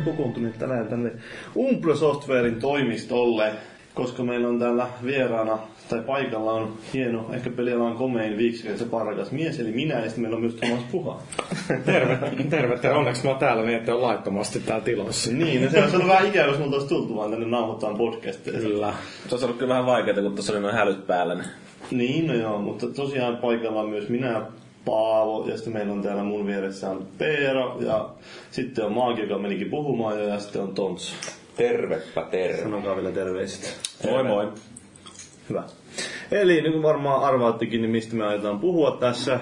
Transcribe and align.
me 0.00 0.04
olemme 0.04 0.16
kokoontuneet 0.16 0.58
tänään 0.58 0.86
tänne 0.86 1.12
Umple 1.56 1.96
Softwarein 1.96 2.60
toimistolle, 2.60 3.52
koska 3.94 4.22
meillä 4.22 4.48
on 4.48 4.58
täällä 4.58 4.86
vieraana, 5.04 5.58
tai 5.88 6.02
paikalla 6.02 6.52
on 6.52 6.74
hieno, 6.94 7.30
ehkä 7.32 7.50
pelialan 7.50 7.96
komein 7.96 8.36
viiksikäs 8.36 8.78
se 8.78 8.84
parkas 8.84 9.32
mies, 9.32 9.60
eli 9.60 9.72
minä, 9.72 9.94
ja 9.94 10.02
sitten 10.02 10.22
meillä 10.22 10.34
on 10.34 10.40
myös 10.40 10.54
Thomas 10.54 10.84
Puha. 10.92 11.22
Terve, 11.84 12.18
terve, 12.50 12.78
terve. 12.78 12.96
Onneksi 12.96 13.24
mä 13.24 13.30
oon 13.30 13.38
täällä 13.38 13.62
niin, 13.62 13.78
että 13.78 13.94
on 13.94 14.02
laittomasti 14.02 14.60
täällä 14.60 14.84
tilassa. 14.84 15.32
niin, 15.32 15.64
no 15.64 15.70
se 15.70 15.82
olisi 15.82 15.96
ollut 15.96 16.08
vähän 16.08 16.28
ikävä, 16.28 16.46
jos 16.46 16.58
multa 16.58 16.76
olisi 16.76 16.88
tultu 16.88 17.16
vaan 17.16 17.30
tänne 17.30 17.46
nauhoittamaan 17.46 17.98
podcasteja. 17.98 18.60
Kyllä. 18.60 18.94
Se 19.28 19.34
olisi 19.34 19.44
ollut 19.44 19.58
kyllä 19.58 19.70
vähän 19.70 19.86
vaikeaa, 19.86 20.22
kun 20.22 20.34
tuossa 20.34 20.52
oli 20.52 20.60
noin 20.60 20.74
hälyt 20.74 21.06
päällä. 21.06 21.34
Niin. 21.34 21.48
Niin, 21.90 22.26
no 22.26 22.34
joo, 22.34 22.58
mutta 22.58 22.86
tosiaan 22.86 23.36
paikalla 23.36 23.80
on 23.80 23.90
myös 23.90 24.08
minä, 24.08 24.42
Paavo, 24.84 25.44
ja 25.48 25.56
sitten 25.56 25.72
meillä 25.72 25.92
on 25.92 26.02
täällä 26.02 26.22
mun 26.22 26.46
vieressä 26.46 26.90
on 26.90 27.06
Peero, 27.18 27.76
ja 27.80 28.08
sitten 28.50 28.84
on 28.84 28.92
Maagi, 28.92 29.22
joka 29.22 29.38
menikin 29.38 29.70
puhumaan 29.70 30.28
ja 30.28 30.40
sitten 30.40 30.62
on 30.62 30.74
Tontsu. 30.74 31.14
Tervepä 31.56 32.22
terve. 32.30 32.62
Sanokaa 32.62 32.96
vielä 32.96 33.10
terveiset. 33.10 33.80
Moi 34.10 34.24
moi. 34.24 34.48
Hyvä. 35.48 35.64
Eli 36.30 36.60
niin 36.62 36.72
kuin 36.72 36.82
varmaan 36.82 37.22
arvaattikin, 37.22 37.82
niin 37.82 37.90
mistä 37.90 38.16
me 38.16 38.26
aiotaan 38.26 38.60
puhua 38.60 38.96
tässä. 39.00 39.40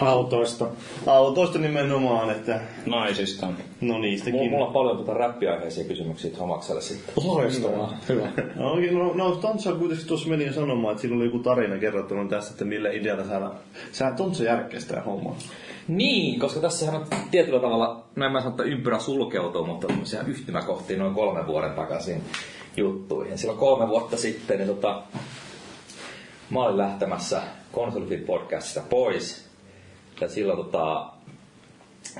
Autoista. 0.00 0.66
Autoista 1.06 1.58
nimenomaan, 1.58 2.30
että 2.30 2.60
Naisista. 2.86 3.48
no 3.80 3.98
niistäkin. 3.98 4.50
Mulla 4.50 4.66
on 4.66 4.72
paljon 4.72 4.96
tuota 4.96 5.14
räppiaiheisia 5.14 5.84
kysymyksiä 5.84 6.30
Tomakselle 6.30 6.80
sitten. 6.80 7.14
Loistavaa. 7.24 7.98
Hyvä. 8.08 8.28
No, 8.54 8.72
oikein, 8.72 8.94
no, 8.94 9.12
no 9.14 9.36
Tontsa 9.36 9.72
kuitenkin 9.72 10.06
tuossa 10.06 10.28
meni 10.28 10.46
jo 10.46 10.52
sanomaan, 10.52 10.92
että 10.92 11.02
sillä 11.02 11.16
oli 11.16 11.24
joku 11.24 11.38
tarina 11.38 11.78
kerrottuna 11.78 12.28
tästä, 12.28 12.50
että 12.50 12.64
millä 12.64 12.90
idealla 12.90 13.24
sä, 13.24 13.40
sä 13.92 14.12
Tontsa 14.16 14.44
järkkää 14.44 14.80
sitä 14.80 15.00
hommaa. 15.00 15.36
Niin, 15.88 16.40
koska 16.40 16.60
tässähän 16.60 17.00
on 17.00 17.06
tietyllä 17.30 17.60
tavalla, 17.60 18.04
no 18.16 18.26
en 18.26 18.32
mä 18.32 18.40
sano, 18.40 18.50
että 18.50 18.62
ympyrä 18.62 18.98
sulkeutuu, 18.98 19.66
mutta 19.66 19.86
tämmöisiä 19.86 20.20
yhtymäkohtia 20.26 20.98
noin 20.98 21.14
kolmen 21.14 21.46
vuoden 21.46 21.74
takaisin 21.74 22.22
juttuihin. 22.76 23.38
Silloin 23.38 23.58
kolme 23.58 23.88
vuotta 23.88 24.16
sitten 24.16 24.58
niin 24.58 24.68
tota, 24.68 25.02
mä 26.50 26.62
olin 26.62 26.78
lähtemässä 26.78 27.42
Konsolifit 27.72 28.26
podcastista 28.26 28.82
pois. 28.90 29.45
Ja 30.20 30.28
silloin 30.28 30.58
tota, 30.64 31.06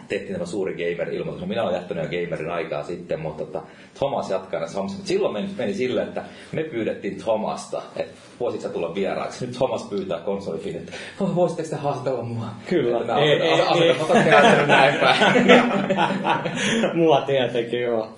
tehtiin 0.08 0.33
tämä 0.33 0.47
suuri 0.47 0.72
gamer-ilmoitus. 0.75 1.41
No, 1.41 1.47
minä 1.47 1.62
olen 1.62 1.75
jättänyt 1.75 2.05
jo 2.12 2.20
gamerin 2.20 2.50
aikaa 2.50 2.83
sitten, 2.83 3.20
mutta 3.20 3.44
tota, 3.44 3.62
Thomas 3.98 4.30
jatkaa 4.30 4.61
näissä 4.61 4.77
hommissa. 4.77 4.97
Mutta 4.98 5.08
silloin 5.08 5.33
meni, 5.33 5.48
meni 5.58 5.75
silleen, 5.75 6.08
että 6.08 6.22
me 6.52 6.62
pyydettiin 6.64 7.17
Thomasta, 7.22 7.83
että 7.97 8.12
voisitko 8.41 8.69
tulla 8.69 8.94
vieraaksi. 8.94 9.47
Nyt 9.47 9.56
Thomas 9.56 9.83
pyytää 9.83 10.19
konsolifin, 10.20 10.77
että 10.77 10.92
"Oh, 11.20 11.34
voisitteko 11.34 11.69
te 11.69 11.77
haastatella 11.77 12.22
mua? 12.22 12.47
Kyllä. 12.69 13.00
Että 13.00 13.17
Ei, 13.17 13.30
ei, 13.33 13.50
ei. 13.83 13.94
käytännön 14.24 14.69
näin 14.69 14.94
päin. 15.00 15.34
Mulla 16.96 17.20
tietenkin, 17.20 17.80
joo. 17.83 18.08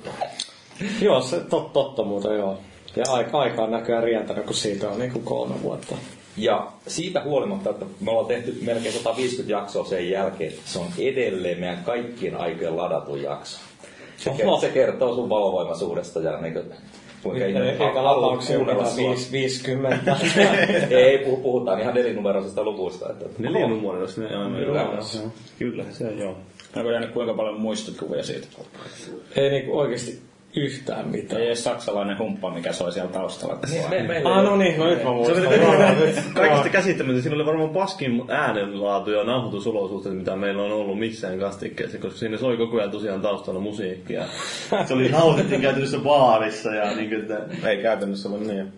Joo, 1.00 1.20
se 1.20 1.40
tot, 1.40 1.72
totta 1.72 2.02
muuten, 2.04 2.36
joo. 2.36 2.58
Ja 2.96 3.04
aika, 3.08 3.38
aika 3.40 3.62
on 3.62 3.70
näköjään 3.70 4.04
rientänyt, 4.04 4.44
kun 4.46 4.54
siitä 4.54 4.88
on 4.88 4.98
niin 4.98 5.12
kuin 5.12 5.24
kolme 5.24 5.62
vuotta. 5.62 5.94
Ja 6.38 6.66
siitä 6.86 7.22
huolimatta, 7.22 7.70
että 7.70 7.84
me 8.00 8.10
ollaan 8.10 8.26
tehty 8.26 8.58
melkein 8.62 8.94
150 8.94 9.52
jaksoa 9.52 9.84
sen 9.84 10.10
jälkeen, 10.10 10.52
se 10.64 10.78
on 10.78 10.86
edelleen 10.98 11.60
meidän 11.60 11.84
kaikkien 11.84 12.36
aikojen 12.36 12.76
ladatun 12.76 13.22
jakso. 13.22 13.60
Se, 14.16 14.30
Oho. 14.30 14.60
se 14.60 14.68
kertoo 14.68 15.14
sun 15.14 15.28
valovoimaisuudesta 15.28 16.20
ja 16.20 16.40
niin 16.40 16.52
kuin, 16.52 16.64
kuinka 17.22 17.46
ihminen 17.46 17.78
haluaa 17.78 18.38
kuunnella 18.56 18.84
sua. 18.90 19.14
50. 19.32 20.16
Ei, 20.90 21.18
puhu- 21.18 21.36
puhutaan 21.36 21.80
ihan 21.80 21.94
nelinumeroisista 21.94 22.64
luvuista. 22.64 23.10
Että, 23.10 23.24
Neljänumeroista 23.38 24.20
ne 24.20 24.36
aina 24.36 24.58
Kyllä. 24.58 24.82
joo. 24.82 25.30
Kyllä, 25.58 25.84
se 25.90 26.06
on 26.06 26.18
joo. 26.18 26.36
Onko 26.76 26.90
jäänyt 26.90 27.10
kuinka 27.10 27.34
paljon 27.34 27.60
muistikuvia 27.60 28.22
siitä? 28.22 28.46
Ei 29.36 29.50
niinku 29.50 29.78
oikeesti 29.78 30.27
yhtään 30.56 31.08
mitään. 31.08 31.40
Ei 31.40 31.46
edes 31.46 31.64
saksalainen 31.64 32.18
humppa, 32.18 32.50
mikä 32.50 32.72
soi 32.72 32.92
siellä 32.92 33.10
taustalla. 33.12 33.58
Niin, 33.70 33.90
me, 33.90 34.02
meillä 34.02 34.30
Ah, 34.34 34.44
no 34.44 34.56
niin, 34.56 34.78
no 34.78 34.86
nyt 34.90 34.98
mä 34.98 35.04
Se 35.04 35.10
muistan. 35.10 35.46
oli 35.46 36.12
kaikista 36.34 36.68
käsittämätöntä. 36.68 37.22
Siinä 37.22 37.36
oli 37.36 37.46
varmaan 37.46 37.70
paskin 37.70 38.22
äänenlaatu 38.28 39.10
ja 39.10 39.24
nauhoitusolosuhteet, 39.24 40.16
mitä 40.16 40.36
meillä 40.36 40.62
on 40.62 40.72
ollut 40.72 40.98
missään 40.98 41.38
kastikkeessa, 41.38 41.98
koska 41.98 42.18
siinä 42.18 42.36
soi 42.36 42.56
koko 42.56 42.76
ajan 42.76 42.90
tosiaan 42.90 43.20
taustalla 43.20 43.60
musiikkia. 43.60 44.22
Se 44.86 44.94
oli 44.94 45.08
nauhoitettiin 45.08 45.60
käytännössä 45.60 45.98
baarissa 45.98 46.74
ja 46.74 46.94
niin 46.96 47.08
kuin, 47.08 47.20
että 47.20 47.68
Ei 47.68 47.76
käytännössä 47.82 48.28
ole 48.28 48.38
niin. 48.38 48.72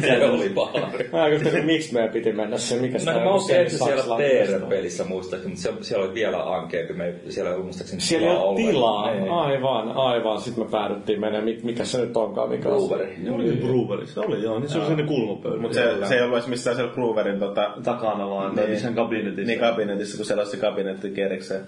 se 0.00 0.24
oli 0.30 0.48
paha. 0.54 0.78
Mä 1.12 1.38
kysyin, 1.44 1.64
miksi 1.66 1.94
meidän 1.94 2.10
piti 2.12 2.32
mennä 2.32 2.58
se, 2.58 2.76
mikä 2.76 2.98
No, 3.06 3.12
mä 3.20 3.30
olin 3.30 3.56
ensin 3.56 3.78
siellä 3.78 4.02
TR-pelissä 4.02 5.04
muistaakseni, 5.04 5.54
mutta 5.54 5.68
se- 5.68 5.84
siellä 5.88 6.04
oli 6.04 6.14
vielä 6.14 6.54
ankeampi. 6.54 6.92
Me, 6.94 7.14
siellä 7.28 7.50
ei 7.50 7.58
muistaakseni 7.58 8.00
Siellä 8.00 8.26
ei 8.32 8.56
tilaa. 8.56 9.02
Aivan, 9.42 9.92
aivan. 9.96 10.39
Sitten 10.40 10.64
me 10.64 10.70
päädyttiin 10.70 11.20
menemään, 11.20 11.44
Mik- 11.44 11.64
mikä 11.64 11.84
se 11.84 12.00
nyt 12.00 12.16
onkaan, 12.16 12.48
mikä 12.50 12.68
on 12.68 12.88
se- 12.88 12.94
oli 13.30 13.52
Brewerissa, 13.52 14.20
oli 14.20 14.42
joo, 14.42 14.58
niin 14.58 14.68
se 14.68 14.78
oli 14.78 14.86
sellainen 14.86 15.06
kulmapöydä. 15.06 15.56
Mutta 15.60 15.74
se, 15.74 16.06
se 16.08 16.14
ei 16.14 16.22
ollut 16.22 16.36
edes 16.38 16.48
missään 16.48 16.76
siellä 16.76 16.92
Grooverin 16.94 17.38
tota, 17.38 17.74
takana 17.84 18.30
vaan, 18.30 18.46
Niin. 18.50 18.56
niin. 18.56 18.70
missään 18.70 18.94
kabinetissa. 18.94 19.46
niin 19.46 19.60
kabinetissa, 19.60 20.16
kun 20.16 20.26
siellä 20.26 20.40
olisi 20.40 20.50
se 20.56 20.56
kabinetti 20.60 21.22
erikseen. 21.22 21.60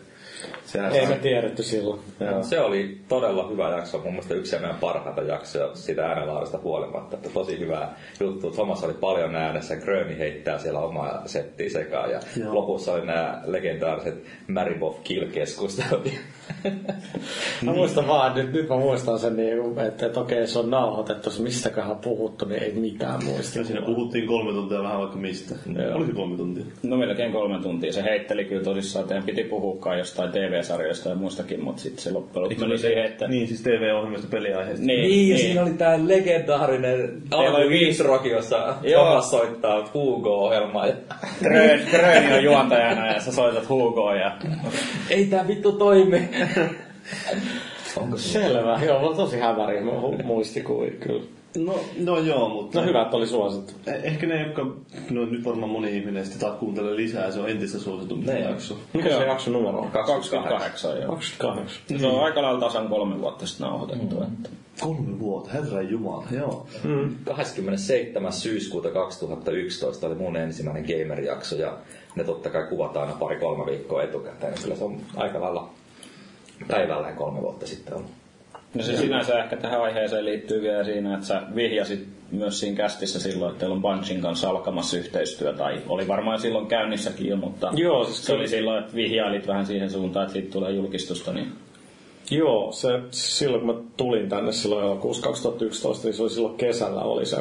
Sehän 0.64 0.92
Ei 0.92 1.06
me 1.06 1.14
tiedetty 1.14 1.62
silloin. 1.62 2.00
Joo. 2.20 2.42
Se 2.42 2.60
oli 2.60 2.98
todella 3.08 3.48
hyvä 3.48 3.68
jakso, 3.70 3.98
mun 3.98 4.06
mielestä 4.12 4.34
yksi 4.34 4.58
meidän 4.58 4.76
parhaita 4.80 5.22
jaksoja 5.22 5.70
sitä 5.74 6.06
äänenlaadusta 6.06 6.58
huolimatta. 6.62 7.16
Että 7.16 7.28
tosi 7.28 7.58
hyvä 7.58 7.88
juttu. 8.20 8.50
Thomas 8.50 8.84
oli 8.84 8.92
paljon 9.00 9.36
äänessä, 9.36 9.76
Gröni 9.76 10.18
heittää 10.18 10.58
siellä 10.58 10.80
omaa 10.80 11.22
settiä 11.26 11.70
sekaan 11.70 12.10
ja 12.10 12.20
Joo. 12.40 12.54
lopussa 12.54 12.92
oli 12.92 13.06
nämä 13.06 13.42
legendaariset 13.46 14.22
Maribov 14.48 14.94
Kill-keskustelut. 15.04 16.08
Mä 17.62 17.72
muistan 17.72 18.08
vaan, 18.08 18.34
nyt, 18.34 18.52
nyt 18.52 18.68
mä 18.68 18.76
muistan 18.76 19.18
sen, 19.18 19.36
niin, 19.36 19.78
että, 19.86 20.06
että 20.06 20.20
okei, 20.20 20.46
se 20.46 20.58
on 20.58 20.70
nauhoitettu, 20.70 21.30
se 21.30 21.42
mistäköhän 21.42 21.96
puhuttu, 21.96 22.44
niin 22.44 22.62
ei 22.62 22.72
mitään 22.72 23.24
muista. 23.24 23.64
Siinä 23.64 23.82
puhuttiin 23.82 24.26
kolme 24.26 24.52
tuntia 24.52 24.82
vähän 24.82 24.98
vaikka 24.98 25.16
mistä. 25.16 25.54
Joo. 25.84 25.96
Oliko 25.96 26.12
kolme 26.12 26.36
tuntia? 26.36 26.64
No 26.82 26.96
melkein 26.96 27.32
kolme 27.32 27.62
tuntia. 27.62 27.92
Se 27.92 28.02
heitteli 28.02 28.44
kyllä 28.44 28.64
tosissaan, 28.64 29.02
että 29.02 29.26
piti 29.26 29.44
puhukaan 29.44 29.98
jostain 29.98 30.32
TV-sarjoista 30.32 31.08
ja 31.08 31.14
muistakin, 31.14 31.64
mutta 31.64 31.82
sitten 31.82 32.02
se 32.02 32.10
loppujen 32.10 32.42
lopuksi 32.44 32.64
meni 32.64 32.78
siihen, 32.78 33.04
että... 33.04 33.28
Niin, 33.28 33.48
siis 33.48 33.62
TV-ohjelmista 33.62 34.28
peliaiheista. 34.30 34.86
Niin, 34.86 35.00
niin, 35.02 35.28
ja 35.28 35.38
siinä 35.38 35.62
oli 35.62 35.70
tää 35.70 36.08
legendaarinen 36.08 37.22
oli 37.32 37.46
Alvi 37.46 37.68
viisi- 37.68 37.92
Viisrock, 37.92 38.26
jossa 38.26 38.76
Joo. 38.82 39.22
Soittaa. 39.22 39.90
Grön, 41.42 41.80
Gröni 41.90 42.32
on 42.32 42.44
juontajana 42.44 43.06
ja 43.06 43.20
sä 43.20 43.32
soitat 43.32 43.68
Hugoa 43.68 44.14
ja... 44.14 44.36
Ei 45.10 45.26
tää 45.26 45.48
vittu 45.48 45.72
toimi. 45.72 46.28
Onko 47.96 48.16
se? 48.18 48.28
Selvä, 48.28 48.80
joo, 48.84 48.98
mulla 48.98 49.10
on 49.10 49.16
tosi 49.16 49.38
häväriä 49.38 49.80
mu- 49.82 50.22
muistikuvia 50.22 50.90
kyllä. 50.90 51.22
No, 51.58 51.74
no 52.04 52.18
joo, 52.18 52.48
mutta... 52.48 52.80
No 52.80 52.86
hyvä, 52.86 53.02
että 53.02 53.16
oli 53.16 53.26
suosittu. 53.26 53.72
Eh- 53.86 53.90
Ehkä 54.06 54.26
ne, 54.26 54.42
jotka... 54.46 54.66
No 55.10 55.24
nyt 55.26 55.44
varmaan 55.44 55.70
moni 55.72 55.96
ihminen 55.96 56.24
sitten 56.24 56.40
taas 56.48 56.58
kuuntelee 56.60 56.96
lisää, 56.96 57.30
se 57.30 57.40
on 57.40 57.48
entistä 57.50 57.78
suositumpi 57.78 58.26
Ne. 58.26 58.40
jakso. 58.40 58.78
Mikä 58.92 59.08
se 59.08 59.24
jakso 59.24 59.50
numero 59.50 59.78
on? 59.78 59.90
28 59.90 61.00
joo. 61.00 61.08
28. 61.10 61.98
Se 62.00 62.06
on 62.06 62.24
aika 62.24 62.42
lailla 62.42 62.60
tasan 62.60 62.88
kolme 62.88 63.20
vuotta 63.20 63.46
sitten 63.46 63.66
nauhoitettu. 63.66 64.22
Että. 64.22 64.48
Kolme 64.80 65.18
vuotta, 65.18 65.50
herran 65.52 65.90
jumala, 65.90 66.24
joo. 66.30 66.66
27. 67.24 68.32
syyskuuta 68.32 68.90
2011 68.90 70.06
oli 70.06 70.14
mun 70.14 70.36
ensimmäinen 70.36 70.84
gamer-jakso 70.84 71.56
ja 71.56 71.78
ne 72.16 72.24
totta 72.24 72.50
kai 72.50 72.62
kuvataan 72.68 73.06
aina 73.08 73.18
pari-kolme 73.18 73.66
viikkoa 73.66 74.02
etukäteen. 74.02 74.54
Kyllä 74.62 74.76
se 74.76 74.84
on 74.84 74.96
aika 75.16 75.40
lailla 75.40 75.68
päivälleen 76.68 77.16
kolme 77.16 77.40
vuotta 77.40 77.66
sitten 77.66 77.94
ollut. 77.94 78.10
No 78.74 78.82
se 78.82 78.96
sinänsä 78.96 79.44
ehkä 79.44 79.56
tähän 79.56 79.82
aiheeseen 79.82 80.24
liittyy 80.24 80.62
vielä 80.62 80.84
siinä, 80.84 81.14
että 81.14 81.26
sä 81.26 81.42
vihjasit 81.54 82.08
myös 82.30 82.60
siinä 82.60 82.76
kästissä 82.76 83.20
silloin, 83.20 83.50
että 83.50 83.60
teillä 83.60 83.74
on 83.74 83.82
Bungin 83.82 84.20
kanssa 84.20 84.50
alkamassa 84.50 84.96
yhteistyö, 84.96 85.52
tai 85.52 85.82
oli 85.88 86.08
varmaan 86.08 86.40
silloin 86.40 86.66
käynnissäkin 86.66 87.26
jo, 87.26 87.36
mutta 87.36 87.70
Joo, 87.74 88.04
siis 88.04 88.26
se 88.26 88.32
oli 88.32 88.48
silloin, 88.48 88.82
että 88.82 88.94
vihjailit 88.94 89.46
vähän 89.46 89.66
siihen 89.66 89.90
suuntaan, 89.90 90.22
että 90.22 90.32
siitä 90.32 90.52
tulee 90.52 90.72
julkistusta, 90.72 91.32
niin 91.32 91.52
Joo, 92.30 92.72
se, 92.72 92.88
silloin 93.10 93.66
kun 93.66 93.76
mä 93.76 93.82
tulin 93.96 94.28
tänne 94.28 94.52
silloin 94.52 94.84
elokuussa 94.84 95.22
2011, 95.22 96.06
niin 96.06 96.14
se 96.14 96.22
oli 96.22 96.30
silloin 96.30 96.56
kesällä 96.56 97.02
oli 97.02 97.26
se 97.26 97.36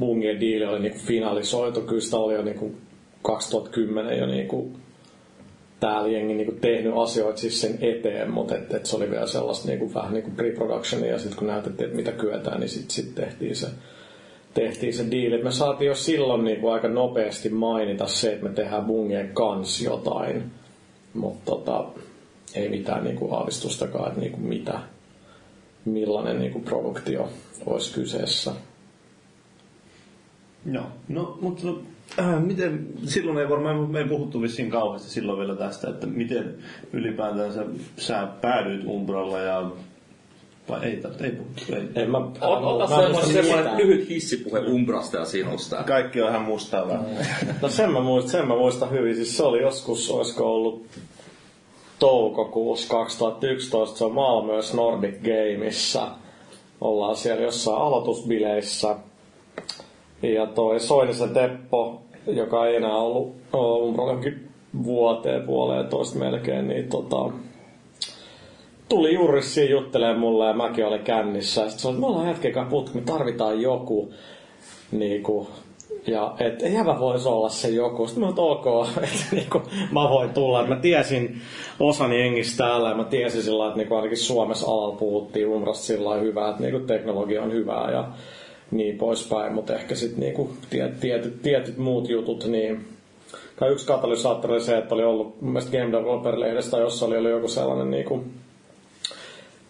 Bungien 0.00 0.40
diili 0.40 0.64
oli 0.64 0.80
niinku 0.80 0.98
finalisoitu. 1.06 1.80
Kyllä 1.80 2.00
sitä 2.00 2.16
oli 2.16 2.34
jo 2.34 2.42
niinku 2.42 2.74
2010 3.22 4.18
jo 4.18 4.26
niinku 4.26 4.72
täällä 5.80 6.08
jengi 6.08 6.34
niinku 6.34 6.54
tehnyt 6.60 6.92
asioita 6.96 7.40
siis 7.40 7.60
sen 7.60 7.78
eteen, 7.80 8.30
mutta 8.30 8.56
et, 8.56 8.74
et 8.74 8.86
se 8.86 8.96
oli 8.96 9.10
vielä 9.10 9.26
sellaista 9.26 9.68
niinku, 9.68 9.94
vähän 9.94 10.12
niinku 10.12 10.30
pre-productionia 10.30 11.10
ja 11.10 11.18
sitten 11.18 11.38
kun 11.38 11.46
näytettiin, 11.46 11.86
että 11.86 11.96
mitä 11.96 12.12
kyetään, 12.12 12.60
niin 12.60 12.68
sitten 12.68 12.90
sit 12.90 13.14
tehtiin 13.14 13.56
se 13.56 13.68
tehtiin 14.54 14.94
se 14.94 15.10
diili. 15.10 15.42
Me 15.42 15.50
saatiin 15.50 15.88
jo 15.88 15.94
silloin 15.94 16.44
niinku 16.44 16.68
aika 16.68 16.88
nopeasti 16.88 17.48
mainita 17.48 18.06
se, 18.06 18.32
että 18.32 18.44
me 18.44 18.54
tehdään 18.54 18.84
Bungien 18.84 19.28
kanssa 19.34 19.84
jotain, 19.84 20.50
mutta 21.14 21.44
tota, 21.44 21.84
ei 22.54 22.68
mitään 22.68 23.04
niinku 23.04 23.34
aavistustakaan, 23.34 24.08
että 24.08 24.20
niinku 24.20 24.40
mitä, 24.40 24.80
millainen 25.84 26.38
niinku 26.38 26.60
produktio 26.60 27.28
olisi 27.66 27.94
kyseessä. 27.94 28.52
Joo. 30.72 30.86
No, 31.08 31.38
mutta 31.40 31.62
äh, 32.18 32.42
miten, 32.42 32.86
silloin 33.04 33.38
ei 33.38 33.48
varmaan, 33.48 33.90
me 33.90 33.98
ei 33.98 34.08
puhuttu 34.08 34.42
vissiin 34.42 34.70
kauheasti 34.70 35.10
silloin 35.10 35.38
vielä 35.38 35.56
tästä, 35.56 35.90
että 35.90 36.06
miten 36.06 36.54
ylipäätään 36.92 37.52
sä, 37.52 37.64
sä 37.96 38.28
päädyit 38.40 38.86
Umbralla 38.86 39.38
ja 39.38 39.70
vai 40.68 40.84
ei, 40.84 40.90
ei, 40.90 41.26
ei 41.26 41.30
puhuttu, 41.30 41.62
ei. 41.74 42.02
En 42.02 42.10
mä, 42.10 42.18
Ota 42.40 42.86
semmoinen, 43.26 43.76
lyhyt 43.76 44.08
hissipuhe 44.08 44.60
Umbrasta 44.60 45.16
ja 45.16 45.24
sinusta. 45.24 45.82
Kaikki 45.82 46.22
on 46.22 46.30
ihan 46.30 46.42
mustaa 46.42 46.88
vähän. 46.88 47.06
No 47.62 47.68
sen 47.68 47.92
mä, 47.92 48.00
muistan, 48.00 48.30
sen 48.30 48.48
mä 48.48 48.56
muistan 48.56 48.90
hyvin. 48.90 49.16
Siis 49.16 49.36
se 49.36 49.42
oli 49.42 49.62
joskus, 49.62 50.10
olisiko 50.10 50.54
ollut 50.54 50.86
toukokuussa 51.98 52.88
2011, 52.88 53.98
se 53.98 54.04
on 54.04 54.14
Malmös 54.14 54.74
Nordic 54.74 55.14
Gameissa. 55.22 56.08
Ollaan 56.80 57.16
siellä 57.16 57.42
jossain 57.42 57.78
aloitusbileissä. 57.78 58.96
Ja 60.22 60.46
toi 60.46 60.80
Soinisen 60.80 61.30
Teppo, 61.30 62.02
joka 62.26 62.66
ei 62.66 62.76
enää 62.76 62.96
ollut 62.96 63.36
Umbralla 63.54 64.10
johonkin 64.10 64.48
vuoteen, 64.84 65.42
puoleen 65.42 65.86
toista 65.86 66.18
melkein, 66.18 66.68
niin 66.68 66.88
tota, 66.88 67.30
tuli 68.88 69.14
juuri 69.14 69.42
siinä 69.42 69.70
juttelemaan 69.70 70.18
mulle 70.18 70.46
ja 70.46 70.52
mäkin 70.52 70.86
olin 70.86 71.02
kännissä. 71.02 71.70
Sitten 71.70 71.88
oli, 71.88 71.94
että 71.94 72.00
me 72.00 72.06
ollaan 72.06 72.26
hetken 72.26 72.52
kanssa 72.52 72.70
puhuttu, 72.70 72.92
me 72.94 73.00
tarvitaan 73.00 73.62
joku. 73.62 74.12
Niinku, 74.92 75.48
ja 76.06 76.34
et 76.38 76.84
mä 76.84 77.00
voisi 77.00 77.28
olla 77.28 77.48
se 77.48 77.68
joku. 77.68 78.06
Sitten 78.06 78.20
mä 78.20 78.32
oon 78.36 78.50
ok, 78.50 78.88
että 78.96 79.26
niinku, 79.32 79.62
mä 79.92 80.10
voin 80.10 80.30
tulla. 80.30 80.66
Mä 80.66 80.76
tiesin 80.76 81.40
osan 81.80 82.12
jengistä 82.12 82.64
täällä 82.64 82.88
ja 82.88 82.94
mä 82.94 83.04
tiesin 83.04 83.42
sillä 83.42 83.66
että 83.66 83.78
niinku 83.78 83.94
ainakin 83.94 84.18
Suomessa 84.18 84.66
alalla 84.66 84.96
puhuttiin 84.96 85.48
Umrasta 85.48 85.84
sillä 85.84 86.14
hyvää, 86.14 86.50
että 86.50 86.62
niinku 86.62 86.86
teknologia 86.86 87.42
on 87.42 87.52
hyvää 87.52 87.90
ja 87.90 88.08
niin 88.70 88.98
poispäin. 88.98 89.52
Mutta 89.52 89.74
ehkä 89.74 89.94
sitten 89.94 90.20
niinku 90.20 90.50
tiet, 90.70 91.00
tietyt, 91.00 91.42
tietyt 91.42 91.78
muut 91.78 92.08
jutut, 92.08 92.46
niin 92.46 92.86
tai 93.58 93.72
yksi 93.72 93.86
katalysaattori 93.86 94.52
oli 94.54 94.60
se, 94.60 94.78
että 94.78 94.94
oli 94.94 95.04
ollut 95.04 95.40
mun 95.40 95.52
mielestä 95.52 95.78
Game 95.78 95.92
Developer-lehdestä, 95.92 96.78
jossa 96.78 97.06
oli 97.06 97.16
ollut 97.16 97.30
joku 97.30 97.48
sellainen 97.48 97.90
niinku, 97.90 98.24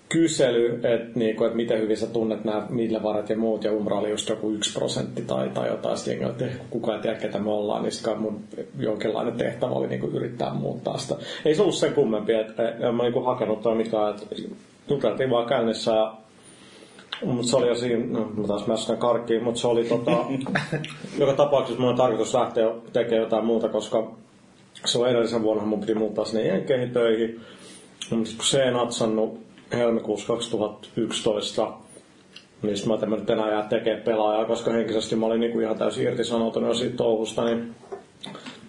kysely, 0.09 0.75
että, 0.75 1.19
niinku, 1.19 1.45
että 1.45 1.57
miten 1.57 1.81
hyvin 1.81 1.97
sä 1.97 2.07
tunnet 2.07 2.45
nämä 2.45 2.67
midlevaret 2.69 3.31
ja 3.31 3.37
muut, 3.37 3.65
ja 3.65 3.73
Umbra 3.73 3.99
oli 3.99 4.11
just 4.11 4.29
joku 4.29 4.51
yksi 4.51 4.79
prosentti 4.79 5.23
tai, 5.23 5.49
tai 5.49 5.69
jotain, 5.69 5.97
sitten 5.97 6.21
jengi, 6.21 6.45
että 6.45 6.65
kukaan 6.71 6.97
ei 6.97 7.03
tiedä, 7.03 7.19
ketä 7.19 7.39
me 7.39 7.51
ollaan, 7.51 7.83
niin 7.83 7.93
sitten 7.93 8.19
mun 8.19 8.41
jonkinlainen 8.79 9.35
tehtävä 9.35 9.73
oli 9.73 9.89
niinku 9.89 10.07
yrittää 10.07 10.55
muuttaa 10.55 10.99
sitä. 10.99 11.17
Ei 11.45 11.55
se 11.55 11.63
ollut 11.63 11.75
sen 11.75 11.95
kummempi, 11.95 12.33
että 12.33 12.69
en 12.69 12.95
mä 12.95 13.03
niinku 13.03 13.21
hakenut 13.21 13.63
toi 13.63 13.75
mikään, 13.75 14.11
että 14.11 14.37
juteltiin 14.89 15.31
vaan 15.31 15.47
käynnissä 15.47 15.93
ja 15.95 16.15
mutta 17.25 17.51
se 17.51 17.57
oli 17.57 17.69
jo 17.69 17.75
siinä, 17.75 18.19
no 18.19 18.33
mä 18.37 18.47
taas 18.47 18.67
mäskän 18.67 18.97
karkkiin, 18.97 19.45
mutta 19.45 19.61
se 19.61 19.67
oli 19.67 19.85
tota, 19.85 20.13
joka 21.19 21.33
tapauksessa 21.33 21.81
mun 21.81 21.91
on 21.91 21.97
tarkoitus 21.97 22.35
lähteä 22.35 22.71
tekemään 22.93 23.23
jotain 23.23 23.45
muuta, 23.45 23.69
koska 23.69 24.11
silloin 24.85 25.11
edellisen 25.11 25.43
vuonna 25.43 25.65
mun 25.65 25.81
piti 25.81 25.95
muuttaa 25.95 26.25
sinne 26.25 26.47
Jenkeihin 26.47 26.91
töihin. 26.91 27.41
Mutta 28.11 28.31
kun 28.37 28.45
se 28.45 28.63
ei 28.63 28.71
natsannut 28.71 29.41
helmikuussa 29.73 30.27
2011, 30.27 31.73
niin 32.63 32.77
mä 32.87 32.93
ajattelin, 32.93 33.15
että 33.15 33.21
nyt 33.21 33.31
enää 33.31 33.51
jää 33.51 33.69
tekemään 33.69 34.05
pelaajaa, 34.05 34.45
koska 34.45 34.73
henkisesti 34.73 35.17
mä 35.17 35.27
olin 35.27 35.41
niinku 35.41 35.61
ihan 35.61 35.79
täysin 35.79 36.05
irtisanoutunut 36.05 36.69
jo 36.69 36.75
siitä 36.75 36.97
touhusta, 36.97 37.45
niin 37.45 37.75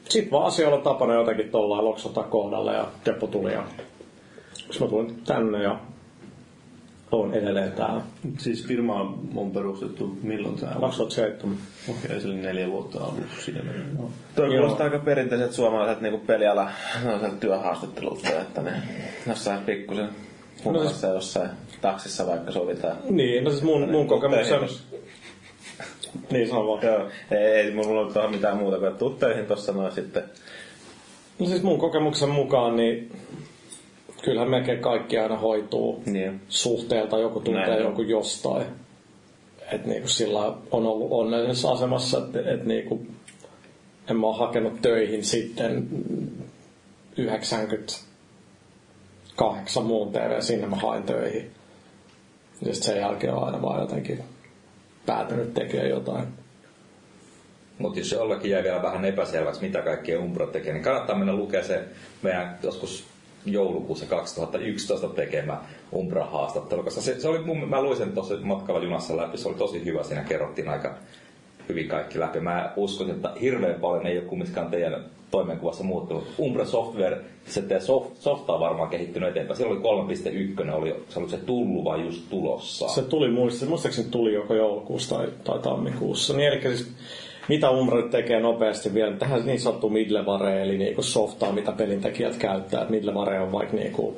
sit 0.10 0.32
vaan 0.32 0.46
asioilla 0.46 0.78
tapana 0.78 1.14
jotenkin 1.14 1.50
tollaan 1.50 1.86
loksata 1.86 2.24
kohdalle 2.24 2.74
ja 2.74 2.88
Teppo 3.04 3.28
tuli 3.28 3.54
ja 3.54 3.64
sitten 4.56 4.82
mä 4.82 4.88
tulin 4.88 5.22
tänne 5.28 5.64
ja 5.64 5.80
on 7.12 7.34
edelleen 7.34 7.72
täällä. 7.72 8.02
Siis 8.38 8.68
firma 8.68 9.02
on 9.36 9.52
perustettu 9.52 10.18
milloin 10.24 10.56
tää 10.56 10.72
on? 10.76 10.82
2007. 10.82 11.58
Okei, 11.90 12.22
se 12.22 12.28
oli 12.28 12.36
neljä 12.36 12.72
vuotta 12.72 13.00
ollut 13.00 13.24
siinä. 13.46 13.60
No. 13.98 14.10
Tuo 14.36 14.46
Joo. 14.46 14.54
kuulostaa 14.54 14.84
aika 14.84 15.00
perinteiset 15.00 15.54
suomalaiset 15.54 16.02
niin 16.02 16.20
peliala 16.20 16.70
työhaastattelulta, 17.40 18.30
että 18.30 18.62
ne 18.62 18.72
jossain 19.28 19.60
pikkusen 19.60 20.10
no, 20.66 20.84
jossain 21.14 21.50
taksissa 21.82 22.28
vaikka 22.28 22.52
sovitaan. 22.52 22.98
Niin, 23.10 23.44
no 23.44 23.50
siis 23.50 23.64
mun, 23.64 23.92
mun 23.92 24.08
kokemuksen... 24.08 24.60
Niin, 26.32 26.48
sano 26.48 26.68
vaan. 26.68 26.86
Joo, 26.86 27.10
ei, 27.32 27.38
ei 27.38 27.72
mulla 27.72 28.02
ole 28.02 28.14
tuohon 28.14 28.32
mitään 28.32 28.58
muuta 28.58 28.80
kuin 28.80 28.96
tuu 28.96 29.10
töihin 29.10 29.46
tuossa 29.46 29.72
noin 29.72 29.92
sitten. 29.92 30.24
No 31.40 31.46
siis 31.46 31.64
mun 31.64 31.80
kokemuksen 31.80 32.30
mukaan, 32.30 32.76
niin 32.76 33.12
kyllähän 34.22 34.50
melkein 34.50 34.80
kaikki 34.80 35.18
aina 35.18 35.38
hoituu 35.38 36.04
Niin. 36.06 36.42
suhteelta, 36.50 37.20
joku 37.20 37.40
tuntee 37.40 37.66
Näin 37.68 37.78
on. 37.78 37.84
jonkun 37.84 38.10
jostain. 38.10 38.66
Että 39.72 39.88
niinku 39.88 40.08
sillä 40.08 40.40
on 40.72 40.86
ollut 40.88 41.08
onnellisessa 41.12 41.72
asemassa, 41.72 42.18
että 42.18 42.40
et 42.52 42.66
niinku, 42.66 43.06
en 44.10 44.18
mä 44.18 44.28
ole 44.28 44.38
hakenut 44.38 44.82
töihin 44.82 45.24
sitten 45.24 45.88
98 47.18 49.86
muun 49.86 50.12
TV, 50.12 50.42
sinne 50.42 50.68
mä 50.68 50.76
hain 50.76 51.04
töihin. 51.04 51.52
Ja 52.66 52.74
sit 52.74 52.84
sen 52.84 52.98
jälkeen 52.98 53.34
on 53.34 53.44
aina 53.44 53.62
vaan 53.62 53.82
jotenkin 53.82 54.24
päätynyt 55.06 55.54
tekemään 55.54 55.90
jotain. 55.90 56.28
Mutta 57.78 58.00
jos 58.00 58.12
jollakin 58.12 58.52
jää 58.52 58.64
vielä 58.64 58.82
vähän 58.82 59.06
epäselväksi, 59.06 59.62
mitä 59.62 59.82
kaikkea 59.82 60.20
Umbra 60.20 60.48
tekee, 60.48 60.74
niin 60.74 60.84
kannattaa 60.84 61.18
mennä 61.18 61.36
lukea 61.36 61.64
se 61.64 61.82
meidän 62.22 62.60
joskus 62.64 63.06
joulukuussa 63.46 64.06
2011 64.06 65.08
tekemä 65.08 65.62
Umbra-haastattelu, 65.94 66.84
koska 66.84 67.02
se, 67.02 67.20
se 67.20 67.28
oli, 67.28 67.40
mun, 67.40 67.70
mä 67.70 67.82
luin 67.82 67.98
sen 67.98 68.12
tuossa 68.12 68.38
matkalla 68.42 68.84
junassa 68.84 69.18
läpi, 69.18 69.38
se 69.38 69.48
oli 69.48 69.58
tosi 69.58 69.86
hyvä, 69.86 70.04
siinä 70.04 70.24
kerrottiin 70.24 70.70
aika 70.70 70.96
hyvin 71.70 71.88
kaikki 71.88 72.20
läpi. 72.20 72.40
Mä 72.40 72.74
uskon, 72.76 73.10
että 73.10 73.34
hirveän 73.42 73.82
paljon 73.82 74.08
ei 74.08 74.18
ole 74.18 74.26
kumminkaan 74.26 74.68
teidän 74.68 75.06
toimenkuvassa 75.32 75.84
muuttunut. 75.84 76.28
Umbra 76.40 76.66
Software, 76.66 77.18
se 77.46 77.62
teidän 77.62 77.86
soft, 77.86 78.16
softa 78.16 78.54
on 78.54 78.60
varmaan 78.60 78.90
kehittynyt 78.90 79.30
eteenpäin. 79.30 79.58
Siellä 79.58 79.74
oli 79.74 80.16
3.1, 80.66 80.72
oli, 80.72 80.96
se 81.10 81.20
oli 81.20 81.30
se 81.30 81.38
tullut 81.38 81.84
vai 81.84 82.06
just 82.06 82.30
tulossa. 82.30 82.88
Se 82.88 83.02
tuli 83.02 83.32
muista, 83.32 83.66
muistaakseni 83.66 84.08
tuli 84.12 84.34
joko 84.34 84.54
joulukuussa 84.54 85.16
tai, 85.16 85.28
tai 85.44 85.60
tammikuussa. 85.60 86.34
Niin 86.34 86.54
eli 86.54 86.62
siis, 86.62 86.92
mitä 87.50 87.70
Umbra 87.72 88.02
nyt 88.02 88.12
tekee 88.12 88.40
nopeasti 88.40 88.94
vielä, 88.94 89.16
tähän 89.16 89.46
niin 89.46 89.60
sanottu 89.60 89.90
midlevare, 89.90 90.62
eli 90.62 90.78
niinku 90.78 91.02
softaa, 91.02 91.52
mitä 91.52 91.72
pelintekijät 91.72 92.38
käyttää. 92.38 92.86
Midlevare 92.90 93.40
on 93.40 93.52
vaikka 93.52 93.76
niinku, 93.76 94.18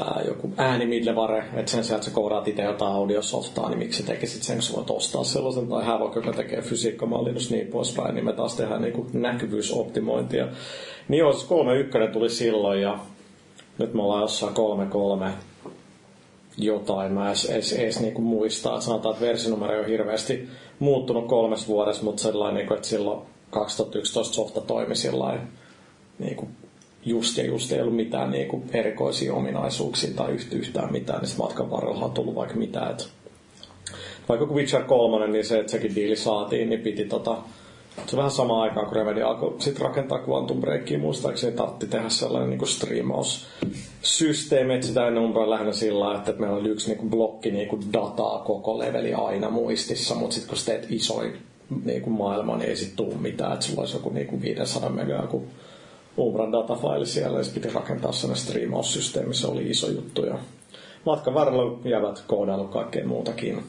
ää, 0.00 0.22
joku 0.26 0.50
ääni 0.56 0.86
midlevare, 0.86 1.44
että 1.54 1.70
sen 1.70 1.84
sijaan, 1.84 1.98
että 1.98 2.10
sä 2.10 2.14
koodaat 2.14 2.48
itse 2.48 2.62
jotain 2.62 2.92
audiosoftaa, 2.92 3.68
niin 3.68 3.78
miksi 3.78 4.02
tekisit 4.02 4.42
sen, 4.42 4.56
kun 4.56 4.62
sä 4.62 4.76
voit 4.76 4.90
ostaa 4.90 5.24
sellaisen, 5.24 5.68
tai 5.68 5.84
Havok, 5.84 6.16
joka 6.16 6.32
tekee 6.32 6.62
fysiikkamallinnus 6.62 7.50
niin 7.50 7.66
poispäin, 7.66 8.14
niin 8.14 8.24
me 8.24 8.32
taas 8.32 8.56
tehdään 8.56 8.82
niinku 8.82 9.06
näkyvyysoptimointia. 9.12 10.48
Niin 11.08 11.18
joo, 11.18 11.32
siis 11.32 11.48
3.1 12.06 12.12
tuli 12.12 12.30
silloin, 12.30 12.80
ja 12.80 12.98
nyt 13.78 13.94
me 13.94 14.02
ollaan 14.02 14.22
jossain 14.22 14.54
3.3 15.26 15.30
jotain. 16.58 17.12
Mä 17.12 17.28
edes, 17.28 17.44
edes, 17.44 17.72
edes 17.72 18.00
niinku 18.00 18.22
muistaa, 18.22 18.80
sanotaan, 18.80 19.14
että 19.14 19.26
versionumero 19.26 19.72
ei 19.72 19.78
ole 19.78 19.88
hirveästi 19.88 20.48
muuttunut 20.78 21.26
kolmes 21.26 21.68
vuodessa, 21.68 22.04
mutta 22.04 22.22
sellainen, 22.22 22.54
niinku, 22.54 22.74
että 22.74 22.88
silloin 22.88 23.20
2011 23.50 24.34
softa 24.34 24.60
toimi 24.60 24.96
sillä 24.96 25.38
niinku, 26.18 26.48
just 27.04 27.38
ja 27.38 27.46
just 27.46 27.72
ei 27.72 27.80
ollut 27.80 27.96
mitään 27.96 28.30
niinku, 28.30 28.62
erikoisia 28.72 29.34
ominaisuuksia 29.34 30.14
tai 30.16 30.36
yht- 30.36 30.54
yhtään 30.54 30.92
mitään, 30.92 31.22
niin 31.22 31.38
matkan 31.38 31.70
varrella 31.70 32.04
on 32.04 32.10
tullut 32.12 32.34
vaikka 32.34 32.54
mitään. 32.54 32.90
Et, 32.90 33.08
vaikka 34.28 34.46
kun 34.46 34.56
Witcher 34.56 34.82
3, 34.82 35.26
niin 35.26 35.44
se, 35.44 35.58
että 35.58 35.72
sekin 35.72 35.94
diili 35.94 36.16
saatiin, 36.16 36.68
niin 36.68 36.80
piti 36.80 37.04
tota, 37.04 37.38
se 38.06 38.16
vähän 38.16 38.30
sama 38.30 38.62
aikaan, 38.62 38.86
kun 38.86 38.96
Remedy 38.96 39.22
alkoi 39.22 39.54
sit 39.58 39.78
rakentaa 39.78 40.20
Quantum 40.28 40.60
Breakia, 40.60 40.98
muistaakseni 40.98 41.56
tartti 41.56 41.86
tehdä 41.86 42.08
sellainen 42.08 42.50
niin 42.50 42.68
striimaussysteemi, 42.68 44.74
että 44.74 44.86
sitä 44.86 45.06
ennen 45.06 45.24
umpaa 45.24 45.50
lähinnä 45.50 45.72
sillä 45.72 46.14
että 46.14 46.32
meillä 46.32 46.56
oli 46.56 46.68
yksi 46.68 46.94
niin 46.94 47.10
blokki 47.10 47.50
niin 47.50 47.92
dataa 47.92 48.38
koko 48.38 48.78
leveli 48.78 49.14
aina 49.14 49.50
muistissa, 49.50 50.14
mutta 50.14 50.34
sitten 50.34 50.48
kun 50.48 50.58
sä 50.58 50.66
teet 50.66 50.86
isoin 50.90 51.32
niin 51.84 52.02
kuin 52.02 52.14
maailma, 52.14 52.56
niin 52.56 52.68
ei 52.68 52.76
sit 52.76 52.96
tuu 52.96 53.14
mitään, 53.14 53.52
että 53.52 53.66
sulla 53.66 53.80
olisi 53.80 53.96
joku 53.96 54.10
niin 54.10 54.26
kuin 54.26 54.42
500 54.42 54.90
megaa 54.90 55.22
joku 55.22 55.44
Umbran 56.18 56.52
datafaili 56.52 57.06
siellä, 57.06 57.38
ja 57.38 57.44
piti 57.54 57.68
rakentaa 57.68 58.12
sellainen 58.12 58.44
striimaussysteemi, 58.44 59.34
se 59.34 59.46
oli 59.46 59.70
iso 59.70 59.90
juttu, 59.90 60.26
ja 60.26 60.38
matkan 61.06 61.34
varrella 61.34 61.78
jäävät 61.84 62.24
koodailu 62.26 62.64
kaikkea 62.64 63.06
muutakin. 63.06 63.62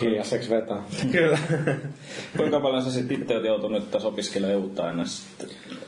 Hiljaiseksi 0.00 0.50
vetää. 0.50 0.82
Kyllä. 1.12 1.38
Kuinka 2.36 2.60
paljon 2.60 2.82
sä 2.82 2.90
sitten 2.92 3.22
itse 3.22 3.34
oot 3.36 3.44
joutunut 3.44 3.90
tässä 3.90 4.08
opiskelemaan 4.08 4.58
uutta 4.60 4.82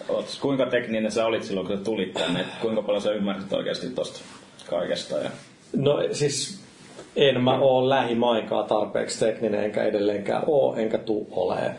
oot- 0.08 0.40
Kuinka 0.40 0.66
tekninen 0.66 1.12
sä 1.12 1.26
olit 1.26 1.44
silloin, 1.44 1.66
kun 1.66 1.78
sä 1.78 1.84
tulit 1.84 2.14
tänne? 2.14 2.40
Et 2.40 2.46
Kuinka 2.62 2.82
paljon 2.82 3.02
sä 3.02 3.12
ymmärsit 3.12 3.52
oikeasti 3.52 3.90
tosta 3.90 4.20
kaikesta? 4.70 5.18
Ja... 5.18 5.30
No 5.76 5.98
siis 6.12 6.60
en 7.16 7.40
mä 7.44 7.58
oo 7.58 7.88
lähimaikaa 7.88 8.62
tarpeeksi 8.62 9.24
tekninen, 9.24 9.64
enkä 9.64 9.82
edelleenkään 9.82 10.42
oo, 10.46 10.76
enkä 10.76 10.98
tuu 10.98 11.28
olee. 11.30 11.74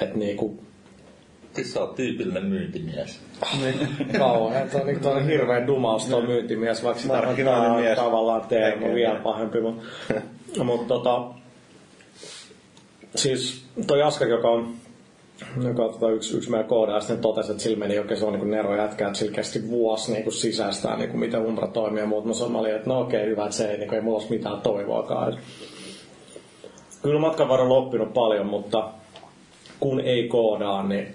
Et 0.00 0.14
niinku 0.14 0.64
Siis 1.54 1.72
sä 1.72 1.80
oot 1.80 1.94
tyypillinen 1.96 2.44
myyntimies. 2.44 3.20
kauhean, 4.18 4.68
toi 4.70 4.80
on, 4.80 4.86
niinku, 4.86 5.02
toi 5.02 5.12
on 5.16 5.26
hirveän 5.26 5.66
dumaus 5.66 6.06
toi 6.06 6.22
myyntimies, 6.26 6.84
vaikka 6.84 7.02
sitä 7.02 7.14
Markkinointimies. 7.14 7.98
tavallaan 7.98 8.40
Teemu 8.48 8.76
Tekee. 8.80 8.94
vielä 8.94 9.14
pahempi. 9.14 9.58
Mutta 9.60 9.84
mut, 10.64 10.86
tota, 10.88 11.24
siis 13.14 13.64
toi 13.86 14.02
Aska, 14.02 14.24
joka 14.24 14.48
on 14.48 14.74
joka 15.64 15.88
tota, 15.88 16.10
yksi, 16.10 16.36
yksi 16.36 16.50
meidän 16.50 16.68
koodaa 16.68 17.00
sitten 17.00 17.18
totesi, 17.18 17.50
että 17.50 17.62
sillä 17.62 17.78
meni 17.78 17.98
oikein 17.98 18.20
se 18.20 18.26
on 18.26 18.32
niin 18.32 18.50
Nero 18.50 18.76
jätkä, 18.76 19.06
että 19.06 19.18
sillä 19.18 19.32
kesti 19.32 19.68
vuosi 19.68 20.12
niin 20.12 20.22
kuin 20.22 20.34
sisäistää, 20.34 20.96
niin 20.96 21.10
kuin 21.10 21.20
miten 21.20 21.46
Umbra 21.46 21.66
toimii 21.66 22.00
ja 22.00 22.06
muut. 22.06 22.24
Mä 22.24 22.58
olin, 22.58 22.74
että 22.74 22.90
no 22.90 23.00
okei, 23.00 23.26
hyvä, 23.26 23.44
että 23.44 23.56
se 23.56 23.70
ei, 23.70 23.78
niin 23.78 23.88
kuin, 23.88 23.96
ei 23.96 24.02
mulla 24.02 24.18
olisi 24.18 24.30
mitään 24.30 24.60
toivoakaan. 24.60 25.38
Kyllä 27.02 27.20
matkan 27.20 27.48
varrella 27.48 27.74
oppinut 27.74 28.14
paljon, 28.14 28.46
mutta 28.46 28.88
kun 29.80 30.00
ei 30.00 30.28
koodaa, 30.28 30.82
niin 30.88 31.14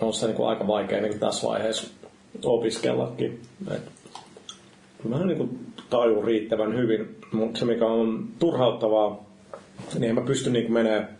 on 0.00 0.12
se 0.12 0.26
niin 0.26 0.36
kuin 0.36 0.48
aika 0.48 0.66
vaikea 0.66 1.00
niin 1.00 1.12
kuin 1.12 1.20
tässä 1.20 1.48
vaiheessa 1.48 1.88
opiskellakin. 2.44 3.40
Et 3.74 3.82
mä 5.04 5.26
niin 5.26 5.38
kuin 5.38 5.58
tajun 5.90 6.24
riittävän 6.24 6.76
hyvin, 6.76 7.16
mutta 7.32 7.58
se 7.58 7.64
mikä 7.64 7.86
on 7.86 8.28
turhauttavaa, 8.38 9.27
niin 9.94 10.14
mä 10.14 10.20
pysty 10.20 10.50
niin 10.50 10.72
menemään 10.72 11.17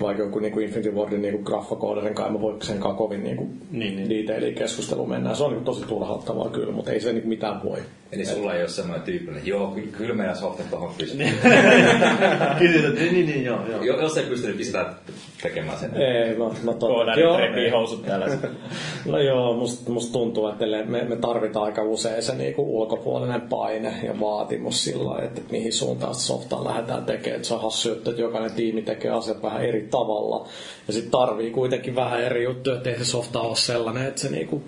vaikka 0.00 0.22
joku 0.22 0.38
niin 0.38 0.52
kuin 0.52 0.64
Infinity 0.64 0.90
Wardin 0.90 1.22
niin 1.22 1.34
kuin 1.34 1.44
graffakooderin 1.44 2.14
kai, 2.14 2.30
mä 2.30 2.40
voi 2.40 2.56
senkaan 2.62 2.96
kovin 2.96 3.24
niin 3.24 3.36
kuin 3.36 3.60
niin, 3.70 3.96
niin. 3.96 4.10
detailiin 4.10 4.54
keskustelu 4.54 5.06
mennään. 5.06 5.36
Se 5.36 5.44
on 5.44 5.52
niin 5.52 5.64
tosi 5.64 5.86
turhauttavaa 5.86 6.48
kyllä, 6.48 6.72
mutta 6.72 6.92
ei 6.92 7.00
se 7.00 7.12
niin 7.12 7.28
mitään 7.28 7.62
voi. 7.64 7.78
Eli 8.12 8.24
sulla 8.24 8.54
ei 8.54 8.60
ole 8.60 8.68
semmoinen 8.68 9.04
tyyppinen, 9.04 9.46
joo, 9.46 9.76
kyllä, 9.92 10.14
meidän 10.14 10.36
softet 10.36 10.70
tuohon 10.70 10.94
pystyy. 10.98 11.26
Kyllä, 12.58 12.88
niin, 12.88 13.26
niin, 13.26 13.44
joo, 13.44 13.58
joo. 13.82 14.00
Jos 14.00 14.16
ei 14.16 14.24
pysty, 14.24 14.46
niin 14.46 14.58
pistää 14.58 14.94
tekemään 15.42 15.78
sen. 15.78 15.96
Ei, 15.96 16.36
mä, 16.36 16.44
mä 16.62 16.72
to... 16.72 16.86
Koodarit 16.86 17.36
repii 17.36 17.70
housut 17.70 18.06
täällä. 18.06 18.26
no 19.06 19.18
joo, 19.18 19.54
musta 19.54 19.90
must 19.90 20.12
tuntuu, 20.12 20.48
että 20.48 20.64
me, 20.86 21.04
me 21.04 21.16
tarvitaan 21.16 21.64
aika 21.64 21.82
usein 21.82 22.22
se 22.22 22.34
niinku 22.34 22.80
ulkopuolinen 22.80 23.40
paine 23.40 23.94
ja 24.02 24.20
vaatimus 24.20 24.84
sillä 24.84 25.22
että 25.22 25.40
mihin 25.50 25.72
suuntaan 25.72 26.14
softaa 26.14 26.64
lähdetään 26.64 27.04
tekemään. 27.04 27.36
Että 27.36 27.48
se 27.48 27.54
on 27.54 27.62
hassu 27.62 27.88
juttu, 27.88 28.10
että 28.10 28.22
jokainen 28.22 28.52
tiimi 28.52 28.82
tekee 28.82 29.10
asiat 29.10 29.42
vähän 29.42 29.64
eri 29.64 29.83
tavalla. 29.88 30.48
Ja 30.86 30.92
sitten 30.92 31.10
tarvii 31.10 31.50
kuitenkin 31.50 31.94
vähän 31.94 32.22
eri 32.22 32.44
juttuja, 32.44 32.76
että 32.76 32.90
ei 32.90 32.98
se 32.98 33.04
softa 33.04 33.40
ole 33.40 33.56
sellainen, 33.56 34.06
että 34.06 34.20
se 34.20 34.30
niinku 34.30 34.62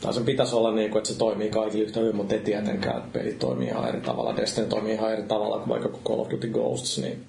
tai 0.00 0.14
sen 0.14 0.24
pitäisi 0.24 0.56
olla 0.56 0.72
niin 0.72 0.90
kuin, 0.90 0.98
että 0.98 1.12
se 1.12 1.18
toimii 1.18 1.50
kaikille 1.50 1.84
yhtä 1.84 2.00
hyvin, 2.00 2.16
mutta 2.16 2.34
ei 2.34 2.40
tietenkään, 2.40 2.98
että 2.98 3.18
pelit 3.18 3.38
toimii 3.38 3.68
ihan 3.68 3.88
eri 3.88 4.00
tavalla. 4.00 4.36
Destiny 4.36 4.66
toimii 4.66 4.92
ihan 4.92 5.12
eri 5.12 5.22
tavalla 5.22 5.58
kuin 5.58 5.68
vaikka 5.68 5.88
Call 6.04 6.20
of 6.20 6.30
Duty 6.30 6.48
Ghosts, 6.48 6.98
niin 6.98 7.24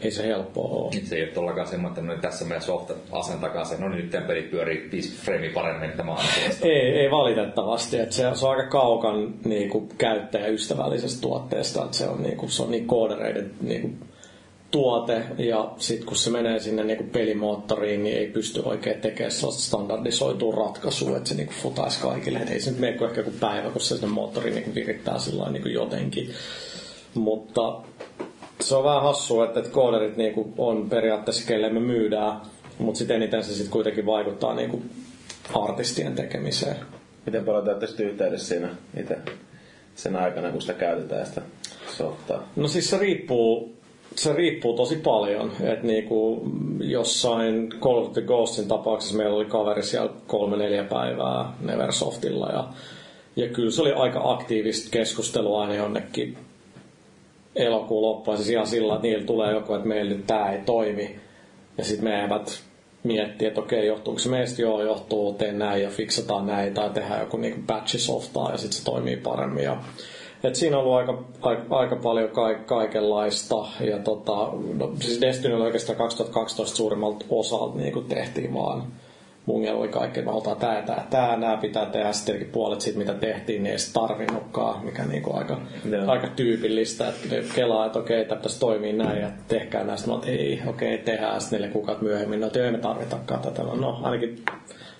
ei 0.00 0.10
se 0.10 0.26
helppoa 0.26 0.68
ole. 0.68 0.94
Nyt 0.94 1.06
se 1.06 1.16
ei 1.16 1.22
ole 1.22 1.30
tollakaan 1.30 1.66
semmoinen, 1.66 2.04
että 2.04 2.14
no, 2.14 2.20
tässä 2.20 2.44
meidän 2.44 2.62
soft 2.62 2.90
asentakaa 3.12 3.64
se, 3.64 3.76
no 3.76 3.88
niin 3.88 4.10
nyt 4.10 4.26
pelit 4.26 4.50
pyörii 4.50 4.88
5 4.92 5.16
frame 5.16 5.48
paremmin, 5.48 5.90
että 5.90 6.02
mä 6.02 6.16
ei, 6.62 6.70
ei 6.70 7.10
valitettavasti, 7.10 7.98
että 7.98 8.14
se, 8.14 8.30
se 8.34 8.46
on 8.46 8.56
aika 8.56 8.70
kaukan 8.70 9.34
niin 9.44 9.70
kuin, 9.70 9.88
käyttäjäystävällisestä 9.98 11.20
tuotteesta, 11.20 11.84
että 11.84 11.96
se 11.96 12.08
on, 12.08 12.22
niin 12.22 12.36
kuin, 12.36 12.50
se 12.50 12.62
on 12.62 12.70
niin 12.70 12.86
koodereiden 12.86 13.50
niin 13.60 13.80
kuin, 13.80 13.98
tuote 14.70 15.22
ja 15.38 15.72
sitten 15.78 16.06
kun 16.06 16.16
se 16.16 16.30
menee 16.30 16.58
sinne 16.58 16.84
niinku 16.84 17.04
pelimoottoriin, 17.04 18.04
niin 18.04 18.16
ei 18.16 18.26
pysty 18.26 18.62
oikein 18.64 19.00
tekemään 19.00 19.32
sellaista 19.32 19.62
standardisoitua 19.62 20.56
ratkaisua, 20.56 21.16
että 21.16 21.28
se 21.28 21.34
niinku 21.34 21.52
futaisi 21.62 22.00
kaikille. 22.00 22.38
Et 22.38 22.50
ei 22.50 22.60
se 22.60 22.70
nyt 22.70 22.80
mene 22.80 22.92
ehkä 22.92 23.20
joku 23.20 23.32
päivä, 23.40 23.70
kun 23.70 23.80
se 23.80 23.94
sinne 23.94 24.08
moottoriin 24.08 24.54
niinku 24.54 24.74
virittää 24.74 25.18
sillä 25.18 25.50
niinku 25.50 25.68
jotenkin. 25.68 26.30
Mutta 27.14 27.80
se 28.60 28.76
on 28.76 28.84
vähän 28.84 29.02
hassua, 29.02 29.44
että, 29.44 29.60
että 29.60 29.72
kooderit 29.72 30.16
niinku 30.16 30.52
on 30.58 30.90
periaatteessa 30.90 31.46
kelle 31.46 31.70
me 31.70 31.80
myydään, 31.80 32.40
mutta 32.78 32.98
sitten 32.98 33.16
eniten 33.16 33.44
se 33.44 33.52
sitten 33.52 33.70
kuitenkin 33.70 34.06
vaikuttaa 34.06 34.54
niinku 34.54 34.82
artistien 35.54 36.14
tekemiseen. 36.14 36.76
Miten 37.26 37.44
paljon 37.44 37.64
te 37.64 37.70
olette 37.70 38.02
yhteydessä 38.02 38.48
siinä 38.48 38.68
itse 39.00 39.18
sen 39.94 40.16
aikana, 40.16 40.50
kun 40.50 40.60
sitä 40.60 40.72
käytetään 40.72 41.26
sitä 41.26 41.42
softaa? 41.96 42.48
No 42.56 42.68
siis 42.68 42.90
se 42.90 42.98
riippuu 42.98 43.79
se 44.22 44.32
riippuu 44.32 44.72
tosi 44.76 44.96
paljon. 44.96 45.52
Että 45.60 45.86
niinku 45.86 46.42
jossain 46.80 47.70
Call 47.80 47.98
of 47.98 48.12
the 48.12 48.22
Ghostin 48.22 48.68
tapauksessa 48.68 49.16
meillä 49.16 49.36
oli 49.36 49.44
kaveri 49.44 49.82
siellä 49.82 50.12
kolme 50.26 50.56
neljä 50.56 50.84
päivää 50.84 51.52
Neversoftilla 51.60 52.48
ja, 52.48 52.68
ja 53.36 53.48
kyllä 53.48 53.70
se 53.70 53.82
oli 53.82 53.92
aika 53.92 54.20
aktiivista 54.24 54.90
keskustelua 54.90 55.62
aina 55.62 55.74
jonnekin 55.74 56.38
elokuun 57.56 58.02
loppuun. 58.02 58.36
Siis 58.36 58.50
ihan 58.50 58.66
sillä, 58.66 58.94
että 58.94 59.06
niillä 59.06 59.26
tulee 59.26 59.52
joku, 59.52 59.74
että 59.74 59.88
meillä 59.88 60.10
nyt 60.10 60.26
tämä 60.26 60.52
ei 60.52 60.58
toimi. 60.66 61.20
Ja 61.78 61.84
sitten 61.84 62.04
me 62.04 62.22
eivät 62.22 62.62
miettiä, 63.02 63.48
että 63.48 63.60
okei, 63.60 63.86
johtuuko 63.86 64.18
se 64.18 64.28
meistä? 64.28 64.62
Joo, 64.62 64.82
johtuu, 64.82 65.32
teen 65.32 65.58
näin 65.58 65.82
ja 65.82 65.90
fiksataan 65.90 66.46
näin. 66.46 66.74
Tai 66.74 66.90
tehdään 66.90 67.20
joku 67.20 67.36
niinku 67.36 67.60
patchi 67.66 67.98
softaa 67.98 68.50
ja 68.50 68.58
sitten 68.58 68.78
se 68.78 68.84
toimii 68.84 69.16
paremmin. 69.16 69.64
Ja 69.64 69.76
et 70.44 70.54
siinä 70.54 70.78
on 70.78 70.82
ollut 70.82 70.96
aika, 70.96 71.24
aika, 71.42 71.76
aika 71.76 71.96
paljon 71.96 72.28
ka, 72.28 72.54
kaikenlaista. 72.54 73.66
Ja 73.80 73.98
tota, 73.98 74.52
no, 74.74 74.92
siis 75.00 75.20
Destiny 75.20 75.54
oli 75.54 75.64
oikeastaan 75.64 75.98
2012 75.98 76.76
suurimmalta 76.76 77.24
osalta 77.30 77.78
niin 77.78 77.92
kuin 77.92 78.06
tehtiin 78.06 78.54
vaan. 78.54 78.82
Mun 79.46 79.68
oli 79.68 79.88
kaikki, 79.88 80.18
että 80.18 80.30
halutaan 80.30 80.56
tää, 80.56 80.82
tää, 80.82 81.06
tää, 81.10 81.36
nää 81.36 81.56
pitää 81.56 81.86
tehdä. 81.86 82.12
Sitten 82.12 82.48
puolet 82.52 82.80
siitä, 82.80 82.98
mitä 82.98 83.14
tehtiin, 83.14 83.62
niin 83.62 83.72
ei 83.72 83.78
se 83.78 83.92
tarvinnutkaan, 83.92 84.84
mikä 84.84 85.04
niin 85.04 85.22
kuin 85.22 85.36
aika, 85.36 85.60
yeah. 85.90 86.08
aika 86.08 86.26
tyypillistä. 86.26 87.08
Että 87.08 87.54
kelaa, 87.54 87.86
että 87.86 87.98
okei, 87.98 88.22
okay, 88.22 88.36
pitäisi 88.36 88.60
toimia 88.60 88.92
näin 88.92 89.20
ja 89.20 89.30
tehdään 89.48 89.86
näistä. 89.86 90.08
Mä 90.10 90.18
ei, 90.26 90.62
okei, 90.66 90.98
tehdään. 90.98 91.40
Sitten 91.40 91.60
neljä 91.60 91.72
kuukautta 91.72 92.04
myöhemmin, 92.04 92.40
no 92.40 92.46
että 92.46 92.64
ei 92.64 92.72
me 92.72 92.78
tarvitakaan 92.78 93.40
tätä. 93.40 93.62
No 93.62 94.00
ainakin 94.02 94.44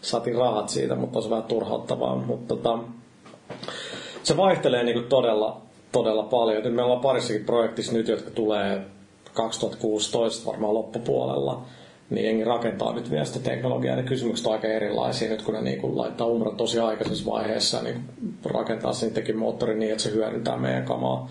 saatiin 0.00 0.36
rahat 0.36 0.68
siitä, 0.68 0.94
mutta 0.94 1.18
on 1.18 1.22
se 1.22 1.30
vähän 1.30 1.44
turhauttavaa. 1.44 2.16
Mutta 2.16 2.56
tota, 2.56 2.78
se 4.22 4.36
vaihtelee 4.36 4.82
niin 4.82 4.94
kuin 4.94 5.08
todella, 5.08 5.60
todella 5.92 6.22
paljon. 6.22 6.62
Nyt 6.62 6.74
meillä 6.74 6.92
on 6.92 7.00
parissakin 7.00 7.44
projektissa 7.44 7.92
nyt, 7.92 8.08
jotka 8.08 8.30
tulee 8.30 8.80
2016 9.34 10.46
varmaan 10.50 10.74
loppupuolella, 10.74 11.62
niin 12.10 12.26
jengi 12.26 12.44
rakentaa 12.44 12.94
nyt 12.94 13.10
vielä 13.10 13.24
sitä 13.24 13.38
teknologiaa. 13.50 13.96
Ne 13.96 14.02
kysymykset 14.02 14.46
on 14.46 14.52
aika 14.52 14.68
erilaisia 14.68 15.30
nyt, 15.30 15.42
kun 15.42 15.54
ne 15.54 15.60
niin 15.62 15.80
kuin 15.80 15.98
laittaa 15.98 16.26
Umran 16.26 16.56
tosi 16.56 16.78
aikaisessa 16.78 17.30
vaiheessa, 17.30 17.82
niin 17.82 18.04
rakentaa 18.44 18.92
sen 18.92 19.10
tekin 19.10 19.36
moottori 19.36 19.74
niin, 19.74 19.92
että 19.92 20.04
se 20.04 20.10
hyödyntää 20.10 20.56
meidän 20.56 20.84
kamaa, 20.84 21.30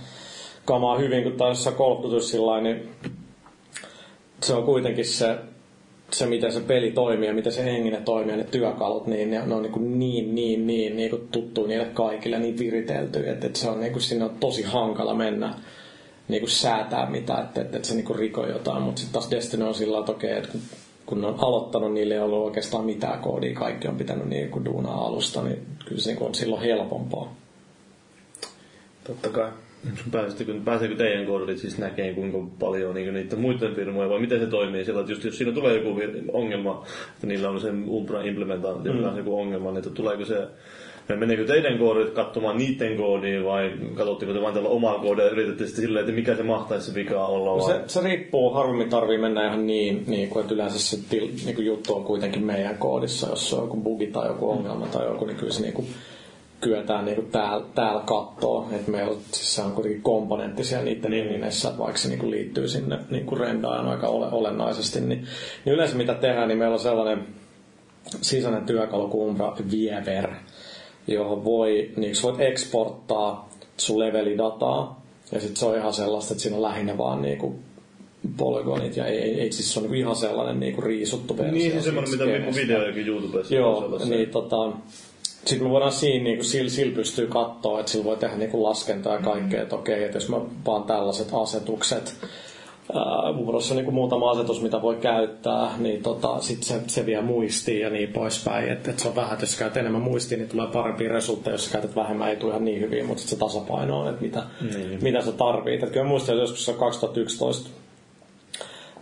kamaa 0.66 0.98
hyvin, 0.98 1.24
kun 1.24 1.32
taas 1.32 1.70
Call 1.78 1.92
of 1.92 2.04
Duty 2.04 2.62
niin 2.62 2.90
se 4.44 4.54
on 4.54 4.64
kuitenkin 4.64 5.06
se 5.06 5.38
se, 6.12 6.26
miten 6.26 6.52
se 6.52 6.60
peli 6.60 6.92
toimii 6.92 7.28
ja 7.28 7.34
miten 7.34 7.52
se 7.52 7.64
henginen 7.64 8.04
toimii 8.04 8.32
ja 8.32 8.38
ne 8.38 8.44
työkalut, 8.44 9.08
niin 9.08 9.32
ne, 9.32 9.46
ne 9.46 9.56
on 9.56 9.62
niin, 9.62 9.74
kuin 9.74 10.00
niin, 10.00 10.36
niin, 10.36 10.68
niin, 10.68 10.98
niin 10.98 11.10
kuin 11.10 11.28
tuttu 11.32 11.66
niille 11.66 11.86
kaikille, 11.86 12.40
niin 12.40 12.60
viritelty, 12.60 13.30
että, 13.30 13.48
että 13.48 13.60
se 13.60 13.70
on, 13.70 13.80
niin 13.80 13.92
kuin, 13.92 14.02
siinä 14.02 14.26
on 14.26 14.36
tosi 14.40 14.64
hankala 14.64 15.14
mennä 15.14 15.54
niin 16.28 16.42
kuin 16.42 16.50
säätää 16.50 17.10
mitä, 17.10 17.34
että, 17.34 17.62
että, 17.62 17.78
että 17.78 17.88
se 17.88 17.96
niin 17.96 18.06
kuin 18.06 18.20
rikoo 18.20 18.48
jotain, 18.48 18.84
mutta 18.84 19.00
sitten 19.00 19.14
taas 19.14 19.32
Destiny 19.32 19.64
on 19.64 19.76
sillä 19.76 20.00
että 20.00 20.12
okei, 20.12 20.38
että 20.38 20.50
kun, 20.52 20.62
kun 21.06 21.22
ne 21.22 21.28
on 21.28 21.40
aloittanut, 21.40 21.94
niille 21.94 22.14
ei 22.14 22.20
ollut 22.20 22.46
oikeastaan 22.46 22.86
mitään 22.86 23.20
koodia, 23.20 23.56
kaikki 23.56 23.88
on 23.88 23.98
pitänyt 23.98 24.28
niin 24.28 24.50
kuin 24.50 24.66
duunaa 24.66 25.06
alusta, 25.06 25.42
niin 25.42 25.66
kyllä 25.86 26.02
se 26.02 26.10
niin 26.10 26.18
kuin 26.18 26.28
on 26.28 26.36
silloin 26.36 26.62
helpompaa. 26.62 27.36
Totta 29.04 29.30
kai. 29.30 29.52
Pääseekö, 30.12 30.54
pääseekö 30.66 30.96
teidän 30.96 31.26
koodarit 31.26 31.58
siis 31.58 31.78
näkemään, 31.78 32.16
kuinka 32.16 32.38
paljon 32.60 32.96
niin 32.96 33.14
niitä 33.14 33.36
muiden 33.36 33.76
firmoja, 33.76 34.10
vai 34.10 34.20
miten 34.20 34.40
se 34.40 34.46
toimii 34.46 34.86
sillä, 34.86 35.00
että 35.00 35.12
just, 35.12 35.24
jos 35.24 35.38
siinä 35.38 35.54
tulee 35.54 35.78
joku 35.78 36.02
ongelma, 36.34 36.86
että 37.14 37.28
niillä 37.28 37.50
on 37.50 37.62
se 37.62 37.70
Umbra-implementaatio, 37.70 38.94
mm. 38.94 39.18
joku 39.18 39.40
ongelma, 39.40 39.70
niin 39.72 39.78
että 39.78 39.90
tuleeko 39.90 40.26
se 40.26 40.48
Meneekö 41.16 41.46
teidän 41.46 41.78
koodit 41.78 42.10
katsomaan 42.10 42.58
niiden 42.58 42.98
koodiin 42.98 43.46
vai 43.46 43.72
katsotteko 43.96 44.34
te 44.34 44.42
vain 44.42 44.54
tällä 44.54 44.70
omaa 44.70 45.00
koodia 45.00 45.26
ja 45.26 45.32
yritätte 45.32 45.66
sitten 45.66 45.82
silleen, 45.86 46.04
että 46.04 46.16
mikä 46.16 46.36
se 46.36 46.44
mahtaisi 46.44 46.88
se 46.88 46.96
vika 46.96 47.26
olla? 47.26 47.58
No 47.58 47.68
se, 47.68 47.82
se, 47.88 48.02
riippuu, 48.02 48.54
harvemmin 48.54 48.90
tarvii 48.90 49.18
mennä 49.18 49.48
ihan 49.48 49.68
niin, 49.68 50.04
niin 50.08 50.30
kuin, 50.30 50.42
että 50.42 50.54
yleensä 50.54 50.80
se 50.80 50.98
til, 51.10 51.28
niin 51.46 51.56
kuin 51.56 51.66
juttu 51.66 51.96
on 51.96 52.04
kuitenkin 52.04 52.44
meidän 52.44 52.78
koodissa, 52.78 53.30
jos 53.30 53.50
se 53.50 53.56
on 53.56 53.62
joku 53.62 53.78
bugi 53.78 54.08
tai 54.08 54.28
joku 54.28 54.50
ongelma 54.50 54.88
tai 54.88 55.06
joku, 55.06 55.26
niin 55.26 55.38
kyllä 55.38 55.54
se 55.54 55.62
niin 55.62 55.74
kuin 55.74 55.88
kyetään 56.62 57.06
niinku 57.06 57.22
täällä, 57.22 57.66
täällä 57.76 58.02
katsoa. 58.06 58.70
Että 58.72 58.92
meillä 58.92 59.16
siis 59.32 59.56
se 59.56 59.62
on 59.62 59.72
kuitenkin 59.72 60.02
komponentti 60.02 60.64
siellä 60.64 60.86
niiden 60.86 61.12
niin. 61.12 61.44
että 61.44 61.78
vaikka 61.78 61.98
se 61.98 62.10
niinku 62.10 62.32
liittyy 62.32 62.68
sinne 62.68 63.00
niinku 63.10 63.36
rendaan 63.36 63.88
aika 63.88 64.08
ole, 64.08 64.28
olennaisesti. 64.32 65.02
Niin, 65.02 65.26
niin 65.66 65.74
yleensä 65.74 65.96
mitä 65.96 66.14
tehdään, 66.14 66.48
niin 66.48 66.58
meillä 66.58 66.74
on 66.74 66.80
sellainen 66.80 67.28
sisäinen 68.22 68.66
työkalu 68.66 69.08
kuin 69.08 69.30
Umbra 69.30 69.56
Viever, 69.72 70.30
johon 71.08 71.46
voi, 71.46 71.92
niin 71.96 72.16
voit 72.24 72.42
exporttaa 72.42 73.50
sun 73.78 74.00
levelidataa. 74.00 75.02
Ja 75.32 75.40
sitten 75.40 75.58
se 75.58 75.66
on 75.66 75.78
ihan 75.78 75.94
sellaista, 75.94 76.34
että 76.34 76.42
siinä 76.42 76.56
on 76.58 76.64
lähinnä 76.64 76.98
vaan 76.98 77.22
niinku 77.22 77.60
polygonit 78.38 78.98
ja 78.98 79.06
ei, 79.06 79.18
ei, 79.18 79.42
ei 79.42 79.52
siis 79.52 79.74
se 79.74 79.80
on 79.80 79.96
ihan 79.96 80.16
sellainen 80.16 80.60
niinku 80.60 80.82
riisuttu 80.82 81.38
versio. 81.38 81.54
Niin, 81.54 81.72
siis 81.72 81.84
semmoinen, 81.84 82.12
mitä 82.12 82.56
videojakin 82.62 83.08
YouTubessa 83.08 83.56
Joo, 83.56 84.00
niin 84.10 84.30
tota, 84.30 84.72
sitten 85.50 85.68
me 85.68 85.72
voidaan 85.72 85.92
siinä, 85.92 86.24
niin 86.24 86.44
sillä, 86.44 86.70
sillä 86.70 86.96
pystyy 86.96 87.28
katsoa, 87.28 87.80
että 87.80 87.92
sillä 87.92 88.06
voi 88.06 88.18
tehdä 88.18 88.36
niin 88.36 88.52
kuin 88.52 88.64
laskentaa 88.64 89.14
ja 89.14 89.22
kaikkea, 89.22 89.62
että 89.62 89.76
okei, 89.76 90.04
että 90.04 90.18
jos 90.18 90.30
mä 90.30 90.38
vaan 90.66 90.84
tällaiset 90.84 91.28
asetukset 91.34 92.16
ää, 92.94 93.34
muodossa 93.34 93.76
niin 93.76 93.94
muutama 93.94 94.32
asetus, 94.32 94.62
mitä 94.62 94.82
voi 94.82 94.96
käyttää, 94.96 95.72
niin 95.78 96.04
tota, 96.04 96.42
sit 96.42 96.64
se, 96.64 96.82
se 96.88 97.06
vie 97.06 97.22
muistiin 97.22 97.82
ja 97.82 97.90
niin 97.90 98.14
poispäin. 98.14 98.70
Että 98.70 98.92
et 98.92 99.00
se 99.00 99.08
on 99.08 99.16
vähän, 99.16 99.34
että 99.34 99.44
jos 99.44 99.52
sä 99.52 99.60
käytät 99.60 99.78
enemmän 99.78 100.02
muistiin, 100.02 100.40
niin 100.40 100.50
tulee 100.50 100.68
parempia 100.68 101.14
resultteja, 101.14 101.54
jos 101.54 101.68
käytät 101.68 101.96
vähemmän, 101.96 102.30
ei 102.30 102.36
tule 102.36 102.52
ihan 102.52 102.66
niin 102.66 102.82
hyvin, 102.82 103.06
mutta 103.06 103.24
se 103.24 103.36
tasapaino 103.36 104.00
on, 104.00 104.10
että 104.10 104.22
mitä, 104.22 104.44
mm. 104.62 104.70
mitä 105.02 105.22
sä 105.22 105.32
tarvitset. 105.32 105.84
Et 105.84 105.94
kyllä 105.94 106.06
muistan, 106.06 106.36
että 106.36 106.44
joskus 106.44 106.76
2011 106.80 107.70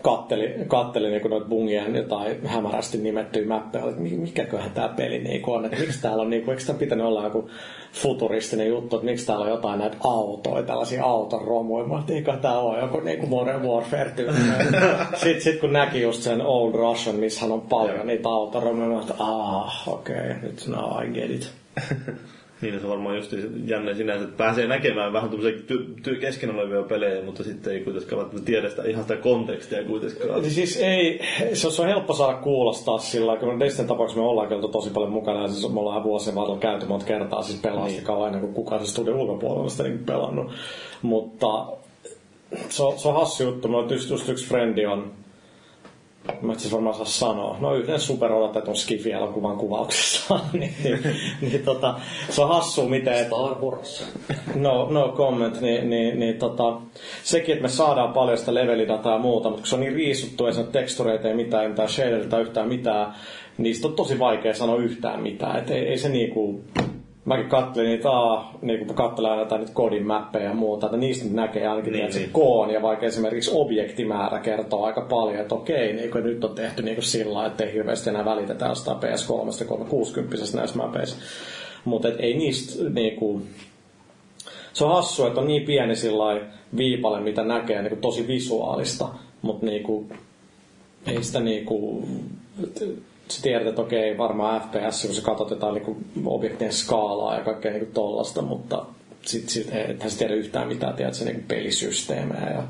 katteli, 0.02 0.56
katteli 0.68 1.10
niin 1.10 1.30
noita 1.30 1.48
bungien 1.48 1.96
jotain 1.96 2.48
hämärästi 2.48 2.98
nimettyjä 2.98 3.48
mappeja, 3.48 3.90
että 3.90 4.02
mikäköhän 4.02 4.72
tämä 4.72 4.88
peli 4.88 5.20
niin 5.20 5.42
on, 5.48 5.66
että 5.66 5.78
miksi 5.78 6.02
täällä 6.02 6.22
on, 6.22 6.30
niin 6.30 6.44
kuin, 6.44 6.54
eikö 6.54 6.66
tämä 6.66 6.80
pitänyt 6.80 7.06
olla 7.06 7.24
joku 7.24 7.50
futuristinen 7.94 8.68
juttu, 8.68 8.96
että 8.96 9.06
miksi 9.06 9.26
täällä 9.26 9.46
on 9.46 9.52
jotain 9.52 9.80
näitä 9.80 9.98
autoja, 10.04 10.64
tällaisia 10.64 11.04
autoromuja, 11.04 12.00
että 12.00 12.14
eikö 12.14 12.38
tämä 12.38 12.60
ole 12.60 12.80
joku 12.80 13.00
niin 13.00 13.20
kuin 13.20 13.30
Modern 13.30 13.64
Warfare 13.64 14.14
Sitten 15.24 15.42
sit, 15.42 15.60
kun 15.60 15.74
näki 15.74 16.02
just 16.02 16.22
sen 16.22 16.42
Old 16.42 16.76
Russian, 16.76 17.16
missä 17.16 17.46
on 17.46 17.62
paljon 17.62 18.08
niitä 18.08 18.30
autoromuja, 18.30 19.02
että 19.02 19.14
ah, 19.20 19.88
okei, 19.88 20.16
okay, 20.16 20.34
nyt 20.42 20.68
now 20.68 21.04
I 21.04 21.08
get 21.08 21.32
it. 21.32 21.52
Niin, 22.62 22.80
se 22.80 22.88
varmaan 22.88 23.16
just 23.16 23.34
jännä 23.66 23.94
sinänsä, 23.94 24.24
että 24.24 24.38
pääsee 24.38 24.68
näkemään 24.68 25.14
vähän 25.14 25.30
tämmöisiä 25.30 25.60
ty- 25.60 26.02
ty- 26.08 26.20
kesken 26.20 26.56
olevia 26.56 26.84
pelejä, 26.84 27.24
mutta 27.24 27.44
sitten 27.44 27.74
ei 27.74 27.80
kuitenkaan 27.80 28.20
välttämättä 28.20 28.46
tiedä 28.46 28.70
sitä 28.70 28.84
ihan 28.84 29.04
sitä 29.04 29.16
kontekstia 29.16 29.84
kuitenkaan. 29.84 30.42
Niin 30.42 30.52
siis 30.52 30.78
ei, 30.78 31.22
se 31.54 31.82
on, 31.82 31.88
helppo 31.88 32.14
saada 32.14 32.38
kuulostaa 32.38 32.98
sillä, 32.98 33.38
kun 33.38 33.60
Destiny 33.60 33.88
tapauksessa 33.88 34.22
me 34.22 34.28
ollaan 34.28 34.48
kyllä 34.48 34.72
tosi 34.72 34.90
paljon 34.90 35.12
mukana, 35.12 35.42
ja 35.42 35.48
siis 35.48 35.74
me 35.74 35.80
ollaan 35.80 36.04
vuosien 36.04 36.36
varrella 36.36 36.60
käyty 36.60 36.86
monta 36.86 37.06
kertaa 37.06 37.42
siis 37.42 37.62
pelastakaan 37.62 38.20
niin. 38.20 38.28
ennen 38.28 38.42
kuin 38.42 38.54
kukaan 38.54 38.86
se 38.86 38.92
studion 38.92 39.18
ulkopuolella 39.18 39.70
sitä 39.70 39.84
niin 39.84 40.06
pelannut. 40.06 40.52
Mutta 41.02 41.68
se 42.70 42.84
on, 42.84 43.00
se 43.00 43.08
on 43.08 43.16
hassu 43.16 43.44
juttu. 43.44 43.68
Mulla 43.68 43.94
just, 43.94 44.10
just 44.10 44.30
yksi 44.30 44.48
frendi 44.48 44.86
on 44.86 45.12
mä 46.42 46.54
siis 46.54 46.74
varmaan 46.74 46.96
saa 46.96 47.06
sanoa, 47.06 47.58
no 47.60 47.76
yhden 47.76 48.00
super 48.00 48.32
odotetun 48.32 48.76
Skifi-elokuvan 48.76 49.58
kuvauksessa, 49.58 50.40
niin, 50.54 50.74
niin, 50.84 51.00
niin 51.42 51.64
tota, 51.64 52.00
se 52.30 52.42
on 52.42 52.50
hassu 52.50 52.90
miten... 52.90 53.26
Star 53.26 53.62
Wars. 53.62 54.06
No, 54.56 54.88
no 54.92 55.14
comment, 55.18 55.62
niin, 55.62 55.90
niin, 55.90 56.20
niin 56.20 56.38
tota, 56.38 56.82
sekin, 57.24 57.54
että 57.54 57.64
me 57.64 57.70
saadaan 57.70 58.14
paljon 58.14 58.38
sitä 58.38 58.54
levelidataa 58.54 59.14
ja 59.14 59.20
muuta, 59.20 59.50
mutta 59.50 59.62
kun 59.62 59.68
se 59.68 59.76
on 59.76 59.82
niin 59.82 59.94
riisuttu, 59.94 60.46
ei 60.46 60.54
sen 60.54 60.68
tekstureita, 60.68 61.28
ei 61.28 61.36
mitään, 61.36 61.64
ei 61.64 61.70
mitään 61.70 61.90
shaderilta 61.90 62.40
yhtään 62.40 62.68
mitään, 62.68 63.14
niistä 63.58 63.88
on 63.88 63.94
tosi 63.94 64.20
vaikea 64.20 64.54
sanoa 64.54 64.78
yhtään 64.78 65.22
mitään, 65.22 65.60
et 65.60 65.72
ei, 65.72 65.88
ei 65.88 65.98
se 65.98 66.10
niinku 66.10 66.64
mäkin 67.28 67.50
katselin 67.50 67.90
niitä, 67.90 68.10
aa, 68.10 68.54
niin 68.62 68.86
kun 68.86 68.96
katselen 68.96 69.40
jotain 69.40 69.62
nyt 69.62 69.70
kodin 69.70 70.08
mappeja 70.08 70.46
ja 70.46 70.54
muuta, 70.54 70.86
että 70.88 70.98
niistä 70.98 71.26
näkee 71.32 71.68
ainakin 71.68 71.94
niin, 71.94 72.10
niin. 72.10 72.30
koon, 72.32 72.70
ja 72.70 72.82
vaikka 72.82 73.06
esimerkiksi 73.06 73.52
objektimäärä 73.54 74.40
kertoo 74.40 74.84
aika 74.84 75.02
paljon, 75.02 75.42
että 75.42 75.56
okei, 75.56 75.94
niin 75.94 76.12
kuin 76.12 76.24
nyt 76.24 76.44
on 76.44 76.56
tehty 76.56 76.82
niin 76.82 76.96
kuin 76.96 77.06
sillä 77.06 77.46
että 77.46 77.64
ei 77.64 77.74
hirveästi 77.74 78.10
enää 78.10 78.26
välitetä 78.26 78.66
jostain 78.66 78.98
PS3 78.98 79.66
360 79.66 80.58
näissä 80.58 80.78
mapeissa. 80.78 81.18
Mutta 81.86 82.08
ei 82.20 82.34
niistä 82.34 82.90
niin 82.90 83.16
kuin, 83.16 83.48
se 84.74 84.86
on 84.86 84.92
hassu, 84.92 85.26
että 85.26 85.40
on 85.40 85.48
niin 85.48 85.64
pieni 85.64 85.96
sillä 85.96 86.42
viipale, 86.78 87.20
mitä 87.20 87.44
näkee 87.44 87.82
niin 87.82 87.90
kuin 87.90 88.02
tosi 88.02 88.28
visuaalista, 88.28 89.10
mutta 89.42 89.66
niin 89.66 89.84
kuin, 89.84 90.10
ei 91.08 91.24
sitä 91.24 91.40
niin 91.40 91.66
kuin, 91.66 92.08
sä 93.32 93.42
tiedät, 93.42 93.68
että 93.68 93.82
okei, 93.82 94.18
varmaan 94.18 94.62
FPS, 94.62 95.06
kun 95.06 95.16
sä 95.16 95.22
katsot 95.22 95.50
jotain 95.50 95.74
niin 95.74 96.08
objektien 96.26 96.74
skaalaa 96.74 97.38
ja 97.38 97.44
kaikkea 97.44 97.72
niin 97.72 97.92
tollasta, 97.94 98.42
mutta 98.42 98.86
sit, 99.22 99.50
sit 99.50 99.70
ethän 99.74 100.12
sä 100.12 100.18
tiedä 100.18 100.34
yhtään 100.34 100.68
mitään, 100.68 100.94
tiedät 100.94 101.14
sä 101.14 101.26
niin 101.26 101.46
pelisysteemejä 101.48 102.50
ja 102.50 102.64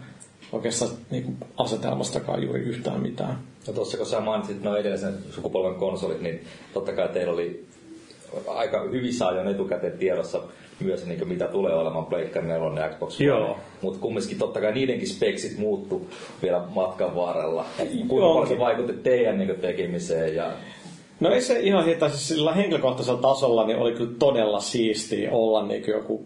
oikeastaan 0.52 0.92
niin 1.10 1.38
asetelmastakaan 1.58 2.44
juuri 2.44 2.62
yhtään 2.62 3.02
mitään. 3.02 3.40
No 3.68 3.74
tuossa 3.74 3.98
kun 3.98 4.06
sä 4.06 4.20
mainitsit 4.20 4.64
noin 4.64 4.82
edellisen 4.82 5.14
sukupolven 5.32 5.76
konsolit, 5.76 6.22
niin 6.22 6.44
totta 6.74 6.94
kai 6.94 7.10
teillä 7.10 7.34
oli 7.34 7.66
aika 8.48 8.82
hyvissä 8.82 9.28
ajoin 9.28 9.48
etukäteen 9.48 9.98
tiedossa 9.98 10.42
myös 10.80 11.06
niin 11.06 11.28
mitä 11.28 11.48
tulee 11.48 11.74
olemaan 11.74 12.06
Pleikkari 12.06 12.48
4 12.48 12.82
ja 12.84 12.90
Xbox 12.90 13.22
One. 13.22 13.56
Mutta 13.82 14.00
kumminkin 14.00 14.38
totta 14.38 14.62
kai 14.62 14.72
niidenkin 14.72 15.08
speksit 15.08 15.58
muuttu 15.58 16.10
vielä 16.42 16.62
matkan 16.76 17.16
varrella. 17.16 17.66
Kuinka 18.08 18.28
paljon 18.28 18.48
se 18.48 18.60
vaikutti 18.60 18.94
teidän 18.94 19.38
niin 19.38 19.56
tekemiseen 19.62 20.36
ja 20.36 20.52
No 21.20 21.32
ei 21.32 21.42
se 21.42 21.60
ihan 21.60 21.86
hita, 21.86 22.10
siis 22.10 22.28
sillä 22.28 22.54
henkilökohtaisella 22.54 23.22
tasolla 23.22 23.68
niin 23.68 23.78
oli 23.78 23.92
kyllä 23.92 24.14
todella 24.20 24.60
siistiä 24.60 25.32
olla 25.32 25.64
niin 25.64 25.84
joku 25.88 26.26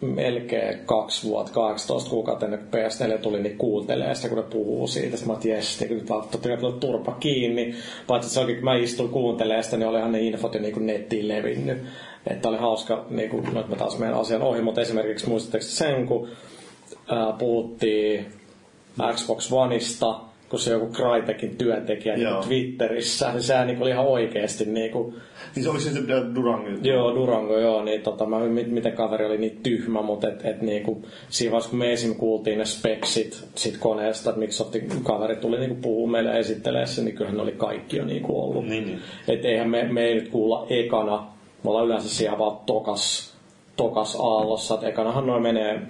melkein 0.00 0.78
kaksi 0.86 1.28
vuotta, 1.28 1.52
18 1.52 2.10
kuukautta 2.10 2.44
ennen 2.44 2.60
kuin 2.60 2.82
PS4 2.82 3.18
tuli, 3.18 3.42
niin 3.42 3.58
kuuntelee 3.58 4.14
sitä, 4.14 4.28
kun 4.28 4.38
ne 4.38 4.44
puhuu 4.44 4.86
siitä. 4.86 5.16
Sitten 5.16 5.28
mä 5.28 5.32
oon, 5.32 5.42
jes, 5.44 5.80
niin 5.80 5.94
nyt 5.94 6.06
totta 6.06 6.38
kai 6.38 6.72
turpa 6.80 7.16
kiinni. 7.20 7.74
Paitsi 8.06 8.30
se 8.30 8.40
oikein, 8.40 8.58
kun 8.58 8.64
mä 8.64 8.76
istuin 8.76 9.08
kuuntelemaan 9.08 9.64
sitä, 9.64 9.76
niin 9.76 9.88
olihan 9.88 10.12
ne 10.12 10.20
infot 10.20 10.54
jo 10.54 10.60
niin 10.60 10.86
nettiin 10.86 11.28
levinnyt. 11.28 11.78
Että 12.30 12.48
oli 12.48 12.56
hauska, 12.56 13.06
niin 13.10 13.30
kuin, 13.30 13.44
no, 13.54 13.64
mä 13.68 13.76
taas 13.76 13.98
meidän 13.98 14.18
asian 14.18 14.42
ohi, 14.42 14.62
mutta 14.62 14.80
esimerkiksi 14.80 15.28
muistatteko 15.28 15.64
sen, 15.64 16.06
kun 16.06 16.28
ää, 17.08 17.32
puhuttiin 17.32 18.26
Xbox 19.14 19.52
Oneista, 19.52 20.20
kun 20.48 20.58
se 20.58 20.72
joku 20.72 20.92
Crytekin 20.92 21.56
työntekijä 21.56 22.16
niin 22.16 22.44
Twitterissä, 22.46 23.32
niin 23.32 23.42
sehän 23.42 23.66
niin 23.66 23.82
oli 23.82 23.90
ihan 23.90 24.06
oikeasti 24.06 24.64
niin 24.64 24.90
kuin, 24.90 25.14
Niin 25.54 25.64
se 25.64 25.70
oli 25.70 25.80
se 25.80 25.90
Durango. 26.34 26.70
Joo, 26.82 27.14
Durango, 27.14 27.58
joo. 27.58 27.84
Niin 27.84 28.02
tota, 28.02 28.26
mä, 28.26 28.38
miten 28.66 28.92
kaveri 28.92 29.26
oli 29.26 29.38
niin 29.38 29.60
tyhmä, 29.62 30.02
mutta 30.02 30.28
et, 30.28 30.44
et 30.44 30.62
niin 30.62 30.82
kuin, 30.82 31.04
siinä 31.28 31.50
vaiheessa 31.52 31.70
kun 31.70 31.78
me 31.78 31.92
esim. 31.92 32.14
kuultiin 32.14 32.58
ne 32.58 32.64
speksit 32.64 33.48
sit 33.54 33.76
koneesta, 33.76 34.30
että 34.30 34.40
miksi 34.40 34.64
kaveri 35.02 35.36
tuli 35.36 35.58
niin 35.58 35.76
puhua 35.76 36.10
meille 36.10 36.38
esittelee 36.38 36.86
sen, 36.86 37.04
niin 37.04 37.14
kyllähän 37.14 37.36
ne 37.36 37.42
oli 37.42 37.52
kaikki 37.52 37.96
jo 37.96 38.04
niin 38.04 38.22
kuin 38.22 38.36
ollut. 38.36 38.66
Niin, 38.66 38.86
niin. 38.86 39.00
Et 39.28 39.44
eihän 39.44 39.70
me, 39.70 39.84
me 39.92 40.04
ei 40.04 40.14
nyt 40.14 40.28
kuulla 40.28 40.66
ekana, 40.70 41.37
me 41.64 41.70
ollaan 41.70 41.86
yleensä 41.86 42.08
siellä 42.08 42.38
vaan 42.38 42.56
tokas, 42.66 43.34
tokas 43.76 44.14
aallossa, 44.14 44.74
että 44.74 44.88
ekanahan 44.88 45.26
noin 45.26 45.42
menee 45.42 45.88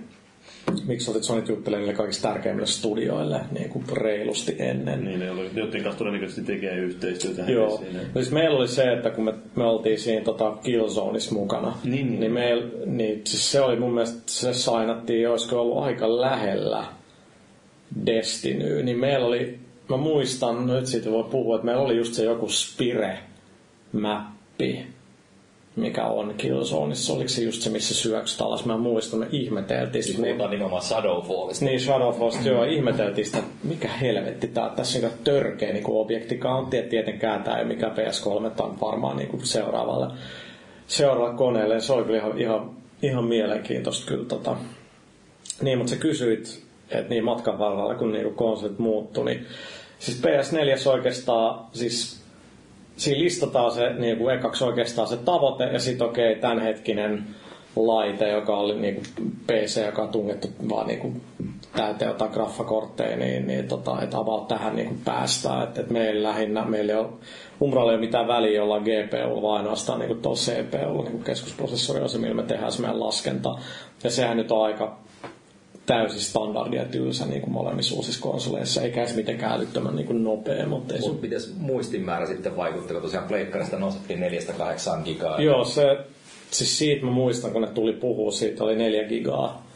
miksi 0.87 1.11
otit 1.11 1.23
Sony 1.23 1.45
juttelemaan 1.49 1.81
niille 1.81 1.97
kaikista 1.97 2.29
tärkeimmille 2.29 2.67
studioille 2.67 3.41
niin 3.51 3.69
kuin 3.69 3.85
reilusti 3.93 4.57
ennen. 4.59 5.05
Niin, 5.05 5.21
ne 5.21 5.31
oli, 5.31 5.51
joiden 5.55 5.83
kanssa 5.83 5.99
todennäköisesti 5.99 6.43
tekee 6.43 6.77
yhteistyötä. 6.77 7.43
Joo. 7.43 7.79
Siinä. 7.79 7.99
No 7.99 8.05
siis 8.15 8.31
meillä 8.31 8.59
oli 8.59 8.69
se, 8.69 8.93
että 8.93 9.11
kun 9.11 9.25
me, 9.25 9.35
me 9.57 9.65
oltiin 9.65 9.99
siinä 9.99 10.25
tota, 10.25 10.57
Killzoneissa 10.63 11.35
mukana, 11.35 11.77
niin, 11.85 12.07
niin. 12.07 12.21
niin, 12.21 12.33
meil, 12.33 12.63
niin 12.87 13.23
siis 13.25 13.53
se 13.53 13.61
oli 13.61 13.77
mun 13.77 13.95
mielestä, 13.95 14.23
se 14.27 14.55
sainattiin, 14.55 15.31
olisiko 15.31 15.61
ollut 15.61 15.85
aika 15.85 16.21
lähellä 16.21 16.85
Destiny, 18.07 18.83
niin 18.83 18.99
meillä 18.99 19.27
oli, 19.27 19.59
mä 19.89 19.97
muistan, 19.97 20.67
nyt 20.67 20.87
siitä 20.87 21.11
voi 21.11 21.25
puhua, 21.25 21.57
että 21.57 21.65
meillä 21.65 21.83
oli 21.83 21.97
just 21.97 22.15
se 22.15 22.25
joku 22.25 22.47
Spire-mäppi, 22.47 24.87
mikä 25.81 26.07
on 26.07 26.35
Killzoneissa. 26.37 27.13
Oliko 27.13 27.29
se 27.29 27.43
just 27.43 27.63
se, 27.63 27.71
missä 27.71 27.95
syöksyt 27.95 28.41
alas? 28.41 28.65
Mä 28.65 28.77
muistan, 28.77 29.21
me 29.21 29.27
ihmeteltiin 29.33 30.05
sitä. 30.05 30.23
Niin, 30.23 30.29
puhutaan 30.31 30.51
nimenomaan 30.51 30.83
Shadowfallista. 30.83 31.65
Niin, 31.65 31.81
Shadowfallista, 31.81 32.49
joo, 32.49 32.65
ihmeteltiin 32.65 33.27
sitä, 33.27 33.43
mikä 33.65 33.89
helvetti 33.89 34.49
tää 34.49 34.69
tässä 34.69 35.07
on 35.07 35.13
törkeä 35.25 35.73
niin 35.73 35.85
objektikaan. 35.87 36.67
Tietenkään 36.67 37.43
tämä 37.43 37.59
ei 37.59 37.65
mikä 37.65 37.89
PS3 37.89 38.63
on 38.63 38.81
varmaan 38.81 39.17
niin 39.17 39.29
kuin 39.29 39.47
seuraavalle, 39.47 40.15
seuraavalle 40.87 41.37
koneelle. 41.37 41.81
Se 41.81 41.93
oli 41.93 42.05
kyllä 42.05 42.19
ihan, 42.19 42.39
ihan, 42.39 42.71
ihan 43.03 43.25
mielenkiintoista 43.25 44.07
kyllä. 44.07 44.25
Tota. 44.25 44.57
Niin, 45.63 45.79
mutta 45.79 45.91
sä 45.91 45.97
kysyit, 45.97 46.63
että 46.91 47.09
niin 47.09 47.25
matkan 47.25 47.59
varrella, 47.59 47.95
kun 47.95 48.13
niin 48.13 48.35
konsolit 48.35 48.79
muuttui, 48.79 49.25
niin 49.25 49.47
siis 49.99 50.23
PS4 50.23 50.89
oikeastaan, 50.89 51.67
siis 51.73 52.18
siinä 52.99 53.25
listataan 53.25 53.73
se 53.73 53.93
niin 53.93 54.19
kuin 54.19 54.35
ekaksi 54.35 54.65
oikeastaan 54.65 55.09
se 55.09 55.17
tavoite 55.17 55.65
ja 55.65 55.79
sitten 55.79 56.07
okei, 56.07 56.31
okay, 56.31 56.41
tämänhetkinen 56.41 57.25
laite, 57.77 58.31
joka 58.31 58.57
oli 58.57 58.75
niin 58.75 58.95
kuin 58.95 59.33
PC, 59.47 59.87
joka 59.87 60.03
on 60.03 60.09
tungettu 60.09 60.49
vaan 60.69 60.87
niin 60.87 60.99
kuin 60.99 61.23
täyteen 61.77 62.09
jotain 62.09 62.31
graffakortteja, 62.31 63.17
niin, 63.17 63.47
niin 63.47 63.69
tota, 63.69 64.03
että 64.03 64.19
about 64.19 64.49
tähän 64.49 64.77
niin 64.77 64.89
kuin 64.89 65.01
päästään. 65.05 65.63
Että, 65.63 65.81
että 65.81 65.93
meillä 65.93 66.29
lähinnä, 66.29 66.65
meillä 66.65 66.93
ei 66.93 66.99
ole, 66.99 67.09
Umbralla 67.63 67.93
ei 67.93 67.97
ole 67.97 68.07
mitään 68.07 68.29
väliä, 68.29 68.57
jolla 68.57 68.81
GPU, 68.81 69.43
vaan 69.43 69.57
ainoastaan 69.57 69.99
niin 69.99 70.23
tuolla 70.23 70.39
CPU, 70.39 71.03
niin 71.03 71.13
kuin 71.13 71.25
keskusprosessori 71.25 72.01
on 72.01 72.09
se, 72.09 72.19
millä 72.19 72.35
me 72.35 72.43
tehdään 72.43 72.73
se 72.73 72.81
meidän 72.81 73.01
laskenta. 73.01 73.55
Ja 74.05 74.11
sehän 74.11 74.37
nyt 74.37 74.53
on 74.53 74.65
aika 74.65 74.99
täysin 75.89 76.21
standardia 76.21 76.85
tylsä 76.85 77.27
niin 77.27 77.41
kuin 77.41 77.53
molemmissa 77.53 77.95
uusissa 77.95 78.23
konsoleissa, 78.23 78.83
eikä 78.83 79.01
edes 79.01 79.17
mitenkään 79.17 79.53
älyttömän 79.53 79.97
niin 79.97 80.07
kuin 80.07 80.25
nopea. 80.25 80.67
Mutta 80.67 80.95
ei 80.95 81.01
Mut 81.01 81.23
miten 81.23 81.41
muistimäärä 81.57 82.27
sitten 82.27 82.57
vaikutti, 82.57 82.93
kun 82.93 83.03
tosiaan 83.03 83.29
pleikkarista 83.29 83.79
nostettiin 83.79 84.21
4-8 84.21 84.23
gigaa? 85.05 85.41
Joo, 85.41 85.65
se, 85.65 85.99
siis 86.51 86.79
siitä 86.79 87.05
mä 87.05 87.11
muistan, 87.11 87.51
kun 87.53 87.63
ne 87.63 87.69
tuli 87.69 87.93
puhua, 87.93 88.33
siitä 88.33 88.65
oli 88.65 88.77
4 88.77 89.09
gigaa. 89.09 89.69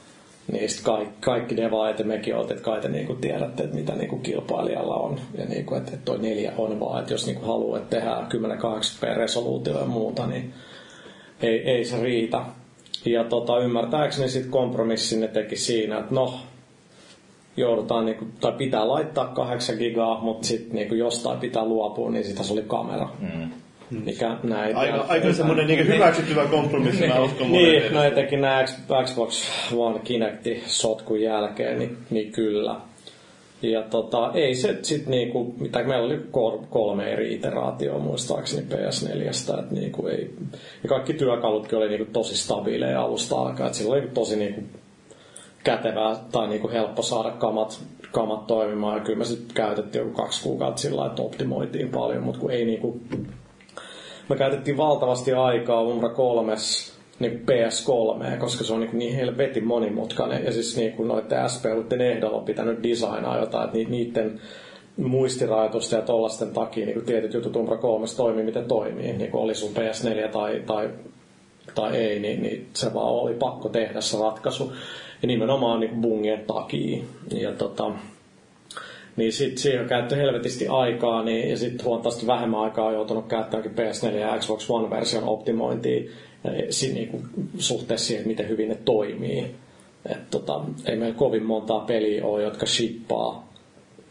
Niistä 0.52 0.82
kaikki, 0.82 1.14
kaikki 1.20 1.56
devaajat 1.56 1.98
ja 1.98 2.04
mekin 2.04 2.36
oltiin, 2.36 2.56
että 2.56 2.64
kai 2.64 2.80
te 2.80 2.88
niin 2.88 3.06
kuin 3.06 3.18
tiedätte, 3.18 3.62
että 3.62 3.76
mitä 3.76 3.94
niin 3.94 4.08
kuin 4.08 4.22
kilpailijalla 4.22 4.96
on. 4.96 5.20
Ja 5.38 5.44
niin 5.44 5.66
kuin, 5.66 5.78
että, 5.78 5.92
että 5.92 6.04
toi 6.04 6.18
neljä 6.18 6.52
on 6.58 6.80
vaan, 6.80 7.00
että 7.00 7.14
jos 7.14 7.26
niin 7.26 7.36
kuin 7.36 7.46
haluaa, 7.46 7.78
että 7.78 7.96
tehdään 7.96 8.28
1080p 8.32 9.16
resoluutio 9.16 9.78
ja 9.78 9.84
muuta, 9.84 10.26
niin 10.26 10.54
ei, 11.42 11.70
ei 11.70 11.84
se 11.84 12.02
riitä. 12.02 12.42
Ja 13.04 13.24
tota, 13.24 13.58
ymmärtääkseni 13.58 14.28
sitten 14.28 14.52
kompromissin 14.52 15.20
ne 15.20 15.28
teki 15.28 15.56
siinä, 15.56 15.98
että 15.98 16.14
no, 16.14 16.40
joudutaan, 17.56 18.06
niinku, 18.06 18.26
tai 18.40 18.52
pitää 18.52 18.88
laittaa 18.88 19.26
8 19.26 19.76
gigaa, 19.76 20.20
mutta 20.20 20.46
sitten 20.46 20.74
niinku, 20.74 20.94
jostain 20.94 21.38
pitää 21.38 21.64
luopua, 21.64 22.10
niin 22.10 22.24
sitä 22.24 22.42
se 22.42 22.52
oli 22.52 22.64
kamera. 22.66 23.08
Mm. 23.20 23.50
Mikä 24.04 24.36
näin. 24.42 24.76
Aika, 24.76 25.04
aika 25.08 25.32
semmoinen 25.32 25.66
niin 25.66 25.86
hyväksyttävä 25.86 26.44
kompromissi, 26.44 27.06
mä 27.06 27.20
uskon 27.20 27.52
Niin, 27.52 27.94
no 27.94 28.02
etenkin 28.02 28.40
nämä 28.40 28.64
Xbox 29.04 29.44
One 29.76 29.98
Kinecti 30.04 30.62
sotkun 30.66 31.20
jälkeen, 31.20 31.78
niin, 31.78 31.98
niin 32.10 32.32
kyllä. 32.32 32.76
Ja 33.62 33.82
tota, 33.82 34.30
ei 34.34 34.54
se 34.54 34.78
sit 34.82 35.06
niinku, 35.06 35.54
mitä 35.60 35.82
meillä 35.82 36.06
oli 36.06 36.20
kolme 36.70 37.12
eri 37.12 37.34
iteraatioa 37.34 37.98
muistaakseni 37.98 38.66
PS4, 38.70 39.50
että 39.60 39.74
niinku 39.74 40.06
ei, 40.06 40.34
ja 40.82 40.88
kaikki 40.88 41.14
työkalutkin 41.14 41.78
oli 41.78 41.88
niinku 41.88 42.12
tosi 42.12 42.36
stabiileja 42.36 43.02
alusta 43.02 43.36
alkaen, 43.36 43.66
että 43.66 43.78
sillä 43.78 43.94
oli 43.94 44.08
tosi 44.14 44.36
niinku 44.36 44.62
kätevää 45.64 46.16
tai 46.32 46.48
niinku 46.48 46.70
helppo 46.70 47.02
saada 47.02 47.30
kamat, 47.30 47.80
kamat 48.12 48.46
toimimaan, 48.46 48.98
ja 48.98 49.04
kyllä 49.04 49.18
me 49.18 49.24
sitten 49.24 49.54
käytettiin 49.54 50.04
joku 50.04 50.16
kaksi 50.16 50.42
kuukautta 50.42 50.80
sillä 50.80 51.06
että 51.06 51.22
optimoitiin 51.22 51.88
paljon, 51.88 52.22
mutta 52.22 52.40
kun 52.40 52.50
ei 52.50 52.64
niinku, 52.64 53.00
me 54.28 54.36
käytettiin 54.36 54.76
valtavasti 54.76 55.32
aikaa 55.32 55.82
Umbra 55.82 56.08
3 56.08 56.56
niin 57.22 57.42
PS3, 57.50 58.36
koska 58.38 58.64
se 58.64 58.72
on 58.72 58.80
niin, 58.80 58.98
niin 58.98 59.16
helvetin 59.16 59.66
monimutkainen. 59.66 60.44
Ja 60.44 60.52
siis 60.52 60.76
niin 60.76 60.92
kuin 60.92 61.08
noiden 61.08 61.50
SPUiden 61.50 62.00
ehdolla 62.00 62.38
on 62.38 62.44
pitänyt 62.44 62.82
designaa 62.82 63.38
jotain, 63.38 63.64
että 63.64 63.90
niiden 63.90 64.40
muistirajoitusten 64.96 65.96
ja 65.96 66.02
tollasten 66.02 66.50
takia 66.50 66.86
niin 66.86 67.04
tietyt 67.04 67.34
jutut 67.34 67.56
Umbra 67.56 67.76
3 67.76 68.06
toimii 68.16 68.44
miten 68.44 68.64
toimii. 68.64 69.12
Niin 69.12 69.30
kuin 69.30 69.42
oli 69.42 69.54
sun 69.54 69.70
PS4 69.70 70.28
tai, 70.28 70.62
tai, 70.66 70.90
tai 71.74 71.96
ei, 71.96 72.20
niin, 72.20 72.42
niin, 72.42 72.68
se 72.74 72.94
vaan 72.94 73.06
oli 73.06 73.34
pakko 73.34 73.68
tehdä 73.68 74.00
se 74.00 74.18
ratkaisu. 74.18 74.72
Ja 75.22 75.26
nimenomaan 75.28 75.80
niin 75.80 76.00
bungien 76.00 76.44
takia. 76.46 77.02
Ja 77.30 77.52
tota, 77.52 77.92
niin 79.16 79.32
sitten 79.32 79.58
siihen 79.58 79.82
on 79.82 79.88
käytetty 79.88 80.16
helvetisti 80.16 80.68
aikaa, 80.68 81.22
niin, 81.22 81.50
ja 81.50 81.56
sitten 81.56 81.86
huomattavasti 81.86 82.26
vähemmän 82.26 82.60
aikaa 82.60 82.86
on 82.86 82.94
joutunut 82.94 83.26
käyttämäänkin 83.26 83.72
PS4 83.72 84.16
ja 84.16 84.38
Xbox 84.38 84.70
One-version 84.70 85.24
optimointiin 85.24 86.10
niin 86.94 87.08
kuin, 87.08 87.28
suhteessa 87.58 88.06
siihen, 88.06 88.28
miten 88.28 88.48
hyvin 88.48 88.68
ne 88.68 88.74
toimii. 88.74 89.54
Et, 90.06 90.30
tota, 90.30 90.60
ei 90.86 90.96
meillä 90.96 91.14
kovin 91.14 91.42
montaa 91.42 91.80
peliä 91.80 92.26
ole, 92.26 92.42
jotka 92.42 92.66
shippaa 92.66 93.48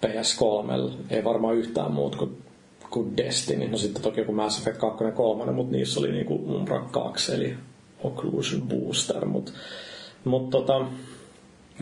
PS3. 0.06 0.92
Ei 1.10 1.24
varmaan 1.24 1.56
yhtään 1.56 1.92
muut 1.92 2.16
kuin, 2.16 2.38
kuin 2.90 3.18
Destiny. 3.18 3.68
No 3.68 3.78
sitten 3.78 4.02
toki 4.02 4.20
joku 4.20 4.32
Mass 4.32 4.60
Effect 4.60 4.78
2 4.78 5.04
ja 5.04 5.12
3, 5.12 5.52
mutta 5.52 5.72
niissä 5.72 6.00
oli 6.00 6.12
niin 6.12 6.26
kuin 6.26 6.42
Umbra 6.42 6.86
2, 6.92 7.36
eli 7.36 7.56
Occlusion 8.04 8.62
Booster. 8.62 9.26
Mutta 9.26 9.52
mut, 10.26 10.50
tota, 10.50 10.86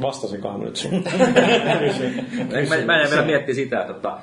Vastasinkohan 0.01 0.59
nyt 0.59 0.75
sun? 0.75 0.91
mä, 2.69 2.85
mä 2.85 3.01
en 3.01 3.09
vielä 3.09 3.25
miettiä 3.25 3.55
sitä, 3.55 3.81
että, 3.81 3.93
että 3.93 4.17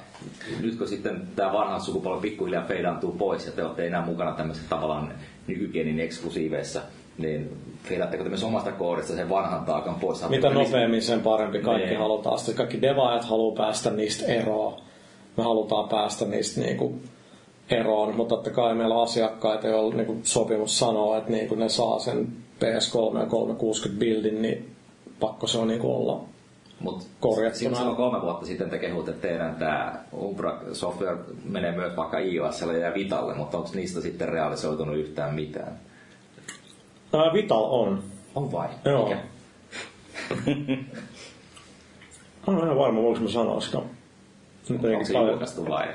nyt 0.61 0.79
kun 0.79 0.89
sitten 0.89 1.29
tämä 1.37 1.53
vanha 1.53 1.79
sukupolvi 1.79 2.21
pikkuhiljaa 2.29 2.65
feidaantuu 2.65 3.13
pois 3.13 3.47
ja 3.47 3.53
te 3.53 3.65
olette 3.65 3.87
enää 3.87 4.05
mukana 4.05 4.33
tämmöisessä 4.33 4.69
tavallaan 4.69 5.13
nykygenin 5.47 6.01
eksklusiiveissa, 6.01 6.83
niin 7.19 7.57
feidaatteko 7.83 8.23
te 8.23 8.29
myös 8.29 8.45
omasta 8.45 8.73
koodista 8.73 9.13
sen 9.13 9.29
vanhan 9.29 9.65
taakan 9.65 9.95
pois? 9.95 10.29
Mitä 10.29 10.51
nopeammin 10.51 11.03
sen 11.03 11.21
parempi 11.21 11.59
kaikki 11.59 11.89
niin. 11.89 11.99
halutaan. 11.99 12.39
Sitten 12.39 12.55
kaikki 12.55 12.83
devaajat 12.83 13.25
haluaa 13.25 13.57
päästä 13.57 13.91
niistä 13.91 14.27
eroon. 14.27 14.75
Me 15.37 15.43
halutaan 15.43 15.89
päästä 15.89 16.25
niistä 16.25 16.61
niinku 16.61 17.01
eroon, 17.71 18.17
mutta 18.17 18.35
totta 18.35 18.51
kai 18.51 18.75
meillä 18.75 18.95
on 18.95 19.03
asiakkaita, 19.03 19.69
joilla 19.69 19.95
niinku 19.95 20.17
sopimus 20.23 20.79
sanoo, 20.79 21.19
että 21.19 21.31
niinku 21.31 21.55
ne 21.55 21.69
saa 21.69 21.99
sen 21.99 22.27
PS3 22.61 23.19
ja 23.19 23.27
360 23.27 24.01
buildin, 24.01 24.43
niin 24.43 24.71
pakko 25.21 25.47
se 25.47 25.59
on 25.59 25.69
niinku 25.69 25.95
olla 25.95 26.25
Mut 26.81 27.07
korjattuna. 27.21 27.77
Silloin 27.77 27.97
kolme 27.97 28.23
vuotta 28.23 28.47
sitten 28.47 28.71
te 28.71 28.79
kehutte, 28.79 29.11
että 29.11 29.29
teidän 29.29 29.55
tämä 29.55 30.05
Umbra 30.13 30.61
Software 30.73 31.17
menee 31.45 31.73
myös 31.73 31.97
vaikka 31.97 32.19
iOSlle 32.19 32.79
ja 32.79 32.95
Vitalle, 32.95 33.35
mutta 33.35 33.59
onko 33.59 33.71
niistä 33.75 34.01
sitten 34.01 34.29
realisoitunut 34.29 34.97
yhtään 34.97 35.35
mitään? 35.35 35.81
Ää, 37.13 37.33
Vital 37.33 37.65
on. 37.65 38.03
On 38.35 38.53
vai? 38.53 38.69
Joo. 38.85 39.09
Mikä? 39.09 39.21
Olen 42.47 42.65
ihan 42.65 42.79
varma, 42.79 43.03
voinko 43.03 43.21
mä 43.21 43.29
sanoa 43.29 43.61
sitä. 43.61 43.79
Nyt 44.69 44.85
onko 44.85 45.05
se 45.05 45.13
julkaistu 45.13 45.69
vai 45.69 45.89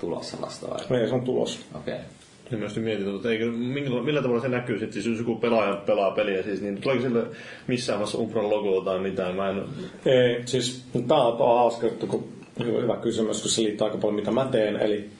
tulossa 0.00 0.36
vasta 0.40 0.66
vai? 0.70 1.00
Ei, 1.00 1.08
se 1.08 1.14
on 1.14 1.20
tulos. 1.20 1.66
Okei. 1.74 1.94
Okay. 1.94 2.06
Ja 2.50 2.56
myös 2.56 2.76
mietin, 2.76 3.16
että 3.16 3.30
eikö, 3.30 3.50
millä, 3.50 4.02
millä 4.02 4.22
tavalla 4.22 4.40
se 4.40 4.48
näkyy 4.48 4.78
sitten, 4.78 4.92
siis 4.92 5.06
jos 5.06 5.18
joku 5.18 5.34
pelaaja 5.34 5.76
pelaa 5.76 6.10
peliä, 6.10 6.42
siis, 6.42 6.62
niin 6.62 6.80
tuleeko 6.80 7.02
sille 7.02 7.22
missään 7.66 7.98
vaiheessa 7.98 8.18
Umbran 8.18 8.50
logoa 8.50 8.84
tai 8.84 8.98
mitään? 8.98 9.36
Mä 9.36 9.50
en... 9.50 9.62
Ei, 10.06 10.42
siis 10.44 10.84
tämä 11.08 11.22
on, 11.22 11.38
hauska 11.38 11.86
juttu, 11.86 12.06
kun 12.06 12.24
hyvä, 12.64 12.80
hyvä 12.80 12.96
kysymys, 12.96 13.42
kun 13.42 13.50
se 13.50 13.62
liittyy 13.62 13.84
aika 13.84 13.98
paljon 13.98 14.14
mitä 14.14 14.30
mä 14.30 14.48
teen, 14.50 14.76
eli 14.76 15.10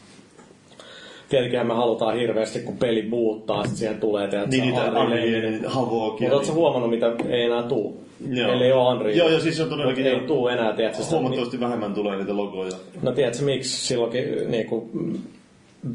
tietenkin 1.28 1.66
me 1.66 1.74
halutaan 1.74 2.16
hirveästi, 2.16 2.58
kun 2.58 2.76
peli 2.76 3.02
muuttaa, 3.02 3.62
sitten 3.62 3.78
siihen 3.78 4.00
tulee 4.00 4.28
tehdä 4.28 4.46
niin, 4.46 4.62
niitä 4.62 5.00
Unreal, 5.00 6.30
Mutta 6.30 6.52
huomannut, 6.52 6.90
mitä 6.90 7.12
ei 7.28 7.42
enää 7.42 7.62
tuu? 7.62 8.06
Joo. 8.30 8.52
Eli 8.52 8.72
ole 8.72 8.94
Unreal. 8.94 9.16
Joo, 9.16 9.28
joo, 9.28 9.40
siis 9.40 9.60
on 9.60 9.68
todellakin... 9.68 10.06
Ei 10.06 10.20
tuu 10.20 10.48
enää, 10.48 10.72
tiedätkö? 10.72 11.02
Huomattavasti 11.10 11.60
vähemmän 11.60 11.94
tulee 11.94 12.16
niitä 12.16 12.36
logoja. 12.36 12.72
No 13.02 13.12
tiedätkö, 13.12 13.44
miksi 13.44 13.86
silloinkin 13.86 14.50
niin 14.50 14.66
kuin, 14.66 14.90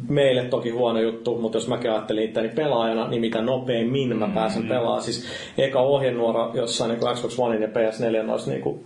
meille 0.09 0.43
toki 0.43 0.69
huono 0.69 0.99
juttu, 0.99 1.37
mutta 1.37 1.57
jos 1.57 1.67
mäkin 1.67 1.91
ajattelin 1.91 2.23
itteni 2.23 2.49
pelaajana, 2.49 3.07
niin 3.07 3.21
mitä 3.21 3.41
nopeimmin 3.41 4.17
mä 4.17 4.27
pääsen 4.27 4.61
mm-hmm. 4.61 4.69
pelaamaan. 4.69 5.01
Siis 5.01 5.25
eka 5.57 5.79
ohjenuora 5.79 6.51
jossain 6.53 6.91
niin 6.91 7.15
Xbox 7.15 7.39
One 7.39 7.59
ja 7.59 7.67
PS4 7.67 8.23
noissa 8.23 8.51
niin 8.51 8.61
kuin, 8.61 8.85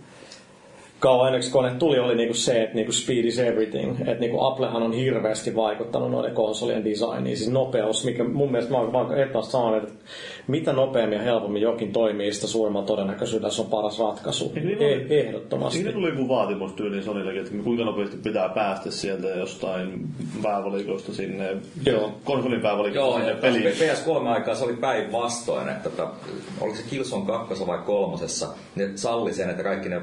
kauan 1.06 1.34
ennen 1.34 1.50
kone 1.50 1.70
tuli, 1.70 1.98
oli 1.98 2.14
niinku 2.14 2.34
se, 2.34 2.62
että 2.62 2.74
niinku 2.74 2.92
speed 2.92 3.24
is 3.24 3.38
everything. 3.38 4.00
Että 4.00 4.20
niinku 4.20 4.44
Applehan 4.44 4.82
on 4.82 4.92
hirveästi 4.92 5.56
vaikuttanut 5.56 6.10
noiden 6.10 6.34
konsolien 6.34 6.84
designiin. 6.84 7.36
Siis 7.36 7.50
nopeus, 7.50 8.04
mikä 8.04 8.24
mun 8.24 8.50
mielestä 8.50 8.72
mä 8.72 8.78
oon, 8.78 8.96
oon 9.34 9.44
sanonut, 9.44 9.82
että 9.82 9.94
mitä 10.46 10.72
nopeammin 10.72 11.16
ja 11.16 11.22
helpommin 11.22 11.62
jokin 11.62 11.92
toimii, 11.92 12.32
sitä 12.32 12.46
suuremmalla 12.46 12.86
todennäköisyydellä 12.86 13.50
se 13.50 13.62
on 13.62 13.68
paras 13.68 13.98
ratkaisu. 13.98 14.52
Niin, 14.54 14.82
e- 14.82 15.20
ehdottomasti. 15.20 15.78
Siinä 15.78 15.92
tuli 15.92 16.08
joku 16.08 16.28
vaatimus 16.28 16.72
tyyliin 16.72 17.02
Sonillekin, 17.02 17.40
että 17.40 17.52
kuinka 17.64 17.84
nopeasti 17.84 18.16
pitää 18.16 18.48
päästä 18.48 18.90
sieltä 18.90 19.28
jostain 19.28 20.06
päävalikosta 20.42 21.12
sinne, 21.14 21.56
Joo. 21.86 22.12
konsolin 22.24 22.60
päävalikosta 22.60 23.06
Joo, 23.06 23.18
sinne 23.18 23.34
peliin. 23.34 23.74
PS3-aikaa 23.74 24.54
se 24.54 24.64
oli 24.64 24.76
päinvastoin, 24.76 25.68
että 25.68 25.90
tota, 25.90 26.10
oliko 26.60 26.76
se 26.76 26.82
Killzone 26.90 27.26
2 27.26 27.66
vai 27.66 27.78
kolmosessa, 27.78 28.48
ne 28.76 28.90
salli 28.94 29.32
sen, 29.32 29.50
että 29.50 29.62
kaikki 29.62 29.88
ne 29.88 30.00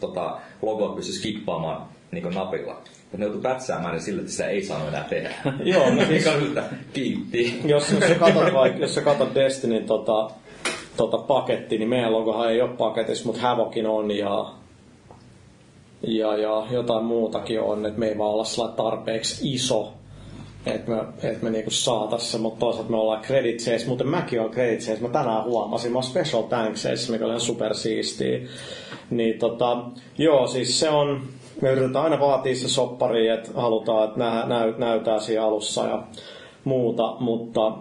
tota, 0.00 0.17
logot 0.62 0.96
pystyi 0.96 1.14
skippaamaan 1.14 1.86
niin 2.10 2.34
napilla. 2.34 2.74
Mutta 2.74 3.18
ne 3.18 3.24
joutui 3.24 3.42
pätsäämään 3.42 3.94
ne 3.94 4.00
sillä, 4.00 4.20
että 4.20 4.32
sitä 4.32 4.48
ei 4.48 4.64
saanut 4.64 4.88
enää 4.88 5.04
tehdä. 5.04 5.34
Joo, 5.64 5.90
no 5.90 6.04
siis... 6.08 6.28
kiitti. 6.92 7.60
Jos, 7.64 7.92
jos 7.92 8.00
sä 8.00 8.14
katsot, 8.14 8.52
vaikka, 8.52 8.78
jos 8.78 8.94
sä 8.94 9.00
katsot 9.00 9.34
Destinyn 9.34 9.84
tota, 9.84 10.30
tota 10.96 11.18
paketti, 11.18 11.78
niin 11.78 11.88
meidän 11.88 12.12
logohan 12.12 12.52
ei 12.52 12.62
ole 12.62 12.70
paketissa, 12.70 13.26
mutta 13.26 13.40
Havokin 13.40 13.86
on 13.86 14.10
ja, 14.10 14.46
ja, 16.02 16.36
ja 16.36 16.66
jotain 16.70 17.04
muutakin 17.04 17.60
on, 17.60 17.86
että 17.86 18.00
me 18.00 18.08
ei 18.08 18.18
vaan 18.18 18.30
olla 18.30 18.68
tarpeeksi 18.68 19.54
iso, 19.54 19.92
että 20.66 20.90
me, 20.90 21.28
et 21.30 21.42
me 21.42 21.50
niinku 21.50 21.70
saatais 21.70 22.32
se, 22.32 22.38
mutta 22.38 22.60
toisaalta 22.60 22.90
me 22.90 22.96
ollaan 22.96 23.22
creditseis, 23.22 23.86
mutta 23.86 24.04
mäkin 24.04 24.40
olen 24.40 24.52
creditseis. 24.52 25.00
Mä 25.00 25.08
tänään 25.08 25.44
huomasin, 25.44 25.92
mä 25.92 26.02
special 26.02 26.42
thankseissa, 26.42 27.12
mikä 27.12 27.24
oli 27.24 27.32
ihan 27.32 27.40
super 27.40 27.74
siistiä. 27.74 28.38
Niin 29.10 29.38
tota, 29.38 29.84
joo, 30.18 30.46
siis 30.46 30.80
se 30.80 30.90
on, 30.90 31.22
me 31.62 31.70
yritetään 31.70 32.04
aina 32.04 32.20
vaatia 32.20 32.54
se 32.54 32.68
soppari, 32.68 33.28
että 33.28 33.50
halutaan, 33.54 34.08
että 34.08 34.18
nä, 34.18 34.46
näy, 34.46 34.74
näytää 34.78 35.20
siinä 35.20 35.44
alussa 35.44 35.86
ja 35.86 36.02
muuta, 36.64 37.16
mutta 37.20 37.72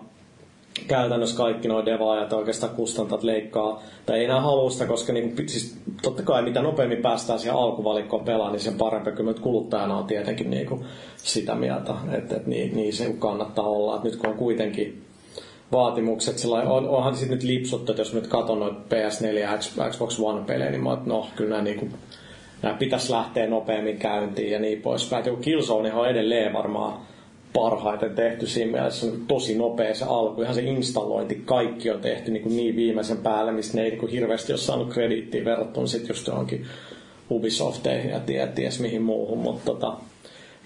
käytännössä 0.88 1.38
kaikki 1.38 1.68
nuo 1.68 1.86
devaajat 1.86 2.34
oikeastaan 2.34 2.76
kustantat 2.76 3.24
leikkaa, 3.24 3.82
tai 4.06 4.20
ei 4.20 4.26
enää 4.26 4.42
halua 4.42 4.70
sitä, 4.70 4.86
koska 4.86 5.14
niin, 5.14 5.36
siis, 5.48 5.78
totta 6.02 6.24
kai 6.24 6.42
mitä 6.42 6.62
nopeammin 6.62 7.02
päästään 7.02 7.40
siihen 7.40 7.58
alkuvalikkoon 7.58 8.26
pelaamaan, 8.26 8.52
niin 8.52 8.62
sen 8.62 8.78
parempi. 8.78 9.12
Kyllä 9.12 9.34
kuluttajana 9.34 9.98
on 9.98 10.08
tietenkin 10.08 10.50
niin 10.50 10.68
kuin 10.68 10.86
sitä 11.18 11.56
mieltä, 11.56 11.94
että, 12.12 12.36
että 12.36 12.50
niin, 12.50 12.76
niin, 12.76 12.94
se 12.94 13.16
kannattaa 13.20 13.66
olla. 13.66 13.96
Että 13.96 14.08
nyt 14.08 14.16
kun 14.16 14.30
on 14.30 14.38
kuitenkin 14.38 15.02
vaatimukset, 15.72 16.38
sillä 16.38 16.56
on, 16.56 16.90
onhan 16.90 17.16
sitten 17.16 17.38
nyt 17.38 17.44
lipsuttu, 17.44 17.92
että 17.92 18.02
jos 18.02 18.14
nyt 18.14 18.28
katson 18.28 18.60
noita 18.60 18.80
PS4 18.96 19.26
ja 19.26 19.58
Xbox 19.90 20.20
One-pelejä, 20.20 20.72
niin 20.72 20.84
mä 20.84 20.94
että 20.94 21.10
no, 21.10 21.28
kyllä 21.36 21.50
nämä, 21.50 21.62
niin 21.62 21.80
kuin, 21.80 21.94
nämä 22.62 22.76
pitäisi 22.76 23.12
lähteä 23.12 23.48
nopeammin 23.48 23.98
käyntiin 23.98 24.52
ja 24.52 24.60
niin 24.60 24.82
poispäin. 24.82 25.26
Joku 25.26 25.42
Killzone 25.42 25.94
on 25.94 26.10
edelleen 26.10 26.54
varmaan 26.54 26.94
parhaiten 27.62 28.16
tehty 28.16 28.48
siinä 28.48 28.72
mielessä. 28.72 29.06
On 29.06 29.22
tosi 29.28 29.58
nopea 29.58 29.96
se 29.96 30.06
alku. 30.06 30.42
Ihan 30.42 30.56
se 30.56 30.62
installointi, 30.62 31.42
kaikki 31.46 31.92
on 31.92 32.02
tehty 32.02 32.32
niin, 32.32 32.44
kuin 32.44 32.58
niin 32.58 32.76
viimeisen 32.76 33.18
päälle, 33.18 33.52
mistä 33.52 33.78
ne 33.78 33.84
ei 33.84 33.90
niin 33.90 34.00
kuin 34.00 34.12
hirveästi 34.12 34.54
ole 34.54 34.60
saanut 34.60 34.94
krediittiä 34.94 35.46
verrattuna 35.46 35.88
sitten 35.88 36.10
just 36.10 36.28
johonkin 36.28 36.66
Ubisofteihin 37.32 38.12
ja 38.12 38.20
ties, 38.20 38.50
ties 38.56 38.80
mihin 38.80 39.02
muuhun. 39.02 39.38
Mutta 39.38 39.66
tota, 39.66 39.94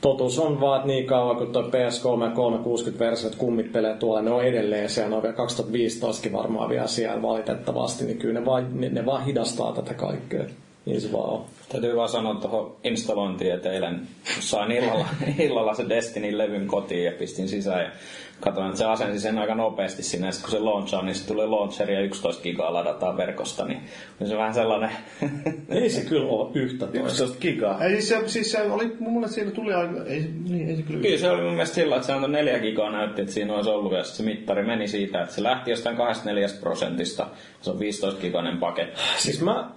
totuus 0.01 0.39
on 0.39 0.62
vaan, 0.62 0.77
että 0.77 0.88
niin 0.88 1.06
kauan 1.06 1.36
kun 1.36 1.54
tuo 1.54 1.62
PS3 1.62 2.23
ja 2.23 2.30
360 2.30 3.06
versiot 3.06 3.36
kummit 3.36 3.71
pelee 3.71 3.95
tuolla, 3.95 4.21
ne 4.21 4.32
on 4.32 4.43
edelleen 4.43 4.89
siellä, 4.89 5.10
ne 5.10 5.15
on 5.15 5.23
vielä 5.23 5.36
2015 5.36 6.32
varmaan 6.32 6.69
vielä 6.69 6.88
siellä 6.88 7.21
valitettavasti, 7.21 8.06
niin 8.06 8.17
kyllä 8.17 8.39
ne 8.39 8.45
vaan, 8.45 8.67
ne, 8.73 8.89
ne 8.89 9.06
vaan 9.06 9.25
hidastaa 9.25 9.73
tätä 9.73 9.93
kaikkea. 9.93 10.43
Niin 10.86 11.01
se 11.01 11.12
vaan 11.12 11.30
on. 11.30 11.45
Täytyy 11.71 11.95
vaan 11.95 12.10
sanoa 12.10 12.36
tuohon 12.36 12.75
installointiin, 12.84 13.53
että 13.53 13.71
eilen 13.71 14.07
sain 14.23 14.71
illalla, 14.71 15.07
illalla 15.39 15.73
se 15.73 15.84
Destiny-levyn 15.89 16.67
kotiin 16.67 17.03
ja 17.03 17.12
pistin 17.12 17.47
sisään. 17.47 17.84
Ja 17.84 17.91
katsoin, 18.39 18.67
että 18.67 18.77
se 18.77 18.86
asensi 18.86 19.19
sen 19.19 19.38
aika 19.38 19.55
nopeasti 19.55 20.03
sinne. 20.03 20.27
Ja 20.27 20.31
sit 20.31 20.41
kun 20.41 20.51
se 20.51 20.60
launchaa, 20.60 21.01
niin 21.01 21.15
se 21.15 21.27
tulee 21.27 21.47
launcheri 21.47 21.93
ja 21.93 22.01
11 22.01 22.43
gigaa 22.43 22.73
ladataan 22.73 23.17
verkosta. 23.17 23.65
Niin 23.65 23.79
on 24.21 24.27
se 24.27 24.38
vähän 24.38 24.53
sellainen... 24.53 24.91
Ei 25.69 25.89
se 25.89 26.01
kyllä 26.01 26.31
ole 26.31 26.51
yhtä 26.53 26.88
toista. 26.88 27.07
11 27.07 27.38
gigaa. 27.39 27.84
Ei, 27.84 27.91
siis 27.91 28.10
se, 28.10 28.27
siis 28.27 28.51
se 28.51 28.62
oli, 28.62 28.95
mun 28.99 29.13
mielestä 29.13 29.36
siinä 29.36 29.51
tuli 29.51 29.73
aika, 29.73 30.03
ei, 30.05 30.25
niin, 30.49 30.69
ei 30.69 30.75
se 30.75 30.81
kyllä. 30.81 31.01
Kyllä 31.01 31.17
se 31.17 31.31
oli 31.31 31.41
mun 31.41 31.51
mielestä 31.51 31.75
sillä, 31.75 31.95
että 31.95 32.05
se 32.05 32.13
antoi 32.13 32.29
4 32.29 32.60
gigaa 32.60 32.91
näytti, 32.91 33.21
että 33.21 33.34
siinä 33.34 33.55
olisi 33.55 33.69
ollut. 33.69 33.93
Ja 33.93 34.03
se 34.03 34.23
mittari 34.23 34.65
meni 34.65 34.88
siitä, 34.88 35.21
että 35.21 35.36
se 35.36 35.43
lähti 35.43 35.71
jostain 35.71 35.97
24 35.97 36.47
prosentista. 36.60 37.27
Se 37.62 37.71
on 37.71 37.79
15 37.79 38.21
giganen 38.21 38.57
paketti. 38.57 38.99
Siis 39.17 39.41
mä, 39.41 39.71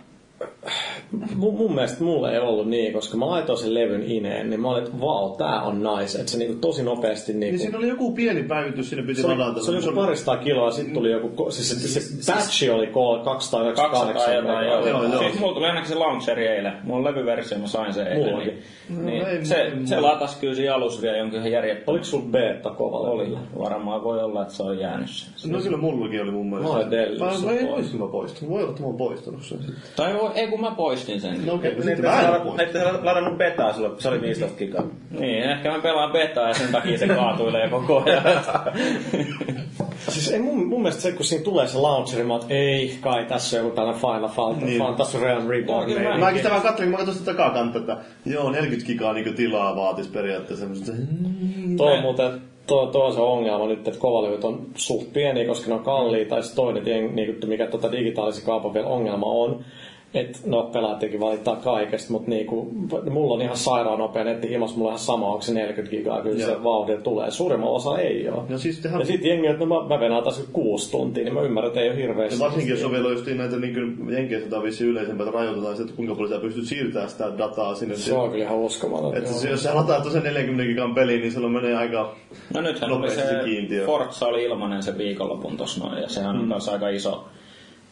mun, 1.37 1.55
mun 1.55 1.75
mielestä 1.75 2.05
mulla 2.05 2.33
ei 2.33 2.38
ollut 2.38 2.69
niin, 2.69 2.93
koska 2.93 3.17
mä 3.17 3.27
laitoin 3.27 3.59
sen 3.59 3.75
levyn 3.75 4.03
ineen, 4.03 4.51
niin 4.51 4.61
mä 4.61 4.69
olin, 4.69 4.85
että 4.85 5.01
vau, 5.01 5.37
tää 5.37 5.62
on 5.62 5.83
nice. 5.83 6.19
Että 6.19 6.31
se 6.33 6.38
niinku 6.38 6.55
tosi 6.61 6.83
nopeasti 6.83 7.33
Niin 7.33 7.40
niinku... 7.40 7.59
siinä 7.59 7.79
oli 7.79 7.88
joku 7.88 8.12
pieni 8.12 8.43
päivitys, 8.43 8.90
siinä 8.90 9.07
piti 9.07 9.21
se 9.21 9.27
oli, 9.27 9.37
ladata. 9.38 9.62
se 9.62 9.71
oli 9.71 9.85
joku 9.85 9.97
paristaa 10.01 10.37
kiloa, 10.37 10.71
sitten 10.71 10.95
tuli 10.95 11.11
joku, 11.11 11.51
siis 11.51 11.95
se, 11.95 12.01
se 12.01 12.33
patchi 12.33 12.71
oli 12.71 12.87
kol- 12.87 13.19
298. 13.25 14.14
200 14.14 14.35
jotain, 14.35 14.67
joo. 14.69 14.87
Joo, 14.88 15.05
joo. 15.05 15.19
Siis 15.23 15.38
mulla 15.38 15.55
tuli 15.55 15.67
ainakin 15.67 15.88
se 15.88 15.95
launcheri 15.95 16.47
eilen. 16.47 16.73
Mulla 16.83 16.99
on 16.99 17.05
levyversio, 17.05 17.59
mä 17.59 17.67
sain 17.67 17.95
sen 17.95 18.07
eilen. 18.07 18.25
Mullakin. 18.31 18.59
Niin, 18.88 19.07
niin 19.07 19.38
No, 19.38 19.45
se, 19.45 19.71
mulla- 19.75 19.87
se 19.87 20.01
latasi 20.01 20.38
kyllä 20.40 20.55
siinä 20.55 20.75
alussa 20.75 21.03
vielä 21.03 21.17
jonkin 21.17 21.38
ihan 21.38 21.53
järjettömän. 21.53 21.88
Oliko 21.93 22.05
sulla 22.05 22.25
beta 22.31 22.71
kovalla? 22.71 23.09
Oli. 23.11 23.38
Varmaan 23.59 24.05
voi 24.05 24.23
olla, 24.23 24.43
että 24.43 24.55
se 24.55 24.62
on 24.62 24.79
jäänyt 24.79 25.09
sen. 25.11 25.53
No 25.53 25.59
kyllä 25.59 25.77
mullakin 25.77 26.23
oli 26.23 26.31
mun 26.31 26.51
mielestä. 26.51 26.77
Mä 27.19 27.31
olen 27.31 27.69
oisin 27.73 28.01
mä 28.01 28.07
poistanut. 28.09 28.51
Voi 28.51 28.61
olla, 28.61 28.71
että 28.71 28.83
mä 28.83 28.87
oon 28.87 28.97
poistanut 28.97 29.43
sen. 29.43 29.59
Tai 29.97 30.14
ei 30.35 30.47
kun 30.49 30.61
mä 30.61 30.71
poistin 30.94 31.20
sen. 31.20 31.46
No 31.46 31.54
okei, 31.54 31.72
okay, 31.72 31.85
Niin, 31.85 31.96
sitten 31.96 32.83
mä 32.83 32.88
en 32.88 33.04
ladannut 33.04 33.38
betaa 33.38 33.72
silloin, 33.72 34.00
se 34.00 34.09
oli 34.09 34.20
15 34.20 34.59
gigaa. 34.59 34.85
Niin, 35.11 35.42
ehkä 35.44 35.70
mä 35.70 35.78
pelaan 35.78 36.12
betaa 36.12 36.48
ja 36.48 36.54
sen 36.54 36.72
takia 36.72 36.98
se 36.98 37.07
kaatuilee 37.07 37.68
koko 37.68 38.02
ajan. 38.07 38.22
Siis 40.09 40.33
ei 40.33 40.38
mun, 40.38 40.66
mun 40.66 40.83
mielestä 40.83 41.02
se, 41.02 41.12
kun 41.12 41.24
siinä 41.24 41.44
tulee 41.44 41.66
se 41.66 41.78
launcheri, 41.78 42.24
mä 42.24 42.37
että 42.37 42.54
ei 42.54 42.98
kai, 43.00 43.24
tässä 43.24 43.57
on 43.57 43.64
joku 43.64 43.76
tällainen 43.76 44.00
Final 44.00 44.28
Fantasy, 44.28 44.66
Niin. 44.66 44.78
Fantasy 44.78 45.20
Realm 45.20 45.48
Reborn. 45.48 45.87
Kyllä 45.87 46.00
meininki. 46.00 46.20
Mäkin 46.20 46.38
sitä 46.38 46.50
vaan 46.50 46.62
katselin, 46.62 46.90
mä 46.90 46.96
katsoin 46.96 47.18
sitä 47.18 47.33
takakantta, 47.33 47.78
että 47.78 47.96
joo, 48.26 48.50
40 48.50 48.87
gigaa 48.87 49.12
niin 49.12 49.35
tilaa 49.35 49.76
vaatis 49.76 50.09
periaatteessa. 50.09 50.66
Mä 50.66 50.74
että 50.74 50.92
Tuo 51.76 51.90
on 51.90 52.02
muuten, 52.02 52.40
tuo, 52.66 52.87
tuo 52.87 53.04
on 53.04 53.12
se 53.12 53.20
ongelma 53.20 53.66
nyt, 53.66 53.88
että 53.88 54.00
kovalevyt 54.00 54.44
on 54.44 54.66
suht 54.74 55.12
pieniä, 55.12 55.46
koska 55.46 55.68
ne 55.68 55.74
on 55.74 55.85
kalliita, 55.85 56.37
ja 56.37 56.42
sitten 56.42 56.64
toinen, 56.64 57.14
niin 57.14 57.37
mikä 57.46 57.66
tuota 57.66 57.92
digitaalisen 57.92 58.44
kaupan 58.44 58.74
vielä 58.74 58.87
ongelma 58.87 59.26
on, 59.26 59.64
että 60.14 60.38
no 60.46 60.62
pelaat 60.62 60.98
tietenkin 60.98 61.20
valittaa 61.27 61.57
kaikesta, 61.57 62.12
mutta 62.12 62.31
niinku, 62.31 62.70
mulla 63.11 63.35
on 63.35 63.42
ihan 63.42 63.57
sairaan 63.57 63.98
nopea 63.98 64.24
netti 64.24 64.48
himas, 64.48 64.77
mulla 64.77 64.88
on 64.88 64.92
ihan 64.92 64.98
sama, 65.07 65.27
onko 65.29 65.42
se 65.42 65.55
40 65.55 65.96
gigaa, 65.96 66.22
kyllä 66.22 66.40
Joo. 66.40 66.50
se 66.50 66.64
vauhdilla 66.64 67.00
tulee. 67.00 67.31
Suurimmalla 67.31 67.77
osa 67.77 67.98
ei 67.98 68.29
ole. 68.29 68.42
No 68.48 68.59
siis 68.59 68.79
tehän... 68.81 69.00
Ja 69.00 69.07
sitten 69.07 69.29
jengi, 69.31 69.46
että 69.46 69.64
no 69.64 69.83
mä, 69.83 69.88
mä 69.88 70.00
venaan 70.00 70.22
taas 70.22 70.44
kuusi 70.53 70.90
tuntia, 70.90 71.24
niin 71.24 71.35
mä 71.35 71.42
ymmärrän, 71.42 71.68
että 71.68 71.81
ei 71.81 71.88
ole 71.88 71.96
hirveästi. 71.96 72.35
Ja 72.40 72.44
varsinkin 72.44 72.70
jos 72.70 72.85
on 72.85 72.92
vielä 72.92 73.09
just 73.09 73.27
näitä 73.27 73.57
niin 73.57 73.74
kuin 73.74 74.12
Jenkeissä 74.14 74.50
tai 74.50 74.62
vissiin 74.62 74.90
yleisempää, 74.90 75.27
että 75.27 75.38
rajoitetaan 75.38 75.81
että 75.81 75.96
kuinka 75.96 76.14
paljon 76.14 76.31
sä 76.33 76.38
pystyt 76.38 76.64
siirtämään 76.64 77.11
sitä 77.11 77.38
dataa 77.38 77.74
sinne. 77.74 77.96
Se 77.96 78.14
on 78.14 78.31
kyllä 78.31 78.44
ihan 78.44 78.59
uskomaton. 78.59 79.16
Että 79.16 79.31
se, 79.33 79.50
jos 79.50 79.62
sä 79.62 79.74
lataat 79.74 80.03
tosiaan 80.03 80.24
40 80.24 80.64
gigan 80.64 80.94
peliin, 80.94 81.20
niin 81.20 81.33
silloin 81.33 81.53
menee 81.53 81.77
aika... 81.77 82.14
No 82.55 82.61
nythän 82.61 82.90
se 83.11 83.14
se 83.16 83.40
kiintiö. 83.44 83.87
Forza 83.87 84.27
oli 84.27 84.44
ilmanen 84.44 84.83
se 84.83 84.98
viikonlopun 84.98 85.57
tossa 85.57 85.85
noin, 85.85 86.03
ja 86.03 86.09
sehän 86.09 86.37
Mm. 86.37 86.42
on 86.42 86.48
kanssa 86.48 86.72
aika 86.72 86.88
iso 86.88 87.24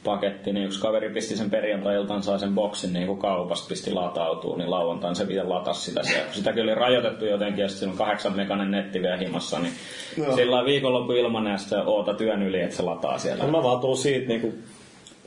paketti, 0.05 0.53
niin 0.53 0.67
yksi 0.67 0.81
kaveri 0.81 1.11
pisti 1.11 1.37
sen 1.37 1.51
perjantai-iltaan, 1.51 2.23
sai 2.23 2.39
sen 2.39 2.55
boksin 2.55 2.93
niin 2.93 3.07
kuin 3.07 3.19
kaupasta, 3.19 3.69
pisti 3.69 3.93
latautuu, 3.93 4.57
niin 4.57 4.71
lauantain 4.71 5.17
se 5.17 5.29
vielä 5.29 5.49
latas 5.49 5.85
sitä. 5.85 6.03
Se, 6.03 6.23
sitä 6.31 6.53
kyllä 6.53 6.73
oli 6.73 6.81
rajoitettu 6.81 7.25
jotenkin, 7.25 7.63
ja 7.63 7.69
sitten 7.69 7.79
siinä 7.79 7.93
on 7.93 7.99
kahdeksan 7.99 8.37
mekanen 8.37 8.71
netti 8.71 9.03
vielä 9.03 9.17
himassa, 9.17 9.59
niin 9.59 9.73
Joo. 10.19 10.37
sillä 10.37 10.65
viikonloppu 10.65 11.13
ilmanen, 11.13 11.53
ja 11.53 11.59
sitten 11.59 11.87
ootat 11.87 12.21
yön 12.21 12.43
yli, 12.43 12.61
että 12.61 12.77
se 12.77 12.83
lataa 12.83 13.19
siellä. 13.19 13.45
No 13.45 13.51
mä 13.51 13.63
vaan 13.63 13.81
tuun 13.81 13.97
siitä 13.97 14.29
niinku 14.29 14.53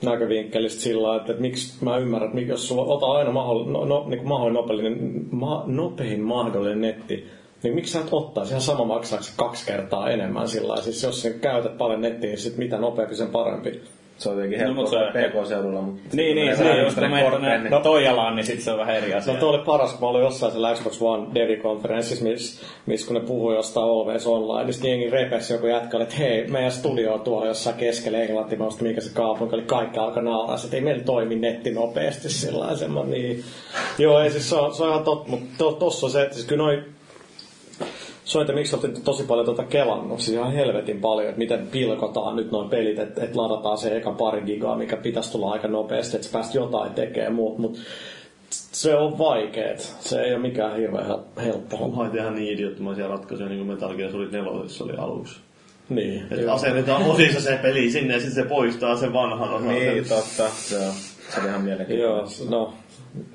näkövinkkelistä 0.01 0.81
sillä 0.81 1.15
että, 1.15 1.31
että 1.31 1.41
miksi 1.41 1.85
mä 1.85 1.97
ymmärrän, 1.97 2.37
että 2.37 2.51
jos 2.51 2.67
sulla 2.67 2.83
ota 2.83 3.05
aina 3.05 3.31
mahdollinen, 3.31 3.73
no, 3.73 3.85
no, 3.85 4.05
niin 4.07 4.27
mahdollinen 4.27 4.61
nopein, 4.61 5.27
ma, 5.31 5.63
nopein 5.67 6.21
mahdollinen 6.21 6.81
netti, 6.81 7.29
niin 7.63 7.75
miksi 7.75 7.93
sä 7.93 7.99
et 7.99 8.07
ottaisi 8.11 8.51
ihan 8.51 8.61
sama 8.61 8.85
maksaako 8.85 9.23
se 9.23 9.33
kaksi 9.35 9.65
kertaa 9.65 10.09
enemmän 10.09 10.47
sillä 10.47 10.67
lailla. 10.67 10.83
Siis 10.83 11.03
jos 11.03 11.21
sä 11.21 11.29
käytät 11.29 11.77
paljon 11.77 12.01
nettiä, 12.01 12.29
niin 12.29 12.39
sit 12.39 12.57
mitä 12.57 12.77
nopeampi 12.77 13.15
sen 13.15 13.27
parempi. 13.27 13.81
Se 14.17 14.29
on 14.29 14.35
jotenkin 14.35 14.59
No, 14.59 14.65
helppoa 14.65 14.83
mut 14.83 14.89
se- 15.13 15.29
PK-seudulla, 15.29 15.81
mutta... 15.81 16.01
Niin, 16.13 16.35
niin, 16.35 16.57
se 16.57 16.63
Menee 16.63 16.77
on 16.79 16.83
just 16.83 16.95
kun 16.95 17.01
tänne 17.03 17.15
menet 17.17 17.31
korpeen, 17.31 17.51
tuonne 17.61 17.69
niin- 17.69 17.83
Toijalaan, 17.83 18.35
niin 18.35 18.45
sitten 18.45 18.65
se 18.65 18.71
on 18.71 18.77
vähän 18.79 18.95
eri 18.95 19.13
asia. 19.13 19.33
No 19.33 19.39
tuo 19.39 19.49
oli 19.49 19.59
paras, 19.65 19.91
kun 19.91 19.99
mä 20.01 20.07
olin 20.07 20.21
jossain 20.23 20.51
siellä 20.51 20.73
Xbox 20.75 21.01
One 21.01 21.27
Devi-konferenssissa, 21.35 22.23
missä 22.23 22.65
mis, 22.85 23.05
kun 23.05 23.13
ne 23.13 23.19
puhui 23.19 23.55
jostain 23.55 23.87
Always 23.87 24.27
Online, 24.27 24.63
niin 24.63 24.73
sitten 24.73 24.91
jengi 24.91 25.09
repesi 25.09 25.53
joku 25.53 25.67
jätkä, 25.67 25.97
että 26.01 26.15
hei, 26.15 26.47
meidän 26.47 26.71
studio 26.71 27.13
on 27.13 27.21
tuolla 27.21 27.47
jossain 27.47 27.75
keskellä 27.75 28.17
Englantia, 28.17 28.57
mä 28.57 28.65
mikä 28.81 29.01
se 29.01 29.13
kaupunki 29.13 29.55
oli, 29.55 29.63
kaikki 29.63 29.99
alkoi 29.99 30.23
nauraa, 30.23 30.55
että 30.63 30.75
ei 30.77 30.81
meillä 30.81 31.03
toimi 31.03 31.35
netti 31.35 31.71
nopeasti 31.71 32.29
sillä 32.29 32.59
lailla, 32.59 33.03
niin. 33.05 33.43
Joo, 33.97 34.19
ei 34.19 34.31
siis 34.31 34.49
se 34.49 34.55
on, 34.55 34.73
se 34.75 34.83
on 34.83 34.89
ihan 34.89 35.03
totta, 35.03 35.29
mutta 35.31 35.45
to, 35.57 35.71
tossa 35.71 36.05
on 36.05 36.11
se, 36.11 36.21
että 36.21 36.35
siis 36.35 36.47
kyllä 36.47 36.63
noi 36.63 36.83
se 38.25 38.37
on, 38.37 38.41
että 38.41 38.53
miksi 38.53 38.75
olette 38.75 39.01
tosi 39.01 39.23
paljon 39.23 39.45
tuota 39.45 39.63
kelannut, 39.63 40.21
siis 40.21 40.37
ihan 40.37 40.53
helvetin 40.53 41.01
paljon, 41.01 41.29
että 41.29 41.39
miten 41.39 41.67
pilkotaan 41.67 42.35
nyt 42.35 42.51
noin 42.51 42.69
pelit, 42.69 42.99
että, 42.99 43.23
että 43.23 43.41
ladataan 43.41 43.77
se 43.77 43.97
eka 43.97 44.11
pari 44.11 44.41
gigaa, 44.41 44.77
mikä 44.77 44.97
pitäisi 44.97 45.31
tulla 45.31 45.51
aika 45.51 45.67
nopeasti, 45.67 46.15
että 46.15 46.27
sä 46.27 46.33
pääst 46.33 46.55
jotain 46.55 46.93
tekemään 46.93 47.33
muut, 47.33 47.57
mutta 47.57 47.79
se 48.49 48.95
on 48.95 49.17
vaikeet. 49.17 49.95
Se 49.99 50.21
ei 50.21 50.33
ole 50.33 50.41
mikään 50.41 50.75
hirveän 50.77 51.05
hel- 51.05 51.41
helppo. 51.43 51.77
Onhan 51.77 52.17
ihan 52.17 52.35
niin 52.35 52.53
idiottomaisia 52.53 53.07
ratkaisuja, 53.07 53.49
niin 53.49 53.65
kuin 53.65 53.67
Metal 53.67 53.95
Gear 53.95 54.11
Solid 54.11 54.31
4 54.31 54.51
oli 54.81 54.93
aluksi. 54.97 55.39
Niin. 55.89 56.27
Että 56.31 56.53
asennetaan 56.53 57.03
osissa 57.03 57.41
se 57.41 57.59
peli 57.61 57.91
sinne 57.91 58.13
ja 58.13 58.19
sitten 58.19 58.43
se 58.43 58.49
poistaa 58.49 58.97
sen 58.97 59.13
vanhan 59.13 59.53
osan. 59.53 59.67
Niin, 59.67 60.09
totta. 60.09 60.49
Se 60.49 60.77
on, 60.77 60.93
se 61.29 61.39
on 61.39 61.45
ihan 61.45 61.61
mielenkiintoista. 61.61 62.43
Joo, 62.43 62.49
no, 62.51 62.73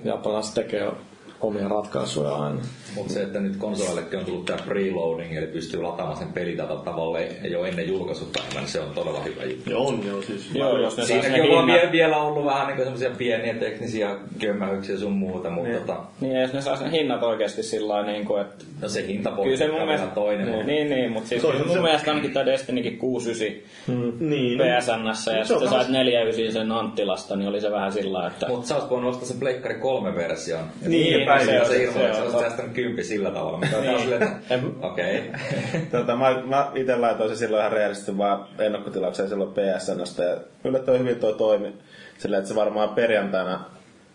japanilaiset 0.05 0.55
tekee 0.55 0.93
omia 1.41 1.69
ratkaisuja 1.69 2.35
aina. 2.35 2.61
Mutta 2.95 3.13
se, 3.13 3.23
että 3.23 3.41
nyt 3.41 3.57
konsoleillekin 3.57 4.19
on 4.19 4.25
tullut 4.25 4.45
tämä 4.45 4.59
preloading, 4.67 5.37
eli 5.37 5.47
pystyy 5.47 5.83
lataamaan 5.83 6.19
sen 6.19 6.33
pelidatan 6.33 6.81
tavalle 6.81 7.29
jo 7.51 7.65
ennen 7.65 7.89
julkaisupäivää, 7.89 8.61
niin 8.61 8.69
se 8.69 8.81
on 8.81 8.91
todella 8.95 9.21
hyvä 9.23 9.45
juttu. 9.45 9.71
Joo, 9.71 9.87
on 9.87 10.01
joo 10.07 10.23
siis. 10.23 10.55
Joo, 10.55 10.79
jos 10.79 10.97
ne 10.97 11.05
Siinäkin 11.05 11.41
on 11.43 11.47
hinnan. 11.49 11.67
vie, 11.67 11.89
vielä 11.93 12.17
ollut 12.17 12.45
vähän 12.45 12.67
niin 12.67 12.79
semmoisia 12.79 13.11
pieniä 13.19 13.55
teknisiä 13.55 14.17
kömmähyksiä 14.41 14.97
sun 14.99 15.13
muuta, 15.13 15.51
mutta 15.51 15.79
tota, 15.79 15.97
Niin, 16.21 16.33
ja 16.35 16.41
jos 16.41 16.53
ne 16.53 16.61
saa 16.61 16.77
sen 16.77 16.91
hinnat 16.91 17.23
oikeasti 17.23 17.63
sillä 17.63 17.89
lailla, 17.95 18.13
niin 18.13 18.25
kuin, 18.25 18.41
että 18.41 18.65
no 18.83 18.89
se 18.89 19.07
hinta 19.07 19.31
Kyllä 19.43 19.57
se 19.57 19.69
mun 19.69 19.81
on 19.81 19.87
mielestä... 19.87 20.07
toinen. 20.15 20.45
Niin, 20.47 20.55
mutta- 20.57 20.67
niin, 20.67 20.91
niin 20.91 21.13
mutta 21.13 21.29
siis 21.29 21.41
Se 21.41 21.47
on 21.47 21.53
kyllä 21.53 21.67
se- 21.69 21.75
mun 21.75 21.83
mielestä 21.85 22.11
ainakin 22.11 22.33
tämä 22.33 22.47
Destinykin 22.47 22.99
69 22.99 24.21
Niin. 24.21 24.59
PSNssä 24.59 25.33
ja 25.33 25.45
Se 25.45 25.49
sitten 25.49 25.69
kans- 25.69 25.71
sait 25.71 25.89
49 25.89 26.53
sen 26.63 26.73
Anttilasta, 26.73 27.37
niin 27.37 27.49
oli 27.49 27.61
se 27.61 27.71
vähän 27.71 27.93
sillä 27.93 28.13
lailla, 28.13 28.31
että... 28.31 28.49
Mutta 28.49 28.67
sä 28.69 28.77
oot 28.77 28.91
voinut 28.91 29.11
ostaa 29.11 29.29
sen 29.29 29.39
Pleikkari 29.41 29.75
3 29.75 30.15
version. 30.15 30.61
Niin, 30.87 31.27
päivä 31.27 31.45
se 31.45 31.61
on- 31.61 31.67
se 31.67 31.77
ilmoittaa, 31.77 32.03
se 32.03 32.07
että 32.07 32.15
sä 32.17 32.19
on- 32.19 32.23
olisit 32.23 32.41
säästänyt 32.41 32.73
kympi 32.83 33.05
sillä 33.05 33.31
tavalla. 33.31 33.59
Mutta 33.59 33.77
on 33.77 34.01
silleen, 34.01 34.23
että 34.23 34.59
okei. 34.83 35.31
Tota, 35.93 36.17
mä, 36.17 36.43
mä 36.45 36.71
itse 36.75 36.97
laitoin 36.97 37.31
se 37.31 37.37
silloin 37.37 37.61
ihan 37.61 37.73
reellisesti 37.73 38.19
vaan 38.19 38.47
ennakkotilaukseen 38.59 39.29
silloin 39.29 39.53
PSNstä 39.53 40.25
ja 40.25 40.37
yllättävän 40.65 41.01
hyvin 41.01 41.17
toi 41.17 41.35
toimi. 41.35 41.75
Sillä 42.19 42.39
että 42.39 42.49
se 42.49 42.55
varmaan 42.55 42.89
perjantaina 42.89 43.65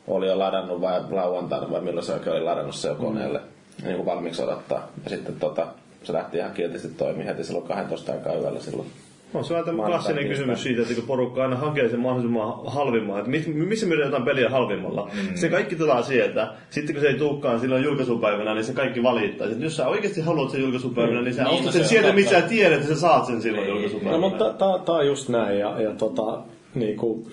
oli 0.07 0.27
jo 0.27 0.39
ladannut 0.39 0.81
vai 0.81 1.01
lauantaina 1.09 1.71
vai 1.71 1.81
milloin 1.81 2.05
se 2.05 2.13
oikein 2.13 2.35
oli 2.35 2.43
ladannut 2.43 2.75
se 2.75 2.87
jo 2.87 2.95
koneelle. 2.95 3.39
Mm. 3.39 3.87
Niin 3.87 3.95
kuin 3.95 4.05
valmiiksi 4.05 4.43
odottaa. 4.43 4.87
Ja 5.03 5.09
sitten 5.09 5.35
tota, 5.35 5.67
se 6.03 6.13
lähti 6.13 6.37
ihan 6.37 6.51
kiltisti 6.51 6.87
toimii 6.87 7.25
heti 7.25 7.43
silloin 7.43 7.67
12 7.67 8.11
aikaa 8.11 8.33
yöllä 8.33 8.59
silloin. 8.59 8.91
On 9.37 9.43
se 9.45 9.53
vähän 9.53 9.65
tämä 9.65 9.83
klassinen 9.85 10.27
kysymys 10.27 10.63
siitä, 10.63 10.81
että 10.81 10.93
kun 10.95 11.03
porukka 11.03 11.43
aina 11.43 11.55
hakee 11.55 11.89
sen 11.89 11.99
mahdollisimman 11.99 12.53
halvimman, 12.65 13.17
että 13.19 13.31
mis- 13.31 13.47
missä 13.47 13.85
myydään 13.85 14.07
jotain 14.07 14.23
peliä 14.23 14.49
halvimmalla. 14.49 15.09
Mm. 15.13 15.35
Se 15.35 15.49
kaikki 15.49 15.75
tulee 15.75 16.03
sieltä. 16.03 16.53
Sitten 16.69 16.95
kun 16.95 17.01
se 17.01 17.07
ei 17.07 17.17
tulekaan 17.17 17.59
silloin 17.59 17.83
julkaisupäivänä, 17.83 18.53
niin 18.53 18.63
se 18.65 18.73
kaikki 18.73 19.03
valittaa. 19.03 19.47
Sitten 19.47 19.63
jos 19.63 19.75
sä 19.77 19.87
oikeasti 19.87 20.21
haluat 20.21 20.49
sen 20.51 20.61
julkaisupäivänä, 20.61 21.21
niin 21.21 21.33
sä 21.33 21.43
Niin, 21.43 21.51
ostat 21.53 21.65
no 21.65 21.71
sen 21.71 21.79
se 21.81 21.85
on 21.85 21.89
sieltä, 21.89 22.13
missä 22.13 22.41
sä 22.41 22.47
tiedät, 22.47 22.81
että 22.81 22.93
sä 22.93 22.99
saat 22.99 23.25
sen 23.25 23.41
silloin 23.41 23.63
Niin. 23.63 23.73
No 23.73 23.79
julkaisupäivänä. 23.81 24.17
mutta 24.29 24.53
tää 24.85 24.95
on 24.95 25.07
just 25.07 25.29
näin 25.29 25.59
ja, 25.59 25.81
ja 25.81 25.91
tota, 25.91 26.39
niinku, 26.75 27.27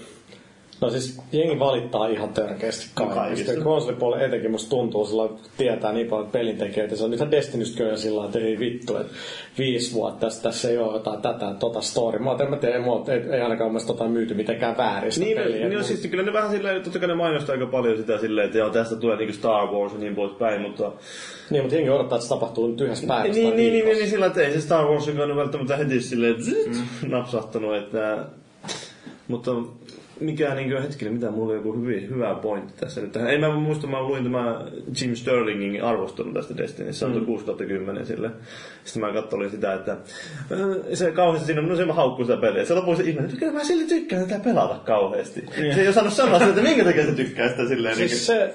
No 0.82 0.90
siis 0.90 1.20
jengi 1.32 1.58
valittaa 1.58 2.06
ihan 2.06 2.28
törkeästi 2.28 2.90
kaikista. 2.94 3.60
Konsolipuolella 3.64 4.24
etenkin 4.24 4.50
musta 4.50 4.70
tuntuu 4.70 5.06
sillä 5.06 5.24
että 5.24 5.48
tietää 5.56 5.92
niin 5.92 6.06
paljon 6.06 6.30
pelintekijöitä. 6.30 6.96
Se 6.96 7.04
on 7.04 7.10
nythän 7.10 7.30
Destinystä 7.30 7.76
kyllä 7.78 7.96
sillä 7.96 8.24
että 8.24 8.38
ei 8.38 8.58
vittu, 8.58 8.96
että 8.96 9.12
viisi 9.58 9.94
vuotta 9.94 10.20
tässä, 10.20 10.42
tässä 10.42 10.68
ei 10.70 10.78
ole 10.78 10.92
jotain 10.92 11.22
tätä, 11.22 11.54
tota 11.58 11.80
story. 11.80 12.18
Mä 12.18 12.36
en 12.40 12.50
mä 12.50 12.56
tiedä, 12.56 12.74
ei, 12.74 12.80
mua- 12.82 13.04
ei, 13.08 13.20
ei 13.34 13.40
ainakaan 13.40 13.66
mun 13.66 13.72
mielestä 13.72 13.86
tota 13.92 14.08
myyty 14.08 14.34
mitenkään 14.34 14.76
väärin 14.76 15.12
sitä 15.12 15.26
Niin, 15.26 15.36
peliä. 15.36 15.56
niin 15.68 15.78
on 15.78 15.84
Mun- 15.84 15.86
siis 15.86 16.06
kyllä 16.06 16.24
ne 16.24 16.32
vähän 16.32 16.50
silleen, 16.50 16.82
totta 16.82 16.98
kai 16.98 17.08
ne 17.08 17.14
mainostaa 17.14 17.52
aika 17.52 17.66
paljon 17.66 17.96
sitä 17.96 18.18
silleen, 18.18 18.46
että 18.46 18.58
joo, 18.58 18.70
tästä 18.70 18.96
tulee 18.96 19.16
niinku 19.16 19.34
Star 19.34 19.66
Wars 19.66 19.92
ja 19.92 19.98
niin 19.98 20.14
poispäin, 20.14 20.60
mutta... 20.62 20.92
Niin, 21.50 21.62
mutta 21.62 21.74
jengi 21.76 21.90
odottaa, 21.90 22.16
että 22.16 22.28
se 22.28 22.34
tapahtuu 22.34 22.66
nyt 22.66 22.80
yhdessä 22.80 23.06
päivässä 23.06 23.42
Niin, 23.42 23.56
niin, 23.56 23.72
niin, 23.72 23.84
niin, 23.84 23.96
niin, 23.98 24.10
sillä 24.10 24.26
että 24.26 24.40
ei 24.42 24.52
se 24.52 24.60
Star 24.60 24.84
Wars 24.84 25.06
nyt 25.06 25.16
välttämättä 25.36 25.76
heti 25.76 26.00
silleen 26.00 26.42
zzzt, 26.42 26.82
napsahtanut, 27.08 27.76
että... 27.76 28.24
Mutta 29.28 29.50
mikä 30.20 30.54
niin 30.54 30.82
hetkinen, 30.82 31.14
mitä 31.14 31.30
mulla 31.30 31.46
oli 31.46 31.54
joku 31.54 31.72
hyvin, 31.72 32.10
hyvä 32.10 32.34
pointti 32.34 32.72
tässä 32.80 33.00
nyt. 33.00 33.12
tähän. 33.12 33.30
Ei 33.30 33.38
mä 33.38 33.54
muista, 33.54 33.86
mä 33.86 34.02
luin 34.02 34.24
tämä 34.24 34.64
Jim 35.00 35.14
Sterlingin 35.14 35.82
arvostelun 35.84 36.34
tästä 36.34 37.06
on 37.06 37.18
mm. 37.18 37.26
6 37.26 37.44
10 37.68 38.06
sille. 38.06 38.30
Sitten 38.84 39.02
mä 39.02 39.12
katsoin 39.12 39.50
sitä, 39.50 39.74
että 39.74 39.96
ö, 40.50 40.96
se 40.96 41.10
kauheasti 41.10 41.46
siinä, 41.46 41.62
no 41.62 41.76
se 41.76 41.84
mä 41.84 41.92
haukkuu 41.92 42.24
sitä 42.24 42.36
peliä. 42.36 42.64
Se 42.64 42.74
lopuksi 42.74 43.08
ihme, 43.10 43.20
että 43.20 43.36
kyllä 43.36 43.52
mä 43.52 43.64
sille 43.64 43.84
tykkään 43.84 44.28
tätä 44.28 44.44
pelata 44.44 44.74
kauheasti. 44.74 45.44
Se 45.74 45.80
ei 45.80 45.88
osannut 45.88 46.12
sanoa 46.12 46.38
sitä, 46.38 46.50
että 46.50 46.62
minkä 46.62 46.84
takia 46.84 47.06
se 47.06 47.12
tykkää 47.12 47.48
sitä 47.48 47.68
silleen. 47.68 47.96
Siis 47.96 48.10
niin, 48.10 48.20
se, 48.20 48.54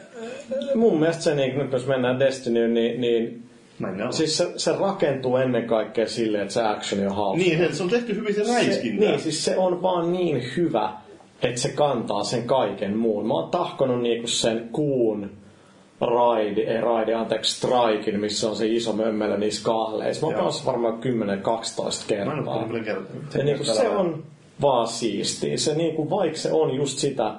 mun 0.76 1.00
mielestä 1.00 1.24
se, 1.24 1.36
niin, 1.36 1.58
nyt 1.58 1.72
jos 1.72 1.88
mennään 1.88 2.20
Destinyyn, 2.20 2.74
niin, 2.74 3.02
niin 3.02 3.43
Mennään. 3.80 4.13
siis 4.13 4.38
se, 4.38 4.48
se 4.56 4.72
rakentuu 4.80 5.38
ennen 5.38 5.67
kaikkea 5.67 6.08
silleen, 6.08 6.41
että 6.41 6.54
se 6.54 6.63
action 6.63 7.08
on 7.08 7.15
hauska. 7.15 7.43
Niin, 7.43 7.76
se- 7.76 7.84
on 7.84 7.89
tehty 7.89 8.15
hyvin 8.15 8.36
se, 8.36 8.43
räiskintä. 8.54 9.06
niin, 9.06 9.20
siis 9.20 9.46
se 9.46 9.58
on 9.58 9.82
vaan 9.82 10.12
niin 10.13 10.43
hyvä, 10.58 10.93
että 11.41 11.62
se 11.62 11.69
kantaa 11.69 12.23
sen 12.23 12.43
kaiken 12.43 12.97
muun. 12.97 13.28
Mä 13.28 13.34
oon 13.34 13.50
tahkonut 13.50 14.02
niinku 14.02 14.28
sen 14.28 14.69
kuun 14.71 15.32
raidi, 16.02 16.62
ei 16.62 16.82
raidi, 16.82 17.13
anteeksi, 17.13 17.56
strikin, 17.56 18.19
missä 18.19 18.50
on 18.50 18.56
se 18.56 18.67
iso 18.67 18.93
mömmelö 18.93 19.38
niissä 19.38 19.63
kahleissa. 19.63 20.28
Mä 20.28 20.38
oon 20.38 20.54
varmaan 20.65 20.93
10-12 20.93 20.97
Mä 22.26 22.34
en 22.34 22.47
ole 22.47 22.84
kertaa. 22.84 22.84
kertaa. 22.84 23.38
Ja 23.38 23.43
niinku 23.43 23.63
se 23.63 23.89
on 23.89 24.23
vaan 24.62 24.88
siistiä. 24.88 25.58
Se 25.58 25.76
niinku, 25.76 26.10
vaikka 26.10 26.38
se 26.38 26.52
on 26.52 26.76
just 26.76 26.97
sitä, 26.97 27.34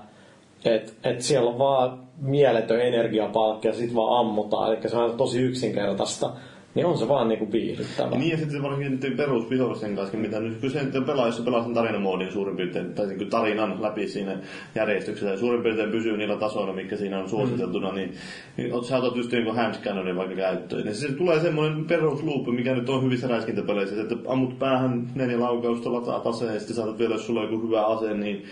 että 0.64 0.92
et 1.04 1.22
siellä 1.22 1.50
on 1.50 1.58
vaan 1.58 1.98
mieletön 2.20 2.80
energiapalkki 2.80 3.68
ja 3.68 3.74
sit 3.74 3.94
vaan 3.94 4.20
ammutaan, 4.20 4.72
eli 4.72 4.88
se 4.88 4.96
on 4.96 5.16
tosi 5.16 5.40
yksinkertaista, 5.42 6.30
niin 6.78 6.86
on 6.86 6.98
se 6.98 7.08
vaan 7.08 7.28
niinku 7.28 7.52
viihdyttävä. 7.52 8.16
Niin 8.16 8.30
ja 8.30 8.36
sitten 8.36 8.62
varsinkin 8.62 8.92
niiden 8.92 9.16
perusvihollisten 9.16 9.96
kanssa, 9.96 10.16
mitä 10.16 10.40
nyt 10.40 10.60
kun 10.60 10.70
se 10.70 10.80
pelaa, 11.06 11.26
jos 11.26 11.36
se 11.36 11.42
pelaa 11.42 11.62
sen 11.62 11.74
tarinamoodin 11.74 12.32
suurin 12.32 12.56
piirtein, 12.56 12.94
tai 12.94 13.06
niin 13.06 13.30
tarinan 13.30 13.82
läpi 13.82 14.08
siinä 14.08 14.38
järjestyksessä, 14.74 15.30
ja 15.30 15.38
suurin 15.38 15.62
piirtein 15.62 15.90
pysyy 15.90 16.16
niillä 16.16 16.36
tasoilla, 16.36 16.72
mikä 16.72 16.96
siinä 16.96 17.18
on 17.18 17.28
suositeltuna, 17.28 17.92
niin, 17.92 18.12
niin 18.56 18.72
oot- 18.72 18.84
sä 18.84 18.96
otat 18.96 19.16
just 19.16 19.32
niin 19.32 19.54
handscannerin 19.54 20.16
vaikka 20.16 20.36
käyttöön. 20.36 20.84
Niin 20.84 20.94
se 20.94 21.12
tulee 21.12 21.40
semmoinen 21.40 21.84
perusluuppi, 21.84 22.50
mikä 22.50 22.74
nyt 22.74 22.88
on 22.88 23.04
hyvissä 23.04 23.28
räiskintäpeleissä, 23.28 24.02
että 24.02 24.16
ammut 24.26 24.58
päähän 24.58 25.06
neljä 25.14 25.40
laukausta, 25.40 25.92
lataat 25.92 26.26
aseen, 26.26 26.54
ja 26.54 26.58
sitten 26.60 26.76
saatat 26.76 26.98
vielä, 26.98 27.14
jos 27.14 27.26
sulla 27.26 27.40
on 27.40 27.52
joku 27.52 27.66
hyvä 27.66 27.86
ase, 27.86 28.14
niin 28.14 28.44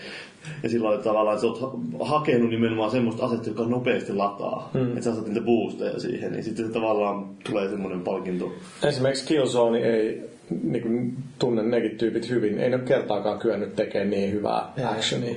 ja 0.63 0.69
silloin 0.69 0.95
että 0.95 1.09
tavallaan 1.09 1.41
sä 1.41 1.47
oot 1.47 1.61
ha- 1.61 2.05
hakenut 2.05 2.51
nimenomaan 2.51 2.91
semmoista 2.91 3.27
asetta, 3.27 3.49
joka 3.49 3.65
nopeasti 3.65 4.13
lataa. 4.13 4.71
Mm. 4.75 4.89
Että 4.89 5.03
sä 5.03 5.15
saat 5.15 5.27
niitä 5.27 5.41
boosteja 5.41 6.01
siihen, 6.01 6.33
niin 6.33 6.45
sitten 6.45 6.67
se 6.67 6.73
tavallaan 6.73 7.27
tulee 7.51 7.69
semmoinen 7.69 8.01
palkinto. 8.01 8.53
Esimerkiksi 8.85 9.27
Killzone 9.27 9.79
ei 9.79 10.31
niin 10.63 10.83
kuin, 10.83 11.17
tunne 11.39 11.63
nekin 11.63 11.99
tyypit 11.99 12.31
hyvin. 12.31 12.59
Ei 12.59 12.71
ne 12.71 12.77
ole 12.77 12.85
kertaakaan 12.85 13.39
kyennyt 13.39 13.77
tekemään 13.77 14.11
niin 14.11 14.33
hyvää 14.33 14.73
actionia. 14.91 15.35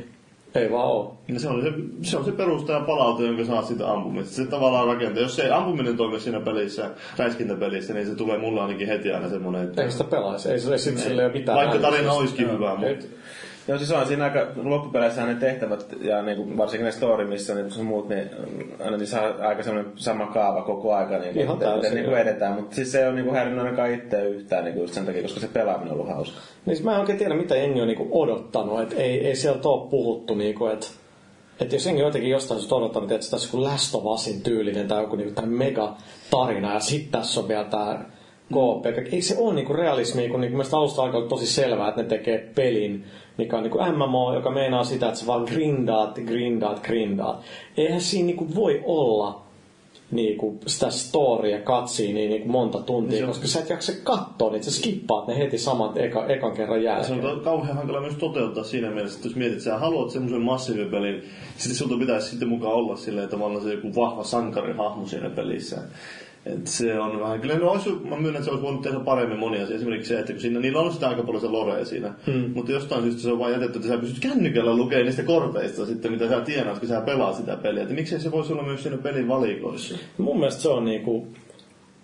Ei 0.56 0.72
vaan 0.72 0.88
oo. 0.88 1.18
No 1.28 1.40
se 1.40 1.48
on 1.50 1.62
se, 1.62 1.72
se, 2.10 2.18
on 2.18 2.26
se 2.26 2.32
perusta 2.32 2.72
ja 2.74 2.80
palaute, 2.80 3.24
jonka 3.24 3.46
saat 3.46 3.66
siitä 3.66 3.92
ampumista. 3.92 4.34
Se 4.36 4.46
tavallaan 4.46 4.88
rakentaa. 4.88 5.24
Jos 5.24 5.36
se 5.36 5.42
ei 5.44 5.52
ampuminen 5.52 5.98
toimi 5.98 6.20
siinä 6.20 6.40
pelissä, 6.40 6.90
räiskintäpelissä, 7.18 7.94
niin 7.94 8.08
se 8.08 8.16
tulee 8.16 8.38
mulla 8.38 8.62
ainakin 8.62 8.88
heti 8.88 9.12
aina 9.12 9.30
semmoinen, 9.30 9.64
että 9.64 9.84
Ei 9.84 9.92
sitä 9.92 10.04
pelaisi. 10.04 10.52
Ei, 10.52 10.60
se- 10.60 10.72
ei 10.72 10.80
sitten 10.80 11.04
sille 11.04 11.26
ole 11.26 11.34
mitään 11.34 11.58
vaikka 11.58 11.78
tarina 11.78 12.12
olisikin 12.14 12.52
hyvä, 12.52 12.76
mutta 12.76 13.06
Joo, 13.70 13.78
siis 13.78 13.92
on 13.92 14.08
siinä 14.08 14.24
aika, 14.24 14.48
loppupeleissä 14.64 15.26
ne 15.26 15.36
tehtävät 15.36 15.96
ja 16.02 16.22
niinku, 16.22 16.58
varsinkin 16.58 16.86
ne 16.86 16.92
story 16.92 17.28
missä 17.28 17.56
niin 17.56 17.72
se 17.72 17.84
muut, 17.84 18.10
niin 18.10 18.30
aina 18.86 18.98
niissä 18.98 19.22
on 19.22 19.42
aika 19.42 19.64
semmoinen 19.64 19.92
sama 19.96 20.26
kaava 20.26 20.62
koko 20.62 20.94
aika, 20.94 21.18
niin 21.18 21.40
Ihan 21.40 21.58
miten, 21.58 21.70
täysin, 21.70 21.96
niinku 21.96 22.16
edetään. 22.16 22.54
Mutta 22.54 22.76
siis 22.76 22.92
se 22.92 23.02
ei 23.02 23.08
ole 23.08 23.16
niinku 23.16 23.34
häirinnyt 23.34 23.64
ainakaan 23.64 23.94
itseä 23.94 24.24
yhtään 24.24 24.64
niinku 24.64 24.82
just 24.82 24.94
sen 24.94 25.06
takia, 25.06 25.22
koska 25.22 25.40
se 25.40 25.48
pelaaminen 25.48 25.94
on 25.94 26.00
ollut 26.00 26.16
hauska. 26.16 26.38
Niin 26.66 26.76
siis 26.76 26.86
mä 26.86 26.94
en 26.94 27.00
oikein 27.00 27.18
tiedä, 27.18 27.36
mitä 27.36 27.56
jengi 27.56 27.82
on 27.82 27.88
niinku 27.88 28.08
odottanut. 28.12 28.82
Et 28.82 28.94
ei, 28.98 29.28
ei 29.28 29.36
sieltä 29.36 29.70
ole 29.70 29.90
puhuttu, 29.90 30.36
niinku, 30.36 30.66
että 30.66 30.88
et 31.60 31.74
jos 31.74 31.86
jengi 31.86 32.02
jotenkin 32.02 32.32
jostain 32.32 32.60
syystä 32.60 32.76
odottanut, 32.76 33.12
että 33.12 33.30
tässä 33.32 33.58
on 33.58 34.14
Usin 34.14 34.42
tyylinen 34.42 34.88
tai 34.88 35.02
joku 35.02 35.16
niinku 35.16 35.42
mega 35.46 35.96
tarina 36.32 36.74
ja 36.74 36.80
sitten 36.80 37.12
tässä 37.12 37.40
on 37.40 37.48
vielä 37.48 37.64
tämä 37.64 38.06
KP. 38.50 39.14
Ei 39.14 39.22
se 39.22 39.38
ole 39.38 39.54
niinku 39.54 39.74
realismi, 39.74 40.30
kun 40.30 40.42
niinku 40.42 40.58
mielestäni 40.58 40.80
alusta 40.80 41.02
alkaa 41.02 41.22
tosi 41.22 41.48
selvää, 41.48 41.90
että 41.90 42.02
ne 42.02 42.08
tekee 42.08 42.52
pelin, 42.56 43.06
mikä 43.40 43.58
on 43.58 43.64
niinku 43.64 43.80
MMO, 43.96 44.34
joka 44.34 44.52
meinaa 44.52 44.84
sitä, 44.84 45.08
että 45.08 45.20
sä 45.20 45.28
vaan 45.28 45.44
grindaat, 45.44 46.16
grindaat, 46.26 46.80
grindaat. 46.84 47.42
Eihän 47.78 48.02
siinä 48.02 48.26
niinku 48.26 48.56
voi 48.56 48.82
olla 48.86 49.42
niinku 50.12 50.58
sitä 50.68 50.90
storya 50.90 51.60
katsii 51.62 52.14
niin 52.14 52.30
niinku 52.30 52.50
monta 52.50 52.80
tuntia, 52.82 53.18
Se 53.18 53.24
on- 53.24 53.30
koska 53.30 53.48
sä 53.48 53.60
et 53.60 53.70
jaksa 53.70 53.92
katsoa 54.04 54.52
niitä, 54.52 54.66
sä 54.66 54.72
skippaat 54.72 55.28
ne 55.28 55.38
heti 55.38 55.58
saman 55.58 55.98
eka, 55.98 56.26
ekan 56.28 56.52
kerran 56.52 56.80
se 56.80 56.84
jälkeen. 56.86 57.26
on 57.26 57.40
kauhean 57.42 57.78
hankala 57.78 58.02
myös 58.02 58.16
toteuttaa 58.16 58.64
siinä 58.64 58.90
mielessä, 58.90 59.16
että 59.18 59.28
jos 59.28 59.36
mietit, 59.36 59.54
että 59.54 59.64
sä 59.64 59.78
haluat 59.78 60.10
semmoisen 60.12 60.42
massiivipelin, 60.42 61.24
sitten 61.58 61.76
sulta 61.78 61.96
pitäisi 62.00 62.30
sitten 62.30 62.48
mukaan 62.50 62.74
olla 62.74 62.96
silleen, 62.96 63.24
että 63.24 63.38
tavallaan 63.38 63.64
se 63.64 63.74
joku 63.74 63.96
vahva 63.96 64.24
sankarihahmo 64.24 65.06
siinä 65.08 65.30
pelissä. 65.30 65.78
Et 66.46 66.68
se 66.68 67.00
on 67.00 67.20
vähän, 67.20 67.42
kyllä 67.42 67.58
no 67.58 67.72
olisi, 67.72 67.90
mä 67.90 68.16
myönnän, 68.16 68.30
että 68.36 68.44
se 68.44 68.50
olisi 68.50 68.64
voinut 68.64 68.82
tehdä 68.82 69.00
paremmin 69.00 69.40
monia 69.40 69.64
asioita. 69.64 69.76
Esimerkiksi 69.76 70.10
se, 70.14 70.20
että 70.20 70.32
kun 70.32 70.42
siinä, 70.42 70.60
niillä 70.60 70.80
on 70.80 70.94
sitä 70.94 71.10
aika 71.10 71.24
paljon 71.24 71.42
se 71.42 71.48
lorea 71.48 71.86
siinä. 71.86 72.14
Hmm. 72.26 72.52
Mutta 72.54 72.72
jostain 72.72 73.04
syystä 73.04 73.22
se 73.22 73.32
on 73.32 73.40
vain 73.40 73.54
jätetty, 73.54 73.78
että 73.78 73.90
sä 73.90 73.98
pystyt 73.98 74.20
kännykällä 74.20 74.76
lukemaan 74.76 75.06
niistä 75.06 75.24
korteista 75.24 75.86
sitten, 75.86 76.12
mitä 76.12 76.30
sä 76.30 76.42
tienaat, 76.42 76.80
kun 76.80 76.88
sä 76.88 77.02
pelaat 77.02 77.36
sitä 77.36 77.56
peliä. 77.56 77.82
Että 77.82 77.96
miksei 77.96 78.20
se 78.20 78.32
voisi 78.32 78.54
olla 78.54 78.64
myös 78.64 78.84
siinä 78.84 78.98
pelin 78.98 79.28
valikoissa. 79.28 79.96
Mun 80.18 80.40
mielestä 80.40 80.62
se 80.62 80.70
on 80.70 80.86
niinku, 80.86 81.12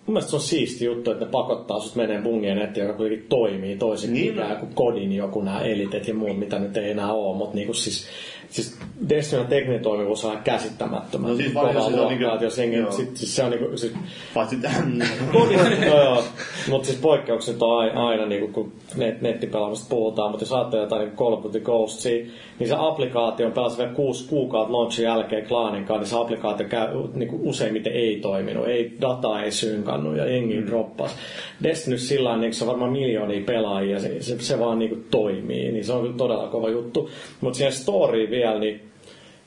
mun 0.06 0.14
mielestä 0.14 0.30
se 0.30 0.36
on 0.36 0.42
siisti 0.42 0.84
juttu, 0.84 1.10
että 1.10 1.24
ne 1.24 1.30
pakottaa 1.30 1.80
sut 1.80 1.96
menee 1.96 2.22
bungien 2.22 2.58
eteen, 2.58 2.86
joka 2.86 2.96
kuitenkin 2.96 3.28
toimii 3.28 3.76
toisin 3.76 4.12
Niin. 4.14 4.34
kuin 4.60 4.74
kodin 4.74 5.12
joku 5.12 5.42
nämä 5.42 5.60
elitet 5.60 6.08
ja 6.08 6.14
muut, 6.14 6.38
mitä 6.38 6.58
nyt 6.58 6.76
ei 6.76 6.90
enää 6.90 7.12
ole, 7.12 7.36
mutta 7.36 7.54
niinku 7.56 7.74
siis, 7.74 8.06
siis 8.50 8.78
Destinyn 9.08 9.46
tekninen 9.46 9.82
toimivuus 9.82 10.24
on 10.24 10.30
ihan 10.30 10.44
käsittämättömän 10.44 11.30
No 11.30 11.36
siis 11.36 11.52
jos 11.74 11.86
se 11.86 12.00
on 12.00 12.08
niinku- 12.08 12.44
jos 12.44 12.58
jengi, 12.58 12.76
joo. 12.76 12.92
sit, 12.92 13.16
siis 13.16 13.36
se 13.36 13.44
on 13.44 13.50
niinku, 13.50 13.76
siis, 13.76 13.92
Paitsi 14.34 14.56
tähän. 14.56 15.02
Kodin, 15.32 15.58
joo. 15.86 16.24
Mutta 16.70 16.86
siis 16.86 16.98
poikkeukset 16.98 17.62
on 17.62 17.78
aina, 17.78 18.08
aina 18.08 18.26
niin 18.26 18.52
kun 18.52 18.72
net, 18.96 19.22
nettipelaamista 19.22 19.86
puhutaan, 19.88 20.30
mutta 20.30 20.42
jos 20.42 20.52
ajattelee 20.52 20.84
jotain 20.84 21.04
niin 21.04 21.16
Call 21.16 21.32
of 21.32 21.44
Duty 21.44 21.60
Ghostsia, 21.60 22.26
niin 22.58 22.68
se 22.68 22.74
applikaatio 22.78 23.46
on 23.46 23.52
pelasi 23.52 23.78
vielä 23.78 23.92
kuusi 23.92 24.28
kuukautta 24.28 24.72
launchin 24.72 25.04
jälkeen 25.04 25.46
klaanin 25.46 25.84
kanssa, 25.84 26.00
niin 26.00 26.10
se 26.10 26.16
applikaatio 26.16 26.68
käy, 26.68 26.88
niin 27.14 27.28
kuin 27.28 27.42
useimmiten 27.42 27.92
ei 27.92 28.16
toiminut, 28.16 28.68
ei 28.68 28.96
data 29.00 29.42
ei 29.42 29.50
synkannut 29.50 30.16
ja 30.16 30.26
jengi 30.26 30.60
mm. 30.60 30.66
droppas. 30.66 31.16
Destiny 31.62 31.98
sillä 31.98 32.28
lailla, 32.28 32.42
niin 32.42 32.54
se 32.54 32.64
on 32.64 32.68
varmaan 32.68 32.92
miljoonia 32.92 33.44
pelaajia, 33.46 34.00
se, 34.00 34.22
se, 34.22 34.38
se 34.38 34.58
vaan 34.58 34.78
niin 34.78 34.88
kuin 34.88 35.04
toimii, 35.10 35.72
niin 35.72 35.84
se 35.84 35.92
on 35.92 36.02
kyllä 36.02 36.16
todella 36.16 36.48
kova 36.48 36.68
juttu. 36.68 37.10
Mutta 37.40 37.56
siihen 37.56 37.72
storyin 37.72 38.30
vielä, 38.36 38.58
niin 38.58 38.80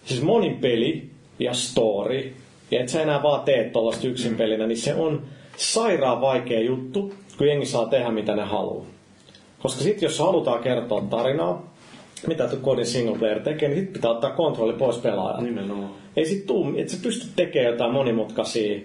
siis 0.05 0.21
monin 0.21 0.57
peli 0.57 1.09
ja 1.39 1.53
story, 1.53 2.33
ja 2.71 2.81
et 2.81 2.89
sä 2.89 3.01
enää 3.01 3.23
vaan 3.23 3.41
tee 3.41 3.63
tuollaista 3.63 4.07
yksin 4.07 4.35
pelinä, 4.35 4.67
niin 4.67 4.77
se 4.77 4.93
on 4.93 5.23
sairaan 5.57 6.21
vaikea 6.21 6.59
juttu, 6.59 7.13
kun 7.37 7.47
jengi 7.47 7.65
saa 7.65 7.85
tehdä 7.85 8.11
mitä 8.11 8.35
ne 8.35 8.43
haluaa. 8.43 8.85
Koska 9.59 9.83
sitten 9.83 10.07
jos 10.07 10.19
halutaan 10.19 10.63
kertoa 10.63 11.01
tarinaa, 11.01 11.73
mitä 12.27 12.47
tuo 12.47 12.59
kodin 12.61 12.85
single 12.85 13.17
player 13.17 13.39
tekee, 13.39 13.69
niin 13.69 13.79
sit 13.79 13.93
pitää 13.93 14.11
ottaa 14.11 14.31
kontrolli 14.31 14.73
pois 14.73 14.97
pelaajalta. 14.97 15.41
Nimenomaan. 15.41 15.91
Ei 16.15 16.25
sit 16.25 16.45
tuu, 16.45 16.73
et 16.77 16.89
sä 16.89 16.97
pysty 17.03 17.27
tekemään 17.35 17.71
jotain 17.71 17.93
monimutkaisia 17.93 18.79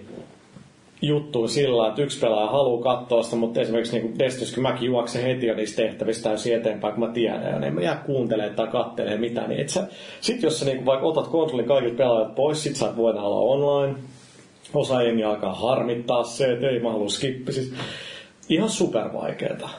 juttuja 1.01 1.47
sillä, 1.47 1.87
että 1.87 2.01
yksi 2.01 2.19
pelaaja 2.19 2.51
haluaa 2.51 2.97
katsoa 2.97 3.23
sitä, 3.23 3.35
mutta 3.35 3.61
esimerkiksi 3.61 3.99
niin 3.99 4.19
Destys, 4.19 4.53
kun 4.53 4.63
mäkin 4.63 4.85
juoksen 4.85 5.23
heti 5.23 5.47
jo 5.47 5.55
niistä 5.55 5.81
tehtävistä 5.81 6.23
täysin 6.29 6.55
eteenpäin, 6.55 6.93
kun 6.93 7.07
mä 7.07 7.13
tiedän, 7.13 7.43
ja 7.43 7.67
en 7.67 7.73
mä 7.73 7.81
jää 7.81 8.03
kuuntelemaan 8.05 8.55
tai 8.55 8.67
kattelemaan 8.67 9.19
mitään, 9.19 9.49
niin 9.49 9.61
et 9.61 9.69
sä, 9.69 9.87
sit 10.21 10.43
jos 10.43 10.59
sä 10.59 10.65
niin 10.65 10.85
vaikka 10.85 11.05
otat 11.05 11.27
kontrollin 11.27 11.67
kaikilta 11.67 11.97
pelaajat 11.97 12.35
pois, 12.35 12.63
sit 12.63 12.75
sä 12.75 12.85
et 12.85 12.97
olla 12.97 13.39
online, 13.39 13.95
osa 14.73 15.01
jengi 15.01 15.23
alkaa 15.23 15.53
harmittaa 15.53 16.23
se, 16.23 16.53
että 16.53 16.69
ei 16.69 16.79
mä 16.79 16.91
halua 16.91 17.09
skippi, 17.09 17.51
siis 17.51 17.73
ihan 18.49 18.69
super 18.69 19.13
vaikeeta. 19.13 19.69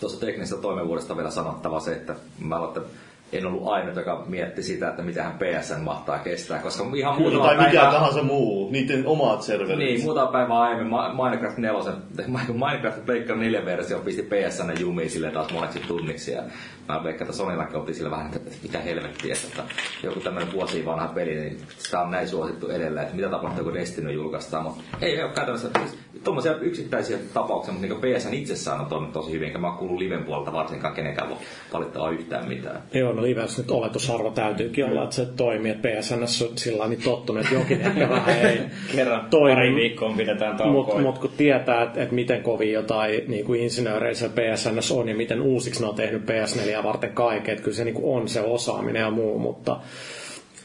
Tuosta 0.00 0.26
teknisestä 0.26 0.62
toimivuudesta 0.62 1.16
vielä 1.16 1.30
sanottava 1.30 1.80
se, 1.80 1.92
että 1.92 2.14
mä 2.38 2.56
aloin, 2.56 2.68
että 2.68 2.90
en 3.32 3.46
ollut 3.46 3.68
ainut, 3.68 3.96
joka 3.96 4.24
mietti 4.26 4.62
sitä, 4.62 4.88
että 4.88 5.02
mitähän 5.02 5.38
PSN 5.38 5.80
mahtaa 5.80 6.18
kestää, 6.18 6.58
koska 6.58 6.84
ihan 6.96 7.18
muutama 7.18 7.44
Tai 7.44 7.56
mikä 7.56 7.80
päivä... 7.80 7.92
tahansa 7.92 8.22
muu, 8.22 8.70
niiden 8.70 9.06
omat 9.06 9.42
serverit. 9.42 9.78
Niin, 9.78 10.02
muutama 10.02 10.32
päivä 10.32 10.60
aiemmin 10.60 10.88
Minecraft 11.24 11.58
4, 11.58 11.80
Minecraft 12.68 13.06
Pleikkar 13.06 13.36
4 13.36 13.64
versio 13.64 13.98
pisti 13.98 14.22
PSN 14.22 14.80
jumiin 14.80 15.10
sille 15.10 15.30
taas 15.30 15.52
moneksi 15.52 15.80
tunniksi. 15.88 16.32
Ja 16.32 16.42
mä 16.90 17.04
veikkaan, 17.04 17.26
että 17.28 17.36
Sonyllakin 17.38 17.76
oltiin 17.76 17.94
sillä 17.94 18.10
vähän, 18.10 18.26
että 18.26 18.50
mitä 18.62 18.78
helvettiä, 18.78 19.34
että 19.48 19.62
joku 20.02 20.20
tämmöinen 20.20 20.52
vuosi 20.52 20.86
vanha 20.86 21.08
peli, 21.08 21.34
niin 21.34 21.58
sitä 21.78 22.00
on 22.00 22.10
näin 22.10 22.28
suosittu 22.28 22.68
edelleen, 22.68 23.04
että 23.04 23.16
mitä 23.16 23.28
tapahtuu, 23.28 23.64
kun 23.64 23.74
Destiny 23.74 24.12
julkaistaan. 24.12 24.62
Mutta 24.64 24.82
ei 25.00 25.22
ole 25.22 25.32
käytännössä 25.32 25.68
siis, 25.78 25.98
tuommoisia 26.24 26.56
yksittäisiä 26.56 27.18
tapauksia, 27.34 27.74
mutta 27.74 27.88
niin 27.88 28.16
PSN 28.16 28.34
itsessään 28.34 28.80
on 28.80 28.86
toiminut 28.86 29.12
tosi 29.12 29.32
hyvin, 29.32 29.46
enkä 29.46 29.58
mä 29.58 29.66
oon 29.68 29.78
kuullut 29.78 29.98
liven 29.98 30.24
puolelta 30.24 30.52
varsinkaan 30.52 30.94
kenenkään 30.94 31.28
voi 31.28 31.36
valittaa 31.72 32.10
yhtään 32.10 32.48
mitään. 32.48 32.82
Joo, 32.94 33.12
no 33.12 33.22
Livers 33.22 33.58
nyt 33.58 33.70
oletusarvo 33.70 34.30
täytyykin 34.30 34.84
olla, 34.84 35.02
että 35.02 35.16
se 35.16 35.26
toimii, 35.26 35.72
että 35.72 35.88
PSNS 35.88 36.42
on 36.42 36.58
sillä 36.58 36.88
niin 36.88 37.02
tottunut, 37.02 37.42
että 37.42 37.54
jokin 37.54 37.80
ehkä 37.80 38.08
vähän 38.08 38.38
ei 38.40 38.60
Kerran 38.96 39.26
toimi. 39.30 39.54
pari 39.54 39.74
viikkoon 39.74 40.16
pidetään 40.16 40.50
Mutta 40.50 40.64
taukoa. 40.64 41.00
mut 41.00 41.18
kun 41.18 41.30
tietää, 41.36 41.82
että 41.82 42.02
et 42.02 42.12
miten 42.12 42.42
kovin 42.42 42.72
jotain 42.72 43.22
niin 43.28 43.44
kuin 43.44 43.60
insinöörejä 43.60 44.14
se 44.14 44.28
PSNS 44.28 44.92
on 44.92 45.08
ja 45.08 45.14
miten 45.14 45.42
uusiksi 45.42 45.80
ne 45.82 45.88
on 45.88 45.94
tehnyt 45.94 46.22
PS4 46.22 46.79
varten 46.82 47.12
kaiken, 47.12 47.52
että 47.52 47.64
kyllä 47.64 47.76
se 47.76 47.84
niinku 47.84 48.14
on 48.14 48.28
se 48.28 48.40
osaaminen 48.40 49.00
ja 49.00 49.10
muu, 49.10 49.38
mutta 49.38 49.80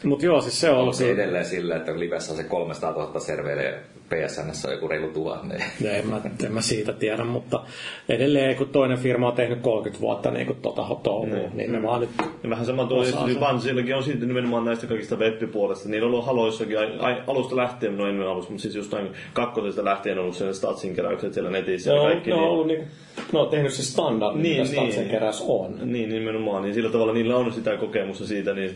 mutta 0.04 0.26
joo, 0.26 0.42
siis 0.42 0.62
se 0.62 0.70
on 0.70 0.74
Onko 0.74 0.82
ollut 0.82 0.96
se 0.96 1.12
edelleen 1.12 1.46
sillä, 1.46 1.76
että 1.76 2.00
livessä 2.00 2.32
on 2.32 2.38
se 2.38 2.44
300 2.44 2.92
000 2.92 3.20
serveriä, 3.20 3.74
PSN 4.10 4.68
on 4.68 4.74
joku 4.74 4.88
reilu 4.88 5.08
tuhanne. 5.08 5.58
No, 5.84 5.90
en, 5.90 6.08
mä, 6.08 6.22
en 6.46 6.54
mä 6.54 6.62
siitä 6.62 6.94
tiedä, 6.94 7.24
mutta 7.24 7.64
edelleen 8.10 8.56
kun 8.56 8.70
toinen 8.70 8.98
firma 8.98 9.28
on 9.28 9.34
tehnyt 9.34 9.60
30 9.62 10.02
vuotta 10.02 10.32
niin 10.32 10.48
kuin 10.48 10.60
tota 10.62 10.86
touhua, 11.04 11.36
niin. 11.36 11.58
niin 11.58 11.72
ne 11.72 11.84
vaan 11.84 12.02
nyt 12.02 12.10
Ja 12.44 12.50
vähän 12.50 12.66
sama 12.66 12.86
tuo, 12.86 13.06
se. 13.06 13.40
Vansillakin 13.40 13.96
on 13.96 14.04
siitä 14.04 14.26
nimenomaan 14.26 14.66
näistä 14.66 14.88
kaikista 14.88 15.16
web-puolesta. 15.16 15.90
Niillä 15.90 16.08
on 16.08 16.14
ollut 16.14 16.26
haloissakin 16.26 16.80
ai, 16.80 16.98
ai, 17.00 17.22
alusta 17.28 17.56
lähtien, 17.56 17.98
no 17.98 18.08
en 18.08 18.22
alusta, 18.22 18.52
mutta 18.52 18.62
siis 18.62 18.76
jostain 18.76 19.08
kakkosesta 19.34 19.86
lähtien 19.86 20.18
on 20.18 20.24
ollut 20.24 20.36
siellä 20.36 20.54
statsin 20.54 20.96
keräykset 20.96 21.34
siellä 21.34 21.50
netissä 21.50 21.90
ne 21.90 21.96
ja 21.96 22.02
on, 22.02 22.08
kaikki. 22.08 22.30
ne 22.30 22.36
on 22.36 22.42
niin, 22.42 22.52
ollut 22.52 22.68
niinku, 22.68 22.86
ne 23.34 23.40
on 23.40 23.50
tehnyt 23.50 23.74
se 23.74 23.84
standardi, 23.84 24.42
Niin, 24.42 24.58
niin, 24.58 24.70
mitä 24.70 24.82
niin. 24.82 24.92
Statsen 24.92 25.12
keräys 25.12 25.44
on. 25.48 25.78
niin, 25.84 26.10
nimenomaan. 26.10 26.64
Niin 26.64 26.74
sillä 26.74 26.90
tavalla 26.90 27.14
niillä 27.14 27.38
on 27.38 27.54
sitä 27.54 27.78
kokemusta 27.78 28.26
siitä, 28.26 28.54
niin 28.54 28.76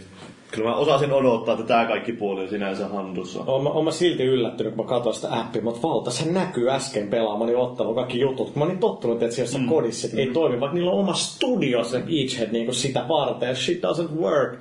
kyllä 0.52 0.70
mä 0.70 0.76
osasin 0.76 1.12
odottaa, 1.12 1.54
että 1.54 1.66
tämä 1.66 1.86
kaikki 1.86 2.14
puoli 2.14 2.42
on 2.42 2.50
sinänsä 2.50 2.88
handussa. 2.88 3.44
Oon 3.48 3.64
mä, 3.64 3.70
oon 3.70 3.86
mä 3.86 3.92
silti 3.92 4.24
yllättynyt, 4.24 4.76
kun 4.76 4.86
mä 4.86 4.90
katsoin 4.90 5.16
sitä 5.16 5.40
appia, 5.40 5.62
mutta 5.62 5.88
valta, 5.88 6.12
se 6.12 6.32
näkyy 6.32 6.72
äsken 6.72 7.08
pelaamani 7.08 7.56
ottanut 7.56 7.96
kaikki 7.96 8.20
jutut. 8.20 8.50
Kun 8.52 8.60
mä 8.60 8.66
olin 8.66 8.78
tottunut, 8.78 9.24
että 9.24 9.36
siellä 9.36 9.60
mm. 9.60 9.70
kodissa 9.70 10.08
että 10.08 10.20
ei 10.20 10.28
toimi, 10.28 10.60
vaikka 10.60 10.76
niillä 10.76 10.92
on 10.92 11.00
oma 11.00 11.14
studio 11.14 11.84
se 11.84 12.00
Beachhead 12.00 12.52
niin 12.52 12.74
sitä 12.74 13.06
varten. 13.08 13.56
Shit 13.56 13.82
doesn't 13.84 14.22
work. 14.22 14.60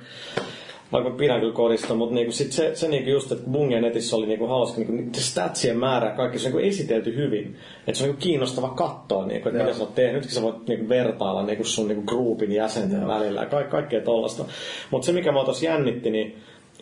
Vaikka 0.91 1.09
pidän 1.11 1.39
kyllä 1.39 1.53
kodista, 1.53 1.95
mutta 1.95 2.15
niinku 2.15 2.31
sit 2.31 2.51
se, 2.51 2.75
se 2.75 2.87
niinku 2.87 3.09
just, 3.09 3.31
että 3.31 3.49
Bungien 3.49 3.81
netissä 3.81 4.15
oli 4.15 4.25
niinku 4.25 4.47
hauska, 4.47 4.81
niinku, 4.81 5.19
se 5.19 5.21
statsien 5.21 5.77
määrä 5.77 6.11
kaikki 6.11 6.39
se 6.39 6.47
on 6.47 6.53
niinku 6.53 6.67
esitelty 6.67 7.15
hyvin. 7.15 7.55
Että 7.87 7.97
se 7.97 8.03
on 8.03 8.09
niinku 8.09 8.21
kiinnostava 8.23 8.69
katsoa, 8.69 9.25
niinku, 9.25 9.49
että 9.49 9.61
mitä 9.63 9.73
sä 9.77 9.83
oot 9.83 9.95
tehnyt. 9.95 10.13
Nytkin 10.13 10.31
sä 10.31 10.41
voit 10.41 10.67
niinku 10.67 10.89
vertailla 10.89 11.43
niinku 11.43 11.63
sun 11.63 11.87
niinku 11.87 12.03
groupin 12.03 12.51
jäsenten 12.51 13.07
välillä 13.07 13.39
ja 13.41 13.45
ka- 13.47 13.63
kaikkea 13.63 14.01
tollasta. 14.01 14.45
Mutta 14.91 15.05
se, 15.05 15.11
mikä 15.11 15.31
mä 15.31 15.43
tuossa 15.43 15.65
jännitti, 15.65 16.09
niin 16.11 16.35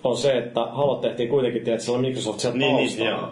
on 0.03 0.17
se, 0.17 0.37
että 0.37 0.59
Halo 0.59 0.95
tehtiin 0.95 1.29
kuitenkin, 1.29 1.63
tiedät, 1.63 1.81
siellä 1.81 1.97
on 1.97 2.05
Microsoft 2.05 2.39
sieltä 2.39 2.57
Niin, 2.57 2.75
niin, 2.75 2.87
taustalla. 2.89 3.11
joo. 3.11 3.31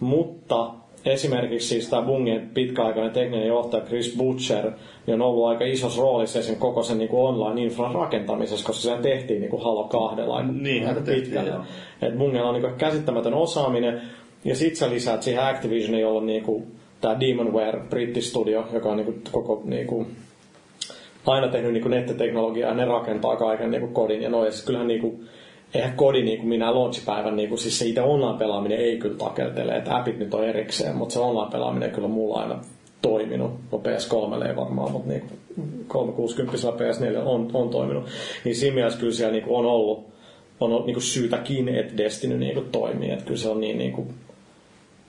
Mutta 0.00 0.70
esimerkiksi 1.04 1.68
siis 1.68 1.88
tämä 1.88 2.02
Bungien 2.02 2.50
pitkäaikainen 2.54 3.12
tekninen 3.12 3.46
johtaja 3.46 3.84
Chris 3.84 4.14
Butcher 4.16 4.70
niin 5.06 5.14
on 5.14 5.22
ollut 5.22 5.46
aika 5.46 5.64
isossa 5.64 6.02
roolissa 6.02 6.42
sen 6.42 6.56
koko 6.56 6.82
sen 6.82 6.98
niin 6.98 7.10
online-infran 7.12 7.94
rakentamisessa, 7.94 8.66
koska 8.66 8.82
sehän 8.82 9.02
tehtiin 9.02 9.40
niin 9.40 9.50
kuin 9.50 9.62
Halo 9.62 9.84
2 9.84 10.20
aika 10.20 10.42
Niin, 10.52 10.88
aika 10.88 11.00
tehtiin, 11.00 11.24
pitkälle. 11.24 11.64
Et 12.02 12.18
Bungella 12.18 12.48
on 12.48 12.54
niin 12.54 12.62
kuin 12.62 12.74
käsittämätön 12.74 13.34
osaaminen, 13.34 14.02
ja 14.44 14.56
sit 14.56 14.76
sä 14.76 14.90
lisäät 14.90 15.22
siihen 15.22 15.44
Activisionin, 15.44 16.00
jolla 16.00 16.20
on 16.20 16.26
niin 16.26 16.42
kuin 16.42 16.66
tämä 17.00 17.20
Demonware 17.20 17.80
brittistudio, 17.90 18.66
joka 18.72 18.88
on 18.88 18.96
niin 18.96 19.04
kuin 19.04 19.22
koko 19.32 19.62
niin 19.64 19.86
kuin 19.86 20.06
aina 21.26 21.48
tehnyt 21.48 21.72
niin 21.72 21.82
kuin 21.82 21.90
nettiteknologiaa 21.90 22.68
ja 22.68 22.76
ne 22.76 22.84
rakentaa 22.84 23.36
kaiken 23.36 23.70
niin 23.70 23.80
kuin 23.80 23.94
kodin 23.94 24.22
ja 24.22 24.30
noin. 24.30 24.46
Ja 24.46 24.52
kyllähän 24.66 24.88
niin 24.88 25.00
kuin, 25.00 25.28
eihän 25.74 25.96
kodi 25.96 26.22
niin 26.22 26.38
kuin 26.38 26.48
minä 26.48 26.74
launchpäivän, 26.74 27.36
niin 27.36 27.48
kuin, 27.48 27.58
siis 27.58 27.78
se 27.78 27.86
itse 27.86 28.02
online-pelaaminen 28.02 28.78
ei 28.78 28.98
kyllä 28.98 29.16
takeltele, 29.16 29.76
että 29.76 29.96
appit 29.96 30.18
nyt 30.18 30.34
on 30.34 30.44
erikseen, 30.44 30.96
mutta 30.96 31.12
se 31.12 31.18
online-pelaaminen 31.18 31.90
kyllä 31.90 32.08
mulla 32.08 32.40
aina 32.40 32.60
toiminut. 33.02 33.50
No 33.72 33.78
PS3 33.78 34.46
ei 34.48 34.56
varmaan, 34.56 34.92
mutta 34.92 35.08
niin 35.08 35.22
360 35.88 36.68
PS4 36.68 37.18
on, 37.24 37.50
on 37.52 37.68
toiminut. 37.68 38.04
Niin 38.44 38.56
siinä 38.56 38.74
mielessä 38.74 39.00
kyllä 39.00 39.12
siellä 39.12 39.32
niin 39.32 39.44
kuin 39.44 39.56
on 39.56 39.66
ollut, 39.66 40.06
on 40.60 40.70
niin 40.70 40.94
kuin 40.94 41.02
syytäkin, 41.02 41.68
että 41.68 41.96
Destiny 41.96 42.38
niin 42.38 42.54
kuin 42.54 42.68
toimii. 42.72 43.10
Että 43.10 43.24
kyllä 43.24 43.40
se 43.40 43.48
on 43.48 43.60
niin, 43.60 43.78
niin 43.78 43.92
kuin 43.92 44.08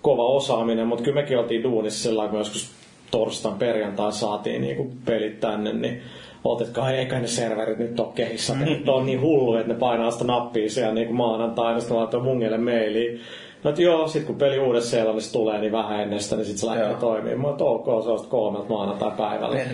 kova 0.02 0.26
osaaminen, 0.26 0.88
mutta 0.88 1.04
kyllä 1.04 1.22
mekin 1.22 1.40
oltiin 1.40 1.64
duunissa 1.64 2.04
sillä 2.04 2.28
kun 2.28 2.40
joskus 2.40 2.72
torstain 3.12 3.56
perjantai 3.56 4.12
saatiin 4.12 4.62
niinku 4.62 4.92
pelit 5.06 5.40
tänne, 5.40 5.74
niin 5.74 6.02
oot, 6.44 6.62
että 6.62 6.74
kai 6.74 6.98
eikä 6.98 7.20
ne 7.20 7.28
serverit 7.28 7.78
nyt 7.78 8.00
ole 8.00 8.08
kehissä. 8.16 8.54
Mm. 8.54 8.90
on 8.90 9.06
niin 9.06 9.22
hullu, 9.22 9.56
että 9.56 9.74
ne 9.74 9.80
painaa 9.80 10.12
sitä 10.12 10.26
nappia 10.26 10.70
siellä 10.70 10.94
niinku 10.94 11.14
maanantaina, 11.14 11.80
sitten 11.80 11.98
laitoin 11.98 12.24
mungille 12.24 12.58
mailiin. 12.58 13.20
No, 13.64 13.70
että 13.70 13.82
joo, 13.82 14.08
sit 14.08 14.24
kun 14.24 14.36
peli 14.36 14.60
uudessa 14.60 14.90
Seelannissa 14.90 15.34
tulee, 15.34 15.60
niin 15.60 15.72
vähän 15.72 16.02
ennen 16.02 16.20
sitä, 16.20 16.36
niin 16.36 16.46
sit 16.46 16.58
se 16.58 16.68
lähtee 16.68 16.88
Joo. 16.88 17.00
toimimaan. 17.00 17.40
Mä 17.42 17.48
oon, 17.48 17.54
että 17.54 17.64
ok, 17.64 18.04
se 18.04 18.10
on 18.10 18.20
kolmelta 18.30 18.70
maanantai 18.70 19.12
päivällä. 19.18 19.58
Ja 19.58 19.66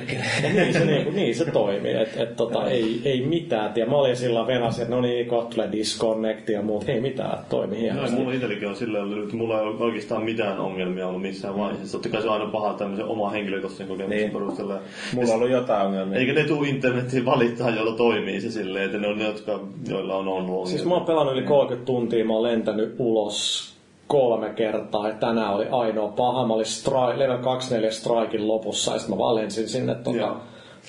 niin 0.53 0.73
se, 0.73 0.85
niin, 0.85 1.15
niin 1.15 1.35
se 1.35 1.45
toimii, 1.51 1.93
että 1.93 2.23
et, 2.23 2.35
tota, 2.35 2.67
ei, 2.69 3.01
ei 3.05 3.21
mitään. 3.25 3.73
Ja 3.75 3.85
mä 3.85 3.95
olin 3.97 4.15
sillä 4.15 4.47
venasin, 4.47 4.81
että 4.83 4.95
no 4.95 5.01
niin, 5.01 5.27
kohta 5.27 5.49
tulee 5.55 5.71
disconnect 5.71 6.49
ja 6.49 6.61
muut. 6.61 6.89
Ei 6.89 7.01
mitään, 7.01 7.37
toimi 7.49 7.75
No, 7.75 7.81
hienosti. 7.81 8.15
mulla 8.17 8.33
itselläkin 8.33 8.67
on 8.67 8.75
silleen 8.75 9.03
ollut, 9.03 9.23
että 9.23 9.35
mulla 9.35 9.59
ei 9.61 9.67
ole 9.67 9.75
oikeastaan 9.83 10.23
mitään 10.23 10.59
ongelmia 10.59 11.07
ollut 11.07 11.21
missään 11.21 11.57
vaiheessa. 11.59 11.91
Totta 11.97 12.09
kai 12.09 12.21
se 12.21 12.27
on 12.27 12.33
aina 12.33 12.45
paha 12.51 12.73
tämmöisen 12.73 13.05
oma 13.05 13.29
henkilökohtaisen 13.29 13.87
kokemuksen 13.87 14.19
Niin. 14.19 14.31
perusteella. 14.31 14.79
Mulla 15.15 15.29
on 15.29 15.35
ollut 15.35 15.49
jotain 15.49 15.87
ongelmia. 15.87 16.19
Eikä 16.19 16.33
ne 16.33 16.43
tuu 16.43 16.63
internettiin 16.63 17.25
valittaa, 17.25 17.69
jolla 17.69 17.91
toimii 17.91 18.41
se 18.41 18.51
silleen, 18.51 18.85
että 18.85 18.97
ne 18.97 19.07
on 19.07 19.17
ne, 19.17 19.25
jotka, 19.25 19.59
joilla 19.89 20.15
on 20.15 20.27
ollut 20.27 20.43
ongelmia. 20.43 20.65
Siis 20.65 20.85
mä 20.85 20.93
oon 20.93 21.05
pelannut 21.05 21.33
yli 21.35 21.43
30 21.43 21.85
tuntia, 21.85 22.25
mä 22.25 22.33
oon 22.33 22.43
lentänyt 22.43 22.95
ulos 22.99 23.76
kolme 24.07 24.49
kertaa 24.49 25.07
ja 25.07 25.13
tänään 25.13 25.53
oli 25.53 25.65
ainoa 25.71 26.07
paha. 26.07 26.47
Mä 26.47 26.53
olin 26.53 26.65
stri- 26.65 27.19
level 27.19 27.37
24 27.37 27.91
strikin 27.91 28.47
lopussa 28.47 28.93
ja 28.93 28.99
sitten 28.99 29.15
mä 29.15 29.19
vaan 29.23 29.35
lensin 29.35 29.69
sinne 29.69 29.95
Joo. 30.05 30.27
tota 30.27 30.35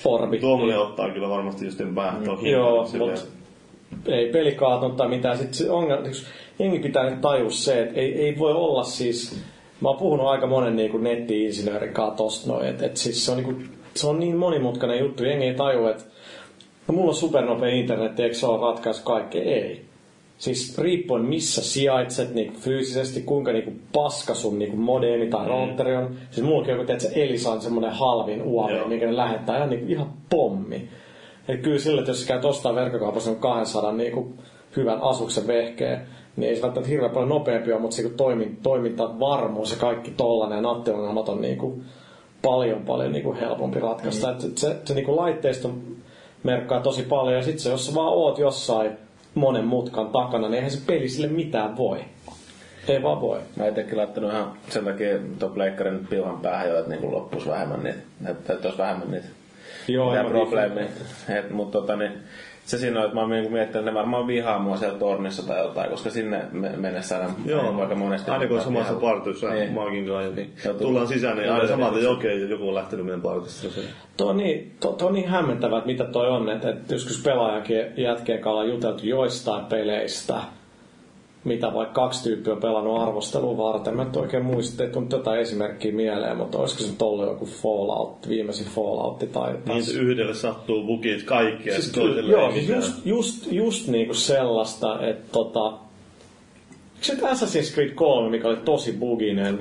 orbittiin. 0.05 0.41
Tuommoinen 0.41 0.79
ottaa 0.79 1.09
kyllä 1.09 1.29
varmasti 1.29 1.65
just 1.65 1.79
vähän 1.95 2.23
tuon 2.23 2.47
Joo, 2.47 2.87
mutta 2.97 3.21
ei 4.05 4.31
peli 4.31 4.51
kaatunut 4.51 4.97
tai 4.97 5.07
mitään. 5.07 5.37
Sitten 5.37 5.53
se 5.53 5.71
ongelma, 5.71 6.05
siis 6.05 6.25
jengi 6.59 6.79
pitää 6.79 7.09
nyt 7.09 7.21
tajua 7.21 7.49
se, 7.49 7.81
että 7.81 7.99
ei, 7.99 8.25
ei 8.25 8.39
voi 8.39 8.51
olla 8.53 8.83
siis... 8.83 9.41
Mä 9.81 9.89
oon 9.89 9.97
puhunut 9.97 10.27
aika 10.27 10.47
monen 10.47 10.75
niin 10.75 10.91
kuin 10.91 11.03
netti-insinöörin 11.03 11.93
kanssa 11.93 12.17
tosta 12.17 12.51
noin, 12.51 12.67
että, 12.67 12.85
että 12.85 12.99
siis 12.99 13.25
se 13.25 13.31
on, 13.31 13.37
niin 13.37 13.45
kuin, 13.45 13.69
se 13.93 14.07
on 14.07 14.19
niin 14.19 14.37
monimutkainen 14.37 14.99
juttu, 14.99 15.23
jengi 15.23 15.45
ei 15.45 15.53
tajua, 15.53 15.91
että 15.91 16.03
no 16.87 16.93
mulla 16.93 17.09
on 17.09 17.15
supernopea 17.15 17.69
internet, 17.69 18.19
eikö 18.19 18.35
se 18.35 18.45
ole 18.45 18.61
ratkaisu 18.61 19.03
kaikkea? 19.03 19.43
Ei. 19.43 19.88
Siis 20.39 20.77
riippuen 20.77 21.25
missä 21.25 21.61
sijaitset 21.61 22.33
niin 22.33 22.53
fyysisesti, 22.53 23.21
kuinka 23.21 23.51
niin 23.51 23.81
paska 23.93 24.33
sun 24.33 24.59
niin 24.59 24.79
modeemi 24.79 25.27
tai 25.27 25.47
routeri 25.47 25.95
on. 25.95 26.15
Siis 26.31 26.45
mullakin 26.45 26.71
joku, 26.71 26.91
että 26.91 27.03
se 27.03 27.23
Elisa 27.23 27.51
on 27.51 27.61
semmoinen 27.61 27.91
halvin 27.91 28.41
UAV, 28.41 28.87
mikä 28.87 29.05
ne 29.05 29.17
lähettää 29.17 29.57
ihan, 29.57 29.69
niin 29.69 29.89
ihan 29.89 30.13
pommi. 30.29 30.89
Et 31.47 31.61
kyllä 31.61 31.79
sillä, 31.79 31.99
että 31.99 32.11
jos 32.11 32.21
sä 32.21 32.27
käyt 32.27 32.45
ostaa 32.45 32.75
verkkokaupassa 32.75 33.35
200 33.35 33.91
niin 33.91 34.11
kuin 34.11 34.33
hyvän 34.75 35.01
asuksen 35.01 35.47
vehkeen, 35.47 36.01
niin 36.35 36.49
ei 36.49 36.55
se 36.55 36.61
välttämättä 36.61 36.91
hirveän 36.91 37.11
paljon 37.11 37.29
nopeampi 37.29 37.71
ole, 37.71 37.81
mutta 37.81 37.95
se 37.95 38.09
toimin, 38.09 38.57
toimintavarmuus 38.63 39.71
ja 39.71 39.77
kaikki 39.77 40.11
tollanen 40.11 40.55
ja 40.55 40.61
nattiongelmat 40.61 41.29
on 41.29 41.41
niin 41.41 41.57
kuin 41.57 41.83
paljon 42.41 42.81
paljon 42.81 43.11
niin 43.11 43.23
kuin 43.23 43.37
helpompi 43.37 43.79
ratkaista. 43.79 44.27
Mm. 44.27 44.33
Et 44.33 44.57
se, 44.57 44.75
se 44.85 44.93
niin 44.93 45.05
kuin 45.05 45.15
laitteisto 45.15 45.71
merkkaa 46.43 46.81
tosi 46.81 47.03
paljon 47.03 47.35
ja 47.35 47.43
sitten 47.43 47.59
se, 47.59 47.69
jos 47.69 47.85
sä 47.85 47.95
vaan 47.95 48.13
oot 48.13 48.37
jossain 48.37 49.08
monen 49.35 49.65
mutkan 49.65 50.07
takana, 50.07 50.47
niin 50.47 50.55
eihän 50.55 50.71
se 50.71 50.85
peli 50.85 51.09
sille 51.09 51.27
mitään 51.27 51.77
voi. 51.77 51.99
Ei 52.87 53.03
vaan 53.03 53.21
voi. 53.21 53.39
Mä 53.55 53.67
itsekin 53.67 53.97
laittanut 53.97 54.31
ihan 54.31 54.53
sen 54.69 54.85
takia 54.85 55.19
tuon 55.39 55.51
pleikkarin 55.51 56.07
piuhan 56.07 56.39
päähän 56.39 56.69
jo, 56.69 56.79
että 56.79 56.89
niinku 56.89 57.11
loppuisi 57.11 57.49
vähemmän 57.49 57.83
niitä. 57.83 57.99
Että, 58.27 58.53
että 58.53 58.67
olisi 58.67 58.81
vähemmän 58.81 59.11
niitä 59.11 59.27
Joo, 59.87 60.09
mitään 60.09 60.25
probleemia. 60.25 60.87
Mutta 61.51 61.79
tota, 61.79 61.95
niin, 61.95 62.11
se 62.69 62.77
siinä 62.77 62.99
on, 62.99 63.05
että 63.05 63.15
mä 63.15 63.21
oon 63.21 63.29
niinku 63.29 63.49
miettinyt, 63.49 63.79
että 63.79 63.91
ne 63.91 63.97
varmaan 63.97 64.27
vihaa 64.27 64.59
mua 64.59 64.77
siellä 64.77 64.99
tornissa 64.99 65.47
tai 65.47 65.59
jotain, 65.59 65.89
koska 65.89 66.09
sinne 66.09 66.41
me- 66.51 66.73
mennessä 66.77 67.17
aina 67.17 67.33
Joo, 67.45 67.81
aika 67.81 67.95
monesti. 67.95 68.31
aina 68.31 68.47
kun 68.47 68.57
on 68.57 68.63
samassa 68.63 68.89
Ihan- 68.93 69.01
partissa, 69.01 69.49
Niin. 69.49 69.73
maakin 69.73 70.05
kanssa, 70.07 70.31
niin 70.35 70.53
tullaan 70.79 71.07
sisään, 71.07 71.37
niin 71.37 71.51
aina 71.51 71.67
samalta 71.67 71.99
jokeen 71.99 72.49
joku 72.49 72.67
on 72.67 72.75
lähtenyt 72.75 73.05
meidän 73.05 73.21
partista. 73.21 73.67
Tuo 74.17 74.29
on 74.29 74.37
niin, 74.37 74.75
tuo 74.79 74.97
on 75.01 75.13
niin 75.13 75.27
hämmentävää, 75.29 75.77
että 75.77 75.87
mitä 75.87 76.03
toi 76.05 76.27
on. 76.29 76.49
Että, 76.49 76.69
että 76.69 76.93
joskus 76.93 77.23
pelaajankin 77.23 77.85
jätkeen 77.97 78.39
kanssa 78.39 78.59
on 78.59 78.69
juteltu 78.69 79.05
joistain 79.07 79.65
peleistä, 79.65 80.35
mitä 81.43 81.73
vaikka 81.73 82.01
kaksi 82.01 82.23
tyyppiä 82.23 82.53
on 82.53 82.61
pelannut 82.61 83.01
arvostelua 83.01 83.57
varten. 83.57 83.95
Mä 83.95 84.01
en 84.01 84.17
oikein 84.17 84.45
muista, 84.45 84.83
ei 84.83 84.89
tullut 84.89 85.09
tätä 85.09 85.35
esimerkkiä 85.35 85.91
mieleen, 85.91 86.37
mutta 86.37 86.57
olisiko 86.57 86.83
se 86.83 87.05
ollut 87.05 87.27
joku 87.27 87.45
Fallout, 87.45 88.29
viimeisin 88.29 88.67
Fallout 88.67 89.31
tai... 89.31 89.55
Niin 89.65 89.83
se 89.83 89.99
yhdelle 89.99 90.33
sattuu 90.33 90.83
bugit 90.83 91.23
kaikkea. 91.23 91.73
Siis 91.73 91.91
toiselle 91.91 92.31
joo, 92.31 92.47
ei 92.47 92.53
siis 92.53 92.69
just, 92.69 93.05
just, 93.05 93.51
just 93.51 93.87
niinku 93.87 94.13
sellaista, 94.13 95.07
että 95.07 95.31
tota... 95.31 95.73
Se 97.01 97.13
Assassin's 97.13 97.73
Creed 97.73 97.91
3, 97.91 98.29
mikä 98.29 98.47
oli 98.47 98.57
tosi 98.57 98.93
buginen, 98.93 99.59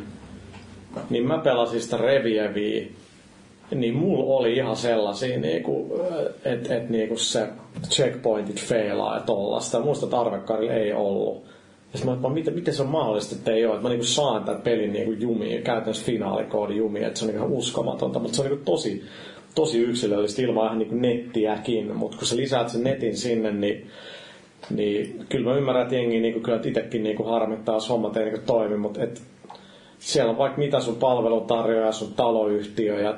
niin 1.11 1.27
mä 1.27 1.39
pelasin 1.39 1.81
sitä 1.81 1.97
Revieviä, 1.97 2.87
niin 3.75 3.97
mulla 3.97 4.37
oli 4.37 4.57
ihan 4.57 4.77
sellaisia, 4.77 5.39
niinku, 5.39 6.01
että 6.45 6.77
et, 6.77 6.91
niinku 6.91 7.17
se 7.17 7.49
checkpointit 7.89 8.61
feilaa 8.61 9.15
ja 9.15 9.21
tollasta. 9.21 9.81
Muista 9.81 10.07
tarvekarilla 10.07 10.73
ei 10.73 10.93
ollut. 10.93 11.48
Ja 11.95 12.05
mä 12.05 12.11
olin, 12.11 12.33
miten, 12.33 12.55
miten 12.55 12.75
se 12.75 12.83
on 12.83 12.89
mahdollista, 12.89 13.37
että 13.37 13.53
ei 13.53 13.67
ole. 13.67 13.75
Että 13.75 13.83
mä 13.83 13.89
niinku 13.89 14.07
saan 14.07 14.45
tämän 14.45 14.63
pelin 14.63 14.93
niinku 14.93 15.13
jumiin, 15.13 15.63
käytännössä 15.63 16.07
finaalikoodi 16.07 16.77
jumiin, 16.77 17.07
että 17.07 17.19
se 17.19 17.25
on 17.25 17.31
niinku 17.31 17.59
uskomatonta. 17.59 18.19
Mutta 18.19 18.37
se 18.37 18.43
on 18.43 18.49
niinku 18.49 18.65
tosi, 18.65 19.05
tosi 19.55 19.79
yksilöllistä 19.79 20.43
ilman 20.43 20.67
ihan 20.67 20.79
niinku 20.79 20.95
nettiäkin. 20.95 21.97
Mutta 21.97 22.19
kun 22.19 22.27
sä 22.27 22.37
lisäät 22.37 22.69
sen 22.69 22.85
netin 22.85 23.17
sinne, 23.17 23.53
niin 23.53 23.87
niin 24.71 25.25
kyllä 25.29 25.51
mä 25.51 25.57
ymmärrän, 25.57 25.83
että 25.83 25.95
jengi 25.95 26.21
niinku, 26.21 26.41
kyllä 26.41 26.61
itsekin 26.65 27.03
niinku 27.03 27.23
harmittaa, 27.23 27.77
jos 27.77 27.89
hommat 27.89 28.17
ei 28.17 28.25
niinku 28.25 28.41
toimi, 28.47 28.77
mutta 28.77 29.03
et, 29.03 29.23
siellä 29.99 30.31
on 30.31 30.39
vaikka 30.39 30.59
mitä 30.59 30.81
sun 30.81 30.97
palveluntarjoaja, 30.97 31.93
sun 31.93 32.13
taloyhtiö 32.17 33.01
ja 33.01 33.15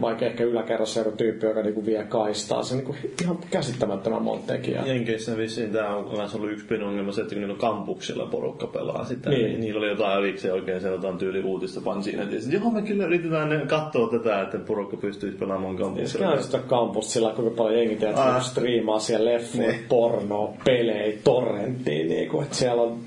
vaikka 0.00 0.26
ehkä 0.26 0.44
yläkerrassa 0.44 1.00
joku 1.00 1.10
tyyppi, 1.16 1.46
joka 1.46 1.62
niinku 1.62 1.86
vie 1.86 2.04
kaistaa. 2.04 2.62
Se 2.62 2.74
on 2.74 2.78
niinku 2.78 2.96
ihan 3.22 3.38
käsittämättömän 3.50 4.22
monta 4.22 4.46
tekijää. 4.52 4.86
Jenkeissä 4.86 5.36
vissiin 5.36 5.72
tämä 5.72 5.96
on 5.96 6.10
myös 6.16 6.34
ollut 6.34 6.50
yksi 6.50 6.66
pieni 6.66 6.84
ongelma 6.84 7.12
se, 7.12 7.20
että 7.20 7.34
kun 7.34 7.42
niillä 7.42 7.58
kampuksilla 7.58 8.26
porukka 8.26 8.66
pelaa 8.66 9.04
sitä, 9.04 9.30
Niin. 9.30 9.44
niin. 9.44 9.60
niillä 9.60 9.78
oli 9.78 9.88
jotain 9.88 10.18
erikseen 10.18 10.54
oikein 10.54 10.80
se 10.80 10.88
jotain 10.88 11.18
tyyli 11.18 11.42
uutista 11.42 11.80
pansiin, 11.80 12.20
että 12.20 12.36
joo 12.50 12.70
me 12.70 12.82
kyllä 12.82 13.04
yritetään 13.06 13.66
katsoa 13.68 14.08
tätä, 14.10 14.40
että 14.42 14.58
porukka 14.58 14.96
pystyisi 14.96 15.36
pelaamaan 15.38 15.72
Ja 15.74 15.78
se 15.78 15.84
kampuksilla. 15.84 16.26
käy 16.32 16.42
sitä 16.42 16.58
kampusta 16.58 17.12
sillä, 17.12 17.32
kuinka 17.36 17.54
paljon 17.56 17.78
jengi 17.78 17.96
tiedät, 17.96 18.18
Ah. 18.18 18.42
striimaa 18.42 18.98
siellä 18.98 19.32
leffoja, 19.32 19.68
Niin. 19.68 19.84
pornoa, 19.88 20.52
pelejä, 20.64 21.16
torrenttia, 21.24 22.04
niinku, 22.04 22.40
että 22.40 22.56
siellä 22.56 22.82
on 22.82 22.98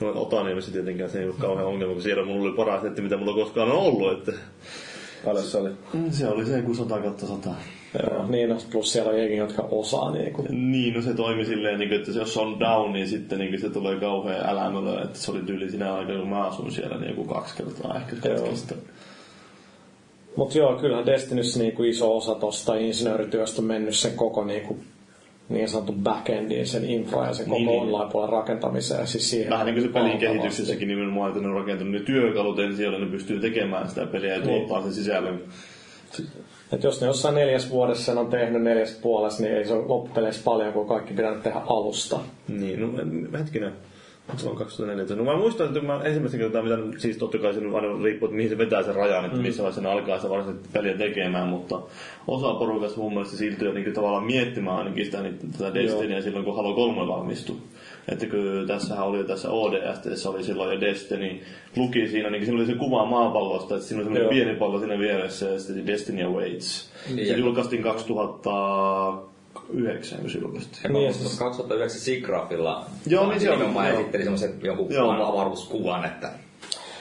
No 0.00 0.12
Otaniemessä 0.14 0.72
tietenkään 0.72 1.10
se 1.10 1.18
ei 1.18 1.24
ollut 1.24 1.38
kauhean 1.38 1.66
ongelma, 1.66 1.92
kun 1.92 2.02
siellä 2.02 2.24
mulla 2.24 2.42
oli 2.42 2.56
paras 2.56 2.82
netti, 2.82 3.02
mitä 3.02 3.16
mulla 3.16 3.34
koskaan 3.34 3.70
on 3.70 3.78
ollut. 3.78 4.12
Että... 4.12 4.32
Paljon 5.24 5.44
se 5.44 5.58
oli. 5.58 5.70
Se 6.10 6.28
oli 6.28 6.46
se, 6.46 6.62
kun 6.62 6.76
sata 6.76 6.98
kautta 6.98 7.26
sata. 7.26 7.50
Joo, 8.02 8.26
niin, 8.26 8.48
no, 8.48 8.56
plus 8.72 8.92
siellä 8.92 9.10
on 9.10 9.18
jengi, 9.18 9.36
jotka 9.36 9.68
osaa 9.70 10.10
niinku. 10.10 10.44
Niin, 10.50 10.94
no 10.94 11.02
se 11.02 11.14
toimi 11.14 11.44
silleen, 11.44 11.78
niin 11.78 11.88
kuin, 11.88 12.00
että 12.00 12.10
jos 12.10 12.36
on 12.36 12.60
down, 12.60 12.92
niin 12.92 13.08
sitten 13.08 13.38
niin 13.38 13.50
kuin, 13.50 13.60
se 13.60 13.70
tulee 13.70 14.00
kauhean 14.00 14.48
älämölö. 14.48 15.02
Että 15.02 15.18
se 15.18 15.30
oli 15.30 15.40
tyyli 15.40 15.70
siinä 15.70 15.94
aikana, 15.94 16.18
kun 16.18 16.28
mä 16.28 16.46
asun 16.46 16.72
siellä, 16.72 16.96
niin 16.96 17.10
joku 17.10 17.24
kaksi 17.24 17.56
kertaa 17.56 17.96
ehkä 17.96 18.28
Joo. 18.28 18.36
katkista. 18.36 18.74
Mutta 20.36 20.58
joo, 20.58 20.76
kyllähän 20.76 21.06
Destinyssä 21.06 21.58
niinku 21.58 21.82
iso 21.82 22.16
osa 22.16 22.34
tuosta 22.34 22.74
insinöörityöstä 22.74 23.62
on 23.62 23.68
mennyt 23.68 23.94
sen 23.94 24.12
koko 24.12 24.44
niinku, 24.44 24.78
niin 25.48 25.68
sanottu 25.68 25.92
backendin, 25.92 26.66
sen 26.66 26.84
infra 26.84 27.26
ja 27.26 27.34
sen 27.34 27.46
koko 27.46 27.56
Niin, 27.58 27.66
niin, 27.66 27.80
niin. 27.82 27.94
online-puolen 27.94 28.28
rakentamiseen. 28.30 29.06
Siis 29.06 29.30
siihen 29.30 29.50
Vähän 29.50 29.66
niin 29.66 29.74
kuin 29.74 29.86
se 29.86 29.92
pelin 29.92 30.18
kehityksessäkin 30.18 30.88
nimenomaan, 30.88 31.28
että 31.30 31.42
ne 31.42 31.48
on 31.48 31.54
rakentunut 31.54 31.92
ne 31.92 32.00
työkalut 32.00 32.58
ensin, 32.58 32.84
joilla 32.84 32.98
ne 32.98 33.10
pystyy 33.10 33.40
tekemään 33.40 33.88
sitä 33.88 34.06
peliä 34.06 34.32
ja 34.34 34.40
Niin. 34.40 34.48
tuottaa 34.58 34.82
sen 34.82 34.92
sisällön. 34.92 35.40
Et 36.72 36.82
jos 36.82 37.00
ne 37.00 37.06
jossain 37.06 37.34
neljäs 37.34 37.70
vuodessa 37.70 38.04
sen 38.04 38.18
on 38.18 38.26
tehnyt 38.30 38.62
neljäs 38.62 38.98
puolessa, 39.02 39.42
niin 39.42 39.54
ei 39.56 39.64
se 39.66 39.72
ole 39.74 39.86
loppupeleissä 39.86 40.42
paljon, 40.44 40.72
kun 40.72 40.88
kaikki 40.88 41.14
pitänyt 41.14 41.42
tehdä 41.42 41.60
alusta. 41.66 42.20
Niin, 42.48 42.80
no 42.80 43.00
en- 43.02 43.28
hetkinen. 43.38 43.72
Se 44.36 44.48
on 44.48 44.56
2014. 44.56 45.16
No 45.16 45.32
mä 45.32 45.38
muistan, 45.38 45.66
että 45.66 45.80
mä 45.80 46.00
ensimmäisen 46.04 46.40
kertaa, 46.40 46.62
mitä, 46.62 46.78
siis 46.98 47.16
totta 47.16 47.38
kai 47.38 47.54
se 47.54 47.60
nyt 47.60 47.74
aina 47.74 48.04
riippuu, 48.04 48.26
että 48.26 48.36
mihin 48.36 48.50
se 48.50 48.58
vetää 48.58 48.82
sen 48.82 48.94
rajan, 48.94 49.24
että 49.24 49.36
missä 49.38 49.62
vaiheessa 49.62 49.80
ne 49.80 49.88
alkaa 49.88 50.16
sitä 50.16 50.30
varsinaisesti 50.30 50.68
peliä 50.72 50.96
tekemään, 50.96 51.48
mutta 51.48 51.80
osa 52.26 52.54
porukasta 52.54 53.00
mun 53.00 53.12
mielestä 53.12 53.36
siirtyy 53.36 53.72
niin 53.72 53.92
tavallaan 53.92 54.24
miettimään 54.24 54.76
ainakin 54.76 55.04
sitä 55.04 55.22
niin, 55.22 55.38
tätä 55.58 55.74
Destinyä 55.74 56.20
silloin, 56.20 56.44
kun 56.44 56.56
Halo 56.56 56.74
3 56.74 57.08
valmistui. 57.08 57.56
Että 58.08 58.26
kun 58.26 58.64
tässähän 58.66 59.06
oli 59.06 59.24
tässä 59.24 59.50
ODST, 59.50 60.26
oli 60.26 60.42
silloin 60.42 60.74
jo 60.74 60.80
Destiny, 60.80 61.40
luki 61.76 62.08
siinä, 62.08 62.30
niin 62.30 62.44
siinä 62.44 62.58
oli 62.58 62.66
se 62.66 62.74
kuva 62.74 63.04
maapallosta, 63.04 63.74
että 63.74 63.86
siinä 63.86 63.98
oli 63.98 64.04
semmoinen 64.04 64.28
pieni 64.28 64.54
pallo 64.54 64.78
siinä 64.78 64.98
vieressä 64.98 65.46
ja 65.46 65.58
sitten 65.58 65.86
Destiny 65.86 66.22
Awaits. 66.22 66.90
Niin, 67.14 67.26
se 67.26 67.36
julkaistiin 67.36 67.82
2009, 69.56 70.18
kun 70.20 70.30
se 70.30 70.38
julkaistiin. 70.38 70.80
Ja 70.84 70.90
Niin, 70.90 71.12
2009 71.12 71.38
2009 71.38 72.00
Sigrafilla 72.00 72.86
Joo, 73.06 73.30
niin 73.30 73.42
nimenomaan 73.42 73.88
joo. 73.88 73.98
esitteli 73.98 74.22
semmoisen 74.22 74.54
jonkun 74.62 74.92
Joo. 74.92 75.10
avaruuskuvan, 75.10 76.04
että 76.04 76.30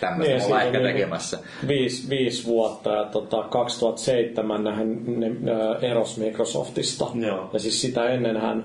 tämmöistä 0.02 0.34
Niin, 0.34 0.38
niin, 0.38 0.46
ollaan 0.46 0.66
ehkä 0.66 0.78
on 0.78 0.84
tekemässä. 0.84 1.40
Viisi, 1.68 2.10
viisi 2.10 2.46
vuotta 2.46 2.90
ja 2.90 3.04
tota, 3.04 3.44
2007 3.44 4.64
nähän 4.64 5.20
ne, 5.20 5.28
ä, 5.28 5.80
eros 5.82 6.18
Microsoftista. 6.18 7.08
Joo. 7.16 7.50
Ja 7.54 7.60
siis 7.60 7.82
sitä 7.82 8.10
ennenhän 8.10 8.64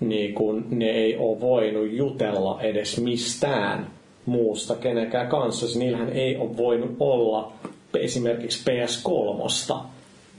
niin 0.00 0.34
kun, 0.34 0.66
ne 0.70 0.90
ei 0.90 1.16
ole 1.16 1.40
voinut 1.40 1.92
jutella 1.92 2.62
edes 2.62 3.00
mistään 3.00 3.86
muusta 4.26 4.74
kenenkään 4.74 5.28
kanssa. 5.28 5.66
Siis 5.66 5.78
niillähän 5.78 6.12
ei 6.12 6.36
ole 6.36 6.56
voinut 6.56 6.96
olla 7.00 7.52
esimerkiksi 7.94 8.70
PS3 8.70 9.74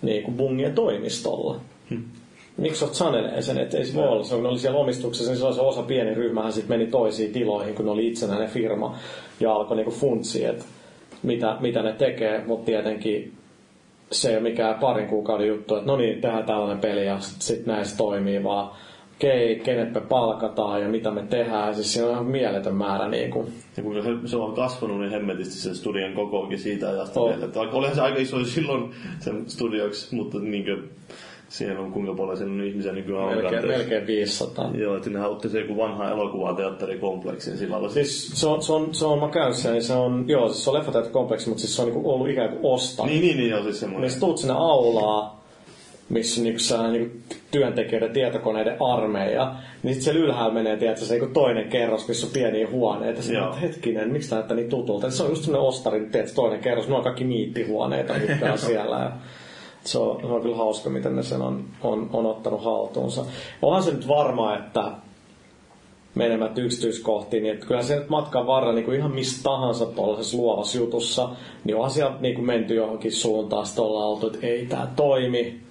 niin 0.02 0.24
kuin 0.24 0.38
Bungien 0.38 0.76
toimistolla. 0.76 1.60
Microsoft 2.62 2.94
sanelee 2.94 3.42
sen, 3.42 3.58
että 3.58 3.78
ei 3.78 3.86
se 3.86 3.94
voi 3.96 4.08
olla. 4.08 4.24
Se, 4.24 4.36
kun 4.36 4.44
ne 4.44 4.50
oli 4.50 4.60
siellä 4.60 4.80
omistuksessa, 4.80 5.32
niin 5.32 5.54
se 5.54 5.62
osa 5.62 5.84
pieni 5.84 6.14
ryhmähän 6.14 6.54
sitten 6.54 6.80
meni 6.80 6.92
toisiin 6.92 7.32
tiloihin, 7.32 7.76
kun 7.76 7.86
ne 7.86 7.92
oli 7.92 8.08
itsenäinen 8.08 8.50
firma 8.50 8.96
ja 9.40 9.54
alkoi 9.54 9.78
niinku 9.78 9.92
funtsia, 9.92 10.50
että 10.50 10.66
mitä, 11.24 11.58
mitä 11.60 11.82
ne 11.82 11.94
tekee, 11.94 12.44
mutta 12.48 12.66
tietenkin 12.66 13.34
se 14.12 14.30
ei 14.30 14.36
ole 14.36 14.44
mikään 14.44 14.76
parin 14.76 15.08
kuukauden 15.08 15.48
juttu, 15.48 15.76
että 15.76 15.88
no 15.88 15.98
niin, 15.98 16.22
tehdään 16.22 16.46
tällainen 16.46 16.80
peli 16.80 17.06
ja 17.06 17.20
sitten 17.20 17.42
sit 17.42 17.66
näin 17.66 17.86
se 17.86 17.98
toimii, 17.98 18.44
vaan 18.44 18.72
okei, 19.16 19.60
kenet 19.60 19.94
me 19.94 20.02
palkataan 20.02 20.82
ja 20.82 20.90
mitä 20.90 21.12
me 21.12 21.24
tehdään. 21.30 21.76
Siis 21.76 21.94
siinä 21.94 22.08
on 22.08 22.14
ihan 22.14 22.26
mieletön 22.26 22.76
määrä 22.76 23.08
niin 23.08 23.32
kuin, 23.32 23.48
Ja 23.78 23.84
kuinka 23.84 24.04
se, 24.04 24.10
se 24.26 24.38
on 24.38 24.54
kasvanut 24.54 25.00
niin 25.00 25.12
hemmetisti 25.12 25.56
sen 25.56 25.76
studion 25.76 26.14
kokoonkin 26.14 26.60
siitä 26.60 26.90
ajasta 26.90 27.26
vielä. 27.26 27.46
Että 27.46 27.60
olihan 27.60 27.96
se 27.96 28.02
aika 28.02 28.20
iso 28.20 28.46
silloin 28.46 28.92
sen 29.20 29.50
studioksi, 29.50 30.16
mutta 30.16 30.40
niin 30.40 30.64
kuin, 30.64 30.90
siellä 31.50 31.82
on 31.82 31.92
kuinka 31.92 32.14
paljon 32.14 32.38
siellä 32.38 32.54
on 32.54 32.64
ihmisiä 32.64 32.92
nykyään 32.92 33.24
on 33.24 33.30
melkein, 33.30 33.54
kanteessa. 33.54 33.78
melkein 33.78 34.08
500. 34.08 34.72
Joo, 34.78 34.98
että 34.98 35.10
ne 35.10 35.26
otti 35.26 35.50
se 35.50 35.60
joku 35.60 35.78
vanha 35.78 36.10
elokuvateatterikompleksin 36.10 37.58
sillä 37.58 37.72
lailla. 37.72 37.90
Siis 37.90 38.28
se 38.34 38.48
on, 38.48 38.64
se 38.64 38.74
on, 38.74 38.96
se 38.96 39.06
on 39.06 39.20
mä 39.20 39.30
käyn 39.30 39.54
siellä, 39.54 39.74
niin 39.74 39.84
se 39.84 39.94
on, 39.94 40.26
joo, 40.28 40.48
siis 40.48 40.64
se 40.64 40.70
on 40.70 40.76
leffateatterikompleksi, 40.76 41.50
mutta 41.50 41.62
siis 41.62 41.76
se 41.76 41.82
on 41.82 41.88
niinku 41.88 42.12
ollut 42.12 42.30
ikään 42.30 42.50
kuin 42.50 42.74
osta. 42.74 43.06
Niin, 43.06 43.22
niin, 43.22 43.38
niin, 43.38 43.50
joo, 43.50 43.64
siis 43.64 43.80
semmoinen. 43.80 44.02
Niin 44.02 44.12
sä 44.12 44.20
tuut 44.20 44.38
sinne 44.38 44.54
aulaa, 44.58 45.44
missä 46.10 46.42
on 46.42 46.44
niinku 46.44 46.60
sellainen 46.60 47.02
niinku 47.02 47.18
työntekijöiden 47.52 48.14
tietokoneiden 48.14 48.78
armeija, 48.80 49.56
niin 49.84 49.94
sit 49.94 50.04
siellä 50.04 50.22
ylhäällä 50.22 50.54
menee 50.54 50.78
tietysti 50.78 51.06
se 51.06 51.14
niinku 51.14 51.34
toinen 51.34 51.70
kerros, 51.70 52.08
missä 52.08 52.28
on 52.28 52.34
pieniä 52.34 52.68
huoneita. 52.72 53.22
Sitten 53.22 53.44
että 53.44 53.58
hetkinen, 53.58 54.12
miksi 54.12 54.30
tää 54.30 54.38
näyttää 54.38 54.58
niin 54.58 54.70
tutulta? 54.70 55.12
Se 55.12 55.24
on 55.24 55.30
just 55.30 55.44
semmoinen 55.44 55.68
ostarin, 55.68 56.12
tietysti 56.12 56.36
toinen 56.36 56.60
kerros, 56.60 56.88
ne 56.88 56.96
on 56.96 57.04
kaikki 57.04 57.24
niittihuoneita, 57.24 58.14
mitkä 58.14 58.52
on 58.52 58.58
siellä. 58.70 59.12
Se 59.84 59.98
on, 59.98 60.22
se 60.22 60.28
on 60.28 60.42
kyllä 60.42 60.58
hauska, 60.58 60.90
miten 60.90 61.16
ne 61.16 61.24
sen 61.24 61.42
on, 61.42 61.66
on, 61.82 62.10
on 62.14 62.26
ottanut 62.26 62.64
haltuunsa. 62.64 63.26
Onhan 63.62 63.84
se 63.84 63.92
nyt 63.92 64.08
varma, 64.08 64.56
että 64.56 64.92
menemättä 66.16 66.62
yksityiskohtiin, 66.62 67.44
niin 67.44 67.54
että 67.54 67.66
kyllä 67.66 67.82
se 67.82 67.96
nyt 67.96 68.10
matkan 68.10 68.48
varrella 68.48 68.76
niin 68.76 68.86
kuin 68.86 68.98
ihan 68.98 69.12
mistä 69.12 69.44
tahansa 69.44 69.86
tuollaisessa 69.86 70.38
luovassa 70.38 70.78
jutussa, 70.78 71.30
niin 71.64 71.76
onhan 71.76 71.92
siellä 71.92 72.16
niin 72.20 72.36
kuin 72.36 72.46
menty 72.46 72.76
johonkin 72.76 73.12
suuntaan, 73.12 73.66
sitten 73.66 73.84
ollaan 73.84 74.08
oltu, 74.08 74.28
että 74.28 74.48
ei 74.48 74.66
tämä 74.66 74.88
toimi, 74.96 75.62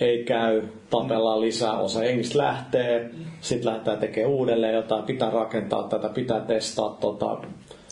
ei 0.00 0.24
käy, 0.24 0.62
tapellaan 0.90 1.40
lisää, 1.40 1.78
osa 1.78 2.00
hengistä 2.00 2.38
lähtee, 2.38 3.10
sitten 3.40 3.72
lähtee 3.72 3.96
tekemään 3.96 4.34
uudelleen 4.34 4.74
jotain, 4.74 5.04
pitää 5.04 5.30
rakentaa 5.30 5.82
tätä, 5.82 6.08
pitää 6.08 6.40
testaa 6.40 6.96
tota. 7.00 7.38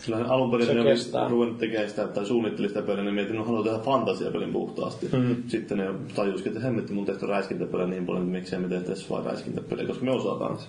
Kyllähän 0.05 0.27
alun 0.27 0.51
perin 0.51 0.67
Se 0.67 0.75
ne 0.75 0.81
oli 0.81 1.31
ruvennut 1.31 1.59
tekemään 1.59 1.89
sitä, 1.91 2.09
tai 2.09 2.27
suunnitteli 2.27 2.69
sitä 2.69 2.83
peliä, 2.83 3.05
niin 3.05 3.15
mietin, 3.15 3.31
että 3.31 3.39
no 3.39 3.45
haluaa 3.45 3.65
tehdä 3.65 3.79
fantasiapelin 3.79 4.53
puhtaasti. 4.53 5.09
Mm. 5.13 5.37
Sitten 5.47 5.79
ne 5.79 5.85
tajusikin, 6.15 6.53
että 6.53 6.65
hemmetti 6.65 6.93
mun 6.93 7.07
tehty 7.07 7.27
räiskintäpeliä 7.27 7.87
niin 7.87 8.07
paljon, 8.07 8.23
että 8.23 8.39
miksei 8.39 8.59
me 8.59 8.69
tehtäisi 8.69 9.11
vain 9.11 9.25
räiskintäpeliä, 9.25 9.87
koska 9.87 10.05
me 10.05 10.11
osataan 10.11 10.59
se. 10.59 10.67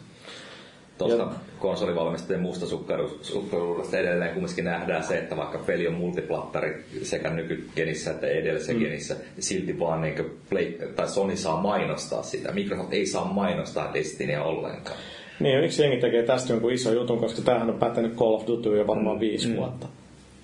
Tuosta 0.98 1.32
konsolivalmistajien 1.60 2.42
mustasukkaruudesta 2.42 3.98
edelleen 3.98 4.34
kumminkin 4.34 4.66
nähdään 4.66 5.04
se, 5.04 5.18
että 5.18 5.38
vaikka 5.38 5.58
peli 5.58 5.88
on 5.88 5.94
multiplattari 5.94 6.86
sekä 7.04 7.30
nykygenissä 7.30 8.12
että 8.12 8.28
edellisessä 8.28 8.74
mm. 8.74 8.80
genissä, 8.80 9.14
niin 9.14 9.44
silti 9.44 9.80
vaan 9.80 10.02
niin 10.02 10.32
Play, 10.50 10.74
tai 10.96 11.10
Sony 11.10 11.38
saa 11.38 11.62
mainostaa 11.62 12.24
sitä. 12.24 12.52
Microsoft 12.52 12.94
ei 12.94 13.06
saa 13.06 13.26
mainostaa 13.26 13.94
Destinyä 13.94 14.44
ollenkaan. 14.44 14.98
Niin, 15.40 15.60
miksi 15.62 15.82
jengi 15.82 15.98
tekee 15.98 16.24
tästä 16.24 16.54
jonkun 16.54 16.72
iso 16.72 16.94
jutun, 16.94 17.20
koska 17.20 17.42
tämähän 17.42 17.70
on 17.70 17.80
pätenyt 17.80 18.16
Call 18.16 18.34
of 18.34 18.48
Duty 18.48 18.78
jo 18.78 18.88
varmaan 18.88 19.20
viisi 19.20 19.48
mm. 19.48 19.56
vuotta. 19.56 19.88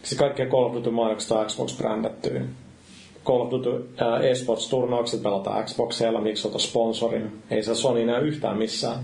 Siis 0.03 0.19
kaikkien 0.19 0.49
Call 0.49 0.65
of 0.65 0.73
Duty 0.73 0.89
mainokset 0.89 1.31
on 1.31 1.45
Xbox 1.45 1.77
brändättyy. 1.77 2.49
Call 3.25 3.41
of 3.41 3.51
Duty 3.51 3.69
äh, 4.01 4.21
eSports-turnaukset 4.21 5.23
pelataan 5.23 5.65
Xboxilla, 5.65 6.21
miksi 6.21 6.47
on 6.47 6.59
sponsori. 6.59 7.19
Mm. 7.19 7.29
Ei 7.51 7.63
se 7.63 7.75
Sony 7.75 8.05
näy 8.05 8.27
yhtään 8.27 8.57
missään. 8.57 8.99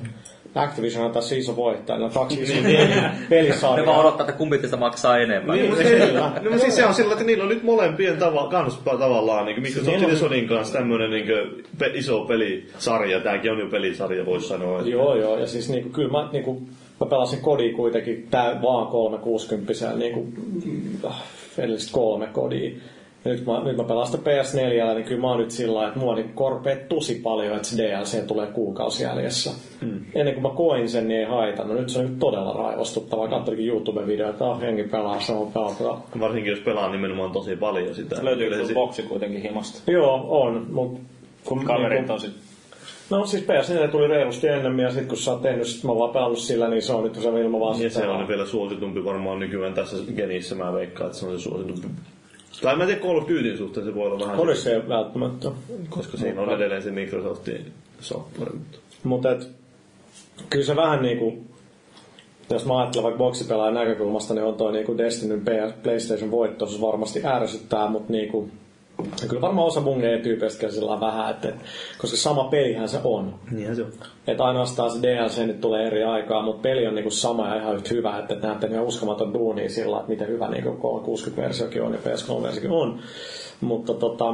Activision 0.57 1.05
on 1.05 1.11
tässä 1.11 1.35
iso 1.35 1.55
voittaja, 1.55 1.99
ne 1.99 2.05
on 2.05 2.11
kaksi 2.11 2.41
isoa 2.41 2.61
Ne 2.61 2.99
vaan 2.99 3.11
pelisarjaa. 3.29 3.99
odottaa, 3.99 4.25
että 4.27 4.37
kumpi 4.37 4.57
teistä 4.57 4.77
maksaa 4.77 5.17
enemmän. 5.17 5.57
Niin, 5.57 5.75
Kyllä. 5.75 6.31
no, 6.41 6.49
mutta 6.51 6.59
siis 6.59 6.75
se 6.75 6.85
on 6.85 6.93
sillä, 6.93 7.11
että 7.11 7.23
niillä 7.23 7.43
on 7.43 7.49
nyt 7.49 7.63
molempien 7.63 8.17
tava, 8.17 8.47
kanssa 8.47 8.79
tavallaan, 8.85 9.45
niin 9.45 9.55
kuin 9.55 9.63
Microsoft 9.63 10.11
ja 10.11 10.15
Sonin 10.17 10.47
kanssa 10.47 10.73
tämmöinen 10.73 11.09
niin 11.09 11.25
kuin, 11.25 11.63
pe, 11.79 11.91
iso 11.93 12.25
pelisarja. 12.25 13.19
Tämäkin 13.19 13.51
on 13.51 13.59
jo 13.59 13.67
pelisarja, 13.67 14.25
voisi 14.25 14.47
sanoa. 14.47 14.79
Että, 14.79 14.89
Joo, 14.91 15.15
joo, 15.15 15.39
ja 15.39 15.47
siis 15.47 15.69
niinku, 15.69 15.89
kyllä 15.89 16.11
mä, 16.11 16.29
niinku, 16.31 16.61
mä 16.99 17.07
pelasin 17.09 17.41
kodi 17.41 17.71
kuitenkin 17.73 18.27
tää 18.31 18.61
vaan 18.61 18.87
360 18.87 19.73
niinku, 19.95 20.27
mm, 20.65 21.09
edellistä 21.57 21.93
kolme 21.93 22.27
kodia. 22.27 22.71
Ja 23.25 23.31
nyt 23.31 23.45
mä, 23.45 23.63
nyt 23.63 23.77
mä 23.77 23.83
pelaan 23.83 24.07
sitä 24.07 24.17
PS4, 24.31 24.93
niin 24.95 25.05
kyllä 25.05 25.21
mä 25.21 25.27
oon 25.29 25.39
nyt 25.39 25.51
sillä 25.51 25.73
lailla, 25.73 25.87
että 25.87 25.99
mua 25.99 26.15
niin 26.15 26.33
korpee 26.33 26.75
tosi 26.75 27.15
paljon, 27.23 27.55
että 27.55 27.67
se 27.67 27.83
DLC 27.83 28.27
tulee 28.27 28.47
kuukausi 28.47 29.03
jäljessä. 29.03 29.51
Mm. 29.81 29.99
Ennen 30.15 30.33
kuin 30.33 30.43
mä 30.43 30.49
koin 30.49 30.89
sen, 30.89 31.07
niin 31.07 31.19
ei 31.19 31.25
haitannut. 31.25 31.77
Nyt 31.77 31.89
se 31.89 31.99
on 31.99 32.05
nyt 32.05 32.19
todella 32.19 32.53
raivostuttavaa. 32.53 33.27
Katsoinkin 33.27 33.67
YouTube-videoita, 33.67 34.29
että 34.29 34.51
ah, 34.51 34.63
jengi 34.63 34.83
pelaa, 34.83 35.19
se 35.19 35.31
on 35.31 35.51
pelaa. 35.51 36.07
varsinkin 36.19 36.51
jos 36.51 36.59
pelaa 36.59 36.91
nimenomaan 36.91 37.31
tosi 37.31 37.55
paljon 37.55 37.95
sitä. 37.95 38.15
Löytyykö 38.21 38.49
Kyllä 38.49 38.57
tuo 38.57 38.67
se- 38.67 38.73
boksi 38.73 39.03
kuitenkin 39.03 39.41
himasta? 39.41 39.91
Joo, 39.91 40.25
on, 40.29 40.65
mutta 40.71 40.99
kun 41.45 41.65
Kaverit 41.65 41.97
niinku- 41.97 42.13
on 42.13 42.19
sit 42.19 42.33
No 43.09 43.25
siis 43.25 43.43
PS4 43.43 43.91
tuli 43.91 44.07
reilusti 44.07 44.47
ennemmin 44.47 44.83
ja 44.83 44.89
sitten 44.89 45.07
kun 45.07 45.17
sä 45.17 45.31
oot 45.31 45.41
tehnyt, 45.41 45.67
sit 45.67 45.83
mä 45.83 45.89
oon 45.91 45.99
vaan 45.99 46.09
pelannut 46.09 46.39
sillä, 46.39 46.67
niin 46.67 46.81
se 46.81 46.93
on 46.93 47.03
nyt 47.03 47.15
se 47.15 47.41
ilma 47.41 47.59
vaan 47.59 47.81
Ja 47.81 47.89
se 47.89 48.07
on 48.07 48.27
vielä 48.27 48.45
suositumpi 48.45 49.05
varmaan 49.05 49.39
nykyään 49.39 49.73
tässä 49.73 49.97
genissä, 50.15 50.55
mä 50.55 50.73
veikkaan, 50.73 51.07
että 51.07 51.19
se 51.19 51.25
on 51.25 51.39
se 51.39 51.43
suositumpi. 51.43 51.87
Tai 52.61 52.77
mä 52.77 52.85
tiedä 52.85 53.01
Call 53.01 53.17
of 53.17 53.27
Dutyn 53.27 53.57
suhteen, 53.57 53.85
se 53.85 53.95
voi 53.95 54.07
olla 54.07 54.25
vähän... 54.25 54.39
Olisi 54.39 54.61
se 54.61 54.89
välttämättä. 54.89 55.51
Koska 55.89 56.17
siinä 56.17 56.41
on 56.41 56.53
edelleen 56.53 56.81
se 56.81 56.91
Microsoftin 56.91 57.73
software. 57.99 58.51
Mutta... 59.03 59.31
Et, 59.31 59.49
kyllä 60.49 60.65
se 60.65 60.75
vähän 60.75 61.01
niinku, 61.01 61.45
jos 62.49 62.65
mä 62.65 62.77
ajattelen 62.79 63.03
vaikka 63.03 63.17
boksipelaajan 63.17 63.73
näkökulmasta, 63.73 64.33
niin 64.33 64.43
on 64.43 64.55
toi 64.55 64.71
niinku 64.71 64.97
Destinyn 64.97 65.41
PS 65.41 65.73
PlayStation 65.83 66.31
voitto, 66.31 66.65
se 66.65 66.81
varmasti 66.81 67.25
ärsyttää, 67.25 67.87
mutta 67.87 68.13
niinku, 68.13 68.49
kyllä 69.27 69.41
varmaan 69.41 69.67
osa 69.67 69.81
mun 69.81 70.01
tyypeistä 70.23 70.61
käsillä 70.61 70.91
on 70.91 70.99
vähän, 70.99 71.31
että, 71.31 71.53
koska 71.97 72.17
sama 72.17 72.43
pelihän 72.43 72.89
se 72.89 72.99
on. 73.03 73.35
Niinhän 73.51 73.75
se 73.75 73.83
on. 73.83 73.91
Että 74.27 74.43
ainoastaan 74.43 74.91
se 74.91 75.01
DLC 75.01 75.45
nyt 75.45 75.61
tulee 75.61 75.87
eri 75.87 76.03
aikaa, 76.03 76.41
mutta 76.41 76.61
peli 76.61 76.87
on 76.87 76.95
niinku 76.95 77.11
sama 77.11 77.47
ja 77.47 77.55
ihan 77.55 77.75
yhtä 77.75 77.89
hyvä, 77.93 78.19
että 78.19 78.47
näette 78.47 78.67
ihan 78.67 78.85
uskomaton 78.85 79.33
duunia 79.33 79.69
sillä, 79.69 79.97
että 79.97 80.09
miten 80.09 80.27
hyvä 80.27 80.47
niinku 80.47 80.69
60-versiokin 81.17 81.83
on 81.83 81.93
ja 81.93 81.99
PS3-versiokin 81.99 82.71
on. 82.71 82.99
Mutta 83.61 83.93
tota, 83.93 84.33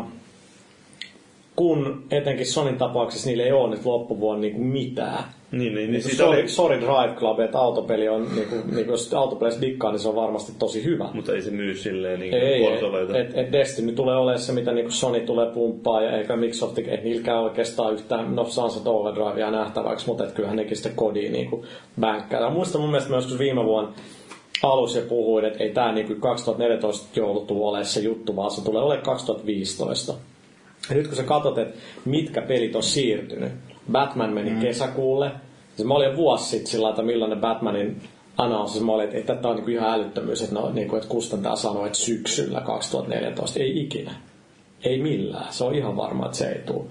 kun 1.56 2.04
etenkin 2.12 2.46
Sonin 2.46 2.78
tapauksessa 2.78 3.30
niillä 3.30 3.44
ei 3.44 3.52
ole 3.52 3.70
nyt 3.70 3.86
loppuvuonna 3.86 4.42
niinku 4.42 4.62
mitään. 4.62 5.24
Niin, 5.54 5.76
niin, 5.76 5.92
niin 5.92 6.04
Niin 6.06 6.16
sorry, 6.16 6.40
oli... 6.40 6.50
sorry 6.50 6.80
Drive 6.80 7.16
Club, 7.16 7.40
että 7.40 7.60
autopeli 7.60 8.10
on, 8.10 8.28
niinku, 8.36 8.56
niinku, 8.76 8.92
jos 8.92 9.14
autopeleissä 9.14 9.62
dikkaa, 9.62 9.92
niin 9.92 10.00
se 10.00 10.10
on 10.10 10.16
varmasti 10.16 10.52
tosi 10.60 10.84
hyvä. 10.84 11.10
Mutta 11.14 11.34
ei 11.34 11.42
se 11.42 11.52
myy 11.52 11.76
silleen 11.76 12.20
niin 12.20 12.34
Ei, 12.34 12.42
ei, 12.42 12.66
et, 13.20 13.38
et 13.38 13.52
Destiny 13.52 13.92
tulee 13.92 14.16
olemaan 14.18 14.40
se, 14.40 14.54
mitä 14.54 14.72
niinku 14.72 14.92
Sony 14.92 15.20
tulee 15.20 15.52
pumppaa, 15.52 16.02
ja 16.02 16.18
eikä 16.18 16.36
Microsoft, 16.36 16.78
ei 16.78 17.04
niilläkään 17.04 17.40
oikeastaan 17.40 17.94
yhtään, 17.94 18.36
no 18.36 18.46
Sunset 18.46 18.88
Overdrivea 18.88 19.52
nähtäväksi, 19.52 20.08
mutta 20.08 20.24
et 20.24 20.32
kyllähän 20.32 20.58
nekin 20.58 20.78
sitten 20.78 20.96
kodiin 20.96 21.32
niinku 21.32 21.66
bänkkää. 22.00 22.42
Ja 22.42 22.50
muistan 22.50 22.82
mun 22.82 22.90
mielestä 22.90 23.10
myös, 23.10 23.26
kun 23.26 23.40
viime 23.40 23.66
vuonna 23.66 23.94
alussa 24.64 25.00
jo 25.00 25.06
puhuin, 25.06 25.46
että 25.46 25.64
ei 25.64 25.70
tämä 25.70 25.92
niinku 25.92 26.16
2014 26.16 27.20
joulu 27.20 27.42
tule 27.42 27.66
olemaan 27.66 27.86
se 27.86 28.00
juttu, 28.00 28.36
vaan 28.36 28.52
se 28.52 28.64
tulee 28.64 28.82
olemaan 28.82 29.06
2015. 29.06 30.14
Ja 30.90 30.96
nyt 30.96 31.08
kun 31.08 31.16
sä 31.18 31.24
katsot, 31.24 31.58
että 31.58 31.80
mitkä 32.06 32.42
pelit 32.42 32.76
on 32.76 32.84
siirtynyt. 32.84 33.52
Batman 33.92 34.34
meni 34.34 34.50
mm. 34.50 34.60
kesäkuulle. 34.60 35.32
Siis 35.76 35.88
mä 35.88 35.94
olin 35.94 36.10
jo 36.10 36.16
vuosi 36.16 36.50
sitten 36.50 36.72
sillä 36.72 36.90
että 36.90 37.02
millainen 37.02 37.42
Batmanin 37.42 38.02
announce. 38.38 38.80
Mä 38.80 38.92
olin, 38.92 39.10
että, 39.14 39.36
tämä 39.36 39.54
on 39.54 39.56
niin 39.56 39.70
ihan 39.70 39.94
älyttömyys, 39.94 40.42
että, 40.42 40.56
no, 40.56 40.72
niin 40.74 40.88
kuin, 40.88 40.98
että 40.98 41.10
kustantaja 41.10 41.56
sanoi, 41.56 41.86
että 41.86 42.00
syksyllä 42.00 42.62
2014. 42.62 43.60
Ei 43.60 43.82
ikinä. 43.82 44.12
Ei 44.84 45.02
millään. 45.02 45.54
Se 45.54 45.64
on 45.64 45.76
ihan 45.76 45.98
varma, 45.98 46.26
että 46.26 46.38
se 46.38 46.50
ei 46.50 46.60
tule. 46.66 46.86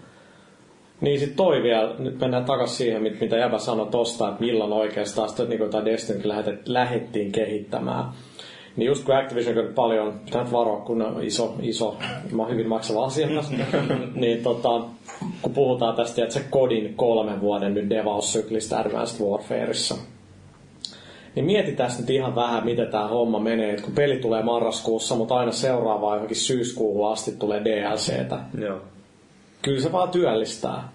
Niin 1.00 1.20
sit 1.20 1.36
toi 1.36 1.62
vielä, 1.62 1.94
nyt 1.98 2.20
mennään 2.20 2.44
takaisin 2.44 2.76
siihen, 2.76 3.02
mit- 3.02 3.20
mitä 3.20 3.36
Jäbä 3.36 3.58
sanoi 3.58 3.86
tosta, 3.86 4.28
että 4.28 4.40
milloin 4.40 4.72
oikeastaan 4.72 5.28
sitä 5.28 5.44
niin 5.44 5.70
tai 5.70 5.84
Destiny 5.84 6.20
lähet, 6.24 6.68
lähettiin 6.68 7.32
kehittämään. 7.32 8.04
Niin 8.76 8.86
just 8.86 9.04
kun 9.04 9.16
Activision 9.16 9.58
on 9.58 9.74
paljon, 9.74 10.20
pitää 10.24 10.42
nyt 10.42 10.52
varoa, 10.52 10.80
kun 10.80 11.02
on 11.02 11.24
iso, 11.24 11.54
iso, 11.62 11.96
hyvin 12.50 12.68
maksava 12.68 13.04
asiakas, 13.04 13.50
niin 14.14 14.42
tota, 14.42 14.80
kun 15.42 15.54
puhutaan 15.54 15.96
tästä, 15.96 16.22
että 16.22 16.34
se 16.34 16.44
kodin 16.50 16.94
kolmen 16.94 17.40
vuoden 17.40 17.74
nyt 17.74 17.90
devaussyklistä 17.90 18.78
Advanced 18.78 19.26
Warfareissa, 19.26 19.94
niin 21.34 21.44
mietitään 21.44 21.90
nyt 21.98 22.10
ihan 22.10 22.34
vähän, 22.34 22.64
miten 22.64 22.88
tämä 22.88 23.08
homma 23.08 23.38
menee. 23.38 23.74
Et 23.74 23.80
kun 23.80 23.94
peli 23.94 24.16
tulee 24.16 24.42
marraskuussa, 24.42 25.14
mutta 25.14 25.34
aina 25.34 25.52
seuraavaan 25.52 26.16
johonkin 26.16 26.36
syyskuuhun 26.36 27.12
asti 27.12 27.32
tulee 27.32 27.64
DLCtä 27.64 28.38
Joo. 28.58 28.78
kyllä 29.62 29.80
se 29.80 29.92
vaan 29.92 30.08
työllistää. 30.08 30.88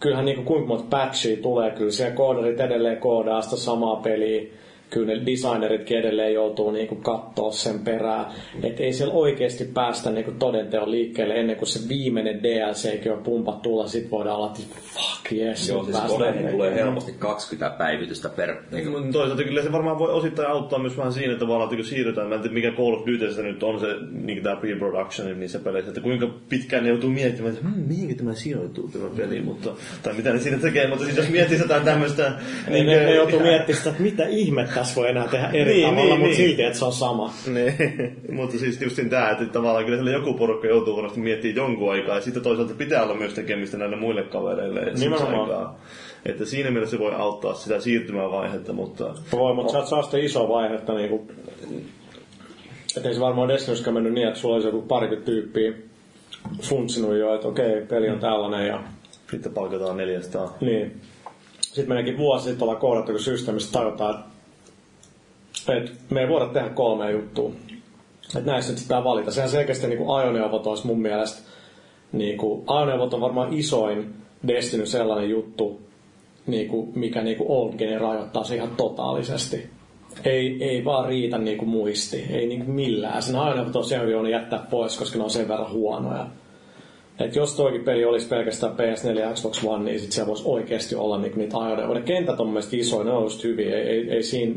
Kyllähän 0.00 0.24
niinku 0.24 0.42
kuinka 0.42 0.68
monta 0.68 0.84
patchia 0.90 1.36
tulee, 1.36 1.70
kyllä 1.70 1.90
siellä 1.90 2.16
koodarit 2.16 2.60
edelleen 2.60 2.96
koodaa 2.96 3.42
sitä 3.42 3.56
samaa 3.56 3.96
peliä. 3.96 4.42
Kyllä 4.90 5.06
ne 5.06 5.26
designeritkin 5.26 5.98
edelleen 5.98 6.34
joutuu 6.34 6.70
niinku 6.70 6.94
kattoo 6.94 7.52
sen 7.52 7.78
perään. 7.78 8.26
Että 8.62 8.82
ei 8.82 8.92
siellä 8.92 9.14
oikeasti 9.14 9.64
päästä 9.64 10.10
niinku 10.10 10.32
todenteon 10.38 10.90
liikkeelle 10.90 11.34
ennen 11.34 11.56
kuin 11.56 11.68
se 11.68 11.88
viimeinen 11.88 12.42
DLCkin 12.42 13.12
on 13.12 13.22
pumpattu 13.22 13.68
tulla. 13.68 13.88
Sit 13.88 14.10
voidaan 14.10 14.36
olla, 14.36 14.46
että 14.46 14.76
fuck 14.94 15.32
yes, 15.32 15.68
Joo, 15.68 15.84
siis 15.84 15.98
kodeihin 15.98 16.48
tulee 16.48 16.68
eteenpäin. 16.68 16.74
helposti 16.74 17.12
20 17.18 17.78
päivitystä 17.78 18.28
per... 18.28 18.56
Niin 18.72 18.90
Mutta 18.90 19.12
toisaalta 19.12 19.44
kyllä 19.44 19.62
se 19.62 19.72
varmaan 19.72 19.98
voi 19.98 20.12
osittain 20.12 20.48
auttaa 20.48 20.78
myös 20.78 20.96
vähän 20.96 21.12
siinä, 21.12 21.32
että 21.32 21.44
tavallaan, 21.44 21.66
että 21.66 21.76
kun 21.76 21.84
siirrytään, 21.84 22.28
mä 22.28 22.34
en 22.34 22.40
tiedä 22.40 22.54
mikä 22.54 22.70
Call 22.70 22.94
of 22.94 23.06
Dutyssä 23.06 23.42
nyt 23.42 23.62
on 23.62 23.80
se, 23.80 23.86
niin 24.10 24.42
tämä 24.42 24.56
pre-production 24.56 25.40
niissä 25.40 25.58
peleissä, 25.58 25.90
että 25.90 26.00
kuinka 26.00 26.28
pitkään 26.48 26.82
ne 26.82 26.88
joutuu 26.88 27.10
miettimään, 27.10 27.54
että 27.54 27.68
hmm, 27.68 27.84
mihinkä 27.88 28.14
tämä 28.14 28.34
sijoittuu 28.34 28.88
tämä 28.88 29.08
peli, 29.16 29.40
mutta, 29.40 29.70
tai 30.02 30.14
mitä 30.14 30.32
ne 30.32 30.40
siinä 30.40 30.58
tekee, 30.58 30.88
mutta 30.88 31.04
siis 31.04 31.16
jos 31.16 31.28
miettii 31.28 31.58
jotain 31.58 31.84
tämmöistä... 31.84 32.32
Niin 32.68 32.86
ne, 32.86 32.96
ne 32.96 33.14
joutuu 33.14 33.40
miettimään 33.40 33.78
sitä, 33.78 33.90
että 33.90 34.02
mitä 34.02 34.26
ihmettä 34.28 34.77
tässä 34.78 34.94
voi 34.96 35.08
enää 35.08 35.28
tehdä 35.28 35.50
eri 35.52 35.74
Niin, 35.74 35.88
tavalla, 35.88 36.02
niin, 36.02 36.20
mutta 36.20 36.26
niin. 36.26 36.36
silti, 36.36 36.62
että 36.62 36.78
se 36.78 36.84
on 36.84 36.92
sama. 36.92 37.32
Niin, 37.46 38.16
mutta 38.32 38.58
siis 38.58 38.82
just 38.82 38.98
tämä, 39.10 39.30
että 39.30 39.44
tavallaan 39.44 39.84
kyllä 39.84 39.98
sillä 39.98 40.10
joku 40.10 40.34
porukka 40.34 40.66
joutuu 40.66 40.96
varmasti 40.96 41.20
miettimään 41.20 41.56
jonkun 41.56 41.92
aikaa, 41.92 42.14
ja 42.14 42.20
sitten 42.20 42.42
toisaalta 42.42 42.74
pitää 42.74 43.02
olla 43.02 43.14
myös 43.14 43.34
tekemistä 43.34 43.76
näille 43.76 43.96
muille 43.96 44.22
kavereille. 44.22 44.92
Nimenomaan. 44.98 45.40
aikaa. 45.40 45.80
Että 46.26 46.44
siinä 46.44 46.70
mielessä 46.70 46.96
se 46.96 47.02
voi 47.02 47.14
auttaa 47.14 47.54
sitä 47.54 47.80
siirtymävaihetta, 47.80 48.72
mutta 48.72 49.14
Voi, 49.32 49.54
mutta 49.54 49.72
sä 49.72 49.78
et 49.78 49.86
saa 49.86 50.02
sitä 50.02 50.18
isoa 50.18 50.48
vaihetta 50.48 50.94
niinku... 50.94 51.26
Että 52.96 53.08
ei 53.08 53.14
se 53.14 53.20
varmaan 53.20 53.48
Destinyskään 53.48 53.94
mennyt 53.94 54.12
niin, 54.12 54.28
että 54.28 54.40
sulla 54.40 54.54
olisi 54.54 54.68
joku 54.68 54.82
parikymmentä 54.82 55.30
tyyppiä 55.30 55.72
funtsinut 56.62 57.16
jo, 57.16 57.34
että 57.34 57.48
okei, 57.48 57.82
peli 57.88 58.10
on 58.10 58.18
tällainen 58.18 58.66
ja 58.66 58.82
sitten 59.30 59.52
palkataan 59.52 59.96
400. 59.96 60.56
niin. 60.60 61.00
Sitten 61.60 61.88
meneekin 61.88 62.18
vuosi 62.18 62.44
sitten 62.44 62.62
ollaan 62.62 62.80
kohdattu, 62.80 63.12
kun 63.12 63.20
systeemistä 63.20 63.72
tajutaan, 63.72 64.14
että, 64.14 64.37
että 65.76 65.90
me 66.10 66.20
ei 66.20 66.28
voida 66.28 66.46
tehdä 66.46 66.68
kolmea 66.68 67.10
juttua. 67.10 67.50
Että 68.36 68.50
näissä 68.50 68.72
nyt 68.72 68.82
pitää 68.82 69.04
valita. 69.04 69.30
Sehän 69.30 69.50
selkeästi 69.50 69.86
niin 69.86 69.98
kuin 69.98 70.18
ajoneuvot 70.18 70.66
olisi 70.66 70.86
mun 70.86 71.02
mielestä, 71.02 71.42
niin 72.12 72.38
kuin, 72.38 72.62
ajoneuvot 72.66 73.14
on 73.14 73.20
varmaan 73.20 73.52
isoin 73.52 74.14
Destiny 74.48 74.86
sellainen 74.86 75.30
juttu, 75.30 75.80
niin 76.46 76.68
kuin, 76.68 76.92
mikä 76.94 77.22
niin 77.22 77.36
kuin 77.36 77.50
Old 77.50 77.72
Gene 77.72 77.98
rajoittaa 77.98 78.44
se 78.44 78.54
ihan 78.54 78.76
totaalisesti. 78.76 79.70
Ei, 80.24 80.64
ei 80.64 80.84
vaan 80.84 81.08
riitä 81.08 81.38
niin 81.38 81.58
kuin 81.58 81.68
muisti, 81.68 82.26
ei 82.30 82.46
niin 82.46 82.64
kuin 82.64 82.74
millään. 82.74 83.22
Sen 83.22 83.36
ajoneuvot 83.36 83.76
on 83.76 83.84
sen 83.84 84.10
joudun 84.10 84.30
jättää 84.30 84.66
pois, 84.70 84.98
koska 84.98 85.18
ne 85.18 85.24
on 85.24 85.30
sen 85.30 85.48
verran 85.48 85.72
huonoja. 85.72 86.26
Et 87.20 87.36
jos 87.36 87.54
toikin 87.54 87.84
peli 87.84 88.04
olisi 88.04 88.28
pelkästään 88.28 88.72
PS4 88.72 89.18
ja 89.18 89.32
Xbox 89.32 89.64
One, 89.64 89.84
niin 89.84 90.00
sit 90.00 90.12
siellä 90.12 90.28
voisi 90.28 90.42
oikeasti 90.46 90.94
olla 90.94 91.18
niinku 91.18 91.38
niitä 91.38 91.58
ajoneuvoja. 91.58 91.98
Ne 91.98 92.06
kentät 92.06 92.40
on 92.40 92.46
mun 92.46 92.52
mielestä 92.52 92.76
isoja, 92.76 93.04
ne 93.04 93.10
on 93.10 93.22
just 93.22 93.44
hyviä. 93.44 93.76
Ei, 93.76 93.88
ei, 93.88 94.10
ei 94.10 94.22
siinä, 94.22 94.54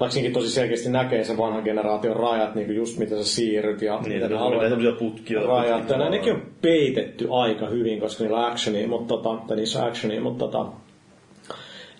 vaikka 0.00 0.10
siinäkin 0.12 0.34
tosi 0.34 0.50
selkeästi 0.50 0.88
näkee 0.90 1.24
sen 1.24 1.36
vanhan 1.38 1.62
generaation 1.62 2.16
rajat, 2.16 2.54
niinku 2.54 2.72
just 2.72 2.98
miten 2.98 3.18
sä 3.18 3.24
siirryt 3.34 3.82
ja 3.82 3.94
Niin, 3.94 4.02
miten 4.02 4.22
että 4.22 4.34
ne 4.34 4.40
alueet 4.40 4.68
semmoisia 4.68 4.92
putkia. 4.98 5.42
rajat. 5.42 5.78
putkia- 5.80 5.96
Ja 5.96 6.04
ne- 6.04 6.10
nekin 6.10 6.32
on 6.32 6.42
peitetty 6.62 7.28
aika 7.30 7.66
hyvin, 7.66 8.00
koska 8.00 8.24
niillä 8.24 8.38
on 8.46 8.52
actionia, 8.52 8.88
mutta 8.88 9.14
tota, 9.16 9.54
niissä 9.56 9.82
on 9.82 9.88
actionia, 9.88 10.20
mutta 10.20 10.44
tota, 10.44 10.66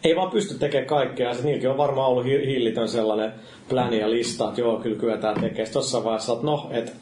ei 0.05 0.16
vaan 0.16 0.30
pysty 0.30 0.59
tekemään 0.59 0.86
kaikkea. 0.86 1.28
Ja 1.28 1.34
sit 1.34 1.44
niilläkin 1.44 1.70
on 1.70 1.76
varmaan 1.76 2.09
ollut 2.09 2.24
hi- 2.24 2.46
hillitön 2.46 2.88
sellainen 2.88 3.32
pläni 3.68 3.99
ja 4.01 4.11
lista, 4.11 4.49
että 4.49 4.61
joo, 4.61 4.76
kyllä 4.76 4.96
kyetään 4.99 5.34
tekemään. 5.34 5.66
Sitten 5.66 5.80
jossain 5.80 6.05
vaiheessa, 6.05 6.32
että 6.32 6.46
no, 6.46 6.68
että 6.70 6.92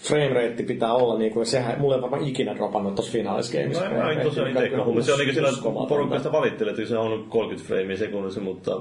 frame 0.00 0.28
rate 0.28 0.62
pitää 0.62 0.94
olla 0.94 1.18
niin 1.18 1.32
kuin, 1.32 1.46
sehän 1.46 1.80
mulle 1.80 1.94
ei 1.96 2.02
varmaan 2.02 2.28
ikinä 2.28 2.54
dropannut 2.56 2.94
tuossa 2.94 3.12
Finaalis 3.12 3.52
Gameissa. 3.52 3.88
No, 3.88 3.96
mä 3.96 4.10
en 4.10 4.20
tosiaan 4.20 4.48
Mikä 4.48 4.60
itse, 4.60 4.70
kyllä 4.70 4.84
mutta 4.84 5.02
se 5.02 5.12
on 5.12 5.18
niin 5.18 5.34
sillä 5.34 5.48
porukasta 5.88 6.32
valittelee, 6.32 6.70
että 6.74 6.84
se 6.86 6.98
on 6.98 7.24
30 7.28 7.68
freimiä 7.68 7.96
sekunnissa, 7.96 8.40
mutta, 8.40 8.80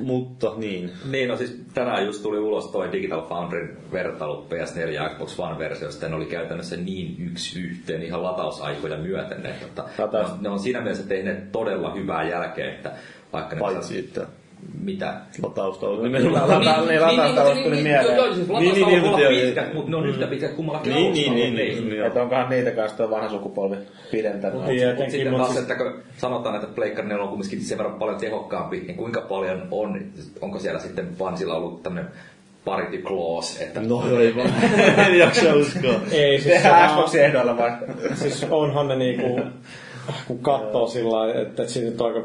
mutta 0.00 0.52
niin. 0.56 0.92
Niin, 1.10 1.28
no 1.28 1.36
siis 1.36 1.60
tänään 1.74 2.06
just 2.06 2.22
tuli 2.22 2.38
ulos 2.38 2.66
toi 2.66 2.92
Digital 2.92 3.22
Foundryn 3.28 3.76
vertailu 3.92 4.46
PS4 4.50 4.88
ja 4.88 5.08
Xbox 5.08 5.38
One-versiosta. 5.38 6.08
Ne 6.08 6.16
oli 6.16 6.26
käytännössä 6.26 6.76
niin 6.76 7.16
yksi 7.18 7.60
yhteen 7.60 8.02
ihan 8.02 8.22
latausaikoja 8.22 8.96
myöten. 8.96 9.46
Että, 9.46 9.84
ne, 9.98 10.18
on, 10.18 10.38
ne 10.40 10.48
on 10.48 10.58
siinä 10.58 10.80
mielessä 10.80 11.06
tehneet 11.06 11.52
todella 11.52 11.94
hyvää 11.94 12.28
jälkeä, 12.28 12.70
että 12.70 12.92
vaikka 13.32 13.54
ne 13.54 13.60
Paitsi, 13.60 13.98
että 13.98 14.26
mitä 14.82 15.14
latausta 15.42 15.86
on 15.88 15.92
Lata- 15.98 16.02
nimenomaan. 16.02 16.48
lata- 16.64 16.86
niin, 16.86 17.00
lataustaulut 17.02 17.62
tuli 17.64 17.76
mieleen. 17.82 18.16
Joo, 18.16 18.26
joo, 18.26 18.34
siis 18.34 18.48
Niin, 18.48 18.74
niin, 18.74 18.86
niin, 19.28 19.44
pitkät, 19.44 19.64
joo. 19.64 19.74
mutta 19.74 19.90
ne 19.90 19.96
on 19.96 20.06
yhtä 20.06 20.26
pitkät 20.26 20.52
kummallakin 20.52 20.94
Niin, 20.94 21.12
niin, 21.12 21.28
alustalla. 21.32 21.54
niin, 21.56 21.76
niin, 21.76 21.88
niin, 21.88 22.06
Että 22.06 22.22
onkohan 22.22 22.48
niitä 22.50 22.70
kanssa 22.70 22.96
tuo 22.96 23.10
vanha 23.10 23.28
sukupolvi 23.28 23.76
pidentänyt. 24.10 24.64
Niin, 24.66 24.88
Mutta 24.88 25.10
sitten 25.10 25.34
taas, 25.36 25.48
siis- 25.48 25.60
että 25.62 25.74
kun 25.74 25.92
sanotaan, 26.16 26.54
että 26.54 26.66
Pleikkari 26.74 27.08
4 27.08 27.22
on 27.22 27.28
kumminkin 27.28 27.60
sen 27.60 27.78
verran 27.78 27.98
paljon 27.98 28.18
tehokkaampi, 28.20 28.80
niin 28.80 28.96
kuinka 28.96 29.20
paljon 29.20 29.68
on, 29.70 30.00
onko 30.40 30.58
siellä 30.58 30.80
sitten 30.80 31.18
vansilla 31.18 31.54
ollut 31.54 31.82
tämmöinen 31.82 32.10
parity 32.64 32.98
clause, 33.02 33.64
että 33.64 33.80
No 33.80 34.02
ei 34.20 34.36
vaan. 34.36 34.50
en 35.06 35.18
jaksa 35.18 35.54
uskoa. 35.54 35.94
Ei, 36.12 36.40
siis, 36.40 36.54
Tehdään 36.54 36.88
se- 36.88 36.94
Xboxin 36.94 37.20
ehdoilla 37.24 37.56
vai? 37.56 37.70
siis 38.14 38.46
onhan 38.50 38.88
ne 38.88 38.96
niinku, 38.96 39.40
kun 40.28 40.38
katsoo 40.38 40.86
sillä 40.88 41.10
lailla, 41.10 41.34
että, 41.34 41.62
että 41.62 41.72
siinä 41.72 41.90
nyt 41.90 42.00
aika, 42.00 42.22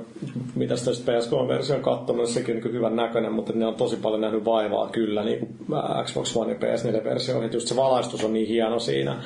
mitä 0.55 0.75
sitä 0.75 1.11
PS3-versio 1.11 1.75
on 1.75 1.81
katsonut, 1.81 2.29
sekin 2.29 2.55
on 2.55 2.61
niin 2.61 2.73
hyvän 2.73 2.95
näköinen, 2.95 3.31
mutta 3.33 3.53
ne 3.55 3.65
on 3.65 3.75
tosi 3.75 3.95
paljon 3.95 4.21
nähnyt 4.21 4.45
vaivaa 4.45 4.89
kyllä 4.89 5.23
niin 5.23 5.39
kuin 5.39 5.57
Xbox 6.05 6.35
One 6.35 6.51
ja 6.53 6.59
PS4-versio, 6.59 7.43
että 7.43 7.57
just 7.57 7.67
se 7.67 7.75
valaistus 7.75 8.23
on 8.23 8.33
niin 8.33 8.47
hieno 8.47 8.79
siinä, 8.79 9.23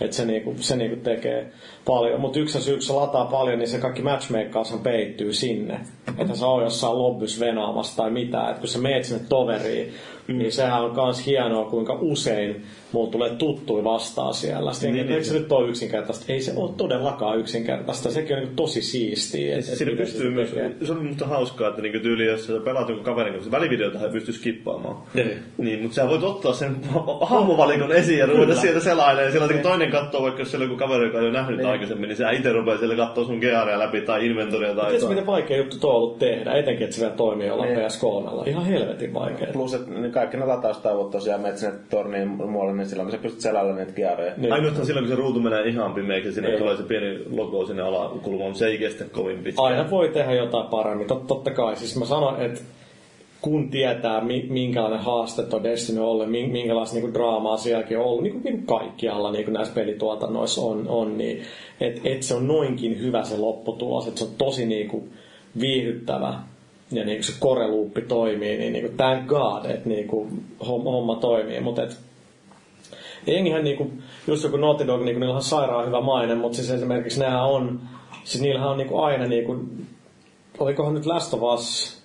että 0.00 0.16
se, 0.16 0.24
niin 0.24 0.42
kuin, 0.42 0.58
se 0.58 0.76
niin 0.76 0.90
kuin 0.90 1.00
tekee 1.00 1.52
paljon. 1.84 2.20
Mutta 2.20 2.38
yksi 2.38 2.60
syy, 2.60 2.74
kun 2.74 2.82
se 2.82 2.92
lataa 2.92 3.24
paljon, 3.24 3.58
niin 3.58 3.68
se 3.68 3.78
kaikki 3.78 4.02
matchmakeaushan 4.02 4.80
peittyy 4.80 5.32
sinne. 5.32 5.80
Että 6.18 6.36
sä 6.36 6.46
oot 6.46 6.62
jossain 6.62 6.98
lobbys 6.98 7.40
venaamassa 7.40 7.96
tai 7.96 8.10
mitä. 8.10 8.48
Että 8.48 8.60
kun 8.60 8.68
sä 8.68 8.78
meet 8.78 9.04
sinne 9.04 9.24
toveriin, 9.28 9.92
mm. 10.28 10.38
niin 10.38 10.52
sehän 10.52 10.84
on 10.84 10.94
myös 10.94 11.26
hienoa, 11.26 11.70
kuinka 11.70 11.98
usein 12.00 12.64
mulla 12.92 13.10
tulee 13.10 13.30
tuttui 13.30 13.84
vastaan 13.84 14.34
siellä. 14.34 14.72
Sitten 14.72 14.92
niin, 14.92 15.06
niin, 15.06 15.24
se 15.24 15.34
nyt 15.34 15.52
ole 15.52 15.68
yksinkertaista? 15.68 16.32
Ei 16.32 16.40
se 16.40 16.52
ole 16.56 16.70
todellakaan 16.76 17.38
yksinkertaista. 17.38 18.10
Sekin 18.10 18.36
on 18.36 18.42
niin 18.42 18.56
tosi 18.56 18.82
siistiä. 18.82 19.56
Et, 19.58 19.64
Siinä 19.64 19.96
pystyy 19.96 20.30
myös, 20.30 20.50
se 20.82 20.92
on 20.92 21.06
musta 21.06 21.26
hauskaa, 21.26 21.68
että 21.68 21.82
niinku 21.82 21.98
tyyli, 21.98 22.26
jos 22.26 22.46
sä 22.46 22.52
pelaat 22.64 22.88
jonkun 22.88 23.04
kaverin 23.04 23.32
kanssa, 23.32 23.50
välivideota 23.50 23.98
hän 23.98 24.10
pystyy 24.10 24.34
skippaamaan. 24.34 24.96
Niin. 25.14 25.38
Niin, 25.58 25.82
mutta 25.82 25.94
sä 25.94 26.08
voit 26.08 26.22
ottaa 26.22 26.52
sen 26.52 26.76
hahmovalikon 27.30 27.92
esiin 27.92 28.18
ja 28.18 28.26
ruveta 28.26 28.54
sieltä 28.54 28.80
selailemaan. 28.80 29.26
Ja 29.26 29.32
silloin 29.32 29.52
kun 29.52 29.60
toinen 29.60 29.90
katsoo, 29.90 30.22
vaikka 30.22 30.40
jos 30.40 30.50
siellä 30.50 30.64
on 30.64 30.70
joku 30.70 30.78
kaveri, 30.78 31.06
joka 31.06 31.18
ei 31.18 31.24
ole 31.24 31.32
nähnyt 31.32 31.56
Niin. 31.56 31.68
Aikaisemmin, 31.72 32.08
niin 32.08 32.16
sä 32.16 32.30
itse 32.30 32.52
rupeaa 32.52 32.78
siellä 32.78 32.96
katsoa 32.96 33.24
sun 33.24 33.38
gearia 33.38 33.78
läpi 33.78 34.00
tai 34.00 34.26
inventoria 34.26 34.74
tai 34.74 34.84
Tiedätkö, 34.84 35.08
miten 35.08 35.26
vaikea 35.26 35.56
juttu 35.56 35.78
tuo 35.78 35.90
on 35.90 35.96
ollut 35.96 36.18
tehdä, 36.18 36.52
etenkin, 36.52 36.84
että 36.84 36.96
se 36.96 37.02
vielä 37.02 37.14
toimii 37.16 37.46
jollain 37.46 37.74
Niin. 37.74 37.86
PS3. 37.86 38.48
Ihan 38.48 38.66
helvetin 38.66 39.14
vaikea. 39.14 39.48
Plus, 39.52 39.74
että 39.74 39.90
niin 39.90 40.12
kaikki 40.12 40.36
ne 40.36 40.44
lataustauot 40.46 41.10
tosiaan 41.10 41.40
menet 41.40 41.58
sinne 41.58 41.74
torniin 41.90 42.28
muualle, 42.28 42.72
niin 42.72 42.86
silloin 42.86 43.06
kun 43.06 43.12
sä 43.18 43.22
pystyt 43.22 43.40
selällä 43.40 43.74
niitä 43.74 43.92
geareja. 43.92 44.32
Niin. 44.36 44.52
Ainoastaan 44.52 44.86
silloin, 44.86 45.06
kun 45.06 45.16
se 45.16 45.22
ruutu 45.22 45.40
menee 45.40 45.68
ihan 45.68 45.94
pimeäksi 45.94 46.28
ja 46.28 46.32
sinne 46.32 46.50
Ei. 46.50 46.58
tulee 46.58 46.76
se 46.76 46.82
pieni 46.82 47.18
logo 47.30 47.66
sinne 47.66 47.82
alakulmaan, 47.82 48.54
se 48.54 48.66
ei 48.66 48.78
kestä 48.78 49.04
kovin 49.04 49.38
pitkään. 49.38 49.66
Aina 49.66 49.90
voi 49.90 50.08
tehdä 50.08 50.32
jotain 50.32 50.66
paremmin, 50.66 51.06
Tot, 51.06 51.26
totta 51.26 51.50
kai. 51.50 51.76
Siis 51.76 51.96
mä 51.98 52.04
sanon, 52.04 52.42
että 52.42 52.60
kun 53.42 53.70
tietää, 53.70 54.20
mi- 54.20 54.46
minkälainen 54.50 55.00
haaste 55.00 55.42
tuo 55.42 55.62
Destiny 55.62 56.00
on 56.00 56.06
ollut, 56.06 56.30
min- 56.30 56.52
minkälaista 56.52 56.96
niinku 56.96 57.14
draamaa 57.14 57.56
sielläkin 57.56 57.98
on 57.98 58.04
ollut, 58.04 58.22
niin 58.22 58.32
kuin, 58.32 58.44
niin 58.44 58.54
kuin 58.54 58.66
kaikkialla 58.66 59.32
niin 59.32 59.44
kuin 59.44 59.52
näissä 59.52 59.74
pelituotannoissa 59.74 60.62
on, 60.62 60.88
on 60.88 61.18
niin 61.18 61.42
että 61.80 62.00
et 62.04 62.22
se 62.22 62.34
on 62.34 62.48
noinkin 62.48 62.98
hyvä 63.00 63.24
se 63.24 63.36
lopputulos, 63.36 64.06
että 64.06 64.18
se 64.18 64.24
on 64.24 64.30
tosi 64.38 64.66
niin 64.66 64.88
kuin, 64.88 65.12
viihdyttävä 65.60 66.34
ja 66.92 67.04
niin 67.04 67.16
kuin 67.16 67.24
se 67.24 67.32
koreluuppi 67.40 68.02
toimii, 68.02 68.58
niin, 68.58 68.72
niin 68.72 68.84
kuin, 68.84 68.96
thank 68.96 69.26
god, 69.26 69.70
että 69.70 69.88
niin 69.88 70.08
kuin, 70.08 70.44
homma, 70.68 71.16
toimii, 71.16 71.60
mutta 71.60 71.82
et, 71.82 71.96
jengihän 73.26 73.64
niinku, 73.64 73.90
just 74.26 74.44
joku 74.44 74.56
Naughty 74.56 74.86
Dog, 74.86 75.02
niinku, 75.02 75.20
niillä 75.20 75.34
on 75.34 75.42
sairaan 75.42 75.86
hyvä 75.86 76.00
maine, 76.00 76.34
mutta 76.34 76.56
siis 76.56 76.70
esimerkiksi 76.70 77.20
nehän 77.20 77.44
on, 77.44 77.80
siis 78.24 78.42
niillähän 78.42 78.70
on 78.70 78.78
niinku 78.78 78.98
aina 78.98 79.26
niinku, 79.26 79.60
olikohan 80.58 80.94
nyt 80.94 81.06
Last 81.06 81.34
of 81.34 81.42
Us 81.42 82.01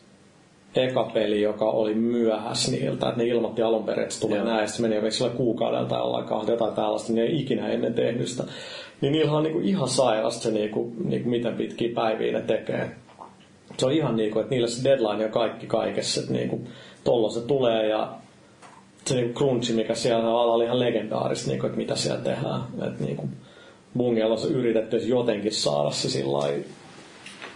eka 0.77 1.03
peli, 1.13 1.41
joka 1.41 1.65
oli 1.65 1.93
myöhässä 1.95 2.71
niiltä, 2.71 3.09
että 3.09 3.21
ne 3.23 3.27
ilmoitti 3.27 3.61
alun 3.61 3.83
perin, 3.83 4.03
että 4.03 4.15
se 4.15 4.21
tulee 4.21 4.43
näin, 4.43 4.61
ja 4.61 4.67
sitten 4.67 4.89
meni 4.89 5.01
oliko 5.01 5.11
sillä 5.11 5.29
kuukaudelta 5.29 5.89
tai 5.89 5.99
jollain 5.99 6.25
kahdelta 6.25 6.51
jotain 6.51 6.73
tällaista, 6.73 7.13
niin 7.13 7.27
ei 7.27 7.39
ikinä 7.39 7.67
ennen 7.67 7.93
tehnyt 7.93 8.27
sitä. 8.27 8.43
Niin 9.01 9.11
niillä 9.13 9.31
on 9.31 9.43
niinku 9.43 9.59
ihan 9.59 9.87
sairasta 9.87 10.43
se, 10.43 10.51
niinku, 10.51 10.93
niinku 11.03 11.29
miten 11.29 11.53
pitkiä 11.55 11.89
päiviä 11.95 12.31
ne 12.31 12.41
tekee. 12.41 12.91
Se 13.77 13.85
on 13.85 13.91
ihan 13.91 14.15
niinku, 14.15 14.39
että 14.39 14.49
niillä 14.49 14.67
se 14.67 14.83
deadline 14.83 15.25
on 15.25 15.31
kaikki 15.31 15.67
kaikessa, 15.67 16.21
että 16.21 16.33
niinku, 16.33 16.67
tollo 17.03 17.29
se 17.29 17.41
tulee 17.41 17.87
ja 17.87 18.13
se 19.05 19.15
niinku 19.15 19.39
crunchi, 19.39 19.73
mikä 19.73 19.95
siellä 19.95 20.29
oli 20.29 20.63
ihan 20.63 20.79
legendaarista, 20.79 21.49
niinku, 21.49 21.65
että 21.65 21.77
mitä 21.77 21.95
siellä 21.95 22.21
tehdään. 22.21 22.61
Että 22.87 23.03
niinku, 23.03 23.29
Bungialla 23.97 24.33
on 24.33 24.41
se 24.41 24.47
yritetty 24.47 24.97
jotenkin 24.97 25.53
saada 25.53 25.91
se 25.91 26.09
sillä 26.09 26.37
lailla- 26.37 26.65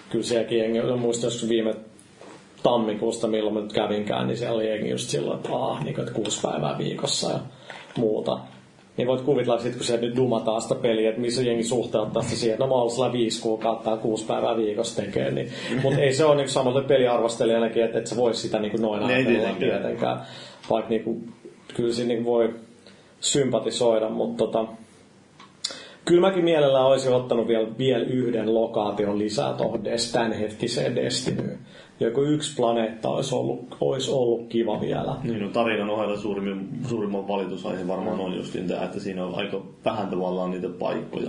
Kyllä 0.09 0.23
sielläkin 0.23 0.59
jengi, 0.59 0.81
muistan 0.81 1.27
joskus 1.27 1.49
viime 1.49 1.75
tammikuusta, 2.63 3.27
milloin 3.27 3.53
mä 3.55 3.61
nyt 3.61 3.73
kävinkään, 3.73 4.27
niin 4.27 4.37
siellä 4.37 4.55
oli 4.55 4.69
jengi 4.69 4.89
just 4.89 5.09
silloin, 5.09 5.37
että, 5.37 5.49
aah, 5.55 5.83
niin 5.83 5.95
kuin, 5.95 6.07
että 6.07 6.15
kuusi 6.15 6.41
päivää 6.41 6.77
viikossa 6.77 7.31
ja 7.31 7.39
muuta. 7.97 8.39
Niin 8.97 9.07
voit 9.07 9.21
kuvitella 9.21 9.59
sit, 9.59 9.75
kun 9.75 9.83
se 9.83 9.97
nyt 9.97 10.15
dumataan 10.15 10.61
sitä 10.61 10.75
peliä, 10.75 11.09
että 11.09 11.21
missä 11.21 11.41
jengi 11.41 11.63
suhteuttaa 11.63 12.21
sitä 12.23 12.35
siihen, 12.35 12.53
että 12.53 12.63
no 12.65 12.69
mä 12.69 12.75
oon 12.75 13.13
viisi 13.13 13.41
kuukautta 13.41 13.89
ja 13.89 13.97
kuusi 13.97 14.25
päivää 14.25 14.57
viikossa 14.57 15.01
tekee. 15.01 15.31
Niin. 15.31 15.49
Mutta 15.83 15.99
ei 16.01 16.13
se 16.13 16.25
ole 16.25 16.35
niin 16.35 16.49
samalta 16.49 16.81
peliarvostelijanakin, 16.81 17.83
että 17.83 17.99
et 17.99 18.07
sä 18.07 18.15
vois 18.15 18.41
sitä 18.41 18.59
niin 18.59 18.81
noin 18.81 19.01
Ei 19.01 19.07
ajatella 19.07 19.39
tietenkään. 19.39 19.81
tietenkään. 19.81 20.21
Vaikka 20.69 20.89
niin 20.89 21.03
kuin, 21.03 21.33
kyllä 21.75 21.93
siinä 21.93 22.07
niin 22.07 22.25
voi 22.25 22.53
sympatisoida, 23.19 24.09
mutta 24.09 24.37
tota, 24.37 24.65
Kyllä 26.05 26.21
mäkin 26.21 26.43
mielellään 26.43 26.85
olisin 26.85 27.13
ottanut 27.13 27.47
vielä, 27.47 27.67
vielä 27.77 28.03
yhden 28.03 28.53
lokaation 28.53 29.19
lisää 29.19 29.53
tuohon 29.53 29.83
des, 29.83 30.11
tämänhetkiseen 30.11 30.95
Destinyyn. 30.95 31.59
Joku 32.01 32.21
yksi 32.21 32.55
planeetta 32.55 33.09
olisi 33.09 33.35
ollut, 33.35 33.77
olisi 33.81 34.11
ollut 34.11 34.47
kiva 34.47 34.81
vielä. 34.81 35.15
Niin, 35.23 35.41
no 35.41 35.49
tarinan 35.49 35.89
ohella 35.89 36.17
suurimmin, 36.17 36.69
suurimman 36.87 37.27
valitusaihe 37.27 37.87
varmaan 37.87 38.19
on 38.19 38.35
just 38.35 38.53
tämä, 38.67 38.83
että 38.83 38.99
siinä 38.99 39.25
on 39.25 39.35
aika 39.35 39.61
vähän 39.85 40.07
tavallaan 40.07 40.51
niitä 40.51 40.69
paikkoja. 40.69 41.27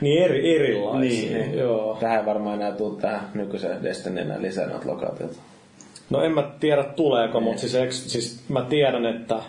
Niin 0.00 0.22
eri, 0.22 0.56
erilaisia. 0.56 1.38
Niin. 1.38 1.58
Joo. 1.58 1.96
Tähän 2.00 2.26
varmaan 2.26 2.54
enää 2.54 2.72
tuu 2.72 2.90
tähän 2.90 3.30
nykyiseen 3.34 3.82
Destiny 3.82 4.20
enää 4.20 4.42
lisää 4.42 4.80
lokaatioita. 4.84 5.36
No 6.10 6.22
en 6.22 6.32
mä 6.32 6.42
tiedä 6.60 6.84
tuleeko, 6.84 7.40
mutta 7.40 7.60
siis, 7.60 7.74
eks- 7.74 8.12
siis 8.12 8.44
mä 8.48 8.62
tiedän, 8.62 9.06
että 9.06 9.42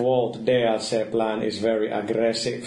quote 0.00 0.38
DLC 0.46 1.10
plan 1.10 1.42
is 1.42 1.62
very 1.62 1.92
aggressive. 1.92 2.66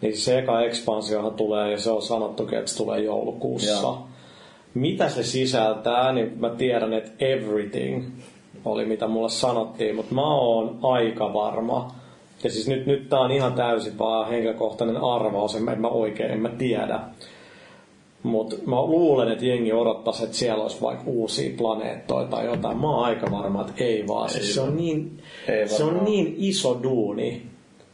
Niin 0.00 0.16
se 0.16 0.38
eka 0.38 0.62
ekspansiohan 0.62 1.34
tulee 1.34 1.70
ja 1.70 1.78
se 1.78 1.90
on 1.90 2.02
sanottukin, 2.02 2.58
että 2.58 2.70
se 2.70 2.76
tulee 2.76 3.00
joulukuussa. 3.00 3.72
Joo. 3.72 4.06
Mitä 4.74 5.08
se 5.08 5.22
sisältää, 5.22 6.12
niin 6.12 6.32
mä 6.40 6.50
tiedän, 6.50 6.92
että 6.92 7.10
everything 7.18 8.04
oli 8.64 8.84
mitä 8.84 9.08
mulle 9.08 9.30
sanottiin, 9.30 9.96
mutta 9.96 10.14
mä 10.14 10.34
oon 10.34 10.78
aika 10.82 11.32
varma. 11.32 11.94
Ja 12.44 12.50
siis 12.50 12.68
nyt, 12.68 12.86
nyt 12.86 13.08
tää 13.08 13.20
on 13.20 13.30
ihan 13.30 13.52
täysin 13.52 13.98
vaan 13.98 14.28
henkilökohtainen 14.28 14.96
arvaus, 14.96 15.54
en 15.54 15.62
mä, 15.62 15.72
en 15.72 15.80
mä 15.80 15.88
oikein, 15.88 16.30
en 16.30 16.40
mä 16.40 16.48
tiedä. 16.48 17.00
Mutta 18.22 18.56
mä 18.66 18.82
luulen, 18.82 19.32
että 19.32 19.44
jengi 19.44 19.72
odottaisi, 19.72 20.24
että 20.24 20.36
siellä 20.36 20.62
olisi 20.62 20.80
vaikka 20.80 21.04
uusia 21.06 21.56
planeettoja 21.56 22.26
tai 22.26 22.46
jotain. 22.46 22.78
Mä 22.78 22.90
oon 22.90 23.04
aika 23.04 23.30
varma, 23.30 23.60
että 23.60 23.84
ei 23.84 24.06
vaan. 24.06 24.30
Siis 24.30 24.54
se, 24.54 24.60
on 24.60 24.76
niin, 24.76 25.22
Ei 25.48 25.68
se 25.68 25.84
on 25.84 26.04
niin 26.04 26.34
iso 26.38 26.80
duuni. 26.82 27.42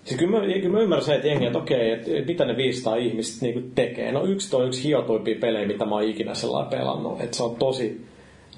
Siis 0.05 0.21
kyllä 0.21 0.39
mä, 0.41 0.47
kyllä 0.47 0.69
mä 0.69 0.81
ymmärrän 0.81 1.05
se, 1.05 1.15
että 1.15 1.29
jengi, 1.29 1.47
että 1.47 1.59
okei, 1.59 1.91
että 1.91 2.11
mitä 2.27 2.45
ne 2.45 2.57
500 2.57 2.97
ihmistä 2.97 3.47
niin 3.47 3.73
tekee. 3.75 4.13
No 4.13 4.25
yksi 4.25 4.51
toi 4.51 4.67
yksi 4.67 4.85
hiotuimpia 4.85 5.37
pelejä, 5.41 5.67
mitä 5.67 5.85
mä 5.85 5.95
oon 5.95 6.05
ikinä 6.05 6.35
sellainen 6.35 6.71
pelannut. 6.71 7.21
Että 7.21 7.37
se 7.37 7.43
on 7.43 7.57
tosi, 7.57 8.05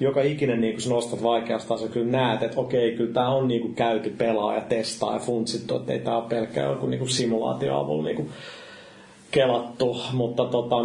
joka 0.01 0.23
ikinen 0.23 0.61
niin 0.61 0.77
kun 0.83 0.93
nostat 0.93 1.23
vaikeasta, 1.23 1.77
sä 1.77 1.89
kyllä 1.89 2.11
näet, 2.11 2.43
että 2.43 2.61
okei, 2.61 2.93
kyllä 2.93 3.13
tää 3.13 3.29
on 3.29 3.49
niin 3.49 3.61
kuin 3.61 3.75
käyty 3.75 4.11
pelaa 4.11 4.55
ja 4.55 4.61
testaa 4.61 5.13
ja 5.13 5.19
funtsittu, 5.19 5.77
että 5.77 5.93
ei 5.93 5.99
tää 5.99 6.17
ole 6.17 6.29
pelkkää 6.29 6.71
joku 6.71 6.87
niin 6.87 7.09
simulaatio 7.09 7.79
avulla 7.81 8.05
niin 8.05 8.31
kelattu, 9.31 9.97
mutta 10.13 10.45
tota, 10.45 10.85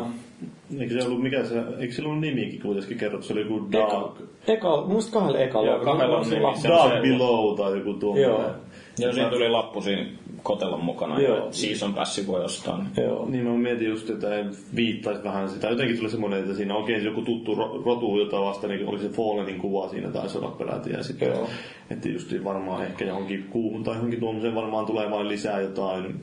Eikö 0.80 0.94
se 0.94 1.08
ollut, 1.08 1.24
mikä 1.24 1.44
se, 1.44 1.56
eikö 1.80 1.94
sillä 1.94 2.10
ollut 2.10 2.22
nimikin 2.22 2.62
kuitenkin 2.62 2.98
kerrottu, 2.98 3.28
se 3.28 3.34
oli 3.34 3.42
joku 3.42 3.72
Dark, 3.72 4.22
eka, 4.48 4.84
muista 4.88 5.12
kahdella 5.12 5.40
ekalla. 5.40 5.72
Joo, 5.72 5.80
kahdella 5.80 6.18
on 6.18 6.26
Se 6.26 6.40
nimi. 6.40 6.58
Se 6.58 6.68
Dark 6.68 6.94
se- 6.94 7.02
Below 7.02 7.58
tai 7.58 7.78
joku 7.78 7.94
tuo. 7.94 8.18
Joo. 8.18 8.52
Ja 9.00 9.14
siinä 9.14 9.30
tuli 9.30 9.50
lappu 9.50 9.82
siinä 9.82 10.06
kotelon 10.44 10.86
mukana. 10.86 11.20
Joo. 11.22 11.38
Joo. 11.38 11.48
Season 11.52 11.94
passi 11.94 12.28
voi 12.28 12.44
ostaa. 12.44 12.78
niin. 12.78 13.06
Joo. 13.06 13.26
Niin 13.30 13.44
mä 13.44 13.54
mietin 13.54 13.88
just, 13.88 14.10
että 14.10 14.28
viittaisi 14.76 15.24
vähän 15.24 15.50
sitä. 15.50 15.68
Jotenkin 15.70 15.98
tuli 15.98 16.10
semmoinen, 16.10 16.40
että 16.40 16.54
siinä 16.54 16.74
on 16.76 16.82
oikein 16.82 17.06
joku 17.06 17.22
tuttu 17.22 17.56
ro- 17.56 17.86
rotu, 17.86 18.20
jota 18.20 18.42
vasta 18.42 18.68
niin 18.68 18.88
oli 18.88 19.00
se 19.00 19.10
Fallenin 19.10 19.60
kuva 19.60 19.90
siinä 19.90 20.10
taisi 20.10 20.38
olla 20.38 20.52
peräti. 20.52 20.92
Ja 20.92 21.04
sitten, 21.04 21.28
Joo. 21.30 21.48
että 21.90 22.10
just 22.10 22.44
varmaan 22.44 22.84
ehkä 22.86 23.06
johonkin 23.06 23.44
kuuhun 23.50 23.84
tai 23.84 23.96
johonkin 23.96 24.20
tuommoiseen 24.20 24.56
varmaan 24.56 24.86
tulee 24.86 25.12
vain 25.12 25.28
lisää 25.28 25.62
jotain. 25.62 26.16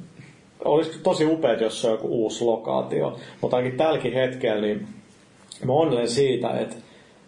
Olisi 0.64 0.98
tosi 1.02 1.24
upeet, 1.26 1.60
jos 1.60 1.80
se 1.82 1.86
on 1.88 1.92
joku 1.94 2.08
uusi 2.08 2.44
lokaatio. 2.44 3.16
Mutta 3.40 3.56
ainakin 3.56 3.78
tälläkin 3.78 4.12
hetkellä, 4.12 4.60
niin 4.62 4.86
mä 5.64 5.72
onnelen 5.72 6.08
siitä, 6.08 6.50
että 6.60 6.76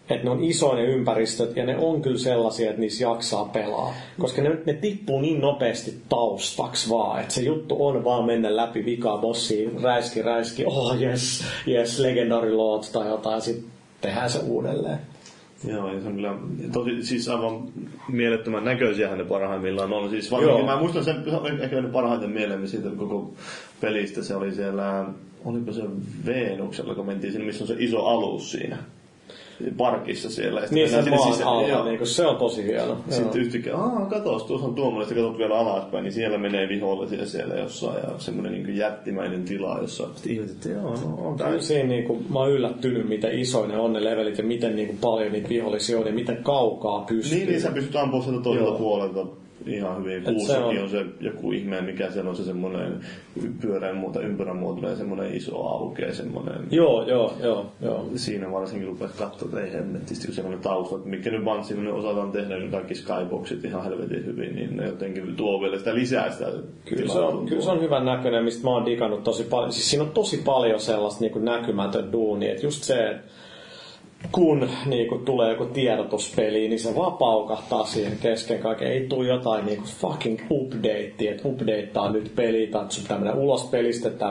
että 0.09 0.23
ne 0.23 0.29
on 0.29 0.43
isoja 0.43 0.75
ne 0.75 0.83
ympäristöt 0.83 1.55
ja 1.55 1.65
ne 1.65 1.77
on 1.77 2.01
kyllä 2.01 2.17
sellaisia, 2.17 2.69
että 2.69 2.81
niissä 2.81 3.03
jaksaa 3.03 3.45
pelaa. 3.45 3.93
Koska 4.19 4.41
ne, 4.41 4.57
ne 4.65 4.73
tippuu 4.73 5.21
niin 5.21 5.41
nopeasti 5.41 5.97
taustaksi 6.09 6.89
vaan, 6.89 7.21
että 7.21 7.33
se 7.33 7.41
juttu 7.41 7.85
on 7.85 8.03
vaan 8.03 8.25
mennä 8.25 8.55
läpi 8.55 8.85
vikaa 8.85 9.17
bossiin, 9.17 9.81
räiski, 9.81 10.21
räiski, 10.21 10.65
oh 10.65 11.01
yes, 11.01 11.43
yes, 11.67 11.99
legendary 11.99 12.53
lord 12.53 12.83
tai 12.93 13.07
jotain, 13.07 13.41
sitten 13.41 13.65
tehdään 14.01 14.29
se 14.29 14.39
uudelleen. 14.39 14.99
Joo, 15.67 15.93
ja 15.93 16.01
se 16.01 16.07
on 16.07 16.15
kyllä 16.15 16.35
tosi, 16.73 17.03
siis 17.03 17.29
aivan 17.29 17.63
mielettömän 18.09 18.65
näköisiähän 18.65 19.17
ne 19.17 19.23
parhaimmillaan 19.23 19.93
on. 19.93 20.09
Siis 20.09 20.31
varsinkin, 20.31 20.65
mä 20.65 20.79
muistan 20.79 21.03
sen, 21.03 21.23
ehkä 21.61 21.75
jäänyt 21.75 21.91
parhaiten 21.91 22.29
mieleen 22.29 22.67
siitä 22.67 22.89
koko 22.97 23.33
pelistä. 23.81 24.23
Se 24.23 24.35
oli 24.35 24.51
siellä, 24.51 25.05
oliko 25.45 25.71
se 25.71 25.81
Veenuksella, 26.25 26.95
kun 26.95 27.05
mentiin 27.05 27.33
sinne, 27.33 27.45
missä 27.45 27.63
on 27.63 27.67
se 27.67 27.75
iso 27.77 28.05
alus 28.05 28.51
siinä. 28.51 28.77
Parkissa 29.77 30.29
siellä. 30.29 30.61
Ja 30.61 30.67
Niin 30.71 30.89
se 30.89 31.09
maan 31.09 31.33
sisään. 31.33 31.49
alla, 31.49 31.85
niin 31.85 31.97
kuin, 31.97 32.07
se 32.07 32.25
on 32.25 32.35
tosi 32.35 32.63
hieno. 32.63 32.97
Sitten 33.09 33.41
yhtäkkiä, 33.41 33.75
aah, 33.75 34.09
katos, 34.09 34.43
tuossa 34.43 34.67
on 34.67 34.75
tuommoinen, 34.75 35.07
sitten 35.07 35.23
katsot 35.23 35.39
vielä 35.39 35.59
alaspäin, 35.59 36.03
niin 36.03 36.13
siellä 36.13 36.37
menee 36.37 36.69
vihollisia 36.69 37.25
siellä 37.25 37.55
jossain, 37.55 37.97
ja 38.03 38.09
semmoinen 38.17 38.51
niin 38.53 38.77
jättimäinen 38.77 39.43
tila 39.43 39.77
jossain. 39.81 40.09
Sitten 40.13 40.31
ihmiset, 40.31 40.55
että 40.55 40.69
joo, 40.69 40.95
no 40.95 41.27
on 41.27 41.37
Kyllä 41.37 41.61
Siinä 41.61 41.89
niin 41.89 42.03
kuin, 42.03 42.25
mä 42.33 42.39
oon 42.39 42.51
yllättynyt, 42.51 43.09
miten 43.09 43.39
isoja 43.39 43.67
ne 43.67 43.77
on 43.77 43.93
ne 43.93 44.03
levelit 44.03 44.37
ja 44.37 44.43
miten 44.43 44.75
niin 44.75 44.87
kuin, 44.87 44.97
paljon 44.97 45.31
niitä 45.31 45.49
vihollisia 45.49 45.99
on 45.99 46.07
ja 46.07 46.13
miten 46.13 46.43
kaukaa 46.43 47.05
pystyy. 47.09 47.37
Niin, 47.37 47.49
niin 47.49 47.61
sä 47.61 47.71
pystyt 47.71 47.95
ampumaan 47.95 48.23
sieltä 48.23 48.43
toiselta 48.43 48.69
Joo. 48.69 48.77
puolelta 48.77 49.25
ihan 49.65 50.03
hyvin. 50.03 50.23
Kuussakin 50.23 50.63
on- 50.63 50.77
on... 50.77 50.83
on 50.83 50.89
se 50.89 51.05
joku 51.19 51.51
ihme, 51.51 51.81
mikä 51.81 52.11
siellä 52.11 52.29
on 52.29 52.35
se 52.35 52.43
semmoinen 52.43 52.99
pyöreän 53.61 53.97
muuta, 53.97 54.21
ympyrän 54.21 54.55
muotoinen 54.57 54.97
semmoinen 54.97 55.35
iso 55.35 55.67
aukea, 55.67 56.13
semmoinen... 56.13 56.67
Joo, 56.71 57.07
joo, 57.07 57.33
joo, 57.43 57.65
joo. 57.81 58.09
Siinä 58.15 58.51
varsinkin 58.51 58.87
rupesi 58.87 59.17
katsoa, 59.17 59.47
että 59.49 59.61
ei 59.61 59.73
hemmetisti, 59.73 60.27
kun 60.27 60.35
semmoinen 60.35 60.61
tausta, 60.63 60.95
että 60.95 61.09
mikä 61.09 61.31
nyt 61.31 61.45
vaan 61.45 61.63
semmoinen 61.63 61.93
osataan 61.93 62.31
tehdä, 62.31 62.57
niin 62.57 62.71
kaikki 62.71 62.95
skyboxit 62.95 63.65
ihan 63.65 63.83
helvetin 63.83 64.25
hyvin, 64.25 64.55
niin 64.55 64.77
ne 64.77 64.85
jotenkin 64.85 65.35
tuo 65.35 65.61
vielä 65.61 65.77
sitä 65.77 65.95
lisää 65.95 66.31
sitä 66.31 66.51
Kyllä 66.85 67.13
se, 67.13 67.19
on, 67.19 67.45
kyllä 67.45 67.61
se 67.61 67.71
on 67.71 67.81
hyvän 67.81 68.05
näköinen, 68.05 68.43
mistä 68.43 68.63
mä 68.63 68.69
oon 68.69 68.85
digannut 68.85 69.23
tosi 69.23 69.43
paljon. 69.43 69.71
Siis 69.71 69.89
siinä 69.89 70.03
on 70.03 70.11
tosi 70.11 70.41
paljon 70.45 70.79
sellaista 70.79 71.21
niin 71.21 71.45
näkymätön 71.45 72.11
duunia. 72.11 72.51
Että 72.51 72.65
just 72.65 72.83
se, 72.83 73.09
että 73.09 73.23
kun 74.31 74.69
niin 74.85 75.07
kuin 75.07 75.25
tulee 75.25 75.49
joku 75.49 75.65
tiedotuspeli, 75.65 76.67
niin 76.67 76.79
se 76.79 76.95
vaan 76.95 77.13
paukahtaa 77.13 77.85
siihen 77.85 78.17
kesken 78.21 78.59
kaiken. 78.59 78.87
Ei 78.87 79.07
tule 79.07 79.27
jotain 79.27 79.65
niin 79.65 79.77
kuin 79.77 79.89
fucking 79.89 80.39
update, 80.51 81.15
että 81.19 81.47
updateaa 81.47 82.11
nyt 82.11 82.31
peli, 82.35 82.67
tai 82.67 82.85
sun 82.89 83.03
mennä 83.09 83.33
ulos 83.33 83.63
pelistä. 83.63 84.09
Siinä 84.09 84.29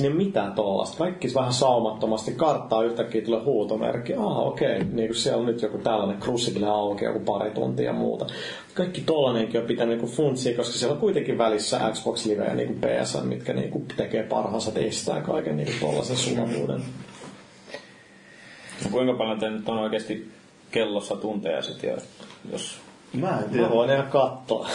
ei 0.00 0.06
ole 0.06 0.24
mitään 0.24 0.52
tollasta. 0.52 0.98
Kaikki 0.98 1.28
vähän 1.34 1.52
saumattomasti 1.52 2.32
karttaa 2.32 2.82
yhtäkkiä 2.82 3.22
tulee 3.22 3.40
huutomerkki. 3.44 4.14
Ah, 4.14 4.38
okei, 4.38 4.76
okay. 4.76 4.88
niin 4.92 5.08
kuin 5.08 5.16
siellä 5.16 5.40
on 5.40 5.46
nyt 5.46 5.62
joku 5.62 5.78
tällainen 5.78 6.20
Crucible 6.20 6.66
auki 6.66 7.04
joku 7.04 7.20
pari 7.20 7.50
tuntia 7.50 7.86
ja 7.86 7.92
muuta. 7.92 8.26
Kaikki 8.74 9.00
tollanenkin 9.00 9.60
on 9.60 9.66
pitänyt 9.66 10.02
niin 10.02 10.10
funtsia, 10.10 10.56
koska 10.56 10.72
siellä 10.72 10.94
on 10.94 11.00
kuitenkin 11.00 11.38
välissä 11.38 11.80
Xbox 11.92 12.26
Live 12.26 12.44
ja 12.44 12.54
niin 12.54 12.68
kuin 12.68 12.80
PSN, 12.80 13.26
mitkä 13.26 13.52
niin 13.52 13.70
kuin 13.70 13.84
tekee 13.96 14.22
parhaansa, 14.22 14.72
että 14.76 15.20
kaiken 15.20 15.56
niin 15.56 15.68
kuin 15.80 16.04
sulavuuden. 16.04 16.82
Kuinka 18.90 19.12
paljon 19.14 19.38
te 19.38 19.50
nyt 19.50 19.68
on 19.68 19.78
oikeasti 19.78 20.30
kellossa 20.70 21.16
tunteja 21.16 21.62
sitten, 21.62 21.96
jos 22.52 22.78
Mä 23.12 23.28
en 23.28 23.34
Mä 23.34 23.42
tiedä. 23.52 23.70
voin 23.70 23.90
ihan 23.90 24.06
katsoa. 24.06 24.68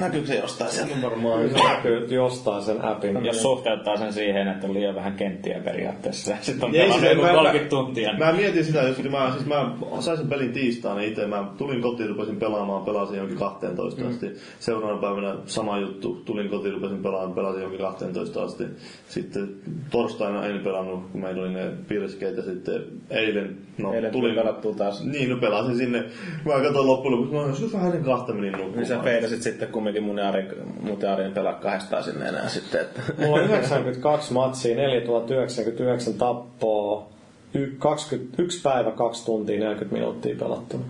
Näkyykö 0.00 0.26
se 0.26 0.34
jostain 0.36 0.70
sieltä? 0.70 0.94
Varmaan 1.02 1.48
se 1.50 1.64
näkyy 1.68 2.06
jostain 2.10 2.62
sen 2.62 2.84
appin. 2.84 3.24
Jos 3.24 3.42
suhteuttaa 3.42 3.96
sen 3.96 4.12
siihen, 4.12 4.48
että 4.48 4.66
on 4.66 4.74
liian 4.74 4.94
vähän 4.94 5.12
kenttiä 5.12 5.60
periaatteessa, 5.64 6.36
sitten 6.40 6.68
on 6.68 6.74
Ei 6.74 6.80
pelannut 6.80 7.00
se- 7.00 7.10
joku 7.12 7.22
mä- 7.22 7.32
30 7.32 7.70
tuntia. 7.70 8.12
Mä 8.18 8.32
mietin 8.32 8.64
sitä, 8.64 8.82
jos 8.82 8.98
mä, 9.10 9.30
siis 9.32 9.46
mä 9.46 9.70
sain 10.00 10.16
sen 10.18 10.28
pelin 10.28 10.52
tiistaina 10.52 11.00
itse, 11.00 11.26
mä 11.26 11.44
tulin 11.58 11.82
kotiin, 11.82 12.08
rupesin 12.08 12.36
pelaamaan, 12.36 12.84
pelasin 12.84 13.18
jonkin 13.18 13.36
12 13.38 14.02
Mm. 14.02 14.08
asti. 14.08 14.26
Seuraavana 14.60 15.00
päivänä 15.00 15.36
sama 15.46 15.78
juttu, 15.78 16.22
tulin 16.24 16.48
kotiin, 16.48 16.74
rupesin 16.74 17.02
pelaamaan, 17.02 17.32
pelasin 17.34 17.62
jonkin 17.62 17.80
12 17.80 18.42
asti. 18.42 18.64
Sitten 19.08 19.48
torstaina 19.90 20.46
en 20.46 20.58
pelannut, 20.60 21.02
kun 21.12 21.20
meillä 21.20 21.42
oli 21.42 21.52
ne 21.52 21.70
pirskeet 21.88 22.36
ja 22.36 22.42
sitten 22.42 22.82
eilen, 23.10 23.56
no 23.78 23.92
Eilen 23.92 24.12
tuli 24.12 24.34
pelattua 24.34 24.74
taas. 24.74 25.04
Niin, 25.04 25.30
no 25.30 25.36
pelasin 25.36 25.76
sinne. 25.76 26.04
Mä 26.44 26.52
katsoin 26.62 26.86
loppujen 27.20 27.42
lopuksi, 27.42 27.62
mä 27.62 27.66
joskus 27.66 27.72
vähän 27.72 27.86
ennen 27.86 28.04
kahta 28.04 28.32
menin 28.32 28.52
nukkumaan. 28.52 28.76
Niin 28.76 28.86
sä 28.86 28.98
feidasit 28.98 29.42
sitten 29.42 29.68
kumminkin 29.68 30.02
mun 30.02 30.18
ja 30.18 30.28
Arin, 30.28 30.46
mun 30.80 30.98
ja 31.02 31.12
Arin 31.12 31.32
pelaa 31.32 31.52
kahdestaan 31.52 32.04
sinne 32.04 32.28
enää 32.28 32.48
sitten. 32.48 32.80
Että. 32.80 33.00
Mulla 33.18 33.36
on 33.42 33.44
92 33.44 34.32
matsia, 34.32 34.76
4099 34.76 36.14
tappoa, 36.14 37.06
y- 37.54 37.76
21 37.78 38.62
päivä, 38.62 38.90
2 38.90 39.24
tuntia, 39.26 39.60
40 39.60 39.92
minuuttia 39.96 40.36
pelattuna. 40.38 40.84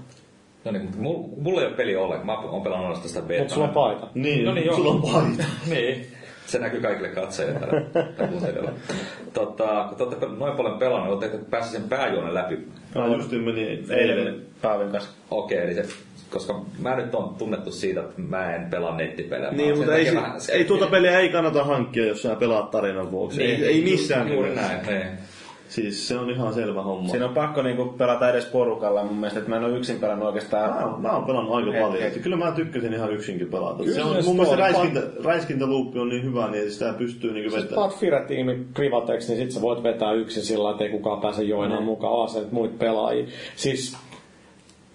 No 0.65 0.73
niin, 0.73 0.83
mutta 0.83 0.99
mulla, 1.01 1.29
mulla 1.41 1.61
ei 1.61 1.67
ole 1.67 1.77
peli 1.77 1.97
ollenkaan. 1.97 2.27
Mä 2.27 2.39
oon 2.51 2.63
pelannut 2.63 2.87
ainoastaan 2.87 3.09
sitä 3.09 3.23
beta. 3.23 3.41
Mutta 3.43 3.55
sulla 3.55 3.69
on 3.69 3.75
paita. 3.75 4.07
Niin, 4.15 4.45
No 4.45 4.55
niin, 4.55 4.67
joo. 4.67 4.77
sulla 4.77 4.91
on 4.93 5.03
paita. 5.03 5.45
niin. 5.75 6.07
Se 6.47 6.59
näkyy 6.59 6.81
kaikille 6.81 7.09
katsojille 7.09 7.59
täällä 7.61 7.81
kuuntelijoilla. 8.29 8.71
Tota, 9.33 9.85
kun 9.89 9.97
te 9.99 10.03
olette 10.03 10.27
noin 10.39 10.57
paljon 10.57 10.79
pelannut, 10.79 11.13
oletteko 11.13 11.45
päässeet 11.51 11.81
sen 11.83 11.89
pääjuonen 11.89 12.35
läpi? 12.35 12.69
Mä 12.95 13.07
just 13.07 13.33
menin 13.33 13.87
Eilen. 13.93 14.43
Paavin 14.63 14.89
kanssa. 14.93 15.11
Okei, 15.31 15.59
eli 15.59 15.75
se, 15.75 15.85
koska 16.31 16.61
mä 16.79 16.97
nyt 16.97 17.15
on 17.15 17.35
tunnettu 17.39 17.73
siitä, 17.73 18.01
että 18.01 18.15
mä 18.21 18.55
en 18.55 18.71
pelaa 18.71 18.97
nettipelejä. 18.97 19.51
Niin, 19.53 19.77
mutta 19.79 19.95
ei, 19.95 20.05
se, 20.05 20.15
vähän 20.15 20.39
ei 20.53 20.65
tuota 20.65 20.87
peliä 20.87 21.19
ei 21.21 21.29
kannata 21.29 21.65
hankkia, 21.65 22.07
jos 22.07 22.23
sä 22.23 22.35
pelaat 22.37 22.71
tarinan 22.71 23.11
vuoksi. 23.11 23.39
Niin, 23.39 23.51
ei, 23.51 23.65
ei 23.65 23.83
missään 23.83 24.33
Juuri 24.33 24.55
näin, 24.55 24.87
niin. 24.87 25.07
Siis 25.69 26.09
se 26.09 26.17
on 26.19 26.31
ihan 26.31 26.55
selvä 26.55 26.83
homma. 26.83 27.09
Siinä 27.09 27.27
on 27.27 27.35
pakko 27.35 27.63
niinku 27.63 27.85
pelata 27.85 28.31
edes 28.31 28.45
porukalla 28.45 29.05
mun 29.05 29.15
mielestä, 29.17 29.39
että 29.39 29.51
mä 29.51 29.57
en 29.57 29.65
ole 29.65 29.77
yksin 29.77 30.01
pelannut 30.01 30.27
oikeastaan. 30.27 30.71
Mä, 30.71 30.85
oon- 30.91 31.03
mä 31.03 31.13
oon 31.13 31.25
pelannut 31.25 31.55
aika 31.55 31.71
Hei, 31.73 31.81
paljon. 31.81 31.99
hei. 31.99 32.07
Että 32.09 32.19
Kyllä 32.21 32.37
mä 32.37 32.53
tykkäsin 32.53 32.93
ihan 32.95 33.13
yksinkin 33.13 33.49
pelata. 33.51 33.83
Kyllä 33.83 33.95
se 33.95 34.03
on, 34.03 34.25
mun 34.25 34.37
mielestä 34.37 34.57
räiskintä, 34.57 35.01
räiskintäluuppi 35.25 35.99
on 35.99 36.09
niin 36.09 36.23
hyvä, 36.23 36.51
niin 36.51 36.71
sitä 36.71 36.93
pystyy 36.99 37.33
niin 37.33 37.45
Jos 37.45 37.55
vetämään. 37.55 37.75
paat 37.75 37.99
Fire-tiimi 38.01 38.67
privateksi, 38.75 39.33
niin 39.33 39.43
sit 39.43 39.51
sä 39.51 39.61
voit 39.61 39.83
vetää 39.83 40.13
yksin 40.13 40.43
sillä 40.43 40.71
että 40.71 40.85
ei 40.85 40.91
kukaan 40.91 41.21
pääse 41.21 41.43
joinaan 41.43 41.83
mukaan, 41.85 42.13
vaan 42.13 42.47
muut 42.51 42.79
pelaajia. 42.79 43.27
Siis 43.57 43.97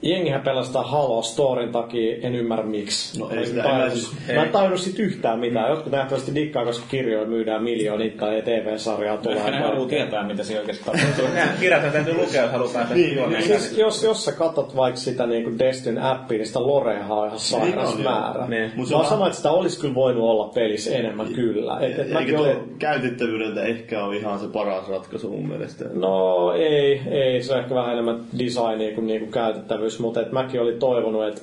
jengihän 0.02 0.42
pelastaa 0.42 0.84
Halo 0.84 1.22
Storin 1.22 1.72
takia, 1.72 2.16
en 2.22 2.36
ymmärrä 2.36 2.66
miksi. 2.66 3.20
No 3.20 3.30
ei 3.30 3.46
sitä- 3.46 3.64
tajunnut- 3.64 4.36
mä 4.36 4.44
en 4.44 4.50
tajunnut 4.50 4.80
sit 4.80 5.00
yhtään 5.00 5.40
mitään. 5.40 5.70
Jotkut 5.70 5.92
nähtävästi 5.92 6.36
dikkaa, 6.36 6.66
koska 6.66 6.86
kirjoja 6.90 7.28
myydään 7.28 7.64
miljoonit 7.64 8.18
tai 8.18 8.42
TV-sarjaa 8.42 9.18
tulee. 9.18 9.52
Ne 9.52 9.60
haluaa 9.60 9.88
tietää, 9.88 10.28
mitä 10.28 10.44
siinä 10.44 10.60
oikeasti 10.60 10.84
tapahtuu. 10.92 11.26
Kirjat 11.60 11.92
täytyy 11.92 12.14
lukea, 12.14 12.42
jos 12.42 12.52
haluaa 12.52 12.74
päästä 12.74 12.94
Niin, 12.96 13.16
juoneen. 13.16 13.44
Siis 13.44 13.78
jos, 13.78 14.04
jos 14.04 14.26
sä 14.26 14.32
katsot 14.32 14.76
vaikka 14.76 15.00
sitä 15.00 15.26
niin 15.28 15.60
Destin 15.60 15.98
appia, 16.00 16.38
niin 16.38 16.48
sitä 16.48 16.60
Loreahan 16.68 17.18
on 17.18 17.28
ihan 17.28 17.40
sairas 17.40 17.74
Niin 17.74 17.80
on, 17.80 18.04
joo. 18.04 18.12
määrä. 18.22 18.48
Niin. 18.48 18.72
Mut 18.76 18.88
se 18.88 18.94
Mä 18.94 18.98
on 18.98 19.02
oon 19.04 19.10
sama, 19.10 19.26
että 19.28 19.38
sitä 19.38 19.52
olisi 19.52 19.80
kyllä 19.82 19.96
voinut 19.96 20.24
olla 20.24 20.48
pelissä 20.54 20.96
enemmän 20.96 21.28
kyllä. 21.28 21.80
Et, 21.80 22.00
et 22.00 22.12
Eikä 22.20 22.38
tuo 22.38 22.46
olin- 22.46 22.76
käytettävyydeltä 22.80 23.64
ehkä 23.64 24.04
ole 24.04 24.16
ihan 24.18 24.40
se 24.40 24.48
paras 24.48 24.90
ratkaisu 24.90 25.30
mun 25.30 25.48
mielestä. 25.48 25.86
No 25.94 26.52
ei, 26.54 27.02
ei, 27.12 27.44
se 27.44 27.54
on 27.54 27.60
ehkä 27.60 27.76
vähän 27.76 27.94
enemmän 27.94 28.20
designia 28.40 28.96
kuin 28.96 29.08
niinku 29.08 29.32
käytettävyys, 29.32 29.91
mutta 30.00 30.22
et 30.22 30.32
mäkin 30.32 30.62
olin 30.62 30.80
toivonut, 30.80 31.28
että 31.28 31.42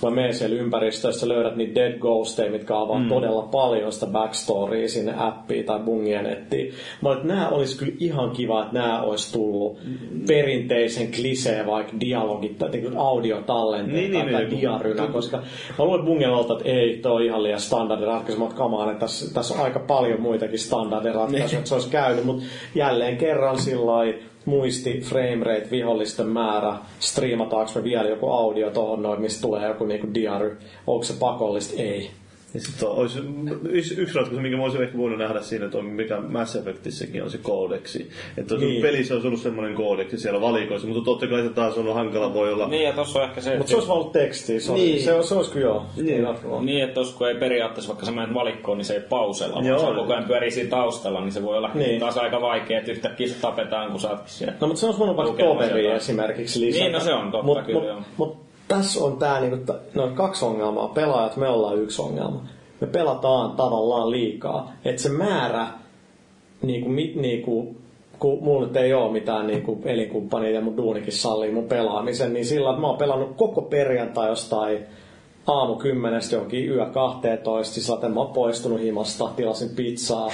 kun 0.00 0.10
mä 0.10 0.14
menen 0.14 0.34
siellä 0.34 0.56
ympäristössä, 0.56 1.28
löydät 1.28 1.56
niitä 1.56 1.74
dead 1.74 1.98
ghosteja, 1.98 2.50
mitkä 2.50 2.78
avaa 2.78 2.98
mm. 2.98 3.08
todella 3.08 3.42
paljon 3.42 3.92
sitä 3.92 4.06
backstorya 4.06 4.88
sinne 4.88 5.14
appiin 5.16 5.64
tai 5.64 5.78
bungien 5.78 6.24
nettiin. 6.24 6.74
Mä 7.02 7.08
olin, 7.08 7.18
että 7.18 7.34
nämä 7.34 7.48
olisi 7.48 7.78
kyllä 7.78 7.92
ihan 8.00 8.30
kiva, 8.30 8.62
että 8.62 8.74
nämä 8.74 9.02
olisi 9.02 9.32
tullut 9.32 9.78
perinteisen 10.26 11.10
klisee, 11.12 11.66
vaikka 11.66 11.92
dialogit 12.00 12.58
tai 12.58 12.70
niin 12.70 12.96
audiotallenteet 12.96 13.96
Niin, 13.96 14.12
tai, 14.12 14.22
niin, 14.22 14.32
tai 14.32 14.44
niin. 14.44 14.60
diarynä, 14.60 15.06
koska 15.06 15.36
mä 15.78 15.84
luulen, 15.84 16.04
bungien 16.04 16.30
että 16.30 16.70
ei, 16.70 16.96
toi 16.96 17.14
on 17.14 17.22
ihan 17.22 17.42
liian 17.42 17.60
standardiratkaisu. 17.60 18.40
Mä 18.40 18.64
on, 18.64 18.90
että 18.90 19.00
tässä, 19.00 19.34
tässä 19.34 19.54
on 19.54 19.60
aika 19.60 19.80
paljon 19.80 20.20
muitakin 20.20 20.58
standardiratkaisuja, 20.58 21.58
että 21.58 21.68
se 21.68 21.74
olisi 21.74 21.90
käynyt, 21.90 22.24
mutta 22.24 22.44
jälleen 22.74 23.16
kerran 23.16 23.58
sillä 23.58 23.86
lailla 23.86 24.30
muisti, 24.44 25.00
frame 25.00 25.44
rate, 25.44 25.68
vihollisten 25.70 26.26
määrä, 26.26 26.74
striimataanko 27.00 27.72
me 27.74 27.84
vielä 27.84 28.08
joku 28.08 28.30
audio 28.30 28.70
tuohon 28.70 29.02
noin, 29.02 29.20
mistä 29.20 29.42
tulee 29.42 29.68
joku 29.68 29.84
niinku 29.84 30.14
diary, 30.14 30.58
onko 30.86 31.04
se 31.04 31.14
pakollista? 31.20 31.82
Ei. 31.82 32.10
Ja 32.54 32.60
sit 32.60 32.82
on, 32.82 32.96
olisi, 32.96 33.18
yksi, 33.68 33.94
yksi 34.00 34.14
ratkaisu, 34.14 34.40
minkä 34.42 34.56
mä 34.56 34.62
olisin 34.62 34.82
ehkä 34.82 34.98
voinut 34.98 35.18
nähdä 35.18 35.40
siinä, 35.40 35.64
että 35.64 35.78
on 35.78 35.84
mikä 35.84 36.20
Mass 36.20 36.56
Effectissäkin 36.56 37.22
on 37.22 37.30
se 37.30 37.38
koodeksi. 37.38 38.10
Että 38.38 38.54
Niin. 38.54 38.68
niin. 38.68 38.82
pelissä 38.82 39.14
olisi 39.14 39.26
ollut 39.26 39.40
semmoinen 39.40 39.74
koodeksi 39.74 40.18
siellä 40.18 40.40
valikoissa, 40.40 40.88
mutta 40.88 41.04
totta 41.04 41.26
kai 41.26 41.42
se 41.42 41.48
taas 41.48 41.78
on 41.78 41.88
ollut 41.88 42.34
voi 42.34 42.52
olla. 42.52 42.68
Niin, 42.68 42.82
ja 42.82 42.92
tossa 42.92 43.18
on 43.18 43.24
ehkä 43.24 43.40
se, 43.40 43.56
Mutta 43.56 43.70
se 43.70 43.74
olisi 43.76 43.88
vaan 43.88 44.00
ollut 44.00 44.12
tekstiä, 44.12 44.60
se, 44.60 44.72
niin. 44.72 45.02
se, 45.02 45.22
se 45.22 45.34
olisi 45.34 45.50
kyllä 45.52 45.66
joo. 45.66 45.86
Niin. 45.96 46.26
Niin, 46.66 46.82
että 46.84 46.94
tos, 46.94 47.14
kun 47.14 47.28
ei 47.28 47.34
periaatteessa, 47.34 47.88
vaikka 47.88 48.06
sä 48.06 48.12
menet 48.12 48.34
valikkoon, 48.34 48.78
niin 48.78 48.84
se 48.84 48.94
ei 48.94 49.00
pausella, 49.00 49.54
vaan 49.54 49.66
Joo. 49.66 49.78
se 49.78 49.86
koko 49.86 50.12
ajan 50.12 50.24
pyörii 50.24 50.50
siinä 50.50 50.70
taustalla, 50.70 51.20
niin 51.20 51.32
se 51.32 51.42
voi 51.42 51.56
olla 51.58 51.70
Niin. 51.74 51.88
niin. 51.88 52.00
taas 52.00 52.16
aika 52.16 52.40
vaikea, 52.40 52.78
että 52.78 52.92
yhtäkkiä 52.92 53.28
sut 53.28 53.40
tapetaan, 53.40 53.90
kun 53.90 54.00
sä 54.00 54.10
oot 54.10 54.20
siellä. 54.26 54.54
No 54.60 54.66
mutta 54.66 54.80
se 54.80 54.86
olisi 54.86 54.98
voinut 54.98 55.16
vaikka 55.16 55.42
jotain. 55.42 55.96
esimerkiksi 55.96 56.60
lisätä. 56.60 56.84
Niin, 56.84 56.92
no 56.92 57.00
se 57.00 57.14
on 57.14 57.30
totta 57.30 57.46
mut, 57.46 57.62
kyllä, 57.66 57.80
mut, 57.80 57.88
joo. 57.88 58.00
mut 58.16 58.49
tässä 58.70 59.04
on 59.04 59.16
tää 59.16 59.40
niinku, 59.40 59.72
t- 59.72 59.94
no 59.94 60.10
kaksi 60.14 60.44
ongelmaa. 60.44 60.88
Pelaajat, 60.88 61.36
me 61.36 61.48
ollaan 61.48 61.78
yksi 61.78 62.02
ongelma. 62.02 62.42
Me 62.80 62.86
pelataan 62.86 63.56
tavallaan 63.56 64.10
liikaa. 64.10 64.72
Että 64.84 65.02
se 65.02 65.08
määrä, 65.08 65.66
niinku, 66.62 66.88
mi, 66.88 67.12
niinku, 67.16 67.76
kun 68.18 68.44
mulla 68.44 68.66
nyt 68.66 68.76
ei 68.76 68.94
ole 68.94 69.12
mitään 69.12 69.46
niinku 69.46 69.78
elinkumppania 69.84 70.50
ja 70.50 70.60
mun 70.60 70.76
duunikin 70.76 71.12
sallii 71.12 71.52
mun 71.52 71.64
pelaamisen, 71.64 72.32
niin 72.32 72.46
sillä 72.46 72.70
että 72.70 72.80
mä 72.80 72.86
oon 72.86 72.98
pelannut 72.98 73.36
koko 73.36 73.62
perjantai 73.62 74.28
jostain 74.28 74.78
aamu 75.46 75.76
kymmenestä 75.76 76.36
johonkin 76.36 76.68
yö 76.68 76.86
12, 76.86 77.74
siis 77.74 77.90
että 77.90 78.08
mä 78.08 78.20
oon 78.20 78.32
poistunut 78.32 78.80
himasta, 78.80 79.28
tilasin 79.36 79.70
pizzaa, 79.76 80.30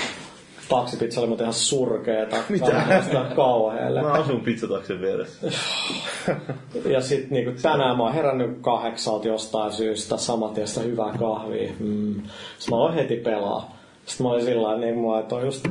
taksipizza 0.68 1.20
oli 1.20 1.28
muuten 1.28 1.44
ihan 1.44 1.54
surkeeta. 1.54 2.36
Mitä? 2.48 2.82
Kauheelle. 3.36 4.02
Mä 4.02 4.12
asun 4.12 4.40
pizzataksen 4.40 5.00
vieressä. 5.00 5.46
Ja 6.84 7.00
sitten 7.00 7.30
niinku, 7.30 7.60
tänään 7.62 7.96
mä 7.96 8.02
oon 8.02 8.14
herännyt 8.14 8.58
kahdeksalta 8.60 9.28
jostain 9.28 9.72
syystä, 9.72 10.16
samatiestä 10.16 10.80
hyvää 10.80 11.12
kahvia. 11.18 11.72
Mm. 11.78 12.14
Sitten 12.14 12.70
mä 12.70 12.76
oon 12.76 12.94
heti 12.94 13.16
pelaa. 13.16 13.76
Sitten 14.06 14.26
mä 14.26 14.32
olin 14.32 14.44
sillä 14.44 14.62
tavalla, 14.62 14.80
niin 14.80 14.98
mulla, 14.98 15.20
että 15.20 15.34
on 15.34 15.44
just 15.44 15.68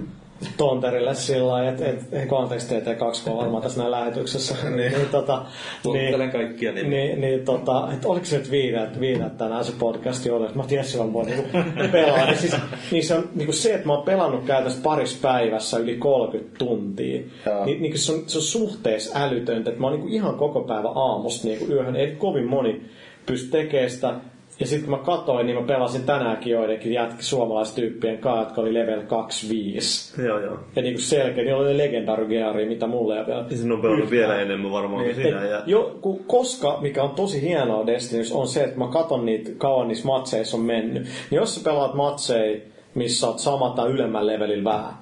tonterille 0.58 1.16
sillä 1.16 1.48
lailla, 1.48 1.70
että 1.70 1.86
et, 1.86 2.28
konteksti 2.28 2.76
ettei 2.76 2.96
kaksi 2.96 3.30
on 3.30 3.38
varmaan 3.38 3.64
tässä 3.64 3.80
näin 3.80 3.92
lähetyksessä. 3.92 4.56
niin, 4.70 4.92
niin, 4.92 5.10
tota, 5.12 5.46
Tuottelen 5.84 6.32
kaikkia 6.32 6.72
niin, 6.72 6.90
niin, 6.90 7.22
niin 7.22 7.46
tota, 7.46 7.90
että 7.94 8.08
oliko 8.08 8.26
se 8.26 8.38
nyt 8.38 8.52
viidet, 8.52 9.00
viidet 9.00 9.38
tänään 9.38 9.66
se 9.66 9.74
podcasti 9.80 10.30
oli, 10.30 10.46
että 10.46 10.58
mä 10.58 10.64
tiedän 10.64 10.86
silloin 10.86 11.14
voi 11.14 11.26
niinku 11.26 11.44
pelaa. 11.92 12.26
Niin, 12.26 12.38
siis, 12.38 12.56
niin 12.92 13.04
se 13.04 13.16
on 13.16 13.30
niinku 13.36 13.54
se, 13.54 13.74
että 13.74 13.88
mä 13.88 13.94
oon 13.94 14.04
pelannut 14.04 14.46
käytännössä 14.46 14.84
parissa 14.84 15.18
päivässä 15.22 15.78
yli 15.78 15.96
30 15.96 16.56
tuntia. 16.58 17.22
Joo. 17.46 17.66
Niin, 17.66 17.82
niin 17.82 18.00
se, 18.00 18.14
on, 18.14 18.24
se 18.28 18.38
on 18.38 18.44
suhteessa 18.44 19.20
älytöntä, 19.24 19.70
että 19.70 19.82
mä 19.82 19.88
oon 19.88 19.96
niinku 19.96 20.16
ihan 20.16 20.36
koko 20.36 20.62
päivä 20.62 20.90
aamusta 20.90 21.48
niinku 21.48 21.66
yöhön. 21.66 21.96
Ei 21.96 22.16
kovin 22.16 22.46
moni 22.46 22.82
pysty 23.26 23.48
tekemään 23.52 23.90
sitä. 23.90 24.14
Ja 24.60 24.66
sitten 24.68 24.90
kun 24.90 25.00
mä 25.00 25.06
katoin, 25.06 25.46
niin 25.46 25.58
mä 25.60 25.68
pelasin 25.68 26.04
tänäänkin 26.04 26.54
joidenkin 26.54 26.92
jät- 26.94 27.16
suomalaistyyppien 27.20 28.18
kanssa, 28.18 28.44
jotka 28.44 28.62
oli 28.62 28.74
level 28.74 29.02
25. 29.02 30.22
Joo, 30.24 30.40
joo. 30.40 30.58
Ja 30.76 30.82
niinku 30.82 31.02
selkeä, 31.02 31.44
niin 31.44 31.56
oli 31.56 31.78
legendary 31.78 32.26
gearia, 32.26 32.68
mitä 32.68 32.88
mulle 32.88 33.20
ei 33.20 33.26
vielä. 33.26 33.46
Ja 33.52 33.58
sinun 33.58 33.76
on 33.78 33.82
pelannut 33.82 34.10
vielä 34.12 34.42
enemmän 34.42 34.72
varmaan 34.72 35.04
kuin 35.04 35.16
Niin, 35.18 35.28
sinä. 35.28 35.44
et 35.44 35.50
Ja... 35.52 35.62
Jo, 35.66 35.98
ku, 36.02 36.22
koska, 36.28 36.78
mikä 36.82 37.04
on 37.04 37.10
tosi 37.10 37.42
hienoa 37.42 37.86
Destinies, 37.88 38.32
on 38.32 38.48
se, 38.48 38.64
että 38.64 38.78
mä 38.80 38.88
katon 38.88 39.26
niitä, 39.26 39.52
kauan 39.58 39.88
niissä 39.88 40.08
matseissa 40.08 40.58
on 40.58 40.64
mennyt. 40.64 41.04
Niin 41.04 41.36
jos 41.38 41.56
sä 41.56 41.62
pelaat 41.64 41.94
matseja, 41.94 42.62
missä 42.96 43.28
oot 43.28 43.40
sama 43.40 43.70
tai 43.70 43.90
ylemmän 43.90 44.28
levelillä 44.28 44.64
vähän, 44.64 44.94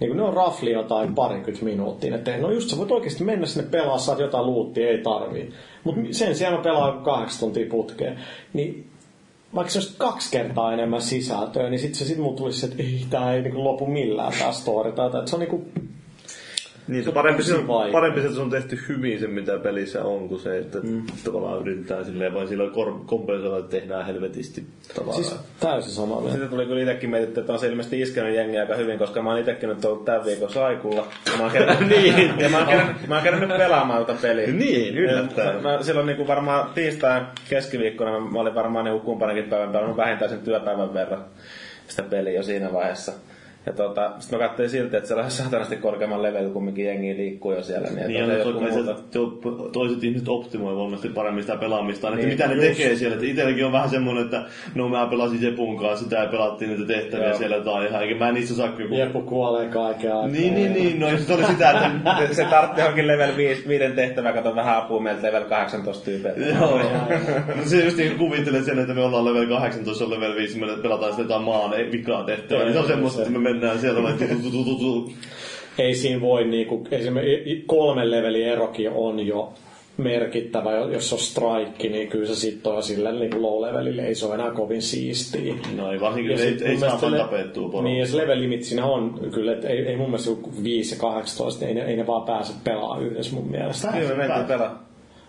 niin 0.00 0.08
kun 0.08 0.16
ne 0.16 0.22
on 0.22 0.34
rafli 0.34 0.72
jotain 0.72 1.14
parikymmentä 1.14 1.64
minuuttia. 1.64 2.14
Että 2.14 2.36
no 2.36 2.50
just 2.50 2.68
sä 2.68 2.78
voit 2.78 2.90
oikeasti 2.90 3.24
mennä 3.24 3.46
sinne 3.46 3.68
pelaa, 3.70 3.98
saat 3.98 4.18
jotain 4.18 4.46
luuttia, 4.46 4.88
ei 4.88 4.98
tarvii. 4.98 5.50
Mutta 5.84 6.00
sen 6.10 6.34
sijaan 6.34 6.54
mä 6.56 6.62
pelaan 6.62 7.02
kahdeksan 7.02 7.40
tuntia 7.40 7.66
putkeen. 7.70 8.18
Niin 8.52 8.87
vaikka 9.54 9.72
se 9.72 9.78
olisi 9.78 9.94
kaksi 9.98 10.30
kertaa 10.30 10.72
enemmän 10.72 11.02
sisältöä, 11.02 11.70
niin 11.70 11.80
sitten 11.80 11.98
se 11.98 12.04
sit 12.04 12.18
mulla 12.18 12.36
tulisi 12.36 12.66
että 12.66 12.82
ei, 12.82 13.06
tää 13.10 13.34
ei 13.34 13.42
niinku 13.42 13.64
lopu 13.64 13.86
millään 13.86 14.32
tää 14.38 14.52
story. 14.52 14.92
Tai, 14.92 15.06
että 15.06 15.26
se 15.26 15.36
on 15.36 15.40
niinku, 15.40 15.68
Niin, 16.88 17.04
se 17.04 17.12
parempi, 17.12 17.42
se 17.42 17.54
parempi 17.92 18.20
se, 18.20 18.26
että 18.26 18.36
se 18.36 18.42
on 18.42 18.50
tehty 18.50 18.78
hyvin 18.88 19.20
se, 19.20 19.26
mitä 19.26 19.58
pelissä 19.58 20.04
on, 20.04 20.28
kuin 20.28 20.40
se, 20.40 20.58
että 20.58 20.78
mm. 20.82 21.02
tavallaan 21.24 21.60
yritetään 21.60 22.04
silleen 22.04 22.34
vain 22.34 22.48
silloin 22.48 22.70
kompensoida, 23.06 23.58
että 23.58 23.70
tehdään 23.76 24.06
helvetisti 24.06 24.66
tavallaan. 24.94 25.24
siis 25.24 25.36
täysin 25.60 26.08
mieltä. 26.08 26.30
Sitten 26.30 26.48
tuli 26.48 26.66
kyllä 26.66 26.80
itsekin 26.80 27.10
mietitty, 27.10 27.40
että 27.40 27.52
on 27.52 27.58
se 27.58 27.66
ilmeisesti 27.68 28.00
iskenyt 28.00 28.34
jengiä 28.34 28.60
aika 28.60 28.74
hyvin, 28.74 28.98
koska 28.98 29.22
mä 29.22 29.30
oon 29.30 29.38
itsekin 29.38 29.68
nyt 29.68 29.84
ollut 29.84 30.04
tämän 30.04 30.24
viikon 30.24 30.50
saikulla. 30.52 31.06
Ja 31.26 31.32
mä 31.36 31.42
oon 31.42 31.52
kerännyt, 31.56 31.88
Niin. 31.88 32.34
ja 32.38 32.48
mä 32.48 32.58
oon 32.58 32.66
kerännyt, 32.66 33.06
mä 33.08 33.14
oon 33.14 33.24
kerännyt 33.24 33.48
pelaamaan 33.58 34.06
tätä 34.06 34.18
peliä. 34.22 34.46
Niin, 34.46 34.98
yllättäen. 34.98 35.62
Mä, 35.62 35.72
mä 35.76 35.82
silloin 35.82 36.06
niin 36.06 36.16
kuin 36.16 36.28
varmaan 36.28 36.70
tiistain 36.74 37.22
keskiviikkona 37.50 38.20
mä 38.20 38.40
olin 38.40 38.54
varmaan 38.54 38.84
niin 38.84 39.00
kumpanakin 39.00 39.44
päivän 39.44 39.72
pelannut 39.72 39.96
vähintään 39.96 40.30
sen 40.30 40.40
työpäivän 40.40 40.94
verran 40.94 41.24
sitä 41.88 42.02
peliä 42.02 42.32
jo 42.32 42.42
siinä 42.42 42.72
vaiheessa. 42.72 43.12
Ja 43.68 43.74
tota, 43.74 44.12
sitten 44.18 44.38
mä 44.38 44.48
katsoin 44.48 44.70
silti, 44.70 44.96
että 44.96 45.06
siellä 45.06 45.24
on 45.24 45.30
saatanasti 45.30 45.76
korkeamman 45.76 46.22
level 46.22 46.50
kumminkin 46.50 46.84
jengi 46.84 47.16
liikkuu 47.16 47.52
jo 47.52 47.62
siellä. 47.62 47.88
Niin, 47.88 48.06
Niin, 48.08 48.20
että 48.24 48.32
ja 48.34 48.44
toki 48.44 48.64
joku 48.64 48.74
se, 48.74 48.82
muuta. 48.82 48.94
to- 49.12 49.68
toiset 49.72 50.04
ihmiset 50.04 50.28
optimoi 50.28 50.76
varmasti 50.76 51.08
paremmin 51.08 51.42
sitä 51.42 51.56
pelaamista, 51.56 52.10
niin, 52.10 52.18
että 52.18 52.28
mitä 52.28 52.46
ne 52.46 52.54
just. 52.54 52.78
tekee 52.78 52.96
siellä. 52.96 53.14
Että 53.14 53.26
itselläkin 53.26 53.66
on 53.66 53.72
vähän 53.72 53.90
semmoinen, 53.90 54.24
että 54.24 54.42
no 54.74 54.88
mä 54.88 55.06
pelasin 55.10 55.42
Jepun 55.42 55.78
kanssa, 55.78 56.04
sitä 56.04 56.16
ja 56.16 56.26
pelattiin 56.26 56.70
niitä 56.70 56.86
tehtäviä 56.92 57.28
Joo. 57.28 57.38
siellä 57.38 57.60
tai 57.60 57.86
ihan, 57.86 58.02
eikä 58.02 58.14
mä 58.14 58.32
niissä 58.32 58.54
saa 58.54 58.68
kyllä... 58.68 58.96
Jepu 58.96 59.20
kuolee 59.20 59.68
kaiken 59.68 60.12
aikaa. 60.12 60.26
Niin, 60.26 60.54
niin, 60.54 60.72
niin, 60.72 61.00
no 61.00 61.06
se 61.18 61.34
oli 61.34 61.44
sitä, 61.44 61.70
että 61.70 61.90
Se, 62.28 62.34
se 62.44 62.44
tarvitsee 62.44 62.82
johonkin 62.84 63.06
level 63.06 63.36
5, 63.36 63.68
viiden 63.68 63.92
tehtävää, 63.92 64.32
kato 64.32 64.54
vähän 64.56 64.76
apua 64.76 65.00
meiltä 65.00 65.26
level 65.26 65.44
18 65.44 66.04
tyypeiltä. 66.04 66.40
Joo, 66.40 66.78
no 67.56 67.62
se 67.64 67.84
just 67.84 67.96
niin 67.96 68.18
kuvittelee 68.18 68.62
sen, 68.62 68.78
että 68.78 68.94
me 68.94 69.00
ollaan 69.00 69.24
level 69.24 69.46
18, 69.46 70.04
on 70.04 70.10
level 70.10 70.34
5, 70.34 70.58
me 70.58 70.66
pelataan 70.82 71.10
sitä 71.12 71.22
jotain 71.22 71.42
maan 71.42 71.70
vikaa 71.92 72.24
tehtävää. 72.24 72.64
Niin 72.64 72.72
se 72.72 72.78
on 72.78 72.86
semmoista, 72.86 73.22
että 73.22 73.38
me 73.38 73.38
mennään 73.58 73.80
siellä 73.80 74.10
tu. 74.80 75.12
Ei 75.78 75.94
siinä 75.94 76.20
voi 76.20 76.44
niinku, 76.44 76.86
esimerkiksi 76.90 77.64
kolmen 77.66 78.10
levelin 78.10 78.46
erokin 78.46 78.90
on 78.90 79.26
jo 79.26 79.52
merkittävä, 79.96 80.72
jos 80.72 81.12
on 81.12 81.18
strike, 81.18 81.88
niin 81.88 82.08
kyllä 82.08 82.26
se 82.26 82.34
sitten 82.34 82.72
on 82.72 82.78
jo 82.78 82.82
sille 82.82 83.12
niin 83.12 83.42
low 83.42 83.62
levelille, 83.62 84.02
ei 84.02 84.14
se 84.14 84.26
ole 84.26 84.34
enää 84.34 84.50
kovin 84.50 84.82
siistiä. 84.82 85.54
No 85.76 85.92
ei 85.92 86.00
varsinkin, 86.00 86.40
ei, 86.40 86.58
ei 86.64 86.78
saa 86.78 87.10
le- 87.10 87.18
tapettua 87.18 87.68
poroa. 87.68 87.82
Niin, 87.82 87.98
ja 87.98 88.06
se 88.06 88.16
level 88.16 88.40
limit 88.40 88.62
siinä 88.64 88.86
on 88.86 89.20
kyllä, 89.34 89.52
että 89.52 89.68
ei, 89.68 89.78
ei 89.78 89.96
mun 89.96 90.06
mielestä 90.06 90.30
joku 90.30 90.50
5 90.62 90.94
ja 90.94 91.00
18, 91.00 91.66
ei 91.66 91.74
ne, 91.74 91.80
ei 91.84 91.96
ne 91.96 92.06
vaan 92.06 92.22
pääse 92.22 92.52
pelaamaan 92.64 93.02
yhdessä 93.02 93.34
mun 93.34 93.50
mielestä. 93.50 93.88
Kyllä 93.92 94.08
me 94.08 94.14
mentiin 94.14 94.46
pelaa. 94.46 94.87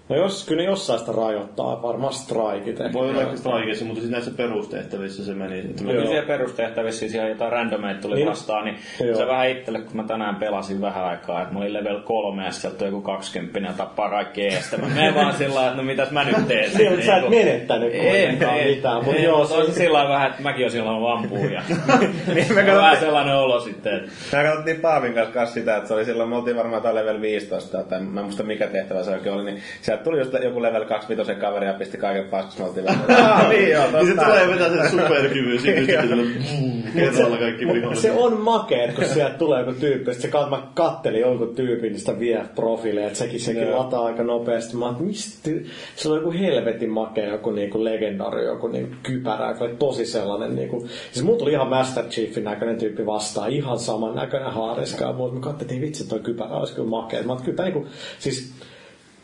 No 0.10 0.16
jos, 0.16 0.46
kyllä 0.46 0.62
ne 0.62 0.70
jossain 0.70 1.00
sitä 1.00 1.12
rajoittaa, 1.12 1.82
varmaan 1.82 2.14
strikeit 2.14 2.68
ehkä. 2.82 2.94
Voi 2.94 3.10
olla 3.10 3.22
ehkä 3.22 3.36
strikeissa, 3.38 3.86
mutta 3.86 4.00
siis 4.02 4.12
näissä 4.12 4.32
perustehtävissä 4.38 5.26
se 5.26 5.34
meni. 5.34 5.62
Kyllä 5.80 6.06
siellä 6.06 6.28
perustehtävissä 6.28 7.00
siis 7.00 7.16
ihan 7.16 7.30
jotain 7.30 7.52
randomeita 7.52 8.02
tuli 8.02 8.16
Niin. 8.16 8.28
vastaan, 8.28 8.66
niin 8.66 8.78
Joo. 9.08 9.16
se 9.18 9.28
vähän 9.28 9.50
itselle, 9.50 9.80
kun 9.80 9.96
mä 9.96 10.04
tänään 10.04 10.36
pelasin 10.36 10.82
vähän 10.82 11.04
aikaa, 11.06 11.42
että 11.42 11.54
mä 11.54 11.60
olin 11.60 11.74
level 11.74 12.00
3 12.02 12.46
ja 12.46 12.52
sieltä 12.52 12.86
joku 12.86 13.02
20 13.02 13.70
ja 13.72 13.74
tappaa 13.78 14.10
kaikki 14.10 14.42
eestä. 14.48 14.78
Mä 14.78 14.88
menen 14.88 15.16
vaan 15.16 15.34
sillä 15.34 15.56
lailla, 15.56 15.70
että 15.72 15.82
no 15.82 15.86
mitäs 15.88 16.12
mä 16.12 16.24
nyt 16.24 16.48
teen. 16.48 16.72
Niin, 16.78 16.90
mutta 16.92 17.06
sä 17.06 17.16
et 17.16 17.22
kun- 17.24 17.32
menettänyt 17.36 17.94
Ei, 17.94 18.00
kuitenkaan 18.02 18.58
ei, 18.60 18.76
mitään, 18.76 18.96
mutta 19.04 19.16
ei, 19.20 19.24
joo, 19.24 19.40
on 19.42 19.48
se 19.48 19.66
se- 19.66 19.72
sillä 19.74 19.98
lailla 19.98 20.14
vähän, 20.14 20.30
että 20.30 20.42
mäkin 20.44 20.62
olen 20.64 20.72
silloin 20.72 21.18
ampuja. 21.18 21.62
niin 22.36 22.54
me 22.56 22.66
Vähän 22.66 22.98
sellainen 22.98 23.36
olo 23.36 23.60
sitten, 23.60 23.96
että 23.96 24.12
me 24.38 24.44
katsottiin 24.44 24.82
Paavin 24.82 25.14
kanssa, 25.14 25.46
sitä, 25.46 25.76
että 25.76 25.88
se 25.88 25.94
oli 25.94 26.06
silloin, 26.06 26.30
me 26.30 26.36
oltiin 26.36 26.56
varmaan 26.58 26.96
level 26.96 27.22
15, 27.22 27.84
tai 27.84 28.00
mä 28.02 28.20
en 28.20 28.26
muista 28.26 28.44
mikä 28.44 28.68
tehtävä 28.68 29.04
se 29.04 29.12
oikein 29.12 29.36
oli, 29.36 29.44
niin 29.44 29.62
tuli 30.04 30.20
just 30.20 30.34
joku 30.44 30.62
level 30.62 30.86
25 30.86 31.36
kaveri 31.42 31.66
ja 31.68 31.74
pisti 31.74 31.98
kaiken 31.98 32.24
paskaksi, 32.30 32.60
me 32.60 32.66
oltiin 32.66 32.86
vähän, 32.86 33.06
"Aa, 33.32 33.50
niin 33.50 33.70
joo, 33.70 33.84
Niin 33.92 34.08
se 34.08 34.16
totta. 34.16 34.26
tulee 34.30 34.48
vetää 34.48 34.70
sen 34.70 34.90
superkyvyn, 34.90 35.60
kerralla 36.94 37.38
kaikki 37.38 37.68
viholliset. 37.68 38.02
se 38.02 38.12
on 38.12 38.42
makea, 38.42 38.92
kun 38.94 39.06
sieltä 39.06 39.38
tulee 39.38 39.60
joku 39.60 39.74
tyyppi. 39.80 40.14
Sitten 40.14 40.32
kat, 40.32 40.50
mä 40.50 40.68
kattelin 40.74 41.22
jonkun 41.22 41.56
tyypin 41.56 42.00
sitä 42.00 42.20
vie 42.20 42.42
profiileja, 42.56 43.08
että 43.08 43.20
sekin, 43.20 43.40
sekin 43.40 43.72
lataa 43.76 44.06
aika 44.06 44.24
nopeasti. 44.24 44.76
Mä 44.78 44.86
oon, 44.86 44.96
mistä? 45.00 45.50
Se 45.96 46.10
on 46.10 46.16
joku 46.18 46.32
helvetin 46.32 46.90
makea 46.90 47.30
joku 47.32 47.52
niinku 47.52 47.84
legendari, 47.84 48.46
joku 48.46 48.68
niinku 48.68 48.96
kypärä, 49.04 49.48
joka 49.48 49.66
oli 49.66 49.76
tosi 49.80 50.06
sellainen 50.06 50.56
niinku... 50.56 50.88
Siis 51.12 51.26
mulla 51.26 51.40
tuli 51.40 51.52
ihan 51.52 51.68
Master 51.70 52.04
Chiefin 52.06 52.44
näköinen 52.44 52.78
tyyppi 52.78 53.06
vastaan, 53.06 53.52
ihan 53.52 53.80
saman 53.80 54.16
näköinen 54.16 54.52
haariska. 54.52 55.14
Mutta 55.14 55.36
mä 55.36 55.42
katsoin, 55.42 55.72
että 55.72 55.82
vitsi, 55.82 56.10
toi 56.10 56.20
kypärä 56.20 56.50
olisi 56.56 56.76
kyllä 56.76 56.90
makea. 56.90 57.24
Mä 57.24 57.34
oon, 57.34 57.42
kyllä 57.42 57.64
niinku, 57.64 57.88
siis 58.20 58.54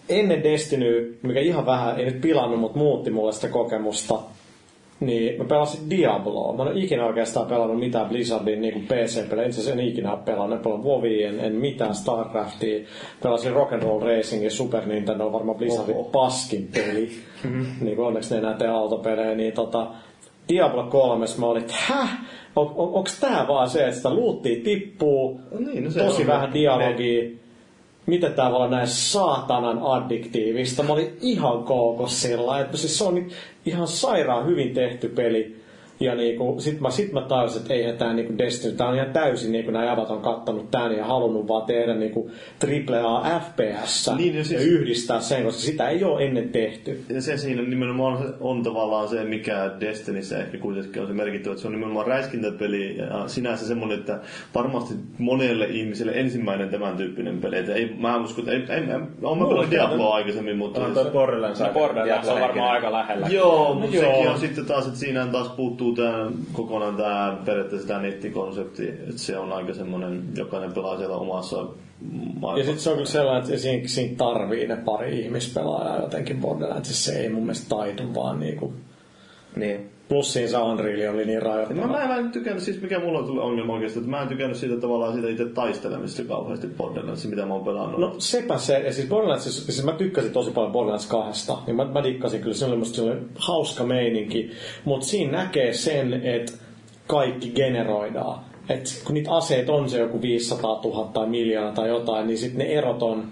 ennen 0.09 0.43
Destiny, 0.43 1.17
mikä 1.21 1.39
ihan 1.39 1.65
vähän, 1.65 1.99
ei 1.99 2.05
nyt 2.05 2.21
pilannut, 2.21 2.59
mutta 2.59 2.77
muutti 2.77 3.09
mulle 3.09 3.31
sitä 3.31 3.47
kokemusta, 3.47 4.19
niin 4.99 5.37
mä 5.37 5.43
pelasin 5.45 5.89
Diabloa. 5.89 6.53
Mä 6.55 6.63
en 6.63 6.69
ole 6.69 6.79
ikinä 6.79 7.05
oikeastaan 7.05 7.47
pelannut 7.47 7.79
mitään 7.79 8.05
Blizzardin 8.09 8.61
niin 8.61 8.87
PC-pelejä. 8.87 9.47
Itse 9.47 9.61
asiassa 9.61 9.81
en 9.81 9.87
ikinä 9.87 10.11
ole 10.11 10.19
pelannut. 10.25 10.57
En 10.57 10.63
pelannut 10.63 10.87
WoWia, 10.87 11.29
en, 11.29 11.39
en 11.39 11.55
mitään 11.55 11.95
StarCraftia. 11.95 12.85
Pelasin 13.23 13.53
Rock'n'Roll 13.53 14.03
Racingin 14.03 14.51
Super 14.51 14.85
Nintendo, 14.85 15.25
on 15.25 15.33
varmaan 15.33 15.57
Blizzardin 15.57 15.95
Oho. 15.95 16.03
paskin 16.03 16.69
peli. 16.73 17.09
niin 17.81 17.95
kuin 17.95 18.07
onneksi 18.07 18.33
ne 18.33 18.39
enää 18.39 18.53
tee 18.53 18.67
autopelejä. 18.67 19.35
Niin 19.35 19.53
tota, 19.53 19.87
Diablo 20.49 20.83
3 20.83 21.25
mä 21.37 21.45
olin, 21.45 21.61
että 21.61 21.75
häh? 21.77 22.17
On, 22.55 22.65
on, 22.75 22.93
onks 22.93 23.19
tää 23.19 23.47
vaan 23.47 23.69
se, 23.69 23.83
että 23.83 23.95
sitä 23.95 24.13
luuttia 24.13 24.63
tippuu, 24.63 25.39
Niin, 25.59 25.83
no 25.83 25.91
se 25.91 25.99
tosi 25.99 26.21
on. 26.21 26.27
vähän 26.27 26.53
dialogia, 26.53 27.23
miten 28.05 28.33
tää 28.33 28.49
voi 28.49 28.55
olla 28.55 28.67
näin 28.67 28.87
saatanan 28.87 29.79
addiktiivista. 29.83 30.83
Mä 30.83 30.93
olin 30.93 31.17
ihan 31.21 31.63
koukos 31.63 32.21
sillä 32.21 32.59
että 32.59 32.77
siis 32.77 32.97
se 32.97 33.03
on 33.03 33.25
ihan 33.65 33.87
sairaan 33.87 34.45
hyvin 34.45 34.73
tehty 34.73 35.09
peli. 35.09 35.64
Ja 35.99 36.15
niinku, 36.15 36.55
sit 36.59 36.79
mä, 36.79 36.89
sit 36.89 37.11
mä 37.11 37.21
tajusin, 37.21 37.61
että 37.61 37.73
eihän 37.73 37.97
tää 37.97 38.13
niinku 38.13 38.37
Destiny, 38.37 38.73
tää 38.73 38.87
on 38.87 38.95
ihan 38.95 39.13
täysin 39.13 39.51
niinku 39.51 39.71
nämä 39.71 39.85
javat 39.85 40.09
on 40.09 40.21
kattanut 40.21 40.71
tän 40.71 40.97
ja 40.97 41.05
halunnut 41.05 41.47
vaan 41.47 41.65
tehdä 41.65 41.95
niinku 41.95 42.31
AAA 42.93 43.39
FPS 43.39 44.11
Niin, 44.17 44.33
ja 44.33 44.39
ja 44.39 44.45
siis- 44.45 44.61
yhdistää 44.65 45.19
sen, 45.19 45.43
koska 45.43 45.61
sitä 45.61 45.89
ei 45.89 46.03
ole 46.03 46.25
ennen 46.25 46.49
tehty. 46.49 47.03
Ja 47.09 47.21
se 47.21 47.37
siinä 47.37 47.61
nimenomaan 47.61 48.17
on, 48.17 48.33
on 48.39 48.63
tavallaan 48.63 49.07
se, 49.07 49.23
mikä 49.23 49.71
Destinissä 49.79 50.39
ehkä 50.39 50.57
kuitenkin 50.57 51.01
on 51.01 51.07
se 51.07 51.13
merkittävä, 51.13 51.51
että 51.53 51.61
se 51.61 51.67
on 51.67 51.73
nimenomaan 51.73 52.07
räiskintäpeli 52.07 52.97
ja 52.97 53.27
sinänsä 53.27 53.67
semmoinen, 53.67 53.99
että 53.99 54.19
varmasti 54.55 54.93
monelle 55.17 55.65
ihmiselle 55.65 56.11
ensimmäinen 56.15 56.69
tämän 56.69 56.97
tyyppinen 56.97 57.41
peli. 57.41 57.57
Että 57.57 57.73
ei, 57.73 57.95
mä 57.99 58.17
uskon, 58.17 58.49
että 58.49 58.73
ei, 58.73 58.79
ei, 58.79 58.83
ei, 58.89 58.95
on 59.23 59.37
mä 59.37 59.45
pelannut 59.45 59.71
Diabloa 59.71 60.15
aikaisemmin, 60.15 60.57
mutta... 60.57 60.81
On 60.85 60.93
toi 60.93 61.05
Borderlands 61.11 61.59
no 61.59 61.69
Borderlands 61.73 62.29
on 62.29 62.41
varmaan 62.41 62.71
aika 62.71 62.91
lähellä. 62.91 63.27
Joo, 63.27 63.73
mutta 63.73 63.95
Joo. 63.95 64.13
sekin 64.13 64.29
on 64.29 64.39
sitten 64.39 64.65
taas, 64.65 64.87
että 64.87 64.99
siinä 64.99 65.27
taas 65.27 65.49
puuttuu 65.49 65.84
tää, 65.91 66.31
kokonaan 66.53 66.95
tämä 66.95 67.37
periaatteessa 67.45 67.87
tämä 67.87 68.01
nettikonsepti, 68.01 68.87
että 68.89 69.17
se 69.17 69.37
on 69.37 69.53
aika 69.53 69.73
semmoinen, 69.73 70.23
jokainen 70.35 70.73
pelaa 70.73 70.97
siellä 70.97 71.15
omassa 71.15 71.57
Ja 71.57 71.67
maailmassa. 72.39 72.65
sitten 72.65 72.79
se 72.83 72.89
on 72.89 72.95
kyllä 72.95 73.09
sellainen, 73.09 73.43
että 73.43 73.61
siinä, 73.61 73.87
siinä 73.87 74.15
tarvii 74.17 74.67
ne 74.67 74.75
pari 74.75 75.19
ihmispelaajaa 75.19 76.01
jotenkin 76.01 76.41
Borderlandsissa. 76.41 77.11
Se 77.11 77.19
ei 77.19 77.29
mun 77.29 77.43
mielestä 77.43 77.69
taitu 77.69 78.03
vaan 78.15 78.39
niinku... 78.39 78.73
Niin. 79.55 79.89
Plus 80.09 80.33
siinä 80.33 80.49
se 80.49 80.57
Unreal 80.57 81.13
oli 81.15 81.25
niin 81.25 81.43
Mä, 81.43 81.49
rajoittava. 81.49 81.87
mä, 81.87 82.07
mä 82.07 82.17
en 82.17 82.31
tykännyt, 82.31 82.63
siis 82.63 82.81
mikä 82.81 82.99
mulla 82.99 83.19
on 83.19 83.25
tullut 83.25 83.43
ongelma 83.43 83.73
oikeasti, 83.73 83.99
että 83.99 84.11
mä 84.11 84.21
en 84.21 84.27
tykännyt 84.27 84.57
siitä 84.57 84.75
tavallaan 84.81 85.13
siitä 85.13 85.29
itse 85.29 85.45
taistelemisesta 85.45 86.23
kauheasti 86.23 86.67
Borderlands, 86.67 87.27
mitä 87.27 87.45
mä 87.45 87.53
oon 87.53 87.65
pelannut. 87.65 87.99
No 87.99 88.15
sepä 88.17 88.57
se, 88.57 88.79
ja 88.79 88.93
siis 88.93 89.07
Borderlands, 89.09 89.65
siis 89.65 89.83
mä 89.83 89.91
tykkäsin 89.91 90.31
tosi 90.31 90.51
paljon 90.51 90.71
Borderlands 90.71 91.07
2, 91.07 91.51
niin 91.67 91.75
mä, 91.75 91.85
mä 91.85 92.03
dikkasin 92.03 92.41
kyllä, 92.41 92.53
se 92.53 92.65
oli 92.65 92.75
musta 92.77 92.95
sellainen 92.95 93.25
hauska 93.35 93.83
meininki, 93.83 94.51
mutta 94.85 95.05
siinä 95.05 95.31
näkee 95.31 95.73
sen, 95.73 96.13
että 96.13 96.53
kaikki 97.07 97.49
generoidaan. 97.55 98.39
että 98.69 98.89
kun 99.05 99.13
niitä 99.13 99.31
aseita 99.31 99.73
on 99.73 99.89
se 99.89 99.99
joku 99.99 100.21
500 100.21 100.81
000 100.83 101.09
tai 101.13 101.27
miljoona 101.27 101.71
tai 101.71 101.87
jotain, 101.89 102.27
niin 102.27 102.37
sitten 102.37 102.59
ne 102.59 102.65
erot 102.73 103.03
on 103.03 103.23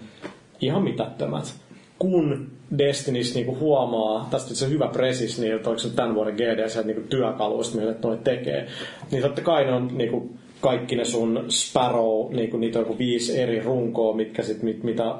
ihan 0.62 0.84
mitättömät. 0.84 1.54
Kun 2.00 2.48
Destinies 2.78 3.36
niinku 3.36 3.58
huomaa, 3.60 4.28
tästä 4.32 4.56
se 4.56 4.70
hyvä 4.70 4.88
presis, 4.88 5.40
että 5.40 5.70
onko 5.70 5.80
se 5.80 5.90
tämän 5.90 6.16
vuoden 6.16 6.36
GDC 6.36 6.86
niinku 6.86 7.04
työkaluista, 7.10 7.78
millä 7.78 7.94
toi 7.94 8.18
tekee, 8.24 8.68
niin 9.12 9.24
totta 9.24 9.42
kai 9.42 9.66
ne 9.66 9.74
on 9.74 9.90
niinku 9.92 10.30
kaikki 10.62 10.96
ne 10.96 11.06
sun 11.06 11.46
Sparrow, 11.50 12.34
niinku 12.34 12.58
niitä 12.58 12.80
on 12.80 12.98
viisi 12.98 13.40
eri 13.40 13.60
runkoa, 13.60 14.16
mitkä 14.16 14.44
sit, 14.44 14.64
mit, 14.64 14.84
mitä, 14.84 15.16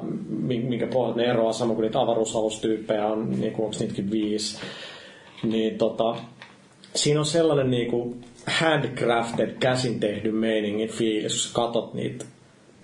minkä 0.46 0.86
pohjalta 0.86 1.20
ne 1.20 1.26
eroaa, 1.26 1.52
sama 1.52 1.74
kuin 1.74 1.82
niitä 1.82 2.00
avaruusalustyyppejä 2.00 3.06
on, 3.06 3.40
niinku 3.40 3.64
onko 3.64 3.76
niitäkin 3.80 4.10
viisi. 4.10 4.58
Niin 5.42 5.78
tota, 5.78 6.16
siinä 6.94 7.20
on 7.20 7.26
sellainen 7.26 7.70
niinku 7.70 8.16
handcrafted, 8.46 9.50
käsin 9.60 10.00
tehdyn 10.00 10.34
meiningin 10.34 10.88
fiilis, 10.88 11.32
kun 11.32 11.40
sä 11.40 11.54
katot 11.54 11.94
niitä 11.94 12.24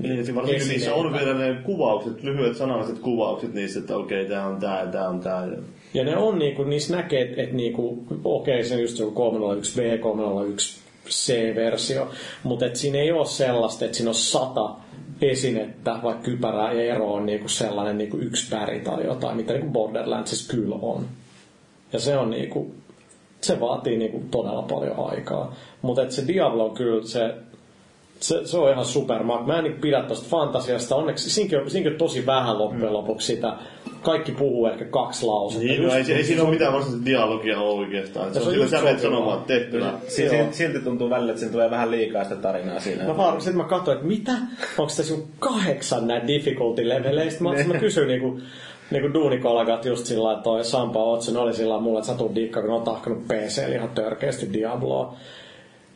Niin, 0.02 0.26
se 0.26 0.34
varsinkin 0.34 0.68
niissä 0.68 0.94
on 0.94 1.12
vielä 1.12 1.34
ne 1.34 1.54
kuvaukset, 1.62 2.22
lyhyet 2.22 2.56
sanalliset 2.56 2.98
kuvaukset 2.98 3.54
niissä, 3.54 3.80
että 3.80 3.96
okei, 3.96 4.20
okay, 4.20 4.36
tää 4.36 4.46
on 4.46 4.56
tää, 4.56 4.86
tää 4.86 5.08
on 5.08 5.20
tää. 5.20 5.48
Ja 5.94 6.04
ne 6.04 6.16
on 6.16 6.38
niinku, 6.38 6.64
niissä 6.64 6.96
näkee, 6.96 7.22
että 7.22 7.42
et 7.42 7.52
niinku, 7.52 8.04
okei, 8.24 8.54
okay, 8.54 8.64
se 8.64 8.74
on 8.74 8.80
just 8.80 8.98
joku 8.98 9.12
301 9.12 9.80
B, 9.80 10.00
301 10.00 10.80
C-versio, 11.08 12.08
mutta 12.42 12.66
et 12.66 12.76
siinä 12.76 12.98
ei 12.98 13.12
ole 13.12 13.26
sellaista, 13.26 13.84
että 13.84 13.96
siinä 13.96 14.10
on 14.10 14.14
sata 14.14 14.74
esinettä, 15.22 15.98
vaikka 16.02 16.22
kypärää 16.22 16.72
ja 16.72 16.94
ero 16.94 17.12
on 17.12 17.26
niinku 17.26 17.48
sellainen 17.48 17.98
niinku 17.98 18.16
yksi 18.16 18.50
väri 18.50 18.80
tai 18.80 19.04
jotain, 19.04 19.36
mitä 19.36 19.52
niinku 19.52 19.70
Borderlandsissa 19.70 20.54
kyllä 20.56 20.76
on. 20.82 21.06
Ja 21.92 21.98
se 21.98 22.16
on 22.16 22.30
niinku, 22.30 22.74
se 23.40 23.60
vaatii 23.60 23.96
niinku 23.96 24.22
todella 24.30 24.62
paljon 24.62 25.10
aikaa. 25.10 25.54
Mutta 25.82 26.10
se 26.10 26.26
Diablo 26.26 26.64
on 26.64 26.74
kyllä 26.74 27.06
se 27.06 27.34
se, 28.20 28.46
se 28.46 28.58
on 28.58 28.72
ihan 28.72 28.84
super. 28.84 29.22
Mä, 29.22 29.42
mä 29.46 29.58
en 29.58 29.64
niin 29.64 29.80
pidä 29.80 30.02
tosta 30.02 30.28
fantasiasta. 30.30 30.96
Onneksi 30.96 31.30
siinäkin 31.30 31.92
on 31.92 31.98
tosi 31.98 32.26
vähän 32.26 32.58
loppujen 32.58 32.92
lopuksi 32.92 33.26
sitä. 33.26 33.56
Kaikki 34.02 34.32
puhuu 34.32 34.66
ehkä 34.66 34.84
kaksi 34.84 35.26
lausetta. 35.26 35.66
Niin, 35.66 35.82
no, 35.82 35.94
ei, 35.94 36.12
ei 36.12 36.24
siinä 36.24 36.42
ole 36.42 36.50
mitään 36.50 36.72
varsinaista 36.72 37.06
dialogia 37.06 37.60
oikeastaan. 37.60 38.34
Se, 38.34 38.40
se 38.40 38.48
on 38.48 38.54
just 38.54 38.70
sävelet 38.70 39.00
sanomaan 39.00 39.44
tehtynä. 39.44 39.92
Si- 40.08 40.28
si- 40.28 40.46
silti 40.50 40.78
tuntuu 40.78 41.10
välillä, 41.10 41.30
että 41.30 41.40
siinä 41.40 41.52
tulee 41.52 41.70
vähän 41.70 41.90
liikaa 41.90 42.24
sitä 42.24 42.36
tarinaa 42.36 42.80
siinä. 42.80 43.04
Mä 43.04 43.16
vaan, 43.16 43.40
sit 43.40 43.54
mä 43.54 43.64
katsoin, 43.64 43.96
että 43.96 44.08
mitä? 44.08 44.32
Onko 44.78 44.92
tässä 44.96 45.14
joku 45.14 45.28
kahdeksan 45.38 46.06
näitä 46.06 46.26
difficulty 46.26 46.88
leveleistä? 46.88 47.44
Mä, 47.44 47.50
mä 47.66 47.78
kysyin 47.78 48.08
niinku, 48.08 48.40
niinku 48.90 49.14
duunikollegat 49.14 49.84
just 49.84 50.06
sillä 50.06 50.24
lailla, 50.24 50.38
että 50.38 50.44
toi 50.44 50.64
Sampa 50.64 51.04
Otsen 51.04 51.36
oli 51.36 51.54
sillä 51.54 51.68
lailla 51.68 51.82
mulle, 51.84 51.98
että 51.98 52.12
sä 52.12 52.18
tulet 52.18 52.34
dikkaa, 52.34 52.62
kun 52.62 52.70
on 52.74 52.82
tahkanut 52.82 53.24
PC 53.28 53.74
ihan 53.74 53.88
törkeästi 53.88 54.52
Diabloa. 54.52 55.16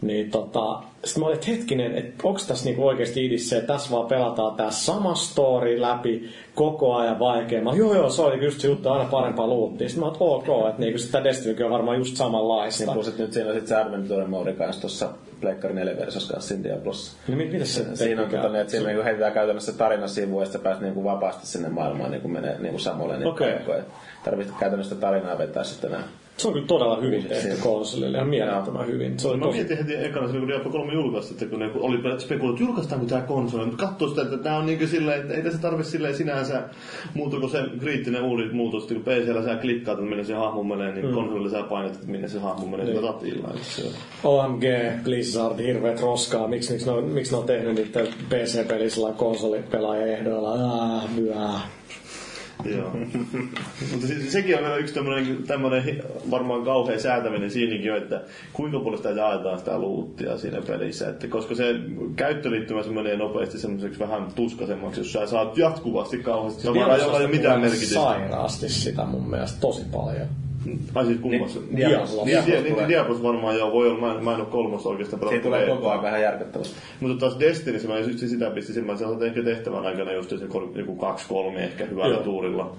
Niin 0.02 0.30
tota, 0.30 0.82
sitten 1.04 1.20
mä 1.20 1.26
olin, 1.26 1.34
että 1.34 1.50
hetkinen, 1.50 1.98
että 1.98 2.14
onko 2.28 2.40
tässä 2.48 2.64
niinku 2.64 2.86
oikeasti 2.86 3.26
idis 3.26 3.48
se, 3.48 3.56
että 3.56 3.72
tässä 3.72 3.90
vaan 3.90 4.06
pelataan 4.06 4.56
tämä 4.56 4.70
sama 4.70 5.14
story 5.14 5.80
läpi 5.80 6.30
koko 6.54 6.94
ajan 6.94 7.18
vaikea. 7.18 7.62
Mä, 7.62 7.72
joo 7.74 7.94
joo, 7.94 8.10
se 8.10 8.22
oli 8.22 8.44
just 8.44 8.60
se 8.60 8.68
juttu, 8.68 8.88
aina 8.88 9.04
parempaa 9.10 9.46
luuttia. 9.46 9.88
Sitten 9.88 10.00
mä 10.00 10.06
olin, 10.06 10.14
että 10.14 10.52
ok, 10.52 10.68
että 10.68 10.80
niinku 10.80 10.98
sitä 10.98 11.24
Destinykin 11.24 11.64
on 11.64 11.72
varmaan 11.72 11.98
just 11.98 12.16
samanlaista. 12.16 12.84
Niin 12.84 12.92
plus, 12.92 13.08
että 13.08 13.22
nyt 13.22 13.32
siinä 13.32 13.48
on 13.50 13.54
sit 13.56 13.66
se 13.66 13.76
Adventure 13.76 14.26
Mode 14.26 14.52
kanssa 14.52 14.80
tuossa 14.80 15.08
Pleikkari 15.40 15.74
4 15.74 15.96
versiossa 15.96 16.32
kanssa 16.32 16.48
siinä 16.48 16.64
Diablossa. 16.64 17.16
Niin 17.28 17.38
mit- 17.38 17.52
mitä 17.52 17.64
se 17.64 17.96
Siinä 17.96 18.22
on 18.22 18.28
tota, 18.30 18.48
niin, 18.48 18.60
että 18.60 18.70
siinä 18.70 18.86
niinku 18.86 19.04
heitetään 19.04 19.32
käytännössä 19.32 19.72
tarina 19.72 20.08
sivuun 20.08 20.42
ja 20.42 20.46
sitten 20.46 20.60
pääset 20.60 20.82
niinku 20.82 21.04
vapaasti 21.04 21.46
sinne 21.46 21.68
maailmaan 21.68 22.10
niinku 22.10 22.28
menee 22.28 22.58
niinku 22.58 22.78
samoille 22.78 23.18
niin 23.18 23.28
Okei. 23.28 23.52
paikkoihin. 23.52 23.84
Tarvitset 24.24 24.56
käytännössä 24.60 24.94
tarinaa 24.94 25.38
vetää 25.38 25.64
sitten 25.64 25.90
enää. 25.90 26.04
Se 26.36 26.48
on 26.48 26.54
kyllä 26.54 26.66
todella 26.66 27.00
hyvin 27.00 27.24
tehty 27.24 27.56
konsolille, 27.62 28.16
ihan 28.16 28.28
mielettömän 28.28 28.86
hyvin. 28.86 29.18
Se 29.18 29.28
oli 29.28 29.36
Mä 29.36 29.44
tosi... 29.44 29.58
mietin 29.58 29.78
heti 29.78 29.94
ekana 29.94 30.26
silloin, 30.26 30.40
kun 30.40 30.48
Diablo 30.48 30.70
3 30.70 30.92
julkaistiin, 30.92 31.34
että 31.34 31.46
kun 31.46 31.58
ne 31.58 31.70
oli 31.74 32.20
spekuloitu, 32.20 32.54
että 32.54 32.64
julkaistaanko 32.64 33.06
tämä 33.06 33.20
konsoli. 33.20 33.66
Mutta 33.66 33.86
katsoo 33.86 34.08
sitä, 34.08 34.22
että 34.22 34.38
tämä 34.38 34.56
on 34.56 34.66
niin 34.66 34.88
silleen, 34.88 35.20
että 35.20 35.34
ei 35.34 35.42
tässä 35.42 35.58
tarvitse 35.58 35.90
silleen 35.90 36.14
sinänsä 36.14 36.62
muuta 37.14 37.40
kuin 37.40 37.50
se 37.50 37.58
kriittinen 37.80 38.22
uudet 38.22 38.52
muutos, 38.52 38.82
että 38.82 38.94
kun 38.94 39.02
PCllä 39.02 39.44
sä 39.44 39.56
klikkaat, 39.56 39.98
että 39.98 40.08
minne 40.08 40.24
se 40.24 40.34
hahmo 40.34 40.62
menee, 40.62 40.92
niin 40.92 41.06
mm. 41.06 41.14
konsolilla 41.14 41.50
sä 41.50 41.62
painat, 41.62 41.94
että 41.94 42.06
minne 42.06 42.28
se 42.28 42.38
hahmo 42.38 42.66
menee 42.66 42.86
sillä 42.86 43.08
ratilla. 43.08 43.48
se 43.62 43.82
OMG, 44.24 44.64
Blizzard, 45.04 45.58
hirveet 45.58 46.00
roskaa. 46.00 46.48
Miksi, 46.48 46.72
miksi, 46.72 46.86
ne, 46.86 46.92
on, 46.92 47.04
miksi 47.04 47.32
ne 47.32 47.38
on 47.38 47.46
tehnyt 47.46 47.74
niitä 47.74 48.00
PC-pelisillä 48.28 49.12
konsolipelaajien 49.12 50.08
ehdoilla? 50.08 50.52
Ah. 51.34 51.68
Joo. 52.64 52.90
Mutta 53.90 54.06
se, 54.06 54.30
sekin 54.30 54.56
on 54.56 54.62
vielä 54.62 54.76
yksi 54.76 54.94
tämmöinen, 54.94 55.42
tämmöinen 55.46 56.02
varmaan 56.30 56.64
kauhean 56.64 57.00
säätäminen 57.00 57.50
siinäkin 57.50 57.84
jo, 57.84 57.96
että 57.96 58.20
kuinka 58.52 58.78
paljon 58.78 58.96
sitä 58.96 59.10
jaetaan 59.10 59.58
sitä 59.58 59.78
luuttia 59.78 60.38
siinä 60.38 60.62
pelissä. 60.62 61.08
Että 61.08 61.28
koska 61.28 61.54
se 61.54 61.74
käyttöliittymä 62.16 62.82
se 62.82 62.90
menee 62.90 63.16
nopeasti 63.16 63.58
semmoiseksi 63.58 64.00
vähän 64.00 64.26
tuskasemmaksi, 64.34 65.00
jos 65.00 65.12
sä 65.12 65.26
saat 65.26 65.58
jatkuvasti 65.58 66.18
kauheasti 66.18 66.66
jolla 66.66 66.96
ei 66.96 67.04
ole 67.04 67.26
mitään 67.26 67.60
merkitystä. 67.60 67.94
Sairaasti 67.94 68.68
sitä 68.68 69.04
mun 69.04 69.30
mielestä 69.30 69.60
tosi 69.60 69.82
paljon. 69.92 70.26
Ai 70.94 71.06
siis 71.06 71.18
kummassa? 71.20 71.60
Niin, 71.60 71.76
Diablo. 71.76 72.24
Niin, 72.24 72.26
Diablo 72.26 72.54
niin, 72.54 72.74
tulee. 72.74 72.88
Diablos 72.88 73.22
varmaan 73.22 73.58
joo, 73.58 73.72
voi 73.72 73.88
olla, 73.88 74.00
mä 74.00 74.14
en, 74.14 74.24
mä 74.24 74.34
en 74.34 74.40
ole 74.40 74.48
kolmosta 74.50 74.88
oikeastaan 74.88 75.20
pelannut. 75.20 75.42
tulee 75.42 75.64
Ei, 75.64 75.68
koko 75.68 75.90
ajan 75.90 76.02
vähän 76.02 76.22
järkyttävästi. 76.22 76.74
Mutta 77.00 77.16
taas 77.20 77.40
Destiny, 77.40 77.80
mä 77.88 77.98
just 77.98 78.18
sitä 78.18 78.50
pistin 78.50 78.74
silmään, 78.74 78.98
sä 78.98 79.04
saat 79.04 79.22
ehkä 79.22 79.42
tehtävän 79.42 79.86
aikana 79.86 80.12
just 80.12 80.30
se 80.30 80.36
joku 80.74 80.96
kaksi 80.96 81.28
kolme 81.28 81.64
ehkä 81.64 81.84
hyvällä 81.84 82.14
Joo. 82.14 82.24
tuurilla. 82.24 82.76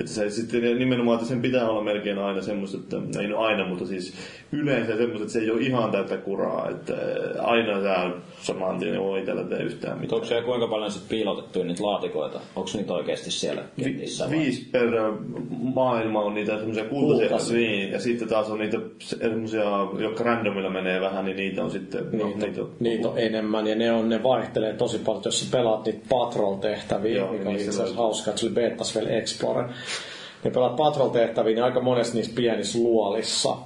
Että 0.00 0.12
se 0.12 0.30
sitten 0.30 0.78
nimenomaan, 0.78 1.16
että 1.16 1.28
sen 1.28 1.42
pitää 1.42 1.68
olla 1.68 1.82
melkein 1.84 2.18
aina 2.18 2.42
semmoista, 2.42 2.78
että 2.78 3.20
ei 3.20 3.26
no 3.28 3.38
aina, 3.38 3.68
mutta 3.68 3.86
siis 3.86 4.14
yleensä 4.52 4.96
semmoista, 4.96 5.22
että 5.22 5.32
se 5.32 5.38
ei 5.38 5.50
ole 5.50 5.60
ihan 5.60 5.90
täyttä 5.90 6.16
kuraa, 6.16 6.68
että 6.70 6.94
aina 7.38 7.82
sä 7.82 8.10
saman 8.40 8.78
tien 8.78 9.00
voi 9.00 9.18
itsellä 9.18 9.44
tee 9.44 9.62
yhtään 9.62 9.98
mitään. 9.98 10.14
onko 10.14 10.26
siellä 10.26 10.44
kuinka 10.46 10.66
paljon 10.66 10.90
sit 10.90 11.08
piilotettuja 11.08 11.64
niitä 11.64 11.82
laatikoita? 11.84 12.40
Onko 12.56 12.70
niitä 12.74 12.92
oikeasti 12.92 13.30
siellä 13.30 13.62
kentissä? 13.82 14.24
vai? 14.24 14.38
Viisi 14.38 14.68
per 14.72 14.88
maailma 15.74 16.20
on 16.22 16.34
niitä 16.34 16.56
semmoisia 16.56 16.84
kultaisia, 16.84 17.28
Kultaisia. 17.28 17.56
niin, 17.56 17.92
ja 17.92 18.00
sitten 18.00 18.28
taas 18.28 18.50
on 18.50 18.58
niitä 18.58 18.78
semmoisia, 18.98 19.64
jotka 19.98 20.24
randomilla 20.24 20.70
menee 20.70 21.00
vähän, 21.00 21.24
niin 21.24 21.36
niitä 21.36 21.64
on 21.64 21.70
sitten, 21.70 22.04
no, 22.12 22.26
Niitä, 22.26 22.46
niitä 22.46 22.60
on, 22.62 22.70
niitä 22.80 23.08
on 23.08 23.18
enemmän 23.18 23.66
ja 23.66 23.74
ne, 23.76 23.92
on, 23.92 24.08
ne 24.08 24.22
vaihtelee 24.22 24.72
tosi 24.72 24.98
paljon. 24.98 25.22
Jos 25.24 25.40
sä 25.40 25.56
pelaat 25.56 25.84
niitä 25.84 26.06
Patrol-tehtäviä, 26.08 27.16
Joo, 27.16 27.32
mikä 27.32 27.42
oli 27.44 27.52
niissä 27.52 27.70
itse 27.70 27.82
asiassa 27.82 28.00
on. 28.00 28.04
hauska, 28.06 28.30
että 28.30 28.40
se 28.40 28.46
oli 28.46 28.54
betas 28.54 28.94
vielä 28.94 29.08
Explorer. 29.10 29.68
Ne 30.44 30.50
pelaat 30.50 30.76
Patrol-tehtäviä, 30.76 31.54
niin 31.54 31.64
aika 31.64 31.80
monesti 31.80 32.16
niissä 32.16 32.32
pienissä 32.34 32.78
luolissa. 32.78 33.56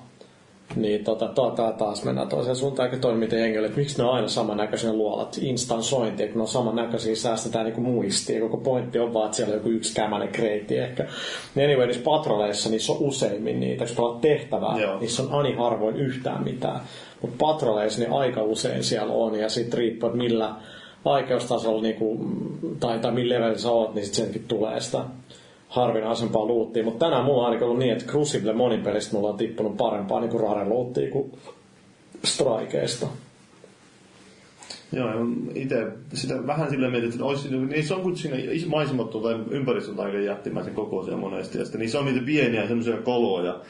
Niin 0.76 1.04
tota, 1.04 1.28
tota, 1.28 1.72
taas 1.72 2.04
mennään 2.04 2.28
toiseen 2.28 2.56
suuntaan, 2.56 2.86
eikä 2.88 3.00
toinen 3.00 3.18
miten 3.18 3.40
jengi 3.40 3.58
että 3.58 3.76
miksi 3.76 3.98
ne 3.98 4.04
on 4.04 4.14
aina 4.14 4.28
samannäköisiä 4.28 4.92
luolat, 4.92 5.38
instansointi, 5.40 6.26
kun 6.26 6.34
ne 6.34 6.40
on 6.40 6.48
samannäköisiä, 6.48 7.16
säästetään 7.16 7.64
niinku 7.64 7.80
muistia. 7.80 8.40
Koko 8.40 8.56
pointti 8.56 8.98
on 8.98 9.14
vaan, 9.14 9.24
että 9.24 9.36
siellä 9.36 9.52
on 9.52 9.58
joku 9.58 9.68
yksi 9.68 9.94
kämänen 9.94 10.28
kreitti 10.28 10.78
ehkä. 10.78 11.06
Niin 11.54 11.66
anyway, 11.70 11.86
niissä 11.86 12.02
patroleissa 12.02 12.70
niissä 12.70 12.92
on 12.92 12.98
useimmin 13.00 13.60
niitä, 13.60 13.84
jos 13.84 13.92
pelaat 13.92 14.20
tehtävää, 14.20 14.78
Joo. 14.80 15.00
niissä 15.00 15.22
on 15.22 15.32
ani 15.32 15.52
harvoin 15.52 15.96
yhtään 15.96 16.44
mitään. 16.44 16.80
Mutta 17.22 17.36
patroleissa 17.46 18.00
niin 18.00 18.12
aika 18.12 18.42
usein 18.42 18.84
siellä 18.84 19.12
on, 19.12 19.34
ja 19.34 19.48
sitten 19.48 19.78
riippuu, 19.78 20.08
että 20.08 20.18
millä 20.18 20.54
vaikeustasolla 21.04 21.82
niinku, 21.82 22.18
tai, 22.80 22.98
tai 22.98 23.12
millä 23.12 23.34
levelillä 23.34 23.58
sä 23.58 23.70
oot, 23.70 23.94
niin 23.94 24.04
sitten 24.04 24.24
senkin 24.24 24.44
tulee 24.48 24.80
sitä 24.80 25.04
harvinaisempaa 25.70 26.46
luuttia. 26.46 26.84
Mutta 26.84 27.06
tänään 27.06 27.24
mulla 27.24 27.40
on 27.40 27.44
ainakin 27.44 27.66
ollut 27.66 27.78
niin, 27.78 27.92
että 27.92 28.04
Crucible 28.04 28.52
monin 28.52 28.82
pelistä 28.82 29.16
mulla 29.16 29.28
on 29.28 29.36
tippunut 29.36 29.76
parempaa 29.76 30.20
niin 30.20 30.30
kuin 30.30 30.42
rare 30.42 30.68
luuttia 30.68 31.10
kuin 31.10 31.32
strikeista. 32.24 33.06
Joo, 34.92 35.10
itse 35.54 35.86
sitä 36.12 36.46
vähän 36.46 36.70
silleen 36.70 36.92
mietin, 36.92 37.10
että 37.10 37.24
olisi, 37.24 37.56
niissä 37.56 37.96
on 37.96 38.02
kuitenkin 38.02 38.36
siinä 38.40 38.52
is- 38.52 38.66
maisemat 38.66 39.10
tai 39.10 39.36
ympäristöt 39.50 39.98
aika 39.98 40.18
jättimäisen 40.18 40.74
kokoisia 40.74 41.16
monesti. 41.16 41.58
Ja 41.58 41.64
sitten 41.64 41.80
niissä 41.80 41.98
on 41.98 42.04
niitä 42.04 42.20
pieniä 42.26 42.66
semmoisia 42.66 42.96
koloja. 42.96 43.60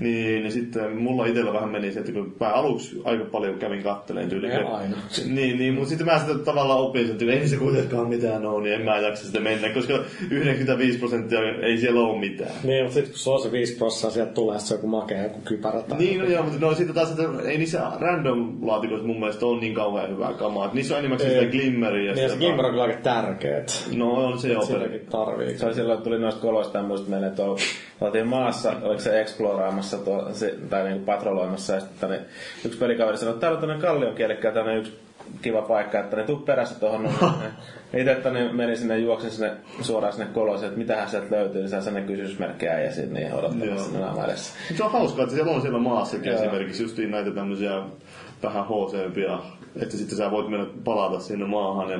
Niin, 0.00 0.42
niin 0.42 0.52
sitten 0.52 0.96
mulla 0.96 1.26
itsellä 1.26 1.52
vähän 1.52 1.68
meni 1.68 1.92
se, 1.92 2.00
että 2.00 2.12
kun 2.12 2.36
mä 2.40 2.48
aluksi 2.48 3.00
aika 3.04 3.24
paljon 3.24 3.58
kävin 3.58 3.82
katteleen 3.82 4.28
tyyliin. 4.28 4.52
Ja 4.52 4.68
aina. 4.68 4.96
Niin, 5.26 5.58
niin, 5.58 5.74
mutta 5.74 5.88
sitten 5.88 6.06
mä 6.06 6.18
sitä 6.18 6.38
tavallaan 6.38 6.80
opin, 6.80 7.10
että 7.10 7.24
ei 7.24 7.48
se 7.48 7.56
kuitenkaan 7.56 8.08
mitään 8.08 8.46
ole, 8.46 8.62
niin 8.62 8.74
en 8.74 8.82
mä 8.82 8.98
jaksa 8.98 9.26
sitä 9.26 9.40
mennä, 9.40 9.68
koska 9.68 9.98
95 10.30 10.98
prosenttia 10.98 11.40
ei 11.62 11.78
siellä 11.78 12.00
ole 12.00 12.18
mitään. 12.18 12.50
Niin, 12.64 12.84
mutta 12.84 12.94
sitten 12.94 13.12
kun 13.12 13.18
se 13.18 13.30
on 13.30 13.42
se 13.42 13.52
5 13.52 13.76
prosenttia, 13.76 14.10
sieltä 14.10 14.32
tulee 14.32 14.58
se 14.58 14.74
joku 14.74 14.86
makea 14.86 15.22
joku 15.22 15.40
kypärä. 15.44 15.82
Tai 15.82 15.98
Niin, 15.98 16.20
no 16.20 16.26
joo, 16.26 16.42
mutta 16.42 16.58
no 16.60 16.74
sitten 16.74 16.94
taas, 16.94 17.10
että 17.10 17.22
ei 17.44 17.58
niissä 17.58 17.80
random-laatikoissa 18.00 19.06
mun 19.06 19.20
mielestä 19.20 19.46
ole 19.46 19.60
niin 19.60 19.74
kauhean 19.74 20.10
hyvää 20.10 20.32
kamaa. 20.32 20.67
Että 20.68 20.76
niissä 20.76 20.94
on 20.94 20.98
enimmäkseen 20.98 21.32
sitä 21.32 21.50
glimmeriä. 21.50 22.10
ja 22.10 22.14
Niin, 22.14 22.22
ja 22.22 22.28
se 22.28 22.36
gimmer 22.36 22.64
on 22.64 22.70
kyllä 22.70 22.82
aika 22.82 23.00
tärkeet. 23.02 23.88
No 23.96 24.12
on 24.12 24.38
se 24.38 24.52
joo. 24.52 24.62
Silläkin 24.62 25.06
tarvii. 25.10 25.58
Se 25.58 25.66
oli 25.66 25.74
silloin, 25.74 26.02
tuli 26.02 26.18
noista 26.18 26.40
koloista 26.40 26.78
ja 26.78 26.84
muista 26.84 27.10
meille, 27.10 27.26
että 27.26 27.42
oltiin 28.00 28.26
maassa, 28.26 28.72
oliko 28.82 29.00
se 29.00 29.26
tuo, 30.04 30.28
se, 30.32 30.54
tai 30.70 30.84
niinku 30.84 31.04
patroloimassa, 31.04 31.74
ja 31.74 31.80
sitten 31.80 31.98
tänne, 32.00 32.20
yksi 32.64 32.78
pelikaveri 32.78 33.18
sanoi, 33.18 33.32
että 33.32 33.40
täällä 33.40 33.56
on 33.56 33.60
tämmöinen 33.60 33.82
kallion 33.82 34.14
kielekkä, 34.14 34.52
tämmöinen 34.52 34.80
yksi 34.80 34.98
kiva 35.42 35.62
paikka, 35.62 36.00
että 36.00 36.16
ne 36.16 36.22
tuu 36.22 36.36
perässä 36.36 36.80
tuohon. 36.80 37.08
Itse 37.94 38.12
että 38.12 38.30
ne 38.30 38.52
meni 38.52 38.76
sinne, 38.76 38.98
juoksin 38.98 39.30
sinne 39.30 39.52
suoraan 39.80 40.12
sinne 40.12 40.26
koloseen, 40.34 40.68
että 40.68 40.78
mitähän 40.78 41.08
sieltä 41.08 41.36
löytyy, 41.36 41.60
niin 41.60 41.68
sellainen 41.68 42.04
kysymysmerkki 42.04 42.66
ja 42.66 42.92
sinne 42.92 43.20
niin 43.20 43.32
odottamassa 43.32 43.92
Joo. 43.92 44.00
naama 44.00 44.24
edessä. 44.24 44.54
Se 44.76 44.84
on 44.84 44.92
hauskaa, 44.92 45.22
että 45.22 45.34
siellä 45.34 45.52
on 45.52 45.62
siellä 45.62 45.78
maassakin 45.78 46.32
Joo. 46.32 46.42
esimerkiksi 46.42 46.82
justiin 46.82 47.10
näitä 47.10 47.30
tämmöisiä 47.30 47.82
vähän 48.42 48.66
hooseempia, 48.66 49.38
että 49.82 49.96
sitten 49.96 50.18
sä 50.18 50.30
voit 50.30 50.48
mennä 50.48 50.66
palata 50.84 51.20
sinne 51.20 51.46
maahan 51.46 51.90
ja 51.90 51.98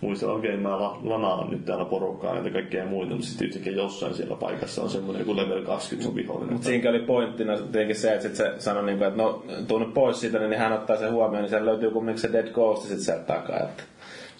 muistaa, 0.00 0.32
okei 0.32 0.56
mä 0.56 0.80
la- 0.80 0.98
lanaan 1.04 1.50
nyt 1.50 1.64
täällä 1.64 1.84
porukkaa 1.84 2.34
näitä 2.34 2.50
kaikkea 2.50 2.86
muita, 2.86 3.10
mutta 3.12 3.26
sitten 3.26 3.46
yhtäkkiä 3.48 3.72
jossain 3.72 4.14
siellä 4.14 4.36
paikassa 4.36 4.82
on 4.82 4.90
semmoinen 4.90 5.20
joku 5.20 5.36
level 5.36 5.62
20 5.62 6.04
sun 6.04 6.14
vihollinen. 6.14 6.52
Mutta 6.52 6.66
siinäkin 6.66 6.90
oli 6.90 6.98
pointtina 6.98 7.56
tietenkin 7.58 7.96
se, 7.96 8.14
että 8.14 8.22
sit 8.22 8.36
se 8.36 8.54
sanoi, 8.58 8.84
niin 8.84 8.98
kuin, 8.98 9.08
että 9.08 9.22
no 9.22 9.44
tuu 9.68 9.78
nyt 9.78 9.94
pois 9.94 10.20
siitä, 10.20 10.38
niin 10.38 10.58
hän 10.58 10.72
ottaa 10.72 10.96
sen 10.96 11.12
huomioon, 11.12 11.42
niin 11.42 11.50
siellä 11.50 11.70
löytyy 11.70 11.90
kumminkin 11.90 12.20
se 12.22 12.32
Dead 12.32 12.52
Ghost 12.52 12.82
sitten 12.82 13.00
sieltä 13.00 13.24
takaa. 13.24 13.60
Että 13.60 13.82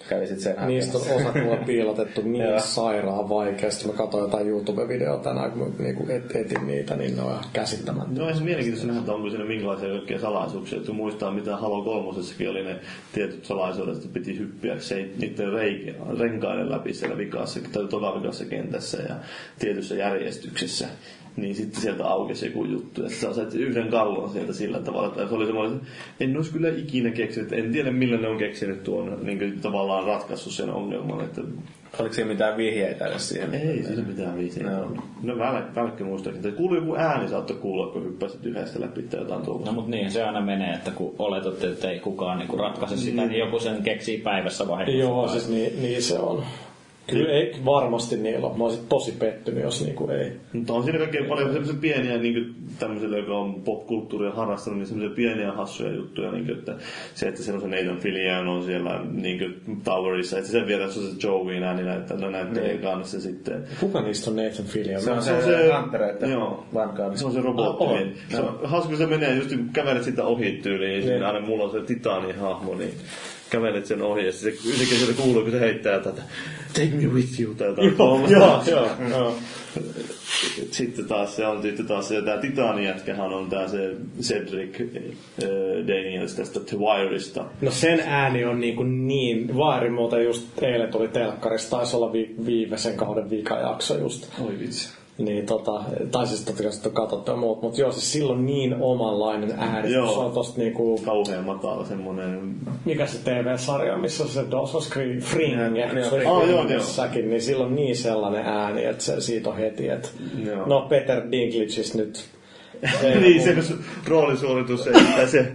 kävi 0.08 0.26
sitten 0.26 0.56
sen 0.56 0.66
Niistä 0.66 0.98
on 0.98 1.04
osa 1.16 1.38
mulla 1.42 1.56
piilotettu 1.56 2.22
niin 2.24 2.60
sairaan 2.60 3.28
vaikeasti. 3.28 3.86
Mä 3.86 3.92
katsoin 3.92 4.22
jotain 4.22 4.48
YouTube-videoa 4.48 5.18
tänään, 5.18 5.50
kun 5.50 5.60
mä 5.60 5.74
niinku 5.78 6.06
et, 6.08 6.36
etin 6.36 6.66
niitä, 6.66 6.96
niin 6.96 7.16
ne 7.16 7.22
on 7.22 7.30
ihan 7.30 7.44
käsittämättä. 7.52 8.20
No 8.20 8.28
ei 8.28 8.34
se 8.34 8.42
mielenkiintoista 8.42 8.86
nähdä, 8.86 9.00
että 9.00 9.12
onko 9.12 9.30
siinä 9.30 9.44
minkälaisia 9.44 9.88
kaikkia 9.88 10.20
salaisuuksia. 10.20 10.78
Että 10.78 10.92
muistaa, 10.92 11.30
mitä 11.30 11.56
Halo 11.56 11.82
kolmosessakin 11.82 12.50
oli 12.50 12.64
ne 12.64 12.76
tietyt 13.12 13.44
salaisuudet, 13.44 13.96
että 13.96 14.08
piti 14.12 14.38
hyppiä 14.38 14.80
se, 14.80 15.08
niiden 15.18 15.48
renkaiden 16.18 16.70
läpi 16.70 16.94
siellä 16.94 17.16
vikassa, 17.16 17.60
tai 17.72 17.86
tokavikassa 17.86 18.44
kentässä 18.44 19.02
ja 19.08 19.14
tietyssä 19.58 19.94
järjestyksessä. 19.94 20.88
Niin 21.36 21.54
sitten 21.54 21.82
sieltä 21.82 22.06
aukesi 22.06 22.46
joku 22.46 22.64
juttu. 22.64 23.02
Ja 23.02 23.10
sä 23.10 23.34
sait 23.34 23.54
yhden 23.54 23.88
kallon 23.88 24.30
sieltä 24.30 24.52
sillä 24.52 24.78
tavalla, 24.78 25.08
että 25.08 25.28
se 25.28 25.34
oli 25.34 25.46
semmoinen, 25.46 25.76
että 25.76 25.86
en 26.20 26.36
olisi 26.36 26.52
kyllä 26.52 26.68
ikinä 26.68 27.10
keksinyt, 27.10 27.52
en 27.52 27.72
tiedä 27.72 27.90
millä 27.90 28.16
ne 28.16 28.28
on 28.28 28.38
keksinyt 28.38 28.82
tuon 28.84 29.18
niin 29.22 29.38
kuin, 29.38 29.60
tavallaan 29.60 30.04
ratkaissut 30.04 30.52
sen 30.52 30.70
ongelman. 30.70 31.24
Että 31.24 31.40
Oliko 31.98 32.14
siinä 32.14 32.28
mitään 32.28 32.56
vihjeitä 32.56 33.06
edes 33.06 33.28
siihen? 33.28 33.54
ei 33.54 33.82
siinä 33.82 34.02
mitään 34.02 34.38
viisiä. 34.38 34.70
No. 34.70 34.96
No, 35.22 35.38
väl, 35.38 35.62
välkkä 35.74 36.04
muistaakseni. 36.04 36.48
Että 36.48 36.58
kuului 36.58 36.78
joku 36.78 36.94
ääni 36.96 37.28
saattoi 37.28 37.56
kuulla, 37.56 37.92
kun 37.92 38.04
hyppäsit 38.04 38.46
yhdestä 38.46 38.80
läpi 38.80 39.02
tai 39.02 39.20
jotain 39.20 39.42
tuolla. 39.42 39.66
No 39.66 39.72
mutta 39.72 39.90
niin, 39.90 40.10
se 40.10 40.24
aina 40.24 40.40
menee, 40.40 40.74
että 40.74 40.90
kun 40.90 41.14
oletat, 41.18 41.64
että 41.64 41.90
ei 41.90 42.00
kukaan 42.00 42.38
niin 42.38 42.58
ratkaise 42.58 42.96
sitä, 42.96 43.26
niin 43.26 43.38
joku 43.38 43.58
sen 43.58 43.82
keksii 43.82 44.18
päivässä 44.18 44.68
vahingossa. 44.68 45.00
Joo, 45.00 45.28
siis 45.28 45.48
niin, 45.48 45.82
niin 45.82 46.02
se 46.02 46.18
on. 46.18 46.44
Kyllä 47.06 47.32
ei 47.32 47.52
varmasti 47.64 48.16
niillä 48.16 48.46
ole. 48.46 48.56
Mä 48.58 48.64
olisin 48.64 48.86
tosi 48.88 49.12
pettynyt, 49.12 49.62
jos 49.62 49.84
niinku 49.84 50.08
ei. 50.08 50.32
Mutta 50.52 50.72
on 50.72 50.84
siinä 50.84 50.98
kaikkein 50.98 51.24
paljon 51.26 51.52
semmoisia 51.52 51.76
pieniä, 51.80 52.18
niin 52.18 52.34
kuin 52.34 52.54
tämmöisille, 52.78 53.18
joka 53.18 53.32
on 53.38 53.54
popkulttuuria 53.62 54.30
harrastanut, 54.30 54.78
niin 54.78 54.86
semmoisia 54.86 55.14
pieniä 55.16 55.52
hassuja 55.52 55.92
juttuja, 55.92 56.32
niin 56.32 56.46
kuin, 56.46 56.58
että 56.58 56.74
se, 57.14 57.28
että 57.28 57.42
siellä 57.42 57.62
on 57.64 57.70
se 57.70 57.76
Nathan 57.76 57.98
Fillion 58.00 58.48
on 58.48 58.64
siellä 58.64 59.00
niin 59.12 59.38
kuin 59.38 59.80
Towerissa, 59.84 60.38
että 60.38 60.50
sen 60.50 60.66
vieressä 60.66 61.00
on 61.00 61.06
se 61.06 61.26
Joey 61.26 61.62
ääni 61.64 61.82
näyttää, 61.82 62.16
no 62.16 62.30
näyttelee 62.30 62.78
kanssa 62.78 63.20
sitten. 63.20 63.64
Kuka 63.80 64.00
niistä 64.02 64.30
on 64.30 64.36
Nathan 64.36 64.66
Fillion? 64.66 65.00
Se 65.02 65.10
on 65.10 65.22
Se 65.22 65.40
se, 65.40 65.46
se- 65.46 65.72
Huntereiden 65.80 66.30
joo. 66.30 66.66
vankaan. 66.74 67.18
Se 67.18 67.26
on 67.26 67.32
se 67.32 67.40
robotti. 67.40 67.84
Ah, 67.84 67.90
niin. 67.92 68.16
Se 68.28 68.40
on 68.40 68.58
hauska, 68.64 68.88
kun 68.88 68.98
se 68.98 69.06
menee 69.06 69.34
just 69.36 69.50
kun 69.50 69.68
kävelet 69.72 70.02
sitä 70.02 70.24
ohi 70.24 70.52
tyyliin, 70.62 71.06
niin 71.06 71.24
aina 71.24 71.40
mulla 71.40 71.64
on 71.64 71.70
se 71.70 71.80
titaanin 71.80 72.38
hahmo, 72.38 72.74
niin 72.74 72.90
kävelet 73.50 73.86
sen 73.86 74.02
ohi 74.02 74.26
ja 74.26 74.32
sitten 74.32 74.62
se 74.62 74.68
yhtäkkiä 74.70 74.98
sieltä 74.98 75.22
kuuluu, 75.22 75.42
kun 75.42 75.50
se 75.50 75.60
heittää 75.60 75.98
tätä 76.00 76.22
Take 76.74 76.90
me 76.96 77.06
with 77.06 77.40
you 77.40 77.54
tai 77.54 77.66
jotain 77.66 77.98
Joo, 77.98 78.26
joo, 78.28 78.62
joo, 78.66 78.88
joo. 79.10 79.34
Sitten 80.70 81.04
taas 81.04 81.36
se 81.36 81.46
on 81.46 81.62
sitten 81.62 81.86
taas 81.86 82.08
se, 82.08 82.22
tämä 82.22 82.36
Titanijätkähän 82.36 83.32
on 83.32 83.50
tää 83.50 83.68
se 83.68 83.94
Cedric 84.20 84.80
äh, 84.80 85.48
Daniels 85.86 86.34
tästä 86.34 86.60
The 86.60 86.76
Wireista. 86.78 87.44
No 87.60 87.70
sen 87.70 88.00
ääni 88.00 88.44
on 88.44 88.60
niinku 88.60 88.82
niin, 88.82 89.56
Vaari 89.56 89.90
muuten 89.90 90.24
just 90.24 90.62
eilen 90.62 90.92
tuli 90.92 91.08
telkkarissa, 91.08 91.70
taisi 91.70 91.96
olla 91.96 92.12
vi, 92.12 92.34
viimeisen 92.46 92.96
kauden 92.96 93.30
vikajakso 93.30 93.98
just. 93.98 94.40
Oi 94.40 94.58
vitsi. 94.58 95.03
Niin 95.18 95.46
tota, 95.46 95.82
tai 96.10 96.26
siis 96.26 96.44
totta 96.44 96.62
kai 96.62 96.72
sitten 96.72 96.90
on 96.90 96.94
katsottu 96.94 97.30
ja 97.30 97.36
muut, 97.36 97.62
mutta 97.62 97.80
joo, 97.80 97.92
siis 97.92 98.12
silloin 98.12 98.46
niin 98.46 98.76
omanlainen 98.80 99.52
ääni. 99.58 99.92
Joo. 99.92 100.12
Se 100.12 100.18
on 100.18 100.32
tosta 100.32 100.58
niinku, 100.60 100.98
Kauhean 101.04 101.44
matala 101.44 101.84
semmonen. 101.84 102.54
mikä 102.84 103.06
se 103.06 103.18
TV-sarja, 103.24 103.96
missä 103.98 104.28
se 104.28 104.40
Dawson's 104.40 104.92
Creek 104.92 105.20
Fringe, 105.20 105.80
Joo, 105.80 106.10
se 106.10 106.22
joo. 106.22 106.36
Ah, 106.42 106.48
joo, 106.50 106.62
Fringessäkin, 106.62 107.30
niin 107.30 107.42
silloin 107.42 107.74
niin 107.74 107.96
sellainen 107.96 108.46
ääni, 108.46 108.84
että 108.84 109.04
se 109.04 109.20
siitä 109.20 109.50
on 109.50 109.56
heti, 109.56 109.88
että 109.88 110.08
Joo. 110.46 110.66
no 110.66 110.80
Peter 110.88 111.22
Dinklageis 111.30 111.94
nyt. 111.94 112.24
niin, 113.20 113.42
se 113.42 113.74
roolisuoritus 114.08 114.86
ei, 114.86 114.92
tai 115.16 115.28
se 115.28 115.52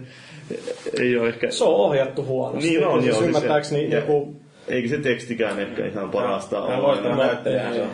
ei 1.00 1.16
ole 1.16 1.28
ehkä... 1.28 1.50
Se 1.50 1.64
on 1.64 1.74
ohjattu 1.74 2.24
huonosti. 2.24 2.68
Niin 2.68 2.86
on, 2.86 3.02
siis 3.02 3.06
joo, 3.14 3.18
siis 3.22 3.26
Ymmärtääkseni 3.26 3.90
se- 3.90 3.96
joku 3.96 4.36
Eikä 4.68 4.88
se 4.88 4.98
tekstikään 4.98 5.60
ehkä 5.60 5.86
ihan 5.86 6.10
parasta 6.10 6.56
Hän 6.60 6.66
ole. 6.68 6.76
loistava 6.86 7.14
No, 7.14 7.22
näyttelijä. 7.22 7.74
se 7.74 7.82
on. 7.82 7.88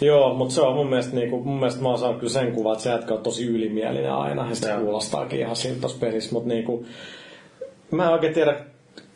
Joo, 0.00 0.34
mutta 0.34 0.54
se 0.54 0.60
on 0.60 0.74
mun 0.74 0.88
mielestä, 0.88 1.14
niinku, 1.14 1.42
mun 1.44 1.58
mielestä 1.58 1.82
mä 1.82 1.88
oon 1.88 1.98
saanut 1.98 2.18
kyllä 2.18 2.32
sen 2.32 2.52
kuvan, 2.52 2.72
että 2.72 2.82
se 2.82 2.90
jätkä 2.90 3.14
on 3.14 3.22
tosi 3.22 3.46
ylimielinen 3.46 4.12
aina, 4.12 4.48
ja 4.48 4.54
se 4.54 4.72
kuulostaakin 4.80 5.40
ihan 5.40 5.56
siltä 5.56 5.80
tossa 5.80 5.98
pelissä, 6.00 6.32
mutta 6.32 6.48
niinku, 6.48 6.86
mä 7.90 8.04
en 8.04 8.10
oikein 8.10 8.34
tiedä, 8.34 8.64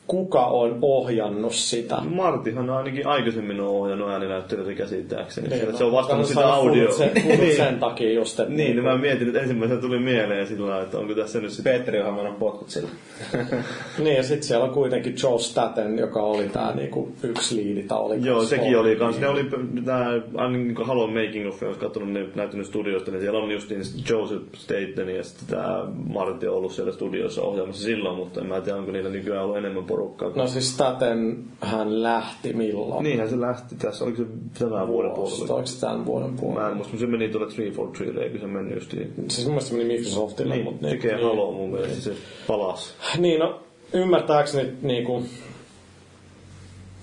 kuka 0.06 0.46
on 0.46 0.78
ohjannut 0.82 1.52
sitä. 1.52 1.96
Martihan 2.00 2.70
ainakin 2.70 3.06
aikaisemmin 3.06 3.60
on 3.60 3.68
ohjannut 3.68 4.10
ääninäyttelijöitä 4.10 4.74
käsittääkseni. 4.74 5.48
Niin, 5.48 5.64
Niin, 5.64 5.76
se 5.76 5.84
on 5.84 5.92
vastannut 5.92 6.26
sitä 6.26 6.46
audio. 6.52 6.92
Sen, 6.92 7.10
puhunut 7.22 7.52
sen 7.56 7.78
takia 7.78 8.12
just, 8.12 8.40
että 8.40 8.52
Niin, 8.52 8.76
niin 8.76 8.84
mä 8.84 8.98
mietin, 8.98 9.28
että 9.28 9.40
ensimmäisenä 9.40 9.80
tuli 9.80 9.98
mieleen 9.98 10.46
sillä 10.46 10.82
että 10.82 10.98
onko 10.98 11.14
tässä 11.14 11.40
nyt 11.40 11.50
sitten... 11.50 11.72
Petri 11.72 11.98
on 11.98 12.04
hammannut 12.04 12.38
potkut 12.38 12.70
sillä. 12.70 12.88
Niin, 13.98 14.16
ja 14.16 14.22
sitten 14.22 14.42
siellä 14.42 14.64
on 14.64 14.70
kuitenkin 14.70 15.14
Joe 15.22 15.38
Staten, 15.38 15.98
joka 15.98 16.22
oli 16.22 16.48
tää 16.48 16.74
niinku 16.74 17.12
yksi 17.22 17.56
liidi, 17.56 17.82
tai 17.82 17.98
oli 17.98 18.16
Joo, 18.26 18.44
sekin 18.44 18.78
oli 18.78 18.96
kans. 18.96 19.14
niin. 19.14 19.22
Ne 19.22 19.28
oli 19.28 19.44
tää, 19.84 20.06
aina 20.34 20.48
niin 20.48 20.74
kuin 20.74 20.86
Halo 20.86 21.06
Making 21.06 21.48
of, 21.48 21.62
jos 21.62 21.76
katsonut 21.76 22.12
ne 22.12 22.26
näyttänyt 22.34 22.66
studiosta, 22.66 23.10
niin 23.10 23.20
siellä 23.20 23.38
on 23.38 23.50
justiin 23.50 23.82
Joseph 24.10 24.44
Staten 24.54 25.16
ja 25.16 25.24
sitten 25.24 25.56
tää 25.56 25.84
Martti 26.12 26.46
on 26.48 26.56
ollut 26.56 26.72
siellä 26.72 26.92
studiossa 26.92 27.42
ohjaamassa 27.42 27.82
silloin, 27.82 28.16
mutta 28.16 28.40
en 28.40 28.46
mä 28.46 28.60
tiedä, 28.60 28.78
onko 28.78 28.92
niillä 28.92 29.10
nykyään 29.10 29.44
ollut 29.44 29.58
enemmän 29.58 29.84
porukkaa. 29.94 30.30
No 30.34 30.46
siis 30.46 30.72
Staten 30.74 31.44
hän 31.60 32.02
lähti 32.02 32.52
milloin? 32.52 33.02
Niinhän 33.04 33.28
se 33.28 33.40
lähti 33.40 33.74
tässä, 33.74 34.04
oliko 34.04 34.16
se 34.16 34.24
tämän 34.58 34.88
vuoden 34.88 35.10
puolella? 35.12 35.54
Oliko 35.54 35.66
se 35.66 35.80
tämän 35.80 36.06
vuoden 36.06 36.30
Mä 36.30 36.36
puolella? 36.40 36.70
en 36.70 36.76
muista, 36.76 36.98
se 36.98 37.06
meni 37.06 37.28
tuolla 37.28 37.46
343, 37.46 38.22
eikö 38.22 38.38
se 38.38 38.46
mennyt 38.46 38.74
justiin? 38.74 39.14
Siis 39.28 39.46
mun 39.46 39.54
mielestä 39.54 39.70
se 39.70 39.76
meni 39.76 39.88
Microsoftille, 39.88 40.54
Niin, 40.54 40.64
mutta 40.64 40.88
tekee 40.88 41.22
Halo 41.22 41.52
mun 41.52 41.70
mielestä, 41.70 42.00
se 42.00 42.12
palas. 42.46 42.94
Niin, 43.18 43.40
no 43.40 43.60
ymmärtääkseni 43.92 44.72
niinku... 44.82 45.22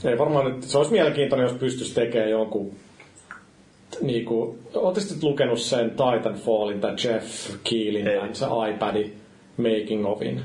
Ei 0.03 0.17
varmaan 0.17 0.45
nyt, 0.45 0.63
se 0.63 0.77
olisi 0.77 0.91
mielenkiintoinen, 0.91 1.47
jos 1.47 1.57
pystyisi 1.57 1.95
tekemään 1.95 2.29
jonkun 2.31 2.71
niinku, 4.01 4.57
ootteko 4.75 5.07
nyt 5.13 5.23
lukenut 5.23 5.59
sen 5.59 5.89
Titanfallin 5.91 6.79
tai 6.81 6.95
Jeff 7.03 7.55
Keelin, 7.69 8.05
se 8.33 8.45
iPadin 8.73 9.13
making 9.57 10.05
ofin? 10.05 10.41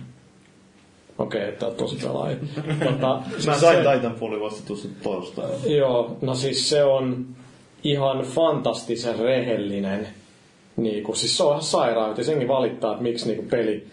Okei, 1.19 1.41
okay, 1.41 1.53
että 1.53 1.67
on 1.67 1.75
tosi 1.75 1.97
pelaaja. 1.97 2.37
tota, 2.85 3.23
Mä 3.27 3.31
siis 3.39 3.61
sain 3.61 3.85
se- 3.85 3.93
Titanfallin 3.97 4.41
vasta 4.41 4.67
tuossa 4.67 4.89
torstaina. 5.03 5.55
Joo, 5.67 6.17
no 6.21 6.35
siis 6.35 6.69
se 6.69 6.85
on 6.85 7.27
ihan 7.85 8.19
fantastisen 8.23 9.19
rehellinen. 9.19 10.09
Niinku, 10.77 11.15
siis 11.15 11.37
se 11.37 11.43
on 11.43 11.51
ihan 11.51 11.63
sairaan, 11.63 12.11
että 12.11 12.23
senkin 12.23 12.49
valittaa, 12.49 12.91
että 12.93 13.03
miksi 13.03 13.27
niinku 13.27 13.45
peli 13.51 13.87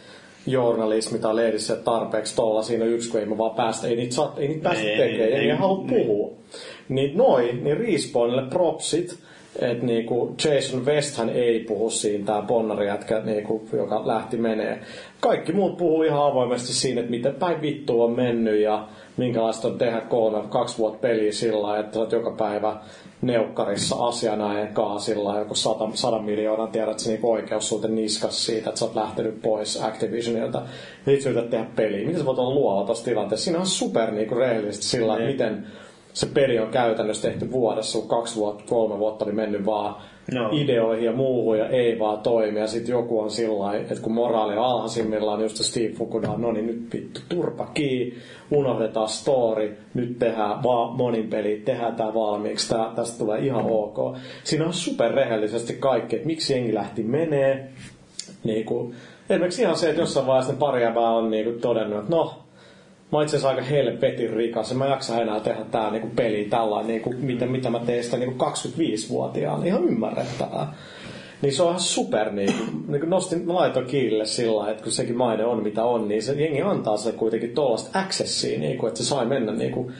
journalismi 0.47 1.19
tai 1.19 1.35
lehdissä 1.35 1.75
tarpeeksi 1.75 2.35
tuolla 2.35 2.63
siinä 2.63 2.85
yksi, 2.85 3.09
kun 3.11 3.19
ei 3.19 3.25
me 3.25 3.37
vaan 3.37 3.55
päästä, 3.55 3.87
ei 3.87 3.95
niitä, 3.95 4.15
saa, 4.15 4.33
ei 4.37 4.47
niitä 4.47 4.63
päästä 4.63 4.83
tekemään, 4.83 5.09
ei, 5.09 5.33
ei, 5.33 5.49
ei, 5.49 5.57
halua 5.57 5.85
niin. 5.87 6.05
puhua. 6.05 6.31
Niin 6.89 7.17
noin, 7.17 7.63
niin 7.63 7.77
Respawnille 7.77 8.43
propsit, 8.49 9.19
että 9.61 9.85
niinku 9.85 10.35
Jason 10.45 10.85
Westhän 10.85 11.29
ei 11.29 11.59
puhu 11.59 11.89
siinä, 11.89 12.25
tämä 12.25 12.41
Bonnari 12.41 12.87
jätkä, 12.87 13.19
niinku, 13.19 13.67
joka 13.73 14.07
lähti 14.07 14.37
menee. 14.37 14.81
Kaikki 15.19 15.53
muut 15.53 15.77
puhuu 15.77 16.03
ihan 16.03 16.25
avoimesti 16.25 16.73
siinä, 16.73 16.99
että 17.01 17.11
miten 17.11 17.35
päin 17.35 17.61
vittu 17.61 18.01
on 18.01 18.11
mennyt 18.11 18.59
ja 18.59 18.87
minkälaista 19.17 19.67
on 19.67 19.77
tehdä 19.77 20.01
kolme, 20.01 20.47
kaksi 20.49 20.77
vuotta 20.77 20.99
peliä 20.99 21.31
sillä 21.31 21.79
että 21.79 21.93
sä 21.93 21.99
oot 21.99 22.11
joka 22.11 22.31
päivä 22.31 22.77
neukkarissa 23.21 24.11
sillä 24.11 25.23
lailla, 25.23 25.39
joku 25.39 25.55
sata, 25.55 25.89
sadan 25.93 26.23
miljoonan 26.23 26.67
tiedät 26.67 26.99
se 26.99 27.09
niinku 27.09 27.31
oikeussuuten 27.31 27.95
niskas 27.95 28.45
siitä, 28.45 28.69
että 28.69 28.79
sä 28.79 28.85
oot 28.85 28.95
lähtenyt 28.95 29.41
pois 29.41 29.83
Activisionilta. 29.83 30.61
Ja 31.05 31.13
sit 31.13 31.21
sä 31.21 31.29
yrität 31.29 31.49
tehdä 31.49 31.65
peliä. 31.75 32.05
Miten 32.05 32.19
sä 32.19 32.25
voit 32.25 32.39
olla 32.39 32.55
luova 32.55 32.85
tuossa 32.85 33.05
tilanteessa? 33.05 33.43
Siinä 33.43 33.59
on 33.59 33.67
super 33.67 34.11
niinku 34.11 34.35
rehellisesti 34.35 34.85
sillä 34.85 35.13
että 35.13 35.27
miten 35.27 35.67
se 36.13 36.25
peli 36.25 36.59
on 36.59 36.67
käytännössä 36.67 37.27
tehty 37.27 37.51
vuodessa, 37.51 37.91
sun 37.91 38.07
kaksi 38.07 38.35
vuotta, 38.35 38.63
kolme 38.69 38.99
vuotta 38.99 39.25
oli 39.25 39.33
mennyt 39.33 39.65
vaan 39.65 39.95
Joo. 40.31 40.49
ideoihin 40.51 41.05
ja 41.05 41.11
muuhun 41.11 41.57
ja 41.57 41.69
ei 41.69 41.99
vaan 41.99 42.19
toimi. 42.19 42.59
Ja 42.59 42.67
sitten 42.67 42.93
joku 42.93 43.19
on 43.19 43.31
sillä 43.31 43.75
että 43.75 43.95
kun 44.01 44.13
moraali 44.13 44.57
on 44.57 44.65
alhaisimmillaan, 44.65 45.39
niin 45.39 45.45
just 45.45 45.57
Steve 45.57 45.93
Fukuda, 45.93 46.37
no 46.37 46.51
niin 46.51 46.67
nyt 46.67 46.87
vittu 46.93 47.19
turpa 47.29 47.65
kiinni, 47.65 48.17
unohdetaan 48.51 49.07
story, 49.07 49.77
nyt 49.93 50.19
tehdään 50.19 50.63
vaan 50.63 50.95
monin 50.97 51.27
peli, 51.27 51.61
tehdään 51.65 51.95
tää 51.95 52.13
valmiiksi, 52.13 52.69
tää, 52.69 52.91
tästä 52.95 53.17
tulee 53.17 53.39
ihan 53.39 53.65
ok. 53.65 54.17
Siinä 54.43 54.65
on 54.65 54.73
superrehellisesti 54.73 55.73
kaikki, 55.73 56.15
että 56.15 56.27
miksi 56.27 56.53
jengi 56.53 56.73
lähti 56.73 57.03
menee. 57.03 57.69
Niin 58.43 58.65
kuin, 58.65 58.95
esimerkiksi 59.29 59.61
ihan 59.61 59.77
se, 59.77 59.89
että 59.89 60.01
jossain 60.01 60.27
vaiheessa 60.27 60.53
ne 60.53 60.59
pari 60.59 60.85
on 60.95 61.31
niin 61.31 61.45
kuin 61.45 61.61
todennut, 61.61 61.99
että 61.99 62.15
no, 62.15 62.42
mä 63.17 63.23
itse 63.23 63.37
asiassa 63.37 63.49
aika 63.49 63.61
helvetin 63.61 64.33
rikas 64.33 64.69
ja 64.69 64.77
mä 64.77 64.87
jaksan 64.87 65.21
enää 65.21 65.39
tehdä 65.39 65.65
tää 65.71 65.91
niinku 65.91 66.09
peli 66.15 66.45
tällainen, 66.45 66.87
niinku, 66.87 67.13
mitä, 67.17 67.45
mitä 67.45 67.69
mä 67.69 67.79
teen 67.79 68.03
sitä 68.03 68.17
niinku 68.17 68.45
25-vuotiaana. 68.45 69.65
Ihan 69.65 69.83
ymmärrettävää. 69.83 70.73
Niin 71.41 71.53
se 71.53 71.63
on 71.63 71.69
ihan 71.69 71.79
super, 71.79 72.31
niin, 72.31 72.53
niin 72.87 73.09
nostin, 73.09 73.47
mä 73.47 73.53
laitoin 73.53 73.85
kiinni 73.85 74.25
sillä 74.25 74.71
että 74.71 74.83
kun 74.83 74.91
sekin 74.91 75.17
maine 75.17 75.45
on 75.45 75.63
mitä 75.63 75.85
on, 75.85 76.07
niin 76.07 76.23
se 76.23 76.33
jengi 76.33 76.61
antaa 76.61 76.97
se 76.97 77.11
kuitenkin 77.11 77.55
tuollaista 77.55 77.99
accessia, 77.99 78.59
niin 78.59 78.77
kuin, 78.77 78.87
että 78.87 79.03
se 79.03 79.09
sai 79.09 79.25
mennä 79.25 79.51
niin 79.51 79.71
kuin, 79.71 79.93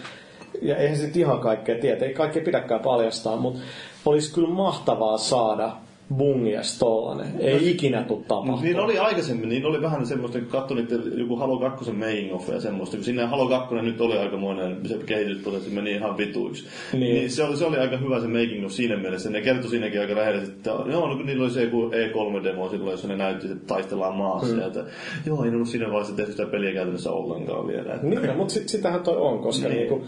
ja 0.61 0.77
eihän 0.77 0.98
sitten 0.98 1.22
ihan 1.22 1.40
kaikkea 1.40 1.80
tiedä, 1.80 2.06
ei 2.06 2.14
kaikkea 2.14 2.44
pidäkään 2.44 2.81
paljastaa, 2.81 3.35
mutta 3.35 3.60
olisi 4.06 4.34
kyllä 4.34 4.49
mahtavaa 4.49 5.18
saada 5.18 5.72
bungies 6.18 6.80
tollanen. 6.80 7.28
Ei 7.40 7.72
ikinä 7.72 8.04
tuu 8.04 8.26
tapahtumaan. 8.28 8.64
Niin 8.64 8.80
oli 8.80 8.98
aikaisemmin, 8.98 9.50
niin 9.50 9.66
oli 9.66 9.82
vähän 9.82 10.06
semmoista, 10.06 10.40
kun 10.40 10.48
katsoi 10.48 10.78
niiden 10.78 11.20
joku 11.20 11.36
Halo 11.36 11.58
2 11.58 11.92
making 11.92 12.34
of 12.34 12.50
ja 12.50 12.62
semmoista, 12.62 12.98
kun 12.98 13.04
sinne 13.04 13.26
Halo 13.26 13.48
2 13.48 13.76
nyt 13.76 14.02
oli 14.02 14.18
aikamoinen, 14.18 14.78
se 14.86 14.98
kehitysprosessi 15.06 15.70
meni 15.70 15.92
ihan 15.92 16.18
vituiksi. 16.18 16.66
Niin. 16.94 17.02
Niin. 17.02 17.32
se, 17.32 17.44
oli, 17.44 17.58
se 17.58 17.66
oli 17.66 17.78
aika 17.78 17.98
hyvä 17.98 18.20
se 18.20 18.28
making 18.28 18.66
of 18.66 18.72
siinä 18.72 18.98
mielessä. 18.98 19.30
Ne 19.30 19.42
kertoi 19.42 19.70
siinäkin 19.70 20.02
aika 20.02 20.14
rehellisesti, 20.14 20.56
että 20.56 20.70
joo, 20.70 21.08
no, 21.08 21.16
kun 21.16 21.26
niillä 21.26 21.44
oli 21.44 21.52
se 21.52 21.64
joku 21.64 21.90
E3-demo 21.90 22.70
silloin, 22.70 22.92
jossa 22.92 23.08
ne 23.08 23.16
näytti, 23.16 23.48
että 23.52 23.68
taistellaan 23.68 24.16
maassa. 24.16 24.54
Mm. 24.54 24.60
Ja 24.62 24.68
että, 24.68 24.86
joo, 25.26 25.44
ei 25.44 25.50
ollut 25.50 25.68
siinä 25.68 25.88
vaiheessa 25.88 26.16
tehty 26.16 26.32
sitä 26.32 26.46
peliä 26.46 26.74
käytännössä 26.74 27.12
ollenkaan 27.12 27.68
vielä. 27.68 27.94
Että, 27.94 28.08
Niin, 28.08 28.38
mutta 28.38 28.54
sit, 28.54 28.70
sitähän 28.70 29.04
toi 29.04 29.18
on, 29.18 29.40
koska 29.40 29.68
niin. 29.68 29.78
Niin. 29.78 29.90
niinku, 29.90 30.08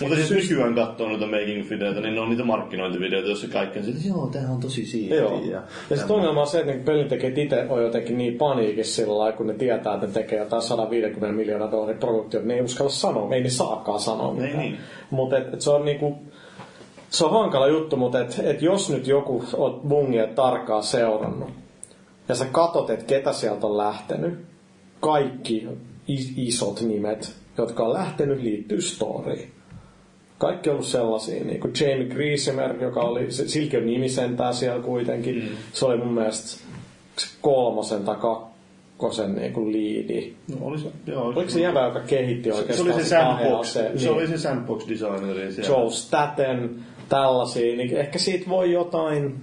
mutta 0.00 0.16
siis 0.16 0.30
nykyään 0.30 0.74
katsoo 0.74 1.08
noita 1.08 1.26
making 1.26 1.60
of 1.64 1.70
videoita, 1.70 2.00
niin 2.00 2.14
ne 2.14 2.20
on 2.20 2.30
niitä 2.30 2.44
markkinointivideoita, 2.44 3.28
joissa 3.28 3.48
kaikki 3.48 3.78
on 3.78 3.84
että 3.84 4.08
joo, 4.08 4.26
tämähän 4.26 4.54
on 4.54 4.60
tosi 4.60 4.86
siistiä. 4.86 5.16
Joo. 5.16 5.42
Ja, 5.44 5.62
ja 5.90 5.96
sitten 5.96 6.16
ongelma 6.16 6.40
on 6.40 6.46
se, 6.46 6.60
että 6.60 6.84
pelintekijät 6.84 7.38
itse 7.38 7.66
on 7.68 7.82
jotenkin 7.82 8.18
niin 8.18 8.34
paniikissa 8.38 8.94
sillä 8.94 9.18
lailla, 9.18 9.36
kun 9.36 9.46
ne 9.46 9.54
tietää, 9.54 9.94
että 9.94 10.06
ne 10.06 10.12
tekee 10.12 10.38
jotain 10.38 10.62
150 10.62 11.36
miljoonaa 11.36 11.70
dollarin 11.70 11.98
produktiota, 11.98 12.46
ne 12.46 12.54
ei 12.54 12.62
uskalla 12.62 12.90
sanoa, 12.90 13.34
ei 13.34 13.42
ne 13.42 13.50
saakaan 13.50 14.00
sanoa 14.00 14.28
Ei 14.34 14.40
mitään. 14.40 14.58
niin. 14.58 14.76
Mutta 15.10 15.38
et, 15.38 15.54
et 15.54 15.60
se 15.60 15.70
on 15.70 15.84
niinku, 15.84 16.18
se 17.10 17.24
on 17.24 17.30
hankala 17.30 17.68
juttu, 17.68 17.96
mutta 17.96 18.20
et, 18.20 18.40
et 18.44 18.62
jos 18.62 18.90
nyt 18.90 19.06
joku 19.06 19.44
on 19.56 19.80
bungia 19.88 20.26
tarkkaan 20.26 20.82
seurannut, 20.82 21.50
ja 22.28 22.34
sä 22.34 22.44
katot, 22.44 22.90
että 22.90 23.04
ketä 23.04 23.32
sieltä 23.32 23.66
on 23.66 23.76
lähtenyt, 23.76 24.38
kaikki 25.00 25.68
is- 26.08 26.32
isot 26.36 26.80
nimet, 26.80 27.32
jotka 27.58 27.82
on 27.84 27.92
lähtenyt, 27.92 28.42
liittyy 28.42 28.80
storyin. 28.80 29.52
Kaikki 30.40 30.70
on 30.70 30.74
ollut 30.74 30.86
sellaisia, 30.88 31.44
niin 31.44 31.60
kuin 31.60 31.72
Jamie 31.80 32.06
Griesemer, 32.08 32.82
joka 32.82 33.00
oli, 33.00 33.30
se- 33.32 33.48
silläkin 33.48 33.80
on 33.80 33.86
nimi 33.86 34.08
sentään 34.08 34.54
siellä 34.54 34.82
kuitenkin. 34.82 35.34
Mm. 35.42 35.48
Se 35.72 35.84
oli 35.86 35.96
mun 35.96 36.12
mielestä 36.14 36.60
kolmosen 37.40 38.04
tai 38.04 38.16
kakkosen 38.16 39.34
niin 39.34 39.52
kuin 39.52 39.72
liidi. 39.72 40.32
No, 40.48 40.56
oli 40.66 40.78
se, 40.78 40.86
joo, 41.06 41.24
Oliko 41.26 41.50
se 41.50 41.60
jävä, 41.60 41.84
joka 41.86 42.00
kehitti 42.00 42.48
se, 42.50 42.54
oikeastaan 42.56 42.88
se 42.88 42.94
oli 42.94 43.02
se 43.04 43.08
sandbox, 43.08 43.66
se 43.72 43.90
Niin. 43.94 44.10
oli 44.10 44.26
se 44.26 44.38
sandbox 44.38 44.88
designeri 44.88 45.52
siellä. 45.52 45.74
Joe 45.76 45.90
Staten, 45.90 46.70
tällaisia, 47.08 47.76
niin 47.76 47.96
ehkä 47.96 48.18
siitä 48.18 48.48
voi 48.48 48.72
jotain, 48.72 49.40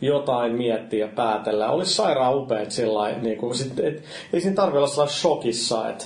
jotain 0.00 0.52
miettiä 0.52 1.06
ja 1.06 1.12
päätellä. 1.12 1.70
Olisi 1.70 1.94
sairaan 1.94 2.36
upeat 2.38 2.70
sillä 2.70 2.94
lailla, 2.94 3.18
niin 3.22 3.38
kuin, 3.38 3.54
sit, 3.54 3.78
et, 3.78 4.02
ei 4.32 4.40
siinä 4.40 4.56
tarvitse 4.56 4.78
olla 4.78 4.86
sellainen 4.88 5.14
shokissa, 5.16 5.88
että 5.90 6.04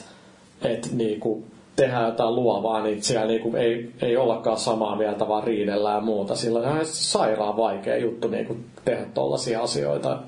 et, 0.63 0.89
niin 0.93 1.21
kuin, 1.21 1.45
tehdään 1.81 2.07
jotain 2.07 2.35
luovaa, 2.35 2.83
niin 2.83 3.03
siellä 3.03 3.27
niin 3.27 3.41
kuin, 3.41 3.57
ei, 3.57 3.91
ei 4.03 4.17
ollakaan 4.17 4.59
samaa 4.59 4.97
mieltä, 4.97 5.29
vaan 5.29 5.45
riidellään 5.45 5.97
ja 5.97 6.01
muuta. 6.01 6.35
Sillä 6.35 6.59
on 6.59 6.79
sairaan 6.83 7.57
vaikea 7.57 7.97
juttu 7.97 8.29
niin 8.29 8.47
kuin, 8.47 8.65
tehdä 8.85 9.05
tollaisia 9.15 9.63
asioita, 9.63 10.19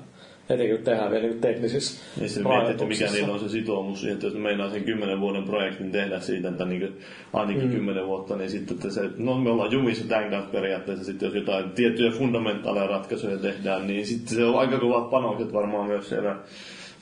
etenkin 0.49 0.75
kun 0.75 0.85
tehdään 0.85 1.11
vielä 1.11 1.21
niin 1.21 1.33
kuin 1.33 1.41
teknisissä 1.41 2.01
Ja 2.21 2.29
sitten 2.29 2.47
miettii, 2.47 2.71
että 2.71 2.85
mikä 2.85 3.05
niillä 3.05 3.33
on 3.33 3.39
se 3.39 3.49
sitoumus 3.49 3.99
siihen, 3.99 4.13
että 4.13 4.27
jos 4.27 4.35
meinaa 4.35 4.69
sen 4.69 4.83
kymmenen 4.83 5.19
vuoden 5.19 5.43
projektin 5.43 5.91
tehdä 5.91 6.19
siitä, 6.19 6.49
että 6.49 6.65
niin 6.65 6.97
ainakin 7.33 7.69
kymmenen 7.71 8.07
vuotta, 8.07 8.35
niin 8.35 8.49
sitten 8.49 8.77
että 8.77 8.89
se, 8.89 9.01
no 9.17 9.37
me 9.37 9.49
ollaan 9.49 9.71
jumissa 9.71 10.07
tämän 10.07 10.29
kanssa 10.29 10.51
periaatteessa, 10.51 11.05
sitten 11.05 11.25
jos 11.25 11.35
jotain 11.35 11.69
tiettyjä 11.71 12.11
fundamentaaleja 12.11 12.87
ratkaisuja 12.87 13.37
tehdään, 13.37 13.87
niin 13.87 14.05
sitten 14.05 14.35
se 14.35 14.45
on 14.45 14.59
aika 14.59 14.79
kovat 14.79 15.09
panokset 15.09 15.53
varmaan 15.53 15.87
myös 15.87 16.09
siellä 16.09 16.35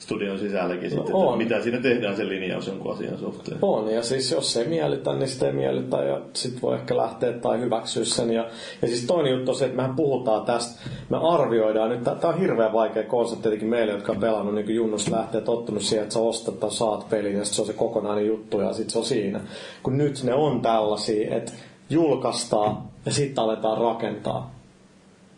studion 0.02 0.38
sisälläkin 0.38 0.90
sitten, 0.90 1.14
on. 1.14 1.38
mitä 1.38 1.62
siinä 1.62 1.78
tehdään 1.78 2.16
sen 2.16 2.28
linjaus 2.28 2.66
jonkun 2.66 2.92
asian 2.92 3.18
suhteen. 3.18 3.58
On, 3.62 3.90
ja 3.90 4.02
siis 4.02 4.32
jos 4.32 4.52
se 4.52 4.60
ei 4.60 4.68
miellytä, 4.68 5.12
niin 5.12 5.28
sitä 5.28 5.46
ei 5.46 5.52
miellytä, 5.52 5.96
ja 5.96 6.20
sit 6.32 6.62
voi 6.62 6.74
ehkä 6.74 6.96
lähteä 6.96 7.32
tai 7.32 7.60
hyväksyä 7.60 8.04
sen. 8.04 8.32
Ja, 8.32 8.46
ja 8.82 8.88
siis 8.88 9.04
toinen 9.06 9.32
juttu 9.32 9.50
on 9.50 9.56
se, 9.56 9.64
että 9.64 9.76
mehän 9.76 9.96
puhutaan 9.96 10.46
tästä, 10.46 10.90
me 11.10 11.16
arvioidaan 11.16 11.90
nyt, 11.90 12.04
tämä 12.04 12.34
on 12.34 12.40
hirveän 12.40 12.72
vaikea 12.72 13.02
konsepti 13.02 13.42
tietenkin 13.42 13.68
meille, 13.68 13.92
jotka 13.92 14.12
on 14.12 14.20
pelannut 14.20 14.54
niin 14.54 14.64
kuin 14.64 14.76
junnusta 14.76 15.16
lähtee 15.16 15.40
tottunut 15.40 15.82
siihen, 15.82 16.02
että 16.02 16.14
sä 16.14 16.20
ostat 16.20 16.60
tai 16.60 16.70
saat 16.70 17.08
pelin, 17.10 17.36
ja 17.36 17.44
sit 17.44 17.54
se 17.54 17.62
on 17.62 17.66
se 17.66 17.72
kokonainen 17.72 18.26
juttu, 18.26 18.60
ja 18.60 18.72
sit 18.72 18.90
se 18.90 18.98
on 18.98 19.04
siinä. 19.04 19.40
Kun 19.82 19.98
nyt 19.98 20.22
ne 20.22 20.34
on 20.34 20.60
tällaisia, 20.60 21.36
että 21.36 21.52
julkaistaan, 21.90 22.78
ja 23.06 23.12
sitten 23.12 23.44
aletaan 23.44 23.78
rakentaa. 23.78 24.61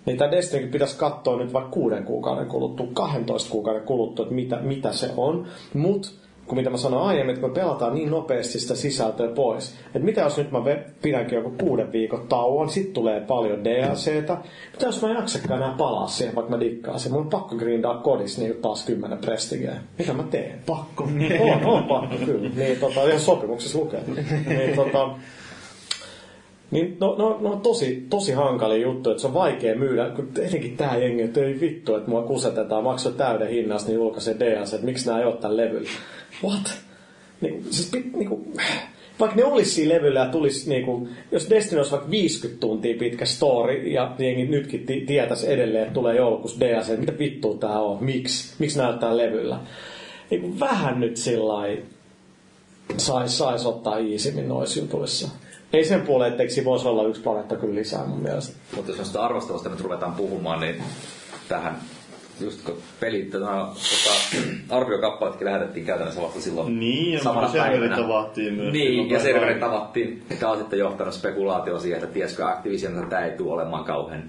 Niin 0.06 0.16
tämä 0.16 0.31
Destinykin 0.31 0.70
pitäisi 0.70 0.97
katsoa 0.97 1.36
nyt 1.36 1.52
vaikka 1.52 1.70
kuuden 1.70 2.05
kuukauden 2.05 2.47
kuluttua, 2.47 2.86
12 2.93 3.51
kuukauden 3.51 3.82
kuluttua, 3.82 4.22
että 4.22 4.35
mitä, 4.35 4.56
mitä 4.56 4.93
se 4.93 5.10
on. 5.16 5.47
Mutta 5.74 6.09
kun 6.47 6.59
mitä 6.59 6.70
mä 6.70 6.76
sanoin 6.76 7.09
aiemmin, 7.09 7.35
että 7.35 7.47
me 7.48 7.55
pelataan 7.55 7.94
niin 7.94 8.10
nopeasti 8.10 8.59
sitä 8.60 8.74
sisältöä 8.74 9.28
pois. 9.28 9.74
Että 9.86 9.98
mitä 9.98 10.20
jos 10.20 10.39
nyt 10.39 10.51
mä 10.51 10.59
pidänkin 11.02 11.36
joku 11.36 11.52
kuuden 11.60 11.93
viikon 11.93 12.28
tauon, 12.28 12.70
sit 12.70 12.93
tulee 12.93 13.20
paljon 13.20 13.64
DLCtä. 13.64 14.36
Mitä 14.72 14.86
jos 14.86 15.02
mä 15.02 15.09
en 15.09 15.14
jaksakaan 15.14 15.62
enää 15.62 15.74
palaa 15.78 16.06
siihen, 16.06 16.35
vaikka 16.35 16.52
mä 16.56 16.60
dikkaan 16.60 17.01
sen. 17.01 17.12
Mun 17.12 17.20
on 17.20 17.31
pakko 17.31 17.56
grindaa 17.56 17.98
kodissa 17.98 18.40
niin 18.40 18.55
taas 18.62 18.85
kymmenen 18.85 19.18
prestigeä. 19.18 19.76
Mitä 19.98 20.12
mä 20.12 20.22
teen? 20.22 20.59
Pakko. 20.66 21.09
on, 21.40 21.64
on 21.64 21.85
pakko, 21.85 22.16
kyllä. 22.24 22.51
Niin 22.56 22.81
tota, 22.81 23.02
ihan 23.02 23.20
sopimuksessa 23.20 23.78
lukee. 23.78 24.02
niin 24.47 24.76
tota, 24.76 25.10
niin 26.74 26.96
no, 27.01 27.14
no, 27.18 27.38
no 27.40 27.56
tosi, 27.56 28.06
tosi 28.10 28.32
hankali 28.32 28.82
juttu, 28.82 29.10
että 29.10 29.20
se 29.20 29.26
on 29.26 29.34
vaikea 29.34 29.76
myydä, 29.76 30.10
kun 30.10 30.28
etenkin 30.38 30.76
tää 30.76 30.96
jengi, 30.96 31.22
että 31.22 31.40
ei 31.40 31.60
vittu, 31.60 31.96
että 31.96 32.10
mua 32.10 32.22
kusetetaan, 32.22 32.84
maksoi 32.84 33.12
täyden 33.12 33.48
hinnasta, 33.48 33.88
niin 33.88 33.96
julkaisee 33.96 34.36
DLC, 34.38 34.72
että 34.72 34.86
miksi 34.86 35.06
nämä 35.06 35.18
ei 35.18 35.26
ole 35.26 35.36
tällä 35.36 35.62
levyllä. 35.62 35.90
What? 36.44 36.74
Niin, 37.40 37.64
siis, 37.70 37.90
pit, 37.90 38.16
niinku, 38.16 38.46
vaikka 39.20 39.36
ne 39.36 39.44
olisi 39.44 39.70
siinä 39.70 39.94
levyllä 39.94 40.20
ja 40.20 40.26
tulisi, 40.26 40.68
niinku, 40.68 41.09
jos 41.32 41.51
Destiny 41.51 41.78
olisi 41.78 41.92
vaikka 41.92 42.10
50 42.10 42.60
tuntia 42.60 42.96
pitkä 42.98 43.24
story 43.24 43.74
ja 43.74 44.14
jengi 44.18 44.46
nytkin 44.46 44.86
ti- 44.86 45.05
tietäisi 45.06 45.52
edelleen, 45.52 45.82
että 45.82 45.94
tulee 45.94 46.16
joulukuussa 46.16 46.60
DLC, 46.60 46.88
että 46.88 47.01
mitä 47.01 47.18
vittua 47.18 47.56
tää 47.56 47.80
on, 47.80 48.05
miksi, 48.05 48.55
miksi 48.59 48.78
näyttää 48.78 49.16
levyllä. 49.16 49.59
Niin 50.30 50.60
vähän 50.60 51.01
nyt 51.01 51.16
sillä 51.16 51.76
sais, 52.96 53.38
sais 53.38 53.66
ottaa 53.66 53.98
iisimmin 53.98 54.48
noissa 54.48 54.80
jutuissa. 54.80 55.28
Ei 55.74 55.84
sen 55.84 56.01
puoleen, 56.01 56.32
etteikö 56.32 56.64
voisi 56.64 56.88
olla 56.88 57.05
yksi 57.05 57.22
planeetta 57.22 57.56
kyllä 57.56 57.74
lisää 57.74 58.06
mun 58.06 58.22
mielestä. 58.22 58.56
Mutta 58.76 58.90
jos 58.90 58.98
noista 58.98 59.24
arvostelusta 59.24 59.68
nyt 59.68 59.80
ruvetaan 59.80 60.12
puhumaan, 60.12 60.60
niin 60.60 60.82
tähän 61.48 61.76
just 62.40 62.64
kun 62.64 62.76
pelit, 63.01 63.30
tota, 63.30 63.46
tota, 63.46 64.36
arviokappaletkin 64.76 65.44
lähetettiin 65.46 65.86
käytännössä 65.86 66.22
vasta 66.22 66.40
silloin 66.40 66.80
Niin, 66.80 67.12
ja 67.12 67.22
samana 67.22 67.48
serverit 67.48 67.80
päivänä. 67.90 68.05
avattiin 68.05 68.55
myös. 68.55 68.72
Niin, 68.72 69.10
ja 69.10 69.20
serverit 69.20 69.62
avattiin, 69.62 70.22
mikä 70.30 70.48
on 70.51 70.59
sitten 70.59 70.78
johtanut 70.78 71.14
spekulaatioon 71.14 71.80
siihen, 71.80 72.02
että 72.02 72.14
tiesikö 72.14 72.46
Activision, 72.46 72.94
että 72.94 73.10
tämä 73.10 73.24
ei 73.24 73.36
tule 73.36 73.52
olemaan 73.52 73.84
kauhean 73.84 74.22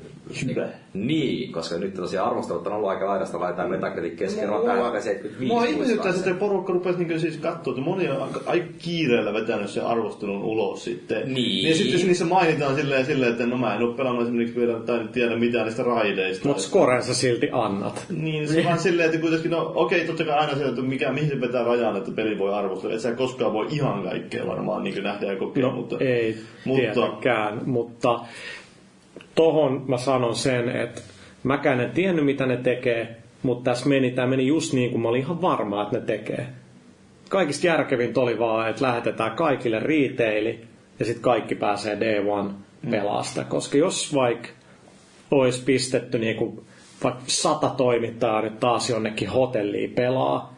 Hyvä. 0.46 0.68
Niin, 0.94 1.52
koska 1.52 1.78
nyt 1.78 1.94
tosiaan 1.94 2.28
arvostelut 2.30 2.68
on 2.68 2.74
ollut 2.74 2.90
aika 2.90 3.06
laidasta 3.06 3.40
laitaan 3.40 3.70
Metacritic 3.70 4.18
keskiarvo 4.18 4.56
on 4.56 4.68
hetkellä 4.68 5.02
75. 5.02 5.46
Mua 5.46 5.64
ihmetyttää, 5.64 5.88
muistaakseni. 5.88 6.30
että 6.30 6.40
porukka 6.40 6.74
rupesi 6.74 7.04
niin 7.04 7.20
siis 7.20 7.38
katsoa, 7.38 7.72
että 7.72 7.82
moni 7.84 8.10
on 8.10 8.22
aika, 8.22 8.42
aika 8.46 8.66
kiireellä 8.78 9.34
vetänyt 9.34 9.70
sen 9.70 9.86
arvostelun 9.86 10.44
ulos 10.44 10.84
sitten. 10.84 11.34
Niin. 11.34 11.70
Ja 11.70 11.76
sitten 11.76 11.94
jos 11.94 12.06
niissä 12.06 12.26
mainitaan 12.26 12.76
silleen, 12.76 13.06
silleen 13.06 13.32
että 13.32 13.46
no 13.46 13.58
mä 13.58 13.76
en 13.76 13.84
ole 13.84 13.96
pelannut 13.96 14.24
esimerkiksi 14.24 14.56
vielä 14.56 14.80
tai 14.80 15.00
en 15.00 15.08
tiedä 15.08 15.36
mitään 15.36 15.66
niistä 15.66 15.84
raideista. 15.84 16.48
Mutta 16.48 16.64
scorensa 16.64 17.14
silti 17.14 17.50
annat. 17.52 18.06
Niin, 18.10 18.48
se 18.48 18.60
on 18.60 18.66
vaan 18.66 18.80
silleen, 18.80 19.10
että 19.10 19.22
kuitenkin, 19.22 19.52
no 19.52 19.72
okei, 19.76 20.06
totta 20.06 20.26
kai 20.26 20.38
aina 20.38 20.56
se, 20.56 20.66
että 20.66 20.82
mikä, 20.82 21.12
mihin 21.12 21.30
se 21.30 21.42
vetää 21.42 21.64
rajan, 21.64 21.98
että 21.98 22.12
peli 22.12 22.38
voi 22.40 22.54
arvostella. 22.54 22.96
Et 22.96 23.02
sä 23.02 23.12
koskaan 23.12 23.54
voi 23.54 23.68
ihan 23.70 24.04
kaikkea 24.04 24.48
varmaan 24.48 24.84
niin 24.84 25.04
nähdä 25.04 25.26
ja 25.26 25.36
kokea, 25.36 25.64
No 25.64 25.72
mutta... 25.72 25.98
ei 26.00 26.38
mutta, 26.66 26.82
tietenkään, 26.82 27.62
mutta 27.66 28.20
tohon 29.36 29.84
mä 29.88 29.98
sanon 29.98 30.36
sen, 30.36 30.70
että 30.70 31.02
mäkään 31.44 31.80
en 31.80 31.92
tiennyt 31.92 32.26
mitä 32.26 32.46
ne 32.46 32.58
tekee, 32.58 33.16
mutta 33.44 33.72
tässä 33.72 33.90
meni, 33.90 34.12
tämä 34.12 34.28
meni 34.28 34.48
just 34.48 34.74
niin 34.74 34.92
kuin 34.92 35.02
mä 35.02 35.08
olin 35.10 35.22
ihan 35.22 35.42
varma, 35.42 35.84
että 35.84 36.00
ne 36.00 36.06
tekee. 36.06 36.48
Kaikista 37.30 37.68
järkevintä 37.68 38.20
oli 38.20 38.40
vaan, 38.40 38.70
että 38.70 38.86
lähetetään 38.86 39.32
kaikille 39.32 39.80
retaili 39.80 40.60
ja 41.00 41.06
sitten 41.06 41.24
kaikki 41.24 41.56
pääsee 41.56 42.00
day 42.00 42.30
one 42.30 42.50
pelaa 42.92 43.24
sitä. 43.24 43.44
Koska 43.44 43.78
jos 43.78 44.14
vaikka 44.14 44.50
olisi 45.32 45.64
pistetty 45.64 46.20
niin 46.20 46.36
kuin 46.36 46.62
vaikka 47.04 47.24
sata 47.28 47.70
toimittajaa 47.70 48.42
nyt 48.42 48.60
taas 48.60 48.90
jonnekin 48.90 49.30
hotelliin 49.30 49.92
pelaa, 49.92 50.54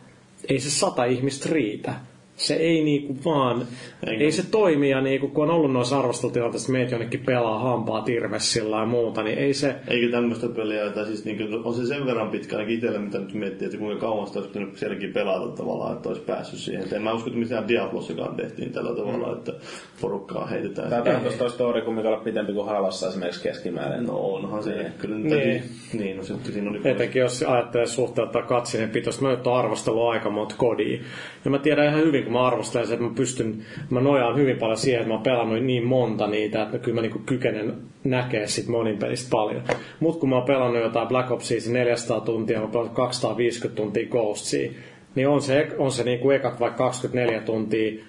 ei 0.50 0.60
se 0.60 0.70
sata 0.72 1.06
ihmistä 1.06 1.50
riitä. 1.52 1.94
Se 2.38 2.54
ei 2.54 2.84
niinku 2.84 3.18
vaan, 3.26 3.68
Enkä- 4.08 4.24
ei 4.24 4.32
se 4.32 4.52
toimi 4.52 4.90
ja 4.90 5.02
niinku, 5.02 5.28
kun 5.28 5.44
on 5.44 5.52
ollut 5.56 5.72
noissa 5.74 6.00
arvostelutilanteissa, 6.00 6.66
että 6.66 6.72
meet 6.80 6.92
jonnekin 6.92 7.24
pelaa 7.26 7.60
hampaa 7.60 8.02
tirvessillä 8.02 8.78
ja 8.80 8.86
muuta, 8.86 9.24
niin 9.24 9.38
ei 9.38 9.54
se, 9.54 9.76
Eikä 9.88 10.12
tämmöistä 10.12 10.48
peliä, 10.50 10.90
tai 10.90 11.06
siis 11.06 11.26
niin 11.26 11.66
on 11.66 11.74
se 11.74 11.86
sen 11.86 12.06
verran 12.06 12.30
pitkä 12.30 12.56
ainakin 12.56 12.76
itselle, 12.76 13.00
mitä 13.00 13.20
nyt 13.20 13.34
miettii, 13.34 13.66
että 13.66 13.78
kuinka 13.78 14.00
kauan 14.02 14.28
sitä 14.28 14.40
olisi 14.40 14.54
pitänyt 14.54 14.78
sielläkin 14.78 15.14
pelata 15.14 15.48
tavallaan, 15.48 15.94
että 15.96 16.10
olisi 16.10 16.22
päässyt 16.22 16.60
siihen. 16.60 16.84
Et 16.84 16.94
en 16.94 17.02
mä 17.02 17.14
usko, 17.14 17.28
että 17.30 17.40
mitään 17.40 17.68
Diablossakaan 17.68 18.36
tehtiin 18.36 18.72
tällä 18.72 18.96
tavalla, 18.96 19.34
että 19.38 19.54
porukkaa 20.02 20.46
heitetään. 20.46 20.90
Tämä 21.04 21.16
on 21.18 21.22
tuosta 21.22 21.50
story 21.50 21.82
kumminkin 21.82 22.12
olla 22.14 22.24
pitempi 22.24 22.54
kuin 22.54 22.66
halvassa 22.68 23.08
esimerkiksi 23.08 23.44
keskimäärin. 23.44 24.06
No 24.06 24.18
onhan 24.20 24.64
se. 24.64 24.70
Niin. 24.76 24.92
Kyllä 24.98 25.16
Niin. 25.16 25.30
niin. 25.30 25.64
niin, 25.94 26.18
no 26.18 26.24
sitten 26.24 26.54
siinä 26.54 26.70
oli 26.70 26.82
Etenkin 26.84 27.20
jos 27.20 27.44
ajattelee 27.48 27.88
suhteuttaa 27.88 28.42
katsinen 28.42 28.90
pitoista. 28.90 29.22
Mä 29.24 29.30
nyt 29.30 29.48
oon 29.48 29.60
arvostellut 29.60 30.10
aika 30.10 30.30
monta 30.30 30.56
kodia. 30.58 31.00
Ja 31.46 31.52
mä 31.52 31.60
tiedän 31.60 31.86
ihan 31.86 32.00
hyvin, 32.00 32.27
kun 32.28 32.34
mä 32.34 32.48
arvostelen 32.48 32.88
sen, 32.88 32.94
että 32.94 33.08
mä 33.08 33.16
pystyn, 33.16 33.66
mä 33.90 34.02
nojaan 34.02 34.38
hyvin 34.38 34.58
paljon 34.58 34.78
siihen, 34.78 35.00
että 35.00 35.08
mä 35.08 35.14
oon 35.14 35.24
pelannut 35.24 35.64
niin 35.64 35.86
monta 35.86 36.28
niitä, 36.28 36.64
että 36.64 36.78
kyllä 36.80 36.96
mä 36.96 37.02
niinku 37.02 37.20
kykenen 37.26 37.74
näkee 38.04 38.48
sit 38.48 38.68
monin 38.68 38.98
pelistä 38.98 39.30
paljon. 39.32 39.64
Mut 40.00 40.20
kun 40.20 40.30
mä 40.30 40.36
oon 40.36 40.46
pelannut 40.46 40.84
jotain 40.84 41.08
Black 41.08 41.32
Opsia 41.32 41.58
400 41.70 42.22
tuntia, 42.22 42.58
mä 42.58 42.64
oon 42.64 42.72
pelannut 42.72 42.96
250 42.96 43.82
tuntia 43.82 44.08
Ghostsia, 44.08 44.72
niin 45.16 45.28
on 45.28 45.42
se, 45.42 45.68
on 45.78 45.92
se 45.92 46.04
niinku 46.04 46.32
ekat 46.32 46.60
vaikka 46.60 46.84
24 46.84 47.42
tuntia 47.42 48.04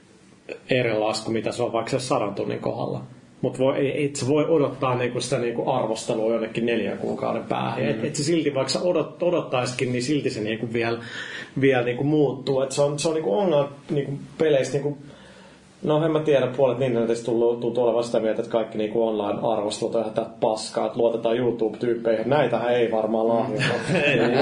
eri 0.71 0.99
lasku, 0.99 1.31
mitä 1.31 1.53
se 1.53 1.63
on 1.63 1.73
vaikka 1.73 1.91
se 1.91 2.01
100 2.01 2.31
tunnin 2.31 2.61
kohdalla. 2.61 3.03
Mutta 3.41 3.59
voi, 3.59 3.77
ei, 3.79 4.05
et 4.05 4.17
sä 4.17 4.29
voi 4.29 4.45
odottaa 4.49 4.95
niinku 4.95 5.21
sitä 5.21 5.39
niinku 5.39 5.71
arvostelua 5.71 6.33
jonnekin 6.33 6.67
neljän 6.67 6.99
kuukauden 6.99 7.45
päähän. 7.45 7.83
Mm. 7.83 7.91
Et, 7.91 8.05
et 8.05 8.17
se 8.17 8.25
silti, 8.25 8.55
vaikka 8.55 8.73
sä 8.73 8.83
odot, 8.83 9.23
odottaisikin, 9.23 9.93
niin 9.93 10.03
silti 10.03 10.31
se 10.31 10.41
niinku 10.41 10.73
vielä 10.73 10.99
viel 11.61 11.85
niinku 11.85 12.05
muuttuu. 12.05 12.61
Et 12.63 12.73
se 12.73 12.83
on, 12.83 12.99
se 12.99 13.09
on 13.09 13.15
niinku 13.15 13.39
ongelma 13.39 13.73
niinku 13.91 14.13
peleissä 14.39 14.73
niinku, 14.73 14.99
No 15.83 16.05
en 16.05 16.13
mä 16.13 16.21
tiedä, 16.21 16.47
puolet 16.47 16.81
internetistä 16.81 17.25
tuntuu, 17.25 17.57
tuntuu 17.57 17.85
olevan 17.85 18.05
sitä 18.05 18.21
mieltä, 18.21 18.43
että 18.43 18.53
kaikki 18.53 18.79
niinku 18.79 19.07
online-arvostelut 19.09 19.95
on 19.95 20.01
ihan 20.01 20.15
tätä 20.15 20.31
paskaa, 20.41 20.87
että 20.87 20.99
luotetaan 20.99 21.37
YouTube-tyyppeihin. 21.37 22.29
Näitähän 22.31 22.75
ei 22.75 22.91
varmaan 22.91 23.29
lahjoita. 23.29 23.65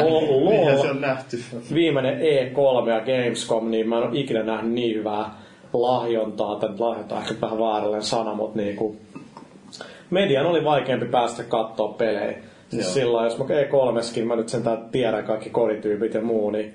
Lol, 0.09 0.51
Niinhän 0.51 0.79
se 0.79 0.91
on 0.91 1.01
nähty. 1.01 1.39
viimeinen 1.75 2.21
E3 2.21 2.89
ja 2.91 3.01
Gamescom, 3.01 3.71
niin 3.71 3.89
mä 3.89 3.99
en 3.99 4.03
ole 4.03 4.19
ikinä 4.19 4.43
nähnyt 4.43 4.73
niin 4.73 4.97
hyvää 4.97 5.31
lahjontaa, 5.73 6.57
tai 6.57 6.71
lahjontaa 6.79 7.21
ehkä 7.21 7.35
vähän 7.41 7.59
väärällinen 7.59 8.03
sana, 8.03 8.35
mutta 8.35 8.59
niinku, 8.59 8.97
median 10.11 10.47
oli 10.47 10.65
vaikeampi 10.65 11.07
päästä 11.07 11.43
katsoa 11.43 11.89
pelejä. 11.89 12.39
Siis 12.69 12.95
silloin, 12.95 13.25
jos 13.25 13.39
mä 13.39 13.45
E3skin, 13.45 14.25
mä 14.25 14.37
nyt 14.37 14.49
sentään 14.49 14.89
tiedän 14.93 15.25
kaikki 15.25 15.51
kodityypit 15.51 16.15
ja 16.15 16.21
muu, 16.21 16.51
niin 16.51 16.75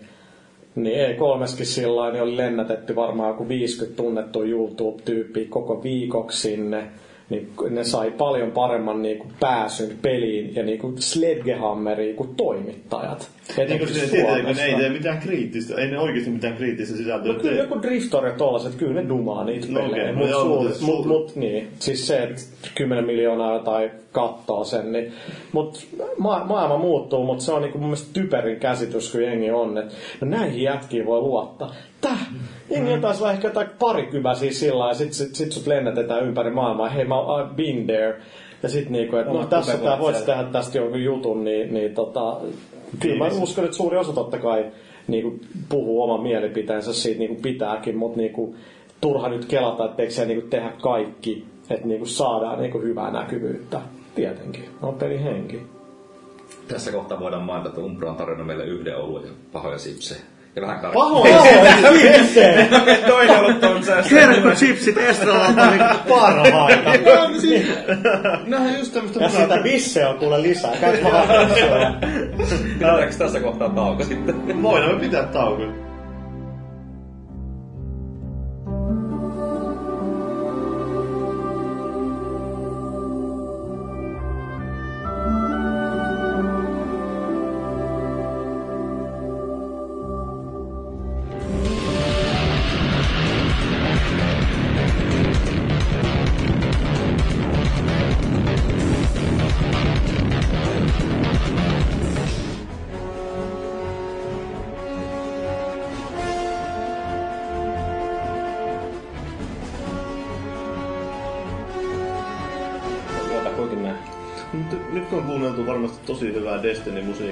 niin 0.75 1.15
E3skin 1.15 1.65
sillä 1.65 2.11
niin 2.11 2.23
oli 2.23 2.37
lennätetty 2.37 2.95
varmaan 2.95 3.29
joku 3.29 3.47
50 3.47 4.03
tunnettu 4.03 4.43
YouTube-tyyppiä 4.43 5.45
koko 5.49 5.83
viikoksi 5.83 6.41
sinne. 6.41 6.87
Niin 7.29 7.53
ne 7.69 7.83
sai 7.83 8.11
paljon 8.11 8.51
paremman 8.51 9.01
niin 9.01 9.17
kuin 9.17 9.33
pääsyn 9.39 9.97
peliin 10.01 10.55
ja 10.55 10.63
niin 10.63 10.79
kuin 10.79 11.01
Sledgehammeriin 11.01 12.15
kuin 12.15 12.35
toimittajat. 12.35 13.29
Niin 13.57 13.87
se 13.93 14.23
kun 14.45 14.55
ne 14.55 14.63
ei 14.65 14.75
tee 14.75 14.89
mitään 14.89 15.19
kriittistä, 15.19 15.75
ei 15.81 15.87
ne 15.87 15.99
oikeasti 15.99 16.29
mitään 16.29 16.55
kriittistä 16.57 16.97
sisältöä 16.97 17.33
No 17.33 17.39
kyllä 17.39 17.61
joku 17.61 17.81
Driftor 17.81 18.25
ja 18.25 18.33
tollaset, 18.33 18.75
kyllä 18.75 19.01
ne 19.01 19.09
dumaa 19.09 19.43
niitä 19.43 19.67
No 19.69 19.79
pelejä. 19.81 20.13
mut, 20.13 20.29
no 20.29 20.45
mutta 20.45 20.63
mut, 20.63 20.77
suur- 20.77 21.07
mut, 21.07 21.35
niin. 21.35 21.67
Siis 21.79 22.07
se, 22.07 22.23
että 22.23 22.41
10 22.75 23.05
miljoonaa 23.05 23.53
jotain 23.53 23.91
kattoo 24.11 24.63
sen, 24.63 24.91
niin, 24.91 25.13
mut 25.51 25.87
ma- 26.17 26.45
maailma 26.45 26.77
muuttuu, 26.77 27.23
mutta 27.25 27.43
se 27.43 27.51
on 27.51 27.61
niinku 27.61 27.77
mun 27.77 27.87
mielestä 27.87 28.13
typerin 28.13 28.59
käsitys, 28.59 29.11
kun 29.11 29.23
jengi 29.23 29.51
on, 29.51 29.77
että 29.77 29.93
no 30.21 30.27
näihin 30.27 30.63
jätkiin 30.63 31.05
voi 31.05 31.21
luottaa. 31.21 31.73
Täh? 32.01 32.27
Jengi 32.69 32.95
mm. 32.95 33.01
taisi 33.01 33.23
olla 33.23 33.31
ehkä 33.31 33.47
jotain 33.47 33.67
parikymäsiä 33.79 34.51
sillä 34.51 34.87
ja 34.87 34.93
sit, 34.93 35.13
sit, 35.13 35.35
sit 35.35 35.51
sut 35.51 35.67
lennätetään 35.67 36.23
ympäri 36.27 36.49
maailmaa. 36.51 36.89
Hei, 36.89 37.05
mä 37.05 37.15
I've 37.15 37.55
been 37.55 37.87
there. 37.87 38.15
Ja 38.63 38.69
sit 38.69 38.89
niinku, 38.89 39.15
että 39.15 39.31
no 39.31 39.37
Omat 39.37 39.49
tässä 39.49 39.77
tää 39.77 39.99
voit 39.99 40.25
tehdä 40.25 40.43
tästä 40.43 40.77
jonkun 40.77 41.03
jutun, 41.03 41.43
niin, 41.43 41.73
niin 41.73 41.93
tota, 41.93 42.37
kyllä 42.99 43.17
mä 43.17 43.27
uskon, 43.41 43.65
että 43.65 43.77
suuri 43.77 43.97
osa 43.97 44.13
totta 44.13 44.37
kai 44.37 44.65
niinku, 45.07 45.39
puhuu 45.69 46.03
oman 46.03 46.21
mielipiteensä 46.21 46.93
siitä 46.93 47.19
niinku 47.19 47.41
pitääkin, 47.41 47.97
mutta 47.97 48.17
niinku, 48.17 48.55
turha 49.01 49.29
nyt 49.29 49.45
kelata, 49.45 49.85
etteikö 49.85 50.13
siellä 50.13 50.27
niinku 50.27 50.47
tehdä 50.47 50.71
kaikki, 50.81 51.45
että 51.69 51.87
niinku 51.87 52.05
saadaan 52.05 52.59
niinku 52.59 52.79
hyvää 52.81 53.11
näkyvyyttä. 53.11 53.81
Tietenkin, 54.15 54.65
on 54.81 54.93
pelin 54.93 55.19
henki. 55.19 55.61
Tässä 56.67 56.91
kohtaa 56.91 57.19
voidaan 57.19 57.43
mainita, 57.43 57.69
että 57.69 57.81
Umbra 57.81 58.09
on 58.09 58.15
tarjonnut 58.15 58.47
meille 58.47 58.65
yhden 58.65 58.97
oluen 58.97 59.25
ja 59.25 59.31
pahoja 59.51 59.77
sipsejä. 59.77 60.21
Ja 60.55 60.61
vähän 60.61 60.79
kar... 60.79 60.91
Pahoin 60.93 61.33
se! 62.33 62.67
Toinen 63.07 63.39
ollut 63.39 63.63
on 63.63 63.83
se. 63.83 63.93
Kerkkochipsit 64.09 64.97
Estralalta 64.97 65.69
oli 65.69 65.77
Parhaita! 66.09 66.91
Nähän 68.47 68.79
just 68.79 68.93
tämmöistä 68.93 69.23
Ja 69.23 69.29
sitä 69.29 69.63
visse 69.63 70.05
on 70.05 70.17
kuule 70.17 70.41
lisää. 70.41 70.77
Käyt 70.81 71.03
vaan. 71.03 71.27
Pidetäänkö 72.79 73.15
tässä 73.17 73.39
kohtaa 73.39 73.69
tauko 73.69 74.03
sitten? 74.03 74.63
Voidaan 74.63 74.95
me 74.95 74.99
pitää 74.99 75.23
tauko. 75.23 75.90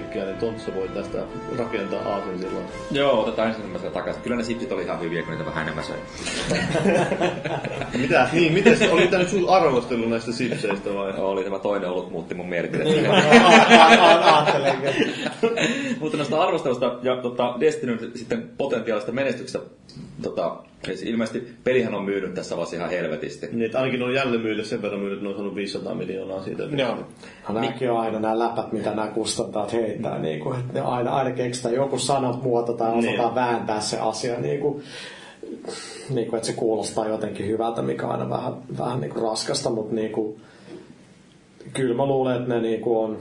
Destiny-musiikkia, 0.10 0.26
niin 0.26 0.38
Tontsa 0.38 0.76
voi 0.76 0.88
tästä 0.88 1.18
rakentaa 1.57 2.14
aasin 2.14 2.40
silloin. 2.40 2.65
Joo, 2.91 3.22
otetaan 3.22 3.48
ensimmäisenä 3.48 3.91
takaisin. 3.91 4.23
Kyllä 4.23 4.36
ne 4.36 4.44
sipsit 4.44 4.72
oli 4.72 4.84
ihan 4.84 4.99
hyviä, 4.99 5.22
kun 5.23 5.31
niitä 5.31 5.45
vähän 5.45 5.64
enemmän 5.64 5.84
söi. 5.84 5.98
Mitä? 7.98 8.30
Niin, 8.34 8.53
miten 8.53 8.77
se, 8.77 8.91
oli 8.91 9.07
tämä 9.07 9.23
nyt 9.23 9.30
sun 9.30 9.49
arvostelu 9.49 10.10
näistä 10.10 10.31
sipseistä 10.31 10.94
vai? 10.94 11.14
Oli 11.18 11.44
tämä 11.44 11.60
toinen 11.60 11.90
ollut, 11.90 12.11
muutti 12.11 12.36
mun 12.36 12.49
mielipidettä. 12.49 13.10
Mutta 15.99 16.18
noista 16.18 16.41
arvostelusta 16.41 16.99
ja 17.02 17.18
tota, 17.18 17.56
Destinyn 17.60 18.11
sitten 18.15 18.49
potentiaalista 18.57 19.11
menestyksestä, 19.11 19.60
tota, 20.22 20.56
siis 20.86 21.03
ilmeisesti 21.03 21.53
pelihän 21.64 21.95
on 21.95 22.03
myynyt 22.06 22.34
tässä 22.34 22.56
vaiheessa 22.56 22.76
ihan 22.76 22.90
helvetisti. 22.90 23.48
Niin, 23.52 23.66
että 23.66 23.78
ainakin 23.80 24.03
on 24.03 24.14
jälleen 24.14 24.41
myynyt 24.41 24.66
sen 24.66 24.82
verran 24.82 24.99
myynyt, 24.99 25.18
että 25.18 25.24
ne 25.24 25.30
on 25.30 25.36
saanut 25.36 25.56
500 25.56 25.95
miljoonaa 25.95 26.44
siitä. 26.44 26.64
Joo. 26.64 26.98
Nämäkin 27.49 27.91
on 27.91 27.99
aina 27.99 28.20
nämä 28.20 28.40
läpät, 28.40 28.72
mitä 28.72 28.90
nämä 28.90 29.07
kustantajat 29.07 29.74
heittää. 29.74 30.20
Niin 30.20 30.40
kuin, 30.40 30.60
että 30.60 30.74
ne 30.74 30.82
aina, 30.82 31.11
aina 31.11 31.32
keksitään 31.32 31.76
joku 31.76 31.99
sanamuoto 31.99 32.74
tai 32.74 32.90
osataan 32.98 33.18
Niin. 33.26 33.36
vääntää 33.36 33.82
se 33.82 33.99
asia. 33.99 34.40
Niin 34.40 34.60
kuin, 34.60 34.84
niin 36.10 36.28
kuin, 36.28 36.38
että 36.38 36.48
se 36.48 36.53
kuulostaa 36.53 37.07
jotenkin 37.07 37.48
hyvältä, 37.48 37.82
mikä 37.82 38.06
on 38.06 38.11
aina 38.11 38.30
vähän, 38.30 38.53
vähän 38.78 39.02
niin 39.02 39.11
kuin 39.11 39.24
raskasta, 39.24 39.70
mutta 39.70 39.95
niin 39.95 40.11
kuin, 40.11 40.41
kyllä 41.74 41.95
mä 41.95 42.06
luulen, 42.06 42.36
että 42.38 42.53
ne 42.53 42.61
niin 42.61 42.82
kuin 42.82 42.98
on 42.98 43.18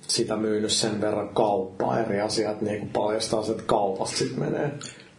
sitä 0.00 0.36
myynyt 0.36 0.70
sen 0.70 1.00
verran 1.00 1.28
kauppaa 1.28 1.98
eri 2.00 2.20
asiat 2.20 2.60
niin 2.60 2.78
kuin 2.78 2.90
paljastaa 2.92 3.42
se, 3.42 3.50
että 3.52 3.64
kaupasta 3.66 4.16
sitten 4.16 4.40
menee. 4.40 4.70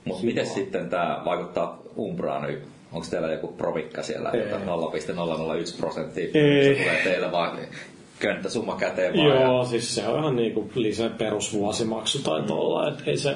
Mutta 0.05 0.23
miten 0.25 0.47
sitten 0.47 0.89
tämä 0.89 1.21
vaikuttaa 1.25 1.81
Umbraan 1.97 2.41
nyt? 2.43 2.63
Onko 2.91 3.07
teillä 3.09 3.31
joku 3.31 3.47
provikka 3.47 4.03
siellä, 4.03 4.29
Ei. 4.29 4.39
että 4.41 4.59
0,001 4.65 5.77
prosenttia 5.77 6.23
Ei. 6.33 6.75
se 6.75 6.81
tulee 6.83 7.01
teille 7.03 7.31
vaan 7.31 7.57
könttäsumma 8.19 8.75
käteen 8.75 9.13
vaan? 9.17 9.41
Joo, 9.41 9.65
siis 9.65 9.95
se 9.95 10.07
on 10.07 10.19
ihan 10.19 10.35
niinku 10.35 10.71
lisä 10.75 11.09
perusvuosimaksu 11.09 12.19
tai 12.19 12.41
tolla. 12.41 12.87
Et 12.87 13.03
ei 13.07 13.17
se, 13.17 13.35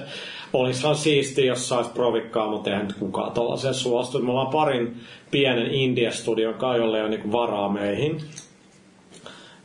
olisihan 0.53 0.95
siisti, 0.95 1.45
jos 1.45 1.69
saisi 1.69 1.89
provikkaa, 1.89 2.49
mutta 2.49 2.69
eihän 2.69 2.87
nyt 2.87 2.97
kukaan 2.97 3.31
tollaiseen 3.31 3.73
suostu. 3.73 4.19
Me 4.19 4.31
ollaan 4.31 4.47
parin 4.47 4.95
pienen 5.31 5.71
India-studion 5.71 6.53
kai, 6.53 6.77
jolle 6.77 7.03
on 7.03 7.11
niinku 7.11 7.31
varaa 7.31 7.69
meihin. 7.69 8.21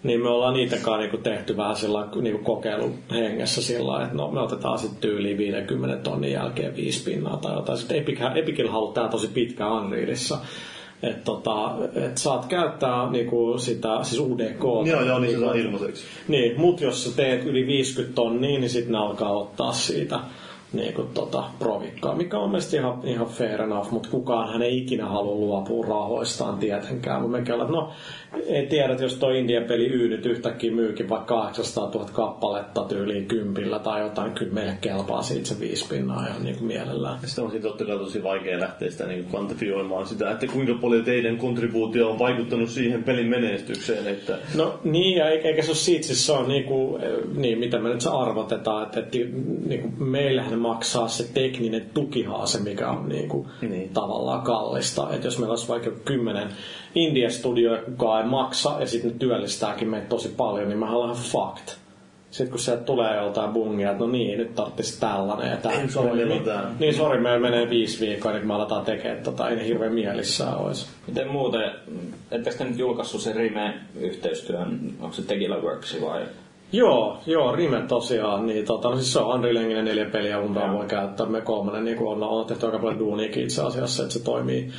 Niin 0.03 0.23
me 0.23 0.29
ollaan 0.29 0.55
niitäkaan 0.55 1.01
niinku 1.01 1.17
tehty 1.17 1.57
vähän 1.57 1.77
sillä 1.77 2.09
niinku 2.21 2.45
kokeilun 2.45 2.95
hengessä 3.11 3.63
sillä 3.63 4.03
että 4.03 4.17
no, 4.17 4.31
me 4.31 4.41
otetaan 4.41 4.79
sitten 4.79 5.01
tyyliin 5.01 5.39
50 5.39 5.97
tonnin 5.97 6.33
jälkeen 6.33 6.77
viisi 6.77 7.05
pinnaa 7.05 7.37
tai 7.37 7.55
jotain. 7.55 7.79
Sitten 7.79 7.99
Epic, 7.99 8.21
Epicillä 8.35 8.71
haluaa 8.73 8.93
tää 8.93 9.09
tosi 9.09 9.27
pitkä 9.27 9.73
Unrealissa. 9.73 10.39
Että 11.03 11.25
tota, 11.25 11.75
et 11.95 12.19
saat 12.19 12.47
käyttää 12.47 13.11
niinku 13.11 13.59
sitä, 13.59 13.99
siis 14.03 14.21
UDK. 14.21 14.63
Joo, 14.87 15.05
joo, 15.05 15.19
niin 15.19 15.33
se 15.33 15.41
saa 15.41 15.55
ilmaiseksi. 15.55 16.05
Niin, 16.29 16.61
mut 16.61 16.81
jos 16.81 17.05
sä 17.05 17.17
teet 17.17 17.45
yli 17.45 17.67
50 17.67 18.15
tonnia, 18.15 18.61
niin 18.61 18.71
sitten 18.71 18.93
ne 18.93 18.99
alkaa 18.99 19.33
ottaa 19.33 19.73
siitä 19.73 20.21
niin 20.73 20.95
kuin, 20.95 21.09
tota, 21.15 21.45
provikkaa, 21.59 22.15
mikä 22.15 22.39
on 22.39 22.51
mielestäni 22.51 22.83
ihan, 22.83 23.01
ihan 23.05 23.27
fair 23.27 23.63
enough, 23.63 23.91
mutta 23.91 24.09
kukaan 24.09 24.53
hän 24.53 24.63
ei 24.63 24.79
ikinä 24.79 25.07
halua 25.07 25.35
luopua 25.35 25.87
rahoistaan 25.87 26.59
tietenkään. 26.59 27.23
Mutta 27.23 27.39
mekin 27.39 27.55
ollaan, 27.55 27.73
no 27.73 27.91
ei 28.47 28.67
tiedä, 28.67 28.93
että 28.93 29.05
jos 29.05 29.15
tuo 29.15 29.31
Indian 29.31 29.65
peli 29.65 29.87
Y 29.87 30.09
nyt 30.09 30.27
yhtäkkiä 30.27 30.73
myykin 30.73 31.09
vaikka 31.09 31.35
800 31.35 31.91
000 31.95 32.07
kappaletta 32.13 32.85
tyyliin 32.85 33.27
kympillä 33.27 33.79
tai 33.79 34.01
jotain, 34.01 34.33
kyllä 34.33 34.53
meille 34.53 34.77
kelpaa 34.81 35.23
siitä 35.23 35.49
se 35.49 35.61
viisi 35.61 35.89
pinnaa 35.89 36.27
ihan 36.27 36.43
niin 36.43 36.57
kuin 36.57 36.67
mielellään. 36.67 37.19
Sitten 37.25 37.45
on 37.45 37.51
sitten 37.51 37.71
totta 37.71 37.85
kai 37.85 37.99
tosi 37.99 38.23
vaikea 38.23 38.61
lähteä 38.61 38.91
sitä 38.91 39.07
niin 39.07 39.25
kvantifioimaan 39.25 40.07
sitä, 40.07 40.31
että 40.31 40.47
kuinka 40.47 40.75
paljon 40.75 41.05
teidän 41.05 41.39
kontribuutio 41.39 42.11
on 42.11 42.19
vaikuttanut 42.19 42.71
siihen 42.71 43.05
pelin 43.05 43.27
menestykseen. 43.27 44.07
Että... 44.07 44.39
No 44.55 44.81
niin, 44.85 45.17
ja 45.19 45.29
eikä 45.29 45.63
se 45.63 45.71
ole 45.71 45.77
siitä, 45.77 46.07
siis 46.07 46.27
se 46.27 46.33
on 46.33 46.49
niin 46.49 46.65
kuin, 46.65 47.03
niin, 47.35 47.59
mitä 47.59 47.79
me 47.79 47.89
nyt 47.89 48.07
arvotetaan, 48.13 48.83
että, 48.83 49.01
että 49.01 49.19
niin 49.67 49.81
kuin 49.81 50.09
meillähän 50.09 50.60
maksaa 50.61 51.09
se 51.09 51.33
tekninen 51.35 51.91
tukihaase, 51.95 52.61
mikä 52.61 52.91
on 52.91 53.09
niin 53.09 53.29
kuin, 53.29 53.49
niin. 53.61 53.89
tavallaan 53.89 54.43
kallista. 54.43 55.09
Että 55.13 55.27
jos 55.27 55.39
meillä 55.39 55.53
olisi 55.53 55.69
vaikka 55.69 55.91
kymmenen 56.05 56.49
India-studio, 56.95 57.79
kukaan 57.85 58.23
ei 58.23 58.29
maksa, 58.29 58.77
ja 58.81 58.87
sitten 58.87 59.11
ne 59.11 59.17
työllistääkin 59.19 59.89
meitä 59.89 60.07
tosi 60.07 60.29
paljon, 60.29 60.69
niin 60.69 60.79
mä 60.79 60.91
olen 60.91 61.17
fucked. 61.17 61.75
Sitten 62.31 62.51
kun 62.51 62.59
sieltä 62.59 62.83
tulee 62.83 63.17
joltain 63.17 63.51
bungia, 63.51 63.91
että 63.91 64.05
no 64.05 64.11
niin, 64.11 64.39
nyt 64.39 64.55
tarvitsisi 64.55 65.01
tällainen 65.01 65.51
ja 65.51 65.57
tämä. 65.57 65.75
Niin, 66.65 66.79
niin 66.79 66.95
sori, 66.95 67.21
meillä 67.21 67.39
menee 67.39 67.71
viisi 67.71 68.07
viikkoa, 68.07 68.33
niin 68.33 68.41
kun 68.41 68.49
me 68.49 68.55
aletaan 68.55 68.85
tekemään 68.85 69.23
tota, 69.23 69.49
ei 69.49 69.57
ne 69.57 69.67
hirveän 69.67 69.93
mielissään 69.93 70.57
olisi. 70.57 70.87
Miten 71.07 71.29
muuten, 71.29 71.71
ettekö 72.31 72.57
te 72.57 72.65
nyt 72.65 72.79
julkaissut 72.79 73.21
sen 73.21 73.37
Rime-yhteistyön, 73.37 74.81
onko 75.01 75.17
se 75.17 75.23
Tegila 75.23 75.57
Works 75.57 76.01
vai? 76.01 76.23
Joo, 76.73 77.19
joo, 77.27 77.57
Rime 77.57 77.83
tosiaan. 77.89 78.47
Niin, 78.47 78.65
tota, 78.65 78.89
no 78.89 78.97
siis 78.97 79.13
se 79.13 79.19
on 79.19 79.35
Unreal 79.35 79.57
Engine 79.57 79.83
neljä 79.83 80.05
peliä, 80.05 80.41
Unreal 80.41 80.73
voi 80.73 80.87
käyttää. 80.87 81.27
Me 81.27 81.41
kolmannen 81.41 81.85
niin 81.85 81.99
on, 81.99 82.23
on 82.23 82.47
tehty 82.47 82.67
aika 82.67 82.79
paljon 82.79 82.99
duuniakin 82.99 83.43
itse 83.43 83.63
asiassa, 83.63 84.03
että 84.03 84.13
se 84.13 84.25
toimii 84.25 84.71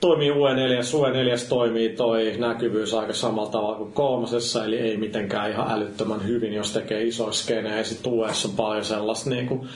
toimii 0.00 0.30
UE4, 0.30 0.34
UE4 0.34 1.48
toimii 1.48 1.88
toi 1.88 2.34
näkyvyys 2.38 2.94
aika 2.94 3.12
samalla 3.12 3.50
tavalla 3.50 3.76
kuin 3.76 3.92
kolmosessa, 3.92 4.64
eli 4.64 4.78
ei 4.78 4.96
mitenkään 4.96 5.50
ihan 5.50 5.70
älyttömän 5.70 6.26
hyvin, 6.26 6.52
jos 6.52 6.72
tekee 6.72 7.02
isoja 7.02 7.32
skenejä. 7.32 7.84
Sitten 7.84 8.12
UEssa 8.12 8.48
on 8.48 8.56
paljon 8.56 8.84
sellaista 8.84 9.30
niin 9.30 9.46
kuin 9.46 9.68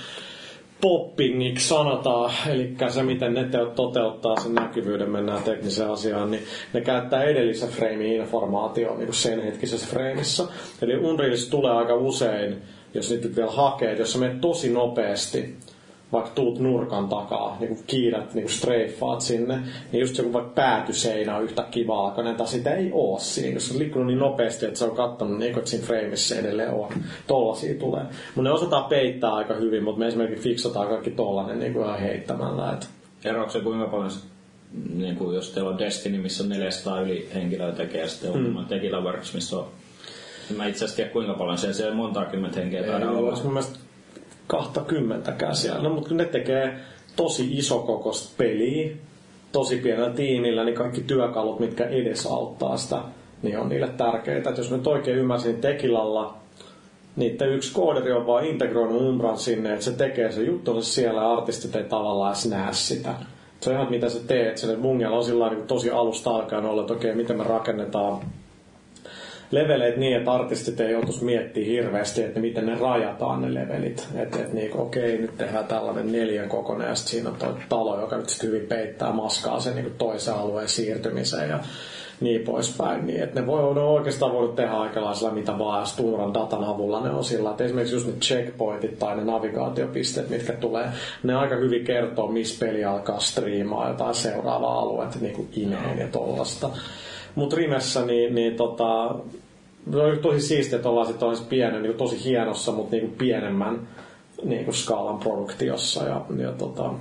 poppingiksi 0.81 1.69
sanotaan, 1.69 2.33
eli 2.51 2.75
se 2.89 3.03
miten 3.03 3.35
ne 3.35 3.45
toteuttaa 3.75 4.37
sen 4.41 4.55
näkyvyyden, 4.55 5.11
mennään 5.11 5.43
tekniseen 5.43 5.91
asiaan, 5.91 6.31
niin 6.31 6.43
ne 6.73 6.81
käyttää 6.81 7.23
edellisen 7.25 7.69
frame 7.69 8.07
informaatioon 8.15 8.99
niin 8.99 9.15
sen 9.15 9.43
hetkisessä 9.43 9.87
frameissa. 9.87 10.49
Eli 10.83 10.97
Unrealissa 10.97 11.51
tulee 11.51 11.73
aika 11.73 11.95
usein, 11.95 12.63
jos 12.95 13.11
niitä 13.11 13.37
vielä 13.37 13.51
hakee, 13.51 13.97
jos 13.99 14.13
sä 14.13 14.19
menet 14.19 14.41
tosi 14.41 14.71
nopeasti, 14.73 15.57
vaikka 16.13 16.31
tuut 16.35 16.59
nurkan 16.59 17.09
takaa, 17.09 17.57
niin 17.61 17.69
kuin 17.69 17.85
kiirät, 17.87 18.35
niin 18.35 18.45
kuin 18.45 18.55
streiffaat 18.55 19.21
sinne, 19.21 19.61
niin 19.93 20.01
just 20.01 20.19
joku 20.19 20.33
vaikka 20.33 20.53
päätyseinä 20.55 21.37
on 21.37 21.45
yhtä 21.45 21.63
kivaa, 21.71 22.15
tai 22.37 22.47
sitä 22.47 22.75
ei 22.75 22.91
oo 22.93 23.19
siinä, 23.19 23.55
jos 23.55 23.69
se 23.69 23.75
on 23.75 23.79
liikkunut 23.79 24.07
niin 24.07 24.19
nopeasti, 24.19 24.67
että 24.67 24.79
se 24.79 24.85
on 24.85 24.97
kattonut, 24.97 25.39
niin 25.39 25.59
että 25.59 25.71
siinä 25.71 25.87
frameissa 25.87 26.35
edelleen 26.35 26.71
on. 26.71 26.89
Tollasia 27.27 27.75
tulee. 27.75 28.03
Mutta 28.03 28.43
ne 28.43 28.51
osataan 28.51 28.85
peittää 28.85 29.35
aika 29.35 29.55
hyvin, 29.55 29.85
mutta 29.85 29.99
me 29.99 30.07
esimerkiksi 30.07 30.49
fiksataan 30.49 30.89
kaikki 30.89 31.11
tollanen 31.11 31.59
niin 31.59 31.73
kuin 31.73 31.85
ihan 31.85 32.01
heittämällä. 32.01 32.73
Että... 32.73 32.87
Eroako 33.25 33.51
se 33.51 33.61
kuinka 33.61 33.87
paljon 33.87 34.11
niin 34.95 35.17
kuin 35.17 35.35
jos 35.35 35.51
teillä 35.51 35.71
on 35.71 35.79
Destiny, 35.79 36.19
missä 36.19 36.43
on 36.43 36.49
400 36.49 37.01
yli 37.01 37.29
henkilöä 37.35 37.73
tekee, 37.73 38.01
ja 38.01 38.09
sitten 38.09 38.31
on 38.31 38.57
mm. 38.57 38.65
Tegila 38.65 39.01
Works, 39.01 39.35
missä 39.35 39.59
on 39.59 39.67
Mä 40.57 40.67
itse 40.67 40.79
asiassa 40.79 40.97
tiedä 40.97 41.11
kuinka 41.11 41.35
paljon 41.35 41.59
siellä, 41.59 41.75
siellä 41.75 41.95
monta 41.95 42.25
kymmentä 42.25 42.61
henkeä 42.61 42.83
taidaan 42.83 43.17
olla. 43.17 43.39
Mun 43.45 43.53
mielestä 43.53 43.79
20 44.51 45.53
siellä. 45.53 45.83
No, 45.83 45.91
mutta 45.91 46.09
kun 46.09 46.17
ne 46.17 46.25
tekee 46.25 46.75
tosi 47.17 47.59
isokokoista 47.59 48.35
peliä, 48.39 48.93
tosi 49.53 49.77
pienellä 49.77 50.11
tiimillä, 50.11 50.65
niin 50.65 50.75
kaikki 50.75 51.01
työkalut, 51.01 51.61
mitkä 51.61 51.85
edesauttaa 51.85 52.77
sitä, 52.77 52.99
niin 53.43 53.59
on 53.59 53.69
niille 53.69 53.89
tärkeitä. 53.89 54.51
Et 54.51 54.57
jos 54.57 54.71
nyt 54.71 54.87
oikein 54.87 55.17
ymmärsin 55.17 55.61
Tekilalla, 55.61 56.35
niiden 57.17 57.49
yksi 57.49 57.75
kooderi 57.75 58.13
on 58.13 58.27
vaan 58.27 58.45
integroinut 58.45 59.03
Umbran 59.03 59.39
sinne, 59.39 59.73
että 59.73 59.85
se 59.85 59.93
tekee 59.93 60.33
se 60.33 60.43
juttunsa 60.43 60.93
siellä 60.93 61.21
ja 61.21 61.33
artistit 61.33 61.77
ei 61.77 61.85
tavallaan 61.85 62.33
edes 62.33 62.47
näe 62.47 62.73
sitä. 62.73 63.15
Se 63.61 63.71
on 63.71 63.77
ihan 63.77 63.91
mitä 63.91 64.09
sä 64.09 64.19
teet. 64.27 64.59
Sen 64.59 64.81
Mungialla 64.81 65.17
on 65.17 65.25
sillä 65.25 65.51
niin 65.51 65.67
tosi 65.67 65.91
alusta 65.91 66.31
alkaen 66.31 66.65
ollut, 66.65 66.83
että 66.83 66.95
okei, 66.95 67.15
miten 67.15 67.39
me 67.39 67.45
rakennetaan 67.45 68.21
leveleet 69.51 69.97
niin, 69.97 70.17
että 70.17 70.33
artistit 70.33 70.81
ei 70.81 70.93
joutuisi 70.93 71.25
miettimään 71.25 71.71
hirveästi, 71.71 72.23
että 72.23 72.41
miten 72.41 72.67
ne 72.67 72.79
rajataan 72.79 73.43
ne 73.43 73.55
levelit. 73.55 74.09
Että 74.15 74.39
et 74.39 74.53
niin, 74.53 74.77
okei, 74.77 75.19
nyt 75.19 75.37
tehdään 75.39 75.67
tällainen 75.67 76.13
neljän 76.13 76.49
kokoinen 76.49 76.89
ja 76.89 76.95
sitten 76.95 77.11
siinä 77.11 77.31
on 77.31 77.37
toi 77.37 77.55
talo, 77.69 78.01
joka 78.01 78.17
nyt 78.17 78.29
sitten 78.29 78.51
hyvin 78.51 78.69
peittää 78.69 79.13
maskaa 79.13 79.61
sen 79.61 79.75
niin 79.75 79.95
toisen 79.99 80.35
alueen 80.35 80.69
siirtymiseen 80.69 81.51
ja 81.51 81.59
niin 82.21 82.41
poispäin. 82.41 83.07
Niin, 83.07 83.23
että 83.23 83.41
ne 83.41 83.47
voi 83.47 83.75
ne 83.75 83.81
oikeastaan 83.81 84.33
voinut 84.33 84.57
tehdä 84.57 84.73
aikalaisella 84.73 85.33
mitä 85.33 85.59
vaan, 85.59 85.87
Sturan 85.87 86.35
datan 86.35 86.65
avulla 86.65 87.01
ne 87.01 87.11
on 87.11 87.25
sillä, 87.25 87.51
että 87.51 87.65
esimerkiksi 87.65 87.95
just 87.95 88.07
ne 88.07 88.13
checkpointit 88.13 88.99
tai 88.99 89.17
ne 89.17 89.25
navigaatiopisteet, 89.25 90.31
mitkä 90.31 90.53
tulee, 90.53 90.89
ne 91.23 91.35
aika 91.35 91.57
hyvin 91.57 91.85
kertoo, 91.85 92.27
missä 92.27 92.67
peli 92.67 92.85
alkaa 92.85 93.21
striimaa 93.21 93.89
jotain 93.89 94.15
seuraavaa 94.15 94.79
aluetta, 94.79 95.19
niin 95.21 95.35
kuin 95.35 95.49
ineen 95.57 95.99
ja 95.99 96.09
tollasta. 96.09 96.71
Mutta 97.35 97.57
Rimessä 97.57 98.07
niin, 98.07 98.35
niin 98.35 98.57
tota, 98.57 99.15
se 99.93 99.99
on 99.99 100.19
tosi 100.19 100.41
siistiä, 100.41 100.77
että 100.77 100.89
ollaan 100.89 101.07
sitten 101.07 101.49
pienen, 101.49 101.83
niin 101.83 101.95
tosi 101.95 102.25
hienossa, 102.25 102.73
mutta 102.73 102.97
niin 102.97 103.15
pienemmän 103.19 103.89
niin 104.45 104.65
kuin 104.65 104.75
skaalan 104.75 105.19
produktiossa. 105.19 106.05
Ja, 106.05 106.25
ja, 106.37 106.53
tota, 106.53 106.95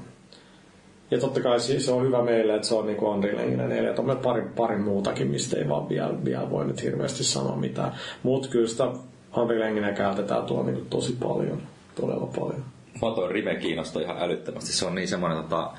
ja 1.12 1.20
totta 1.20 1.42
kai 1.42 1.60
siis 1.60 1.90
on 1.90 2.04
hyvä 2.04 2.24
meille, 2.24 2.56
että 2.56 2.68
se 2.68 2.76
on 2.76 2.86
niin 2.86 3.04
Unreal 3.04 3.40
Engine 3.40 3.68
4. 3.68 3.94
On 3.98 4.20
pari, 4.24 4.42
pari 4.56 4.78
muutakin, 4.78 5.28
mistä 5.28 5.58
ei 5.58 5.70
vaan 5.70 5.90
vielä, 5.90 6.26
vielä 6.26 6.50
voi 6.50 6.66
nyt 6.66 6.84
hirveästi 6.84 7.24
sanoa 7.24 7.56
mitään. 7.56 7.92
Mutta 8.24 8.50
kyllä 8.50 8.68
sitä 8.68 8.88
Unreal 9.38 9.62
Engine 9.62 9.94
käytetään 9.94 10.44
tuolla 10.44 10.72
niin 10.72 10.86
tosi 10.90 11.16
paljon, 11.24 11.62
todella 11.96 12.30
paljon. 12.40 12.64
Mä 13.02 13.16
toi 13.16 13.34
Rime 13.34 13.56
kiinnostaa 13.56 14.02
ihan 14.02 14.18
älyttömästi. 14.20 14.74
Se 14.74 14.86
on 14.86 14.96
niin 14.96 15.08
semmoinen 15.08 15.44
tota, 15.44 15.72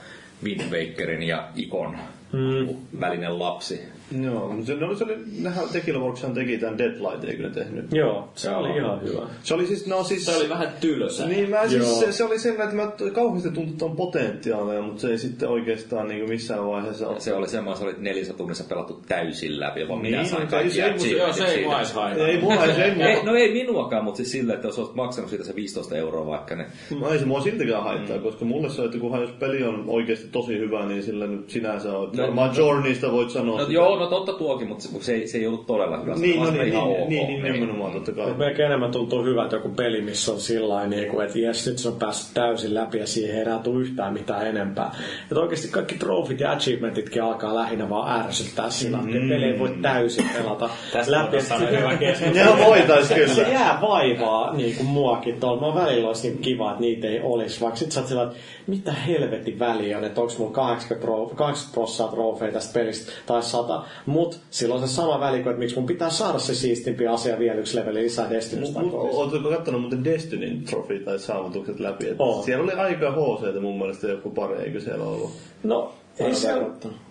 Wind 0.44 0.60
Wakerin 0.60 1.22
ja 1.22 1.48
Ikon 1.56 1.98
mm. 2.32 2.76
välinen 3.00 3.38
lapsi. 3.38 3.80
Joo, 4.22 4.48
mutta 4.48 4.66
se, 4.66 4.74
no, 4.74 4.94
se 4.94 5.04
oli, 5.04 5.16
nehän 5.42 5.68
Tequila 5.72 5.98
Workshan 5.98 6.34
teki 6.34 6.58
tämän 6.58 6.78
Deadlight, 6.78 7.24
eikö 7.24 7.42
ne 7.42 7.50
tehnyt? 7.50 7.92
Joo, 7.92 8.28
se 8.34 8.48
Joo. 8.48 8.60
oli 8.60 8.76
ihan 8.76 9.02
hyvä. 9.02 9.26
Se 9.42 9.54
oli 9.54 9.66
siis, 9.66 9.86
no 9.86 10.04
siis... 10.04 10.24
Se 10.24 10.36
oli 10.36 10.48
vähän 10.48 10.68
tylsä. 10.80 11.26
Niin, 11.26 11.50
mä 11.50 11.68
siis, 11.68 12.00
se, 12.00 12.12
se, 12.12 12.24
oli 12.24 12.38
sen, 12.38 12.52
että 12.52 12.76
mä 12.76 12.92
kauheasti 13.12 13.50
tuntui 13.50 13.76
tuon 13.78 13.96
potentiaalia, 13.96 14.82
mutta 14.82 15.00
se 15.00 15.08
ei 15.08 15.18
sitten 15.18 15.48
oikeastaan 15.48 16.08
niin 16.08 16.28
missään 16.28 16.66
vaiheessa... 16.66 17.04
Ja 17.04 17.20
se 17.20 17.34
oli 17.34 17.48
semmoinen, 17.48 17.78
se 17.78 17.84
oli 17.84 17.94
neljässä 17.98 18.34
tunnissa 18.34 18.64
pelattu 18.64 19.02
täysin 19.08 19.60
läpi, 19.60 19.88
vaan 19.88 20.02
niin, 20.02 20.14
minä 20.14 20.24
sain 20.24 20.48
kaikki 20.48 20.80
ei, 20.80 21.16
Joo, 21.16 21.32
se 21.32 21.44
ei 21.44 21.64
mua 21.64 21.80
Ei 22.16 22.40
mua, 22.40 22.66
se 22.66 22.84
ei 22.84 22.94
mua. 22.94 23.04
ei, 23.04 23.24
no 23.24 23.34
ei 23.34 23.52
minuakaan, 23.52 24.04
mutta 24.04 24.16
siis 24.16 24.30
sillä, 24.30 24.54
että 24.54 24.68
jos 24.68 24.78
olisit 24.78 24.96
maksanut 24.96 25.30
siitä 25.30 25.44
se 25.44 25.54
15 25.54 25.96
euroa 25.96 26.26
vaikka 26.26 26.56
ne... 26.56 26.66
No 27.00 27.10
ei 27.10 27.18
se 27.18 27.26
mua 27.26 27.40
siltikään 27.40 27.82
haittaa, 27.82 28.16
mm. 28.16 28.22
koska 28.22 28.44
mulle 28.44 28.70
se, 28.70 28.84
että 28.84 28.98
kunhan 28.98 29.20
jos 29.20 29.30
peli 29.30 29.62
on 29.62 29.84
oikeasti 29.86 30.28
tosi 30.32 30.58
hyvä, 30.58 30.86
niin 30.86 31.02
sillä 31.02 31.26
nyt 31.26 31.50
sinänsä 31.50 31.98
on... 31.98 32.10
No, 32.16 32.22
varmaan 32.22 32.48
no, 32.48 32.56
Journeysta 32.56 33.12
voit 33.12 33.30
sanoa. 33.30 33.60
No, 33.60 33.68
joo, 33.68 33.99
no 34.00 34.06
totta 34.06 34.32
tuokin, 34.32 34.68
mutta 34.68 34.84
se, 35.00 35.12
ei, 35.12 35.28
se 35.28 35.38
ei 35.38 35.46
ollut 35.46 35.66
todella 35.66 35.96
hyvä. 35.96 36.14
Niin, 36.14 36.42
no, 36.42 36.50
niin, 36.50 36.68
ihan 36.68 36.88
niin, 36.88 37.02
ok, 37.02 37.08
niin, 37.08 37.42
niin, 37.42 37.52
nimenomaan 37.52 37.92
totta 37.92 38.12
kai. 38.12 38.34
Melkein 38.34 38.66
enemmän 38.66 38.90
tuntuu 38.90 39.24
hyvältä 39.24 39.56
joku 39.56 39.68
peli, 39.68 40.00
missä 40.00 40.32
on 40.32 40.40
sillä 40.40 40.86
niin 40.86 41.22
että 41.22 41.38
jes, 41.38 41.66
nyt 41.66 41.78
se 41.78 41.88
on 41.88 41.96
päässyt 41.96 42.34
täysin 42.34 42.74
läpi 42.74 42.98
ja 42.98 43.06
siihen 43.06 43.36
ei 43.36 43.42
enää 43.42 43.58
tule 43.58 43.80
yhtään 43.80 44.12
mitään 44.12 44.46
enempää. 44.46 44.94
Että 45.22 45.40
oikeasti 45.40 45.68
kaikki 45.68 45.94
trofit 45.94 46.40
ja 46.40 46.52
achievementitkin 46.52 47.22
alkaa 47.22 47.54
lähinnä 47.54 47.88
vaan 47.88 48.20
ärsyttää 48.20 48.70
sillä, 48.70 48.96
mm. 48.96 49.08
että 49.08 49.28
peli 49.28 49.44
ei 49.44 49.58
voi 49.58 49.74
täysin 49.82 50.24
pelata 50.36 50.70
Tästä 50.92 51.12
läpi. 51.12 51.36
Tästä 51.36 51.54
on 51.54 51.70
hyvä 51.70 51.96
keskustelu. 51.96 52.56
Ne 52.56 52.66
voitais 52.66 53.08
kyllä. 53.08 53.34
Se 53.34 53.42
jää 53.42 53.78
vaivaa 53.82 54.54
niin 54.56 54.76
kuin 54.76 54.86
muakin 54.86 55.40
tuolla. 55.40 55.74
Mä 55.74 55.84
välillä 55.84 56.08
olisi 56.08 56.28
niin 56.28 56.38
kiva, 56.38 56.70
että 56.70 56.80
niitä 56.80 57.06
ei 57.06 57.20
olisi, 57.22 57.60
vaikka 57.60 57.76
sit 57.76 57.92
sä 57.92 58.00
oot 58.00 58.08
sillä, 58.08 58.22
että 58.22 58.36
mitä 58.66 58.92
helvetin 58.92 59.58
väliä 59.58 59.98
on, 59.98 60.04
että 60.04 60.20
onko 60.20 60.32
mulla 60.38 60.52
80, 60.52 61.06
pro, 61.06 61.26
80 61.26 61.74
prosenttia 61.74 62.08
trofeja 62.08 62.52
tästä 62.52 62.72
pelistä 62.72 63.12
tai 63.26 63.42
100. 63.42 63.82
Mut 64.06 64.40
silloin 64.50 64.80
se 64.80 64.94
sama 64.94 65.20
väli, 65.20 65.38
että 65.38 65.52
miksi 65.52 65.76
mun 65.76 65.86
pitää 65.86 66.10
saada 66.10 66.38
se 66.38 66.54
siistimpi 66.54 67.06
asia 67.06 67.38
vielä 67.38 67.60
yksi 67.60 67.76
leveli 67.76 68.02
lisää 68.02 68.30
Destinystä. 68.30 68.80
Oletko 68.80 69.50
katsonut 69.50 69.80
muuten 69.80 70.04
Destinyn 70.04 70.64
trofi 70.64 70.98
tai 70.98 71.18
saavutukset 71.18 71.80
läpi? 71.80 72.04
Siellä 72.44 72.64
oli 72.64 72.72
aika 72.72 73.10
HC 73.10 73.60
mun 73.60 73.78
mielestä 73.78 74.06
joku 74.06 74.30
pari, 74.30 74.64
eikö 74.64 74.80
siellä 74.80 75.04
ollut? 75.04 75.30
No, 75.62 75.92
ei 76.18 76.34
se 76.34 76.48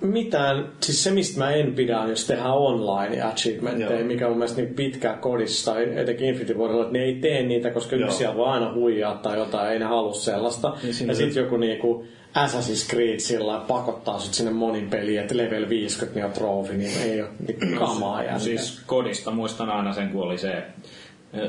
mitään, 0.02 0.72
siis 0.82 1.04
se 1.04 1.12
mistä 1.12 1.40
mä 1.40 1.52
en 1.52 1.74
pidä 1.74 2.00
on, 2.00 2.10
jos 2.10 2.28
tehdään 2.28 2.54
online 2.54 3.22
achievementteja, 3.22 4.06
mikä 4.06 4.26
on 4.26 4.32
mun 4.32 4.38
mielestä 4.38 4.62
niin 4.62 4.74
pitkä 4.74 5.14
kodissa 5.14 5.72
tai 5.72 6.00
etenkin 6.00 6.28
Infinity 6.28 6.54
Wardilla, 6.54 6.84
että 6.84 6.98
ne 6.98 7.04
ei 7.04 7.16
tee 7.16 7.44
niitä, 7.44 7.70
koska 7.70 7.96
Joo. 7.96 8.12
siellä 8.12 8.36
voi 8.36 8.48
aina 8.48 8.74
huijaa 8.74 9.16
tai 9.16 9.38
jotain, 9.38 9.74
ei 9.74 9.80
ne 9.80 9.86
halua 9.86 10.14
sellaista. 10.14 10.78
Niin 10.84 11.08
ja 11.08 11.16
sitten 11.16 11.44
joku 11.44 11.58
niinku 11.58 12.06
Assassin's 12.36 12.90
Creed 12.90 13.20
sillä 13.20 13.62
pakottaa 13.68 14.20
sut 14.20 14.34
sinne 14.34 14.52
monin 14.52 14.90
peliin, 14.90 15.20
että 15.20 15.38
level 15.38 15.70
50 15.70 16.20
niin 16.20 16.26
on 16.26 16.32
trofi, 16.32 16.78
niin 16.78 17.02
ei 17.04 17.22
ole 17.22 17.30
niin 17.48 17.78
kamaa 17.80 18.24
jälkeen. 18.24 18.40
Siis 18.40 18.82
kodista 18.86 19.32
muistan 19.32 19.70
aina 19.70 19.94
sen, 19.94 20.10
kun 20.10 20.24
oli 20.24 20.38
se 20.38 20.64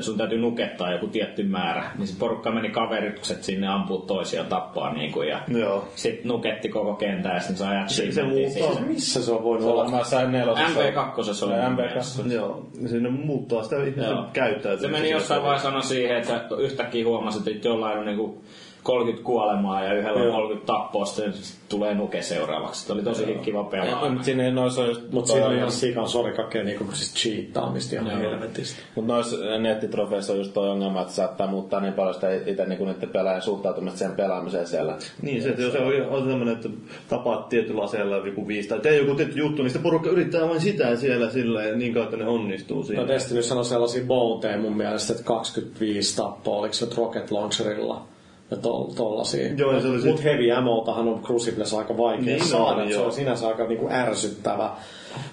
sun 0.01 0.17
täytyy 0.17 0.37
nukettaa 0.37 0.91
joku 0.91 1.07
tietty 1.07 1.43
määrä, 1.43 1.91
niin 1.97 2.07
se 2.07 2.15
porukka 2.19 2.51
meni 2.51 2.69
kaverikset 2.69 3.43
sinne 3.43 3.67
ampuu 3.67 3.97
toisia 3.99 4.43
tappaa 4.43 4.93
niin 4.93 5.11
kuin, 5.11 5.27
ja 5.27 5.39
Joo. 5.47 5.87
sitten 5.95 6.27
nuketti 6.27 6.69
koko 6.69 6.93
kentän 6.93 7.33
ja 7.33 7.39
sitten 7.39 7.57
Se, 7.57 8.11
se 8.11 8.21
achievementin 8.21 8.63
muuttaa. 8.63 8.85
Missä 8.85 9.23
se 9.23 9.31
on 9.31 9.43
voinut 9.43 9.69
olla? 9.69 9.89
Mä 9.89 10.03
sain 10.03 10.31
nelosessa. 10.31 10.79
MP2 10.79 11.45
oli 11.45 11.61
mun 11.63 11.75
mielestä. 11.75 12.21
joo, 12.33 12.65
se 12.87 12.99
muuttaa 12.99 13.63
sitä 13.63 13.83
ihmisen 13.83 14.17
käyttäytymistä. 14.33 14.87
Se 14.87 15.01
meni 15.01 15.09
jossain 15.09 15.41
vaiheessa 15.43 15.67
sanoa 15.67 15.81
siihen, 15.81 16.17
että 16.17 16.41
yhtäkkiä 16.59 17.05
huomasit, 17.05 17.47
että 17.47 17.67
jollain 17.67 17.99
on 17.99 18.05
niinku 18.05 18.43
30 18.83 19.25
kuolemaa 19.25 19.83
ja 19.83 19.93
yhdellä 19.93 20.23
Joo. 20.23 20.31
30 20.31 20.65
tappoa, 20.65 21.05
sitten 21.05 21.33
tulee 21.69 21.93
nuke 21.93 22.21
seuraavaksi. 22.21 22.85
Se 22.85 22.93
oli 22.93 23.03
tosi 23.03 23.25
kiva 23.25 23.63
pelaa. 23.63 24.09
Mutta 24.09 24.25
sinne 24.25 24.51
noissa 24.51 24.81
on 24.81 24.87
just... 24.87 25.01
Mutta 25.11 25.31
siinä 25.31 25.47
on 25.47 25.55
ihan 25.55 25.71
sikan 25.71 26.09
sorikakea 26.09 26.63
niinku 26.63 26.85
siis 26.93 27.13
cheattaamista 27.13 27.95
ihan 27.95 28.07
Joo. 28.07 28.31
helvetistä. 28.31 28.81
Mutta 28.95 29.13
noissa 29.13 29.57
nettitrofeissa 29.59 30.33
on 30.33 30.39
just 30.39 30.53
toi 30.53 30.69
ongelma, 30.69 31.01
että 31.01 31.13
saattaa 31.13 31.47
muuttaa 31.47 31.79
niin 31.79 31.93
paljon 31.93 32.13
sitä 32.13 32.33
itse 32.33 32.65
niin 32.65 32.85
niiden 32.85 33.09
pelaajan 33.09 33.41
suhtautumista 33.41 33.97
siihen 33.97 34.15
pelaamiseen 34.15 34.67
siellä. 34.67 34.97
Niin, 35.21 35.41
se, 35.41 35.49
että 35.49 35.61
jos 35.61 35.75
on, 35.75 36.07
on 36.09 36.29
semmoinen, 36.29 36.55
että 36.55 36.69
tapaat 37.09 37.49
tietyllä 37.49 37.83
aseella 37.83 38.17
joku 38.17 38.47
viisi 38.47 38.69
tai 38.69 38.79
tee 38.79 38.97
joku 38.97 39.15
tietty 39.15 39.39
juttu, 39.39 39.61
niin 39.61 39.69
sitten 39.69 39.83
porukka 39.83 40.09
yrittää 40.09 40.49
vain 40.49 40.61
sitä 40.61 40.95
siellä 40.95 41.29
silleen, 41.29 41.79
niin 41.79 41.93
kautta 41.93 42.17
ne 42.17 42.27
onnistuu 42.27 42.83
siinä. 42.83 43.01
No 43.01 43.07
Destinyssä 43.07 43.55
on 43.55 43.65
sellaisia 43.65 44.05
bounteja 44.05 44.57
mun 44.57 44.77
mielestä, 44.77 45.13
että 45.13 45.23
25 45.23 46.17
tappoa, 46.17 46.57
oliko 46.57 46.73
se 46.73 46.87
Rocket 46.97 47.31
Launcherilla 47.31 48.10
ja 48.51 48.57
to, 48.57 48.89
tollasia. 48.95 49.53
Joo, 49.57 49.79
se 49.81 49.87
oli 49.87 50.05
Mut 50.05 50.23
Heavy 50.23 50.51
Ammoltahan 50.51 51.07
on 51.07 51.21
Cruciblessa 51.23 51.77
aika 51.77 51.97
vaikea 51.97 52.25
Niin 52.25 52.45
saada, 52.45 52.81
on, 52.83 52.91
se 52.91 52.97
on 52.97 53.11
sinänsä 53.11 53.47
aika 53.47 53.67
niinku 53.67 53.87
ärsyttävä 53.91 54.71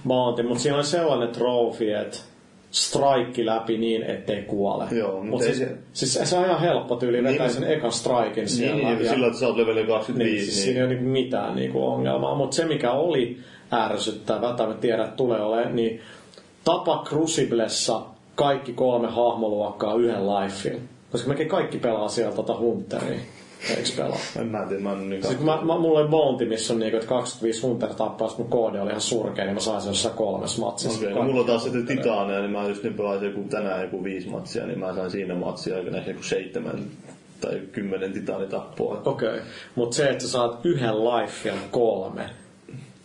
bounty, 0.08 0.42
mutta 0.42 0.62
siinä 0.62 0.78
on 0.78 0.84
sellainen 0.84 1.28
trofi, 1.28 1.92
että 1.92 2.18
strike 2.70 3.46
läpi 3.46 3.78
niin, 3.78 4.02
ettei 4.02 4.42
kuole. 4.42 4.84
Joo, 4.90 5.12
mut 5.20 5.24
Mut 5.30 5.42
ei 5.42 5.54
siis, 5.54 5.58
se- 5.58 5.76
siis, 5.92 6.30
se 6.30 6.36
on 6.36 6.44
ihan 6.44 6.60
helppo 6.60 6.96
tyyli 6.96 7.22
vetää 7.22 7.46
Niin, 7.46 7.54
sen 7.54 7.70
ekan 7.72 7.92
striken 7.92 8.48
siellä. 8.48 8.74
Niin, 8.76 8.86
niin, 8.88 9.04
ja- 9.04 9.10
sillä, 9.12 9.26
että 9.26 9.38
sä 9.38 9.46
oot 9.46 9.56
leveli 9.56 9.80
niin, 9.80 9.86
25. 9.88 10.44
siis 10.44 10.56
Niin, 10.56 10.64
siinä 10.64 10.80
ei 10.80 10.86
ole 10.86 10.94
niinku 10.94 11.10
mitään 11.10 11.56
niinku 11.56 11.86
ongelmaa. 11.86 12.34
Mutta 12.34 12.56
se, 12.56 12.64
mikä 12.64 12.92
oli 12.92 13.38
ärsyttävää, 13.72 14.52
tai 14.54 14.66
mä 14.66 14.74
tiedän, 14.74 15.04
että 15.04 15.16
tulee 15.16 15.40
olemaan, 15.40 15.76
niin 15.76 16.00
tapa 16.64 17.04
Cruciblessa 17.08 18.02
kaikki 18.34 18.72
kolme 18.72 19.08
hahmoluokkaa 19.08 19.94
yhden 19.94 20.26
lifein. 20.26 20.88
Koska 21.12 21.28
mekin 21.28 21.48
kaikki 21.48 21.78
pelaa 21.78 22.08
siellä 22.08 22.36
tota 22.36 22.58
Hunteria. 22.58 23.20
Eiks 23.76 23.92
pelaa? 23.92 24.18
En 24.40 24.46
mä 24.46 24.66
tiedä, 24.68 24.82
mä 24.82 24.92
en 24.92 25.10
niin 25.10 25.22
Siis 25.22 25.36
kun 25.36 25.46
mä, 25.46 25.56
mä, 25.62 25.78
mulla 25.78 26.00
oli 26.00 26.08
bounty, 26.08 26.48
missä 26.48 26.72
on 26.72 26.78
niinku, 26.78 26.96
että 26.96 27.08
25 27.08 27.62
Hunter 27.62 27.94
tappaa, 27.94 28.34
mun 28.38 28.48
koodi 28.48 28.78
oli 28.78 28.88
ihan 28.88 29.00
surkea, 29.00 29.44
niin 29.44 29.54
mä 29.54 29.60
sain 29.60 29.80
sen 29.80 29.90
jossain 29.90 30.14
kolmes 30.14 30.58
matsissa. 30.58 30.98
Okei, 30.98 31.14
no 31.14 31.22
mulla 31.22 31.44
taas 31.44 31.62
sitten 31.62 31.86
Titania, 31.86 32.40
niin 32.40 32.50
mä 32.50 32.68
just 32.68 32.82
nyt 32.82 32.96
pelasin 32.96 33.28
joku, 33.28 33.44
tänään 33.50 33.82
joku 33.82 34.04
viisi 34.04 34.28
matsia, 34.28 34.66
niin 34.66 34.78
mä 34.78 34.94
sain 34.94 35.10
siinä 35.10 35.34
matsia 35.34 35.78
ehkä 35.78 36.10
joku 36.10 36.22
seitsemän 36.22 36.84
tai 37.40 37.60
kymmenen 37.72 38.12
titaanitappoa. 38.12 39.02
Okei, 39.04 39.28
okay. 39.28 39.40
mutta 39.74 39.96
se, 39.96 40.08
että 40.08 40.24
sä 40.24 40.30
saat 40.30 40.60
yhden 40.64 41.04
life 41.04 41.54
kolme, 41.70 42.30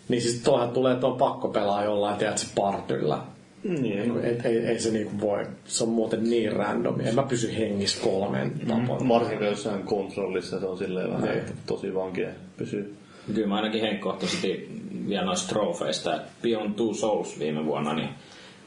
niin 0.10 0.22
siis 0.22 0.42
toihan 0.42 0.70
tulee, 0.70 0.94
että 0.94 1.08
on 1.08 1.18
pakko 1.18 1.48
pelaa 1.48 1.84
jollain, 1.84 2.18
tiedät 2.18 2.38
se 2.38 2.48
partyllä. 2.56 3.18
Niin, 3.64 4.18
Ei, 4.24 4.38
ei, 4.44 4.58
ei 4.66 4.80
se 4.80 4.92
niinku 4.92 5.12
voi, 5.20 5.46
se 5.66 5.84
on 5.84 5.90
muuten 5.90 6.24
niin 6.30 6.52
randomi. 6.54 7.04
En 7.08 7.16
mä 7.16 7.24
pysy 7.24 7.58
hengissä 7.58 8.04
kolmen 8.04 8.52
tapon. 8.68 9.10
varsinkin 9.10 9.48
jossain 9.48 9.84
kontrollissa 9.84 10.60
se 10.60 10.66
on 10.66 10.78
silleen 10.78 11.10
vähän, 11.10 11.24
Niin. 11.24 11.38
että 11.38 11.52
tosi 11.66 11.96
vankea 11.96 12.30
pysyy. 12.58 12.96
Kyllä 13.36 13.48
mä 13.48 13.56
ainakin 13.56 13.82
henkkohtaisesti 13.82 14.70
vielä 15.08 15.26
noista 15.26 15.50
trofeista. 15.50 16.20
Beyond 16.42 16.74
Two 16.74 16.94
Souls 16.94 17.40
viime 17.40 17.66
vuonna 17.66 17.94
niin 17.94 18.10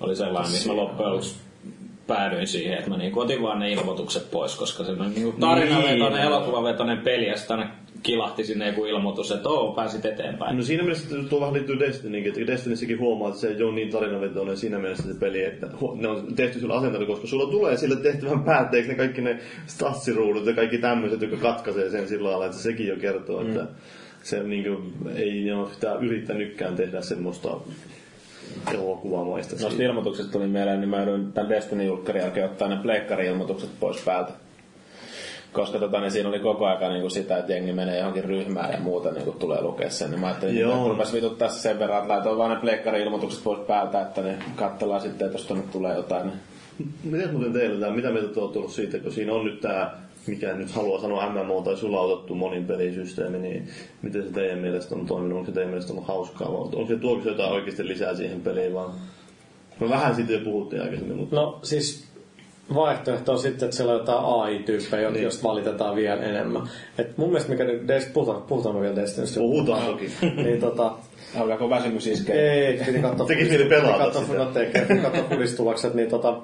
oli 0.01 0.17
sellainen, 0.17 0.53
missä 0.53 0.69
mä 0.69 0.77
loppujen 0.77 1.11
lopuksi 1.13 1.35
päädyin 2.07 2.47
siihen, 2.47 2.79
että 2.79 2.91
mä 2.91 2.97
niin 2.97 3.19
otin 3.19 3.43
vaan 3.43 3.59
ne 3.59 3.71
ilmoitukset 3.73 4.31
pois, 4.31 4.55
koska 4.57 4.85
se 4.85 4.93
on 4.93 5.13
niin 5.15 5.33
tarinavetoinen, 5.41 6.13
Niin. 6.13 6.23
elokuvavetoinen 6.23 6.99
peli, 6.99 7.27
ja 7.29 7.37
sitten 7.37 7.59
aina 7.59 7.71
kilahti 8.07 8.45
sinne 8.45 8.67
joku 8.67 8.85
ilmoitus, 8.85 9.33
että 9.33 9.49
oo, 9.49 9.73
pääsit 9.73 10.05
eteenpäin. 10.05 10.57
No 10.57 10.63
siinä 10.63 10.83
mielessä 10.83 11.17
tuo 11.29 11.41
vähän 11.41 11.55
liittyy 11.55 11.79
Destinykin, 11.79 12.29
että 12.29 12.53
Destinissäkin 12.53 12.99
huomaa, 12.99 13.29
että 13.29 13.41
se 13.41 13.49
ei 13.49 13.63
ole 13.63 13.75
niin 13.75 13.91
tarinavetoinen 13.91 14.57
siinä 14.57 14.79
mielessä 14.79 15.13
se 15.13 15.19
peli, 15.21 15.45
että 15.45 15.67
ne 15.95 16.09
on 16.09 16.35
tehty 16.37 16.61
sulla 16.61 16.77
asenteella, 16.77 17.07
koska 17.07 17.27
sulla 17.27 17.51
tulee 17.51 17.77
sille 17.77 17.97
tehtävän 17.97 18.45
päätteeksi 18.45 18.91
ne 18.91 18.97
kaikki 18.97 19.21
ne 19.21 19.39
statsiruudut 19.67 20.47
ja 20.47 20.53
kaikki 20.53 20.79
tämmöiset, 20.79 21.21
jotka 21.21 21.37
katkaisee 21.37 21.91
sen 21.91 22.09
sillä 22.09 22.29
lailla, 22.29 22.47
että 22.47 22.59
sekin 22.59 22.87
jo 22.87 22.97
kertoo, 22.97 23.41
että 23.41 23.67
se 24.23 24.43
niin 24.43 24.65
kuin, 24.65 24.93
ei 25.17 25.53
ole 25.53 25.73
sitä 25.73 25.95
yrittänytkään 25.95 26.77
tehdä 26.77 27.01
semmoista 27.01 27.49
elokuvamaista. 28.75 29.57
Noista 29.61 29.83
ilmoituksista 29.83 30.33
tuli 30.33 30.47
mieleen, 30.47 30.81
niin 30.81 30.89
mä 30.89 30.97
joudun 30.97 31.33
tämän 31.33 31.51
Destiny-julkkarin 31.51 32.23
jälkeen 32.23 32.47
ottaa 32.47 32.69
ne 32.69 32.77
pleikkari-ilmoitukset 32.83 33.71
pois 33.81 34.03
päältä. 34.05 34.33
Koska 35.57 35.79
tota, 35.79 36.01
niin 36.01 36.11
siinä 36.11 36.29
oli 36.29 36.39
koko 36.39 36.67
ajan 36.67 36.93
niin 36.93 37.01
kuin 37.01 37.11
sitä, 37.11 37.39
että 37.39 37.53
jengi 37.53 37.73
menee 37.73 37.99
johonkin 37.99 38.25
ryhmään 38.25 38.73
ja 38.73 38.81
muuta 38.81 39.11
niin 39.11 39.25
kuin 39.25 39.39
tulee 39.39 39.63
lukea 39.63 39.91
sen. 39.91 40.11
Niin 40.11 40.21
mä 40.21 40.27
ajattelin, 40.27 40.59
Joo. 40.59 40.77
että 40.77 40.89
rupes 40.89 41.13
vituttaa 41.13 41.49
se 41.49 41.61
sen 41.61 41.79
verran, 41.79 41.99
että 41.99 42.13
laitoin 42.13 42.39
vaan 42.39 42.51
ne 42.51 42.57
pleikkari-ilmoitukset 42.61 43.45
pois 43.45 43.59
päältä, 43.59 44.03
että 44.03 44.23
ne 44.23 44.39
katsellaan 44.57 45.01
sitten, 45.01 45.27
että 45.27 45.39
jos 45.39 45.53
tulee 45.73 45.97
jotain. 45.97 46.27
Niin 46.27 46.95
Miten 47.05 47.33
muuten 47.33 47.53
teillä 47.53 47.81
tämä, 47.81 47.97
mitä 47.97 48.11
mieltä 48.11 48.41
olette 48.41 48.55
tullut 48.55 48.73
siitä, 48.73 48.99
kun 48.99 49.13
siinä 49.13 49.33
on 49.33 49.45
nyt 49.45 49.61
tämä, 49.61 49.91
mikä 50.27 50.53
nyt 50.53 50.71
haluaa 50.71 51.01
sanoa 51.01 51.33
MMO 51.33 51.63
tai 51.63 51.77
sulautettu 51.77 52.35
monin 52.35 52.65
pelisysteemi, 52.65 53.39
niin 53.39 53.69
miten 54.03 54.23
se 54.23 54.33
teidän 54.33 54.59
mielestä 54.59 54.95
on 54.95 55.07
toiminut? 55.07 55.39
Onko 55.39 55.47
se 55.47 55.53
teidän 55.53 55.71
mielestä 55.71 55.93
ollut 55.93 56.09
hauskaa? 56.09 56.53
vai 56.53 56.59
Onko 56.59 56.87
se 56.87 56.97
tuoko 56.97 57.23
se 57.23 57.29
jotain 57.29 57.53
oikeasti 57.53 57.89
lisää 57.89 58.15
siihen 58.15 58.41
peliin 58.41 58.75
vaan? 58.75 58.91
Me 59.81 59.89
vähän 59.89 60.15
siitä 60.15 60.33
jo 60.33 60.41
puhuttiin 60.41 60.83
aikaisemmin, 60.83 61.17
mutta 61.17 61.37
No 61.37 61.59
siis 61.63 62.06
vaihtoehto 62.75 63.33
on 63.33 63.39
sitten, 63.39 63.65
että 63.67 63.77
siellä 63.77 63.93
on 63.93 63.99
jotain 63.99 64.25
AI-tyyppejä, 64.25 65.11
niin. 65.11 65.23
joista 65.23 65.49
valitetaan 65.49 65.97
vielä 65.97 66.23
enemmän. 66.23 66.63
Et 66.99 67.19
mun 67.19 67.29
mielestä, 67.29 67.51
mikä 67.51 67.65
nyt, 67.65 67.83
Des- 67.83 68.13
puhutaan, 68.13 68.43
puhutaan 68.43 68.81
vielä 68.81 68.97
Destinystä. 68.97 69.41
puhutaan 69.41 69.83
toki. 69.87 70.11
niin 70.45 70.61
tota, 70.61 70.93
alkaako 71.39 71.71
väsymys 71.71 72.07
iskeä? 72.07 72.35
ei, 72.35 72.79
piti 72.87 72.99
katsoa, 72.99 73.27
Tekis 73.27 73.49
mieli 73.49 73.65
pelata 73.65 73.93
piti 73.93 74.05
katsoa, 74.05 74.23
sitä. 74.23 74.39
no 74.39 74.45
tekee, 74.45 74.83
piti 74.85 75.01
katsoa 75.01 75.91
niin 75.95 76.09
tota, 76.11 76.37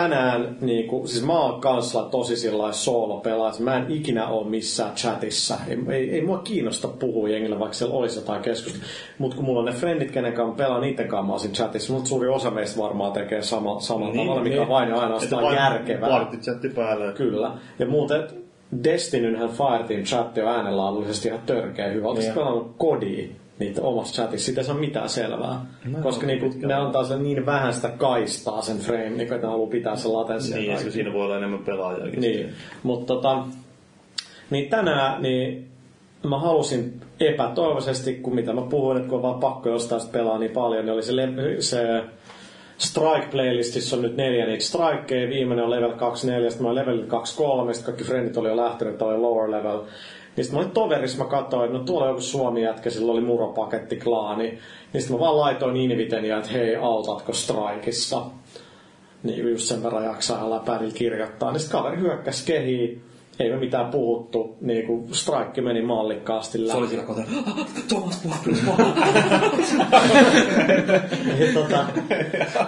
tänään, 0.00 0.56
niin 0.60 0.88
kuin, 0.88 1.08
siis 1.08 1.24
mä 1.24 1.40
oon 1.40 1.60
kanssa 1.60 2.02
tosi 2.02 2.36
sillä 2.36 2.72
solo 2.72 3.16
pelaaja. 3.16 3.54
Mä 3.60 3.76
en 3.76 3.86
ikinä 3.88 4.28
ole 4.28 4.48
missään 4.48 4.94
chatissa. 4.94 5.58
Ei, 5.68 5.78
ei, 5.88 6.10
ei 6.10 6.22
mua 6.22 6.38
kiinnosta 6.38 6.88
puhua 6.88 7.28
jengille, 7.28 7.58
vaikka 7.58 7.74
siellä 7.74 7.94
olisi 7.94 8.18
jotain 8.18 8.42
keskustelua. 8.42 8.86
Mutta 9.18 9.36
kun 9.36 9.44
mulla 9.44 9.60
on 9.60 9.66
ne 9.66 9.72
frendit, 9.72 10.10
kenen 10.10 10.32
kanssa 10.32 10.56
pelaan, 10.56 10.80
niiden 10.80 11.08
kanssa 11.08 11.26
mä 11.26 11.32
olisin 11.32 11.52
chatissa. 11.52 11.92
Mutta 11.92 12.08
suuri 12.08 12.28
osa 12.28 12.50
meistä 12.50 12.82
varmaan 12.82 13.12
tekee 13.12 13.42
sama, 13.42 13.80
samalla 13.80 14.12
niin, 14.12 14.26
tavalla, 14.26 14.42
mikä 14.42 14.62
on 14.62 14.68
vain 14.68 14.94
ainoastaan 14.94 15.54
järkevää. 15.54 16.08
Partichatti 16.08 16.68
päälle. 16.68 17.12
Kyllä. 17.12 17.52
Ja 17.78 17.86
muuten 17.86 18.22
Destinynhän 18.84 19.50
Fireteam 19.50 20.02
chatti 20.02 20.40
on 20.40 20.48
äänenlaadullisesti 20.48 21.28
ihan 21.28 21.40
törkeä 21.46 21.88
hyvä. 21.88 22.08
Oletko 22.08 22.34
pelannut 22.34 22.74
kodia 22.78 23.28
niitä 23.58 23.82
omassa 23.82 24.14
chatissa? 24.14 24.46
Siitä 24.46 24.60
ei 24.60 24.64
saa 24.64 24.74
mitään 24.74 25.08
selvää. 25.08 25.66
Koska 26.02 26.26
niinku, 26.26 26.50
ne 26.66 26.74
antaa 26.74 27.04
sen 27.04 27.22
niin 27.22 27.46
vähän 27.46 27.74
sitä 27.74 27.88
kaistaa 27.88 28.62
sen 28.62 28.78
frame, 28.78 29.10
niinku, 29.10 29.34
että 29.34 29.46
ne 29.46 29.50
haluaa 29.50 29.70
pitää 29.70 29.96
sen 29.96 30.12
latenssia. 30.12 30.56
Niin, 30.56 30.72
koska 30.72 30.90
siinä 30.90 31.12
voi 31.12 31.24
olla 31.24 31.36
enemmän 31.36 31.64
pelaajakin. 31.64 32.20
Niin, 32.20 32.52
mutta 32.82 33.14
tota, 33.14 33.44
niin 34.50 34.70
tänään 34.70 35.22
niin 35.22 35.68
mä 36.28 36.38
halusin 36.38 37.00
epätoivoisesti, 37.20 38.14
kun 38.14 38.34
mitä 38.34 38.52
mä 38.52 38.62
puhuin, 38.62 38.96
että 38.96 39.08
kun 39.08 39.16
on 39.16 39.22
vaan 39.22 39.40
pakko 39.40 39.68
jostain 39.68 40.02
pelaa 40.12 40.38
niin 40.38 40.50
paljon, 40.50 40.84
niin 40.84 40.92
oli 40.94 41.02
se, 41.02 41.16
le- 41.16 41.60
se 41.60 42.04
Strike-playlistissa 42.78 43.96
on 43.96 44.02
nyt 44.02 44.16
neljä 44.16 44.46
niitä 44.46 44.64
strikeja, 44.64 45.28
viimeinen 45.28 45.64
on 45.64 45.70
level 45.70 45.92
24, 45.92 46.50
sitten 46.50 46.66
mä 46.66 46.70
olin 46.70 46.80
level 46.80 47.06
23, 47.06 47.74
sitten 47.74 47.94
kaikki 47.94 48.04
frendit 48.10 48.36
oli 48.36 48.48
jo 48.48 48.56
lähtenyt, 48.56 48.92
että 48.92 49.04
oli 49.04 49.18
lower 49.18 49.50
level. 49.50 49.80
Niin 50.38 50.44
sitten 50.44 50.58
mä 50.58 50.62
olin 50.62 50.74
toverissa, 50.74 51.18
mä 51.18 51.30
katsoin, 51.30 51.66
että 51.66 51.78
no 51.78 51.84
tuolla 51.84 52.08
joku 52.08 52.20
suomi 52.20 52.62
jätkä, 52.62 52.90
sillä 52.90 53.12
oli 53.12 53.20
muropaketti 53.20 53.96
klaani. 53.96 54.42
Niin 54.92 55.00
sitten 55.00 55.16
mä 55.16 55.20
vaan 55.20 55.36
laitoin 55.36 55.76
Invitenia, 55.76 56.38
että 56.38 56.50
hei, 56.50 56.76
autatko 56.76 57.32
strikeissa? 57.32 58.22
Niin 59.22 59.50
just 59.50 59.64
sen 59.64 59.82
verran 59.82 60.04
jaksaa 60.04 60.50
läpärillä 60.50 60.94
kirjoittaa. 60.94 61.52
Niin 61.52 61.60
sitten 61.60 61.80
kaveri 61.80 62.00
hyökkäsi 62.00 62.46
kehiin, 62.46 63.02
ei 63.38 63.50
me 63.50 63.56
mitään 63.56 63.90
puhuttu, 63.90 64.56
niin 64.60 64.86
kuin 64.86 65.14
strike 65.14 65.60
meni 65.60 65.82
mallikkaasti 65.82 66.60
läpi. 66.60 66.72
Se 66.72 66.78
oli 66.78 66.88
siinä 66.88 67.04
kotona. 67.04 67.26
Thomas 67.88 68.22
puhuu, 68.22 68.36
niin, 71.38 71.54
tota, 71.62 71.84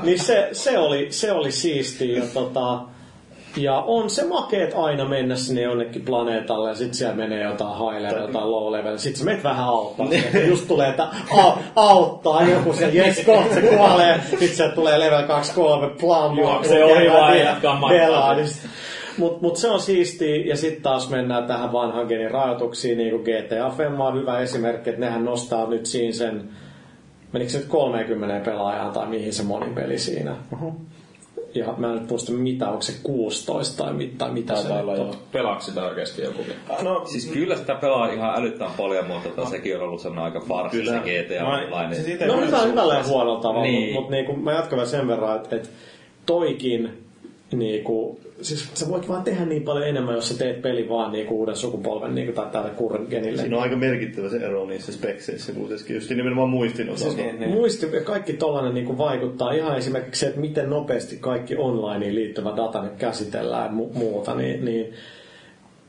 niin 0.02 0.18
se, 0.18 0.48
se, 0.52 0.78
oli, 0.78 1.06
se 1.10 1.32
oli 1.32 1.52
siistiä. 1.52 2.18
Ja, 2.18 2.24
tota, 2.34 2.80
ja 3.56 3.74
on 3.74 4.10
se 4.10 4.24
makeet 4.24 4.74
aina 4.76 5.04
mennä 5.04 5.36
sinne 5.36 5.62
jonnekin 5.62 6.02
planeetalle 6.02 6.68
ja 6.68 6.74
sitten 6.74 6.94
siellä 6.94 7.16
menee 7.16 7.44
jotain 7.44 7.78
high 7.78 8.02
level 8.02 8.26
tai 8.26 8.44
low 8.44 8.72
level. 8.72 8.98
Sitten 8.98 9.18
sä 9.18 9.24
menet 9.24 9.44
vähän 9.44 9.64
auttaa. 9.64 10.06
Just 10.48 10.68
tulee, 10.68 10.88
että 10.88 11.08
au, 11.30 11.52
auttaa 11.76 12.42
joku 12.42 12.72
se, 12.72 12.88
jes, 12.88 13.22
kohta 13.26 13.54
se 13.54 13.60
kuolee. 13.60 14.20
Sitten 14.30 14.48
sieltä 14.48 14.74
tulee 14.74 14.98
level 14.98 15.22
2-3, 15.22 15.26
plum. 16.00 16.38
Juoksee 16.38 16.84
ohi 16.84 17.10
vaan 17.10 17.38
ja 17.38 17.44
jatkaa 17.44 17.78
matkaa. 17.78 18.36
Mutta 19.18 19.38
mut 19.42 19.56
se 19.56 19.70
on 19.70 19.80
siistiä, 19.80 20.36
ja 20.36 20.56
sitten 20.56 20.82
taas 20.82 21.10
mennään 21.10 21.46
tähän 21.46 21.72
vanhan 21.72 22.06
genin 22.06 22.30
rajoituksiin, 22.30 22.98
niin 22.98 23.10
kuin 23.10 23.22
GTA 23.22 23.70
Femma 23.76 24.06
on 24.06 24.20
hyvä 24.20 24.38
esimerkki, 24.38 24.90
että 24.90 25.00
nehän 25.00 25.24
nostaa 25.24 25.66
nyt 25.66 25.86
siinä 25.86 26.12
sen, 26.12 26.48
menikö 27.32 27.50
se 27.50 27.58
nyt 27.58 27.66
30 27.68 28.50
pelaajaan 28.50 28.92
tai 28.92 29.06
mihin 29.06 29.32
se 29.32 29.42
monipeli 29.42 29.98
siinä. 29.98 30.36
Ja 31.54 31.74
mä 31.76 31.92
en 31.92 31.98
nyt 31.98 32.10
muista 32.10 32.32
mitä, 32.32 32.68
onko 32.68 32.82
se 32.82 32.92
16 33.02 33.84
tai 33.84 33.92
mitä, 33.92 34.14
tai 34.18 34.30
mitä 34.30 34.56
se 34.56 34.68
olla 34.72 34.92
on. 34.92 34.98
joo. 34.98 35.14
Pelaako 35.32 35.60
sitä 35.60 35.84
oikeasti 35.84 36.22
joku? 36.22 36.42
No, 36.82 37.02
Siis 37.06 37.26
kyllä 37.26 37.56
sitä 37.56 37.74
pelaa 37.74 38.12
ihan 38.12 38.34
älyttään 38.38 38.70
paljon, 38.76 39.06
mutta 39.06 39.28
tota, 39.28 39.50
sekin 39.50 39.76
on 39.76 39.82
ollut 39.82 40.00
semmoinen 40.00 40.24
aika 40.24 40.40
farsi 40.48 40.76
se 40.76 40.82
Kyllä. 40.82 41.00
GTA 41.00 41.44
Mä- 41.44 41.56
Online. 41.58 41.94
siis 41.94 42.06
ite- 42.20 42.26
No 42.26 42.40
hyvä, 42.46 42.58
hyvällä 42.58 42.94
ja 42.94 43.04
huonolla 43.04 43.40
tavalla, 43.40 43.62
Niin. 43.62 43.94
mutta 43.94 44.10
niinku, 44.10 44.36
mä 44.36 44.52
jatkan 44.52 44.76
vielä 44.76 44.88
sen 44.90 45.08
verran, 45.08 45.36
että 45.36 45.56
et 45.56 45.70
toikin 46.26 47.04
niinku, 47.52 48.20
siis 48.42 48.70
sä 48.74 48.88
voit 48.88 49.08
vaan 49.08 49.22
tehdä 49.22 49.44
niin 49.44 49.62
paljon 49.62 49.88
enemmän, 49.88 50.14
jos 50.14 50.28
sä 50.28 50.38
teet 50.38 50.62
peli 50.62 50.88
vaan 50.88 51.12
niinku 51.12 51.38
uuden 51.38 51.56
sukupolven 51.56 52.14
niinku, 52.14 52.32
tai 52.32 52.46
tälle 52.52 52.70
current 52.70 53.08
genille. 53.08 53.42
Siinä 53.42 53.56
on 53.56 53.62
aika 53.62 53.76
merkittävä 53.76 54.28
se 54.28 54.36
ero 54.36 54.66
niissä 54.66 54.92
spekseissä 54.92 55.52
kuitenkin, 55.52 55.94
just 55.94 56.10
nimenomaan 56.10 56.48
muistin 56.48 56.90
osalta. 56.90 57.14
Siis 57.14 57.26
niin, 57.26 57.40
niin. 57.40 57.50
Muisti 57.50 57.86
ja 57.92 58.00
kaikki 58.00 58.32
tollainen 58.32 58.74
niin 58.74 58.98
vaikuttaa. 58.98 59.52
Ihan 59.52 59.78
esimerkiksi 59.78 60.20
se, 60.20 60.26
että 60.26 60.40
miten 60.40 60.70
nopeasti 60.70 61.16
kaikki 61.16 61.56
onlineen 61.56 62.14
liittyvä 62.14 62.52
data 62.56 62.82
nyt 62.82 62.96
käsitellään 62.96 63.64
ja 63.64 63.84
mu- 63.84 63.98
muuta. 63.98 64.34
Niin, 64.34 64.64
niin 64.64 64.92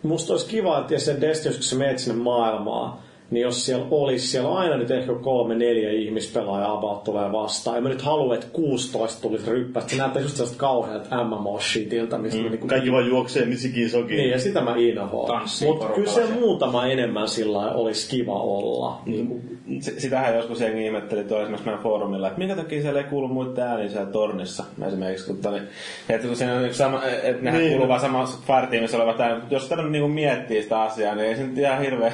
musta 0.04 0.34
olisi 0.34 0.48
kiva, 0.48 0.80
että 0.80 0.94
jos 0.94 1.06
se 1.06 1.22
Destiny, 1.22 1.54
kun 1.54 1.64
sä 1.64 1.76
menet 1.76 2.00
sinne 2.00 2.24
maailmaan, 2.24 3.00
niin 3.32 3.42
jos 3.42 3.66
siellä 3.66 3.86
olisi, 3.92 4.28
siellä 4.28 4.50
on 4.50 4.58
aina 4.58 4.78
nyt 4.78 4.92
ehkä 4.92 5.14
kolme, 5.22 5.56
neljä 5.56 5.92
ihmispelaajaa 5.92 6.74
about 6.74 7.04
tulee 7.04 7.32
vastaan. 7.32 7.76
Ja 7.76 7.82
mä 7.82 7.90
nyt 7.90 8.02
haluan, 8.02 8.36
että 8.36 8.48
16 8.54 9.22
tulisi 9.22 9.52
ryppästä. 9.52 9.90
Se 9.90 9.98
näyttää 9.98 10.22
just 10.22 10.36
sellaista 10.36 10.58
kauhealta 10.60 11.16
MMO-shitiltä, 11.24 12.18
mistä 12.18 12.42
mm. 12.42 12.50
niin 12.52 12.68
Kaikki 12.68 12.92
vaan 12.92 13.08
juoksee 13.08 13.46
mitsikin 13.46 13.90
sokiin. 13.90 14.18
niin, 14.18 14.30
ja 14.30 14.40
sitä 14.40 14.62
mä 14.62 14.74
inhoan. 14.78 15.28
Tanssii 15.28 15.68
Mutta 15.68 15.86
kyllä 15.86 16.10
se 16.12 16.26
muutama 16.40 16.86
enemmän 16.86 17.28
sillä 17.28 17.58
lailla 17.58 17.74
olisi 17.74 18.10
kiva 18.10 18.40
olla. 18.42 19.02
Niin 19.06 19.28
kuin, 19.28 19.60
S- 19.82 19.94
Sitähän 19.98 20.36
joskus 20.36 20.62
jengi 20.62 20.86
ihmetteli 20.86 21.24
tuolla 21.24 21.44
esimerkiksi 21.44 21.66
meidän 21.66 21.84
foorumilla, 21.84 22.28
että 22.28 22.40
minkä 22.40 22.56
takia 22.56 22.82
siellä 22.82 23.00
ei 23.00 23.06
kuulu 23.06 23.28
muiden 23.28 23.64
ääniä 23.68 23.90
siellä 23.90 24.12
tornissa. 24.12 24.64
Esimerkiksi 24.88 25.28
kun, 25.28 25.38
tani, 25.38 25.62
että 26.10 26.28
kun 26.28 26.36
siinä 26.36 26.56
on 26.56 26.66
yksi 26.66 26.78
sama, 26.78 27.02
että 27.06 27.42
nehän 27.42 27.44
Niin. 27.44 27.54
niin. 27.58 27.70
kuuluu 27.72 27.88
vaan 27.88 28.00
samassa 28.00 28.40
Fireteamissa 28.48 28.98
olevat 28.98 29.20
äänet. 29.20 29.52
Jos 29.52 29.64
sitä 29.64 29.76
nyt 29.76 29.92
niinku 29.92 30.08
miettii 30.08 30.64
sitä 30.64 30.82
asiaa, 30.82 31.16
niin 31.16 31.28
ei 31.28 31.36
se 31.36 31.44
nyt 31.44 31.58
ihan 31.58 31.82
hirveä. 31.82 32.12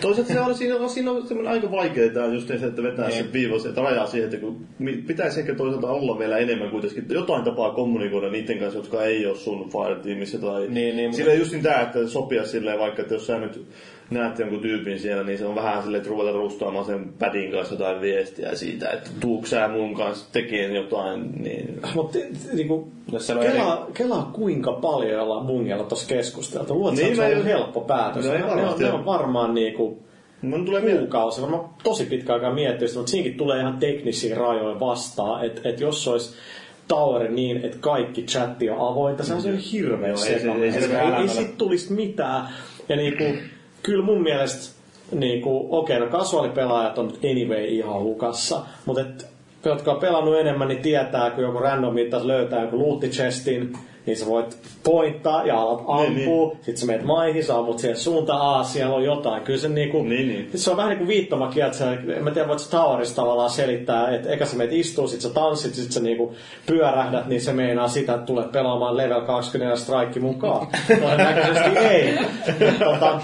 Toisaalta 0.00 0.32
se 0.32 0.40
on, 0.40 0.54
siinä, 0.54 0.76
on, 0.76 0.90
siinä 0.90 1.10
on 1.10 1.26
semmoinen 1.26 1.52
aika 1.52 1.70
vaikea 1.70 2.10
tämä 2.10 2.26
just 2.26 2.48
se, 2.48 2.54
että 2.54 2.82
vetää 2.82 3.08
Niin. 3.08 3.24
se 3.24 3.32
viivos, 3.32 3.66
että 3.66 3.80
rajaa 3.80 4.06
siihen, 4.06 4.24
että 4.24 4.40
kun 4.40 4.66
pitäisi 5.06 5.40
ehkä 5.40 5.54
toisaalta 5.54 5.88
olla 5.88 6.18
vielä 6.18 6.38
enemmän 6.38 6.70
kuitenkin, 6.70 7.02
että 7.02 7.14
jotain 7.14 7.44
tapaa 7.44 7.70
kommunikoida 7.70 8.30
niiden 8.30 8.58
kanssa, 8.58 8.78
jotka 8.78 9.04
ei 9.04 9.26
ole 9.26 9.36
sun 9.36 9.70
Fire-tiimissä 9.70 10.38
tai... 10.38 10.66
Niin, 10.68 10.96
niin, 10.96 11.14
Sillä 11.14 11.34
just 11.34 11.52
niin 11.52 11.62
tää, 11.62 11.82
että 11.82 12.06
sopia 12.08 12.46
silleen 12.46 12.78
vaikka, 12.78 13.02
että 13.02 13.14
jos 13.14 13.26
sä 13.26 13.38
nyt 13.38 13.66
näet 14.14 14.38
jonkun 14.38 14.60
tyypin 14.60 14.98
siellä, 14.98 15.22
niin 15.24 15.38
se 15.38 15.46
on 15.46 15.54
vähän 15.54 15.82
silleen, 15.82 15.98
että 16.00 16.10
ruveta 16.10 16.32
rustaamaan 16.38 16.84
sen 16.84 17.12
pädin 17.18 17.50
kanssa 17.52 17.74
jotain 17.74 18.00
viestiä 18.00 18.54
siitä, 18.54 18.90
että 18.90 19.10
tuuks 19.20 19.50
sä 19.50 19.68
mun 19.68 19.94
kanssa 19.94 20.32
tekemään 20.32 20.74
jotain, 20.74 21.42
niin... 21.42 21.80
Mutta 21.94 22.18
niinku, 22.52 22.88
Jos 23.12 23.26
siellä 23.26 23.42
on 23.42 23.52
kelaa, 23.52 23.86
kelaa 23.94 24.30
kuinka 24.32 24.72
paljon 24.72 25.20
ollaan 25.22 25.46
mungella 25.46 25.84
tuossa 25.84 26.08
keskusteltu. 26.08 26.74
Luuletko, 26.74 27.00
Niin, 27.04 27.16
se 27.16 27.24
on 27.24 27.32
ju- 27.32 27.44
helppo 27.44 27.80
päätös? 27.80 28.24
No 28.26 28.32
ei 28.32 28.38
ne, 28.38 28.44
ne, 28.46 28.50
on, 28.52 28.56
varmasti 28.58 28.84
ne 28.84 28.92
on 28.92 29.04
varmaan 29.06 29.54
niinku 29.54 29.98
Mun 30.42 30.64
tulee 30.66 30.80
kuukausi, 30.80 31.42
varmaan 31.42 31.68
tosi 31.82 32.04
pitkä 32.04 32.34
aikaa 32.34 32.54
miettiä 32.54 32.88
sitä, 32.88 32.98
mutta 33.00 33.10
siinäkin 33.10 33.36
tulee 33.38 33.60
ihan 33.60 33.78
teknisiä 33.78 34.36
rajoja 34.36 34.80
vastaan, 34.80 35.44
että 35.44 35.68
et 35.68 35.80
jos 35.80 36.08
olisi 36.08 36.34
Tower 36.88 37.30
niin, 37.30 37.56
että 37.64 37.76
kaikki 37.80 38.22
chatti 38.22 38.70
on 38.70 38.88
avointa, 38.92 39.24
se 39.24 39.34
on 39.34 39.42
se 39.42 39.52
hirveä 39.72 40.08
Joo, 40.08 40.16
ei 40.18 40.22
se- 40.24 40.32
ei 40.34 40.40
se 40.40 40.50
ei, 40.50 40.62
ei, 40.90 40.96
älämälä. 40.96 41.16
ei 41.18 41.28
sit 41.28 41.58
tulisi 41.58 41.92
mitään. 41.92 42.48
Ja 42.88 42.96
niinku, 42.96 43.24
kyllä 43.84 44.04
mun 44.04 44.22
mielestä, 44.22 44.74
niinku, 45.12 45.68
okei, 45.70 46.00
no 46.00 46.06
kasuaalipelaajat 46.06 46.98
on 46.98 47.12
anyway 47.30 47.64
ihan 47.64 48.02
hukassa, 48.02 48.60
mutta 48.86 49.02
et, 49.02 49.26
jotka 49.64 49.92
on 49.92 50.00
pelannut 50.00 50.38
enemmän, 50.38 50.68
niin 50.68 50.82
tietää, 50.82 51.30
kun 51.30 51.44
joku 51.44 51.58
random 51.58 51.94
mittaus 51.94 52.24
löytää 52.24 52.62
joku 52.62 52.78
loot 52.78 53.00
chestin, 53.00 53.72
niin 54.06 54.16
sä 54.16 54.26
voit 54.26 54.56
pointtaa 54.84 55.46
ja 55.46 55.60
alat 55.60 55.84
ampua, 55.86 56.48
niin, 56.48 56.58
sit 56.62 56.76
sä 56.76 56.86
menet 56.86 57.04
maihin, 57.04 57.44
sä 57.44 57.58
ammut 57.58 57.78
siihen 57.78 57.96
suuntaan, 57.96 58.40
aa, 58.40 58.64
siellä 58.64 58.94
on 58.94 59.04
jotain. 59.04 59.42
Kyllä 59.42 59.58
se 59.58 59.68
niinku, 59.68 60.02
Niin, 60.02 60.28
niin. 60.28 60.50
se 60.54 60.70
on 60.70 60.76
vähän 60.76 60.90
niin 60.90 60.98
kuin 60.98 61.08
viittomakieltä, 61.08 61.66
että 61.66 61.78
sä, 61.78 62.16
en 62.16 62.24
mä 62.24 62.30
tiedä, 62.30 62.48
voit 62.48 62.58
sä 62.58 62.70
Towerissa 62.70 63.16
tavallaan 63.16 63.50
selittää, 63.50 64.14
että 64.14 64.30
eka 64.30 64.46
sä 64.46 64.56
meet 64.56 64.72
istuu, 64.72 65.08
sit 65.08 65.20
sä 65.20 65.30
tanssit, 65.30 65.74
sit 65.74 65.92
sä 65.92 66.00
niinku 66.00 66.34
pyörähdät, 66.66 67.26
niin 67.26 67.40
se 67.40 67.52
meinaa 67.52 67.88
sitä, 67.88 68.14
että 68.14 68.26
tulet 68.26 68.52
pelaamaan 68.52 68.96
level 68.96 69.20
24 69.20 69.76
strike 69.76 70.20
mukaan. 70.20 70.66
Todennäköisesti 71.00 71.78
ei. 71.78 72.18
tota, 72.84 73.20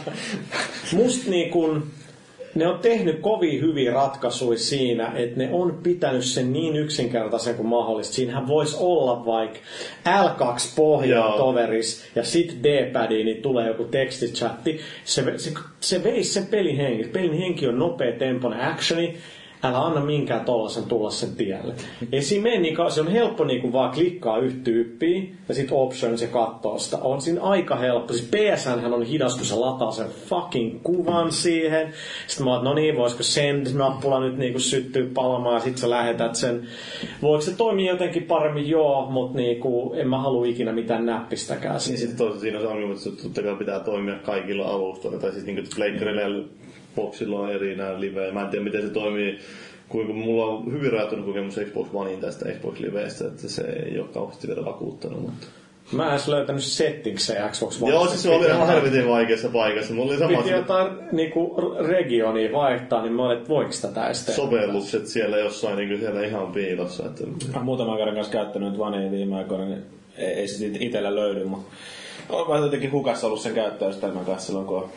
musta 0.97 1.31
niin 1.31 1.51
kun, 1.51 1.87
ne 2.55 2.67
on 2.67 2.79
tehnyt 2.79 3.21
kovin 3.21 3.61
hyviä 3.61 3.93
ratkaisuja 3.93 4.59
siinä, 4.59 5.13
että 5.15 5.39
ne 5.39 5.49
on 5.53 5.79
pitänyt 5.83 6.25
sen 6.25 6.53
niin 6.53 6.77
yksinkertaisen 6.77 7.55
kuin 7.55 7.69
mahdollista. 7.69 8.15
Siinähän 8.15 8.49
voisi 8.49 8.77
olla 8.81 9.27
vaikka 9.27 9.59
L2 10.07 10.73
pohja 10.77 11.17
Joo. 11.17 11.37
toveris 11.37 12.05
ja 12.15 12.25
sit 12.25 12.57
D-padiin 12.63 13.27
niin 13.27 13.43
tulee 13.43 13.69
joku 13.69 13.85
tekstichatti. 13.85 14.81
Se, 15.05 15.39
se, 15.39 15.53
se 15.81 16.05
veisi 16.05 16.33
sen 16.33 16.47
pelin 16.47 16.77
henki. 16.77 17.05
Pelin 17.05 17.39
henki 17.39 17.67
on 17.67 17.79
nopea 17.79 18.13
tempoinen 18.13 18.61
actioni. 18.61 19.19
Älä 19.63 19.79
anna 19.79 20.01
minkään 20.01 20.45
tollasen 20.45 20.85
tulla 20.85 21.11
sen 21.11 21.37
tielle. 21.37 21.75
Ei 22.13 22.23
siinä 22.23 22.43
mene 22.43 22.59
niin 22.59 22.77
se 22.89 23.01
on 23.01 23.09
helppo 23.09 23.45
niin 23.45 23.61
kuin 23.61 23.73
vaan 23.73 23.91
klikkaa 23.91 24.39
yhtä 24.39 24.61
tyyppiä 24.65 25.23
ja 25.49 25.55
sitten 25.55 25.77
options 25.77 26.23
ja 26.23 26.29
katsoo 26.29 26.79
sitä. 26.79 26.99
On 26.99 27.21
siinä 27.21 27.43
aika 27.43 27.77
helppo. 27.77 28.13
Siis 28.13 28.31
PSN 28.31 28.93
on 28.93 29.03
hidas, 29.03 29.37
kun 29.37 29.47
se 29.47 29.55
lataa 29.55 29.91
sen 29.91 30.09
fucking 30.09 30.81
kuvan 30.83 31.33
siihen. 31.33 31.93
Sitten 32.27 32.47
mä 32.47 32.53
oon, 32.55 32.65
no 32.65 32.75
niin, 32.75 32.97
voisiko 32.97 33.23
send-nappula 33.23 34.21
nyt 34.21 34.39
niin 34.39 34.53
kuin 34.53 34.63
syttyä 34.63 35.07
palamaan 35.15 35.55
ja 35.55 35.61
sit 35.61 35.79
sä 35.79 35.91
lähetät 35.91 36.35
sen. 36.35 36.69
Voiko 37.23 37.41
se 37.41 37.57
toimia 37.57 37.93
jotenkin 37.93 38.23
paremmin? 38.23 38.69
Joo, 38.69 39.11
mutta 39.11 39.39
niin 39.39 39.61
kuin, 39.61 40.01
en 40.01 40.09
mä 40.09 40.19
halua 40.19 40.47
ikinä 40.47 40.73
mitään 40.73 41.07
näppistäkään. 41.07 41.81
Niin 41.89 41.99
sitten 41.99 42.17
toisaalta 42.17 42.41
siinä 42.41 42.59
on 42.59 42.65
se 42.65 42.69
ongelma, 42.69 42.95
että 42.95 43.23
totta 43.23 43.43
kai 43.43 43.57
pitää 43.57 43.81
toimia 43.81 44.15
kaikilla 44.15 44.65
alustoilla. 44.65 45.21
Tai 45.21 45.33
siis 45.33 45.47
niin 45.47 45.65
Pleikkarilla 45.77 46.21
ja 46.21 46.29
Boxilla 46.97 47.41
on 47.41 47.53
eri 47.53 47.77
nämä 47.77 48.01
live. 48.01 48.33
Mä 48.33 48.43
en 48.43 48.49
tiedä, 48.49 48.65
miten 48.65 48.83
se 48.83 48.89
toimii. 48.89 49.39
Kuinka 49.89 50.13
mulla 50.13 50.45
on 50.45 50.73
hyvin 50.73 50.93
rajoittunut 50.93 51.27
kokemus 51.27 51.61
Xbox 51.65 51.89
Onein 51.95 52.21
tästä 52.21 52.53
Xbox 52.53 52.79
Liveistä, 52.79 53.27
että 53.27 53.49
se 53.49 53.63
ei 53.63 53.99
ole 53.99 54.09
kauheasti 54.09 54.49
vielä 54.49 54.65
vakuuttanut. 54.65 55.21
Mutta... 55.21 55.47
Mä 55.93 56.05
en 56.05 56.11
edes 56.11 56.29
löytänyt 56.29 56.63
settingsejä 56.63 57.49
Xbox 57.49 57.83
One. 57.83 57.93
Joo, 57.93 58.07
siis 58.07 58.23
se 58.23 58.31
oli 58.31 58.47
ihan 58.47 58.67
helvetin 58.67 59.09
vaikeassa 59.09 59.49
paikassa. 59.49 59.95
Mulla 59.95 60.11
oli 60.11 60.19
sama 60.19 60.39
Piti 60.39 60.51
jotain 60.51 60.93
niinku, 61.13 61.57
regionia 61.89 62.53
vaihtaa, 62.53 63.03
niin 63.03 63.13
mä 63.13 63.27
olin, 63.27 63.39
että 63.39 63.49
voiko 63.49 63.71
tätä 63.83 64.07
edes 64.07 64.25
tehdä? 64.25 64.37
sovellukset 64.37 65.07
siellä 65.07 65.39
jossain 65.39 65.77
niin 65.77 65.99
siellä 66.01 66.25
ihan 66.25 66.53
piilossa. 66.53 67.07
Että... 67.07 67.25
Mä 67.55 67.61
muutaman 67.65 67.97
kerran 67.97 68.15
kanssa 68.15 68.33
käyttänyt 68.33 68.79
Vaneen 68.79 69.13
viime 69.13 69.37
aikoina, 69.37 69.65
niin 69.65 69.83
ei, 70.19 70.27
ei 70.27 70.49
se 70.49 70.67
it- 70.67 70.83
itellä 70.83 71.15
löydy, 71.15 71.45
mutta 71.45 71.73
on 72.29 72.49
vähän 72.49 72.63
jotenkin 72.63 72.93
hukassa 72.93 73.27
ollut 73.27 73.41
sen 73.41 73.55
käyttäjärjestelmän 73.55 74.25
kanssa 74.25 74.47
silloin, 74.47 74.67
kun 74.67 74.77
on 74.77 74.91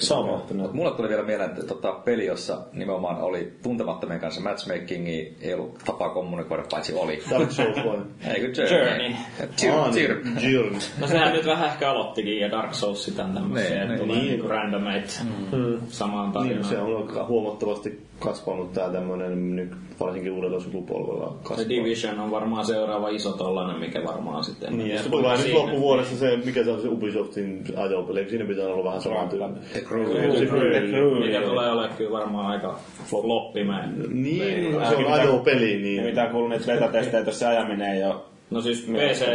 Sama. 0.00 0.42
Mulle 0.72 0.90
tuli 0.96 1.08
vielä 1.08 1.22
mieleen, 1.22 1.50
että 1.50 1.66
tota, 1.66 1.92
peli, 1.92 2.26
jossa 2.26 2.58
nimenomaan 2.72 3.20
oli 3.20 3.52
tuntemattomien 3.62 4.20
kanssa 4.20 4.40
matchmakingi, 4.40 5.36
ei 5.40 5.54
ollut 5.54 5.78
tapaa 5.84 6.08
kommunikoida, 6.10 6.64
paitsi 6.70 6.94
oli. 6.94 7.22
Dark 7.30 7.50
Souls 7.50 7.76
vai? 7.76 7.98
Eikö 8.34 8.62
Journey? 8.62 8.78
Journey. 8.88 9.14
Tyr, 9.60 9.70
Ah, 9.72 9.90
tyr. 9.94 10.16
niin, 10.24 10.52
Journey. 10.54 10.80
No 11.00 11.06
sehän 11.06 11.32
nyt 11.32 11.46
vähän 11.46 11.68
ehkä 11.68 11.90
aloittikin 11.90 12.40
ja 12.40 12.50
Dark 12.50 12.74
Souls 12.74 13.04
sitä 13.04 13.22
tämmöisiä, 13.34 13.70
Niin, 13.70 13.82
että 13.82 13.88
niin. 13.94 14.00
tulee 14.00 14.16
Niin. 14.16 14.28
niinku 14.28 14.48
randomate 14.48 15.08
Mm. 15.52 15.78
samaan 15.88 16.24
Niin, 16.24 16.32
tarinaan. 16.32 16.64
se 16.64 16.78
on 16.78 17.26
huomattavasti 17.28 18.07
kasvanut 18.18 18.72
tää 18.72 18.90
tämmönen 18.90 19.56
nyt 19.56 19.70
varsinkin 20.00 20.32
uudella 20.32 20.60
sukupolvella 20.60 21.36
kasvaa. 21.42 21.56
Se 21.56 21.68
Division 21.68 22.20
on 22.20 22.30
varmaan 22.30 22.66
seuraava 22.66 23.08
iso 23.08 23.32
tollanen, 23.32 23.80
mikä 23.80 24.04
varmaan 24.04 24.44
sitten... 24.44 24.68
en 24.68 24.78
Niin, 24.78 24.94
ja 24.94 25.02
tulee 25.10 25.36
nyt 25.36 25.52
loppuvuodessa 25.52 26.16
se, 26.16 26.36
mikä 26.44 26.64
se 26.64 26.70
on 26.70 26.82
se 26.82 26.88
Ubisoftin 26.88 27.64
ajopeli, 27.76 28.18
eikö 28.18 28.30
siinä 28.30 28.44
pitää 28.44 28.66
olla 28.66 28.84
vähän 28.84 29.02
saman 29.02 29.28
tyylinen? 29.28 29.56
The 29.72 29.80
Crew. 29.80 30.36
Se 30.38 30.46
Crew. 30.46 31.18
Mikä 31.18 31.40
tulee 31.40 31.70
olemaan 31.70 31.96
kyllä 31.96 32.12
varmaan 32.12 32.46
aika 32.46 32.78
floppimäinen. 33.04 34.22
Niin, 34.22 34.74
Ää, 34.80 34.90
se 34.90 34.96
on 34.96 35.12
ajopeli, 35.12 35.76
niin... 35.76 36.02
mitä 36.02 36.26
kuullut 36.26 36.50
niitä 36.50 36.66
betatestejä, 36.66 37.22
jos 37.24 37.38
se 37.38 37.46
ajaminen 37.46 37.94
ei 37.94 38.04
ole 38.04 38.14
No 38.50 38.60
siis 38.60 38.80
PC, 38.80 39.26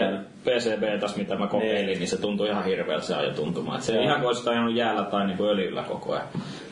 Mielestäni. 0.45 0.75
PC 0.77 0.79
Betas, 0.81 1.15
mitä 1.15 1.35
mä 1.35 1.47
kokeilin, 1.47 1.85
Niin. 1.85 1.99
niin 1.99 2.07
se 2.07 2.21
tuntui 2.21 2.49
ihan 2.49 2.65
hirveältä 2.65 3.05
se 3.05 3.15
ajo 3.15 3.31
tuntumaan. 3.33 3.77
Et 3.77 3.83
se 3.83 3.93
Joo. 3.93 4.03
ihan 4.03 4.19
kuin 4.19 4.27
olisi 4.27 4.49
ajanut 4.49 4.75
jäällä 4.75 5.03
tai 5.03 5.27
niinku 5.27 5.43
öljyllä 5.45 5.83
koko 5.83 6.13
ajan. 6.13 6.27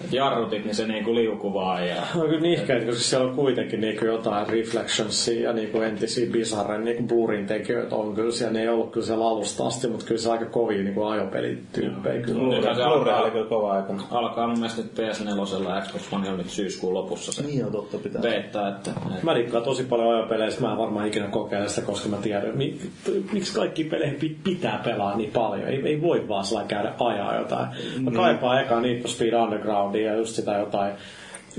Et 0.05 0.13
jarrutit, 0.13 0.65
niin 0.65 0.75
se 0.75 0.87
niinku 0.87 1.15
liukuu 1.15 1.53
vaan 1.53 1.87
ja... 1.87 1.95
No 2.15 2.21
kyllä 2.21 2.39
nihkeet, 2.41 2.85
koska 2.85 3.01
siellä 3.01 3.27
on 3.29 3.35
kuitenkin 3.35 3.81
niinku 3.81 4.05
jotain 4.05 4.47
reflectionsia 4.49 5.41
ja 5.43 5.53
niinku 5.53 5.81
entisiä 5.81 6.29
bizarren 6.31 6.85
niinku 6.85 7.03
blurin 7.03 7.45
tekijöitä 7.47 7.95
on 7.95 8.15
kyllä 8.15 8.31
siellä. 8.31 8.53
Ne 8.53 8.61
ei 8.61 8.69
ollut 8.69 8.91
kyllä 8.91 9.05
siellä 9.07 9.27
alusta 9.27 9.67
asti, 9.67 9.87
mutta 9.87 10.05
kyllä 10.05 10.21
se 10.21 10.31
aika 10.31 10.45
kovia 10.45 10.83
niinku 10.83 11.03
ajopelityyppejä 11.03 12.21
kyllä. 12.21 12.55
Nythän 12.55 12.75
se 12.75 12.83
alkaa, 12.83 13.21
oli 13.21 13.31
kyllä 13.31 13.45
kova 13.49 13.73
aika. 13.73 13.93
alkaa 14.11 14.47
mun 14.47 14.59
mielestä 14.59 14.81
nyt 14.81 14.91
PS4 14.91 15.75
ja 15.75 15.81
Xbox 15.81 16.13
One 16.13 16.29
on 16.29 16.37
nyt 16.37 16.49
syyskuun 16.49 16.93
lopussa 16.93 17.31
se 17.31 17.43
Niin 17.43 17.65
on 17.65 17.71
totta 17.71 17.97
pitää. 17.97 18.21
beta, 18.21 18.67
että... 18.67 18.91
Mä 19.23 19.35
dikkaan 19.35 19.63
tosi 19.63 19.83
paljon 19.83 20.15
ajopeleistä, 20.15 20.61
mä 20.61 20.71
en 20.71 20.77
varmaan 20.77 21.07
ikinä 21.07 21.27
kokeile 21.27 21.69
sitä, 21.69 21.87
koska 21.87 22.09
mä 22.09 22.17
tiedän, 22.17 22.57
mi, 22.57 22.79
miksi 23.33 23.53
kaikki 23.61 23.83
peleihin 23.83 24.19
pi- 24.19 24.37
pitää 24.43 24.81
pelaa 24.83 25.17
niin 25.17 25.31
paljon. 25.31 25.69
Ei, 25.69 25.81
ei 25.85 26.01
voi 26.01 26.27
vaan 26.27 26.45
sillä 26.45 26.63
käydä 26.67 26.93
ajaa 26.99 27.35
jotain. 27.35 27.67
Mä 27.99 28.11
kaipaan 28.11 28.61
eka 28.61 28.79
Need 28.81 29.01
for 29.01 29.09
Speed 29.09 29.33
Undergroundia 29.33 30.11
ja 30.11 30.17
just 30.17 30.35
sitä 30.35 30.51
jotain 30.51 30.93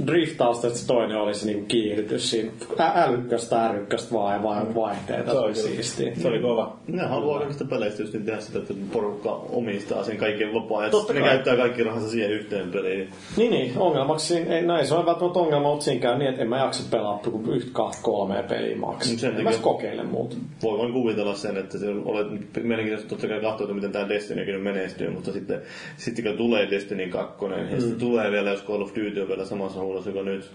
driftausta, 0.07 0.67
että 0.67 0.79
se 0.79 0.87
toinen 0.87 1.17
oli 1.17 1.35
se 1.35 1.47
niinku 1.47 1.65
kiihdytys 1.67 2.31
siinä. 2.31 2.51
Ä- 2.81 3.03
älykkästä, 3.03 3.67
ärykkästä 3.67 4.15
vaan, 4.15 4.43
vaan 4.43 4.75
vaihteita. 4.75 5.31
Se 5.33 5.39
oli 5.39 5.55
siistiä. 5.55 6.15
Se 6.15 6.29
oli 6.29 6.39
kova. 6.39 6.77
Ne 6.87 7.03
haluaa 7.03 7.39
kaikista 7.39 7.65
peleistä 7.65 8.03
just 8.03 8.13
niin 8.13 8.25
tehdä 8.25 8.41
sitä, 8.41 8.59
että 8.59 8.75
porukka 8.93 9.31
omistaa 9.53 10.05
sen 10.05 10.17
kaiken 10.17 10.55
vapaa 10.55 10.85
ja 10.85 10.91
Totta 10.91 11.13
ne 11.13 11.21
kai. 11.21 11.29
käyttää 11.29 11.57
kaikki 11.57 11.83
rahansa 11.83 12.11
siihen 12.11 12.31
yhteen 12.31 12.71
peliin. 12.71 13.11
Niin, 13.37 13.51
niin, 13.51 13.79
ongelmaksi 13.79 14.27
siinä, 14.27 14.55
ei, 14.57 14.63
näin 14.63 14.87
se 14.87 14.95
on 14.95 15.07
välttämättä 15.07 15.39
ongelma, 15.39 15.69
mutta 15.69 15.85
siinä 15.85 16.01
käy 16.01 16.19
niin, 16.19 16.31
että 16.31 16.43
en 16.43 16.49
mä 16.49 16.59
jaksa 16.59 16.83
pelaa 16.91 17.19
kuin 17.19 17.51
yhtä, 17.53 17.71
kahta, 17.73 17.99
kolmea 18.03 18.43
peliä 18.43 18.77
maks. 18.77 19.13
No 19.13 19.19
sen 19.19 19.37
En 19.37 19.45
mä 19.45 19.51
kokeile 19.61 20.03
muuta. 20.03 20.37
Voi 20.63 20.79
vain 20.79 20.93
kuvitella 20.93 21.35
sen, 21.35 21.57
että 21.57 21.79
se 21.79 21.89
on, 21.89 22.03
olet 22.05 22.27
mielenkiintoista 22.63 23.09
totta 23.09 23.29
kai 23.29 23.41
katsoa, 23.41 23.65
että 23.65 23.75
miten 23.75 23.93
tämä 23.93 24.09
Destinykin 24.09 24.61
menestyy, 24.61 25.11
mutta 25.11 25.33
sitten, 25.33 25.61
sitten 25.97 26.25
kun 26.25 26.37
tulee 26.37 26.71
Destiny 26.71 27.09
2, 27.09 27.45
mm. 27.45 27.75
ja 27.75 27.81
sitten 27.81 27.99
tulee 27.99 28.31
vielä, 28.31 28.51
jos 28.51 28.65
Call 28.65 28.83
of 28.83 28.89
Duty 28.89 29.21
on 29.21 29.29
vielä 29.29 29.45
samassa 29.45 29.82
kuin 30.13 30.25
nyt, 30.25 30.51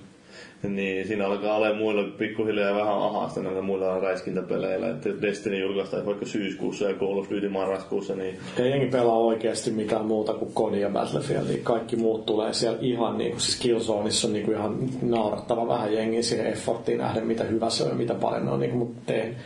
niin 0.64 1.08
siinä 1.08 1.26
alkaa 1.26 1.56
olla 1.56 1.74
muille 1.74 2.04
pikkuhiljaa 2.04 2.76
vähän 2.76 2.94
ahasta 2.94 3.42
näillä 3.42 3.62
muilla 3.62 4.00
räiskintäpeleillä, 4.00 4.90
että 4.90 5.10
Destiny 5.22 5.60
julkaistaan 5.60 6.06
vaikka 6.06 6.26
syyskuussa 6.26 6.86
ja 6.86 6.94
Call 6.94 7.18
of 7.18 7.30
Duty 7.30 7.50
marraskuussa, 7.50 8.16
niin 8.16 8.38
Ei 8.60 8.70
jengi 8.70 8.88
pelaa 8.88 9.18
oikeasti 9.18 9.72
mitään 9.72 10.06
muuta 10.06 10.34
kuin 10.34 10.54
Kodi 10.54 10.82
ja 10.82 10.90
Battlefieldia. 10.90 11.58
Kaikki 11.64 11.96
muut 11.96 12.26
tulee 12.26 12.54
siellä 12.54 12.78
ihan 12.82 13.18
niin 13.18 13.32
kuin, 13.32 13.42
siis 13.42 13.60
Killzoneissa 13.60 14.28
on 14.28 14.34
niin 14.34 14.46
kuin 14.46 14.58
ihan 14.58 14.78
naurattava 15.02 15.68
vähän 15.68 15.94
jengiä 15.94 16.22
siihen 16.24 16.48
efforttiin 16.48 16.98
nähden, 16.98 17.28
mitä 17.28 17.44
hyvä 17.44 17.70
se 17.70 17.84
on 17.84 17.90
ja 17.90 17.96
mitä 17.96 18.14
ne 18.44 18.52
on 18.52 18.60
niin 18.60 18.72
kuin, 18.72 18.96
tehnyt. 19.06 19.38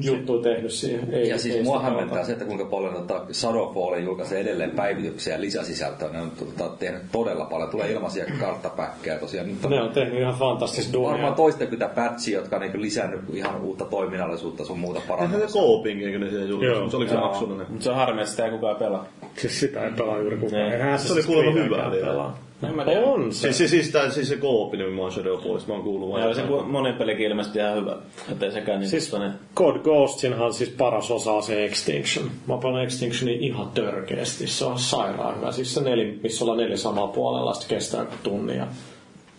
Juttuja 0.00 0.42
tehnyt 0.42 0.70
siihen. 0.72 1.14
Ei, 1.14 1.28
Ja 1.28 1.38
siis 1.38 1.64
mua 1.64 1.76
sitä 1.78 1.90
hämmentää 1.90 2.24
se, 2.24 2.32
että 2.32 2.44
kuinka 2.44 2.64
paljon 2.64 2.94
tota, 2.94 3.24
Shadowfall 3.32 3.98
julkaisee 3.98 4.40
edelleen 4.40 4.70
päivityksiä 4.70 5.34
ja 5.34 5.40
lisäsisältöä. 5.40 6.08
Ne 6.12 6.20
on 6.20 6.30
tota, 6.30 6.68
tehnyt 6.78 7.02
todella 7.12 7.44
paljon. 7.44 7.70
Tulee 7.70 7.92
ilmaisia 7.92 8.24
karttapäkkejä 8.40 9.18
tosiaan. 9.18 9.48
Nyt 9.48 9.64
on 9.64 9.70
Ne 9.70 9.82
on 9.82 9.90
tehnyt 9.90 10.18
ihan 10.20 10.34
fantastista 10.34 10.92
duunia. 10.92 11.12
varmaan 11.12 11.34
toistakymmentä 11.34 11.88
patchia, 11.94 12.38
jotka 12.38 12.56
on 12.56 12.62
niin 12.62 12.82
lisännyt 12.82 13.20
ihan 13.32 13.60
uutta 13.60 13.84
toiminnallisuutta 13.84 14.64
sun 14.64 14.78
muuta 14.78 14.98
Eihän 14.98 15.08
parannusta. 15.18 15.46
se 15.48 15.52
kooping, 15.52 16.02
eikö 16.02 16.18
ne 16.18 16.28
siihen 16.30 16.48
julkaisu, 16.48 16.74
Joo. 16.74 16.82
mutta 16.82 16.96
oliko 16.96 17.12
se 17.12 17.18
maksullinen? 17.18 17.66
Mutta 17.68 17.84
se 17.84 17.90
on 17.90 17.96
harmi, 17.96 18.20
että 18.20 18.30
sitä 18.30 18.44
ei 18.44 18.50
kukaan 18.50 18.76
pelaa. 18.76 19.06
Siis 19.36 19.60
sitä 19.60 19.84
ei 19.84 19.90
pelaa 19.92 20.18
juuri 20.18 20.36
kukaan. 20.36 20.62
Eihän 20.72 20.98
Se 20.98 21.12
oli 21.12 21.22
kuulemma 21.22 21.52
hyvää 21.62 21.90
vielä. 21.90 22.30
En 22.68 22.76
mä 22.76 22.84
tiedä. 22.84 23.00
On 23.00 23.32
se. 23.32 23.40
Siis, 23.40 23.58
siis, 23.58 23.70
siis, 23.70 23.90
tää, 23.90 24.10
siis 24.10 24.28
se 24.28 24.36
koopi, 24.36 24.76
niin 24.76 24.92
mä 24.92 25.02
oon 25.02 25.12
Shadow 25.12 25.42
Boys, 25.42 25.66
mä 25.66 25.74
oon 25.74 25.82
kuullut 25.82 26.12
vain. 26.12 26.24
Joo, 26.24 26.34
se 26.34 26.42
monen 26.66 26.94
pelikin 26.94 27.26
ilmeisesti 27.26 27.58
ihan 27.58 27.76
hyvä. 27.76 27.96
Että 28.32 28.46
ei 28.46 28.52
sekään 28.52 28.80
niin 28.80 28.90
Siis 28.90 29.10
siis... 29.10 29.22
Code 29.56 29.78
Ghostsinhan 29.78 30.52
siis 30.52 30.70
paras 30.70 31.10
osa 31.10 31.32
on 31.32 31.42
se 31.42 31.64
Extinction. 31.64 32.30
Mä 32.46 32.58
pelaan 32.58 32.84
Extinctionin 32.84 33.40
ihan 33.40 33.68
törkeästi. 33.68 34.46
Se 34.46 34.64
on 34.64 34.78
sairaan 34.78 35.36
hyvä. 35.36 35.52
Siis 35.52 35.74
se 35.74 35.80
neli, 35.80 36.20
missä 36.22 36.44
ollaan 36.44 36.58
neljä 36.58 36.76
samaa 36.76 37.06
puolella, 37.06 37.54
sitten 37.54 37.76
kestää. 37.76 38.06
Ja 38.56 38.66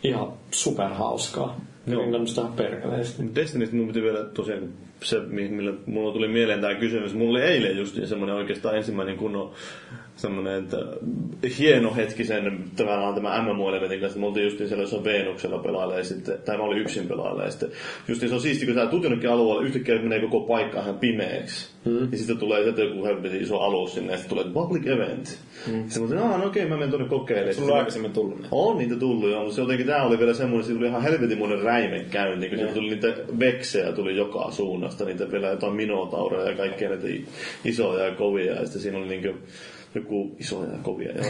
ihan 0.04 0.34
superhauskaa. 0.52 1.56
Sitä 1.86 2.42
ihan 2.42 2.54
perkeleesti. 2.54 3.24
Destinystä 3.36 3.76
mun 3.76 3.88
piti 3.88 4.02
vielä 4.02 4.24
tosiaan 4.24 4.70
se, 5.04 5.20
mi- 5.20 5.48
millä 5.48 5.74
mulla 5.86 6.14
tuli 6.14 6.28
mieleen 6.28 6.62
tämä 6.62 6.76
kysymys. 6.76 7.14
Mulla 7.14 7.32
oli 7.32 7.42
eilen 7.42 7.78
just 7.78 8.06
semmoinen 8.06 8.36
oikeastaan 8.36 8.78
ensimmäinen 8.78 9.18
kunnon 9.18 9.52
semmoinen, 10.16 10.64
että 10.64 10.78
hieno 11.60 11.96
hetki 11.96 12.24
sen 12.24 12.64
tavallaan 12.76 13.16
tämä 13.16 13.42
MMO-elementin 13.42 14.00
kanssa. 14.00 14.20
Me 14.20 14.26
oltiin 14.26 14.44
just 14.44 14.58
siellä 14.58 14.84
jossain 14.84 15.04
Venuksella 15.04 15.58
pelailee 15.58 16.04
sitten, 16.04 16.38
tai 16.46 16.58
mä 16.58 16.64
olin 16.64 16.82
yksin 16.82 17.08
pelailee 17.08 17.52
sitten. 17.52 17.70
Just 18.08 18.22
se 18.22 18.34
on 18.34 18.42
siisti, 18.42 18.66
kun 18.66 18.76
sä 18.76 18.86
tulet 18.86 19.04
jonnekin 19.04 19.30
alueelle, 19.30 19.68
yhtäkkiä 19.68 20.02
menee 20.02 20.20
koko 20.20 20.40
paikka 20.40 20.80
ihan 20.80 21.00
pimeäksi. 21.00 21.75
Mm. 21.86 22.12
Ja 22.12 22.18
sitten 22.18 22.38
tulee 22.38 22.64
sieltä 22.64 22.82
joku 22.82 23.06
helvetin 23.06 23.42
iso 23.42 23.60
alus 23.60 23.94
sinne, 23.94 24.12
ja 24.12 24.18
sitten 24.18 24.38
tulee 24.38 24.54
public 24.54 24.88
event. 24.88 25.40
Mm. 25.68 25.90
Sitten 25.90 26.02
mä 26.02 26.22
sanoin, 26.22 26.42
no 26.42 26.48
okei, 26.48 26.66
mä 26.66 26.76
menen 26.76 26.90
tuonne 26.90 27.10
kokeilemaan. 27.10 27.56
Sulla 27.56 27.72
on 27.72 27.78
aikaisemmin 27.78 28.12
tullut 28.12 28.42
ne. 28.42 28.48
On 28.52 28.78
niitä 28.78 28.96
tullut 28.96 29.30
joo, 29.30 29.40
mutta 29.40 29.56
se 29.56 29.62
jotenkin 29.62 29.88
tää 29.88 30.04
oli 30.04 30.20
vielä 30.20 30.34
semmoinen, 30.34 30.62
että 30.62 30.74
tuli 30.74 30.88
ihan 30.88 31.02
helvetimoinen 31.02 31.62
räimen 31.62 32.06
käynti, 32.06 32.50
kun 32.50 32.58
sieltä 32.58 32.74
tuli 32.74 32.90
niitä 32.90 33.14
veksejä 33.40 33.92
tuli 33.92 34.18
joka 34.18 34.52
suunnasta, 34.52 35.06
niitä 35.06 35.32
vielä 35.32 35.48
jotain 35.48 35.74
minotauroja 35.74 36.50
ja 36.50 36.58
kaikkea 36.58 36.90
näitä 36.90 37.08
isoja 37.66 38.06
ja 38.06 38.16
kovia, 38.16 38.54
ja 38.54 38.64
sitten 38.64 38.82
siinä 38.82 38.98
oli 38.98 39.08
niinku 39.08 39.40
joku 39.96 40.36
isoja 40.40 40.72
ja 40.72 40.78
kovia. 40.84 41.14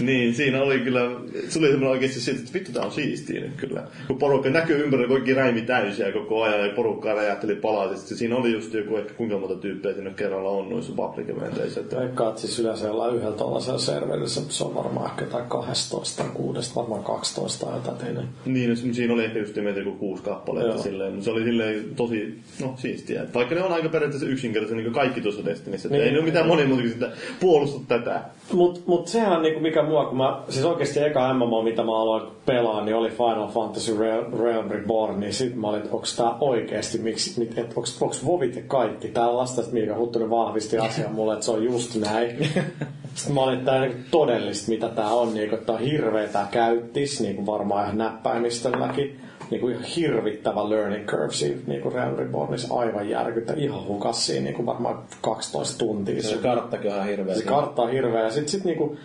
Niin, 0.00 0.34
siinä 0.34 0.62
oli 0.62 0.78
kyllä, 0.78 1.00
se 1.48 1.58
oli 1.58 1.66
semmoinen 1.66 1.90
oikeasti 1.90 2.20
siitä, 2.20 2.40
että 2.40 2.52
vittu 2.54 2.72
tää 2.72 2.82
on 2.82 2.92
siistiä 2.92 3.40
nyt 3.40 3.52
kyllä. 3.56 3.84
Kun 4.06 4.18
porukka 4.18 4.50
näkyy 4.50 4.84
ympärillä 4.84 5.08
kaikki 5.08 5.34
räimi 5.34 5.62
täysiä 5.62 6.12
koko 6.12 6.42
ajan 6.42 6.68
ja 6.68 6.74
porukka 6.74 7.14
räjähteli 7.14 7.54
palasista. 7.54 8.16
Siinä 8.16 8.36
oli 8.36 8.52
just 8.52 8.74
joku 8.74 8.96
ehkä 8.96 9.14
kuinka 9.14 9.38
monta 9.38 9.54
tyyppiä 9.54 9.92
siinä 9.92 10.10
kerralla 10.10 10.50
on 10.50 10.68
noissa 10.68 10.92
public 10.92 11.28
eventeissä. 11.28 11.80
Että 11.80 11.96
Veikkaat 11.96 12.38
siis 12.38 12.58
yleensä 12.58 12.86
jollain 12.86 13.16
yhdellä 13.16 13.36
tuollaisella 13.36 13.78
serverillä, 13.78 14.28
se 14.28 14.40
se 14.48 14.64
on 14.64 14.74
varmaan 14.74 15.10
ehkä 15.10 15.24
jotain 15.24 15.48
12 15.48 16.22
tai 16.22 16.32
6, 16.34 16.74
varmaan 16.76 17.04
12 17.04 17.66
tai 17.66 17.74
jotain 17.74 17.96
teille. 17.96 18.24
Niin, 18.44 18.70
no 18.70 18.76
siinä 18.76 19.14
oli 19.14 19.24
ehkä 19.24 19.38
just 19.38 19.56
meitä 19.56 19.80
joku 19.80 19.92
kuusi 19.92 20.22
kappaletta 20.22 20.68
Joo. 20.68 20.82
silleen, 20.82 21.12
mutta 21.12 21.24
se 21.24 21.30
oli 21.30 21.44
silleen 21.44 21.84
tosi, 21.96 22.38
no 22.60 22.74
siistiä. 22.76 23.26
Vaikka 23.34 23.54
ne 23.54 23.62
on 23.62 23.72
aika 23.72 23.88
periaatteessa 23.88 24.28
yksinkertaisia, 24.28 24.76
niin 24.76 24.84
kuin 24.84 24.94
kaikki 24.94 25.20
tuossa 25.20 25.44
Destinissä. 25.44 25.88
Niin. 25.88 26.02
Ei 26.02 26.12
ole 26.18 26.26
mitään 26.26 26.46
monimutkaista 26.46 27.06
puolusta 27.40 27.80
tätä. 27.88 28.20
Mut, 28.52 28.82
mut 28.86 29.08
sehän 29.08 29.42
niinku 29.42 29.60
mikä 29.60 29.82
mua, 29.82 30.04
kun 30.04 30.16
mä, 30.16 30.40
siis 30.48 30.64
oikeesti 30.64 31.00
eka 31.00 31.34
MMO, 31.34 31.62
mitä 31.62 31.82
mä 31.82 32.00
aloin 32.00 32.22
pelaa, 32.46 32.84
niin 32.84 32.96
oli 32.96 33.10
Final 33.10 33.48
Fantasy 33.48 33.96
Real- 33.98 34.38
Realm 34.40 34.70
Reborn, 34.70 35.20
niin 35.20 35.34
sit 35.34 35.56
mä 35.56 35.68
olin, 35.68 35.80
että 35.80 35.94
onks 35.94 36.16
tää 36.16 36.34
oikeesti, 36.40 36.98
miksi, 36.98 37.40
mit- 37.40 37.58
et, 37.58 37.72
onks, 37.76 38.02
onks 38.02 38.26
Vovit 38.26 38.56
ja 38.56 38.62
kaikki, 38.66 39.08
tällaista, 39.08 39.60
että 39.60 39.72
Miika 39.72 39.96
Huttunen 39.96 40.30
vahvisti 40.30 40.78
asian 40.78 41.12
mulle, 41.12 41.32
että 41.32 41.44
se 41.44 41.50
on 41.50 41.64
just 41.64 41.94
näin. 41.96 42.36
Sitten 43.14 43.34
mä 43.34 43.40
olin, 43.40 43.58
että 43.58 43.70
tää 43.70 43.80
on 43.80 43.88
niinku 43.88 44.02
todellista, 44.10 44.70
mitä 44.70 44.88
tää 44.88 45.08
on, 45.08 45.34
niinku, 45.34 45.54
että 45.54 45.66
tää 45.66 45.74
on 45.74 45.80
hirveä 45.80 46.28
tää 46.28 46.48
käyttis, 46.50 47.20
niinku 47.20 47.46
varmaan 47.46 47.84
ihan 47.84 47.98
näppäimistölläkin. 47.98 49.20
Niinku 49.50 49.68
ihan 49.68 49.82
hirvittävä 49.82 50.70
learning 50.70 51.06
curve 51.06 51.32
siinä 51.32 51.60
niinku 51.66 51.90
Realm 51.90 52.16
Rebornissa, 52.16 52.74
aivan 52.74 53.08
järkyttä, 53.08 53.52
ihan 53.56 53.86
hukas 53.86 54.26
siinä 54.26 54.44
niinku 54.44 54.66
varmaan 54.66 54.98
12 55.20 55.78
tuntia. 55.78 56.22
Se 56.22 56.36
karttakin 56.36 56.90
on 56.90 56.96
ihan 56.96 57.08
hirveä. 57.08 57.34
Se 57.34 57.44
kartta 57.44 57.82
on 57.82 57.90
hirveä. 57.90 58.22
Ja 58.22 58.30
sit, 58.30 58.48
sit 58.48 58.64
niinku, 58.64 58.96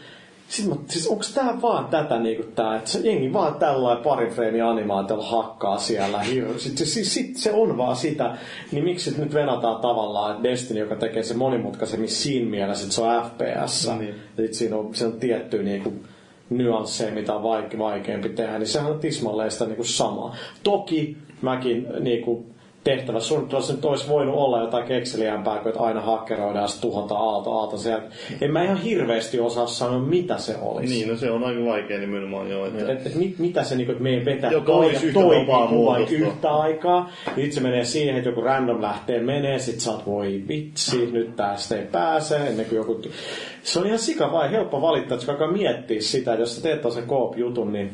sit 0.48 0.68
mä, 0.68 0.76
siis 0.88 1.08
onks 1.08 1.34
tää 1.34 1.62
vaan 1.62 1.86
tätä 1.86 2.20
niinku 2.20 2.44
tää, 2.56 2.76
että 2.76 2.90
se 2.90 3.00
jengi 3.00 3.34
vaan 3.34 3.56
tällainen 3.56 4.04
parin 4.04 4.30
freimi 4.34 4.62
animaatiolla 4.62 5.26
hakkaa 5.26 5.78
siellä 5.78 6.20
hirveä. 6.20 6.58
Sit, 6.58 6.78
se, 6.78 6.86
siis, 6.86 7.14
sit 7.14 7.38
se 7.38 7.52
on 7.52 7.78
vaan 7.78 7.96
sitä, 7.96 8.38
niin 8.72 8.84
miksi 8.84 9.10
sit 9.10 9.20
nyt 9.20 9.34
venataan 9.34 9.82
tavallaan 9.82 10.32
että 10.32 10.44
Destiny, 10.44 10.80
joka 10.80 10.96
tekee 10.96 11.24
se 11.24 11.34
monimutkaisemmin 11.34 12.10
siinä 12.10 12.50
mielessä, 12.50 12.84
että 12.84 12.96
se 12.96 13.02
on 13.02 13.24
FPS. 13.24 13.88
Niin. 13.88 14.00
Niin. 14.00 14.16
Sit 14.38 14.54
siinä 14.54 14.76
on, 14.76 14.96
se 14.96 15.06
on 15.06 15.14
tiettyä 15.14 15.64
niinku 15.64 15.94
nyansseja, 16.58 17.14
mitä 17.14 17.36
on 17.36 17.44
vaike, 17.44 17.78
vaikeampi 17.78 18.30
tehdä, 18.30 18.60
niin 18.60 18.68
sehän 18.68 18.92
on 18.92 19.00
tismalleen 19.00 19.52
sitä 19.52 19.66
niinku 19.66 19.84
samaa. 19.84 20.36
Toki 20.64 21.18
mäkin 21.42 21.88
niinku 22.00 22.46
tehtävä 22.46 22.53
suunnittelussa 23.20 23.74
nyt 23.74 23.86
olisi 23.86 24.08
voinut 24.08 24.36
olla 24.36 24.62
jotain 24.62 24.88
kekseliämpää, 24.88 25.58
kuin 25.60 25.68
että 25.70 25.84
aina 25.84 26.02
hakkeroidaan 26.02 26.64
ja 26.64 26.82
tuhotaan 26.82 27.22
aalto 27.22 27.52
aalto 27.60 27.78
sieltä. 27.78 28.06
En 28.42 28.52
mä 28.52 28.64
ihan 28.64 28.78
hirveästi 28.78 29.40
osaa 29.40 29.68
sanoa, 29.68 30.00
mitä 30.00 30.38
se 30.38 30.56
olisi. 30.62 30.94
Niin, 30.94 31.08
no 31.08 31.16
se 31.16 31.32
on 31.32 31.44
aika 31.44 31.66
vaikea 31.66 32.00
nimenomaan 32.00 32.50
joo. 32.50 32.66
Että... 32.66 32.92
Et, 32.92 33.08
et 33.08 33.16
mit, 33.16 33.40
mitä 33.40 33.64
se 33.64 33.76
niinku, 33.76 33.92
että 33.92 34.04
meidän 34.04 34.26
vetää 34.26 34.52
Joka 34.52 34.74
olisi 34.74 35.06
yhtä 35.06 35.20
toi 35.20 35.36
vapaa 35.40 35.60
vai 35.60 35.72
muutosta. 35.72 36.16
yhtä 36.16 36.50
aikaa. 36.50 37.12
Nyt 37.36 37.52
se 37.52 37.62
menee 37.62 37.86
siihen, 37.86 38.16
että 38.16 38.30
joku 38.30 38.42
random 38.42 38.82
lähtee 38.82 39.20
menee, 39.20 39.60
sit 39.60 39.80
sä 39.80 39.92
oot, 39.92 40.06
voi 40.06 40.44
vitsi, 40.48 41.12
nyt 41.12 41.36
tästä 41.36 41.76
ei 41.76 41.86
pääse, 41.86 42.36
ennen 42.36 42.66
kuin 42.66 42.78
joku... 42.78 43.02
Se 43.64 43.80
on 43.80 43.86
ihan 43.86 44.00
sika 44.00 44.32
vai 44.32 44.52
helppo 44.52 44.82
valittaa, 44.82 45.18
että 45.18 45.32
alkaa 45.32 45.52
miettiä 45.52 46.02
sitä, 46.02 46.32
että 46.34 46.42
jos 46.42 46.56
sä 46.56 46.62
teet 46.62 46.94
sen 46.94 47.08
koop-jutun, 47.08 47.74
niin 47.74 47.92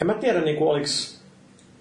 en 0.00 0.06
mä 0.06 0.14
tiedä 0.14 0.40
niinku 0.40 0.68
oliks 0.68 1.19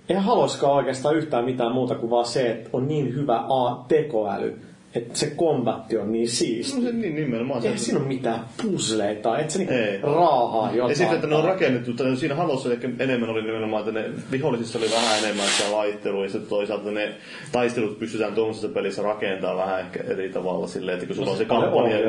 Eihän 0.10 0.26
haluaisikaan 0.26 0.74
oikeastaan 0.74 1.16
yhtään 1.16 1.46
mitään 1.46 1.72
muuta 1.72 1.96
kuin 1.96 2.10
vaan 2.10 2.26
se, 2.26 2.52
että 2.52 2.70
on 2.74 2.88
niin 2.88 3.16
hyvä 3.16 3.44
A, 3.50 3.86
tekoäly, 3.88 4.60
että 4.96 5.20
se 5.20 5.30
kombatti 5.36 5.98
on 5.98 6.12
niin 6.12 6.30
siisti. 6.30 6.78
No 6.78 6.84
se 6.84 6.92
niin 6.92 7.16
nimenomaan. 7.16 7.64
Eihän 7.64 7.80
siinä 7.80 8.00
ole 8.00 8.08
mitään 8.08 8.40
puzzleita, 8.62 9.40
et 9.40 9.50
se 9.50 9.60
niinku 9.60 9.74
Ei. 9.74 10.00
raahaa 10.02 10.72
jotain. 10.72 10.90
Ja 10.90 10.96
sitten, 10.96 11.16
että 11.16 11.28
ne 11.28 11.36
on 11.36 11.44
rakennettu, 11.44 11.94
tai 11.94 12.16
siinä 12.16 12.36
halossa 12.36 12.74
ehkä 12.74 12.90
enemmän 13.00 13.30
oli 13.30 13.42
nimenomaan, 13.42 13.90
että 13.90 14.02
ne 14.02 14.10
vihollisissa 14.32 14.80
oli 14.80 14.88
vähän 14.92 15.24
enemmän 15.24 15.48
sitä 15.48 15.72
laittelua, 15.72 16.24
ja 16.24 16.30
sitten 16.30 16.50
toisaalta 16.50 16.92
ne 16.92 17.14
taistelut 17.52 18.00
pystytään 18.00 18.34
tuollaisessa 18.34 18.70
pelissä 18.70 19.02
rakentamaan 19.02 19.58
vähän 19.58 19.80
ehkä 19.80 20.04
eri 20.08 20.30
tavalla 20.30 20.68
silleen, 20.68 20.96
että 20.96 21.08
kun 21.08 21.16
sulla 21.16 21.32
on 21.32 21.38
se 21.38 21.46
kampanja, 21.46 22.00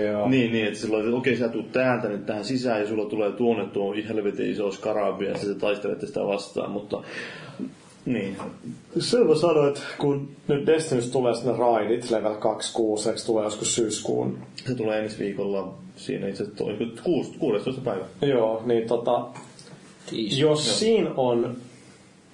joo. 0.00 0.28
niin, 0.28 0.52
niin, 0.52 0.66
että 0.66 0.78
silloin, 0.78 1.04
että 1.04 1.16
okei, 1.16 1.36
sä 1.36 1.48
tulet 1.48 1.72
täältä 1.72 2.08
nyt 2.08 2.26
tähän 2.26 2.44
sisään, 2.44 2.80
ja 2.80 2.86
sulla 2.86 3.04
tulee 3.04 3.32
tuonne 3.32 3.64
tuo 3.64 3.94
helvetin 4.08 4.50
iso 4.50 4.70
skarabi, 4.70 5.26
ja 5.26 5.38
sitten 5.38 5.60
taistelet 5.60 6.00
sitä 6.00 6.20
vastaan, 6.26 6.70
mutta 6.70 7.02
niin. 8.12 8.36
Se 8.98 9.18
mä 9.18 9.34
sanoin, 9.34 9.68
että 9.68 9.80
kun 9.98 10.28
nyt 10.48 10.66
Destinystä 10.66 11.12
tulee 11.12 11.34
sitten 11.34 11.52
ne 11.52 11.58
raidit, 11.58 12.10
level 12.10 12.34
26, 12.34 13.08
eikö 13.08 13.20
tulee 13.26 13.44
joskus 13.44 13.74
syyskuun 13.74 14.38
Se 14.66 14.74
tulee 14.74 15.02
ensi 15.02 15.18
viikolla, 15.18 15.74
siinä 15.96 16.28
itse 16.28 16.42
asiassa 16.42 16.64
toi, 16.64 16.76
6, 17.02 17.32
16 17.38 17.80
päivä. 17.80 18.04
Joo, 18.22 18.62
niin 18.66 18.88
tota, 18.88 19.26
jos 20.12 20.38
Joo. 20.38 20.56
siinä 20.56 21.10
on, 21.16 21.56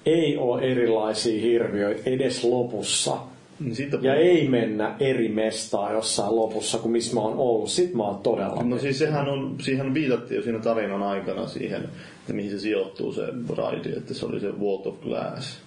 ei 0.05 0.37
ole 0.37 0.61
erilaisia 0.61 1.41
hirviöitä 1.41 2.09
edes 2.09 2.43
lopussa, 2.43 3.17
Niin 3.59 3.75
siitä 3.75 3.97
ja 4.01 4.15
ei 4.15 4.47
mennä 4.47 4.95
eri 4.99 5.29
mestaa 5.29 5.93
jossain 5.93 6.35
lopussa 6.35 6.77
kuin 6.77 6.91
missä 6.91 7.15
mä 7.15 7.21
oon 7.21 7.37
ollut. 7.37 7.69
Sit 7.69 7.93
mä 7.93 8.03
oon 8.03 8.19
todella... 8.23 8.63
No 8.63 8.79
siis 8.79 8.99
sehän 8.99 9.29
on, 9.29 9.55
siihen 9.61 9.93
viitattiin 9.93 10.35
jo 10.35 10.43
siinä 10.43 10.59
tarinan 10.59 11.03
aikana 11.03 11.47
siihen, 11.47 11.89
mihin 12.33 12.51
se 12.51 12.59
sijoittuu 12.59 13.13
se 13.13 13.21
raidi, 13.57 13.89
että 13.97 14.13
se 14.13 14.25
oli 14.25 14.39
se 14.39 14.47
Wall 14.51 14.81
of 14.85 15.01
Glass. 15.01 15.59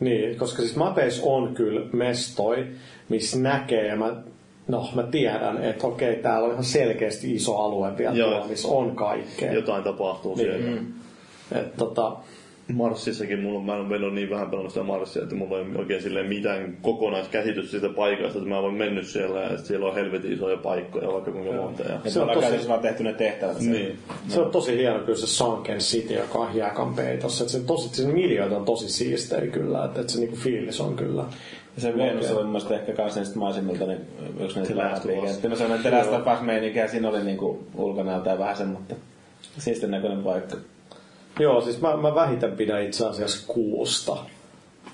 Niin, 0.00 0.38
koska 0.38 0.62
siis 0.62 0.76
Mapeis 0.76 1.20
on 1.24 1.54
kyllä 1.54 1.80
mestoi, 1.92 2.66
missä 3.08 3.38
näkee, 3.38 3.86
ja 3.86 3.96
mä, 3.96 4.16
no 4.68 4.88
mä 4.94 5.02
tiedän, 5.02 5.64
että 5.64 5.86
okei, 5.86 6.16
täällä 6.16 6.46
on 6.46 6.52
ihan 6.52 6.64
selkeästi 6.64 7.34
iso 7.34 7.56
alue 7.56 7.98
vielä 7.98 8.14
Joo. 8.14 8.30
tuolla, 8.30 8.46
missä 8.46 8.68
on 8.68 8.96
kaikkea. 8.96 9.52
Jotain 9.52 9.84
tapahtuu 9.84 10.34
Niin. 10.36 10.46
siellä. 10.46 10.80
Et, 11.52 11.76
tota, 11.76 12.16
Marssissakin 12.72 13.40
mulla, 13.40 13.60
mä 13.60 13.76
en 13.76 13.86
mennyt 13.86 14.14
niin 14.14 14.30
vähän 14.30 14.50
pelannut 14.50 14.72
sitä 14.72 14.84
Marssia, 14.84 15.22
että 15.22 15.34
mulla 15.34 15.58
ei 15.58 15.64
oikein 15.76 16.02
silleen 16.02 16.26
mitään 16.26 16.76
kokonaiskäsitystä 16.82 17.70
siitä 17.70 17.88
paikasta, 17.88 18.38
että 18.38 18.48
mä 18.48 18.58
oon 18.58 18.74
mennyt 18.74 19.06
siellä 19.06 19.40
ja 19.40 19.58
siellä 19.58 19.86
on 19.86 19.94
helvetin 19.94 20.32
isoja 20.32 20.56
paikkoja 20.56 21.12
vaikka 21.12 21.32
kuinka 21.32 21.52
monta. 21.52 21.82
Ja... 21.82 22.10
Se 22.10 22.20
on 22.20 22.28
tosi- 22.28 22.40
käytössä 22.40 22.68
vaan 22.68 22.80
tehty 22.80 23.02
ne 23.02 23.12
tehtävät. 23.12 23.60
Niin. 23.60 23.98
se 24.28 24.40
on 24.40 24.50
tosi 24.50 24.76
hieno 24.76 24.98
kyllä 24.98 25.18
se 25.18 25.26
Sunken 25.26 25.78
City, 25.78 26.14
joka 26.14 26.38
on 26.38 26.52
hiekan 26.52 26.94
peitossa. 26.94 27.44
Et 27.44 27.50
se, 27.50 27.60
tosi, 27.60 28.02
se 28.02 28.08
miljoita 28.08 28.56
on 28.56 28.64
tosi 28.64 28.88
siistejä 28.88 29.46
kyllä, 29.46 29.84
että 29.84 30.00
et 30.00 30.08
se 30.08 30.20
niinku 30.20 30.36
fiilis 30.36 30.80
on 30.80 30.96
kyllä. 30.96 31.24
Ja 31.76 31.82
se 31.82 31.96
Venus 31.96 32.30
oli 32.30 32.42
mun 32.42 32.52
mielestä 32.52 32.74
ehkä 32.74 32.92
kans 32.92 33.16
niistä 33.16 33.38
maisemilta 33.38 33.86
niin 33.86 34.00
yksi 34.40 34.56
näistä 34.56 34.74
se 35.54 35.64
on 35.64 35.80
The 35.82 35.90
Last 35.90 36.12
of 36.12 36.34
Us 36.34 36.40
meininkiä, 36.40 36.88
siinä 36.88 37.08
oli 37.08 37.24
niinku 37.24 37.66
ulkonäöltään 37.74 38.38
vähän 38.38 38.56
sen, 38.56 38.68
mutta 38.68 38.94
siistin 39.58 39.90
näköinen 39.90 40.22
paikka. 40.22 40.56
Joo, 41.40 41.60
siis 41.60 41.80
mä, 41.80 41.96
mä 41.96 42.14
vähiten 42.14 42.52
pidän 42.52 42.82
itse 42.82 43.06
asiassa 43.06 43.44
kuusta. 43.46 44.16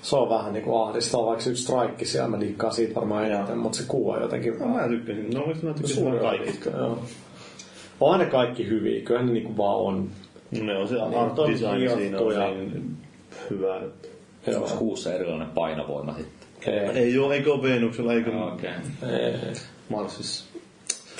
Se 0.01 0.15
on 0.15 0.29
vähän 0.29 0.53
niinku 0.53 0.77
ahdistavaa, 0.77 1.25
vaikka 1.25 1.43
se 1.43 1.49
yksi 1.49 1.63
strike 1.63 2.05
siellä, 2.05 2.27
mä 2.27 2.39
liikkaan 2.39 2.73
siitä 2.73 2.95
varmaan 2.95 3.31
eniten, 3.31 3.57
mutta 3.57 3.77
se 3.77 3.83
on 3.91 4.21
jotenkin 4.21 4.59
No, 4.59 4.67
mä 4.67 4.87
tykkäsin. 4.87 5.29
No 5.33 5.39
mä 5.39 5.73
tykkäsin 5.73 5.95
Suuri 5.95 6.19
kaikista? 6.19 6.69
Joo. 6.69 7.03
On 7.99 8.19
ne 8.19 8.25
kaikki 8.25 8.67
hyviä, 8.67 9.01
kyllä 9.01 9.23
ne 9.23 9.31
niinku 9.31 9.57
vaan 9.57 9.77
on. 9.77 10.09
No, 10.51 10.63
ne 10.63 10.77
on 10.77 10.87
se 10.87 10.95
Niin, 10.95 11.17
art 11.17 11.39
on 11.39 11.51
design 11.51 11.89
siinä 11.97 12.19
on 12.19 12.57
niin 12.57 12.97
hyvä. 13.49 13.77
Että... 13.77 14.07
Onko 14.57 14.69
kuussa 14.77 15.13
erilainen 15.13 15.49
painovoima 15.49 16.15
sitten? 16.17 16.73
Ei. 16.73 16.89
Ei 16.89 17.17
oo, 17.17 17.31
eikö 17.31 17.53
ole 17.53 17.63
Venuksella, 17.63 18.13
eikö 18.13 18.31
Okei. 18.31 18.69
Ei. 18.69 19.53
Marsissa. 19.89 20.50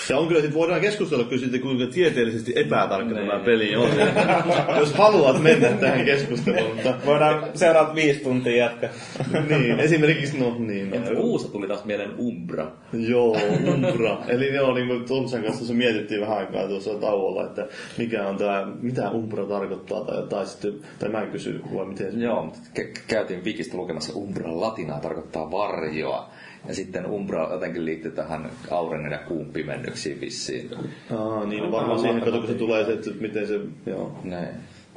Se 0.07 0.15
on 0.15 0.27
kyllä, 0.27 0.41
sit 0.41 0.53
voidaan 0.53 0.81
keskustella 0.81 1.23
kyllä 1.23 1.41
siitä, 1.41 1.59
kuinka 1.59 1.85
tieteellisesti 1.93 2.53
epätarkka 2.55 3.15
tämä 3.15 3.39
peli 3.39 3.75
on. 3.75 3.89
Jos 4.79 4.93
haluat 4.93 5.43
mennä 5.43 5.67
tähän 5.67 6.05
keskusteluun. 6.05 6.75
Mutta, 6.75 6.93
Voidaan 7.05 7.43
seuraavat 7.53 7.95
viisi 7.95 8.19
tuntia 8.19 8.55
jatkaa. 8.55 8.89
niin, 9.49 9.79
esimerkiksi, 9.79 10.39
no 10.39 10.55
niin. 10.59 10.93
Entä 10.93 11.15
kuusta 11.15 11.51
tuli 11.51 11.67
taas 11.67 11.85
mieleen 11.85 12.11
Umbra. 12.19 12.71
Joo, 12.93 13.37
Umbra. 13.67 14.17
Eli 14.27 14.55
joo, 14.55 14.73
niin 14.73 14.87
kuin 14.87 15.05
kanssa 15.43 15.65
se 15.65 15.73
mietittiin 15.73 16.21
vähän 16.21 16.37
aikaa 16.37 16.67
tuossa 16.67 16.95
tauolla, 16.95 17.45
että 17.45 17.67
mikä 17.97 18.27
on 18.27 18.37
tämä, 18.37 18.67
mitä 18.81 19.11
Umbra 19.11 19.45
tarkoittaa, 19.45 20.05
tai, 20.05 20.27
tai 20.29 20.45
sitten, 20.45 20.73
tai 20.99 21.09
mä 21.09 21.21
en 21.21 21.31
kysy, 21.31 21.61
vai 21.75 21.85
miten 21.85 22.11
se... 22.11 22.17
Joo, 22.17 22.43
mutta 22.43 22.59
kä- 22.79 22.99
käytiin 23.07 23.45
Wikistä 23.45 23.77
lukemassa 23.77 24.13
Umbra 24.15 24.59
latinaa 24.61 24.99
tarkoittaa 24.99 25.51
varjoa. 25.51 26.29
Ja 26.67 26.75
sitten 26.75 27.05
Umbra 27.05 27.53
jotenkin 27.53 27.85
liittyy 27.85 28.11
tähän 28.11 28.49
auringon 28.71 29.11
ja 29.11 29.17
kuun 29.17 29.45
pimennyksiin 29.45 30.21
vissiin. 30.21 30.69
Aa, 31.17 31.45
niin, 31.45 31.63
no 31.63 31.71
varmaan 31.71 31.99
siihen, 31.99 32.21
kato, 32.21 32.37
kun 32.37 32.47
se 32.47 32.53
tulee 32.53 32.85
se, 32.85 32.93
että 32.93 33.09
miten 33.19 33.47
se, 33.47 33.59
joo, 33.85 34.19
Näin. 34.23 34.47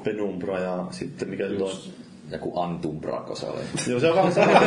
penumbra 0.04 0.58
ja 0.58 0.86
sitten 0.90 1.28
mikä 1.28 1.48
se 1.48 1.62
on. 1.62 1.70
Joku 2.32 2.60
Antumbrako 2.60 3.34
se 3.34 3.46
oli. 3.46 3.60
Joo, 3.88 4.00
se 4.00 4.10
on 4.10 4.16
vähän 4.16 4.32
sama. 4.32 4.60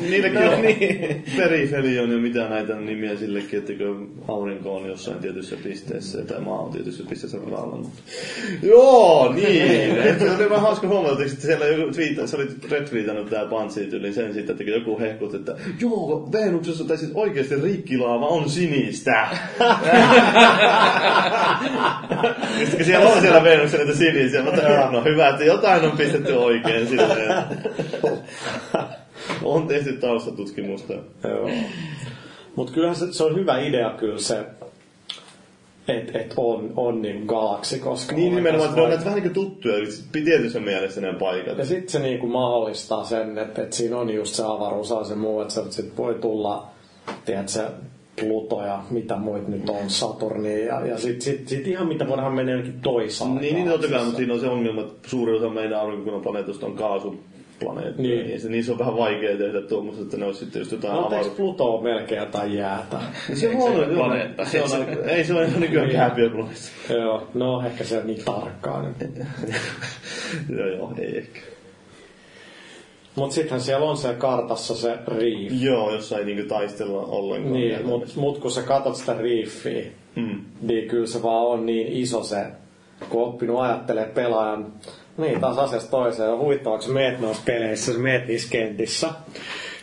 Niillekin 0.10 0.38
on 0.38 0.62
niin. 0.62 1.24
perifelion 1.36 2.10
ja 2.10 2.18
mitä 2.18 2.48
näitä 2.48 2.74
nimiä 2.74 3.16
sillekin, 3.16 3.58
että 3.58 3.72
kun 3.72 4.24
aurinko 4.28 4.76
on 4.76 4.88
jossain 4.88 5.18
tietyssä 5.18 5.56
pisteessä 5.62 6.24
tai 6.24 6.40
maa 6.40 6.58
on 6.58 6.72
tietyssä 6.72 7.04
pisteessä. 7.08 7.38
Mutta... 7.38 7.90
Joo, 8.62 9.32
niin. 9.32 9.98
Et 10.08 10.18
se 10.18 10.30
oli 10.30 10.50
vähän 10.50 10.60
hauska 10.60 10.88
huomata, 10.88 11.22
että 11.22 11.42
siellä 11.42 11.66
joku 11.66 11.92
twiita, 11.92 12.26
sä 12.26 12.36
olit 12.36 12.70
retweetannut 12.70 13.30
tää 13.30 13.44
Pansit 13.44 13.92
yli 13.92 14.12
sen 14.12 14.34
siitä, 14.34 14.52
että 14.52 14.64
joku 14.64 14.98
hehkut, 14.98 15.34
että 15.34 15.56
joo, 15.80 16.28
Venuksessa 16.32 16.84
tai 16.84 16.96
siis 16.96 17.10
oikeasti 17.14 17.56
rikkilaava 17.56 18.26
on 18.26 18.50
sinistä. 18.50 19.28
Sitten 22.58 22.76
kun 22.76 22.84
siellä 22.84 23.08
on 23.08 23.20
siellä 23.20 23.44
Venuksessa 23.44 23.78
niitä 23.78 23.98
sinisiä, 23.98 24.42
mutta 24.42 24.62
no 24.92 25.04
hyvä, 25.04 25.28
että 25.28 25.44
jotain 25.44 25.84
on 25.84 25.96
pistetty 25.96 26.32
oikein 26.32 26.59
silleen. 26.88 27.44
on 29.42 29.68
tehty 29.68 29.92
taustatutkimusta. 29.92 30.92
Joo. 31.24 31.50
Mutta 32.56 32.72
kyllähän 32.72 32.96
se, 32.96 33.12
se, 33.12 33.24
on 33.24 33.36
hyvä 33.36 33.58
idea 33.58 33.90
kyllä 33.90 34.18
se, 34.18 34.44
että 35.88 36.18
et 36.18 36.34
on, 36.36 36.72
on 36.76 37.02
niin 37.02 37.24
galaksi, 37.26 37.78
koska... 37.78 38.16
Niin 38.16 38.34
nimenomaan, 38.34 38.68
että 38.68 38.76
ne 38.76 38.82
on 38.82 38.88
näitä 38.88 39.04
vähän 39.04 39.22
niin 39.22 39.32
tuttuja, 39.32 39.74
tietyssä 40.12 40.60
mielessä 40.60 41.00
nämä 41.00 41.18
paikat. 41.18 41.58
Ja 41.58 41.66
sitten 41.66 41.90
se 41.90 41.98
niinku 41.98 42.26
mahdollistaa 42.26 43.04
sen, 43.04 43.38
että, 43.38 43.62
että 43.62 43.76
siinä 43.76 43.96
on 43.96 44.10
just 44.10 44.34
se 44.34 44.42
avaruus 44.46 44.90
ja 44.90 45.04
se 45.04 45.14
muu, 45.14 45.40
että 45.40 45.54
sit 45.70 45.96
voi 45.96 46.14
tulla, 46.14 46.70
tiedätkö, 47.24 47.70
Pluto 48.20 48.62
ja 48.66 48.82
mitä 48.90 49.16
muut 49.16 49.48
nyt 49.48 49.68
on, 49.68 49.90
Saturni 49.90 50.64
ja, 50.66 50.86
ja 50.86 50.98
sitten 50.98 51.22
sit, 51.22 51.48
sit 51.48 51.66
ihan 51.66 51.86
mitä 51.88 52.08
voidaan 52.08 52.34
mennä 52.34 52.52
jonnekin 52.52 52.80
toisaalle. 52.80 53.40
Niin, 53.40 53.54
niin 53.54 53.68
totta 53.68 53.88
kai, 53.88 54.04
mutta 54.04 54.16
siinä 54.16 54.34
on 54.34 54.40
se 54.40 54.48
ongelma, 54.48 54.80
että 54.80 55.08
suurin 55.08 55.36
osa 55.36 55.48
meidän 55.48 55.80
aurinkokunnan 55.80 56.22
planeetosta 56.22 56.66
on 56.66 56.74
kaasuplaneettoja. 56.74 58.08
Niin. 58.08 58.26
Niin. 58.26 58.40
se, 58.40 58.48
niissä 58.48 58.72
on 58.72 58.78
vähän 58.78 58.96
vaikea 58.96 59.36
tehdä 59.36 59.60
tuommoista, 59.60 60.02
että 60.02 60.16
ne 60.16 60.24
olisi 60.26 60.38
sitten 60.40 60.60
just 60.60 60.72
jotain 60.72 60.94
No, 60.94 61.06
avaruus... 61.06 61.28
Pluto 61.28 61.74
ole 61.74 61.82
melkein 61.82 62.18
jotain 62.20 62.54
jäätä? 62.54 63.00
Se 63.34 63.48
on, 63.48 63.72
joo, 63.74 63.94
planeetta? 63.94 64.44
Se 64.44 64.62
on, 64.62 64.70
ei 65.08 65.24
se 65.24 65.34
ole 65.34 65.44
ihan 65.44 65.60
nykyään 65.60 65.88
Niin. 65.88 65.96
kääpiöplaneetta. 65.98 66.68
Joo, 66.94 67.28
no 67.34 67.62
ehkä 67.66 67.84
se 67.84 67.98
on 67.98 68.06
niin 68.06 68.24
tarkkaan. 68.24 68.94
joo, 70.56 70.66
joo, 70.66 70.92
ei 70.98 71.18
ehkä. 71.18 71.40
Mutta 73.16 73.34
sittenhän 73.34 73.60
siellä 73.60 73.86
on 73.90 73.96
se 73.96 74.14
kartassa 74.14 74.74
se 74.74 74.98
reef. 75.06 75.52
Joo, 75.60 75.92
jos 75.94 76.12
ei 76.12 76.24
niinku 76.24 76.48
taistella 76.48 77.02
ollenkaan. 77.02 77.52
Niin, 77.52 77.86
mutta 77.86 78.06
mut 78.16 78.38
kun 78.38 78.50
sä 78.50 78.62
katsot 78.62 78.96
sitä 78.96 79.14
reefiä, 79.18 79.82
Mm. 80.16 80.40
niin 80.62 80.88
kyllä 80.88 81.06
se 81.06 81.22
vaan 81.22 81.46
on 81.46 81.66
niin 81.66 81.86
iso 81.92 82.22
se, 82.22 82.46
kun 83.08 83.24
oppinut 83.24 83.60
ajattelee 83.60 84.06
pelaajan. 84.06 84.72
Niin, 85.18 85.40
taas 85.40 85.58
asiasta 85.58 85.90
toiseen. 85.90 86.30
Sä 86.80 86.90
meet 86.92 87.20
noissa 87.20 87.42
peleissä, 87.46 87.92
sä 87.92 87.98
meet 87.98 88.26
niissä 88.28 88.50
kentissä. 88.50 89.08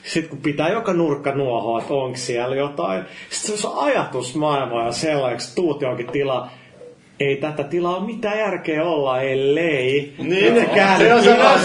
Sitten 0.03 0.29
kun 0.29 0.39
pitää 0.39 0.69
joka 0.69 0.93
nurkka 0.93 1.35
nuohoa, 1.35 1.79
että 1.81 1.93
onko 1.93 2.17
siellä 2.17 2.55
jotain. 2.55 3.03
Sitten 3.29 3.57
se 3.57 3.67
on 3.67 3.77
ajatusmaailma 3.77 4.85
ja 4.85 4.91
sellainen, 4.91 5.39
kun 5.39 5.55
tuut 5.55 5.81
johonkin 5.81 6.07
tilaan. 6.11 6.49
Ei 7.19 7.37
tätä 7.37 7.63
tilaa 7.63 8.05
mitään 8.05 8.39
järkeä 8.39 8.83
olla, 8.83 9.21
ellei. 9.21 10.13
Niin, 10.17 10.53
ne 10.53 10.65
käännet 10.65 11.07
se 11.07 11.13
on 11.13 11.59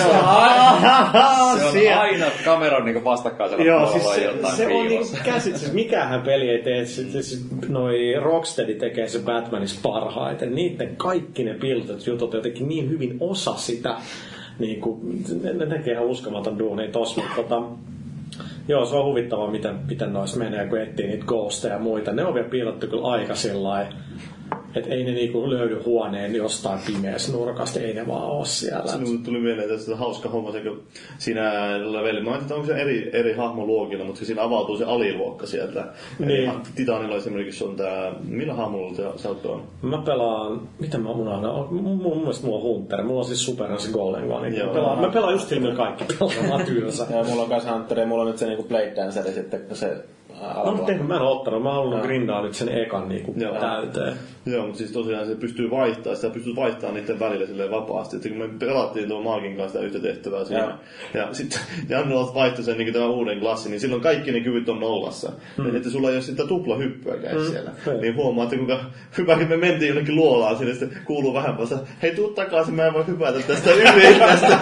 Se 1.72 1.94
on 1.94 2.00
aina 2.00 2.26
kameran 2.44 2.84
niin 2.84 3.04
vastakkaisella 3.04 3.64
Joo, 3.64 3.92
siis 3.92 4.14
se, 4.14 4.24
jotain 4.24 4.56
se 4.56 4.66
on 4.66 4.72
niinku 4.72 4.88
piilossa. 4.88 5.18
käsit, 5.24 5.56
siis 5.56 5.72
mikähän 5.72 6.22
peli 6.22 6.48
ei 6.48 6.62
tee, 6.62 6.86
siis, 6.86 7.12
siis 7.12 7.46
noi 7.68 8.14
Rocksteady 8.22 8.74
tekee 8.74 9.08
se 9.08 9.18
Batmanissa 9.18 9.80
parhaiten. 9.82 10.54
Niiden 10.54 10.96
kaikki 10.96 11.44
ne 11.44 11.54
piilotut 11.54 12.06
jutut 12.06 12.34
jotenkin 12.34 12.68
niin 12.68 12.90
hyvin 12.90 13.16
osa 13.20 13.54
sitä, 13.54 13.96
niin 14.58 14.80
kuin, 14.80 15.24
ne, 15.42 15.52
ne 15.52 15.66
tekee 15.66 15.92
ihan 15.94 16.06
uskomaton 16.06 16.58
duunia 16.58 16.90
tossa, 16.90 17.20
mutta 17.20 17.42
tota, 17.42 17.62
Joo, 18.68 18.84
se 18.84 18.96
on 18.96 19.04
huvittavaa, 19.04 19.50
miten, 19.50 19.78
miten 19.88 20.12
noissa 20.12 20.38
menee, 20.38 20.66
kun 20.66 20.80
etsii 20.80 21.06
niitä 21.06 21.24
ghosteja 21.24 21.74
ja 21.74 21.80
muita. 21.80 22.12
Ne 22.12 22.24
on 22.24 22.34
vielä 22.34 22.48
piilottu 22.48 22.86
kyllä 22.86 23.08
aika 23.08 23.34
sillä 23.34 23.86
että 24.74 24.90
ei 24.90 25.04
ne 25.04 25.10
niinku 25.10 25.50
löydy 25.50 25.82
huoneen 25.84 26.34
jostain 26.34 26.80
pimeässä 26.86 27.32
nurkasta, 27.32 27.80
ei 27.80 27.94
ne 27.94 28.06
vaan 28.06 28.30
ole 28.30 28.46
siellä. 28.46 28.92
Sinulle 28.92 29.20
tuli 29.24 29.40
mieleen 29.40 29.68
tästä 29.68 29.96
hauska 29.96 30.28
homma, 30.28 30.52
se 30.52 30.60
kun 30.60 30.82
siinä 31.18 31.52
leveli, 31.92 32.20
mä 32.20 32.38
tiedä, 32.38 32.54
onko 32.54 32.66
se 32.66 32.74
eri, 32.74 33.10
eri 33.12 33.32
hahmoluokilla, 33.32 34.04
mutta 34.04 34.24
siinä 34.24 34.42
avautuu 34.42 34.76
se 34.76 34.84
aliluokka 34.84 35.46
sieltä. 35.46 35.84
Niin. 36.18 36.30
Eli 36.30 36.50
Titanilla 36.74 37.16
esimerkiksi 37.16 37.64
on 37.64 37.76
tää, 37.76 38.14
millä 38.24 38.54
hahmolla 38.54 38.94
te- 38.96 39.18
sä 39.18 39.28
oot 39.28 39.46
on? 39.46 39.62
Mä 39.82 39.98
pelaan, 39.98 40.60
mitä 40.78 40.98
mä 40.98 41.10
unohdan, 41.10 41.74
mun, 41.74 42.02
mun 42.02 42.18
mielestä 42.18 42.46
mulla 42.46 42.58
on 42.58 42.62
Hunter, 42.62 43.02
mulla 43.02 43.20
on 43.20 43.26
siis 43.26 43.44
Super 43.44 43.68
Nintendo 43.68 43.98
Golden 43.98 44.26
Gun. 44.26 44.42
Niin 44.42 44.66
mä, 44.66 44.72
pelaan, 44.72 45.00
mä 45.00 45.08
pelaan 45.08 45.32
just 45.32 45.48
sillä 45.48 45.74
kaikki, 45.74 46.04
tylsä. 46.66 47.06
Ja 47.10 47.24
mulla 47.24 47.42
on 47.42 47.48
kanssa 47.48 47.72
Hunter 47.72 47.98
ja 48.00 48.06
mulla 48.06 48.22
on 48.22 48.28
nyt 48.28 48.38
se 48.38 48.46
niinku 48.46 48.62
Blade 48.62 48.92
Dancer 48.96 49.32
sitten, 49.32 49.60
kun 49.60 49.76
se 50.42 50.58
No, 50.64 50.74
mutta 50.76 50.92
mä 50.92 51.16
en 51.16 51.22
ottanut. 51.22 51.62
Mä 51.62 51.72
haluan 51.72 52.00
grindaa 52.00 52.42
nyt 52.42 52.54
sen 52.54 52.68
ekan 52.68 53.08
niinku 53.08 53.34
Joo. 53.36 53.60
täyteen. 53.60 54.16
Joo, 54.46 54.62
mutta 54.62 54.78
siis 54.78 54.92
tosiaan 54.92 55.26
se 55.26 55.34
pystyy 55.34 55.70
vaihtamaan, 55.70 56.16
sitä 56.16 56.30
pystyy 56.30 56.56
vaihtamaan 56.56 56.94
niiden 56.94 57.20
välillä 57.20 57.46
silleen 57.46 57.70
vapaasti. 57.70 58.16
Että 58.16 58.28
kun 58.28 58.38
me 58.38 58.48
pelattiin 58.58 59.08
tuon 59.08 59.24
Maakin 59.24 59.56
kanssa 59.56 59.72
sitä 59.72 59.84
yhtä 59.84 60.08
tehtävää 60.08 60.44
siinä, 60.44 60.78
ja 61.14 61.28
sitten 61.32 61.60
Jannu 61.88 62.34
vaihtoi 62.34 62.64
sen 62.64 62.78
niin 62.78 62.92
tämän 62.92 63.10
uuden 63.10 63.40
klassin, 63.40 63.70
niin 63.70 63.80
silloin 63.80 64.02
kaikki 64.02 64.32
ne 64.32 64.40
kyvyt 64.40 64.68
on 64.68 64.80
nollassa. 64.80 65.32
Mm. 65.58 65.76
Että 65.76 65.90
sulla 65.90 66.08
ei 66.08 66.16
ole 66.16 66.22
sitä 66.22 66.46
tuplahyppyäkään 66.46 67.36
mm. 67.36 67.44
siellä. 67.44 67.70
Hei. 67.86 68.00
Niin 68.00 68.16
huomaa, 68.16 68.44
että 68.44 68.56
kuinka 68.56 68.78
hyväkin 69.18 69.48
me 69.48 69.56
mentiin 69.56 69.88
jonnekin 69.88 70.16
luolaan 70.16 70.56
sinne, 70.56 70.74
sitten 70.74 70.98
kuuluu 71.04 71.34
vähän 71.34 71.58
vasta, 71.58 71.78
hei 72.02 72.14
tuu 72.14 72.28
takaisin, 72.28 72.74
mä 72.74 72.86
en 72.86 72.94
voi 72.94 73.06
hypätä 73.06 73.38
tästä 73.46 73.70
yli 73.80 74.14
tästä. 74.18 74.58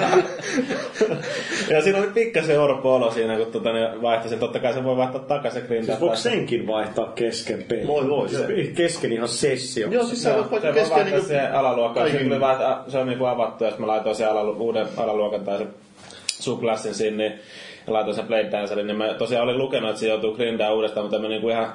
Ja 1.70 1.82
siinä 1.82 1.98
oli 1.98 2.06
pikkasen 2.14 2.60
orpo 2.60 2.94
olo 2.94 3.10
siinä, 3.10 3.36
kun 3.36 3.46
tota, 3.46 3.72
ne 3.72 4.02
vaihtaisi. 4.02 4.36
Totta 4.36 4.58
kai 4.58 4.72
se 4.72 4.84
voi 4.84 4.96
vaihtaa 4.96 5.20
takaisin 5.20 5.62
grindaa. 5.70 5.86
Siis 5.86 6.00
voiko 6.00 6.16
senkin 6.16 6.66
vaihtaa 6.66 7.12
kesken 7.14 7.64
peli? 7.68 7.86
Voi, 7.86 8.08
voi, 8.08 8.28
Siis 8.28 8.40
se. 8.40 8.72
Kesken 8.74 9.12
ihan 9.12 9.28
sessio. 9.28 9.88
Joo, 9.88 10.04
siis 10.04 10.22
sä 10.22 10.36
voit 10.36 10.50
vaikka 10.50 10.68
se 10.68 10.74
voi 10.74 10.82
kesken 10.82 11.06
niinku... 11.06 11.26
siihen 11.26 11.54
alaluokkaan. 11.54 12.10
Se, 12.10 12.18
tuli 12.18 12.40
vaihtaa, 12.40 12.84
se 12.88 12.98
on 12.98 13.06
niinku 13.06 13.24
avattu, 13.24 13.64
jos 13.64 13.78
mä 13.78 13.86
laitoin 13.86 14.16
sen 14.16 14.28
alalu, 14.28 14.56
uuden 14.58 14.86
alaluokan 14.96 15.44
tai 15.44 15.58
se 15.58 15.66
subklassin 16.40 16.94
sinne, 16.94 17.28
niin 17.28 17.40
ja 17.86 17.92
laitoin 17.92 18.16
sen 18.16 18.26
Blade 18.26 18.50
Dancerin, 18.50 18.86
niin 18.86 18.96
mä 18.96 19.14
tosiaan 19.14 19.44
olin 19.44 19.58
lukenut, 19.58 19.90
että 19.90 20.00
se 20.00 20.08
joutuu 20.08 20.34
grindaamaan 20.34 20.76
uudestaan, 20.76 21.04
mutta 21.04 21.18
mä 21.18 21.28
niinku 21.28 21.48
ihan, 21.48 21.72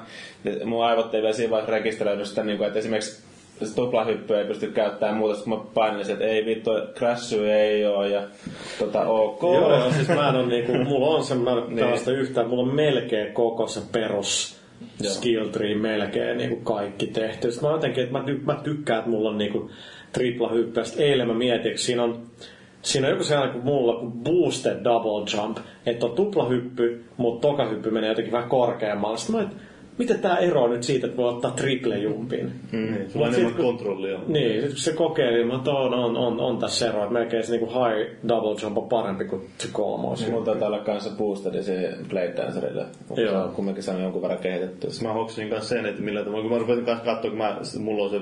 mun 0.64 0.84
aivot 0.84 1.14
ei 1.14 1.22
vielä 1.22 1.34
siinä 1.34 1.50
vaiheessa 1.50 1.72
rekisteröinyt 1.72 2.26
sitä, 2.26 2.44
niinku, 2.44 2.64
että 2.64 2.78
esimerkiksi 2.78 3.22
se 3.64 3.74
tuplahyppy 3.74 4.36
ei 4.36 4.44
pysty 4.44 4.66
käyttämään 4.70 5.16
muuta, 5.16 5.42
kun 5.44 5.58
mä 5.58 5.64
painin, 5.74 6.10
että 6.10 6.24
ei 6.24 6.44
vittu, 6.46 6.70
crashy 6.94 7.50
ei 7.52 7.86
oo 7.86 8.04
ja 8.04 8.22
tota 8.78 9.06
ok. 9.06 9.42
Joo, 9.42 9.76
joo, 9.78 9.90
siis 9.90 10.08
mä 10.08 10.28
en 10.28 10.36
oo 10.36 10.46
niinku, 10.46 10.72
mulla 10.74 11.06
on 11.06 11.24
sen, 11.24 11.38
mä 11.38 11.50
en 11.50 11.56
Niin. 11.56 11.78
tällaista 11.78 12.10
yhtään, 12.12 12.48
mulla 12.48 12.62
on 12.62 12.74
melkein 12.74 13.32
koko 13.32 13.66
se 13.66 13.80
perus 13.92 14.56
skill 15.02 15.48
tree 15.48 15.74
melkein 15.74 16.36
niinku 16.38 16.56
kaikki 16.56 17.06
tehty. 17.06 17.50
Sitten 17.52 17.68
mä 17.68 17.74
jotenkin, 17.74 18.04
että 18.04 18.18
mä, 18.18 18.24
ty- 18.26 18.44
mä 18.44 18.54
tykkään, 18.64 18.98
että 18.98 19.10
mulla 19.10 19.28
on 19.30 19.38
niinku 19.38 19.70
tripla 20.12 20.48
hyppyä. 20.48 20.84
Sitten 20.84 21.06
eilen 21.06 21.28
mä 21.28 21.34
mietin, 21.34 21.70
että 21.70 21.82
siinä 21.82 22.02
on, 22.02 22.22
siinä 22.82 23.06
on 23.06 23.10
joku 23.12 23.24
sellainen 23.24 23.52
kuin 23.54 23.64
mulla, 23.64 24.00
kuin 24.00 24.12
boosted 24.12 24.84
double 24.84 25.24
jump, 25.36 25.58
että 25.86 26.06
on 26.06 26.12
tuplahyppy, 26.12 27.04
mutta 27.16 27.48
tokahyppy 27.48 27.90
menee 27.90 28.08
jotenkin 28.08 28.32
vähän 28.32 28.48
korkeammalle. 28.48 29.18
Sitten 29.18 29.36
mä 29.42 29.48
miten 29.98 30.18
tää 30.18 30.38
ero 30.38 30.66
nyt 30.68 30.82
siitä, 30.82 31.06
että 31.06 31.16
voi 31.16 31.28
ottaa 31.28 31.50
triple 31.50 31.98
jumpin? 31.98 32.52
Mm, 32.72 32.94
sulla 33.08 33.26
on 33.26 33.32
enemmän 33.34 33.52
sit 33.52 33.56
kun- 33.56 33.64
kontrollia. 33.64 34.18
Niin, 34.28 34.60
sit 34.62 34.70
kun 34.70 34.78
se 34.78 34.92
kokeili, 34.92 35.36
niin 35.36 35.46
mä 35.46 35.60
on, 35.66 35.94
on, 35.94 36.16
on, 36.16 36.40
on 36.40 36.58
tässä 36.58 36.88
ero, 36.88 36.98
että 37.02 37.12
melkein 37.12 37.46
se 37.46 37.52
niinku 37.52 37.66
high 37.66 38.10
double 38.28 38.56
jump 38.62 38.78
on 38.78 38.88
parempi 38.88 39.24
kuin 39.24 39.42
se 39.58 39.68
kolmos. 39.72 40.30
Mulla 40.30 40.44
taitaa 40.44 40.68
olla 40.68 40.78
kanssa 40.78 41.10
boosteri 41.18 41.62
siihen 41.62 41.94
Blade 42.10 42.34
Dancerille. 42.36 42.86
Joo. 43.16 43.30
Se 43.30 43.36
on 43.36 43.50
kumminkin 43.54 43.82
saanut 43.82 44.02
jonkun 44.02 44.22
verran 44.22 44.38
kehitettyä. 44.38 44.90
Mä 45.02 45.12
hoksasin 45.12 45.50
kanssa 45.50 45.68
sen, 45.68 45.86
että 45.86 46.02
millä 46.02 46.24
tavalla, 46.24 46.42
kun 46.42 46.52
mä 46.52 46.58
rupesin 46.58 46.84
kanssa 46.84 47.04
katsoa, 47.04 47.30
kun 47.30 47.38
mä, 47.38 47.56
mulla 47.78 48.04
on 48.04 48.10
se 48.10 48.20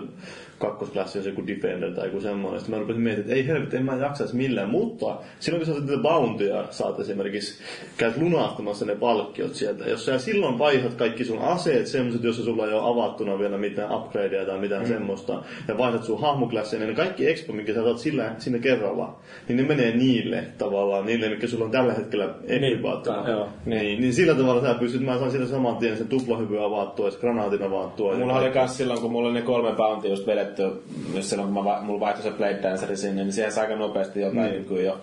kakkosklassi, 0.65 1.19
on 1.19 1.25
se 1.25 1.31
joku 1.31 1.47
Defender 1.47 1.91
tai 1.91 2.07
joku 2.07 2.21
semmoinen. 2.21 2.61
Sitten 2.61 2.75
mä 2.75 2.81
rupesin 2.81 3.03
miettimään, 3.03 3.31
että 3.31 3.35
ei 3.35 3.47
helvetti, 3.47 3.77
en 3.77 3.85
mä 3.85 3.97
jaksaisi 3.97 4.37
millään. 4.37 4.71
Mutta 4.71 5.17
silloin 5.41 5.65
kun 5.65 5.75
sä 5.75 5.81
saat 5.81 6.03
bountyja, 6.03 6.65
saat 6.71 7.01
esimerkiksi, 7.01 7.63
käyt 7.99 8.17
lunastamassa 8.17 8.85
ne 8.85 8.95
palkkiot 8.95 9.55
sieltä. 9.55 9.85
Jos 9.85 10.05
sä 10.07 10.19
silloin 10.19 10.59
vaihdat 10.59 10.95
kaikki 10.95 11.25
sun 11.25 11.39
aseet, 11.39 11.87
semmoset, 11.87 12.25
jossa 12.25 12.45
sulla 12.45 12.67
ei 12.67 12.75
ole 12.75 12.93
avattuna 12.93 13.39
vielä 13.39 13.59
mitään 13.59 13.95
upgradeja 13.95 14.47
tai 14.47 14.59
mitään 14.59 14.83
mm. 14.83 14.89
semmoista, 14.89 15.43
ja 15.69 15.79
vaihdat 15.79 16.05
sun 16.05 16.21
hahmoklassia, 16.21 16.79
niin 16.79 16.95
kaikki 16.95 17.29
expo, 17.29 17.53
minkä 17.53 17.75
sä 17.75 17.83
saat 17.83 17.99
sillä, 17.99 18.35
sinne 18.39 18.59
kerralla, 18.59 19.17
niin 19.49 19.57
ne 19.57 19.63
menee 19.63 19.97
niille 19.97 20.45
tavallaan, 20.59 21.07
niille, 21.07 21.29
mikä 21.29 21.47
sulla 21.47 21.65
on 21.65 21.71
tällä 21.71 21.93
hetkellä 21.93 22.35
equipaattuna. 22.49 23.23
tää, 23.23 23.33
joo. 23.33 23.49
Niin, 23.67 24.01
niin 24.01 24.15
sillä 24.15 24.35
tavalla 24.35 24.63
sä 24.63 24.75
pystyt, 24.75 25.03
mä 25.03 25.19
saan 25.19 25.31
siitä 25.31 25.47
saman 25.47 25.77
tien 25.77 25.97
sen 25.97 26.09
tuplahyvyn 26.09 26.63
avattua, 26.63 27.09
ja 27.09 27.13
granaatin 27.21 27.63
avattua. 27.63 28.15
Mulla 28.15 28.39
oli 28.39 28.51
kans 28.51 28.77
silloin, 28.77 29.01
kun 29.01 29.13
mulla 29.13 29.29
oli 29.29 29.35
ne 29.35 29.43
kolme 29.43 29.73
bounty 29.73 30.09
just 30.09 30.27
vedetty, 30.63 30.83
just 31.15 31.29
silloin 31.29 31.55
kun 31.55 31.65
mä, 31.65 31.81
mulla 31.83 32.01
vaihtoi 32.01 32.23
se 32.23 32.31
Blade 32.31 32.59
Danceri 32.63 32.97
sinne, 32.97 33.23
niin 33.23 33.33
siihen 33.33 33.53
sai 33.53 33.65
aika 33.65 33.77
nopeasti 33.77 34.21
jotain 34.21 34.67
Niin. 34.69 34.85
jo 34.85 34.99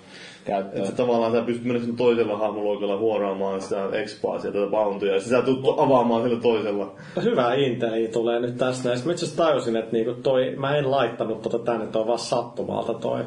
käyttöön. 0.46 0.84
Että 0.84 0.96
tavallaan 0.96 1.32
sä 1.32 1.42
pystyt 1.42 1.66
mennä 1.66 1.82
sinne 1.82 1.98
toisella 1.98 2.38
hahmoluokalla 2.38 2.98
huoraamaan 2.98 3.62
sitä 3.62 3.90
expaa 3.92 4.40
sieltä 4.40 4.60
tätä 4.60 4.72
bountyja, 4.72 5.14
ja 5.14 5.22
sä 5.22 5.42
tulet 5.42 5.80
avaamaan 5.80 6.24
sillä 6.24 6.42
toisella. 6.42 6.92
Hyvä 7.24 7.54
inteli 7.54 8.08
tulee 8.08 8.40
nyt 8.40 8.58
tästä. 8.58 8.90
Ja 8.90 8.96
sit 8.96 9.06
mä 9.06 9.12
itse 9.12 9.26
asiassa 9.26 9.44
tajusin, 9.44 9.76
että 9.76 9.92
niinku 9.92 10.14
toi, 10.14 10.56
mä 10.58 10.78
en 10.78 10.92
laittanut 10.92 11.42
tota 11.42 11.60
tänne, 11.60 11.88
toi 11.88 12.02
on 12.02 12.08
vaan 12.08 12.20
sattumalta 12.20 12.94
toi 12.94 13.24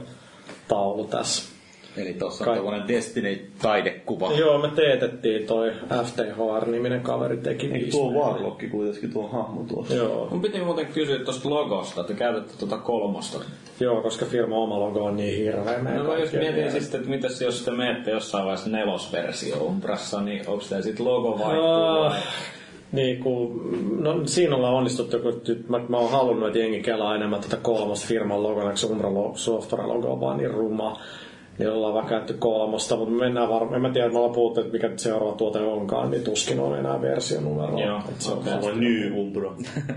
taulu 0.69 1.05
tässä. 1.05 1.54
Eli 1.97 2.13
tossa 2.15 2.45
on 2.45 2.47
Kai- 2.47 2.57
tämmönen 2.65 2.89
Destiny-taidekuva. 2.89 4.33
Joo, 4.33 4.59
me 4.59 4.69
teetettiin 4.69 5.47
toi 5.47 5.73
FTHR-niminen 6.05 7.01
kaveri 7.01 7.37
teki 7.37 7.71
Eikö 7.73 7.91
tuo 7.91 8.11
meitä. 8.11 8.27
Warlock 8.27 8.71
kuitenkin 8.71 9.13
tuo 9.13 9.29
hahmo 9.29 9.65
tuossa? 9.69 9.95
Joo, 9.95 10.29
Mun 10.31 10.41
piti 10.43 10.61
muuten 10.61 10.87
kysyä 10.87 11.19
tuosta 11.19 11.51
logosta, 11.51 12.01
että 12.01 12.15
käytätte 12.15 12.53
tuota 12.59 12.77
kolmosta. 12.79 13.39
joo, 13.81 14.03
koska 14.03 14.27
firma 14.27 14.57
oma 14.57 14.81
logo 14.81 15.05
on 15.05 15.17
niin 15.17 15.39
hirveä. 15.39 15.79
meidän 15.83 16.05
No 16.07 16.17
jos 16.17 16.33
mietin 16.33 16.73
sitten, 16.73 17.01
että 17.01 17.11
mitäs 17.11 17.43
jos 17.43 17.63
te 17.65 17.71
menette 17.71 18.11
jossain 18.11 18.45
vaiheessa 18.45 18.71
nelosversio 18.71 19.57
Umbrassa, 19.57 20.21
niin 20.21 20.49
onko 20.49 20.65
teillä 20.69 20.83
sitten 20.85 21.07
logo 21.07 21.39
vaihtuu 21.39 21.65
Ah, 21.67 22.11
vai? 22.13 22.21
Niin 22.93 23.19
kuin, 23.23 23.61
no 24.03 24.21
siinä 24.27 24.57
ollaan 24.57 24.75
onnistuttu, 24.75 25.19
kun 25.19 25.41
nyt 25.49 25.69
mä, 25.69 25.81
mä 25.89 25.97
oon 25.97 26.11
halunnut, 26.11 26.47
että 26.47 26.59
jengi 26.59 26.81
kelaa 26.81 27.15
enemmän 27.15 27.41
tätä 27.41 27.57
kolmosta 27.57 28.07
firman 28.07 28.43
logona, 28.43 28.69
kun 28.69 28.79
se 28.79 28.87
Umbra 28.87 29.11
Software 29.35 29.87
logo 29.87 30.13
on 30.13 30.21
vaan 30.21 30.37
niin 30.37 30.51
ruma. 30.51 31.01
Niin 31.59 31.71
ollaan 31.71 31.95
vaan 31.95 32.07
käytetty 32.07 32.35
kolmosta, 32.35 32.97
mutta 32.97 33.15
me 33.15 33.25
mennään 33.25 33.49
varmaan, 33.49 33.75
en 33.75 33.83
mä 33.83 33.91
tiedä, 33.91 34.09
me 34.09 34.19
ollaan 34.19 34.35
puhuttu, 34.35 34.61
että 34.61 34.73
mikä 34.73 34.91
seuraava 34.97 35.37
tuote 35.37 35.59
onkaan, 35.59 36.11
niin 36.11 36.23
tuskin 36.23 36.61
on 36.61 36.79
enää 36.79 37.03
versionumeroa. 37.03 37.81
Joo, 37.81 37.99
Et 38.09 38.21
se 38.21 38.33
on 38.33 38.39
on 38.63 38.81
New 38.81 39.19
Umbra. 39.19 39.53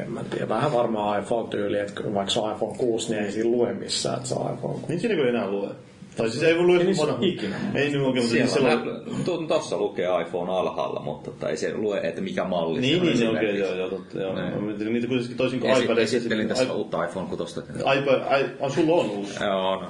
En 0.00 0.10
mä 0.12 0.24
tiedä, 0.24 0.48
vähän 0.48 0.72
varmaan 0.72 1.20
iPhone-tyyli, 1.20 1.78
että 1.78 2.14
vaikka 2.14 2.30
se 2.32 2.40
on 2.40 2.52
iPhone 2.52 2.76
6, 2.78 3.10
niin 3.10 3.24
ei 3.24 3.32
siinä 3.32 3.50
lue 3.50 3.72
missään, 3.72 4.16
että 4.16 4.28
se 4.28 4.34
on 4.34 4.54
iPhone 4.54 4.74
6. 4.74 4.86
Niin 4.88 5.00
siinä 5.00 5.22
ei 5.22 5.28
enää 5.28 5.50
lue. 5.50 5.68
Tai 6.16 6.30
siis 6.30 6.42
ei 6.42 6.56
voi 6.56 6.64
lue 6.64 6.78
Ei 6.78 6.84
niissä 6.84 7.06
vanha. 7.06 7.18
ikinä. 7.22 7.56
Ei 7.74 7.90
nyt 7.90 8.02
oikein, 8.02 8.04
mutta 8.04 8.22
siis 8.22 8.54
sellainen... 8.54 8.88
on, 8.88 9.04
tu- 9.24 9.46
tossa 9.46 9.76
lukee 9.76 10.08
iPhone 10.22 10.52
alhaalla, 10.52 11.00
mutta 11.00 11.30
tota, 11.30 11.48
ei 11.48 11.56
se 11.56 11.74
lue, 11.74 12.00
että 12.02 12.20
mikä 12.20 12.44
malli 12.44 12.80
Niin, 12.80 12.94
se 12.94 13.00
on 13.00 13.06
niin, 13.06 13.18
niin 13.20 13.30
okei, 13.36 13.58
joo, 13.58 13.74
joo, 13.74 13.88
totta, 13.88 14.20
joo. 14.20 14.60
Mietin 14.60 14.92
Niitä 14.92 15.06
kuitenkin 15.06 15.36
toisin 15.36 15.60
kuin 15.60 15.72
Esi- 15.72 15.84
iPadissa. 15.84 16.16
Esittelin 16.16 16.48
tässä 16.48 16.64
i- 16.64 16.70
uutta 16.70 17.04
iPhone 17.04 17.26
6. 17.36 17.60
iPad, 17.98 18.20
ai, 18.26 18.44
ai, 18.60 18.70
sulla 18.70 18.94
on 18.96 19.10
uusi. 19.10 19.44
Joo, 19.44 19.80
no. 19.80 19.88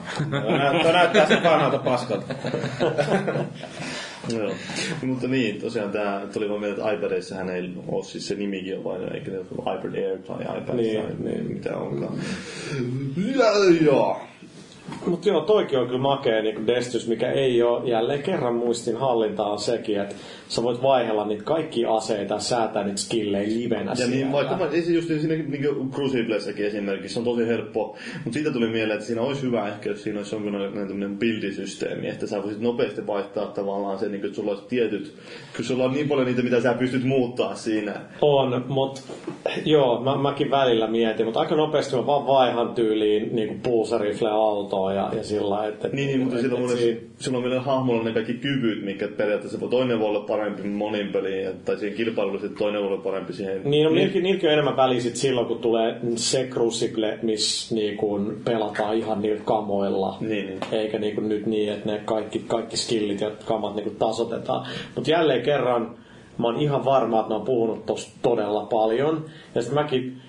Toi 0.82 0.92
näyttää, 0.92 1.26
sen 1.28 1.42
vanhalta 1.42 1.78
paskalta. 1.78 2.34
Joo. 4.38 4.50
Mutta 5.02 5.28
niin, 5.28 5.60
tosiaan 5.60 5.90
tää 5.90 6.26
tuli 6.32 6.48
vaan 6.48 6.60
mieleen, 6.60 6.80
että 6.80 6.92
iPadissahan 6.92 7.50
ei 7.50 7.70
ole 7.88 8.04
siis 8.04 8.28
se 8.28 8.34
nimikin 8.34 8.78
on 8.78 8.84
vain, 8.84 9.14
eikä 9.14 9.30
ne 9.30 9.38
ole 9.38 9.78
iPad 9.78 9.94
Air 9.94 10.18
tai 10.18 10.58
iPad 10.58 10.76
Niin, 10.76 11.02
tai 11.02 11.12
niin. 11.18 11.52
mitä 11.52 11.76
onkaan. 11.76 12.18
Ja, 13.36 13.46
joo. 13.84 14.20
Mutta 15.06 15.28
joo, 15.28 15.40
toikin 15.40 15.78
on 15.78 15.86
kyllä 15.86 16.00
makea 16.00 16.42
niin 16.42 16.66
Destys, 16.66 17.08
mikä 17.08 17.32
ei 17.32 17.62
ole 17.62 17.90
jälleen 17.90 18.22
kerran 18.22 18.54
muistin 18.54 18.96
hallintaa 18.96 19.52
on 19.52 19.58
sekin, 19.58 20.00
että 20.00 20.14
sä 20.48 20.62
voit 20.62 20.82
vaihella 20.82 21.26
niitä 21.26 21.44
kaikki 21.44 21.86
aseita, 21.86 22.38
säätää 22.38 22.84
niitä 22.84 23.00
skillejä 23.00 23.48
livenä 23.48 23.90
Ja 23.90 23.96
siellä. 23.96 24.14
niin, 24.14 24.32
vaikka 24.32 24.58
se 24.70 24.92
just 24.92 25.08
siinä 25.08 25.34
niin 25.34 25.90
Cruciblessakin 25.90 26.66
esimerkiksi, 26.66 27.14
se 27.14 27.18
on 27.18 27.24
tosi 27.24 27.46
helppo. 27.46 27.96
Mutta 28.14 28.32
siitä 28.32 28.50
tuli 28.50 28.68
mieleen, 28.68 28.94
että 28.94 29.06
siinä 29.06 29.22
olisi 29.22 29.42
hyvä 29.42 29.68
ehkä, 29.68 29.90
jos 29.90 30.02
siinä 30.02 30.18
olisi 30.18 30.34
jonkinlainen 30.34 30.88
tämmöinen 30.88 31.18
buildisysteemi, 31.18 32.08
että 32.08 32.26
sä 32.26 32.42
voisit 32.42 32.60
nopeasti 32.60 33.06
vaihtaa 33.06 33.46
tavallaan 33.46 33.98
se, 33.98 34.08
niin 34.08 34.20
kuin, 34.20 34.28
että 34.28 34.36
sulla 34.36 34.50
olisi 34.50 34.66
tietyt, 34.68 35.14
kun 35.56 35.64
sulla 35.64 35.84
on 35.84 35.92
niin 35.92 36.08
paljon 36.08 36.26
niitä, 36.26 36.42
mitä 36.42 36.60
sä 36.60 36.74
pystyt 36.74 37.04
muuttaa 37.04 37.54
siinä. 37.54 38.00
On, 38.20 38.64
mutta 38.68 39.00
joo, 39.64 40.00
mä, 40.00 40.16
mäkin 40.16 40.50
välillä 40.50 40.86
mietin, 40.86 41.26
mutta 41.26 41.40
aika 41.40 41.54
nopeasti 41.54 41.96
mä 41.96 42.06
vaan 42.06 42.26
vaihan 42.26 42.74
tyyliin 42.74 43.36
niin 43.36 43.60
pulsarifle 43.62 44.30
autoa 44.90 45.12
ja, 45.12 45.18
ja 45.18 45.24
sillä 45.24 45.66
että... 45.66 45.88
Niin, 45.88 46.06
niin 46.06 46.20
mutta 46.20 46.40
silloin, 46.40 46.62
mun, 46.62 46.70
siinä- 46.70 47.00
silloin 47.18 47.44
meillä 47.44 47.60
hahmolla 47.60 48.02
ne 48.02 48.12
kaikki 48.12 48.34
kyvyt, 48.34 48.84
mitkä 48.84 49.08
periaatteessa 49.08 49.60
voi- 49.60 49.68
toinen 49.68 50.00
voi 50.00 50.08
olla 50.08 50.20
parempi 50.20 50.62
monin 50.62 51.08
peliin, 51.12 51.48
tai 51.64 51.78
siihen 51.78 51.96
sitten 51.96 52.58
toinen 52.58 52.80
voi 52.80 52.88
olla 52.88 53.02
parempi 53.02 53.32
siihen. 53.32 53.60
Niin, 53.64 53.84
no, 53.84 53.90
niilläkin, 53.90 54.22
niilläkin 54.22 54.48
on 54.48 54.52
enemmän 54.52 54.76
väliä 54.76 55.00
sit 55.00 55.16
silloin, 55.16 55.46
kun 55.46 55.58
tulee 55.58 56.00
se 56.16 56.48
Crucible, 56.50 57.18
missä 57.22 57.74
niin 57.74 57.96
kun 57.96 58.36
pelataan 58.44 58.96
ihan 58.96 59.22
niillä 59.22 59.42
kamoilla. 59.44 60.16
Niin, 60.20 60.46
niin. 60.46 60.58
Eikä 60.72 60.98
niin 60.98 61.14
kuin 61.14 61.28
nyt 61.28 61.46
niin, 61.46 61.72
että 61.72 61.92
ne 61.92 62.00
kaikki, 62.04 62.44
kaikki 62.46 62.76
skillit 62.76 63.20
ja 63.20 63.30
kamat 63.44 63.76
niin 63.76 63.96
tasotetaan. 63.96 64.66
Mutta 64.94 65.10
jälleen 65.10 65.42
kerran 65.42 65.94
mä 66.38 66.46
oon 66.46 66.60
ihan 66.60 66.84
varma, 66.84 67.20
että 67.20 67.28
ne 67.28 67.34
on 67.34 67.44
puhunut 67.44 67.86
tosta 67.86 68.12
todella 68.22 68.64
paljon. 68.64 69.24
Ja 69.54 69.62
sitten 69.62 69.84
mäkin, 69.84 70.22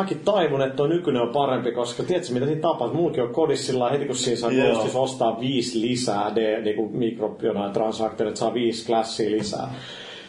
mäkin 0.00 0.20
taivun, 0.24 0.62
että 0.62 0.76
tuo 0.76 0.86
nykyinen 0.86 1.22
on 1.22 1.28
parempi, 1.28 1.72
koska 1.72 2.02
tiedätkö 2.02 2.32
mitä 2.32 2.46
siinä 2.46 2.60
tapahtuu? 2.60 2.96
Muukin 3.00 3.22
on 3.22 3.34
kodissa 3.34 3.66
sillä 3.66 3.90
heti 3.90 4.04
kun 4.06 4.14
siinä 4.16 4.36
saa. 4.40 4.50
Ghostissa 4.50 4.98
ostaa 5.00 5.40
viisi 5.40 5.80
lisää, 5.80 6.32
de, 6.34 6.60
niin 6.60 6.76
kuin 6.76 6.96
mikro, 6.96 7.36
jonain 7.42 7.70
että 7.70 8.34
saa 8.34 8.54
viisi 8.54 8.86
klassia 8.86 9.30
lisää. 9.30 9.74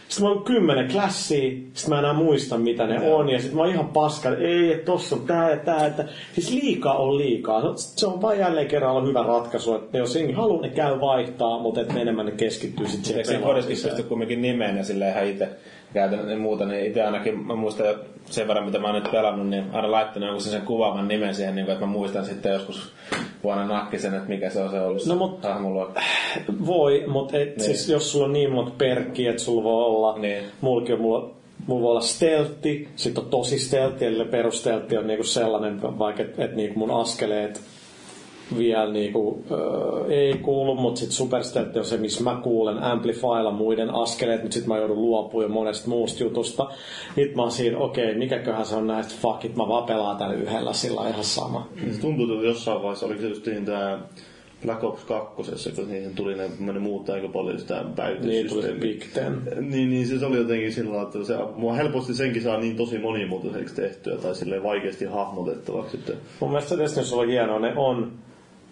Sitten 0.07 0.27
mä 0.30 0.34
oon 0.34 0.44
kymmenen 0.44 0.91
klassia, 0.91 1.52
sitten 1.73 1.89
mä 1.89 1.95
en 1.95 1.99
enää 1.99 2.14
muista 2.14 2.57
mitä 2.57 2.88
ne 2.88 3.14
on, 3.14 3.30
ja 3.30 3.39
sitten 3.39 3.56
mä 3.56 3.61
oon 3.61 3.72
ihan 3.72 3.88
paska, 3.88 4.30
että 4.30 4.44
ei, 4.44 4.72
että 4.72 4.85
tossa 4.85 5.15
on 5.15 5.22
tää 5.22 5.49
ja 5.49 5.57
tää, 5.57 5.85
että 5.85 6.06
siis 6.34 6.52
liikaa 6.53 6.98
on 6.98 7.18
liikaa. 7.18 7.61
Se 7.61 7.68
on- 7.68 7.77
Se 7.77 8.07
on 8.07 8.22
vaan 8.22 8.39
jälleen 8.39 8.68
kerran 8.68 8.91
ollut 8.91 9.10
hyvä 9.10 9.23
ratkaisu, 9.23 9.76
että 9.76 9.98
jos 9.98 10.15
jengi 10.15 10.34
haluaa, 10.34 10.61
ne 10.61 10.69
käy 10.69 11.02
vaihtaa, 11.02 11.60
mutta 11.60 11.81
että 11.81 11.99
enemmän 11.99 12.26
ne 12.26 12.31
keskittyy 12.31 12.88
sitten 12.88 13.06
siihen 13.06 13.19
Eikö 13.19 13.31
kodissakin 13.31 13.53
pelaamiseen. 13.53 13.95
pysty 13.95 14.10
kumminkin 14.10 14.41
nimeen 14.41 14.77
ja 14.77 14.84
silleen 14.84 15.11
ihan 15.14 15.27
itse 15.27 15.49
käytännön 15.93 16.30
ja 16.30 16.38
muuta, 16.38 16.65
niin 16.65 16.85
itse 16.85 17.03
ainakin 17.03 17.39
mä 17.47 17.55
muistan 17.55 17.85
sen 18.26 18.47
verran, 18.47 18.65
mitä 18.65 18.80
mä 18.80 18.88
oon 18.88 18.95
nyt 18.95 19.11
pelannut, 19.11 19.49
niin 19.49 19.64
aina 19.73 19.91
laittanut 19.91 20.27
jonkun 20.27 20.41
sen 20.41 20.61
kuvaavan 20.61 21.07
nimen 21.07 21.35
siihen, 21.35 21.55
niin 21.55 21.65
kuin, 21.65 21.73
että 21.73 21.85
mä 21.85 21.91
muistan 21.91 22.26
sitten 22.26 22.51
joskus 22.53 22.91
vuonna 23.43 23.65
nakkisen, 23.68 24.14
että 24.14 24.30
mikä 24.30 24.49
se 24.49 24.61
on 24.64 24.69
se 24.72 24.80
ollut. 24.81 25.05
No, 25.05 25.15
mut- 25.15 25.43
hahmoluokka. 25.43 26.01
Voi, 26.65 27.03
mutta 27.07 27.38
et, 27.38 27.47
niin. 27.57 27.61
siis 27.65 27.89
jos 27.89 28.11
sulla 28.11 28.26
on 28.26 28.34
niin 28.34 28.51
monta 28.51 28.72
perkkiä, 28.77 29.30
että 29.30 29.43
sulla 29.43 29.64
voi 29.64 29.85
olla, 29.85 30.18
Niin. 30.19 30.43
mullakin 30.61 30.95
on, 30.95 31.01
mulla, 31.01 31.30
mulla 31.68 31.81
voi 31.81 31.91
olla 31.91 32.01
stealthi, 32.01 32.88
sitten 32.95 33.23
on 33.23 33.30
tosi 33.30 33.59
stealthi, 33.59 34.05
eli 34.05 34.26
perusteltti 34.26 34.97
on 34.97 35.07
niinku 35.07 35.23
sellainen, 35.23 35.81
vaikka 35.99 36.23
että 36.23 36.43
et 36.45 36.55
niinku 36.55 36.80
mun 36.80 36.91
askeleet 36.91 37.61
vielä 38.57 38.91
niinku, 38.91 39.44
öö, 39.52 40.07
ei 40.10 40.34
kuulu, 40.34 40.76
mutta 40.76 40.99
sitten 40.99 41.15
supersteltti 41.15 41.80
on 41.80 41.86
se, 41.86 41.98
missä 41.98 42.24
mä 42.24 42.40
kuulen 42.44 42.84
amplifylla 42.84 43.52
muiden 43.52 43.90
askeleet, 43.90 44.41
mutta 44.41 44.53
sitten 44.53 44.69
mä 44.69 44.78
joudun 44.78 45.02
luopumaan 45.02 45.49
jo 45.49 45.53
monesta 45.53 45.90
muusta 45.90 46.24
jutusta. 46.24 46.69
Nyt 47.15 47.36
mä 47.36 47.41
oon 47.41 47.52
siinä, 47.52 47.78
okei, 47.78 48.06
okay, 48.06 48.18
mikäköhän 48.18 48.65
se 48.65 48.76
on 48.76 48.88
näistä, 48.88 49.14
fuck 49.22 49.45
it, 49.45 49.56
mä 49.56 49.68
vaan 49.68 49.84
pelaan 49.84 50.18
tällä 50.18 50.34
yhdellä, 50.34 50.74
sillä 50.74 51.10
ihan 51.10 51.24
sama. 51.24 51.68
Se 51.91 52.02
tuntuu, 52.02 52.34
että 52.34 52.48
jossain 52.48 52.82
vaiheessa, 52.82 53.06
oliko 53.06 53.22
se 53.22 53.28
just 53.28 53.45
niin 53.45 53.65
tää 53.65 53.99
Black 54.65 54.84
Ops 54.84 55.03
2, 55.03 55.36
kun 55.76 55.90
niihin 55.90 56.15
tuli 56.15 56.36
ne, 56.36 56.49
ne 56.60 56.80
muuttaa 56.80 57.15
aika 57.15 57.28
paljon 57.28 57.60
sitä 57.60 57.74
Niin 57.74 57.90
se 57.90 57.95
päivityssysteemiä. 57.95 58.82
Big 58.82 59.03
Ten. 59.14 59.41
Niin, 59.69 59.90
niin 59.90 60.19
se 60.19 60.26
oli 60.26 60.38
jotenkin 60.38 60.74
sillä 60.74 61.02
että 61.02 61.24
se, 61.24 61.36
mua 61.56 61.74
helposti 61.74 62.14
senkin 62.14 62.41
saa 62.41 62.60
niin 62.60 62.76
tosi 62.76 62.98
monimuotoiseksi 62.98 63.76
tehtyä 63.76 64.18
tai 64.18 64.36
silleen 64.36 64.64
vaikeasti 64.64 65.06
hahmotettavaksi. 65.06 65.99
Mun 66.40 66.49
mielestä 66.49 66.78
Destinissä 66.78 67.15
on 67.15 67.28
hienoa, 67.28 67.60
ne 67.60 67.74
on, 67.76 68.11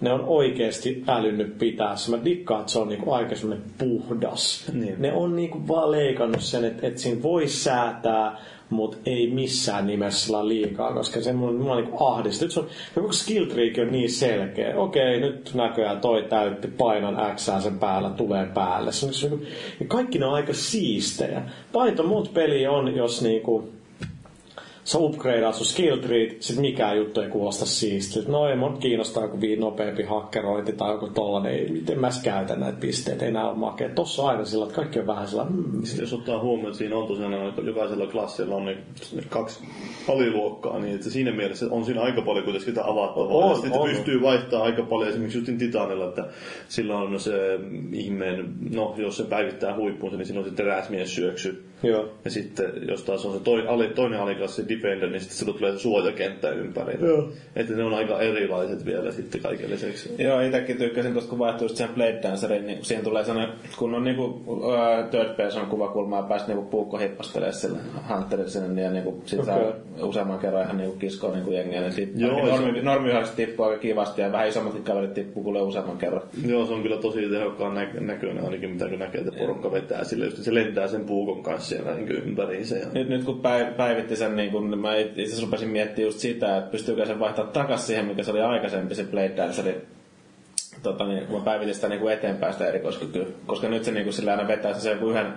ne 0.02 0.14
on 0.14 0.24
oikeasti 0.26 1.04
älynnyt 1.08 1.58
pitää 1.58 1.96
se. 1.96 2.12
Mä 2.12 2.26
dikkaan, 2.26 2.60
että 2.60 2.72
se 2.72 2.80
on 2.80 2.88
niinku 2.90 3.12
aika 3.12 3.36
semmonen 3.36 3.64
puhdas. 3.78 4.72
Niin. 4.74 4.96
Ne 4.98 5.14
on 5.14 5.36
niinku 5.36 5.68
vaan 5.68 5.92
leikannut 5.92 6.42
sen, 6.42 6.66
että, 6.66 6.88
että 6.88 7.02
siinä 7.02 7.24
voi 7.24 7.48
säätää, 7.48 8.38
mutta 8.70 8.98
ei 9.06 9.32
missään 9.32 9.88
nimessä 9.88 10.26
sillä 10.26 10.48
liikaa, 10.48 10.94
koska 10.94 11.22
se 11.22 11.34
mun, 11.34 11.56
mua 11.56 11.76
niinku 11.76 12.06
ahdistaa. 12.06 12.46
Nyt 12.46 12.52
se 12.52 12.60
on, 12.60 12.68
ja 12.96 13.02
koko 13.02 13.14
skill 13.14 13.52
on 13.82 13.92
niin 13.92 14.12
selkeä. 14.12 14.78
Okei, 14.78 15.20
nyt 15.20 15.52
näköjään 15.54 16.02
toi 16.02 16.24
täytti, 16.24 16.68
painan 16.68 17.36
X 17.36 17.50
sen 17.64 17.80
päällä, 17.80 18.10
tulee 18.10 18.46
päälle. 18.54 18.92
Se 18.92 19.06
on, 19.06 19.14
se 19.14 19.28
on, 19.28 19.42
ja 19.80 19.86
kaikki 19.88 20.20
ne 20.20 20.26
on 20.26 20.34
aika 20.34 20.54
siistejä. 20.54 21.42
Pahinta 21.74 22.04
muut 22.04 22.34
peli 22.34 22.68
on, 22.68 22.96
jos 22.96 23.22
niinku, 23.22 23.70
sä 24.86 24.98
upgradeat 24.98 25.56
sun 25.56 25.66
skill 25.66 25.98
treat, 25.98 26.32
sit 26.40 26.58
mikään 26.58 26.98
juttu 26.98 27.22
ei 27.22 27.30
kuulosta 27.30 27.66
siistiltä. 27.66 28.32
No 28.32 28.50
ei 28.50 28.56
mun 28.56 28.78
kiinnostaa 28.78 29.24
joku 29.24 29.38
nopeampi 29.60 30.04
hakkerointi 30.04 30.74
tai 30.74 30.92
joku 30.92 31.10
tollanen. 31.10 31.54
Ei, 31.54 31.70
miten 31.72 32.00
mä 32.00 32.10
käytän 32.24 32.60
näitä 32.60 32.78
pisteitä, 32.80 33.26
ei 33.26 33.32
nää 33.32 33.50
ole 33.50 33.58
makea. 33.58 33.90
Tossa 33.90 34.24
on 34.24 34.30
aina 34.30 34.46
sillä, 34.46 34.66
että 34.66 34.76
kaikki 34.76 35.00
on 35.00 35.08
vähän 35.08 35.28
sillä, 35.28 35.46
Sitten 35.84 36.04
jos 36.04 36.14
ottaa 36.14 36.40
huomioon, 36.40 36.68
että 36.68 36.78
siinä 36.78 36.96
on 36.96 37.08
tosiaan 37.08 37.50
että 37.50 37.62
jokaisella 37.62 38.08
klassilla 38.08 38.56
on 38.56 38.66
ne 38.66 38.78
kaksi 39.30 39.64
aliluokkaa, 40.10 40.80
niin 40.80 40.96
että 40.96 41.10
siinä 41.10 41.32
mielessä 41.32 41.66
on 41.70 41.86
siinä 41.86 42.02
aika 42.02 42.22
paljon 42.22 42.44
kuitenkin 42.44 42.74
sitä 42.74 42.86
avattavaa. 42.86 43.28
On, 43.28 43.56
sitten 43.56 43.82
on. 43.82 43.90
pystyy 43.90 44.22
vaihtamaan 44.22 44.66
aika 44.66 44.84
paljon 44.84 45.10
esimerkiksi 45.10 45.38
justin 45.38 45.58
Titanilla, 45.58 46.06
että 46.06 46.28
sillä 46.68 46.98
on 46.98 47.20
se 47.20 47.60
ihmeen, 47.94 48.54
no 48.74 48.96
jos 48.98 49.18
se 49.18 49.24
päivittää 49.24 49.76
huippuunsa, 49.76 50.18
niin 50.18 50.38
on 50.38 50.44
se 50.44 50.52
teräsmies 50.52 51.16
syöksy. 51.16 51.66
Joo. 51.84 52.10
Ja 52.26 52.32
sitten 52.32 52.66
jos 52.88 53.04
taas 53.04 53.26
on 53.26 53.34
se 53.34 53.40
toi, 53.44 53.68
ali, 53.68 53.88
toinen 53.88 54.20
aliklassi 54.20 54.70
Defender, 54.70 55.10
niin 55.10 55.22
sitten 55.22 55.38
sillä 55.38 55.54
tulee 55.54 55.72
se 55.72 55.80
suojakenttä 55.80 56.50
ympärillä. 56.50 57.08
Joo. 57.08 57.30
Että 57.56 57.74
ne 57.74 57.84
on 57.84 57.94
aika 57.94 58.20
erilaiset 58.22 58.86
vielä 58.86 59.12
sitten 59.12 59.42
kaiken 59.42 59.70
lisäksi. 59.70 60.16
Joo, 60.24 60.42
itsekin 60.42 60.78
tykkäsin 60.78 61.12
tuosta, 61.14 61.30
kun 61.30 61.40
vaihtuu 61.40 61.66
just 61.66 61.76
sen 61.76 61.90
Blade 61.96 62.20
Dancerin, 62.24 62.68
niin 62.68 62.86
siihen 62.86 63.04
tulee 63.04 63.24
sellainen, 63.24 63.56
kun 63.78 63.96
on 63.96 64.04
niinku 64.04 64.24
uh, 64.48 64.74
third 65.12 65.36
person 65.38 65.66
kuvakulmaa 65.66 66.20
ja 66.20 66.26
päästä 66.26 66.48
niinku 66.48 66.70
puukko 66.70 66.98
hippastelemaan 66.98 67.54
sille 67.54 67.78
Hunterille 68.10 68.50
sinne, 68.50 68.82
ja 68.82 68.92
niinku 68.92 69.22
sit 69.26 69.40
Okei. 69.40 69.54
saa 69.54 69.74
useamman 70.02 70.40
kerran 70.40 70.64
ihan 70.64 70.78
niinku 70.78 70.96
kiskoa 70.98 71.32
niinku 71.32 71.52
jengiä, 71.52 71.82
niin 71.82 71.94
sit 71.94 72.12
Joo, 72.16 72.48
Joo, 72.48 72.58
se- 72.58 72.82
normi, 72.82 73.10
tippuu 73.36 73.66
aika 73.66 73.78
kivasti, 73.82 74.22
ja 74.22 74.32
vähän 74.32 74.48
isommatkin 74.48 74.84
kaverit 74.84 75.14
tippuu 75.14 75.44
kuule 75.44 75.62
useamman 75.62 75.98
kerran. 75.98 76.22
Joo, 76.48 76.66
se 76.66 76.74
on 76.74 76.82
kyllä 76.82 76.98
tosi 76.98 77.30
tehokkaan 77.30 77.76
nä- 77.76 77.92
näköinen 78.00 78.44
ainakin, 78.46 78.70
mitä 78.70 78.90
kun 78.90 79.00
näkee, 79.00 79.22
että 79.22 79.40
porukka 79.40 79.72
vetää 79.72 80.04
sille, 80.04 80.26
just, 80.26 80.38
että 80.38 80.46
se 80.46 80.54
lentää 80.54 80.88
sen 80.88 81.06
puukon 81.06 81.44
kanssa 81.44 81.65
siellä 81.66 81.94
niin 81.94 82.12
ympäriinsä. 82.12 82.78
Ja... 82.78 82.86
Nyt, 82.94 83.10
nyt 83.10 83.24
kun 83.24 83.42
päiv- 83.44 83.74
päivitti 83.74 84.16
sen, 84.16 84.36
niin 84.36 84.52
kun 84.52 84.80
mä 84.80 84.96
itse 84.96 85.24
asiassa 85.24 85.46
rupesin 85.46 85.70
miettimään 85.70 86.08
just 86.08 86.20
sitä, 86.20 86.58
että 86.58 86.72
pystyykö 86.72 87.06
sen 87.06 87.20
vaihtaa 87.20 87.46
takaisin 87.46 87.88
siihen, 87.88 88.06
mikä 88.06 88.24
se 88.24 88.32
oli 88.32 88.42
aikaisempi, 88.42 88.96
se 88.96 89.04
Blade 89.04 89.38
Danceri. 89.38 89.82
Tota, 90.84 91.08
niin, 91.08 91.28
kun 91.28 91.40
mä 91.40 91.46
päivitin 91.46 91.76
sitä 91.76 91.90
niin 91.90 92.00
kuin 92.00 92.14
eteenpäin 92.14 92.54
sitä 92.54 92.68
erikoiskykyä. 92.68 93.26
Koska 93.46 93.70
nyt 93.70 93.84
se 93.84 93.92
niin 93.92 94.04
kuin, 94.04 94.14
sillä 94.14 94.32
aina 94.32 94.48
vetää 94.48 94.74
se 94.74 94.92
joku 94.92 95.10
yhden 95.10 95.34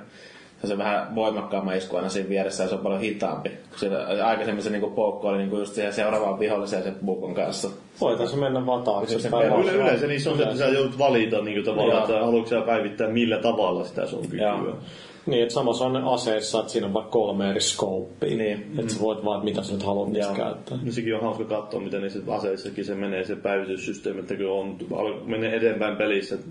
se 0.64 0.78
vähän 0.78 1.14
voimakkaamman 1.14 1.76
isku 1.76 1.96
aina 1.96 2.08
siinä 2.08 2.28
vieressä 2.28 2.62
ja 2.62 2.68
se 2.68 2.74
on 2.74 2.80
paljon 2.80 3.00
hitaampi. 3.00 3.50
Sillä, 3.76 4.06
aikaisemmin 4.24 4.62
se 4.62 4.70
niinku 4.70 4.90
poukko 4.90 5.28
oli 5.28 5.38
niinku 5.38 5.58
just 5.58 5.74
siihen 5.74 5.92
seuraavaan 5.92 6.38
viholliseen 6.38 6.82
sen 6.82 6.96
puukon 7.06 7.34
kanssa. 7.34 7.70
Voitaisiin 8.00 8.40
mennä 8.40 8.66
vaan 8.66 8.82
taakse. 8.82 9.18
Se 9.18 9.28
Yle, 9.28 9.72
yleensä 9.72 10.06
niissä 10.06 10.30
on 10.30 10.36
se, 10.36 10.42
että 10.42 10.56
sä 10.56 10.66
joudut 10.66 10.98
valita 10.98 11.42
niin 11.42 11.64
tavallaan, 11.64 12.00
että 12.00 12.24
haluatko 12.24 12.50
sä 12.50 12.60
päivittää 12.60 13.08
millä 13.08 13.38
tavalla 13.38 13.84
sitä 13.84 14.06
sun 14.06 14.22
kykyä. 14.22 14.48
Joo. 14.48 14.76
Niin, 15.28 15.42
että 15.42 15.54
samassa 15.54 15.84
on 15.84 15.92
ne 15.92 16.00
aseissa, 16.04 16.60
että 16.60 16.72
siinä 16.72 16.86
on 16.86 16.94
vaikka 16.94 17.10
kolme 17.10 17.50
eri 17.50 17.60
scopea. 17.60 18.36
Niin. 18.36 18.72
Että 18.78 18.94
sä 18.94 19.00
voit 19.00 19.24
vaan, 19.24 19.44
mitä 19.44 19.62
sä 19.62 19.72
nyt 19.72 19.82
haluat 19.82 20.08
niistä 20.08 20.32
Joo. 20.32 20.46
käyttää. 20.46 20.78
No 20.82 20.92
sekin 20.92 21.14
on 21.14 21.22
hauska 21.22 21.44
katsoa, 21.44 21.80
miten 21.80 22.02
niissä 22.02 22.20
aseissakin 22.28 22.84
se 22.84 22.94
menee, 22.94 23.24
se 23.24 23.36
päivityssysteemi, 23.36 24.20
että 24.20 24.34
kun 24.34 24.50
on, 24.50 24.76
menee 25.24 25.56
eteenpäin 25.56 25.96
pelissä, 25.96 26.34
että 26.34 26.48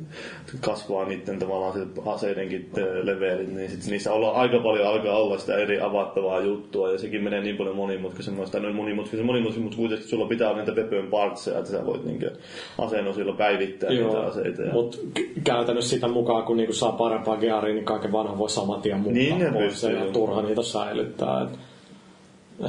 kasvaa 0.62 1.06
niiden 1.06 1.40
tavallaan 1.40 1.74
se 1.74 1.80
aseidenkin 2.06 2.70
levelit, 3.04 3.56
niin 3.56 3.70
sit 3.70 3.92
niissä 3.92 4.14
olla, 4.14 4.32
aika 4.32 4.60
paljon 4.60 4.88
alkaa 4.88 5.18
olla 5.18 5.38
sitä 5.38 5.58
eri 5.58 5.82
avattavaa 5.82 6.40
juttua, 6.40 6.92
ja 6.92 6.98
sekin 6.98 7.24
menee 7.24 7.42
niin 7.42 7.58
paljon 7.58 7.76
monimutkaisemmaksi, 7.76 8.52
tai 8.52 8.74
monimutkaisen 8.74 9.26
monimutkaisen, 9.26 9.64
mutta 9.64 9.78
kuitenkin 9.78 10.08
sulla 10.08 10.26
pitää 10.28 10.50
olla 10.50 10.60
niitä 10.60 10.82
weapon 10.82 11.10
partseja, 11.12 11.60
että 11.60 11.72
sä 11.72 11.86
voit 11.86 12.06
niinkö 12.06 12.32
aseen 12.78 13.08
osilla 13.08 13.34
päivittää 13.34 13.90
niitä 13.90 14.20
aseita. 14.20 14.62
Ja... 14.62 14.74
Mutta 14.74 14.98
käytännössä 15.44 15.90
sitä 15.90 16.08
mukaan, 16.08 16.44
kun 16.44 16.58
niinku 16.58 16.74
saa 16.74 16.92
parempaa 16.92 17.38
gearia, 17.38 17.74
niin 17.74 17.86
kaiken 17.86 18.12
vanhan 18.12 18.38
voi 18.38 18.50
saman 18.68 18.82
tien 18.82 19.00
muuttaa 19.00 19.38
Niin 19.38 19.54
pois. 19.54 19.84
ja 19.84 20.12
turha 20.14 20.42
niitä 20.42 20.64
säilyttää. 20.64 21.42
Et, 21.44 21.60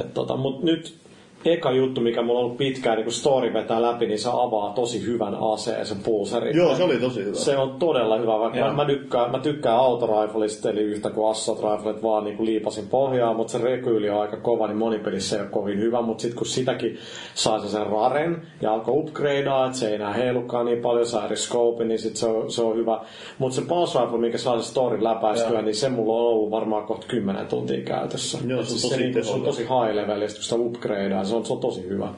et 0.01 0.13
tota, 0.13 0.37
mut 0.37 0.63
nyt 0.63 0.97
eka 1.45 1.71
juttu, 1.71 2.01
mikä 2.01 2.21
mulla 2.21 2.39
on 2.39 2.45
ollut 2.45 2.57
pitkään, 2.57 2.95
niin 2.95 3.03
kun 3.03 3.13
story 3.13 3.53
vetää 3.53 3.81
läpi, 3.81 4.07
niin 4.07 4.19
se 4.19 4.29
avaa 4.33 4.73
tosi 4.73 5.05
hyvän 5.05 5.35
aseen, 5.53 5.85
sen 5.85 5.97
pulserin. 6.03 6.57
Joo, 6.57 6.75
se 6.75 6.83
oli 6.83 6.97
tosi 6.97 7.23
hyvä. 7.23 7.35
Se 7.35 7.57
on 7.57 7.79
todella 7.79 8.17
hyvä, 8.17 8.39
vaikka 8.39 8.59
mä, 8.59 8.65
Joo. 8.65 8.73
mä, 8.73 8.85
tykkään, 8.85 9.31
mä 9.31 9.39
tykkään 9.39 9.77
autorifleista, 9.77 10.69
eli 10.69 10.81
yhtä 10.81 11.09
kuin 11.09 11.31
assault 11.31 11.59
riflet 11.63 12.03
vaan 12.03 12.23
niin 12.23 12.37
kuin 12.37 12.47
liipasin 12.47 12.87
pohjaa, 12.87 13.33
mutta 13.33 13.51
se 13.51 13.57
rekyyli 13.57 14.09
on 14.09 14.21
aika 14.21 14.37
kova, 14.37 14.67
niin 14.67 14.77
monipelissä 14.77 15.35
ei 15.35 15.41
ole 15.41 15.49
kovin 15.49 15.79
hyvä, 15.79 16.01
mutta 16.01 16.21
sitten 16.21 16.37
kun 16.37 16.47
sitäkin 16.47 16.97
se 17.33 17.49
sen 17.67 17.87
raren 17.87 18.41
ja 18.61 18.73
alkoi 18.73 18.93
upgradea, 18.97 19.65
että 19.65 19.77
se 19.77 19.89
ei 19.89 19.95
enää 19.95 20.13
heilukaan 20.13 20.65
niin 20.65 20.81
paljon, 20.81 21.05
saa 21.05 21.25
eri 21.25 21.37
scope, 21.37 21.83
niin 21.85 21.99
sit 21.99 22.15
se 22.15 22.27
on, 22.27 22.51
se 22.51 22.61
on 22.61 22.75
hyvä. 22.75 23.01
Mutta 23.37 23.55
se 23.55 23.61
pulse 23.61 23.99
rifle, 23.99 24.17
mikä 24.17 24.37
saa 24.37 24.61
se 24.61 24.69
story 24.69 25.03
läpäistyä, 25.03 25.61
niin 25.61 25.75
se 25.75 25.89
mulla 25.89 26.13
on 26.13 26.27
ollut 26.27 26.51
varmaan 26.51 26.83
kohta 26.83 27.07
10 27.07 27.47
tuntia 27.47 27.81
käytössä. 27.81 28.37
Joo, 28.47 28.57
se 28.57 28.59
on 28.59 28.65
siis 28.65 28.81
tosi 28.81 28.97
niinku, 28.97 29.23
se 29.23 29.31
on 29.33 29.41
tosi 29.41 29.61
high 29.61 29.95
level, 29.95 30.21
ja 30.21 30.27
kun 30.27 30.43
sitä 30.43 30.55
upgradea, 30.55 31.23
se 31.29 31.35
on, 31.35 31.45
se 31.45 31.53
on 31.53 31.59
tosi 31.59 31.89
hyvä. 31.89 32.09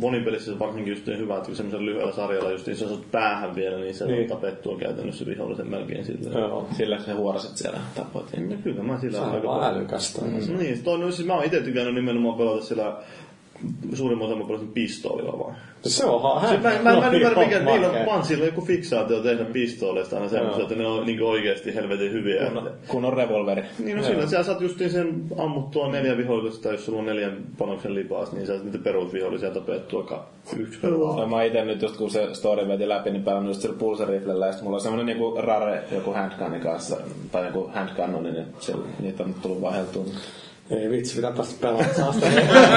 Monipelissä 0.00 0.52
se 0.52 0.58
varsinkin 0.58 0.92
just 0.92 1.06
niin 1.06 1.18
hyvä, 1.18 1.36
että 1.36 1.54
semmoisella 1.54 1.86
lyhyellä 1.86 2.12
sarjalla 2.12 2.50
just 2.50 2.66
niin 2.66 2.76
saat 2.76 3.10
päähän 3.12 3.54
vielä, 3.54 3.76
niin 3.78 3.94
se 3.94 4.06
Niin. 4.06 4.22
on 4.22 4.28
tapettua 4.28 4.78
käytännössä 4.78 5.26
vihollisen 5.26 5.70
melkein 5.70 6.04
sillä. 6.04 6.40
Joo. 6.40 6.66
Sillä 6.76 6.98
se 6.98 7.12
huorasit 7.12 7.56
siellä 7.56 7.78
tapoit. 7.94 8.26
No 8.48 8.56
kyllä 8.64 8.82
mä 8.82 9.00
sillä 9.00 9.18
Se 9.18 9.24
on 9.24 9.30
aika 9.32 9.66
älykästä. 9.68 10.22
Mm. 10.24 10.58
Niin, 10.58 10.82
toi, 10.84 10.98
no, 10.98 11.10
siis 11.10 11.26
mä 11.28 11.34
oon 11.34 11.44
itse 11.44 11.60
tykännyt 11.60 11.94
nimenomaan 11.94 12.38
pelata 12.38 12.64
sillä 12.64 12.96
suurimman 13.94 14.26
osan 14.26 14.38
mä 14.38 14.44
pelasin 14.44 14.68
pistoolilla 14.68 15.38
vaan. 15.38 15.56
Se 15.82 16.04
on 16.04 16.48
Se, 16.48 16.56
mä, 16.56 16.70
mä, 16.82 17.00
mä 17.00 17.06
en 17.06 17.14
ymmärrä 17.14 17.44
mikä, 17.44 17.58
niillä 17.58 17.90
on 17.90 18.06
vaan 18.06 18.24
sillä 18.24 18.44
joku 18.44 18.60
fiksaatio 18.60 19.20
tehdä 19.20 19.44
pistooleista 19.44 20.16
aina 20.16 20.28
semmoisia, 20.28 20.60
Joo. 20.60 20.68
että 20.68 20.82
ne 20.82 20.86
on 20.86 21.06
niinku 21.06 21.26
oikeesti 21.26 21.74
helvetin 21.74 22.12
hyviä. 22.12 22.50
Kun, 22.50 22.70
kun 22.88 23.04
on 23.04 23.12
revolveri. 23.12 23.62
Niin 23.78 23.96
no 23.96 24.02
sillä 24.02 24.26
sä 24.26 24.42
saat 24.42 24.60
justiin 24.60 24.90
sen 24.90 25.22
ammuttua 25.38 25.88
neljä 25.92 26.16
vihollista, 26.16 26.72
jos 26.72 26.86
sulla 26.86 26.98
on 26.98 27.06
neljän 27.06 27.36
panoksen 27.58 27.94
lipaas, 27.94 28.32
niin 28.32 28.46
sä 28.46 28.52
saat 28.52 28.64
niitä 28.64 28.78
perusvihollisia 28.78 29.50
tapettua 29.50 30.02
ka- 30.02 30.26
yksi 30.56 30.78
per. 30.80 30.90
No, 30.90 31.26
mä 31.26 31.42
ite 31.42 31.64
nyt 31.64 31.82
just 31.82 31.96
kun 31.96 32.10
se 32.10 32.34
story 32.34 32.68
veti 32.68 32.88
läpi, 32.88 33.10
niin 33.10 33.24
pelannut 33.24 33.50
just 33.50 33.60
sillä 33.60 33.76
pulseriflellä, 33.78 34.46
ja 34.46 34.52
sit 34.52 34.62
mulla 34.62 34.76
on 34.76 34.80
semmonen 34.80 35.06
niinku 35.06 35.34
rare 35.40 35.84
joku 35.92 36.12
handgunin 36.12 36.60
kanssa, 36.60 36.96
tai 37.32 37.46
joku 37.46 37.70
handgunnoni, 37.74 38.30
niin 38.32 38.46
niitä 39.00 39.22
on 39.22 39.28
nyt 39.28 39.42
tullut 39.42 39.60
vaheltua. 39.60 40.04
Ei 40.70 40.90
vitsi, 40.90 41.16
mitä 41.16 41.30
päästä 41.30 41.54
pelaamaan. 41.60 41.94
Saa 41.94 42.12
sitä, 42.12 42.30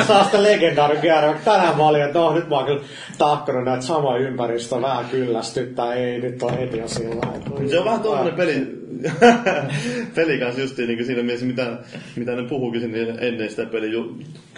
saa 0.07 0.23
sitä 0.25 0.43
legendaarin 0.43 1.01
tänään 1.45 1.77
mä 1.77 1.87
olin, 1.87 2.01
että 2.01 2.21
oh, 2.21 2.35
nyt 2.35 2.49
mä 2.49 2.55
oon 2.55 2.65
kyllä 2.65 2.81
tahkonut 3.17 3.63
näitä 3.63 3.81
samoja 3.81 4.27
ympäristöä 4.27 4.81
vähän 4.81 5.05
kyllästyttää. 5.05 5.93
Ei, 5.93 6.21
nyt 6.21 6.43
on 6.43 6.57
heti 6.57 6.77
jo 6.77 6.87
sillä. 6.87 7.25
Se 7.69 7.79
on 7.79 7.85
vähän 7.85 7.99
tuommoinen 7.99 8.33
peli, 8.33 8.79
peli 10.15 10.39
kanssa 10.39 10.61
justiin 10.61 10.87
niin 10.87 11.05
siinä 11.05 11.23
mielessä, 11.23 11.45
mitä, 11.45 11.77
mitä 12.15 12.35
ne 12.35 12.43
puhuukin 12.43 12.81
sinne 12.81 12.99
ennen 13.19 13.49
sitä 13.49 13.65
pelin 13.65 13.91
ju, 13.91 14.17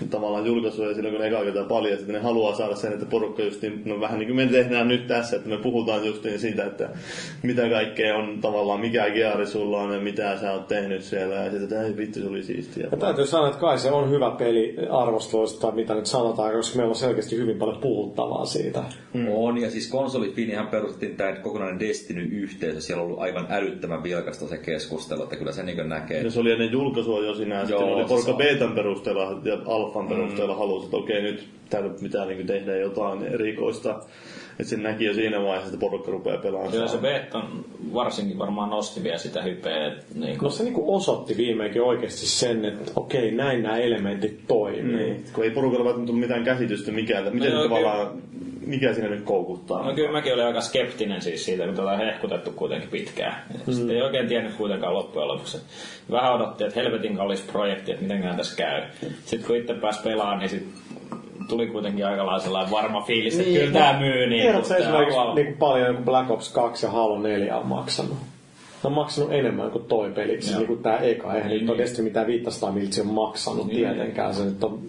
tavallaan 0.09 0.45
julkaisua 0.45 0.87
ja 0.87 0.93
silloin 0.93 1.13
kun 1.13 1.21
ne 1.21 1.27
eka 1.27 1.43
kertaa 1.43 1.63
paljasti, 1.63 2.01
että 2.01 2.13
ne 2.13 2.19
haluaa 2.19 2.55
saada 2.55 2.75
sen, 2.75 2.93
että 2.93 3.05
porukka 3.05 3.43
justiin, 3.43 3.81
no 3.85 3.99
vähän 3.99 4.19
niin 4.19 4.27
kuin 4.27 4.35
me 4.35 4.45
tehdään 4.45 4.87
nyt 4.87 5.07
tässä, 5.07 5.35
että 5.35 5.49
me 5.49 5.57
puhutaan 5.57 6.05
justiin 6.05 6.39
siitä, 6.39 6.65
että 6.65 6.89
mitä 7.43 7.69
kaikkea 7.69 8.15
on 8.15 8.41
tavallaan, 8.41 8.79
mikä 8.79 9.09
geari 9.09 9.45
sulla 9.45 9.81
on 9.81 9.93
ja 9.93 9.99
mitä 9.99 10.37
sä 10.37 10.51
oot 10.51 10.67
tehnyt 10.67 11.03
siellä 11.03 11.35
ja 11.35 11.43
sitten, 11.43 11.63
että 11.63 11.83
ei 11.83 11.97
vittu, 11.97 12.19
se 12.19 12.27
oli 12.27 12.43
siistiä. 12.43 12.87
Ja 12.91 12.97
täytyy 12.97 13.25
sanoa, 13.25 13.47
että 13.47 13.59
kai 13.59 13.79
se 13.79 13.91
on 13.91 14.09
hyvä 14.09 14.31
peli 14.31 14.75
arvosteluista, 14.89 15.61
tai 15.61 15.75
mitä 15.75 15.93
nyt 15.93 16.05
sanotaan, 16.05 16.53
koska 16.53 16.77
meillä 16.77 16.89
on 16.89 16.95
selkeästi 16.95 17.37
hyvin 17.37 17.57
paljon 17.57 17.81
puhuttavaa 17.81 18.45
siitä. 18.45 18.83
Mm. 19.13 19.27
On, 19.27 19.57
ja 19.57 19.71
siis 19.71 19.89
konsolifinihan 19.89 20.67
perustettiin 20.67 21.17
tämä 21.17 21.35
kokonainen 21.35 21.79
Destiny-yhteisö. 21.79 22.81
Siellä 22.81 23.01
on 23.01 23.07
ollut 23.07 23.21
aivan 23.21 23.47
älyttömän 23.49 24.03
vilkasta 24.21 24.47
se 24.47 24.57
keskustelu, 24.57 25.23
että 25.23 25.35
kyllä 25.35 25.51
se 25.51 25.63
niin 25.63 25.89
näkee. 25.89 26.21
Ja 26.21 26.31
se 26.31 26.39
oli 26.39 26.51
ennen 26.51 26.71
julkaisua 26.71 27.25
jo 27.25 27.35
sinä, 27.35 27.65
sitten 27.65 27.87
Joo, 27.87 27.95
oli 27.95 28.05
porukka 28.05 28.33
betan 28.33 28.71
perusteella 28.71 29.41
ja 29.43 29.57
alfan 29.65 30.07
perusteella 30.07 30.53
mm. 30.53 30.59
halusi, 30.59 30.85
että 30.85 30.97
okei 30.97 31.21
nyt 31.21 31.47
täällä 31.69 31.89
pitää 32.03 32.25
niin 32.25 32.47
tehdä 32.47 32.75
jotain 32.75 33.23
erikoista. 33.23 33.99
Että 34.61 34.69
sen 34.69 34.83
näki 34.83 35.05
jo 35.05 35.13
siinä 35.13 35.41
vaiheessa, 35.43 35.67
että 35.67 35.79
porukka 35.79 36.11
rupeaa 36.11 36.37
pelaamaan. 36.37 36.71
Kyllä 36.71 36.87
se. 36.87 36.97
Beton 36.97 37.65
varsinkin 37.93 38.39
varmaan 38.39 38.69
nosti 38.69 39.03
vielä 39.03 39.17
sitä 39.17 39.41
hypeä. 39.41 39.87
että 39.87 40.05
Niin 40.15 40.33
No 40.33 40.39
kuin, 40.39 40.51
se 40.51 40.63
niinku 40.63 40.95
osoitti 40.95 41.37
viimeinkin 41.37 41.81
oikeasti 41.81 42.25
sen, 42.25 42.65
että 42.65 42.91
okei, 42.95 43.31
näin 43.31 43.63
nämä 43.63 43.77
elementit 43.77 44.47
toimii. 44.47 44.95
Niin, 44.95 45.25
kun 45.33 45.43
ei 45.43 45.51
porukalla 45.51 45.85
välttämättä 45.85 46.07
tullut 46.07 46.21
mitään 46.21 46.43
käsitystä 46.43 46.91
mikä, 46.91 47.21
miten 47.21 47.51
No 47.51 47.57
no, 47.57 47.63
joo, 47.63 47.63
tavallaan, 47.63 48.21
mikä 48.65 48.93
siinä 48.93 49.09
nyt 49.09 49.23
koukuttaa. 49.23 49.85
No 49.85 49.93
kyllä 49.93 50.11
mäkin 50.11 50.33
olin 50.33 50.45
aika 50.45 50.61
skeptinen 50.61 51.21
siis 51.21 51.45
siitä, 51.45 51.67
mitä 51.67 51.81
ollaan 51.81 51.99
hehkutettu 51.99 52.51
kuitenkin 52.51 52.89
pitkään. 52.89 53.43
Mm. 53.67 53.73
Sitten 53.73 53.95
ei 53.95 54.01
oikein 54.01 54.27
tiennyt 54.27 54.53
kuitenkaan 54.53 54.93
loppujen 54.93 55.27
lopuksi. 55.27 55.57
Vähän 56.11 56.33
odotti, 56.33 56.63
että 56.63 56.79
helvetin 56.79 57.15
kallis 57.15 57.41
projekti, 57.41 57.91
että 57.91 58.03
mitenkään 58.03 58.37
tässä 58.37 58.57
käy. 58.57 58.81
Sitten 59.25 59.47
kun 59.47 59.55
itse 59.57 59.73
pääsi 59.73 60.03
pelaamaan, 60.03 60.39
niin 60.39 60.49
sit 60.49 60.67
tuli 61.47 61.67
kuitenkin 61.67 62.05
aika 62.05 62.25
lailla 62.25 62.39
sellainen 62.43 62.71
varma 62.71 63.01
fiilis, 63.01 63.39
että 63.39 63.51
kyllä 63.59 63.73
tää 63.73 63.99
myy 63.99 64.27
niin. 64.27 64.41
Tiedätkö 64.41 64.67
tää 64.67 64.77
esimerkiksi 64.77 65.17
haluaa- 65.17 65.35
niin 65.35 65.57
paljon 65.57 65.87
joku 65.87 66.03
Black 66.03 66.31
Ops 66.31 66.49
2 66.49 66.85
ja 66.85 66.91
Halo 66.91 67.19
4 67.19 67.57
on 67.57 67.67
maksanut? 67.67 68.17
Ne 68.83 68.87
on 68.87 68.93
maksanut 68.93 69.33
enemmän 69.33 69.71
kuin 69.71 69.85
toi 69.85 70.11
peli, 70.11 70.41
siis 70.41 70.51
Joo. 70.51 70.59
niin 70.59 70.67
kuin 70.67 70.83
tää 70.83 70.97
eka. 70.97 71.33
Eihän 71.33 71.49
Niin, 71.49 71.65
niin, 71.65 71.77
nyt 71.77 71.93
niin. 71.93 72.03
Mitään 72.03 72.27
500 72.27 72.71
miltsiä 72.71 73.03
on 73.03 73.09
maksanut 73.13 73.67
Niin, 73.67 73.77
tietenkään. 73.77 74.35
Se 74.35 74.43
nyt 74.45 74.63
on 74.63 74.79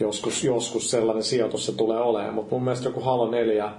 joskus, 0.00 0.44
joskus 0.44 0.90
sellainen 0.90 1.22
sijoitus 1.24 1.66
se 1.66 1.76
tulee 1.76 2.00
olemaan, 2.00 2.34
mutta 2.34 2.54
mun 2.54 2.64
mielestä 2.64 2.88
joku 2.88 3.00
Halo 3.00 3.30
4 3.30 3.70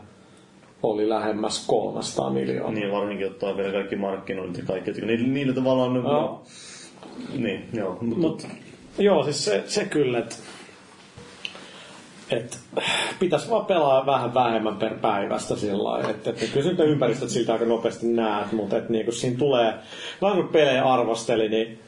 oli 0.83 1.09
lähemmäs 1.09 1.67
300 1.67 2.29
miljoonaa. 2.29 2.71
Niin, 2.71 2.91
varsinkin 2.91 3.27
ottaa 3.27 3.57
vielä 3.57 3.71
kaikki 3.71 3.95
markkinoinnit 3.95 4.57
ja 4.57 4.63
kaikki. 4.65 4.91
Niillä, 4.91 5.27
niillä 5.27 5.53
tavallaan... 5.53 5.93
No. 5.93 6.01
No. 6.01 6.41
Niin, 7.37 7.65
joo. 7.73 7.97
Mutta, 8.01 8.17
Mut, 8.17 8.47
joo, 8.97 9.23
siis 9.23 9.45
se, 9.45 9.63
se 9.65 9.85
kyllä, 9.85 10.19
että 10.19 10.35
et, 12.37 12.59
pitäisi 13.19 13.49
vaan 13.49 13.65
pelaa 13.65 14.05
vähän 14.05 14.33
vähemmän 14.33 14.75
per 14.75 14.93
päivästä 14.93 15.55
sillä 15.55 15.83
lailla. 15.83 16.09
Että 16.09 16.29
et, 16.29 16.49
kyllä 16.53 16.71
ne 16.71 16.83
ympäristöt 16.83 17.29
siltä 17.29 17.53
aika 17.53 17.65
nopeasti 17.65 18.07
näet, 18.07 18.51
mutta 18.51 18.77
et, 18.77 18.89
niinku, 18.89 19.11
siinä 19.11 19.37
tulee, 19.37 19.73
vähän 20.21 20.37
kun 20.37 20.47
pelejä 20.47 20.83
arvosteli, 20.83 21.49
niin, 21.49 21.79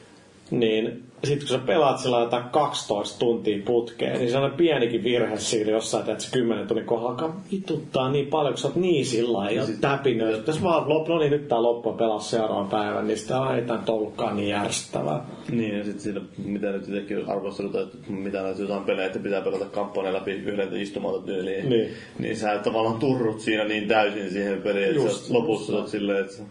niin 0.50 1.05
sitten 1.24 1.48
kun 1.48 1.58
sä 1.58 1.66
pelaat 1.66 1.98
sillä 1.98 2.20
jotain 2.20 2.44
12 2.44 3.18
tuntia 3.18 3.62
putkeen, 3.64 4.18
niin 4.18 4.30
sellainen 4.30 4.56
pienikin 4.56 5.04
virhe 5.04 5.36
siinä 5.36 5.70
jossain, 5.70 6.10
että 6.10 6.24
se 6.24 6.32
10 6.32 6.66
tunnin 6.66 6.86
kohdalla 6.86 7.10
alkaa 7.10 7.40
vituttaa 7.52 8.10
niin 8.10 8.26
paljon, 8.26 8.52
kun 8.52 8.58
sä 8.58 8.68
oot 8.68 8.76
niin 8.76 9.06
sillä 9.06 9.38
lailla 9.38 9.62
ja 9.62 9.66
täpinöitä. 9.80 10.50
Jos 10.50 10.62
vaan 10.62 10.88
loppu, 10.88 11.12
no 11.12 11.18
niin 11.18 11.30
nyt 11.30 11.48
tää 11.48 11.62
loppu 11.62 11.92
pelaa 11.92 12.20
seuraavan 12.20 12.68
päivän, 12.68 13.06
niin 13.06 13.18
sitä 13.18 13.54
ei 13.56 13.62
tää 13.62 13.82
ollutkaan 13.88 14.36
niin 14.36 14.48
järjestävää. 14.48 15.26
Niin, 15.50 15.78
ja 15.78 15.84
sitten 15.84 16.02
siinä, 16.02 16.20
mitä 16.44 16.70
nyt 16.70 16.88
itsekin 16.88 17.28
arvosteluta, 17.28 17.80
että 17.80 17.96
mitä 18.08 18.42
näitä 18.42 18.62
jotain 18.62 18.84
pelejä, 18.84 19.06
että 19.06 19.18
pitää 19.18 19.40
pelata 19.40 19.64
kampanja 19.64 20.12
läpi 20.12 20.32
yhden 20.32 20.76
istumalta 20.76 21.26
tyyliin. 21.26 21.68
Niin. 21.68 21.90
niin 22.18 22.36
sä 22.36 22.58
tavallaan 22.58 22.98
turrut 22.98 23.40
siinä 23.40 23.64
niin 23.64 23.88
täysin 23.88 24.30
siihen 24.30 24.62
peliin, 24.62 24.84
että 24.84 24.96
Just, 24.96 25.24
sä 25.24 25.34
lopussa 25.34 25.76
oot 25.76 25.88
silleen, 25.88 26.24
että... 26.24 26.42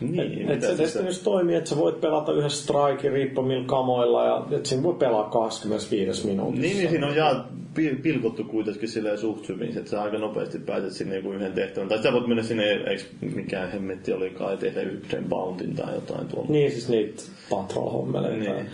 Niin, 0.00 0.50
Et, 0.50 0.64
et 0.64 0.88
se 0.88 1.12
se 1.12 1.24
toimii, 1.24 1.56
että 1.56 1.70
sä 1.70 1.76
voit 1.76 2.00
pelata 2.00 2.32
yhdessä 2.32 2.62
strike 2.62 3.08
riippumilla 3.08 3.64
kamoilla 3.66 4.24
ja 4.24 4.46
että 4.50 4.68
siinä 4.68 4.82
voi 4.82 4.94
pelaa 4.94 5.30
25 5.30 6.26
minuutissa. 6.26 6.62
Niin, 6.62 6.76
niin 6.76 6.90
siinä 6.90 7.06
on 7.06 7.16
jaa, 7.16 7.48
pil- 7.78 8.02
pilkottu 8.02 8.44
kuitenkin 8.44 8.88
silleen 8.88 9.18
suht 9.18 9.48
hyvin, 9.48 9.78
että 9.78 9.90
sä 9.90 10.02
aika 10.02 10.18
nopeasti 10.18 10.58
pääset 10.58 10.92
sinne 10.92 11.16
joku 11.16 11.32
yhden 11.32 11.52
tehtävän. 11.52 11.88
Tai 11.88 12.02
sä 12.02 12.12
voit 12.12 12.26
mennä 12.26 12.42
sinne, 12.42 12.64
eikö 12.70 13.02
mikään 13.34 13.72
hemmetti 13.72 14.12
olikaan, 14.12 14.50
ja 14.50 14.56
tehdä 14.56 14.80
yhden 14.80 15.24
bountin 15.24 15.74
tai 15.74 15.94
jotain 15.94 16.28
tuolla. 16.28 16.48
Niin, 16.48 16.70
siis 16.70 16.88
niitä 16.88 17.22
patrol-hommeleita. 17.50 18.52
Niin. 18.52 18.66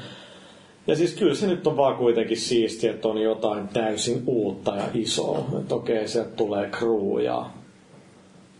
Ja 0.86 0.96
siis 0.96 1.14
kyllä 1.14 1.34
se 1.34 1.46
nyt 1.46 1.66
on 1.66 1.76
vaan 1.76 1.96
kuitenkin 1.96 2.36
siistiä, 2.36 2.90
että 2.90 3.08
on 3.08 3.18
jotain 3.18 3.68
täysin 3.68 4.22
uutta 4.26 4.76
ja 4.76 4.84
isoa. 4.94 5.44
Että 5.60 5.74
okei, 5.74 6.08
sieltä 6.08 6.30
tulee 6.30 6.70
Crew 6.70 7.22
ja 7.24 7.46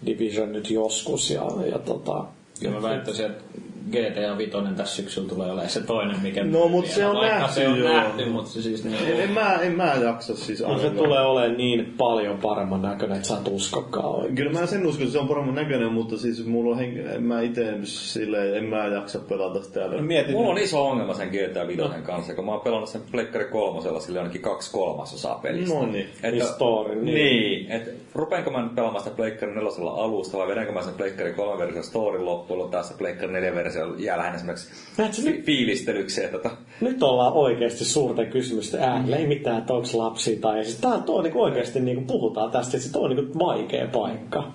Division 0.07 0.53
nyt 0.53 0.71
joskus 0.71 1.31
ja, 1.31 1.49
ja 1.71 1.79
tota, 1.79 2.25
Kyllä 2.61 2.77
mä 2.77 2.83
väittäisin, 2.83 3.27
että 3.27 3.45
GTA 3.91 4.39
5 4.39 4.53
tässä 4.77 4.97
syksyllä 4.97 5.29
tulee 5.29 5.47
olemaan 5.47 5.71
se 5.71 5.81
toinen, 5.81 6.23
mikä... 6.23 6.45
No, 6.45 6.69
mut 6.69 6.87
se 6.87 7.07
on 7.07 7.17
Vaikka 7.17 7.39
nähty 7.39 7.55
se 7.55 7.69
on 7.69 7.79
joo. 7.79 7.89
nähty, 7.89 8.25
mutta 8.25 8.51
se 8.51 8.63
siis... 8.63 8.85
Niin, 8.85 8.97
En, 9.07 9.21
en, 9.21 9.31
mä, 9.31 9.55
en 9.55 9.73
mä 9.73 9.95
jaksa 9.95 10.37
siis 10.37 10.61
no 10.61 10.79
se 10.79 10.91
tulee 10.91 11.21
olemaan 11.21 11.57
niin 11.57 11.95
paljon 11.99 12.39
paremman 12.39 12.83
näköinen, 12.83 13.17
että 13.17 13.29
sä 13.29 13.37
et 13.37 13.49
uskokaan 13.49 14.15
oikein. 14.15 14.35
Kyllä 14.35 14.61
mä 14.61 14.67
sen 14.67 14.87
uskon, 14.87 15.03
että 15.03 15.13
se 15.13 15.19
on 15.19 15.29
paremman 15.29 15.55
näköinen, 15.55 15.93
mutta 15.93 16.17
siis 16.17 16.47
mulla 16.47 16.71
on 16.71 16.79
henki, 16.79 17.01
en 17.01 17.23
mä 17.23 17.41
itse 17.41 17.75
silleen, 17.83 18.57
en 18.57 18.65
mä 18.65 18.87
jaksa 18.87 19.19
pelata 19.19 19.63
sitä. 19.63 19.89
No 19.89 20.03
mietin, 20.03 20.35
Mulla 20.35 20.51
on 20.51 20.59
iso 20.59 20.87
ongelma 20.87 21.15
sen 21.15 21.29
GTA 21.29 21.67
5 21.67 21.83
kanssa, 22.03 22.35
kun 22.35 22.45
mä 22.45 22.53
oon 22.53 22.61
pelannut 22.61 22.89
sen 22.89 23.03
Pleikkari 23.13 23.45
kolmosella 23.45 24.01
sille 24.01 24.19
ainakin 24.19 24.43
kaksi 24.43 24.73
kolmasosaa 24.73 25.35
pelistä. 25.43 25.75
No 25.75 25.87
niin. 25.87 26.09
Niin 26.23 26.47
story, 26.47 26.95
niin. 26.95 27.15
niin. 27.15 27.71
että 27.71 27.91
rupeenko 28.15 28.51
mä 28.51 28.63
nyt 28.63 28.75
pelaamaan 28.75 29.05
sitä 29.05 29.17
Pleikkari 29.17 29.55
4 29.55 29.71
alusta 29.97 30.39
vai 30.39 30.49
vedänkö 30.49 30.73
mä 30.73 30.83
sen 30.83 30.95
Pleikkari 30.95 31.33
3 31.33 31.59
version 31.59 31.85
storin 31.85 32.25
loppuun, 32.25 32.71
taas 32.71 32.89
se 32.89 32.95
Pleikkari 32.99 33.33
4 33.75 33.87
versio 33.87 34.05
jää 34.07 34.19
lähinnä 34.19 34.37
esimerkiksi 34.37 34.71
Näet 34.99 35.15
sä 35.15 35.23
fi- 35.23 35.31
nyt? 35.31 35.45
fiilistelyksi. 35.45 36.25
Että 36.25 36.39
tota, 36.39 36.57
Nyt 36.81 37.03
ollaan 37.03 37.33
oikeasti 37.33 37.85
suurten 37.85 38.31
kysymysten 38.31 38.83
äärellä. 38.83 39.17
Ei 39.17 39.27
mitään, 39.27 39.59
että 39.59 39.73
onko 39.73 39.89
lapsia 39.95 40.41
tai... 40.41 40.65
Siis 40.65 40.77
tää 40.77 41.03
on 41.09 41.25
niin 41.25 41.37
oikeasti 41.37 41.81
niin 41.81 42.07
puhutaan 42.07 42.51
tästä, 42.51 42.77
että 42.77 42.89
se 42.89 42.99
on 42.99 43.11
niin 43.11 43.39
vaikea 43.39 43.87
paikka. 43.87 44.53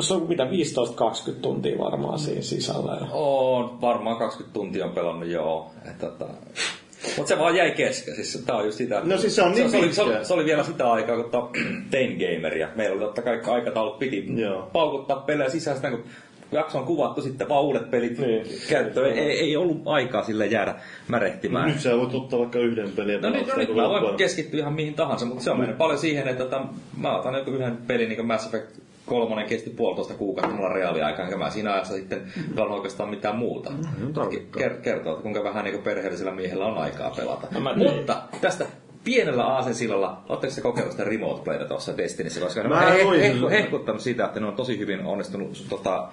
Se 0.00 0.14
on 0.14 0.28
mitä 0.28 0.44
15-20 0.44 0.48
tuntia 1.42 1.78
varmaan 1.78 2.18
siinä 2.18 2.42
sisällä. 2.42 2.92
Ja... 3.00 3.06
on 3.12 3.80
varmaan 3.80 4.16
20 4.16 4.54
tuntia 4.54 4.84
on 4.84 4.92
pelannut 4.92 5.28
joo. 5.28 5.70
Että, 5.90 6.06
tota, 6.06 6.26
mutta 7.16 7.28
se 7.28 7.38
vaan 7.38 7.56
jäi 7.56 7.70
kesken. 7.70 8.14
Siis 8.14 8.42
tää 8.46 8.56
on 8.56 8.64
just 8.64 8.78
sitä. 8.78 9.00
No 9.04 9.18
siis 9.18 9.36
se 9.36 9.42
on 9.42 9.52
niin 9.52 9.70
se, 9.70 9.76
oli, 9.78 9.92
se, 9.92 10.02
oli, 10.02 10.24
se, 10.24 10.34
oli, 10.34 10.44
vielä 10.44 10.62
sitä 10.64 10.92
aikaa, 10.92 11.16
kun 11.22 11.50
tein 11.90 12.18
gameria. 12.18 12.68
Meillä 12.76 12.92
oli 12.92 13.04
totta 13.04 13.22
kai 13.22 13.40
aikataulut 13.46 13.98
piti 13.98 14.26
Joo. 14.36 14.70
paukuttaa 14.72 15.16
pelejä 15.20 15.50
sisään 15.50 15.76
sitä, 15.76 15.90
kun 15.90 16.04
jakso 16.52 16.78
on 16.78 16.84
kuvattu 16.84 17.22
sitten 17.22 17.48
vaan 17.48 17.62
uudet 17.64 17.90
pelit 17.90 18.18
Niin. 18.18 18.46
käyttöön. 18.68 19.12
Ei, 19.18 19.40
ei, 19.40 19.56
ollut 19.56 19.82
aikaa 19.84 20.22
sille 20.22 20.46
jäädä 20.46 20.74
märehtimään. 21.08 21.68
Nyt 21.68 21.80
sä 21.80 21.96
voit 21.96 22.14
ottaa 22.14 22.38
vaikka 22.38 22.58
yhden 22.58 22.90
pelin 22.92 23.22
No 23.22 23.30
nyt, 23.30 23.46
no 23.46 23.54
nyt 23.56 23.74
mä 23.74 23.88
voin 23.88 24.16
keskittyä 24.16 24.60
ihan 24.60 24.72
mihin 24.72 24.94
tahansa, 24.94 25.26
mutta 25.26 25.44
se 25.44 25.50
on 25.50 25.58
mennyt 25.58 25.78
paljon 25.78 25.98
siihen, 25.98 26.28
että 26.28 26.44
tota, 26.44 26.62
mä 26.96 27.16
otan 27.18 27.34
joku 27.34 27.50
yhden 27.50 27.76
pelin, 27.86 28.08
niin 28.08 28.16
kuin 28.16 28.26
Mass 28.26 28.46
Effect 28.46 28.78
kolmonen 29.06 29.46
kesti 29.46 29.70
puolitoista 29.70 30.14
kuukautta 30.14 30.56
mulla 30.56 30.68
reaaliaikaa, 30.72 31.24
enkä 31.24 31.36
mä 31.36 31.50
siinä 31.50 31.72
ajassa 31.72 31.94
sitten 31.94 32.22
pelannut 32.54 32.76
oikeastaan 32.76 33.08
mitään 33.10 33.36
muuta. 33.36 33.72
Ker- 34.56 34.80
kertoo, 34.82 35.12
että 35.12 35.22
kuinka 35.22 35.44
vähän 35.44 35.64
niin 35.64 35.82
perheellisellä 35.82 36.32
miehellä 36.32 36.66
on 36.66 36.78
aikaa 36.78 37.10
pelata. 37.16 37.46
No 37.50 37.60
mä- 37.60 37.74
Mutta 37.76 38.22
tästä 38.40 38.66
pienellä 39.04 39.44
aasensillalla, 39.46 40.22
ootteko 40.28 40.52
se 40.52 40.60
kokeillut 40.60 40.92
sitä 40.92 41.04
remote 41.04 41.42
playta 41.44 41.64
tuossa 41.64 41.96
Destinissä, 41.96 42.40
koska 42.40 42.62
ne 42.62 42.68
Mä 42.68 42.86
on 42.86 42.92
he- 42.92 43.04
luin 43.04 43.20
he- 43.20 43.32
sen. 43.32 43.50
hehkuttanut 43.50 44.02
sitä, 44.02 44.24
että 44.24 44.40
ne 44.40 44.46
on 44.46 44.54
tosi 44.56 44.78
hyvin 44.78 45.00
onnistunut 45.04 45.66
tota, 45.68 46.08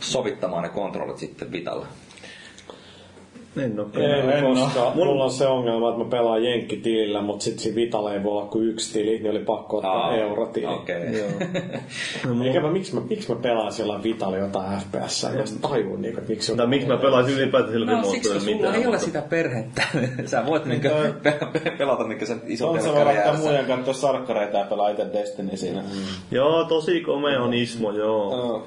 sovittamaan 0.00 0.62
ne 0.62 0.68
kontrollit 0.68 1.18
sitten 1.18 1.52
Vitalla. 1.52 1.86
En 3.56 3.80
oo 3.80 3.86
Ei, 3.96 4.38
en 4.38 4.44
oo. 4.44 4.54
koska 4.54 4.92
mulla 4.94 5.24
on 5.24 5.30
se 5.30 5.46
ongelma, 5.46 5.88
että 5.90 6.04
mä 6.04 6.10
pelaan 6.10 6.44
jenkkitilillä, 6.44 7.22
mutta 7.22 7.44
sit 7.44 7.58
siinä 7.58 7.76
Vitalla 7.76 8.14
ei 8.14 8.22
voi 8.22 8.32
olla 8.32 8.46
kuin 8.46 8.68
yksi 8.68 8.92
tili, 8.92 9.10
niin 9.18 9.30
oli 9.30 9.38
pakko 9.38 9.76
ottaa 9.76 9.92
Aa, 10.06 10.16
eurotili. 10.16 10.66
Okei. 10.66 10.96
Eikä 12.46 12.60
mä, 12.60 12.70
miksi 12.72 12.94
mä, 12.94 13.00
miksi 13.10 13.32
mä 13.34 13.40
pelaan 13.42 13.72
siellä 13.72 14.02
Vitalla 14.02 14.36
jotain 14.36 14.78
FPS, 14.80 15.24
en 15.24 15.34
edes 15.34 15.52
tajua, 15.52 15.96
niin, 15.96 16.18
että 16.18 16.28
miksi 16.32 16.56
Tai 16.56 16.66
miksi 16.66 16.88
mä 16.88 16.96
pelaisin 16.96 17.34
ylipäätään 17.38 17.72
sillä 17.72 17.92
No 17.92 18.04
siksi, 18.04 18.30
kun 18.32 18.40
sulla 18.40 18.74
ei 18.74 18.86
ole 18.86 18.98
sitä 18.98 19.22
perhettä. 19.22 19.82
Sä 20.26 20.46
voit 20.46 20.64
niinkö 20.64 21.12
pe- 21.22 21.38
pe- 21.62 21.70
pelata 21.78 22.04
niinkö 22.04 22.26
sen 22.26 22.40
ison 22.46 22.68
on 22.68 22.82
se 22.82 22.88
laittaa 22.90 23.12
ääressä. 23.14 23.42
muiden 23.44 23.64
katsoa 23.66 23.94
sarkkareita 23.94 24.58
ja 24.58 24.64
pelaa 24.64 24.88
itse 24.90 25.06
Destiny 25.12 25.56
siinä. 25.56 25.82
Joo, 26.30 26.64
tosi 26.64 27.00
komea 27.00 27.42
on 27.42 27.54
Ismo, 27.54 27.90
joo. 27.92 28.66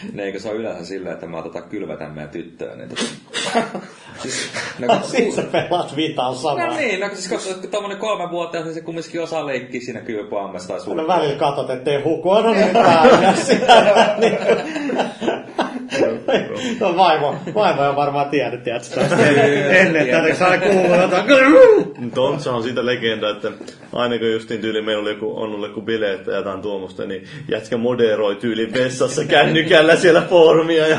Ne 0.12 0.22
eikö 0.24 0.38
ole 0.44 0.54
yleensä 0.54 0.84
silleen, 0.84 1.14
että 1.14 1.26
mä 1.26 1.42
tota 1.42 1.62
kylvätän 1.62 2.10
meidän 2.14 2.30
tyttöön. 2.30 2.78
Niin 2.78 2.88
tota... 2.88 3.02
siis, 4.22 4.50
no, 4.78 4.86
kun- 4.88 5.10
Siis 5.10 5.36
sä 5.36 5.42
pelaat 5.42 5.96
Vitalla 5.96 6.36
samaa. 6.36 6.66
No 6.66 6.76
niin, 6.76 7.00
no 7.00 7.08
siis 7.08 7.28
katsotaan, 7.28 7.56
että 7.56 7.68
tommonen 7.70 7.98
kolme 7.98 8.30
vuotta, 8.30 8.60
niin 8.60 8.74
se 8.74 8.80
kumminkin 8.80 9.22
osaa 9.22 9.46
leikkiä 9.46 9.80
siinä 9.80 10.00
kylpyammessa 10.00 10.68
tai 10.68 10.76
No 10.78 10.84
sulla. 10.84 11.06
välillä 11.06 11.34
katsot, 11.38 11.70
ettei 11.70 12.02
huku, 12.02 12.34
no 12.34 12.52
niin 12.54 12.68
päällä 12.72 13.34
sitä. 13.34 14.16
No 16.80 16.96
vaimo, 16.96 17.36
vaimo 17.54 17.82
on 17.82 17.96
varmaan 17.96 18.30
tiennyt, 18.30 18.62
tiedätkö 18.62 18.94
tästä 18.94 19.26
ennen, 19.70 20.06
tätä 20.06 20.34
saa 20.34 20.58
kuulua 20.58 20.96
jotain. 20.96 21.24
Tontsa 22.14 22.52
on 22.52 22.62
siitä 22.62 22.86
legenda, 22.86 23.30
että 23.30 23.52
aina 23.92 24.18
kun 24.18 24.32
justiin 24.32 24.60
tyyli 24.60 24.82
meillä 24.82 25.02
oli 25.02 25.10
joku, 25.10 25.30
on 25.36 25.42
ollut 25.42 25.68
joku 25.68 25.80
bileet 25.82 26.24
tai 26.24 26.34
jotain 26.34 26.62
tuommoista, 26.62 27.04
niin 27.04 27.24
jätkä 27.48 27.76
moderoi 27.76 28.36
tyyli 28.36 28.72
vessassa 28.72 29.24
kännykällä 29.24 29.96
siellä 29.96 30.22
foorumia 30.22 30.86
ja 30.86 30.98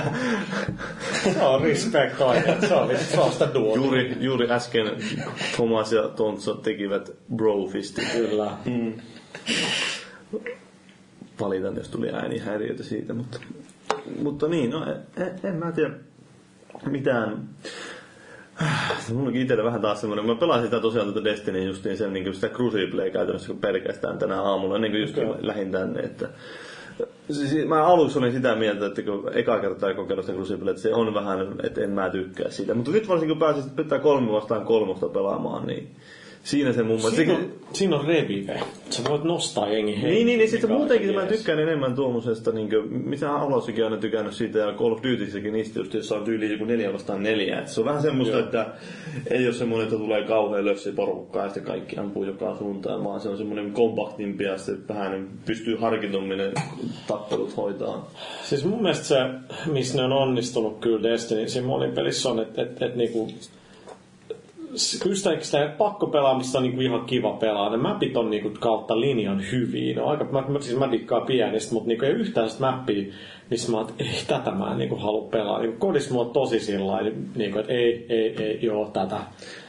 Se 1.33 1.41
on 1.41 1.61
respect 1.61 2.21
oikein, 2.21 2.67
se 2.67 3.19
on, 3.19 3.31
sitä 3.31 3.47
duonia. 3.53 3.75
juuri, 3.75 4.17
juuri 4.19 4.51
äsken 4.51 4.91
Thomas 5.55 5.91
ja 5.93 6.01
Tontsa 6.07 6.55
tekivät 6.55 7.11
brofistin. 7.35 8.05
Kyllä. 8.13 8.51
Valitan, 11.39 11.75
jos 11.75 11.89
tuli 11.89 12.09
äänihäiriöitä 12.09 12.83
siitä, 12.83 13.13
mutta, 13.13 13.39
mutta 14.23 14.47
niin, 14.47 14.69
no 14.69 14.85
en, 15.17 15.39
en 15.43 15.55
mä 15.55 15.71
tiedä 15.71 15.91
mitään. 16.85 17.49
Se 18.99 19.13
mullakin 19.13 19.41
itsellä 19.41 19.63
vähän 19.63 19.81
taas 19.81 20.01
semmoinen, 20.01 20.25
mä 20.25 20.35
pelasin 20.35 20.63
sitä 20.65 20.79
tosiaan 20.79 21.07
tätä 21.07 21.23
Destiny 21.23 21.63
justiin 21.63 21.97
sen 21.97 22.13
niin 22.13 22.33
sitä 22.33 22.49
Cruciblea 22.49 23.11
käytännössä 23.11 23.53
pelkästään 23.61 24.17
tänä 24.17 24.41
aamulla, 24.41 24.77
niin 24.77 24.91
kuin 24.91 25.01
just 25.01 25.17
Okei. 25.17 25.47
lähin 25.47 25.71
tänne, 25.71 25.99
että 25.99 26.29
Siis 27.31 27.67
mä 27.67 27.85
aluksi 27.85 28.19
olin 28.19 28.31
sitä 28.31 28.55
mieltä, 28.55 28.85
että 28.85 29.01
kun 29.01 29.31
eka 29.33 29.59
kertaa 29.59 29.93
kokeillut 29.93 30.25
sitä 30.25 30.37
Cruciblea, 30.37 30.71
että 30.71 30.81
se 30.81 30.93
on 30.93 31.13
vähän, 31.13 31.55
että 31.63 31.81
en 31.81 31.89
mä 31.89 32.09
tykkää 32.09 32.49
siitä. 32.49 32.73
Mutta 32.73 32.91
nyt 32.91 33.07
varsinkin 33.07 33.37
kun 33.37 33.47
pääsin 33.47 33.69
pitää 33.69 33.99
kolme 33.99 34.31
vastaan 34.31 34.65
kolmosta 34.65 35.09
pelaamaan, 35.09 35.67
niin 35.67 35.95
siinä 36.43 36.73
se 36.73 36.83
mun 36.83 36.95
mielestä... 36.95 37.15
Siinä 37.15 37.33
on, 37.33 37.53
siinä 37.73 37.95
on 37.95 38.05
revive. 38.05 38.59
Sä 38.89 39.03
voit 39.09 39.23
nostaa 39.23 39.69
jengi 39.69 39.91
henkiin. 39.91 40.13
Niin, 40.13 40.27
niin, 40.27 40.37
niin 40.37 40.49
sitten 40.49 40.71
muutenkin 40.71 41.15
mä 41.15 41.25
tykkään 41.25 41.59
enemmän 41.59 41.95
tuommoisesta, 41.95 42.51
niin 42.51 42.69
kuin, 42.69 42.93
mitä 43.09 43.33
Alosikin 43.35 43.83
aina 43.83 43.97
tykännyt 43.97 44.33
siitä, 44.33 44.59
ja 44.59 44.73
Call 44.73 44.91
of 44.91 45.03
Dutyssäkin 45.03 45.53
niistä 45.53 45.79
just, 45.79 45.93
jossa 45.93 46.15
on 46.15 46.23
tyyli 46.23 46.51
joku 46.51 46.65
neljä 46.65 46.93
vastaan 46.93 47.23
neljä. 47.23 47.59
Et 47.59 47.67
se 47.67 47.79
on 47.79 47.85
vähän 47.85 48.01
semmoista, 48.01 48.37
Joo. 48.37 48.45
että 48.45 48.67
ei 49.29 49.45
ole 49.45 49.53
semmoinen, 49.53 49.87
että 49.87 49.97
tulee 49.97 50.23
kauhean 50.23 50.65
lössi 50.65 50.91
porukkaa 50.91 51.43
ja 51.43 51.49
sitten 51.49 51.71
kaikki 51.71 51.97
ampuu 51.97 52.23
joka 52.23 52.57
suuntaan, 52.57 53.03
vaan 53.03 53.21
se 53.21 53.29
on 53.29 53.37
semmoinen 53.37 53.71
kompaktimpi 53.71 54.43
ja 54.43 54.57
sitten 54.57 54.95
vähän 54.95 55.29
pystyy 55.45 55.75
harkitummin 55.75 56.37
ne 56.37 56.51
tappelut 57.07 57.57
hoitaa. 57.57 58.11
Siis 58.43 58.65
mun 58.65 58.81
mielestä 58.81 59.05
se, 59.05 59.17
missä 59.71 59.97
ne 59.97 60.03
on 60.03 60.11
onnistunut 60.11 60.79
kyllä 60.79 61.03
Destiny, 61.03 61.49
siinä 61.49 61.67
monipelissä 61.67 62.29
on, 62.29 62.39
että 62.39 62.61
et, 62.61 62.81
et, 62.81 62.95
niinku, 62.95 63.29
kyllä 65.03 65.15
sitä, 65.15 65.73
pakkopelaamista 65.77 66.57
on 66.57 66.63
niinku 66.63 66.81
ihan 66.81 67.05
kiva 67.05 67.33
pelaa. 67.33 67.69
Ne 67.69 67.77
mapit 67.77 68.17
on 68.17 68.29
niinku 68.29 68.51
kautta 68.59 68.99
linjan 68.99 69.43
hyviä. 69.51 69.95
Ne 69.95 70.01
on 70.01 70.11
aika, 70.11 70.23
mä, 70.23 70.43
siis 70.59 70.77
mä 70.77 70.91
dikkaan 70.91 71.25
pienistä, 71.25 71.73
mutta 71.73 71.87
niinku 71.87 72.05
ei 72.05 72.11
yhtään 72.11 72.49
sitä 72.49 72.61
mappia, 72.61 73.13
missä 73.49 73.71
mä 73.71 73.77
oon, 73.77 73.87
ei 73.99 74.23
tätä 74.27 74.51
mä 74.51 74.71
en 74.71 74.77
niinku 74.77 74.95
halua 74.95 75.29
pelaa. 75.29 75.59
Niinku 75.59 75.77
kodissa 75.77 76.13
mulla 76.13 76.25
on 76.25 76.33
tosi 76.33 76.59
sillä 76.59 76.87
lailla, 76.87 77.11
niinku, 77.35 77.59
että 77.59 77.73
ei, 77.73 78.05
ei, 78.09 78.43
ei, 78.43 78.59
joo, 78.61 78.89
tätä. 78.93 79.17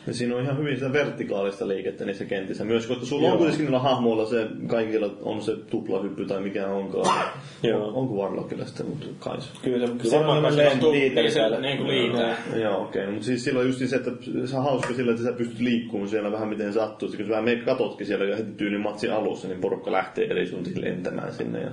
Ja 0.07 0.15
siinä 0.15 0.37
on 0.37 0.43
ihan 0.43 0.59
hyvin 0.59 0.75
sitä 0.75 0.93
vertikaalista 0.93 1.69
liikettä 1.69 2.05
niissä 2.05 2.25
kentissä. 2.25 2.65
Myös 2.65 2.87
koska 2.87 3.05
sulla 3.05 3.23
Joo. 3.23 3.33
on 3.33 3.39
kuitenkin 3.39 3.65
niillä 3.65 3.79
hahmoilla 3.79 4.27
se, 4.27 4.47
kaikilla 4.67 5.17
on 5.23 5.43
se 5.43 5.57
tuplahyppy 5.71 6.25
tai 6.25 6.41
mikä 6.41 6.67
onkaan. 6.67 7.31
Joo. 7.63 7.89
On, 7.89 7.95
onko 7.95 8.15
Warlockilla 8.15 8.65
sitten, 8.65 8.87
mutta 8.87 9.07
kai 9.19 9.41
se. 9.41 9.49
Kyllä 9.63 9.87
se, 9.87 9.93
Kyllä 9.93 10.11
se 10.11 10.17
varmaan 10.17 10.45
on 10.45 10.93
liiteri 10.93 11.29
niin 11.29 11.63
niin 11.63 11.77
kuin 11.79 11.89
liitää. 11.89 12.37
Joo, 12.57 12.83
okei. 12.83 13.03
Okay. 13.03 13.13
Mutta 13.13 13.27
siis 13.27 13.45
silloin 13.45 13.67
just 13.67 13.87
se, 13.87 13.97
että 13.97 14.11
se 14.45 14.57
on 14.57 14.65
hauska 14.65 14.95
sillä, 14.95 15.13
että 15.13 15.25
sä 15.25 15.33
pystyt 15.33 15.61
liikkumaan 15.61 16.09
siellä 16.09 16.33
vähän 16.33 16.49
miten 16.49 16.73
sattuu. 16.73 17.09
Sitten 17.09 17.27
kun 17.27 17.35
sä 17.37 17.43
vähän 17.43 17.65
katotkin 17.65 18.07
siellä 18.07 18.37
heti 18.37 18.53
tyylin 18.57 18.81
matsi 18.81 19.11
alussa, 19.11 19.49
niin 19.49 19.61
porukka 19.61 19.93
lähtee 19.93 20.27
eri 20.31 20.47
suuntiin 20.47 20.81
lentämään 20.81 21.33
sinne. 21.33 21.61
Ja... 21.61 21.71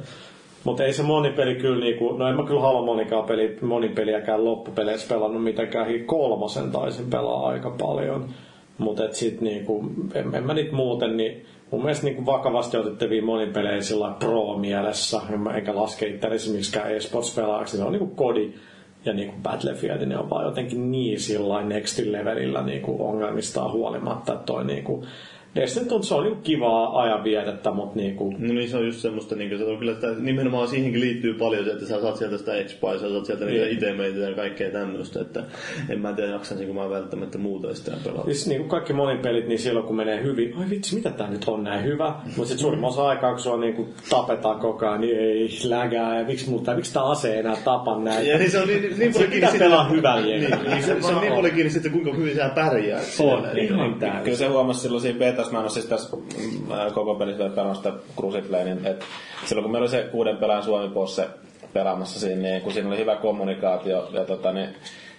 Mutta 0.64 0.84
ei 0.84 0.94
se 0.94 1.04
monipeli 1.04 1.56
kyllä 1.56 1.86
niinku, 1.86 2.12
no 2.12 2.28
en 2.28 2.36
mä 2.36 2.44
kyllä 2.44 2.62
halua 2.62 2.86
monikaan 2.86 3.26
peli, 3.26 3.58
monipeliäkään 3.62 4.46
loppupeleissä 4.46 5.14
pelannut 5.14 5.44
mitenkään. 5.44 5.88
Kolmosen 6.06 6.72
taisin 6.72 7.10
pelaa 7.10 7.48
aika 7.48 7.70
paljon. 7.70 8.26
Mutta 8.78 9.06
et 9.06 9.14
sit 9.14 9.42
niinku, 9.42 9.86
en, 10.14 10.36
en 10.36 10.44
mä 10.44 10.54
niitä 10.54 10.76
muuten, 10.76 11.18
niin 11.18 11.46
mun 11.72 11.82
mielestä 11.82 12.06
niinku 12.06 12.26
vakavasti 12.26 12.78
otettavia 12.78 13.24
monipelejä 13.24 13.82
sillä 13.82 14.16
pro-mielessä, 14.20 15.22
en 15.34 15.40
mä- 15.40 15.58
enkä 15.58 15.76
laske 15.76 16.08
itseäni 16.08 16.58
miksikään 16.58 16.92
esports-pelaajaksi, 16.92 17.74
niin 17.74 17.80
ne 17.80 17.86
on 17.86 17.92
niinku 17.92 18.16
kodi 18.16 18.54
ja 19.06 19.14
niinku 19.14 19.36
Battlefield, 19.44 20.06
ne 20.06 20.18
on 20.18 20.30
vaan 20.30 20.46
jotenkin 20.46 20.92
niin 20.92 21.20
sillä 21.20 21.62
nextin 21.62 22.12
levelillä 22.12 22.64
niinku 22.64 23.08
ongelmistaan 23.08 23.72
huolimatta, 23.72 24.34
että 24.34 24.46
toi 24.46 24.66
niinku, 24.66 25.04
Destiny 25.62 25.86
on, 25.92 26.04
se 26.04 26.14
on 26.16 26.24
niinku 26.24 26.40
kivaa 26.44 27.02
ajanvietettä, 27.02 27.72
mutta 27.72 27.96
niinku, 27.96 28.34
No 28.38 28.54
niin, 28.54 28.70
se 28.70 28.78
on 28.78 28.86
just 28.86 29.00
semmoista, 29.00 29.36
niin 29.36 29.58
se 29.58 29.64
on 29.64 29.78
kyllä 29.78 29.94
sitä, 29.94 30.08
nimenomaan 30.20 30.68
siihenkin 30.68 31.02
liittyy 31.02 31.34
paljon 31.34 31.66
se, 31.66 31.72
että 31.72 31.86
sä 31.86 32.02
saat 32.02 32.16
sieltä 32.16 32.38
sitä 32.38 32.56
expaa, 32.56 32.98
sä 32.98 33.10
saat 33.10 33.26
sieltä 33.26 33.46
niitä 33.46 33.66
Niin. 33.66 33.78
itemeitä 33.78 34.20
ja 34.20 34.36
kaikkea 34.36 34.72
tämmöistä, 34.72 35.22
että 35.22 35.44
en 35.90 36.00
mä 36.00 36.14
tiedä 36.14 36.32
jaksanko 36.32 36.74
mä 36.74 36.90
välttämättä 36.90 37.38
muuta 37.38 37.76
sitä 37.76 37.92
pelata. 38.04 38.24
Siis 38.26 38.48
niin 38.48 38.60
kuin 38.60 38.70
kaikki 38.70 38.94
monipelit, 38.94 39.48
niin 39.48 39.60
silloin 39.60 39.86
kun 39.86 39.96
menee 39.96 40.24
hyvin, 40.24 40.54
ai 40.58 40.70
vitsi, 40.70 40.96
mitä 40.96 41.10
tää 41.10 41.30
nyt 41.30 41.44
on 41.48 41.64
näin 41.64 41.84
hyvä. 41.86 42.16
Mutta 42.26 42.36
sitten 42.46 42.58
suurin 42.60 42.84
osa 42.86 43.08
aikaa, 43.08 43.32
kun 43.32 43.40
sua 43.40 43.58
niin 43.58 43.74
kuin 43.74 43.90
tapetaan 44.10 44.60
koko 44.60 44.88
ajan, 44.88 45.02
niin 45.02 45.18
ei 45.20 45.50
lägää. 45.64 46.20
Ja 46.20 46.26
miksi, 46.26 46.50
mutta, 46.50 46.76
miksi 46.76 46.94
tää 46.94 47.04
ase 47.04 47.34
ei 47.34 47.40
enää 47.40 47.58
tapa 47.64 48.00
näin? 48.00 48.28
Ja 48.28 48.38
niin 48.38 48.52
se 48.52 48.60
on 48.60 48.68
niin, 48.68 48.82
niin, 48.82 49.00
niin 49.00 49.14
Se 49.14 49.20
paljon 49.20 49.32
kiinni 49.40 49.60
pelaa 49.60 49.90
hyvällä 49.90 50.26
niin, 50.26 50.42
niin, 50.70 50.84
se, 50.84 51.02
se, 51.02 51.08
on 51.16 51.22
niin 51.22 51.34
paljon 51.34 51.54
kiinni 51.54 51.70
sitten, 51.70 51.92
kuinka 51.92 52.14
hyvin 52.14 52.36
sä 52.36 52.50
pärjäät. 52.56 53.02
On, 53.02 53.06
siellä. 53.08 53.52
ihan 53.52 53.94
Kyllä 53.94 54.12
täysin. 54.14 54.38
se 54.38 54.48
huomasi 54.48 54.80
silloin 54.80 55.02
siinä 55.02 55.20
betas, 55.20 55.49
mä 55.52 55.58
en 55.58 55.64
ole 55.64 55.70
siis 55.70 55.86
tässä 55.86 56.18
mm, 56.18 56.72
ää, 56.72 56.92
koko 56.92 57.16
pelissä 57.16 57.50
pelannut 57.50 57.78
sitä 57.78 57.94
Cruciblea, 58.18 58.64
niin 58.64 58.86
että 58.86 59.06
silloin 59.46 59.64
kun 59.64 59.72
meillä 59.72 59.84
oli 59.84 59.92
se 59.92 60.10
kuuden 60.12 60.38
pelaajan 60.38 60.64
suomi 60.64 60.90
posse 60.90 61.28
pelaamassa 61.74 62.20
siinä, 62.20 62.42
niin 62.42 62.62
kun 62.62 62.74
siinä 62.74 62.90
oli 62.90 62.98
hyvä 62.98 63.16
kommunikaatio 63.16 64.10
ja 64.14 64.26
tota, 64.26 64.54
niin 64.54 64.70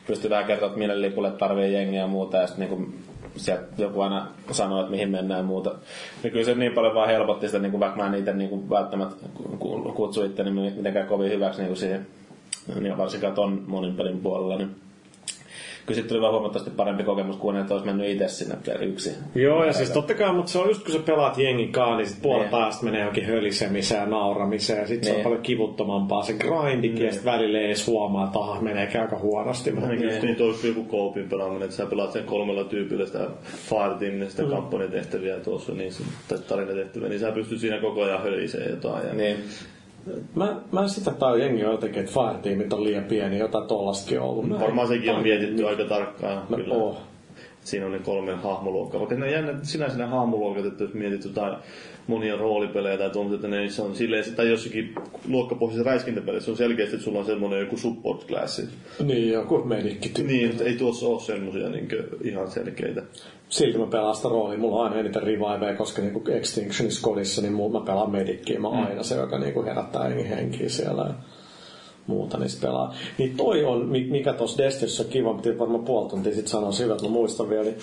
pystyi 0.07 0.31
vähän 0.31 0.45
kertoa, 0.45 0.67
että 0.67 0.79
mille 0.79 1.01
lipulle 1.01 1.31
tarvii 1.31 1.73
jengiä 1.73 2.01
ja 2.01 2.07
muuta 2.07 2.37
ja 2.37 2.47
sitten 2.47 2.69
niin 2.71 3.05
sieltä 3.37 3.65
joku 3.79 4.01
aina 4.01 4.27
sanoi, 4.51 4.81
että 4.81 4.91
mihin 4.91 5.11
mennään 5.11 5.39
ja 5.39 5.45
muuta. 5.45 5.75
Niin 6.23 6.33
kyllä 6.33 6.45
se 6.45 6.55
niin 6.55 6.73
paljon 6.73 6.95
vaan 6.95 7.09
helpotti 7.09 7.47
sitä, 7.47 7.59
niin 7.59 7.71
kuin 7.71 7.81
vaikka 7.81 7.99
mä 7.99 8.07
en 8.07 8.15
itse 8.15 8.33
niin 8.33 8.51
kuin 8.51 8.71
välttämättä 8.71 9.27
ku- 9.59 9.93
kutsu 9.97 10.25
itteni 10.25 10.51
mitenkään 10.51 11.07
kovin 11.07 11.31
hyväksi 11.31 11.61
niin 11.61 11.69
kuin 11.69 11.77
siihen, 11.77 12.07
niin 12.81 12.99
varsinkaan 12.99 13.35
ton 13.35 13.65
monin 13.67 13.97
pelin 13.97 14.21
puolella. 14.21 14.57
Niin 14.57 14.77
kyllä 15.87 15.97
sitten 15.97 16.09
tuli 16.09 16.21
vaan 16.21 16.33
huomattavasti 16.33 16.71
parempi 16.71 17.05
kokemus 17.05 17.37
kuin 17.37 17.57
että 17.57 17.75
olisi 17.75 17.87
mennyt 17.87 18.09
itse 18.09 18.29
sinne 18.29 18.57
yksin. 18.81 19.13
Joo, 19.35 19.65
ja 19.65 19.73
siis 19.73 19.91
totta 19.91 20.15
kai, 20.15 20.33
mutta 20.33 20.53
se 20.53 20.59
on 20.59 20.69
just 20.69 20.85
kun 20.85 20.93
sä 20.93 20.99
pelaat 20.99 21.39
jengin 21.39 21.73
kanssa, 21.73 21.97
niin 21.97 22.07
sit 22.07 22.23
puolet 22.23 22.43
Niin. 22.43 22.51
päästä 22.51 22.85
menee 22.85 23.01
johonkin 23.01 23.27
hölisemiseen 23.27 24.01
ja 24.01 24.07
nauramiseen, 24.07 24.79
ja 24.81 24.87
sit 24.87 25.05
se 25.05 25.11
on 25.11 25.15
Niin. 25.17 25.25
paljon 25.25 25.43
kivuttomampaa 25.43 26.23
se 26.23 26.33
grindikin, 26.33 27.07
ja 27.07 27.13
sit 27.13 27.25
välillä 27.25 27.59
ei 27.59 27.65
edes 27.67 27.87
huomaa, 27.87 28.25
että 28.27 28.39
aha, 28.39 28.61
menee 28.61 28.89
aika 29.01 29.19
huonosti. 29.19 29.71
Mutta 29.71 29.89
Ainakin 29.89 30.09
just 30.11 30.23
niin 30.23 30.37
toisi 30.37 30.69
joku 30.69 30.85
koopin 30.85 31.29
pelaaminen, 31.29 31.63
että 31.63 31.77
sä 31.77 31.87
pelaat 31.87 32.13
sen 32.13 32.25
kolmella 32.25 32.65
tyypillä 32.65 33.07
sitä 33.07 33.29
Fireteamin, 33.69 34.31
sitä 34.31 34.43
mm. 34.43 34.49
kampanjatehtäviä 34.51 35.37
tuossa, 35.41 35.73
niin, 35.73 35.93
tai 36.29 36.39
tarinatehtäviä, 36.49 37.09
niin 37.09 37.21
sä 37.21 37.33
pystyt 37.33 37.59
siinä 37.61 37.79
koko 37.81 38.03
ajan 38.03 38.23
höliseen 38.23 38.71
jotain. 38.71 39.07
Ja 39.09 39.15
Niin. 39.15 39.37
Mä, 40.35 40.57
mä 40.73 40.89
sitä 40.89 41.11
taju 41.11 41.37
jengi 41.43 41.65
on 41.65 41.73
jotenkin, 41.73 42.01
että 42.01 42.13
Fireteamit 42.13 42.73
on 42.73 42.85
liian 42.85 43.05
pieni, 43.05 43.39
jotain 43.39 43.69
tollastakin 43.69 44.21
on 44.21 44.29
ollut. 44.29 44.49
Mä 44.49 44.55
en- 44.55 44.61
Varmaan 44.61 44.89
sekin 44.89 45.15
on 45.15 45.23
mietitty 45.23 45.69
aika 45.69 45.85
tarkkaan. 45.85 46.43
No, 46.49 46.57
kyllä. 46.57 46.75
oh. 46.75 46.99
Siinä 47.61 47.87
on 47.87 47.93
ne 47.93 47.99
kolme 47.99 48.35
hahmoluokkaa. 48.35 49.01
Vaikka 49.01 49.15
ne 49.15 49.27
on 49.27 49.33
jännä 49.33 49.55
sinänsä 49.63 49.99
ne 49.99 50.05
hahmoluokat, 50.05 50.65
että 50.67 50.85
jos 50.85 50.95
mietit 50.95 51.25
jotain 51.25 51.57
monia 52.11 52.37
roolipelejä 52.37 52.99
tai 52.99 53.11
tuommoiset, 53.11 53.45
että 53.45 53.57
ne 53.57 53.69
se 53.69 53.83
on 53.83 53.95
silleen, 53.95 54.35
tai 54.35 54.51
jossakin 54.51 54.95
luokkapohjaisessa 55.29 55.91
räiskintäpelissä 55.91 56.51
on 56.51 56.57
selkeästi, 56.57 56.95
että 56.95 57.05
sulla 57.05 57.19
on 57.19 57.25
semmoinen 57.25 57.61
joku 57.61 57.77
support 57.77 58.27
classi. 58.27 58.63
Niin, 59.05 59.31
joku 59.33 59.65
medikki 59.65 60.23
Niin, 60.23 60.49
mutta 60.49 60.65
ei 60.65 60.75
tuossa 60.75 61.07
ole 61.07 61.21
semmoisia 61.21 61.69
niin 61.69 61.89
ihan 62.25 62.51
selkeitä. 62.51 63.03
silti 63.49 63.79
mä 63.79 63.87
pelaan 63.87 64.17
sitä 64.17 64.29
roolia. 64.29 64.59
Mulla 64.59 64.77
on 64.77 64.85
aina 64.85 65.01
eniten 65.01 65.23
reviveja, 65.23 65.77
koska 65.77 66.03
niinku 66.03 66.23
Extinctionissa 66.31 67.03
kodissa, 67.03 67.43
niin 67.43 67.53
mä 67.53 67.81
pelaan 67.87 68.11
medikkiä. 68.11 68.61
Mä 68.61 68.69
oon 68.69 68.87
aina 68.87 69.03
se, 69.03 69.17
joka 69.17 69.39
niinku 69.39 69.65
herättää 69.65 70.09
henkiä 70.09 70.69
siellä 70.69 71.15
muuta 72.11 72.39
niistä 72.39 72.67
pelaa. 72.67 72.95
Niin 73.19 73.37
toi 73.37 73.65
on, 73.65 73.87
mi- 73.89 74.07
mikä 74.11 74.33
tuossa 74.33 74.63
Destinissä 74.63 75.03
on 75.03 75.09
kiva, 75.09 75.33
mutta 75.33 75.59
varmaan 75.59 75.85
puoli 75.85 76.11
tuntia 76.11 76.33
sitten 76.33 76.51
sanoa 76.51 76.71
hyvä, 76.81 76.93
että 76.93 77.05
mä 77.07 77.11
muistan 77.13 77.49
vielä, 77.51 77.63
niin, 77.65 77.77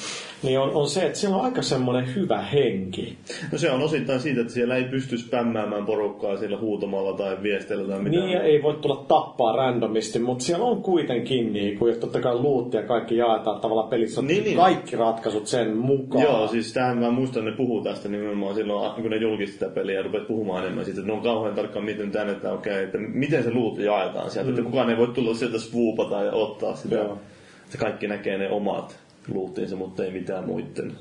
niin 0.44 0.60
on, 0.60 0.70
on, 0.74 0.88
se, 0.90 1.06
että 1.06 1.20
siellä 1.20 1.38
on 1.38 1.46
aika 1.46 1.62
semmoinen 1.62 2.16
hyvä 2.16 2.42
henki. 2.42 3.18
No 3.52 3.58
se 3.58 3.72
on 3.72 3.82
osittain 3.82 4.20
siitä, 4.20 4.42
että 4.42 4.54
siellä 4.54 4.76
ei 4.76 4.84
pysty 4.84 5.18
spämmäämään 5.18 5.86
porukkaa 5.86 6.38
sillä 6.38 6.58
huutamalla 6.58 7.14
tai 7.14 7.38
viesteillä 7.44 7.88
tai 7.94 8.04
mitään. 8.04 8.26
Niin 8.26 8.38
ei 8.38 8.64
voi 8.64 8.74
tulla 8.82 9.06
tappaa 9.08 9.56
randomisti, 9.56 10.20
mutta 10.20 10.44
siellä 10.46 10.66
on 10.66 10.82
kuitenkin 10.82 11.54
niin 11.54 11.80
kuin, 11.80 12.00
totta 12.00 12.22
kai 12.22 12.36
luutti 12.36 12.78
ja 12.78 12.84
kaikki 12.84 13.18
jaetaan 13.18 13.60
tavallaan 13.62 13.90
pelissä 13.90 14.22
Niin, 14.22 14.44
niin. 14.44 14.58
kaikki 14.58 14.96
ratkaisut 14.96 15.48
sen 15.48 15.78
mukaan. 15.78 16.24
Joo, 16.24 16.48
siis 16.48 16.74
tähän 16.74 16.98
mä 16.98 17.12
muistan, 17.12 17.46
ne 17.46 17.52
puhuu 17.52 17.84
tästä 17.84 18.10
nimenomaan 18.10 18.56
silloin, 18.56 19.02
kun 19.02 19.12
ne 19.12 19.18
julkisti 19.18 19.54
sitä 19.54 19.70
peliä 19.70 19.96
ja 19.96 20.04
rupet 20.04 20.28
puhumaan 20.28 20.64
enemmän 20.64 20.86
siitä, 20.86 21.00
että 21.00 21.12
ne 21.12 21.18
on 21.18 21.24
kauhean 21.24 21.56
tarkkaan 21.56 21.86
miettinyt 21.86 22.12
tänne, 22.14 22.34
että 22.34 22.54
okei, 22.54 22.84
että 22.84 22.98
miten 22.98 23.44
se 23.44 23.54
luut 23.54 23.80
jaetaan 23.80 24.17
sieltä, 24.30 24.52
mm. 24.52 24.58
että 24.58 24.70
kukaan 24.70 24.90
ei 24.90 24.98
voi 24.98 25.08
tulla 25.08 25.36
sieltä 25.36 25.60
swoopata 25.60 26.24
ja 26.24 26.32
ottaa 26.32 26.76
sitä. 26.76 26.96
Joo. 26.96 27.18
Että 27.66 27.78
kaikki 27.78 28.08
näkee 28.08 28.38
ne 28.38 28.50
omat 28.50 29.00
luuttiinsa, 29.28 29.76
mutta 29.76 30.06
ei 30.06 30.12
mitään 30.12 30.46
muiden. 30.46 30.98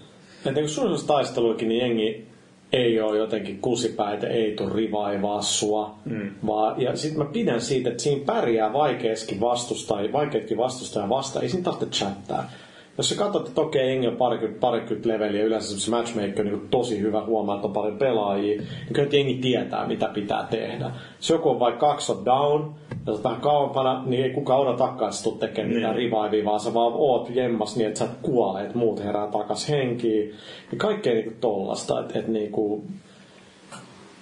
Että 0.47 0.61
kun 0.61 0.69
suunnilleen 0.69 1.07
taisteluikin, 1.07 1.69
niin 1.69 1.81
jengi 1.81 2.27
ei 2.73 3.01
ole 3.01 3.19
jotenkin 3.19 3.59
kusipäitä, 3.59 4.27
ei 4.27 4.55
tule 4.55 4.75
rivaivaa 4.75 5.43
sua. 5.43 5.95
Mm. 6.05 6.31
Vaan, 6.47 6.81
ja 6.81 6.97
sitten 6.97 7.19
mä 7.19 7.33
pidän 7.33 7.61
siitä, 7.61 7.91
että 7.91 8.03
siinä 8.03 8.25
pärjää 8.27 8.73
vaikeakin 8.73 9.41
vastustajia, 9.41 10.13
vaikeatkin 10.13 10.57
vastustajia 10.57 11.09
vasta. 11.09 11.41
Ei 11.41 11.49
siinä 11.49 11.65
tarvitse 11.65 11.99
chattaa. 11.99 12.51
Jos 12.97 13.09
sä 13.09 13.15
katsot, 13.15 13.49
että 13.49 13.61
okei, 13.61 13.93
Engi 13.93 14.09
on 14.09 14.17
parikymmentä, 14.17 14.61
parikymmentä 14.61 15.09
leveliä, 15.09 15.45
yleensä 15.45 15.81
se 15.81 15.91
matchmaker 15.91 16.41
on 16.41 16.47
niin 16.47 16.69
tosi 16.71 17.01
hyvä, 17.01 17.25
huomaa, 17.25 17.55
että 17.55 17.67
on 17.67 17.73
paljon 17.73 17.99
pelaajia, 17.99 18.57
niin 18.57 18.93
kyllä 18.93 19.09
jengi 19.13 19.35
tietää, 19.35 19.87
mitä 19.87 20.09
pitää 20.09 20.47
tehdä. 20.51 20.91
Se 21.21 21.35
joku 21.35 21.51
on 21.51 21.61
vaikka 21.61 21.87
kaksi 21.87 22.13
on 22.13 22.25
down, 22.25 22.75
ja 23.07 23.17
sä 23.17 23.23
vähän 23.23 23.41
kauempana, 23.41 24.03
niin 24.07 24.25
ei 24.25 24.31
kukaan 24.31 24.61
odotakaan, 24.61 25.11
että 25.11 25.23
tulet 25.23 25.39
tekemään 25.39 25.75
mitään 25.75 25.97
Niin. 25.97 26.13
revivea, 26.13 26.45
vaan 26.45 26.61
sä 26.61 26.75
vaan 26.75 26.93
oot 26.95 27.31
jemmas 27.35 27.77
niin, 27.77 27.89
että 27.89 27.99
sä 27.99 28.05
et 28.05 28.19
kuole, 28.23 28.63
että 28.63 28.79
muut 28.79 29.05
herää 29.05 29.27
takas 29.27 29.69
henkiin. 29.69 30.35
Ja 30.73 30.79
kaikkea 30.79 31.15
niinku 31.15 31.35
tollasta, 31.41 32.01
että 32.01 32.19
et 32.19 32.29
niinku... 32.29 32.85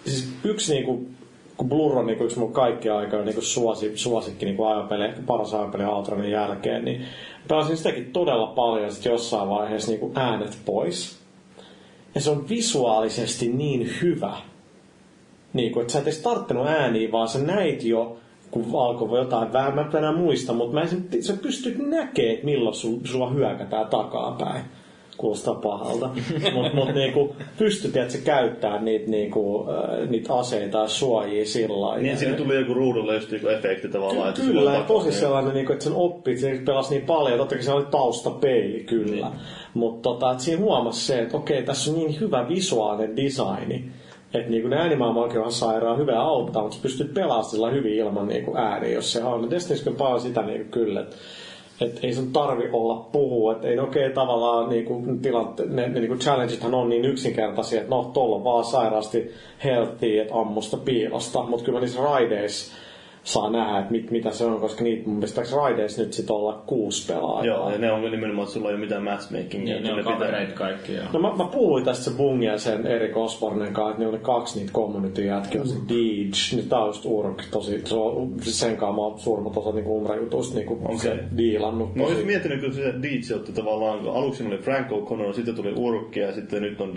Siis 0.05 0.35
yksi 0.45 0.75
niinku 0.75 1.07
kun 1.57 1.69
Blur 1.69 1.99
on 1.99 2.07
niinku 2.07 2.25
yksi 2.25 2.39
mun 2.39 2.53
kaikkien 2.53 2.95
aikojen 2.95 3.25
niinku 3.25 3.41
suosi, 3.41 3.93
suosikki 3.95 4.47
niinku 4.47 4.65
ajopeli, 4.65 5.05
ehkä 5.05 5.21
paras 5.27 5.55
ajopeli 5.55 5.85
Outronin 5.85 6.31
jälkeen, 6.31 6.85
niin 6.85 7.05
pelasin 7.49 7.77
sitäkin 7.77 8.13
todella 8.13 8.47
paljon 8.47 8.93
sit 8.93 9.05
jossain 9.05 9.49
vaiheessa 9.49 9.91
niinku 9.91 10.13
äänet 10.15 10.59
pois. 10.65 11.19
Ja 12.15 12.21
se 12.21 12.31
on 12.31 12.49
visuaalisesti 12.49 13.49
niin 13.49 13.91
hyvä, 14.03 14.37
niinku, 15.53 15.81
että 15.81 15.93
sä 15.93 15.99
et 15.99 16.05
edes 16.05 16.19
tarttunut 16.19 16.67
ääniä, 16.67 17.13
vaan 17.13 17.29
sä 17.29 17.39
näit 17.39 17.85
jo, 17.85 18.17
kun 18.51 18.67
alkoi 18.75 19.19
jotain 19.19 19.53
vähän, 19.53 19.75
mä 19.75 19.81
en 19.81 19.97
enää 19.97 20.13
muista, 20.13 20.53
mutta 20.53 20.75
mä 20.75 20.81
en, 20.81 21.23
sä 21.23 21.37
pystyt 21.43 21.79
näkemään, 21.79 22.39
milloin 22.43 22.75
su, 22.75 23.01
sua 23.05 23.31
hyökätään 23.31 23.87
takapäin. 23.87 24.65
Kuulostaa 25.17 25.55
pahalta. 25.55 26.11
Mutta 26.55 26.75
mut, 26.75 26.95
niinku, 26.95 27.37
pystyt, 27.59 27.97
että 27.97 28.13
se 28.13 28.19
käyttää 28.19 28.83
niitä, 28.83 29.11
niinku, 29.11 29.67
äh, 29.71 30.09
niitä 30.09 30.35
aseita 30.35 30.79
ja 30.79 30.89
suojia 30.89 31.47
sillä 31.47 31.81
lailla. 31.81 32.03
Niin, 32.03 32.19
siinä 32.19 32.37
tuli 32.37 32.57
joku 32.57 32.75
ruudulle 32.75 33.15
just 33.15 33.33
joku 33.33 33.49
efekti 33.49 33.89
tavallaan. 33.89 34.29
että 34.29 34.43
Kyllä, 34.43 34.73
on 34.73 34.85
tosi 34.85 35.13
sellainen, 35.13 35.55
niin 35.55 35.67
kuin, 35.67 35.75
että 35.75 35.85
sen 35.85 35.95
oppit, 35.97 36.39
se 36.39 36.61
pelasi 36.65 36.95
niin 36.95 37.07
paljon, 37.07 37.39
totta 37.39 37.55
kai 37.55 37.65
se 37.65 37.73
oli 37.73 37.87
taustapeili 37.91 38.85
kyllä. 38.85 39.29
Niin. 39.29 39.41
Mutta 39.75 40.03
tota, 40.03 40.31
että 40.31 40.45
siinä 40.45 40.63
huomasi 40.63 41.07
se, 41.07 41.19
että 41.19 41.37
okei, 41.37 41.63
tässä 41.63 41.91
on 41.91 41.97
niin 41.97 42.21
hyvä 42.21 42.49
visuaalinen 42.49 43.17
designi, 43.17 43.85
että 44.35 44.51
niin 44.51 44.71
ne 44.71 44.77
äänimaailmallakin 44.77 45.41
on 45.41 45.53
sairaan 45.53 45.99
hyvä 45.99 46.21
auttaa, 46.21 46.63
mutta 46.63 46.79
pystyt 46.83 47.15
pelaamaan 47.15 47.45
sillä 47.45 47.71
hyvin 47.71 47.95
ilman 47.95 48.29
niin 48.29 48.45
kuin 48.45 48.57
ääni, 48.57 48.93
jos 48.93 49.13
se 49.13 49.25
on. 49.25 49.51
Destinyssä 49.51 49.91
on 49.91 49.97
paljon 49.97 50.21
sitä 50.21 50.43
niin 50.43 50.61
kuin, 50.61 50.71
kyllä, 50.71 51.01
että 51.01 51.17
et 51.81 52.01
ei 52.03 52.15
sun 52.15 52.33
tarvi 52.33 52.69
olla 52.73 53.09
puhua, 53.13 53.53
että 53.53 53.69
ei 53.69 53.79
okei 53.79 54.11
tavallaan 54.11 54.69
niinku, 54.69 55.03
tilant, 55.23 55.59
ne, 55.69 55.89
ne 55.89 56.01
niinku 56.01 56.17
challengethan 56.17 56.75
on 56.75 56.89
niin 56.89 57.05
yksinkertaisia, 57.05 57.81
että 57.81 57.91
no 57.91 58.11
tuolla 58.15 58.45
vaan 58.45 58.65
sairaasti 58.65 59.31
healthy, 59.65 60.19
että 60.19 60.35
ammusta 60.35 60.77
piilosta, 60.77 61.43
mutta 61.43 61.65
kyllä 61.65 61.81
niissä 61.81 62.03
raideissa 62.03 62.75
saa 63.25 63.51
nähdä, 63.51 63.79
että 63.79 63.93
mit, 63.93 64.11
mitä 64.11 64.31
se 64.31 64.45
on, 64.45 64.61
koska 64.61 64.85
niitä 64.85 65.03
mun 65.07 65.17
mielestä 65.17 65.43
raideissa 65.57 66.03
nyt 66.03 66.13
sit 66.13 66.31
olla 66.31 66.63
kuusi 66.67 67.13
pelaajaa. 67.13 67.57
Joo, 67.57 67.71
ja 67.71 67.79
ne 67.79 67.93
on 67.93 68.03
nimenomaan, 68.11 68.45
että 68.45 68.55
sulla 68.55 68.69
ei 68.69 68.75
ole 68.75 68.81
mitään 68.81 69.03
matchmakingia. 69.03 69.75
Niin, 69.75 69.85
ne 69.85 69.93
on 69.93 70.05
kavereita 70.05 70.53
kaikki. 70.53 70.95
Joo. 70.95 71.05
No 71.13 71.21
mä, 71.21 71.35
mä 71.37 71.45
puhuin 71.45 71.85
tästä 71.85 72.05
se 72.05 72.11
Bungi 72.17 72.47
ja 72.47 72.59
sen 72.59 72.87
Erik 72.87 73.17
Osbornen 73.17 73.73
kanssa, 73.73 73.91
että 73.91 74.03
ne 74.03 74.09
oli 74.09 74.19
kaksi 74.19 74.59
niitä 74.59 74.73
community 74.73 75.25
jätkiä, 75.25 75.61
on 75.61 75.69
se 75.69 75.77
Deej, 75.89 76.31
nyt 76.57 76.69
tää 76.69 76.79
on 76.79 76.87
just 76.87 77.05
Urk, 77.05 77.43
tosi, 77.51 77.83
se 77.85 77.95
on, 77.95 78.33
siis 78.43 78.61
sen 78.61 78.77
kanssa 78.77 78.97
mä 78.97 79.03
oon 79.03 79.19
suurimmat 79.19 79.57
osat 79.57 79.75
niinku 79.75 79.99
Umra-jutuista 79.99 80.55
niinku 80.55 80.99
se 81.03 81.19
diilannut. 81.37 81.95
Mä 81.95 82.05
olisin 82.05 82.27
miettinyt, 82.27 82.61
kun 82.61 82.73
se 82.73 82.95
DJ 83.03 83.35
otti 83.35 83.53
tavallaan, 83.53 83.99
kun 84.01 84.13
aluksi 84.13 84.47
oli 84.47 84.59
Frank 84.59 84.91
O'Connor, 84.91 85.33
sitten 85.35 85.55
tuli 85.55 85.73
Urkki 85.77 86.21
ja 86.21 86.33
sitten 86.33 86.63
nyt 86.63 86.81
on 86.81 86.95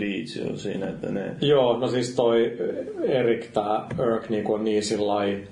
jo 0.48 0.56
siinä, 0.56 0.88
että 0.88 1.10
ne... 1.12 1.36
Joo, 1.40 1.78
no 1.78 1.88
siis 1.88 2.16
toi 2.16 2.56
Erik, 3.02 3.46
tää 3.46 3.86
Örk 3.98 4.28
niinku 4.28 4.54
on 4.54 4.64
niin 4.64 4.82
sillai 4.82 5.42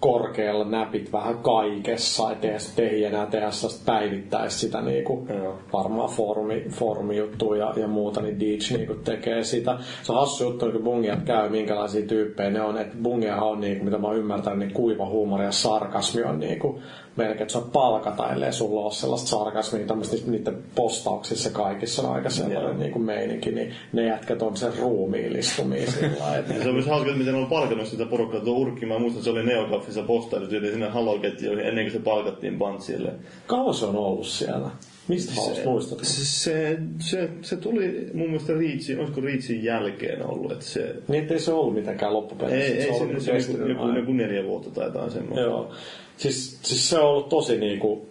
korkealla 0.00 0.64
näpit 0.64 1.12
vähän 1.12 1.38
kaikessa, 1.38 2.32
ettei 2.32 2.50
edes 2.50 2.72
tehi 2.76 3.04
enää 3.04 3.26
tehdä 3.26 3.48
päivittäisi 3.86 4.58
sitä 4.58 4.80
niinku, 4.80 5.26
Joo. 5.28 5.58
varmaan 5.72 6.10
foorumi, 6.10 6.64
foorumijuttuja 6.70 7.66
ja, 7.66 7.80
ja 7.80 7.88
muuta, 7.88 8.22
niin 8.22 8.40
Deej 8.40 8.58
niinku 8.76 8.94
tekee 8.94 9.44
sitä. 9.44 9.78
Se 10.02 10.12
on 10.12 10.18
hassu 10.18 10.44
juttu, 10.44 10.72
kun 10.72 10.82
bungiat 10.82 11.22
käy, 11.22 11.48
minkälaisia 11.48 12.06
tyyppejä 12.06 12.50
ne 12.50 12.62
on, 12.62 12.78
että 12.78 12.96
bungiahan 13.02 13.48
on 13.48 13.60
niinku, 13.60 13.84
mitä 13.84 13.98
mä 13.98 14.06
oon 14.06 14.16
ymmärtänyt, 14.16 14.58
niin 14.58 14.72
kuiva 14.72 15.06
huumori 15.06 15.44
ja 15.44 15.52
sarkasmi 15.52 16.22
on 16.22 16.40
niinku, 16.40 16.80
melkein, 17.16 17.42
että 17.42 17.52
se 17.52 17.58
on 17.58 17.70
palkata, 17.72 18.32
ellei 18.32 18.52
sulla 18.52 18.80
ole 18.80 18.92
sellaista 18.92 19.28
sarkasmia, 19.28 19.86
tämmöistä 19.86 20.16
niiden 20.30 20.58
postauksissa 20.74 21.50
kaikissa 21.50 22.02
on 22.02 22.14
aika 22.14 22.30
sellainen 22.30 22.62
Joo. 22.62 22.78
niinku 22.78 22.98
meininki, 22.98 23.50
niin 23.50 23.74
ne 23.92 24.06
jätkät 24.06 24.42
on 24.42 24.56
sen 24.56 24.72
ruumiillistumia 24.78 25.90
sillä 25.90 26.10
lailla, 26.20 26.62
se 26.62 26.68
on 26.68 26.74
myös 26.74 26.86
hauska, 26.86 27.08
että 27.08 27.18
miten 27.18 27.34
on 27.34 27.46
palkannut 27.46 27.86
sitä 27.86 28.06
porukkaa. 28.06 28.40
Tuo 28.40 28.66
mä 28.86 28.98
muistan, 28.98 29.18
että 29.18 29.24
se 29.24 29.30
oli 29.30 29.42
Neogaffissa 29.88 30.02
postailut 30.02 30.52
yli 30.52 30.70
sinne 30.70 30.88
haloketjuihin 30.88 31.66
ennen 31.66 31.84
kuin 31.84 31.92
se 31.92 31.98
palkattiin 31.98 32.58
Bantsille. 32.58 33.12
kauan 33.46 33.74
se 33.74 33.86
on 33.86 33.96
ollut 33.96 34.26
siellä? 34.26 34.70
Mistä 35.08 35.32
haluaisit 35.34 35.64
muistat? 35.64 35.98
se, 36.02 36.24
se, 36.24 36.78
se, 37.00 37.30
se, 37.42 37.56
tuli 37.56 38.10
mun 38.14 38.26
mielestä 38.26 38.52
Reachin, 38.52 38.98
olisiko 38.98 39.20
Reachin 39.20 39.64
jälkeen 39.64 40.26
ollut, 40.26 40.52
että 40.52 40.64
se... 40.64 40.94
Niin 41.08 41.22
ettei 41.22 41.38
se 41.38 41.52
ollut 41.52 41.74
mitenkään 41.74 42.12
loppupeleissä. 42.12 42.72
Ei, 42.74 42.80
ei 42.80 42.98
se, 42.98 43.02
ollut 43.02 43.22
se, 43.22 43.40
se 43.40 43.52
joku, 43.52 43.82
aina. 43.82 43.98
joku 43.98 44.12
neljä 44.12 44.44
vuotta 44.44 44.70
tai 44.70 44.84
jotain 44.84 45.10
semmoista. 45.10 45.40
Joo. 45.40 45.70
Siis, 46.16 46.58
siis 46.62 46.90
se 46.90 46.98
on 46.98 47.08
ollut 47.08 47.28
tosi 47.28 47.58
niinku, 47.58 48.08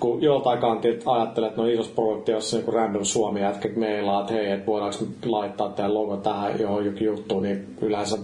kun 0.00 0.22
joltain 0.22 0.58
kantilta 0.58 1.12
ajattelee, 1.12 1.48
että 1.48 1.62
no 1.62 1.68
isossa 1.68 1.92
produktiossa 1.94 2.56
joku 2.56 2.70
random 2.70 3.04
suomi 3.04 3.40
jätkä 3.40 3.68
meilaa, 3.76 4.20
että 4.20 4.32
hei, 4.32 4.50
että 4.50 4.66
voidaanko 4.66 4.98
laittaa 5.26 5.68
tämä 5.68 5.94
logo 5.94 6.16
tähän 6.16 6.60
johonkin 6.60 7.06
juttuun, 7.06 7.42
niin 7.42 7.76
yleensä 7.80 8.18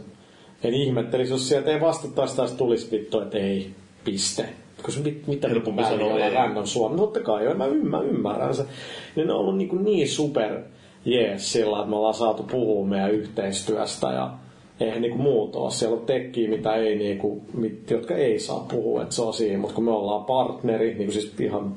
en 0.65 0.75
ihmettelisi, 0.75 1.33
jos 1.33 1.49
sieltä 1.49 1.71
ei 1.71 1.81
vastattaisi 1.81 2.37
taas 2.37 2.53
tulisi 2.53 2.91
vittu, 2.91 3.21
että 3.21 3.39
ei, 3.39 3.71
piste. 4.05 4.49
Koska 4.83 5.03
mit, 5.03 5.27
mitä 5.27 5.49
Helpompi 5.49 5.83
sanoa 5.83 6.19
ei. 6.19 6.35
random 6.35 6.67
suomi. 6.67 6.97
No 6.97 7.03
totta 7.03 7.21
kai, 7.21 7.45
joo, 7.45 7.55
mä, 7.55 7.67
ymmär, 7.67 8.05
ymmärrän 8.05 8.55
se. 8.55 8.65
Niin 9.17 9.27
ne 9.27 9.33
on 9.33 9.41
ollut 9.41 9.57
niin, 9.57 9.85
niin 9.85 10.09
super 10.09 10.63
jees 11.05 11.53
sillä, 11.53 11.79
että 11.79 11.91
me 11.91 11.97
ollaan 11.97 12.15
saatu 12.15 12.43
puhua 12.43 12.87
meidän 12.87 13.11
yhteistyöstä 13.11 14.07
ja 14.07 14.31
eihän 14.81 15.03
niinku 15.03 15.19
muut 15.19 15.57
ole. 15.57 15.71
Siellä 15.71 15.97
on 15.97 16.07
tekkiä, 16.07 16.49
mitä 16.49 16.75
ei 16.75 16.97
niinku, 16.97 17.43
mit, 17.55 17.91
jotka 17.91 18.15
ei 18.15 18.39
saa 18.39 18.67
puhua, 18.71 19.03
että 19.03 19.15
se 19.15 19.23
on 19.23 19.35
siinä. 19.35 19.59
Mutta 19.59 19.75
kun 19.75 19.85
me 19.85 19.91
ollaan 19.91 20.25
partneri, 20.25 20.95
niinku 20.95 21.13
siis 21.13 21.35
ihan 21.41 21.77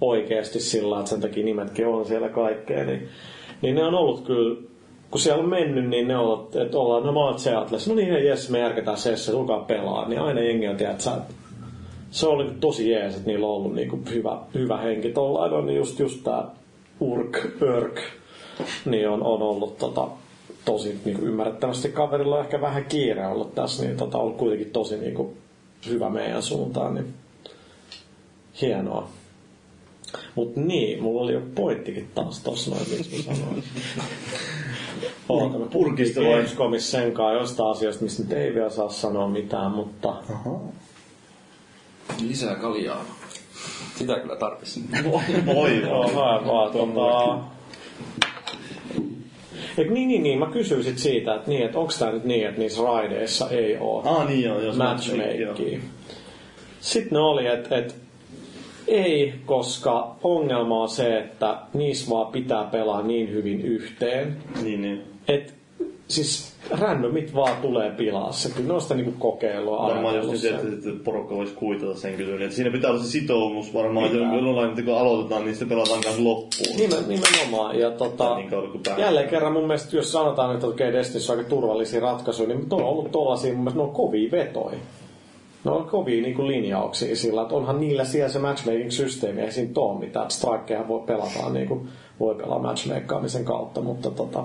oikeasti 0.00 0.60
sillä, 0.60 0.98
että 0.98 1.10
sen 1.10 1.20
takia 1.20 1.44
nimetkin 1.44 1.86
on 1.86 2.06
siellä 2.06 2.28
kaikkea, 2.28 2.84
niin, 2.84 3.08
niin 3.62 3.74
ne 3.74 3.84
on 3.84 3.94
ollut 3.94 4.20
kyllä 4.26 4.69
kun 5.10 5.20
siellä 5.20 5.42
on 5.42 5.48
mennyt, 5.48 5.88
niin 5.88 6.08
ne 6.08 6.16
on, 6.16 6.48
että 6.64 6.78
ollaan, 6.78 7.02
no 7.02 7.12
mä 7.12 7.20
oon 7.20 7.38
Seattleissa, 7.38 7.90
no 7.90 7.96
niin 7.96 8.26
jes, 8.26 8.50
me 8.50 8.58
järketään 8.58 8.98
se, 8.98 9.16
se 9.16 9.32
tulkaa 9.32 9.60
pelaa, 9.60 10.08
niin 10.08 10.20
aina 10.20 10.40
jengi 10.40 10.68
on, 10.68 10.76
tiedät 10.76 11.00
sä, 11.00 11.12
se 12.10 12.26
oli 12.26 12.50
tosi 12.60 12.90
jees, 12.90 13.14
että 13.14 13.26
niillä 13.26 13.46
on 13.46 13.52
ollut 13.52 13.74
niinku 13.74 13.98
hyvä, 14.10 14.38
hyvä 14.54 14.76
henki. 14.76 15.12
Tuollainen 15.12 15.66
niin 15.66 15.76
just, 15.76 15.98
just 15.98 16.24
tää 16.24 16.44
Urk, 17.00 17.38
Örk, 17.62 18.00
niin 18.84 19.08
on, 19.08 19.22
on 19.22 19.42
ollut 19.42 19.78
tota, 19.78 20.08
tosi 20.64 21.00
niinku 21.04 21.24
ymmärrettävästi 21.24 21.88
kaverilla 21.88 22.36
on 22.36 22.44
ehkä 22.44 22.60
vähän 22.60 22.84
kiire 22.84 23.26
ollut 23.26 23.54
tässä, 23.54 23.84
niin 23.84 23.96
tota, 23.96 24.18
on 24.18 24.34
kuitenkin 24.34 24.70
tosi 24.70 24.96
niinku 24.96 25.36
hyvä 25.88 26.10
meidän 26.10 26.42
suuntaan, 26.42 26.94
niin 26.94 27.14
hienoa. 28.60 29.08
Mut 30.34 30.56
niin, 30.56 31.02
mulla 31.02 31.20
oli 31.20 31.32
jo 31.32 31.42
pointtikin 31.54 32.10
taas 32.14 32.42
tossa 32.42 32.70
noin, 32.70 32.90
miksi 32.90 33.22
sanoin. 33.22 33.64
Me 35.58 35.66
Purkista 35.72 36.20
vai? 36.20 36.30
Gamescomissa 36.30 36.90
sen 36.90 37.12
kanssa 37.12 37.40
jostain 37.40 37.70
asioista, 37.70 38.04
mistä 38.04 38.22
nyt 38.22 38.32
ei 38.32 38.54
vielä 38.54 38.70
saa 38.70 38.88
sanoa 38.88 39.28
mitään, 39.28 39.70
mutta 39.70 40.14
Lisää 42.28 42.54
kaljaa. 42.54 43.04
Sitä 43.96 44.18
kyllä 44.18 44.36
tarvitsin. 44.36 44.84
Voi 45.12 45.20
voi. 45.46 46.14
vaan 46.46 46.72
tota... 46.72 47.38
Et 49.78 49.90
niin, 49.90 50.08
niin, 50.08 50.22
niin, 50.22 50.38
mä 50.38 50.46
kysyin 50.46 50.84
sit 50.84 50.98
siitä, 50.98 51.34
että, 51.34 51.50
niin, 51.50 51.64
että 51.64 51.78
onko 51.78 51.92
tämä 51.98 52.12
nyt 52.12 52.24
niin, 52.24 52.46
että 52.48 52.60
niissä 52.60 52.82
raideissa 52.82 53.50
ei 53.50 53.78
ole 53.78 54.02
Ah 54.08 54.28
niin 54.28 54.44
joo, 54.44 54.60
jos 54.60 54.76
matchmakia. 54.76 55.78
Sitten 56.80 57.12
ne 57.12 57.18
oli, 57.18 57.46
että 57.46 57.76
et, 57.76 57.96
ei, 58.88 59.34
koska 59.46 60.16
ongelma 60.22 60.82
on 60.82 60.88
se, 60.88 61.18
että 61.18 61.58
niissä 61.74 62.10
vaan 62.10 62.32
pitää 62.32 62.64
pelaa 62.64 63.02
niin 63.02 63.30
hyvin 63.30 63.60
yhteen, 63.60 64.36
Niin, 64.62 64.82
niin. 64.82 65.09
Että 65.34 65.52
siis 66.08 66.52
randomit 66.70 67.34
vaan 67.34 67.56
tulee 67.62 67.90
pilaa 67.90 68.32
se. 68.32 68.50
Kyllä 68.50 68.68
ne 68.68 68.74
on 68.74 68.80
sitä 68.80 68.94
niinku 68.94 69.12
kokeilua 69.18 69.86
Varmaan 69.88 70.16
jos 70.16 70.26
niin 70.26 70.38
sen. 70.38 70.54
että 70.54 70.68
että 70.68 71.04
porukka 71.04 71.34
voisi 71.34 71.54
kuitata 71.54 71.94
sen 71.94 72.14
kysyn. 72.14 72.42
Että 72.42 72.56
siinä 72.56 72.70
pitää 72.70 72.90
olla 72.90 73.02
se 73.02 73.10
sitoumus 73.10 73.74
varmaan, 73.74 74.06
että 74.06 74.18
jollain, 74.18 74.70
että 74.70 74.82
kun 74.82 74.98
aloitetaan, 74.98 75.44
niin 75.44 75.56
se 75.56 75.64
pelataan 75.64 76.00
kanssa 76.00 76.24
loppuun. 76.24 76.76
Nimen, 76.76 77.08
nimenomaan. 77.08 77.78
Ja 77.78 77.90
tota, 77.90 78.36
Niin 78.36 78.50
jälleen 78.98 79.28
kerran 79.28 79.52
mun 79.52 79.66
mielestä, 79.66 79.96
jos 79.96 80.12
sanotaan, 80.12 80.54
että 80.54 80.66
okei, 80.66 80.92
Destinissä 80.92 81.32
on 81.32 81.38
aika 81.38 81.50
turvallisia 81.50 82.00
ratkaisuja, 82.00 82.48
niin 82.48 82.60
ne 82.60 82.76
on 82.76 82.84
ollut 82.84 83.12
tollasia, 83.12 83.52
mun 83.52 83.58
mielestä 83.60 83.78
ne 83.78 83.84
on 83.84 83.94
kovia 83.94 84.30
vetoja. 84.30 84.76
Ne 85.64 85.70
on 85.70 85.84
kovia 85.84 86.22
niin 86.22 86.48
linjauksia 86.48 87.16
sillä, 87.16 87.42
että 87.42 87.54
onhan 87.54 87.80
niillä 87.80 88.04
siellä 88.04 88.28
se 88.28 88.38
matchmaking-systeemi, 88.38 89.40
ei 89.40 89.52
siinä 89.52 89.72
ole 89.76 89.98
mitään. 89.98 90.30
Strikeja 90.30 90.88
voi 90.88 91.00
pelata 91.06 91.50
niin 91.52 91.68
kuin, 91.68 91.88
voi 92.20 92.34
pelaa 92.34 92.58
matchmakeaamisen 92.58 93.44
kautta, 93.44 93.80
mutta 93.80 94.10
tota, 94.10 94.44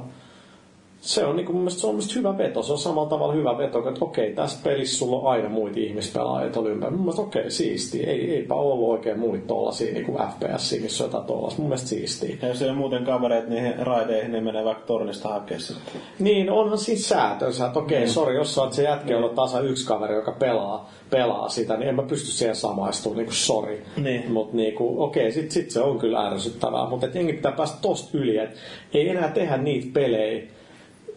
se 1.05 1.25
on, 1.25 1.35
niin 1.35 1.45
kuin, 1.45 1.55
mun 1.55 1.63
mielestä, 1.63 1.81
se 1.81 1.87
on 1.87 1.95
mielestä 1.95 2.19
hyvä 2.19 2.37
veto. 2.37 2.63
Se 2.63 2.71
on 2.71 2.77
samalla 2.77 3.09
tavalla 3.09 3.33
hyvä 3.33 3.57
veto, 3.57 3.89
että 3.89 4.05
okei, 4.05 4.33
tässä 4.33 4.59
pelissä 4.63 4.97
sulla 4.97 5.17
on 5.17 5.27
aina 5.27 5.49
muita 5.49 5.79
ihmispelaajia 5.79 6.51
tuolla 6.51 6.69
ympärillä. 6.69 6.97
Mun 6.97 7.05
mielestä 7.05 7.21
okei, 7.21 7.51
siisti. 7.51 8.03
Ei, 8.03 8.35
eipä 8.35 8.55
ollut 8.55 8.89
oikein 8.89 9.19
muita 9.19 9.47
tollasia 9.47 9.93
niin 9.93 10.05
kuin 10.05 10.17
FPS, 10.17 10.81
missä 10.81 11.03
on 11.03 11.07
jotain 11.07 11.25
tollasta. 11.25 11.61
Mun 11.61 11.69
mielestä 11.69 11.87
siistiä. 11.87 12.37
Ja 12.41 12.47
jos 12.47 12.61
ei 12.61 12.69
ole 12.69 12.77
muuten 12.77 13.05
kavereita 13.05 13.49
niihin 13.49 13.79
raideihin, 13.79 14.31
niin 14.31 14.43
menee 14.43 14.65
vaikka 14.65 14.85
tornista 14.85 15.29
hakea 15.29 15.59
sitten. 15.59 16.01
Niin, 16.19 16.51
onhan 16.51 16.77
siis 16.77 17.09
säätönsä, 17.09 17.65
että 17.65 17.79
okei, 17.79 18.07
sori, 18.07 18.35
jos 18.35 18.55
sä 18.55 18.61
oot 18.61 18.73
se 18.73 18.83
jätkä, 18.83 19.13
jolla 19.13 19.29
on 19.29 19.35
tasa 19.35 19.59
yksi 19.59 19.87
kaveri, 19.87 20.15
joka 20.15 20.31
pelaa, 20.31 20.89
pelaa 21.09 21.49
sitä, 21.49 21.77
niin 21.77 21.89
en 21.89 21.95
mä 21.95 22.03
pysty 22.03 22.31
siihen 22.31 22.55
samaistumaan, 22.55 23.17
niin 23.17 23.25
kuin 23.25 23.35
sori. 23.35 23.83
Niin. 23.97 24.31
Mutta 24.31 24.55
niin 24.55 24.75
kuin, 24.75 24.99
okei, 24.99 25.31
sit, 25.31 25.51
sit 25.51 25.71
se 25.71 25.81
on 25.81 25.99
kyllä 25.99 26.27
ärsyttävää, 26.27 26.89
mutta 26.89 27.07
jengi 27.13 27.33
pitää 27.33 27.51
päästä 27.51 27.77
tosta 27.81 28.17
yli, 28.17 28.37
että 28.37 28.55
ei 28.93 29.09
enää 29.09 29.31
tehdä 29.31 29.57
niitä 29.57 29.87
pelejä, 29.93 30.43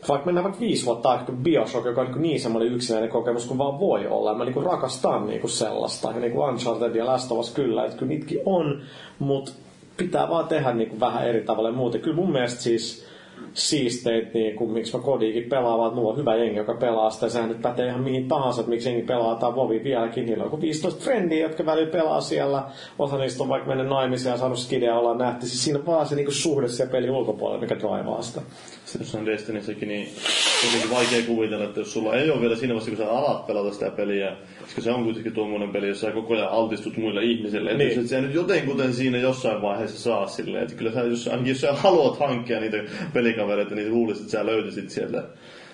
vaikka 0.08 0.26
mennään 0.26 0.44
vaikka 0.44 0.60
viisi 0.60 0.86
vuotta 0.86 1.10
aikaa, 1.10 1.34
Bioshock, 1.42 1.86
joka 1.86 2.00
on 2.00 2.06
niin, 2.06 2.22
niin 2.22 2.40
semmoinen 2.40 2.72
yksinäinen 2.72 3.10
kokemus 3.10 3.46
kuin 3.46 3.58
vaan 3.58 3.80
voi 3.80 4.06
olla. 4.06 4.34
Mä 4.34 4.44
niin 4.44 4.64
rakastan 4.64 5.26
niin 5.26 5.48
sellaista. 5.48 6.10
Ja 6.10 6.20
niin 6.20 6.32
kuin 6.32 6.48
Uncharted 6.48 6.94
ja 6.94 7.06
Last 7.06 7.32
of 7.32 7.38
Us 7.38 7.50
kyllä, 7.50 7.84
että 7.84 7.96
kyllä 7.96 8.10
niitäkin 8.10 8.40
on, 8.44 8.82
mutta 9.18 9.52
pitää 9.96 10.28
vaan 10.28 10.48
tehdä 10.48 10.72
niin 10.72 10.88
kuin 10.88 11.00
vähän 11.00 11.28
eri 11.28 11.42
tavalla 11.42 11.68
ja 11.68 11.74
muuten. 11.74 12.00
Kyllä 12.00 12.16
mun 12.16 12.32
mielestä 12.32 12.62
siis 12.62 13.07
siisteet, 13.55 14.35
niin 14.35 14.56
kuin, 14.56 14.70
miksi 14.70 14.97
mä 14.97 15.02
kodiikin 15.02 15.44
pelaa, 15.48 15.78
vaan 15.78 15.94
mulla 15.94 16.10
on 16.10 16.16
hyvä 16.16 16.36
jengi, 16.36 16.56
joka 16.56 16.74
pelaa 16.74 17.10
sitä. 17.10 17.28
Sehän 17.28 17.48
nyt 17.48 17.62
pätee 17.62 17.86
ihan 17.86 18.01
mihin 18.01 18.28
tahansa, 18.28 18.60
että 18.60 18.70
miksi 18.70 18.89
jengi 18.89 19.02
pelaa 19.06 19.35
tai 19.35 19.55
Vovi 19.55 19.85
vieläkin. 19.85 20.27
Niillä 20.27 20.44
on 20.44 20.47
joku 20.47 20.60
15 20.60 21.01
frendiä, 21.05 21.43
jotka 21.47 21.66
välillä 21.66 21.90
pelaa 21.90 22.20
siellä. 22.20 22.62
Osa 22.98 23.19
niistä 23.19 23.43
on 23.43 23.48
vaikka 23.48 23.69
mennyt 23.69 23.89
naimisiin 23.89 24.31
ja 24.31 24.36
saanut 24.39 24.59
skidea 24.59 24.98
olla 24.98 25.15
nähty. 25.15 25.47
Siis 25.47 25.65
siinä 25.65 25.78
on 25.78 25.86
vaan 25.86 26.06
se 26.06 26.16
niin 26.16 26.32
suhde 26.32 26.69
siellä 26.69 26.93
pelin 26.93 27.10
ulkopuolella, 27.10 27.60
mikä 27.60 27.78
draivaa 27.78 28.23
sitä. 28.23 28.40
Sitten 28.85 29.06
jos 29.06 29.15
on 29.15 29.27
Destinissäkin, 29.27 29.89
niin 29.89 30.09
jotenkin 30.65 30.90
vaikea 30.97 31.27
kuvitella, 31.27 31.65
että 31.65 31.81
jos 31.81 31.93
sulla 31.93 32.15
ei 32.15 32.31
ole 32.31 32.40
vielä 32.40 32.56
siinä 32.56 32.74
vaiheessa, 32.74 32.97
kun 32.97 33.06
sä 33.06 33.12
alat 33.12 33.47
pelata 33.47 33.73
sitä 33.73 33.90
peliä, 33.90 34.36
koska 34.60 34.81
se 34.81 34.90
on 34.90 35.05
kuitenkin 35.05 35.32
tuommoinen 35.32 35.69
peli, 35.73 35.89
jossa 35.89 36.06
sä 36.06 36.12
koko 36.12 36.35
ajan 36.35 36.48
altistut 36.48 36.97
muille 36.97 37.23
ihmisille. 37.23 37.70
Että 37.70 37.85
Niin. 37.85 37.97
jos 37.97 38.05
et 38.05 38.10
sä 38.10 38.20
nyt 38.20 38.35
jotenkuten 38.35 38.94
siinä 38.94 39.19
jossain 39.19 39.62
vaiheessa 39.62 39.98
saa 39.98 40.27
silleen, 40.27 40.62
että 40.62 40.74
kyllä 40.77 40.93
sä, 40.93 41.01
jos, 41.01 41.28
ainakin 41.28 41.48
jos 41.48 41.60
sä 41.60 41.73
haluat 41.73 42.19
hankkia 42.19 42.60
niitä 42.60 42.77
pelikavereita, 43.28 43.74
niin 43.74 43.94
luulisit, 43.94 44.22
että 44.22 44.32
sä 44.32 44.46
löytäisit 44.46 44.90
sieltä. 44.90 45.22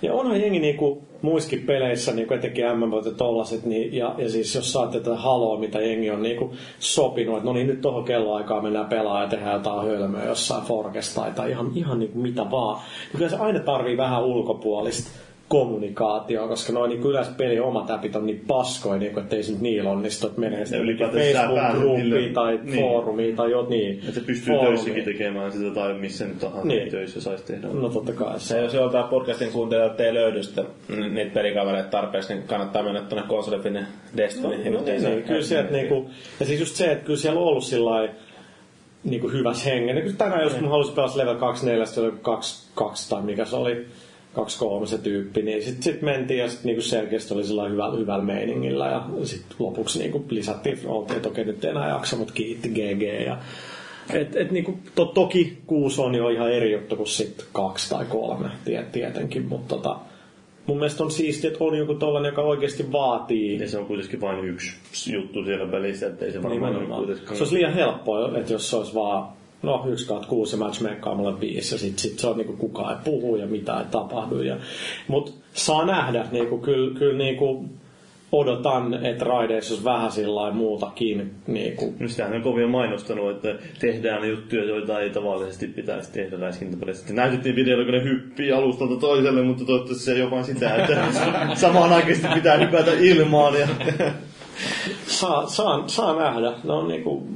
Ja 0.03 0.15
onhan 0.15 0.41
jengi 0.41 0.59
niinku 0.59 1.03
muissakin 1.23 1.63
peleissä, 1.67 2.13
niinku 2.13 2.35
etenkin 2.35 2.65
MMO 2.79 3.03
ja 3.05 3.11
tollaset, 3.11 3.65
niin, 3.65 3.95
ja, 3.95 4.15
ja 4.19 4.31
siis 4.31 4.55
jos 4.55 4.73
saatte 4.73 5.01
tätä 5.01 5.17
haloa, 5.17 5.61
mitä 5.61 5.81
jengi 5.81 6.11
on 6.11 6.23
niinku 6.23 6.55
sopinut, 6.79 7.37
että 7.37 7.47
no 7.47 7.53
niin 7.53 7.67
nyt 7.67 7.81
tohon 7.81 8.05
kelloaikaan 8.05 8.63
mennään 8.63 8.87
pelaa 8.87 9.23
ja 9.23 9.29
tehdään 9.29 9.55
jotain 9.55 9.89
hölmöä 9.89 10.25
jossain 10.25 10.65
Forkesta 10.65 11.21
tai, 11.21 11.33
tai 11.33 11.51
ihan, 11.51 11.71
ihan 11.75 11.99
niinku 11.99 12.19
mitä 12.19 12.51
vaan. 12.51 12.77
Niin 12.77 13.19
kyllä 13.19 13.31
se 13.31 13.37
aina 13.37 13.61
tarvii 13.61 13.97
vähän 13.97 14.25
ulkopuolista 14.25 15.11
kommunikaatioa, 15.49 16.49
koska 16.49 16.73
noin 16.73 16.89
niin 16.89 17.03
yleensä 17.03 17.33
pelin 17.37 17.63
omat 17.63 17.91
appit 17.91 18.17
on 18.17 18.27
niin 18.27 18.45
paskoja, 18.47 18.99
niin 18.99 19.19
että 19.19 19.37
ei 19.37 19.43
se 19.43 19.53
nyt 19.53 19.61
niillä 19.61 19.91
onnistu, 19.91 20.27
että 20.27 20.41
menee 20.41 20.67
sitten 20.67 20.99
Facebook-gruppiin 20.99 22.35
tai 22.35 22.61
niin. 22.63 22.81
foorumiin 22.81 23.37
tai 23.37 23.51
jo 23.51 23.67
niin. 23.69 23.99
Että 23.99 24.13
se 24.13 24.21
pystyy 24.21 24.47
foorumiin. 24.55 24.77
töissäkin 24.77 25.05
tekemään 25.05 25.53
sitä 25.53 25.71
tai 25.75 25.95
missä 25.95 26.25
nyt 26.27 26.39
tahansa 26.39 26.67
Niin. 26.69 26.79
niin. 26.79 26.91
töissä 26.91 27.21
saisi 27.21 27.45
tehdä. 27.45 27.69
No 27.69 27.89
totta 27.89 28.13
kai. 28.13 28.41
Se, 28.41 28.61
jos 28.61 28.75
jotain 28.75 29.05
podcastin 29.05 29.53
kuuntelijoita 29.53 30.03
ei 30.03 30.15
löydy 30.15 30.43
sitten 30.43 30.67
niitä 31.11 31.35
pelikavereita 31.35 31.91
tarpeeksi, 31.91 32.35
niin 32.35 32.47
kannattaa 32.47 32.83
mennä 32.83 33.01
tuonne 33.01 33.29
konsolifinen 33.29 33.87
Destiny. 34.17 34.71
No, 34.71 34.81
niin, 34.85 35.03
niin, 35.03 35.23
kyllä 35.23 35.43
sieltä 35.43 35.73
niinku, 35.73 36.11
ja 36.41 36.47
siis 36.47 36.61
just 36.61 36.77
se, 36.77 36.93
että 36.93 37.05
kyllä 37.05 37.19
siellä 37.19 37.41
on 37.41 37.47
ollut 37.47 37.65
sillä 37.65 38.09
niinku 39.05 39.29
hyvässä 39.29 39.71
hengen. 39.71 39.97
Niin 39.97 40.17
tänään 40.17 40.43
jos 40.43 40.61
mä 40.61 40.69
halusin 40.69 40.95
pelata 40.95 41.19
level 41.19 41.35
24, 41.35 41.87
se 41.87 42.01
oli 42.01 42.13
2, 42.23 42.71
2 42.75 43.11
tai 43.11 43.23
mikä 43.23 43.45
se 43.45 43.57
oli, 43.57 43.87
2 44.35 44.59
3 44.59 44.87
se 44.87 44.99
tyyppi, 44.99 45.43
niin 45.43 45.63
sitten 45.63 45.83
sit 45.83 46.03
mentiin 46.03 46.41
ja 46.41 46.49
sitten 46.49 46.67
niinku 46.67 46.83
selkeästi 46.83 47.35
oli 47.35 47.45
sillä 47.45 47.69
hyvällä, 47.69 47.99
hyvällä 47.99 48.25
meiningillä 48.25 48.87
ja 48.87 49.05
sitten 49.25 49.57
lopuksi 49.59 49.99
niinku 49.99 50.25
lisättiin, 50.31 50.79
oltiin, 50.87 51.17
että 51.17 51.29
okei 51.29 51.45
nyt 51.45 51.65
enää 51.65 51.89
jaksa, 51.89 52.17
mutta 52.17 52.35
kiitti 52.35 52.69
GG 52.69 53.03
ja 53.27 53.39
et, 54.13 54.37
et 54.37 54.51
niinku, 54.51 54.79
to, 54.95 55.05
toki 55.05 55.59
kuusi 55.67 56.01
on 56.01 56.15
jo 56.15 56.29
ihan 56.29 56.53
eri 56.53 56.73
juttu 56.73 56.97
kuin 56.97 57.07
sit 57.07 57.47
kaksi 57.53 57.91
tai 57.91 58.05
kolme, 58.05 58.49
tiet, 58.65 58.93
tietenkin, 58.93 59.49
mutta 59.49 59.77
tota, 59.77 59.97
mun 60.67 60.77
mielestä 60.77 61.05
on 61.05 61.11
siistiä, 61.11 61.51
että 61.51 61.65
on 61.65 61.79
joku 61.79 61.95
tollanen, 61.95 62.29
joka 62.29 62.43
oikeasti 62.43 62.93
vaatii. 62.93 63.61
Ja 63.61 63.69
se 63.69 63.79
on 63.79 63.87
kuitenkin 63.87 64.21
vain 64.21 64.45
yksi 64.45 65.13
juttu 65.13 65.45
siellä 65.45 65.67
pelissä, 65.67 66.07
ettei 66.07 66.33
se 66.33 66.43
varmaan 66.43 66.75
kuitenkaan... 66.97 67.37
Se 67.37 67.43
olisi 67.43 67.55
liian 67.55 67.75
helppoa, 67.75 68.39
että 68.39 68.53
jos 68.53 68.71
se 68.71 68.77
olisi 68.77 68.95
vaan 68.95 69.29
no 69.65 69.85
1 69.89 70.07
kautta 70.07 70.29
6 70.29 70.55
ja 70.55 70.59
matchmakeaa 70.59 71.15
mulle 71.15 71.41
5 71.41 71.75
ja 71.75 71.79
sit, 71.79 71.99
sit 71.99 72.19
se 72.19 72.27
on 72.27 72.37
niinku 72.37 72.57
kukaan 72.57 72.93
ei 72.93 73.05
puhu 73.05 73.37
ja 73.37 73.47
mitä 73.47 73.79
ei 73.79 73.85
tapahdu. 73.91 74.43
Ja, 74.43 74.57
mut 75.09 75.35
saa 75.53 75.87
nähdä, 75.87 76.27
niinku, 76.33 76.59
kyllä, 76.59 76.99
kyllä 76.99 77.19
niinku, 77.19 77.65
odotan, 78.33 79.05
että 79.05 79.25
raideissa 79.25 79.75
olisi 79.75 79.85
vähän 79.85 80.13
sillä 80.13 80.51
muutakin. 80.51 81.35
Niinku, 81.47 81.95
No 81.99 82.09
sitähän 82.09 82.35
on 82.35 82.43
kovin 82.43 82.71
mainostanut, 82.71 83.31
että 83.31 83.65
tehdään 83.79 84.29
juttuja, 84.29 84.65
joita 84.65 85.01
ei 85.01 85.11
tavallisesti 85.11 85.67
pitäisi 85.67 86.13
tehdä 86.13 86.37
räiskintäpelissä. 86.37 87.01
Sitten 87.01 87.17
näytettiin 87.17 87.57
videolla, 87.57 87.85
kun 87.85 87.95
ne 87.95 88.03
hyppii 88.03 88.53
alustalta 88.53 88.97
toiselle, 88.97 89.43
mutta 89.43 89.65
toivottavasti 89.65 90.05
se 90.05 90.13
ei 90.13 90.23
ole 90.23 90.31
vain 90.31 90.45
sitä, 90.45 90.75
että 90.75 91.05
samanaikaisesti 91.55 92.29
pitää 92.35 92.59
hypätä 92.59 92.91
ilmaan. 93.01 93.55
Ja... 93.55 93.69
saa, 95.07 95.47
saa, 95.47 95.89
saa 95.89 96.19
nähdä. 96.19 96.53
No, 96.65 96.87
niinku, 96.87 97.29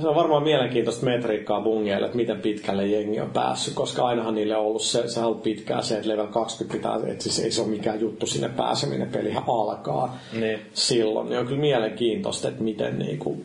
se 0.00 0.08
on 0.08 0.14
varmaan 0.14 0.42
mielenkiintoista 0.42 1.04
metriikkaa 1.04 1.60
bungeille, 1.60 2.06
että 2.06 2.16
miten 2.16 2.40
pitkälle 2.40 2.86
jengi 2.86 3.20
on 3.20 3.30
päässyt, 3.30 3.74
koska 3.74 4.06
ainahan 4.06 4.34
niille 4.34 4.56
on 4.56 4.66
ollut 4.66 4.82
se, 4.82 5.08
se 5.08 5.20
on 5.20 5.26
ollut 5.26 5.42
pitkään 5.42 5.82
se, 5.82 5.96
että 5.96 6.08
level 6.08 6.26
20 6.26 6.76
pitää, 6.78 7.12
että 7.12 7.22
siis 7.22 7.38
ei 7.38 7.50
se 7.50 7.60
ole 7.62 7.70
mikään 7.70 8.00
juttu 8.00 8.26
sinne 8.26 8.48
pääseminen, 8.48 9.08
pelihän 9.08 9.42
alkaa 9.48 10.18
Niin. 10.40 10.58
silloin. 10.72 11.28
Niin 11.28 11.38
on 11.38 11.46
kyllä 11.46 11.60
mielenkiintoista, 11.60 12.48
että 12.48 12.62
miten 12.62 12.98
niinku, 12.98 13.44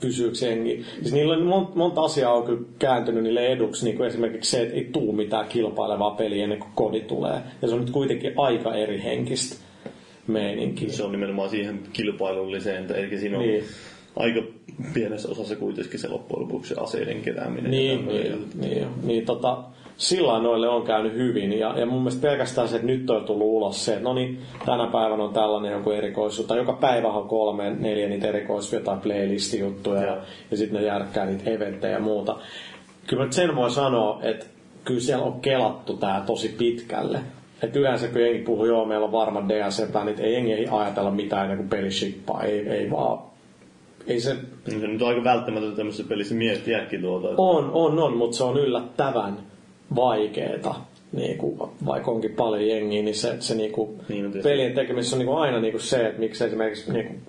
pysyykö 0.00 0.36
jengi. 0.46 0.84
Siis 1.00 1.12
niillä 1.12 1.34
on 1.34 1.42
monta, 1.42 1.72
monta 1.74 2.02
asiaa 2.02 2.34
on 2.34 2.42
kyllä 2.46 2.60
kääntynyt 2.78 3.22
niille 3.22 3.46
eduksi, 3.46 3.84
niin 3.84 3.96
kuin 3.96 4.06
esimerkiksi 4.08 4.50
se, 4.50 4.62
että 4.62 4.74
ei 4.74 4.84
tuu 4.92 5.12
mitään 5.12 5.48
kilpailevaa 5.48 6.10
peliä 6.10 6.44
ennen 6.44 6.58
kuin 6.58 6.72
kodi 6.74 7.00
tulee. 7.00 7.40
Ja 7.62 7.68
se 7.68 7.74
on 7.74 7.80
nyt 7.80 7.90
kuitenkin 7.90 8.32
aika 8.36 8.74
eri 8.74 9.02
henkistä 9.02 9.56
meininkiä. 10.26 10.88
Se 10.88 11.02
on 11.04 11.12
nimenomaan 11.12 11.50
siihen 11.50 11.80
kilpailulliseen, 11.92 12.86
eli 12.94 13.18
siinä 13.18 13.38
on 13.38 13.44
Niin. 13.44 13.64
Aika 14.16 14.40
pienessä 14.94 15.28
osassa 15.28 15.56
kuitenkin 15.56 16.00
se 16.00 16.08
loppujen 16.08 16.42
lopuksi 16.42 16.74
se 16.74 16.80
aseiden 16.80 17.22
kerääminen. 17.22 17.70
Niin, 17.70 18.06
ja 18.06 18.12
niin, 18.12 18.50
niin, 18.60 18.88
niin 19.02 19.26
tota, 19.26 19.58
sillä 20.00 20.38
noille 20.38 20.68
on 20.68 20.82
käynyt 20.82 21.14
hyvin. 21.14 21.58
Ja, 21.58 21.78
ja 21.78 21.86
mun 21.86 22.02
mielestä 22.02 22.22
pelkästään 22.22 22.68
se, 22.68 22.76
että 22.76 22.86
nyt 22.86 23.10
on 23.10 23.24
tullut 23.24 23.46
ulos 23.46 23.84
se, 23.84 23.92
että 23.92 24.04
no 24.04 24.14
niin, 24.14 24.38
tänä 24.66 24.86
päivänä 24.86 25.24
on 25.24 25.32
tällainen 25.32 25.72
joku 25.72 25.90
erikoisuus. 25.90 26.48
Tai 26.48 26.58
joka 26.58 26.72
päivä 26.72 27.08
on 27.08 27.28
kolme, 27.28 27.70
neljä 27.70 28.08
niitä 28.08 28.28
erikoisuja, 28.28 28.80
jotain 28.80 29.00
playlistijuttuja. 29.00 30.02
Ja, 30.02 30.18
ja 30.50 30.56
sitten 30.56 30.80
ne 30.80 30.86
järkkää 30.86 31.26
niitä 31.26 31.50
eventtejä 31.50 31.92
ja 31.92 32.00
muuta. 32.00 32.36
Kyllä 33.06 33.24
mä 33.24 33.32
sen 33.32 33.56
voi 33.56 33.70
sanoa, 33.70 34.20
että 34.22 34.46
kyllä 34.84 35.00
siellä 35.00 35.24
on 35.24 35.40
kelattu 35.40 35.96
tää 35.96 36.22
tosi 36.26 36.48
pitkälle. 36.48 37.20
Et 37.62 37.76
yleensä 37.76 38.08
kun 38.08 38.20
jengi 38.20 38.38
puhuu, 38.38 38.64
joo, 38.64 38.84
meillä 38.84 39.06
on 39.06 39.12
varma 39.12 39.48
DLC, 39.48 40.04
niin 40.04 40.20
ei 40.20 40.32
jengi 40.32 40.52
ei 40.52 40.68
ajatella 40.70 41.10
mitään 41.10 41.42
ennen 41.42 41.58
kuin 41.58 41.68
peli 41.68 41.90
shippaa. 41.90 42.42
Ei, 42.42 42.68
ei 42.68 42.90
vaan 42.90 43.29
ei 44.06 44.20
se 44.20 44.36
Niin 44.66 44.80
Se 44.80 44.86
nyt 44.86 45.02
on 45.02 45.08
aika 45.08 45.24
välttämätöntä 45.24 45.76
tämmöisessä 45.76 46.08
pelissä 46.08 46.34
miettiäkin 46.34 47.00
tuota. 47.00 47.28
Että 47.30 47.42
on, 47.42 47.70
on, 47.72 47.98
on, 47.98 48.16
mutta 48.16 48.36
se 48.36 48.44
on 48.44 48.58
yllättävän 48.58 49.38
vaikeeta. 49.96 50.74
Niin 51.12 51.38
kuin, 51.38 51.58
vaikka 51.86 52.10
onkin 52.10 52.34
paljon 52.34 52.68
jengiä, 52.68 53.02
niin 53.02 53.14
se, 53.14 53.36
se 53.40 53.54
niin 53.54 53.72
kuin, 53.72 53.90
Niin 54.08 54.26
on 54.26 54.32
tietysti. 54.32 54.48
pelien 54.50 54.74
tekemisessä 54.74 55.16
on 55.16 55.18
niin 55.18 55.26
kuin 55.26 55.38
aina 55.38 55.60
niin 55.60 55.72
kuin 55.72 55.82
se, 55.82 56.06
että 56.06 56.20
miksi 56.20 56.44
esimerkiksi 56.44 56.92
niin 56.92 57.06
kuin, 57.06 57.20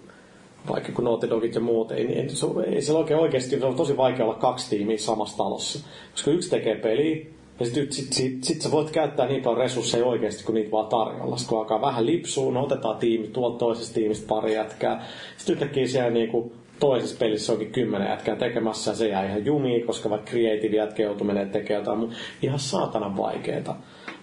vaikka 0.70 0.92
kun 0.92 1.04
Naughty 1.04 1.30
Dogit 1.30 1.56
ja 1.56 1.62
muut, 1.62 1.92
ei, 1.92 2.06
ei, 2.08 2.30
se, 2.30 2.48
ei 2.66 2.82
se 2.82 2.94
oikein 2.94 3.20
oikeasti, 3.20 3.60
se 3.60 3.66
on 3.66 3.76
tosi 3.76 3.98
vaikea 3.98 4.26
olla 4.26 4.36
kaksi 4.36 4.70
tiimiä 4.70 4.98
samassa 4.98 5.38
talossa. 5.38 5.80
Koska 6.12 6.32
yksi 6.32 6.50
tekee 6.50 6.76
peliä, 6.76 7.26
ja 7.60 7.66
sitten 7.66 7.92
sit, 7.94 8.14
sit, 8.14 8.44
sit 8.44 8.62
sä 8.62 8.72
voit 8.72 8.92
käyttää 8.92 9.28
niin 9.28 9.44
paljon 9.44 9.62
resursseja 9.62 10.06
oikeasti, 10.06 10.44
kun 10.44 10.56
niitä 10.56 10.72
vaan 10.72 10.88
tarjolla. 10.88 11.38
Sitten 11.38 11.50
kun 11.50 11.60
alkaa 11.60 11.82
vähän 11.82 12.06
lipsua, 12.06 12.52
no 12.52 12.64
otetaan 12.64 12.98
tiimi 12.98 13.28
tuolta 13.28 13.58
toisesta 13.58 13.94
tiimistä 13.94 14.28
pari 14.28 14.54
jätkää. 14.54 15.06
Sitten 15.38 15.54
yhtäkkiä 15.54 15.88
siellä 15.88 16.10
niinku 16.10 16.54
toisessa 16.82 17.18
pelissä 17.20 17.54
onkin 17.54 17.72
kymmenen 17.72 18.10
jätkää 18.10 18.36
tekemässä 18.36 18.92
ja 18.92 18.96
se 18.96 19.08
jää 19.08 19.26
ihan 19.26 19.46
jumiin, 19.46 19.88
koska 19.88 20.10
vaikka 20.10 20.32
creative 20.32 20.76
jätkä 20.76 21.04
joutuu 21.04 21.28
menee 21.28 21.46
tekemään 21.46 21.82
jotain, 21.82 22.00
mutta 22.00 22.16
ihan 22.42 22.60
saatanan 22.60 23.18
vaikeeta. 23.18 23.76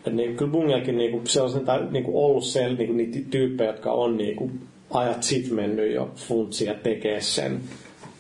Et 0.07 0.13
niin, 0.13 0.37
kyllä 0.37 0.53
Bungelkin 0.53 0.99
niinku, 0.99 1.21
se 1.25 1.41
on 1.41 1.51
sentään, 1.51 1.89
niinku 1.91 2.25
ollut 2.25 2.45
se, 2.45 2.69
niinku, 2.69 2.93
niitä 2.93 3.19
tyyppejä, 3.31 3.71
jotka 3.71 3.93
on 3.93 4.17
niinku, 4.17 4.51
ajat 4.91 5.23
sit 5.23 5.51
mennyt 5.51 5.95
jo 5.95 6.11
funtsia 6.17 6.75
tekee 6.75 7.21
sen 7.21 7.61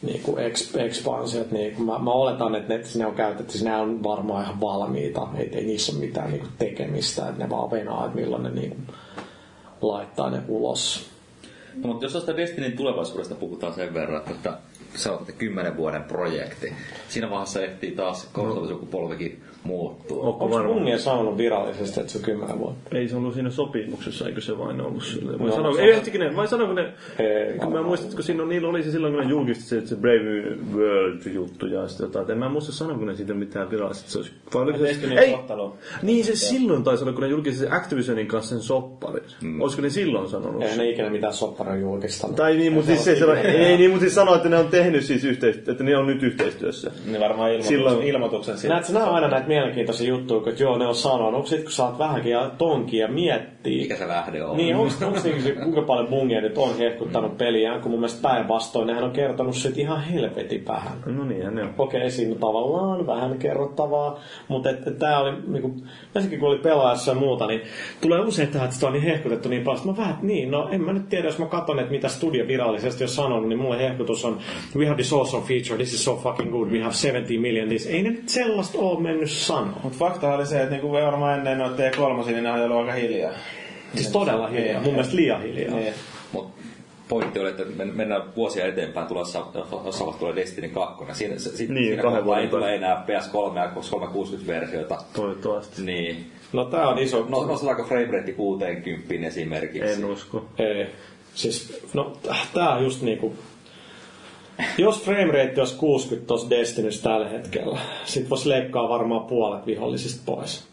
niinku 0.03 0.37
eks, 0.37 0.75
ekspansiot, 0.77 1.51
niin 1.51 1.83
mä, 1.83 1.99
mä, 1.99 2.11
oletan, 2.11 2.55
että 2.55 2.75
ne, 2.75 2.81
ne 2.97 3.07
on 3.07 3.15
käytetty, 3.15 3.53
siis 3.53 3.65
nämä 3.65 3.81
on 3.81 4.03
varmaan 4.03 4.45
ihan 4.45 4.61
valmiita, 4.61 5.29
ei, 5.37 5.49
ei 5.53 5.65
niissä 5.65 5.93
ole 5.93 6.01
mitään 6.01 6.31
niinku 6.31 6.49
tekemistä, 6.59 7.29
että 7.29 7.45
ne 7.45 7.51
vaan 7.51 7.71
venaa, 7.71 8.07
että 8.07 8.17
milloin 8.17 8.43
ne 8.43 8.51
niinku 8.51 8.77
laittaa 9.83 10.31
ne 10.31 10.43
ulos. 10.49 11.18
No, 11.83 11.89
mutta 11.89 12.05
jos 12.05 12.13
tästä 12.13 12.37
Destinin 12.37 12.77
tulevaisuudesta 12.77 13.35
puhutaan 13.35 13.75
sen 13.75 13.95
verran, 13.95 14.23
että 14.31 14.59
sanotaan, 14.95 15.29
että 15.29 15.39
kymmenen 15.39 15.77
vuoden 15.77 16.03
projekti. 16.03 16.75
Siinä 17.09 17.31
vaiheessa 17.31 17.63
ehtii 17.63 17.93
taas 17.93 18.29
konsolisukupolvikin 18.33 19.43
muuttua. 19.65 20.23
Onko 20.23 20.45
Onko 20.45 20.57
varma? 20.57 20.75
Bungie 20.75 20.99
sanonut 20.99 21.37
virallisesti, 21.39 22.01
että 22.01 22.13
se 22.13 22.19
on 22.19 22.25
kymmenen 22.25 22.59
vuotta? 22.59 22.99
Ei 22.99 23.09
se 23.09 23.17
ollut 23.17 23.35
siinä 23.35 23.51
sopimuksessa, 23.51 24.27
eikö 24.29 24.41
se 24.41 24.59
vain 24.59 24.81
ollut 24.81 25.03
silleen? 25.05 25.39
Vai 25.39 25.49
No, 25.49 25.63
no, 25.63 25.75
se 25.75 25.83
ei 25.83 25.91
ehtikö 25.91 26.19
ne, 26.19 26.37
vai 26.37 26.49
sanoiko 26.49 26.73
ne, 26.75 26.93
Ei, 27.19 27.59
kun 27.59 27.73
mä 27.73 27.83
muistan, 27.83 28.11
että 28.11 28.23
siinä 28.23 28.45
niillä 28.45 28.69
oli 28.69 28.83
se 28.83 28.91
silloin, 28.91 29.15
kun 29.15 29.23
ne 29.23 29.31
julkisti 29.31 29.65
se, 29.65 29.87
se 29.87 29.97
Brave 29.97 30.57
World 30.75 31.21
juttu 31.35 31.67
ja 31.67 31.89
sitten 31.89 32.05
jotain, 32.07 32.23
että 32.23 32.33
en 32.33 32.39
mä 32.39 32.49
muista 32.49 32.73
sanoiko 32.73 33.05
ne 33.05 33.15
siitä 33.17 33.35
mitään 33.35 33.71
virallisesti, 33.71 34.11
se 34.11 34.19
olisi, 34.19 34.33
vai 34.55 34.63
oliko 34.63 34.79
se, 34.79 34.97
ei, 35.21 35.33
kohtalo. 35.33 35.77
niin 36.03 36.25
se 36.25 36.37
silloin 36.37 36.85
taisi 36.85 37.05
olla, 37.05 37.13
kun 37.13 37.23
ne 37.23 37.29
julkisti 37.29 37.61
se 37.61 37.69
Activisionin 37.71 38.27
kanssa 38.27 38.49
sen 38.55 38.63
sopparin. 38.63 39.23
Mm. 39.43 39.61
Olisiko 39.61 39.83
ne 39.83 39.91
silloin 39.91 40.29
sanonut? 40.29 40.63
Eihän 40.63 40.79
ne 40.79 40.91
ikinä 40.91 41.11
mitään 41.11 41.33
sopparia 41.33 41.77
julkistanut. 41.77 42.37
Tai 42.37 42.57
niin, 42.57 42.73
mutta 42.73 42.87
siis 42.87 43.05
se, 43.05 43.17
se, 43.17 43.25
ei 43.43 43.77
niin, 43.77 43.91
mutta 43.91 44.01
siis 44.01 44.15
sanoi, 44.15 44.37
että 44.37 44.49
ne 44.49 44.57
on 44.59 44.69
tehnyt 44.69 45.05
siis 45.05 45.25
yhteistyötä, 45.25 45.71
että 45.73 45.85
ne 45.85 45.97
on 45.97 46.07
nyt 46.07 46.23
yhteistyössä. 46.23 46.91
Niin 47.07 47.21
varmaan 47.21 47.51
ilmoituksen, 47.51 47.79
Silloin- 47.79 48.03
ilmoituksen 48.03 48.59
siitä. 48.59 48.75
Näetkö, 48.75 48.93
nämä 48.93 49.07
on 49.07 49.15
aina 49.15 49.29
näitä 49.29 49.48
mielenkiintoisia 49.49 50.09
juttuja, 50.09 50.41
kun 50.41 50.53
joo, 50.59 50.79
ne 50.79 50.87
on 50.87 50.95
sanonut. 50.95 51.47
Sitten 51.47 51.65
kun 51.65 51.73
saat 51.73 51.99
vähänkin 51.99 52.33
ja 52.33 52.51
tonkia 52.59 53.07
ja 53.07 53.13
miettii, 53.13 53.83
Mikä 53.83 53.97
se 53.97 54.09
lähde 54.09 54.45
on? 54.45 54.57
Niin, 54.57 54.77
onko, 54.77 54.93
onko 55.07 55.19
niinku 55.25 55.43
se, 55.43 55.53
kuinka 55.53 55.83
paljon 55.83 56.07
Bungie 56.07 56.41
nyt 56.41 56.59
on 56.59 56.79
hehkuttanut 56.79 57.39
peliään, 57.39 57.81
kun 57.81 57.91
mun 57.91 58.01
mielestä 58.01 58.29
päinvastoin 58.29 58.87
nehän 58.87 59.05
on 59.05 59.11
kertonut 59.11 59.55
sit 59.55 59.79
ihan 59.79 60.03
helvetin 60.03 60.67
vähän. 60.67 60.93
No 61.07 61.25
niinhän 61.25 61.55
ne 61.55 61.63
on. 61.63 61.75
Okei, 61.79 62.11
siinä 62.11 62.33
on 62.33 62.41
tavallaan 62.41 63.07
vähän 63.07 63.39
kerrottavaa, 63.39 64.21
mutta 64.49 64.71
että 64.71 64.91
et 64.91 64.99
tää 64.99 65.21
oli, 65.21 65.33
niinku, 65.47 65.75
varsinkin 66.15 66.41
kun 66.41 66.49
oli 66.49 66.59
pelaajassa 66.59 67.11
ja 67.11 67.19
muuta, 67.19 67.47
niin 67.47 67.61
tulee 68.01 68.21
usein 68.21 68.49
tähän, 68.49 68.65
että 68.65 68.75
sitä 68.75 68.87
on 68.87 68.93
niin 68.93 69.03
hehkutettu 69.03 69.49
niin 69.49 69.63
paljon, 69.63 69.79
että 69.79 69.91
mä 69.91 69.97
vähän, 69.97 70.15
että 70.15 70.27
niin, 70.27 70.51
no 70.51 70.69
en 70.73 70.81
mä 70.81 70.93
nyt 70.93 71.09
tiedä, 71.09 71.29
jos 71.29 71.39
mä 71.39 71.47
katson, 71.47 71.79
että 71.79 71.93
mitä 71.93 72.09
studio 72.09 72.47
virallisesti 72.47 73.05
on 73.05 73.09
sanonut, 73.09 73.49
niin 73.49 73.59
mulle 73.59 73.79
hehkutus 73.79 74.25
on, 74.25 74.39
we 74.77 74.87
have 74.87 74.97
this 74.97 75.13
awesome 75.13 75.45
feature, 75.47 75.77
this 75.77 75.95
is 75.95 76.05
so 76.05 76.17
fucking 76.17 76.51
good, 76.51 76.69
we 76.69 76.81
have 76.81 76.95
70 76.95 77.41
million 77.41 77.69
this. 77.69 77.87
Ei 77.87 78.03
ne 78.03 78.11
nyt 78.11 78.29
sellaista 78.29 78.79
ole 78.79 79.01
mennyt 79.01 79.31
sanoa. 79.47 79.81
Mutta 79.83 79.99
fakta 79.99 80.35
oli 80.35 80.47
se, 80.47 80.59
että 80.59 80.71
niinku 80.71 80.93
varmaan 80.93 81.39
ennen 81.39 81.59
noita 81.59 81.77
T3, 81.77 82.27
niin 82.27 82.43
ne 82.43 82.51
on 82.53 82.61
ollut 82.61 82.77
aika 82.79 82.93
hiljaa. 82.93 83.33
Siis 83.95 84.09
todella 84.09 84.47
hiljaa, 84.49 84.81
mun 84.83 84.91
mielestä 84.93 85.17
liian 85.17 85.43
hiljaa. 85.43 85.75
Niin. 85.77 85.95
Mut 86.33 86.51
pointti 87.09 87.39
oli, 87.39 87.49
että 87.49 87.63
men- 87.77 87.97
mennään 87.97 88.23
vuosia 88.37 88.67
eteenpäin 88.67 89.07
tulossa, 89.07 89.47
jossain 89.85 90.15
tulee 90.19 90.37
Destiny 90.37 90.69
2. 90.69 91.05
Siinä, 91.13 91.39
se- 91.39 91.57
sit, 91.57 91.69
Niin, 91.71 91.87
siinä 91.87 92.03
kahden 92.03 92.25
vuoden 92.25 92.43
ei 92.45 92.49
tule 92.51 92.75
enää 92.75 93.05
PS3 93.07 93.57
ja 93.59 93.71
360-versioita. 93.75 94.99
Toivottavasti. 95.13 95.83
Niin. 95.83 96.31
No 96.53 96.65
tää 96.65 96.89
on 96.89 96.99
iso, 96.99 97.27
No, 97.29 97.47
nostetaanko 97.47 97.85
framerate 97.85 98.33
60 98.33 99.27
esimerkiksi? 99.29 99.91
En 99.93 100.05
usko. 100.05 100.45
Ei. 100.59 100.87
Siis, 101.35 101.83
no 101.95 102.13
tää 102.55 102.71
on 102.75 102.83
just 102.85 103.03
niinku... 103.03 103.35
Jos 104.79 105.03
framerate 105.03 105.61
olisi 105.61 105.77
60 105.77 106.29
tuossa 106.29 106.51
Destinyssä 106.51 107.03
tällä 107.03 107.29
hetkellä, 107.29 107.79
sit 108.05 108.31
vois 108.31 108.47
leikkaa 108.47 108.89
varmaan 108.89 109.25
puolet 109.25 109.67
vihollisista 109.67 110.23
pois. 110.27 110.69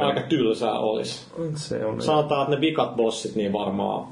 Aika 0.00 0.20
tylsää 0.20 0.78
olisi. 0.78 1.26
Se 1.54 1.84
on. 1.84 2.02
Sanotaan, 2.02 2.42
että 2.42 2.54
ne 2.54 2.60
vikat 2.60 2.96
bossit 2.96 3.34
niin 3.34 3.52
varmaan 3.52 4.06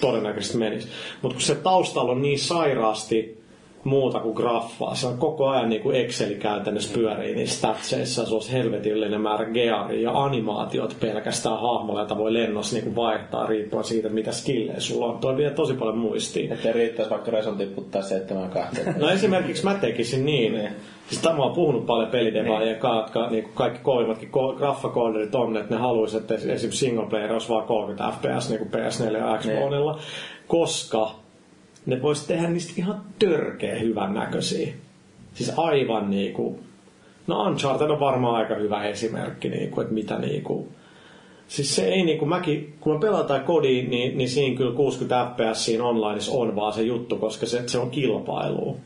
todennäköisesti 0.00 0.58
menis. 0.58 0.88
Mutta 1.22 1.34
kun 1.34 1.42
se 1.42 1.54
taustalla 1.54 2.12
on 2.12 2.22
niin 2.22 2.38
sairaasti 2.38 3.43
muuta 3.84 4.20
kuin 4.20 4.34
graffaa, 4.34 4.94
se 4.94 5.06
on 5.06 5.18
koko 5.18 5.48
ajan 5.48 5.68
niin 5.68 5.82
kuin 5.82 5.96
Exceli 5.96 6.34
käytännössä 6.34 6.94
pyörii 6.94 7.34
niissä 7.34 7.58
statseissa, 7.58 8.26
se 8.26 8.34
olisi 8.34 8.52
helvetillinen 8.52 9.20
määrä 9.20 9.44
gearia 9.44 10.02
ja 10.02 10.22
animaatiot 10.22 10.96
pelkästään 11.00 11.60
hahmolla, 11.60 12.00
jota 12.00 12.18
voi 12.18 12.32
lennossa 12.32 12.76
niin 12.76 12.84
kuin 12.84 12.96
vaihtaa 12.96 13.46
riippuen 13.46 13.84
siitä, 13.84 14.08
mitä 14.08 14.32
skillejä 14.32 14.80
sulla 14.80 15.06
on. 15.06 15.18
Toi 15.18 15.36
vie 15.36 15.50
tosi 15.50 15.74
paljon 15.74 15.98
muistiin. 15.98 16.52
Että 16.52 16.72
riittäisi 16.72 17.10
vaikka 17.10 17.30
Reson 17.30 17.56
tipputtaa 17.56 18.02
7 18.02 18.50
kahteen. 18.50 18.94
No 18.98 19.08
esimerkiksi 19.10 19.64
mä 19.64 19.74
tekisin 19.74 20.26
niin, 20.26 20.68
siis 21.08 21.22
tämä 21.22 21.44
on 21.44 21.54
puhunut 21.54 21.86
paljon 21.86 22.10
pelidevaajien 22.10 22.76
kanssa, 22.76 23.00
jotka 23.00 23.30
niin 23.30 23.44
kuin 23.44 23.54
kaikki 23.54 23.78
kovimmatkin 23.82 24.28
ko- 24.28 24.56
graffakooderit 24.56 25.34
on, 25.34 25.56
että 25.56 25.74
ne 25.74 25.80
haluaisi, 25.80 26.16
että 26.16 26.34
esimerkiksi 26.34 26.86
single 26.86 27.06
player 27.06 27.32
olisi 27.32 27.48
vaan 27.48 27.66
30 27.66 28.12
fps 28.16 28.48
niin 28.48 28.58
kuin 28.58 28.70
PS4 28.70 29.16
ja 29.16 29.38
Xboxilla, 29.38 29.98
koska 30.48 31.23
ne 31.86 32.02
vois 32.02 32.26
tehdä 32.26 32.48
niistä 32.48 32.72
ihan 32.76 33.02
törkeä 33.18 33.78
hyvän 33.78 34.14
näköisiä. 34.14 34.74
Siis 35.34 35.52
aivan 35.56 36.10
niinku, 36.10 36.58
no 37.26 37.42
Uncharted 37.42 37.90
on 37.90 38.00
varmaan 38.00 38.34
aika 38.34 38.54
hyvä 38.54 38.84
esimerkki, 38.84 39.48
niinku, 39.48 39.80
että 39.80 39.94
mitä 39.94 40.18
niinku, 40.18 40.68
Siis 41.48 41.76
se 41.76 41.84
ei 41.84 42.04
niinku, 42.04 42.26
mäkin, 42.26 42.74
kun 42.80 42.92
mä 42.92 42.98
pelataan 42.98 43.40
kodiin, 43.40 43.90
niin, 43.90 44.18
niin 44.18 44.28
siinä 44.28 44.56
kyllä 44.56 44.76
60 44.76 45.30
fps 45.36 45.64
siinä 45.64 45.84
onlineissa 45.84 46.32
on 46.32 46.56
vaan 46.56 46.72
se 46.72 46.82
juttu, 46.82 47.16
koska 47.16 47.46
se, 47.46 47.62
se 47.68 47.78
on 47.78 47.90
kilpailu. 47.90 48.76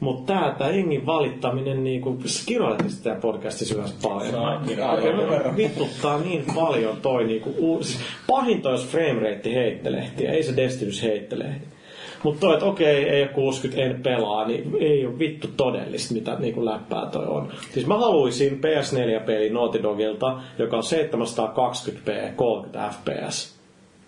Mutta 0.00 0.32
tää, 0.32 0.54
tää 0.58 0.70
jengin 0.70 1.06
valittaminen, 1.06 1.84
niinku, 1.84 2.18
sä 2.24 2.46
kirjoitit 2.46 2.90
sitä 2.90 3.14
podcastissa 3.14 3.74
yhdessä 3.74 3.96
paljon. 4.02 4.32
Saa 4.32 4.96
verran. 5.30 5.56
vituttaa 5.56 6.18
niin 6.20 6.44
paljon 6.54 6.96
toi 6.96 7.24
niinku, 7.24 7.54
uu, 7.58 7.82
siis 7.82 7.98
pahinta 8.26 8.70
jos 8.70 8.86
framerate 8.86 9.54
heittelehti, 9.54 10.26
ei 10.26 10.42
se 10.42 10.56
Destinys 10.56 11.02
heittelehti. 11.02 11.75
Mutta 12.22 12.40
toi, 12.40 12.54
että 12.54 12.66
okei, 12.66 13.08
ei 13.08 13.22
ole 13.22 13.28
60, 13.28 13.82
en 13.82 14.02
pelaa, 14.02 14.46
niin 14.46 14.76
ei 14.80 15.06
ole 15.06 15.18
vittu 15.18 15.48
todellista, 15.56 16.14
mitä 16.14 16.36
niinku 16.38 16.64
läppää 16.64 17.06
toi 17.06 17.26
on. 17.26 17.52
Siis 17.72 17.86
mä 17.86 17.98
haluaisin 17.98 18.60
PS4-peli 18.60 19.50
Naughty 19.50 19.82
Dogilta, 19.82 20.40
joka 20.58 20.76
on 20.76 20.82
720p, 20.82 22.32
30 22.36 22.90
fps. 22.90 23.56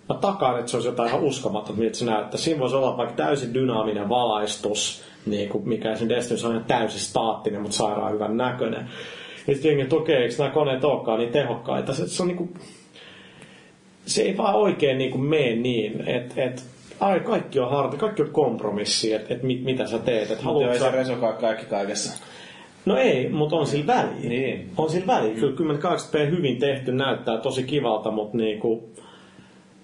Mä 0.09 0.15
takaan, 0.15 0.59
että 0.59 0.71
se 0.71 0.77
olisi 0.77 0.89
jotain 0.89 1.09
ihan 1.09 1.23
uskomatonta, 1.23 1.81
miltä 1.81 1.97
se 1.97 2.05
näyttää. 2.05 2.41
Siinä 2.41 2.61
voisi 2.61 2.77
olla 2.77 2.97
vaikka 2.97 3.15
täysin 3.15 3.55
dynaaminen 3.55 4.09
valaistus, 4.09 5.03
niin 5.27 5.49
kuin 5.49 5.69
mikä 5.69 5.97
sen 5.97 6.09
Destiny 6.09 6.41
on 6.45 6.51
ihan 6.51 6.65
täysin 6.65 7.01
staattinen, 7.01 7.63
mutta 7.63 7.77
sairaan 7.77 8.13
hyvän 8.13 8.37
näköinen. 8.37 8.89
Ja 9.47 9.55
sitten 9.55 9.69
jengi, 9.69 9.83
että 9.83 9.97
okei, 9.97 10.17
eikö 10.17 10.35
nämä 10.39 10.51
koneet 10.51 10.85
olekaan 10.85 11.19
niin 11.19 11.33
tehokkaita? 11.33 11.95
Se, 11.95 12.09
se 12.09 12.23
on 12.23 12.29
niinku, 12.29 12.49
se 14.07 14.23
ei 14.23 14.37
vaan 14.37 14.55
oikein 14.55 14.99
niinku 14.99 15.19
mene 15.19 15.57
niin, 15.57 16.09
että 16.09 16.43
et, 16.43 16.65
ai, 17.01 17.21
kaikki 17.21 17.61
on 17.61 17.71
harti, 17.71 17.97
kaikki 17.97 18.23
on 18.23 18.31
kompromissi, 18.31 19.13
että 19.13 19.35
et 19.35 19.43
mit, 19.43 19.65
mitä 19.65 19.87
sä 19.87 19.99
teet. 19.99 20.31
Et 20.31 20.43
haluat 20.43 20.73
se 20.73 20.79
sä... 20.79 20.91
Resokaan 20.91 21.37
kaikki 21.37 21.67
kaikessa. 21.67 22.25
No 22.87 22.97
ei, 22.97 23.29
mutta 23.29 23.57
on 23.57 23.67
sillä 23.67 23.87
väliä. 23.87 24.29
Niin. 24.29 24.71
On 24.77 24.91
sillä 24.91 25.07
väliä. 25.07 25.35
Kyllä 25.35 25.57
10 25.57 25.83
p 25.83 26.31
hyvin 26.31 26.59
tehty 26.59 26.93
näyttää 26.93 27.39
tosi 27.39 27.63
kivalta, 27.63 28.11
mutta 28.11 28.37
niinku, 28.37 28.89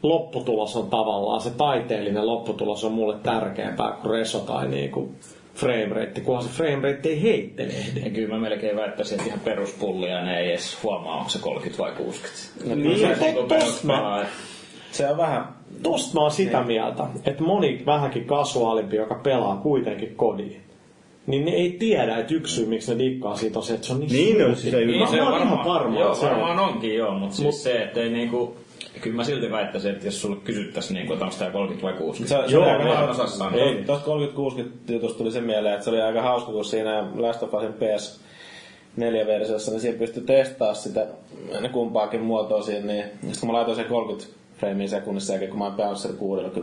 lopputulos 0.03 0.77
on 0.77 0.91
tavallaan, 0.91 1.41
se 1.41 1.51
taiteellinen 1.51 2.27
lopputulos 2.27 2.85
on 2.85 2.93
mulle 2.93 3.17
tärkeämpää 3.23 3.93
kuin 3.93 4.11
reso 4.11 4.39
tai 4.39 4.69
niinku 4.69 5.13
framerate, 5.55 6.21
kunhan 6.21 6.45
se 6.45 6.51
framerate 6.51 7.09
ei 7.09 7.23
heittelehdi. 7.23 8.01
Ja 8.05 8.11
kyllä 8.11 8.35
mä 8.35 8.41
melkein 8.41 8.77
väittäisin, 8.77 9.15
että 9.15 9.29
ihan 9.29 9.41
peruspullia 9.41 10.25
ne 10.25 10.41
ei 10.41 10.49
edes 10.49 10.83
huomaa, 10.83 11.17
onko 11.17 11.31
se 11.31 11.39
30 11.39 11.83
vai 11.83 11.93
60. 11.93 12.75
Niin, 12.75 12.99
Se 12.99 13.25
niinku. 13.25 13.55
Se 14.91 15.11
on 15.11 15.17
vähän... 15.17 15.49
Tosta 15.83 16.15
mä 16.15 16.21
oon 16.21 16.31
sitä 16.31 16.63
mieltä, 16.63 17.07
että 17.27 17.43
moni 17.43 17.83
vähänkin 17.87 18.25
kasuaalimpi, 18.25 18.97
joka 18.97 19.15
pelaa 19.15 19.57
kuitenkin 19.57 20.15
kodiin, 20.17 20.61
niin 21.27 21.45
ne 21.45 21.51
ei 21.51 21.71
tiedä, 21.79 22.17
että 22.19 22.35
yksi 22.35 22.55
syy, 22.55 22.67
miksi 22.67 22.95
ne 22.95 23.05
dikkaa 23.05 23.37
siitä 23.37 23.59
on 23.59 23.63
se, 23.65 23.75
että 23.75 23.87
se 23.87 23.93
on 23.93 24.01
niin 24.01 24.13
Niin, 24.13 24.27
smoothi. 24.37 24.45
on, 24.51 24.57
siis 24.57 24.75
ei- 24.75 24.87
Mä- 24.87 24.93
Niin, 24.93 25.09
se 25.09 25.23
on 25.23 25.33
varmaan, 25.33 25.65
varma, 25.69 26.01
joo, 26.01 26.15
se 26.15 26.27
on. 26.27 26.31
varmaan 26.31 26.59
onkin 26.59 26.95
joo, 26.95 27.15
mutta 27.19 27.37
siis 27.37 27.47
Mut- 27.47 27.55
se, 27.63 27.83
että 27.83 28.01
ei 28.01 28.11
niinku, 28.11 28.57
kyllä 29.01 29.17
mä 29.17 29.25
silti 29.25 29.51
väittäisin, 29.51 29.91
että 29.91 30.07
jos 30.07 30.21
sulle 30.23 30.37
kysyttäisiin, 30.45 30.95
niinku, 30.95 31.13
että 31.13 31.25
onko 31.25 31.37
tämä 31.39 31.51
30 31.51 31.87
vai 31.87 31.93
60. 31.99 32.43
Se, 32.43 32.49
se 32.49 32.55
Joo, 32.55 32.65
mä 32.65 33.03
en 33.03 33.11
osaa 33.11 33.27
sanoa. 33.27 33.53
Ei, 33.61 33.75
Tuosta 33.87 34.11
30-60 34.91 34.93
jutusta 34.93 35.19
tuli 35.19 35.31
se 35.33 35.41
mieleen, 35.41 35.75
että 35.75 35.85
se 35.85 35.91
oli 35.91 36.03
aika 36.03 36.23
hauska, 36.23 36.53
kun 36.53 36.65
siinä 36.65 37.07
Last 37.17 37.43
of 37.43 37.55
Usin 37.55 37.73
PS 37.73 38.21
4-versiossa, 38.97 39.71
niin 39.71 39.81
siinä 39.81 39.99
pystyi 39.99 40.23
testaamaan 40.23 40.77
sitä 40.77 41.07
ne 41.61 41.69
kumpaakin 41.69 42.21
muotoa 42.21 42.63
siinä, 42.63 42.87
niin 42.87 43.05
sitten 43.05 43.41
kun 43.41 43.49
mä 43.49 43.53
laitoin 43.53 43.77
sen 43.77 43.85
30 43.87 44.27
freimiä 44.57 44.89
sekunnissa 44.89 45.33
jälkeen, 45.33 45.51
kun 45.51 45.59
mä 45.59 45.73
oon 45.79 45.97
sen 45.97 46.17
60, 46.17 46.61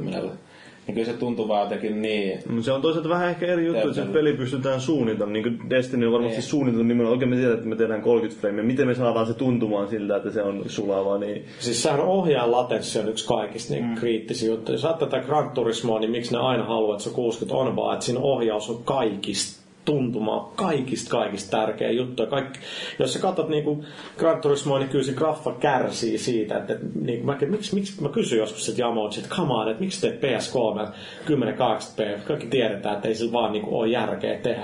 niin 0.88 0.96
kyllä 0.96 1.06
se 1.06 1.14
tuntuu 1.14 1.48
vaan 1.48 1.64
jotenkin 1.64 2.02
niin... 2.02 2.40
Mutta 2.50 2.66
se 2.66 2.72
on 2.72 2.82
toisaalta 2.82 3.10
vähän 3.10 3.30
ehkä 3.30 3.46
eri 3.46 3.66
juttu, 3.66 3.88
että 3.88 4.06
se 4.06 4.12
peli 4.12 4.34
pystytään 4.34 4.82
suunnitelmaan. 4.82 5.34
Niin 5.34 5.44
kuin 5.44 5.70
Destiny 5.70 6.06
on 6.06 6.14
varmasti 6.14 6.36
Niin. 6.38 6.44
suunniteltu 6.44 6.84
nimenomaan. 6.84 7.14
Oikein 7.14 7.30
me 7.30 7.36
tiedetään, 7.36 7.58
että 7.58 7.70
me 7.70 7.76
tehdään 7.76 8.02
30 8.02 8.42
frameja. 8.42 8.64
Miten 8.64 8.88
me 8.88 8.96
saadaan 8.96 9.28
se 9.28 9.34
tuntumaan 9.34 9.88
siltä, 9.88 10.16
että 10.16 10.32
se 10.32 10.44
on 10.44 10.64
sulavaa, 10.68 11.18
niin... 11.18 11.46
Siis 11.60 11.84
sehän 11.84 12.00
ohjaajan 12.00 12.52
latenssi 12.52 13.00
on 13.00 13.10
yksi 13.10 13.28
kaikista 13.28 13.74
niin 13.74 13.86
mm. 13.86 13.96
kriittisiä 13.96 14.50
juttuja. 14.50 14.76
Jos 14.76 14.86
ajattelee 14.86 15.12
tätä 15.12 15.28
Gran 15.28 15.50
Turismoa, 15.50 16.00
niin 16.00 16.12
miksi 16.12 16.32
ne 16.34 16.40
aina 16.40 16.64
haluaa, 16.66 16.96
että 16.96 17.04
se 17.04 17.16
60 17.16 17.58
on 17.58 17.76
vaan, 17.76 17.94
että 17.94 18.06
siinä 18.06 18.22
ohjaus 18.22 18.70
on 18.70 18.84
kaikista 18.84 19.61
tuntumaa 19.86 20.52
kaikista 20.56 21.10
kaikista 21.12 21.58
tärkeä 21.58 21.92
juttu. 21.92 22.24
Ja 22.24 22.30
Kaikki, 22.30 22.60
jos 23.00 23.14
sä 23.14 23.20
katsot 23.20 23.50
niinku 23.50 23.86
Gran 24.18 24.42
Turismoa, 24.42 24.80
niin 24.80 24.90
kyllä 24.90 25.04
se 25.06 25.14
graffa 25.14 25.52
kärsii 25.52 26.18
siitä, 26.18 26.58
että, 26.58 26.74
että 26.74 26.86
niin, 27.02 27.26
mä, 27.26 27.38
miksi, 27.48 27.76
miksi, 27.76 28.02
mä 28.02 28.10
kysyin 28.10 28.40
joskus 28.40 28.70
että 28.70 28.82
Yamauchi, 28.82 29.20
että 29.20 29.36
come 29.36 29.54
on, 29.54 29.70
että 29.70 29.84
miksi 29.84 30.02
teet 30.02 30.22
PS3 30.22 30.88
1080p, 31.26 32.20
kaikki 32.28 32.48
tiedetään, 32.48 32.96
että 32.96 33.08
ei 33.08 33.16
sillä 33.16 33.32
vaan 33.32 33.52
niinku 33.54 33.80
ole 33.80 33.88
järkeä 33.88 34.40
tehdä. 34.40 34.64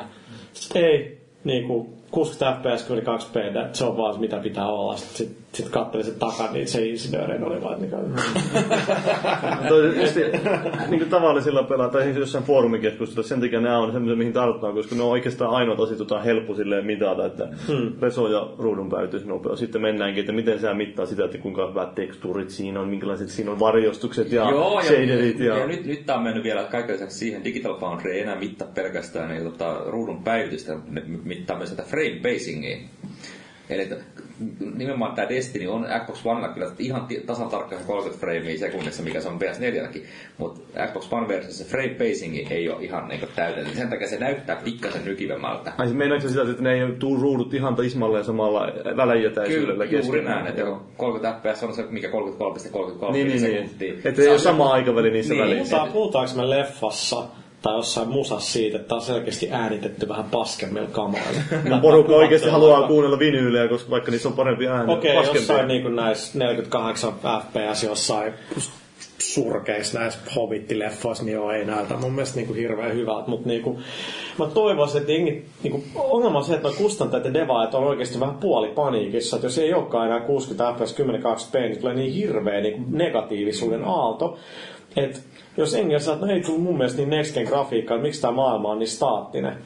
Sitten 0.53 0.85
ei, 0.85 1.17
niinku, 1.43 1.97
60 2.11 2.59
fps, 2.61 2.83
22 2.83 3.27
p, 3.31 3.35
se 3.75 3.85
on 3.85 3.97
vaan 3.97 4.19
mitä 4.19 4.37
pitää 4.39 4.67
olla. 4.67 4.97
Sitten 4.97 5.35
sit, 5.53 5.65
sit 5.65 5.69
katselin 5.69 6.05
sen 6.05 6.15
takan, 6.15 6.53
niin 6.53 6.67
se 6.67 6.85
insinöörein 6.85 7.43
oli 7.43 7.63
vaan 7.63 7.81
niin 7.81 7.91
kuin, 7.91 8.03
Toi 9.69 9.93
niin 10.89 10.99
kuin 10.99 11.09
tavallisilla 11.09 11.63
pelaajilla, 11.63 11.93
tai 11.93 12.03
siis 12.03 12.17
jossain 12.17 12.43
foorumikeskustelussa, 12.43 13.29
sen 13.29 13.41
takia 13.41 13.61
nämä 13.61 13.79
on 13.79 13.91
semmoisia, 13.91 14.17
mihin 14.17 14.33
tarttuu, 14.33 14.73
koska 14.73 14.95
ne 14.95 15.03
on 15.03 15.09
oikeastaan 15.09 15.51
ainoat 15.51 15.79
asiat, 15.79 15.99
joita 15.99 16.15
on 16.15 16.23
helppo 16.23 16.55
silleen 16.55 16.85
mitata, 16.85 17.25
että 17.25 17.47
hmm. 17.67 17.91
reso 18.01 18.27
ja 18.27 18.49
ruudun 18.57 18.89
päivitysnopeus. 18.89 19.59
Sitten 19.59 19.81
mennäänkin, 19.81 20.21
että 20.21 20.33
miten 20.33 20.59
sä 20.59 20.73
mittaa 20.73 21.05
sitä, 21.05 21.25
että 21.25 21.37
kuinka 21.37 21.69
hyvät 21.69 21.95
tekstuurit 21.95 22.49
siinä 22.49 22.79
on, 22.79 22.87
minkälaiset 22.87 23.29
siinä 23.29 23.51
on 23.51 23.59
varjostukset 23.59 24.31
ja 24.31 24.49
Joo, 24.49 24.79
ja, 24.79 24.85
shaderit. 24.85 25.39
Ja, 25.39 25.57
ja, 25.57 25.67
nyt, 25.67 25.85
nyt 25.85 26.05
tämä 26.05 26.17
on 26.17 26.23
mennyt 26.23 26.43
vielä 26.43 26.63
kaiken 26.63 26.95
lisäksi 26.95 27.17
siihen, 27.17 27.43
Digital 27.43 27.79
Foundry 27.79 28.11
ei 28.11 28.21
enää 28.21 28.39
mittaa 28.39 28.67
pelkästään 28.75 29.29
niin, 29.29 29.43
tota, 29.43 29.81
ruudun 29.85 30.23
päivitystä, 30.23 30.77
ne 30.89 31.03
mittaa 31.23 31.57
myös 31.57 31.69
sitä 31.69 31.83
frame 31.83 32.19
basingia. 32.23 32.77
Eli 33.69 33.89
nimenomaan 34.77 35.15
tämä 35.15 35.29
Destiny 35.29 35.67
on 35.67 35.85
Xbox 36.05 36.25
Onella 36.25 36.47
kyllä 36.47 36.67
ihan 36.79 37.07
tasan 37.25 37.49
tarkkaan 37.49 37.81
30 37.87 38.19
framea 38.25 38.57
sekunnissa, 38.57 39.03
mikä 39.03 39.21
se 39.21 39.29
on 39.29 39.39
PS4lläkin. 39.41 40.03
Mutta 40.37 40.61
Xbox 40.87 41.13
One 41.13 41.27
versiossa 41.27 41.63
se 41.63 41.69
frame 41.69 41.89
pacing 41.89 42.51
ei 42.51 42.69
ole 42.69 42.83
ihan 42.83 43.07
niin 43.07 43.21
täydellinen. 43.35 43.75
Sen 43.77 43.89
takia 43.89 44.07
se 44.07 44.19
näyttää 44.19 44.55
pikkasen 44.63 45.05
nykivemmältä. 45.05 45.73
Ai 45.77 45.93
meinaatko 45.93 46.29
sitä, 46.29 46.41
että 46.41 46.63
ne 46.63 46.73
ei 46.73 46.91
tuu 46.99 47.21
ruudut 47.21 47.53
ihan 47.53 47.75
tismalleen 47.75 48.23
samalla 48.25 48.61
väläjätäisyydellä 48.97 49.87
Kyllä, 49.87 50.03
juuri 50.03 50.23
näin. 50.23 50.47
Että 50.47 50.61
30 50.97 51.39
fps 51.53 51.63
on 51.63 51.73
se, 51.73 51.83
mikä 51.89 52.07
33,33 52.07 53.11
Niin, 53.11 53.27
niin, 53.27 53.39
sekuntia. 53.39 53.93
niin. 53.93 54.01
Että 54.05 54.21
ei 54.21 54.27
ole 54.29 54.39
sama 54.39 54.73
aikaväli 54.73 55.11
niissä 55.11 55.33
Niin. 55.33 55.43
välissä. 55.43 55.63
Puhutaan, 55.77 55.91
puhutaanko 55.93 56.31
me 56.35 56.49
leffassa 56.49 57.23
tai 57.61 57.75
jossain 57.75 58.09
musassa 58.09 58.51
siitä, 58.51 58.77
että 58.77 58.95
on 58.95 59.01
selkeästi 59.01 59.51
äänitetty 59.51 60.07
vähän 60.07 60.25
paskemmilla 60.25 60.87
kamoilla. 60.91 61.39
Porukka 61.81 62.13
oikeasti 62.13 62.49
haluaa 62.49 62.87
kuunnella 62.87 63.19
vinyylejä, 63.19 63.67
koska 63.67 63.89
vaikka 63.89 64.11
niissä 64.11 64.29
on 64.29 64.35
parempi 64.35 64.67
ääni. 64.67 64.93
Okei, 64.93 65.17
okay, 65.17 65.35
jossain 65.35 65.67
niin 65.67 65.95
näissä 65.95 66.39
48 66.39 67.13
fps 67.13 67.83
jossain 67.83 68.33
surkeissa 69.19 69.99
näissä 69.99 70.19
Hobbit-leffoissa, 70.35 71.23
niin 71.23 71.33
joo, 71.33 71.51
ei 71.51 71.65
näytä 71.65 71.97
mun 71.97 72.13
mielestä 72.13 72.35
niin 72.35 72.47
kuin 72.47 72.59
hirveän 72.59 72.93
hyvältä, 72.93 73.29
mutta 73.29 73.47
niin 73.47 73.61
kuin, 73.61 73.77
mä 74.39 74.45
toivoisin, 74.45 75.01
että 75.01 75.11
jengi, 75.11 75.45
niin 75.63 75.71
kuin, 75.71 75.83
ongelma 75.95 76.37
on 76.37 76.45
se, 76.45 76.53
että 76.53 76.69
kustantajat 76.77 77.25
ja 77.25 77.33
devaajat 77.33 77.75
on 77.75 77.83
oikeasti 77.83 78.19
vähän 78.19 78.35
puoli 78.35 78.67
paniikissa, 78.67 79.35
että 79.35 79.45
jos 79.45 79.57
ei 79.57 79.73
olekaan 79.73 80.07
enää 80.07 80.19
60 80.19 80.73
fps 80.73 80.93
10 80.93 81.21
p 81.21 81.53
niin 81.53 81.79
tulee 81.79 81.95
niin 81.95 82.13
hirveä 82.13 82.61
niin 82.61 82.73
kuin 82.73 82.97
negatiivisuuden 82.97 83.83
aalto, 83.85 84.37
että 84.95 85.19
jos 85.57 85.73
jengi 85.73 85.99
sanoo, 85.99 86.15
että 86.15 86.25
no 86.25 86.33
ei 86.33 86.41
tullut 86.41 86.63
mun 86.63 86.77
mielestä 86.77 86.97
niin 86.97 87.09
next 87.09 87.37
grafiikkaa, 87.45 87.95
että 87.95 88.07
miksi 88.07 88.21
tämä 88.21 88.33
maailma 88.33 88.71
on 88.71 88.79
niin 88.79 88.87
staattinen, 88.87 89.57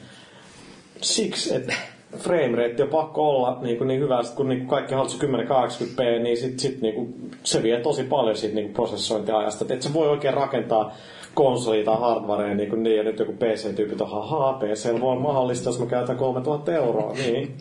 siksi, 1.00 1.54
että 1.54 1.74
frame 2.16 2.56
rate 2.56 2.82
on 2.82 2.88
pakko 2.88 3.30
olla 3.30 3.58
niin, 3.62 3.78
kuin 3.78 3.88
niin 3.88 4.00
hyvä, 4.00 4.22
sit 4.22 4.34
kun 4.34 4.48
niin 4.48 4.66
kaikki 4.66 4.94
haluaa 4.94 5.14
1080p, 5.14 6.22
niin 6.22 6.36
sit, 6.36 6.60
sit 6.60 6.80
niin 6.80 6.94
kuin, 6.94 7.30
se 7.44 7.62
vie 7.62 7.80
tosi 7.80 8.04
paljon 8.04 8.36
siitä 8.36 8.54
niin 8.54 8.64
kuin 8.64 8.74
prosessointiajasta. 8.74 9.64
Et 9.64 9.70
et 9.70 9.82
se 9.82 9.92
voi 9.92 10.08
oikein 10.08 10.34
rakentaa 10.34 10.94
konsoli 11.34 11.84
tai 11.84 11.96
hardwarea 12.00 12.54
niin, 12.54 12.68
kuin 12.68 12.82
niin 12.82 12.96
ja 12.96 13.02
nyt 13.02 13.18
joku 13.18 13.32
PC-tyypit 13.32 14.00
on, 14.00 14.10
haha, 14.10 14.52
PC 14.52 15.00
voi 15.00 15.18
mahdollista, 15.18 15.68
jos 15.68 15.80
mä 15.80 15.86
käytän 15.86 16.16
3000 16.16 16.72
euroa. 16.72 17.12
Niin. 17.12 17.56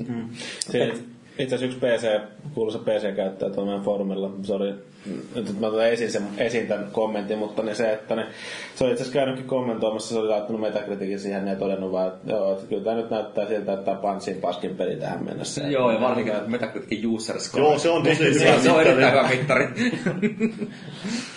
Siinä 0.60 0.94
itse 1.44 1.56
asiassa 1.56 1.88
yksi 1.88 2.08
PC, 2.08 2.22
kuuluisa 2.54 2.80
PC-käyttäjä 2.80 3.52
tuolla 3.52 3.66
meidän 3.70 3.86
foorumilla, 3.86 4.32
sori, 4.44 4.74
nyt 5.36 5.60
mä 5.60 5.68
otan 5.68 5.88
esiin, 5.88 6.12
sen, 6.12 6.24
esiin 6.38 6.68
tämän 6.68 6.88
kommentin, 6.92 7.38
mutta 7.38 7.64
niin 7.64 7.76
se, 7.76 7.94
että 7.94 8.16
ne, 8.16 8.26
se 8.76 8.84
oli 8.84 8.92
itse 8.92 9.04
asiassa 9.04 9.20
käynytkin 9.20 9.48
kommentoimassa, 9.48 10.14
se 10.14 10.20
oli 10.20 10.30
laittanut 10.30 10.62
metakritiikin 10.62 11.20
siihen 11.20 11.48
ja 11.48 11.56
todennut 11.56 11.92
vaan, 11.92 12.08
että 12.08 12.32
joo, 12.32 12.52
että 12.52 12.68
kyllä 12.68 12.84
tämä 12.84 12.96
nyt 12.96 13.10
näyttää 13.10 13.48
siltä, 13.48 13.74
että 13.74 13.86
tämä 13.86 13.98
on 13.98 14.02
Pansin 14.02 14.36
paskin 14.36 14.76
peli 14.76 14.96
tähän 14.96 15.26
mennessä. 15.26 15.68
Joo, 15.68 15.92
ja 15.92 16.02
varsinkin 16.02 16.34
Metacriticin 16.48 17.10
user 17.10 17.40
score. 17.40 17.64
Joo, 17.64 17.80
se 17.80 17.90
on 17.90 18.04
tosi 18.04 18.24
hyvä 18.40 18.58
se, 18.58 18.62
se 18.62 18.72
on 18.72 18.78
mittari. 18.78 18.90
erittäin 18.90 19.14
hyvä 19.14 19.30
mittari. 19.30 19.68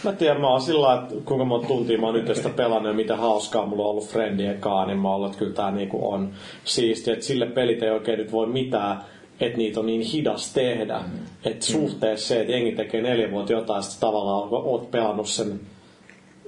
Mä 0.05 0.13
tiedän, 0.13 0.41
mä 0.41 0.49
oon 0.49 0.61
sillä 0.61 0.87
lailla, 0.87 1.03
että 1.03 1.15
kuinka 1.25 1.45
monta 1.45 1.67
tuntia 1.67 1.99
mä 1.99 2.07
oon 2.07 2.15
nyt 2.15 2.37
sitä 2.37 2.49
pelannut 2.49 2.93
ja 2.93 2.97
mitä 2.97 3.17
hauskaa 3.17 3.67
mulla 3.67 3.83
on 3.85 3.91
ollut 3.91 4.09
friendien 4.09 4.61
kanssa, 4.61 4.87
niin 4.87 4.99
mä 4.99 5.09
oon 5.09 5.17
ollut, 5.17 5.31
että 5.31 5.39
kyllä 5.39 5.55
tää 5.55 5.71
niinku 5.71 6.13
on 6.13 6.33
siistiä, 6.65 7.13
että 7.15 7.27
sille 7.27 7.47
pelit 7.47 7.83
ei 7.83 7.91
oikein 7.91 8.19
nyt 8.19 8.33
voi 8.33 8.47
mitään, 8.47 9.01
että 9.41 9.59
niitä 9.59 9.81
on 9.81 9.87
niin 9.87 10.01
hidas 10.01 10.53
tehdä. 10.53 10.99
Mm. 10.99 11.19
Että 11.45 11.67
suhteessa 11.67 12.29
se, 12.29 12.41
että 12.41 12.53
jengi 12.53 12.73
tekee 12.73 13.03
neljä 13.03 13.31
vuotta 13.31 13.53
jotain, 13.53 13.83
sitten 13.83 14.01
tavallaan 14.01 14.49
oot 14.51 14.91
pelannut 14.91 15.29
sen 15.29 15.61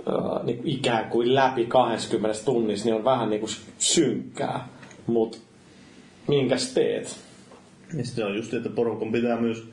äh, 0.08 0.44
niin 0.44 0.58
kuin 0.58 0.68
ikään 0.68 1.10
kuin 1.10 1.34
läpi 1.34 1.64
20 1.64 2.44
tunnissa, 2.44 2.84
niin 2.84 2.94
on 2.94 3.04
vähän 3.04 3.30
niin 3.30 3.40
kuin 3.40 3.52
synkkää. 3.78 4.68
Mutta 5.06 5.38
minkäs 6.28 6.74
teet? 6.74 7.25
Ja 7.98 8.04
sitten 8.04 8.26
on 8.26 8.36
just, 8.36 8.54
että 8.54 8.68
porukan 8.68 9.12
pitää 9.12 9.40
myös 9.40 9.64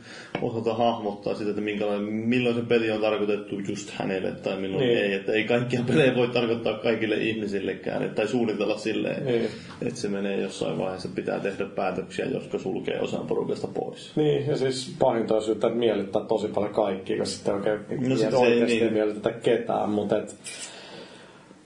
osata 0.42 0.74
hahmottaa 0.74 1.36
sitä, 1.36 1.50
että 1.50 1.62
minkälainen, 1.62 2.04
milloin 2.14 2.56
se 2.56 2.62
peli 2.62 2.92
on 2.92 3.02
tarkoitettu 3.02 3.60
just 3.70 3.90
hänelle 3.90 4.32
tai 4.32 4.58
milloin 4.58 4.84
Niin. 4.84 4.96
niin. 4.96 5.06
ei. 5.06 5.14
Että 5.14 5.32
ei 5.32 5.44
kaikkia 5.44 5.82
pelejä 5.88 6.16
voi 6.16 6.28
tarkoittaa 6.28 6.74
kaikille 6.74 7.16
ihmisillekään, 7.16 8.10
tai 8.16 8.28
suunnitella 8.28 8.78
silleen, 8.78 9.26
Niin. 9.26 9.48
että 9.82 10.00
se 10.00 10.08
menee 10.08 10.42
jossain 10.42 10.78
vaiheessa, 10.78 11.10
pitää 11.16 11.40
tehdä 11.40 11.66
päätöksiä, 11.66 12.26
jotka 12.26 12.60
sulkee 12.60 13.00
osan 13.00 13.28
porukasta 13.28 13.68
pois. 13.68 14.12
Niin, 14.16 14.48
ja 14.48 14.58
siis 14.58 14.96
pahinta 15.00 15.36
on 15.36 15.44
syytä, 15.44 15.68
että 15.68 15.80
miellyttää 15.80 16.22
tosi 16.26 16.48
paljon 16.48 16.74
kaikkia, 16.74 17.18
koska 17.18 17.36
sitten 17.36 17.54
oikein 17.56 18.10
No 18.10 18.16
se- 18.16 18.30
se- 18.32 18.38
oikeasti 18.38 18.74
niin. 18.76 18.84
ei 18.88 18.92
miellytetä 18.94 19.32
ketään, 19.32 19.90
mutta 19.90 20.18
et, 20.18 20.36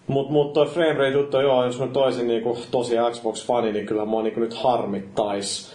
Mut, 0.07 0.29
mut 0.29 0.53
toi 0.53 0.65
frame 0.67 0.93
rate 0.93 1.09
juttu, 1.09 1.39
joo, 1.39 1.65
jos 1.65 1.79
mä 1.79 1.87
toisin 1.87 2.27
niinku 2.27 2.57
tosi 2.71 2.95
Xbox-fani, 3.11 3.71
niin 3.71 3.85
kyllä 3.85 4.05
mua 4.05 4.23
niinku 4.23 4.39
nyt 4.39 4.53
harmittais, 4.53 5.73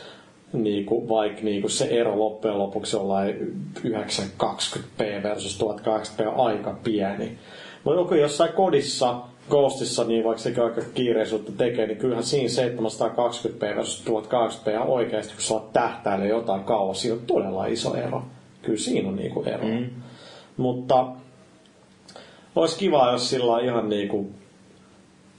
niinku, 0.53 1.09
vaikka 1.09 1.43
niinku 1.43 1.69
se 1.69 1.85
ero 1.85 2.19
loppujen 2.19 2.59
lopuksi 2.59 2.97
jollain 2.97 3.55
920p 3.81 5.23
versus 5.23 5.61
1080p 5.61 6.27
on 6.27 6.47
aika 6.47 6.79
pieni. 6.85 7.39
Mutta 7.85 8.01
joku 8.01 8.15
jossain 8.15 8.53
kodissa, 8.53 9.21
Ghostissa, 9.51 10.05
niin 10.05 10.25
vaikka 10.25 10.43
sekin 10.43 10.63
aika 10.63 10.83
kiireisuutta 10.95 11.53
tekee, 11.53 11.87
niin 11.87 11.99
kyllähän 11.99 12.25
siinä 12.25 12.49
720p 12.49 13.77
versus 13.77 14.05
1080p 14.07 14.81
on 14.81 14.87
oikeasti, 14.87 15.33
kun 15.33 15.43
sä 15.43 15.55
oot 15.55 15.73
tähtäillä 15.73 16.27
jotain 16.27 16.65
kauas, 16.65 17.01
siinä 17.01 17.17
on 17.17 17.27
todella 17.27 17.67
iso 17.67 17.95
ero. 17.95 18.23
Kyllä 18.63 18.79
siinä 18.79 19.09
on 19.09 19.17
niinku 19.17 19.43
ero. 19.43 19.65
Mm. 19.67 19.91
Mutta 20.57 21.07
olisi 22.57 22.79
kiva, 22.79 23.13
jos 23.13 23.31
sillä 23.31 23.53
on 23.53 23.65
ihan 23.65 23.89
niinku 23.89 24.31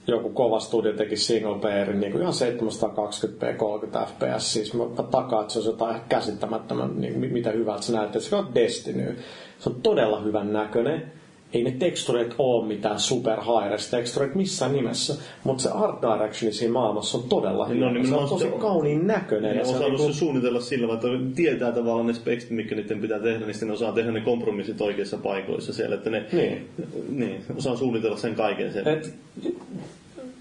joku 0.06 0.28
kova 0.30 0.60
studio 0.60 0.92
teki 0.92 1.16
single 1.16 1.58
playerin 1.58 2.00
niin 2.00 2.20
ihan 2.20 2.32
720p 2.32 3.56
30 3.56 4.06
fps. 4.06 4.52
Siis 4.52 4.74
mä, 4.74 4.84
mä 4.84 5.02
takaan, 5.10 5.40
että 5.42 5.52
se 5.52 5.58
olisi 5.58 5.70
jotain 5.70 5.94
ihan 5.96 6.06
käsittämättömän, 6.08 7.00
niin, 7.00 7.18
mi- 7.18 7.28
mitä 7.28 7.50
hyvältä 7.50 7.82
se 7.82 7.92
näyttää. 7.92 8.20
Se 8.20 8.36
on 8.36 8.54
Destiny. 8.54 9.16
Se 9.58 9.68
on 9.70 9.76
todella 9.82 10.20
hyvän 10.20 10.52
näköinen. 10.52 11.12
Ei 11.52 11.64
ne 11.64 11.70
tekstureet 11.70 12.34
ole 12.38 12.66
mitään 12.66 12.98
super 13.00 13.38
high 13.40 13.90
tekstureet 13.90 14.34
missään 14.34 14.72
nimessä, 14.72 15.14
mutta 15.44 15.62
se 15.62 15.68
art 15.70 15.98
direction 16.02 16.52
siinä 16.52 16.72
maailmassa 16.72 17.18
on 17.18 17.24
todella 17.28 17.66
hyvä. 17.66 17.80
No, 17.86 17.90
niin 17.92 18.08
se 18.08 18.14
on 18.14 18.28
tosi 18.28 18.42
sitten- 18.42 18.60
kauniin 18.60 19.06
näköinen. 19.06 19.50
Ne 19.50 19.56
ja 19.56 19.62
on 19.68 19.78
se 19.78 19.84
on 19.84 19.90
niinku- 19.92 20.12
se 20.12 20.18
suunnitella 20.18 20.60
sillä 20.60 20.96
tavalla, 20.96 21.20
että 21.22 21.36
tietää 21.36 21.72
tavallaan 21.72 22.06
ne 22.06 22.12
speksit, 22.14 22.50
mitkä 22.50 22.74
niiden 22.74 23.00
pitää 23.00 23.18
tehdä, 23.18 23.38
niin 23.38 23.54
sitten 23.54 23.68
ne 23.68 23.74
osaa 23.74 23.92
tehdä 23.92 24.12
ne 24.12 24.20
kompromissit 24.20 24.80
oikeissa 24.80 25.16
paikoissa 25.16 25.72
siellä. 25.72 25.94
Että 25.94 26.10
ne, 26.10 26.24
Niin. 26.32 26.68
niin 27.08 27.44
osaa 27.56 27.76
suunnitella 27.76 28.16
sen 28.16 28.34
kaiken 28.34 28.72
siellä. 28.72 28.92
Et, 28.92 29.14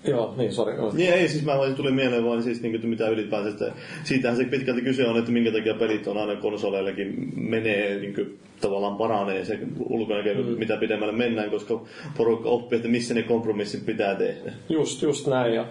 joo, 0.06 0.34
niin, 0.38 0.54
sori. 0.54 0.74
Niin, 0.94 1.14
ei, 1.14 1.28
siis 1.28 1.46
mä 1.46 1.58
vaan 1.58 1.76
tuli 1.76 1.92
mieleen 1.92 2.26
vaan 2.26 2.44
siis, 2.44 2.62
niin 2.62 2.80
kuin, 2.80 2.90
mitä 2.90 3.10
ylipäänsä, 3.10 3.50
että 3.50 3.72
siitähän 4.04 4.38
se 4.38 4.46
pitkälti 4.46 4.82
kyse 4.82 5.08
on, 5.08 5.18
että 5.18 5.32
minkä 5.32 5.52
takia 5.52 5.74
pelit 5.74 6.08
on 6.08 6.18
aina 6.18 6.36
konsoleillakin 6.36 7.32
menee, 7.36 8.00
niin 8.00 8.16
kuin, 8.16 8.40
tavallaan 8.62 8.96
paranee 8.96 9.46
se 9.46 9.60
ulkonäkö, 9.90 10.34
mm. 10.34 10.46
mitä 10.60 10.78
pidemmälle 10.78 11.14
mennään, 11.14 11.50
koska 11.50 11.82
porukka 12.18 12.50
oppii, 12.50 12.76
että 12.76 12.90
missä 12.90 13.14
ne 13.14 13.24
kompromissit 13.24 13.86
pitää 13.86 14.16
tehdä. 14.16 14.54
Just, 14.70 15.02
just 15.02 15.28
näin. 15.28 15.54
Ja 15.54 15.66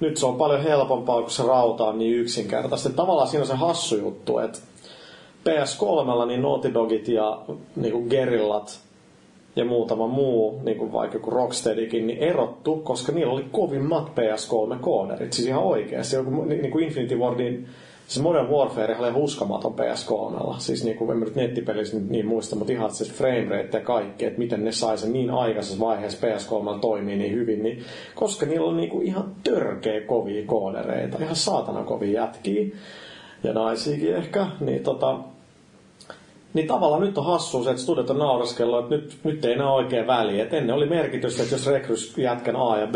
nyt 0.00 0.16
se 0.16 0.26
on 0.26 0.36
paljon 0.36 0.62
helpompaa, 0.62 1.22
kun 1.22 1.30
se 1.30 1.42
rauta 1.42 1.84
on 1.84 1.98
niin 1.98 2.14
yksinkertaista. 2.14 2.90
Tavallaan 2.90 3.28
siinä 3.28 3.42
on 3.42 3.46
se 3.46 3.54
hassu 3.54 3.96
juttu, 3.96 4.38
että 4.38 4.58
PS3 5.48 6.26
niin 6.26 6.42
Naughty 6.42 6.74
Dogit 6.74 7.08
ja 7.08 7.42
niin 7.76 7.92
kuin 7.92 8.06
Gerillat 8.08 8.80
ja 9.56 9.64
muutama 9.64 10.06
muu, 10.06 10.60
niin 10.62 10.78
kuin 10.78 10.92
vaikka 10.92 11.16
joku 11.16 11.30
Rocksteadykin, 11.30 12.06
niin 12.06 12.18
erottu, 12.18 12.76
koska 12.76 13.12
niillä 13.12 13.32
oli 13.32 13.44
kovimmat 13.52 14.08
PS3-kooderit. 14.08 15.32
Siis 15.32 15.48
ihan 15.48 15.62
oikeasti. 15.62 16.16
Joku, 16.16 16.44
niin 16.44 16.70
kuin 16.70 16.84
Infinity 16.84 17.16
Wardin 17.16 17.68
Siis 18.12 18.22
Modern 18.22 18.48
Warfare 18.48 18.96
oli 18.98 19.10
uskomaton 19.14 19.74
PS3. 19.74 20.54
Siis 20.58 20.84
niin 20.84 20.96
kuin, 20.96 21.10
en 21.10 21.16
mä 21.16 21.24
nyt 21.24 21.34
nettipelissä 21.34 21.96
niin, 22.08 22.26
muista, 22.26 22.56
mutta 22.56 22.72
ihan 22.72 22.90
se 22.90 23.04
frame 23.04 23.46
rate 23.48 23.78
ja 23.78 23.84
kaikki, 23.84 24.24
että 24.24 24.38
miten 24.38 24.64
ne 24.64 24.72
sai 24.72 24.98
sen 24.98 25.12
niin 25.12 25.30
aikaisessa 25.30 25.84
vaiheessa 25.84 26.26
PS3 26.26 26.80
toimii 26.80 27.16
niin 27.16 27.32
hyvin, 27.32 27.62
niin, 27.62 27.82
koska 28.14 28.46
niillä 28.46 28.66
on 28.66 28.76
niin 28.76 28.90
kuin 28.90 29.06
ihan 29.06 29.34
törkeä 29.44 30.00
kovia 30.00 30.46
koodereita, 30.46 31.18
ihan 31.20 31.36
saatana 31.36 31.82
kovia 31.82 32.22
jätkiä 32.22 32.66
ja 33.44 33.52
naisiakin 33.52 34.16
ehkä, 34.16 34.46
niin 34.60 34.82
tota, 34.82 35.18
niin 36.54 36.66
tavallaan 36.66 37.00
nyt 37.02 37.18
on 37.18 37.24
hassu 37.26 37.64
se, 37.64 37.70
että 37.70 37.82
studiot 37.82 38.10
on 38.10 38.18
nauraskellut, 38.18 38.78
että 38.84 38.94
nyt, 38.96 39.16
nyt 39.24 39.44
ei 39.44 39.52
enää 39.52 39.72
oikein 39.72 40.06
väliä. 40.06 40.42
Et 40.42 40.54
ennen 40.54 40.76
oli 40.76 40.86
merkitystä, 40.86 41.42
että 41.42 41.54
jos 41.54 41.66
rekrys 41.66 42.18
jätkän 42.18 42.56
A 42.56 42.78
ja 42.78 42.86
B, 42.86 42.94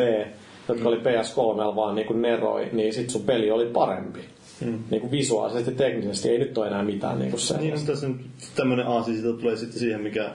jotka 0.68 0.88
oli 0.88 0.96
PS3 0.96 1.76
vaan 1.76 1.94
niin 1.94 2.06
kuin 2.06 2.22
neroi, 2.22 2.68
niin 2.72 2.94
sit 2.94 3.10
sun 3.10 3.22
peli 3.22 3.50
oli 3.50 3.66
parempi. 3.66 4.20
Mm. 4.64 4.78
Niin 4.90 5.00
kuin 5.00 5.10
visuaalisesti 5.10 5.70
ja 5.70 5.76
teknisesti 5.76 6.28
ei 6.28 6.38
nyt 6.38 6.58
ole 6.58 6.66
enää 6.66 6.82
mitään 6.82 7.18
niin 7.18 7.30
kuin 7.30 7.38
Niin, 7.38 7.46
sellaista. 7.48 7.86
no 7.86 7.94
tässä 7.94 8.08
nyt 8.08 8.20
tämmönen 8.56 8.86
aasi 8.86 9.14
siitä 9.14 9.40
tulee 9.40 9.56
sitten 9.56 9.78
siihen, 9.78 10.00
mikä 10.00 10.30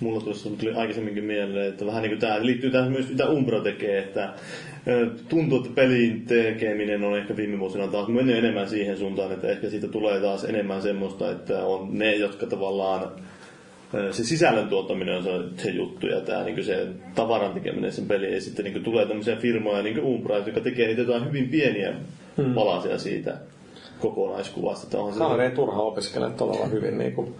mulla 0.00 0.20
tuossa 0.20 0.50
tuli 0.50 0.72
aikaisemminkin 0.74 1.24
mieleen, 1.24 1.68
että 1.68 1.86
vähän 1.86 2.02
niin 2.02 2.10
kuin 2.10 2.20
tämä 2.20 2.46
liittyy 2.46 2.70
tähän 2.70 2.92
myös, 2.92 3.08
mitä 3.08 3.28
Umbra 3.28 3.60
tekee, 3.60 3.98
että 3.98 4.32
tuntuu, 5.28 5.58
että 5.58 5.70
pelin 5.74 6.26
tekeminen 6.26 7.04
on 7.04 7.18
ehkä 7.18 7.36
viime 7.36 7.58
vuosina 7.58 7.86
taas 7.86 8.08
mennyt 8.08 8.36
enemmän 8.36 8.68
siihen 8.68 8.96
suuntaan, 8.96 9.32
että 9.32 9.48
ehkä 9.48 9.70
siitä 9.70 9.88
tulee 9.88 10.20
taas 10.20 10.44
enemmän 10.44 10.82
semmoista, 10.82 11.30
että 11.30 11.64
on 11.64 11.98
ne, 11.98 12.14
jotka 12.14 12.46
tavallaan 12.46 13.10
se 14.10 14.24
sisällön 14.24 14.68
tuottaminen 14.68 15.16
on 15.16 15.22
se, 15.22 15.62
se 15.62 15.70
juttu 15.70 16.06
ja 16.06 16.20
tämä 16.20 16.44
niin 16.44 16.64
se 16.64 16.86
tavaran 17.14 17.52
tekeminen 17.52 17.92
sen 17.92 18.06
peli. 18.06 18.34
Ja 18.34 18.40
sitten 18.40 18.64
niin 18.64 18.82
tulee 18.82 19.06
tämmöisiä 19.06 19.36
firmoja 19.36 19.82
niin 19.82 19.94
kuin 19.94 20.06
Umbra, 20.06 20.36
jotka 20.36 20.60
tekee 20.60 20.86
niitä 20.86 21.02
jotain 21.02 21.26
hyvin 21.26 21.48
pieniä 21.48 21.94
hmm. 22.36 22.54
palasia 22.54 22.98
siitä 22.98 23.36
kokonaiskuvasta. 24.00 24.86
Että 24.86 24.98
onhan 24.98 25.12
se 25.12 25.18
Kaveri 25.18 25.44
ei 25.44 25.50
turha 25.50 25.82
opiskele 25.82 26.30
todella 26.30 26.66
hyvin 26.66 26.98
niin 26.98 27.12
kuin 27.12 27.34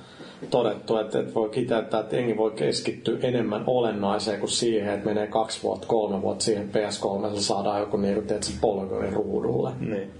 todettu, 0.50 0.96
että, 0.96 1.20
että 1.20 1.34
voi 1.34 1.48
kiteyttää, 1.48 2.00
että 2.00 2.16
jengi 2.16 2.36
voi 2.36 2.50
keskittyä 2.50 3.18
enemmän 3.22 3.64
olennaiseen 3.66 4.40
kuin 4.40 4.50
siihen, 4.50 4.94
että 4.94 5.06
menee 5.06 5.26
kaksi 5.26 5.62
vuotta, 5.62 5.86
kolme 5.86 6.22
vuotta 6.22 6.44
siihen 6.44 6.70
PS3 6.72 7.40
saadaan 7.40 7.80
joku 7.80 7.96
niin 7.96 8.14
kuin, 8.14 8.26
teet, 8.26 8.54
polkuri 8.60 9.10
ruudulle. 9.10 9.70
Niin. 9.80 10.10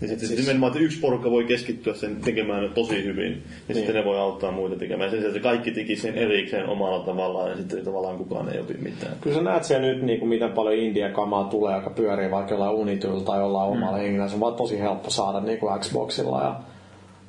Ja 0.00 0.08
sitten 0.08 0.28
siis... 0.28 0.40
nimenomaan, 0.40 0.72
että 0.72 0.84
yksi 0.84 1.00
porukka 1.00 1.30
voi 1.30 1.44
keskittyä 1.44 1.94
sen 1.94 2.16
tekemään 2.16 2.70
tosi 2.74 3.04
hyvin, 3.04 3.32
ja 3.32 3.38
niin. 3.68 3.76
sitten 3.76 3.94
ne 3.94 4.04
voi 4.04 4.18
auttaa 4.18 4.50
muita 4.50 4.76
tekemään. 4.76 5.10
Sen 5.10 5.18
sijaan 5.18 5.34
se 5.34 5.40
kaikki 5.40 5.70
teki 5.70 5.96
sen 5.96 6.14
erikseen 6.14 6.68
omalla 6.68 7.04
tavallaan, 7.04 7.50
ja 7.50 7.56
sitten 7.56 7.84
tavallaan 7.84 8.18
kukaan 8.18 8.48
ei 8.48 8.60
opi 8.60 8.74
mitään. 8.74 9.16
Kyllä 9.20 9.36
sä 9.36 9.42
näet 9.42 9.64
siellä 9.64 9.86
nyt, 9.86 10.02
niin 10.02 10.18
kuin, 10.18 10.28
miten 10.28 10.52
paljon 10.52 10.74
India-kamaa 10.74 11.44
tulee, 11.44 11.76
joka 11.76 11.90
pyörii 11.90 12.30
vaikka 12.30 12.54
jollain 12.54 12.74
Unityllä 12.74 13.24
tai 13.24 13.38
jollain 13.38 13.70
omalla 13.70 13.96
mm. 13.96 14.02
hengillä. 14.02 14.28
Se 14.28 14.34
on 14.34 14.40
vaan 14.40 14.54
tosi 14.54 14.80
helppo 14.80 15.10
saada 15.10 15.40
niin 15.40 15.58
kuin 15.58 15.80
Xboxilla 15.80 16.42
ja 16.42 16.60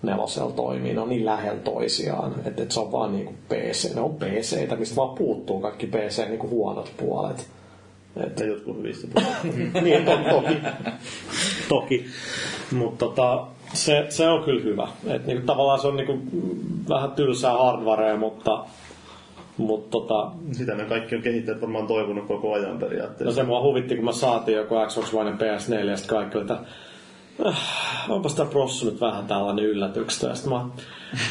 nelosella 0.02 0.52
toimii. 0.52 0.94
Ne 0.94 1.02
on 1.02 1.10
niin 1.10 1.26
lähellä 1.26 1.60
toisiaan, 1.60 2.36
että, 2.46 2.64
että 2.64 2.74
se 2.74 2.80
on 2.80 2.92
vaan 2.92 3.14
niin 3.14 3.26
kuin 3.26 3.38
PC. 3.50 3.96
Ne 3.96 4.02
on 4.02 4.16
PCitä, 4.16 4.76
mistä 4.76 4.96
vaan 4.96 5.18
puuttuu 5.18 5.62
kaikki 5.62 5.88
PC 5.88 6.28
niin 6.28 6.40
kuin 6.40 6.52
huonot 6.52 6.92
puolet. 6.98 7.48
Että 8.18 8.46
jotkut 8.46 8.78
hyvistä 8.78 9.08
puolista. 9.14 9.82
niin, 9.82 10.06
to, 10.06 10.18
toki. 10.30 10.58
toki. 11.70 12.06
Mutta 12.72 13.06
tota, 13.06 13.48
se, 13.74 14.06
se, 14.10 14.28
on 14.28 14.44
kyllä 14.44 14.64
hyvä. 14.64 14.88
Et 15.08 15.26
niinku, 15.26 15.46
tavallaan 15.46 15.80
se 15.80 15.88
on 15.88 15.98
niinku, 15.98 16.20
vähän 16.90 17.12
tylsää 17.12 17.58
hardwarea, 17.58 18.18
mutta, 18.18 18.66
mutta 19.58 19.90
tota, 19.92 20.32
Sitä 20.52 20.76
ne 20.76 20.86
kaikki 20.86 21.16
on 21.16 21.22
kehittäjät 21.22 21.62
varmaan 21.62 21.88
toivonut 21.88 22.28
koko 22.28 22.54
ajan 22.54 22.80
periaatteessa. 22.80 23.26
no 23.26 23.32
se 23.32 23.44
mua 23.44 23.62
huvitti, 23.62 23.96
kun 23.96 24.06
mä 24.06 24.12
saatiin 24.12 24.58
joku 24.58 24.76
Xbox 24.88 25.14
One 25.14 25.30
ja 25.30 25.36
PS4 25.36 25.86
ja 25.86 25.98
sitten 25.98 26.18
kaikki 26.18 26.38
että 26.38 26.58
onpas 28.10 28.36
tää 28.36 28.46
prossu 28.46 28.86
nyt 28.86 29.02
vähän 29.02 29.26
tällainen 29.28 29.66
yllätyksestä. 29.66 30.28
Ja 30.28 30.36
sitten 30.36 30.54
mä, 30.54 30.66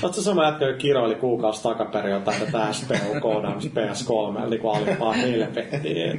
ootko 0.03 0.21
sama 0.21 0.45
jätkä, 0.45 0.65
joka 0.67 0.79
kiroili 0.79 1.15
kuukausi 1.15 1.63
takaperin 1.63 2.13
jotain 2.13 2.41
tätä 2.41 2.73
SPU-koodaamista 2.73 3.81
PS3, 3.81 4.49
niin 4.51 4.61
kuin 4.61 4.77
alimpaa 4.77 5.13
helvettiin, 5.13 5.67
että 5.67 5.79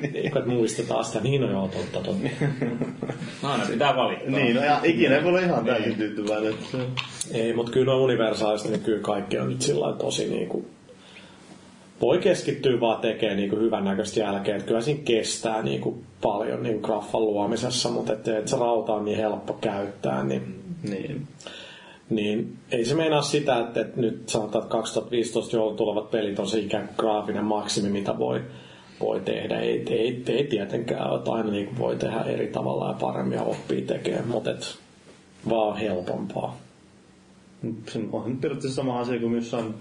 niin, 0.10 0.28
että 0.28 0.46
muistetaan 0.46 1.06
sitä. 1.06 1.20
Niin 1.20 1.44
on 1.44 1.52
joo, 1.52 1.68
totta, 1.68 2.00
totta. 2.10 2.28
No 3.44 3.52
aina 3.52 3.66
pitää 3.72 3.96
valittaa. 3.96 4.30
Niin, 4.30 4.56
no 4.56 4.64
ja 4.64 4.80
ikinä 4.84 5.16
ei 5.16 5.24
voi 5.24 5.30
olla 5.30 5.40
ihan 5.42 5.66
täysin 5.66 5.96
tyytyväinen. 5.96 6.50
että 6.54 6.66
se- 6.72 7.38
Ei, 7.38 7.54
mutta 7.54 7.72
kyllä 7.72 7.94
on 7.94 8.02
universaalisti, 8.02 8.70
niin 8.70 8.82
kyllä 8.82 9.02
kaikki 9.02 9.38
on 9.40 9.50
nyt 9.50 9.62
sillä 9.62 9.82
lailla 9.82 9.98
tosi 9.98 10.30
niin 10.30 10.48
kuin, 10.50 10.66
voi 12.02 12.18
keskittyä 12.18 12.80
vaan 12.80 13.02
tekemään 13.02 13.38
niin 13.38 13.50
kuin 13.50 13.62
hyvän 13.62 13.84
näköistä 13.84 14.20
jälkeen. 14.20 14.58
Että 14.58 14.68
kyllä 14.68 14.82
siinä 14.82 15.02
kestää 15.06 15.62
niin 15.62 15.82
kuin 15.82 16.06
paljon 16.22 16.64
niin 16.64 16.80
graffan 16.82 17.22
luomisessa, 17.22 17.90
mutta 17.90 18.14
että, 18.14 18.38
että 18.38 18.52
se 18.52 18.58
rauta 18.58 18.94
on 18.94 19.06
niin 19.06 19.18
helppo 19.18 19.54
käyttää, 19.54 20.24
niin, 20.24 20.60
Niin. 20.90 21.28
niin 22.10 22.58
ei 22.72 22.86
se 22.86 22.96
meinaa 22.96 23.22
sitä, 23.22 23.60
että, 23.60 23.82
että 23.82 24.02
nyt 24.02 24.30
sanotaan, 24.30 24.64
että 24.64 24.72
2015 24.72 25.56
joulun 25.56 25.78
tulevat 25.78 26.12
pelit 26.12 26.40
on 26.40 26.48
se 26.48 26.60
ikään 26.60 26.90
graafinen 26.98 27.46
maksimi, 27.46 27.90
mitä 27.90 28.18
voi, 28.18 28.42
voi 29.00 29.20
tehdä. 29.20 29.60
Ei, 29.60 29.86
ei, 29.90 30.24
ei 30.28 30.44
tietenkään 30.44 31.16
että 31.16 31.32
aina 31.32 31.52
niin 31.52 31.78
voi 31.80 31.96
tehdä 31.96 32.22
eri 32.22 32.48
tavalla 32.48 32.88
ja 32.88 32.94
paremmin 32.94 33.36
ja 33.36 33.44
oppii 33.44 33.82
tekemään, 33.82 34.28
mutta 34.28 34.52
et, 34.52 34.78
vaan 35.50 35.78
helpompaa. 35.78 36.58
Se 37.88 38.00
on 38.12 38.38
periaatteessa 38.42 38.82
sama 38.82 39.00
asia 39.00 39.20
kuin 39.20 39.36
jossain 39.36 39.74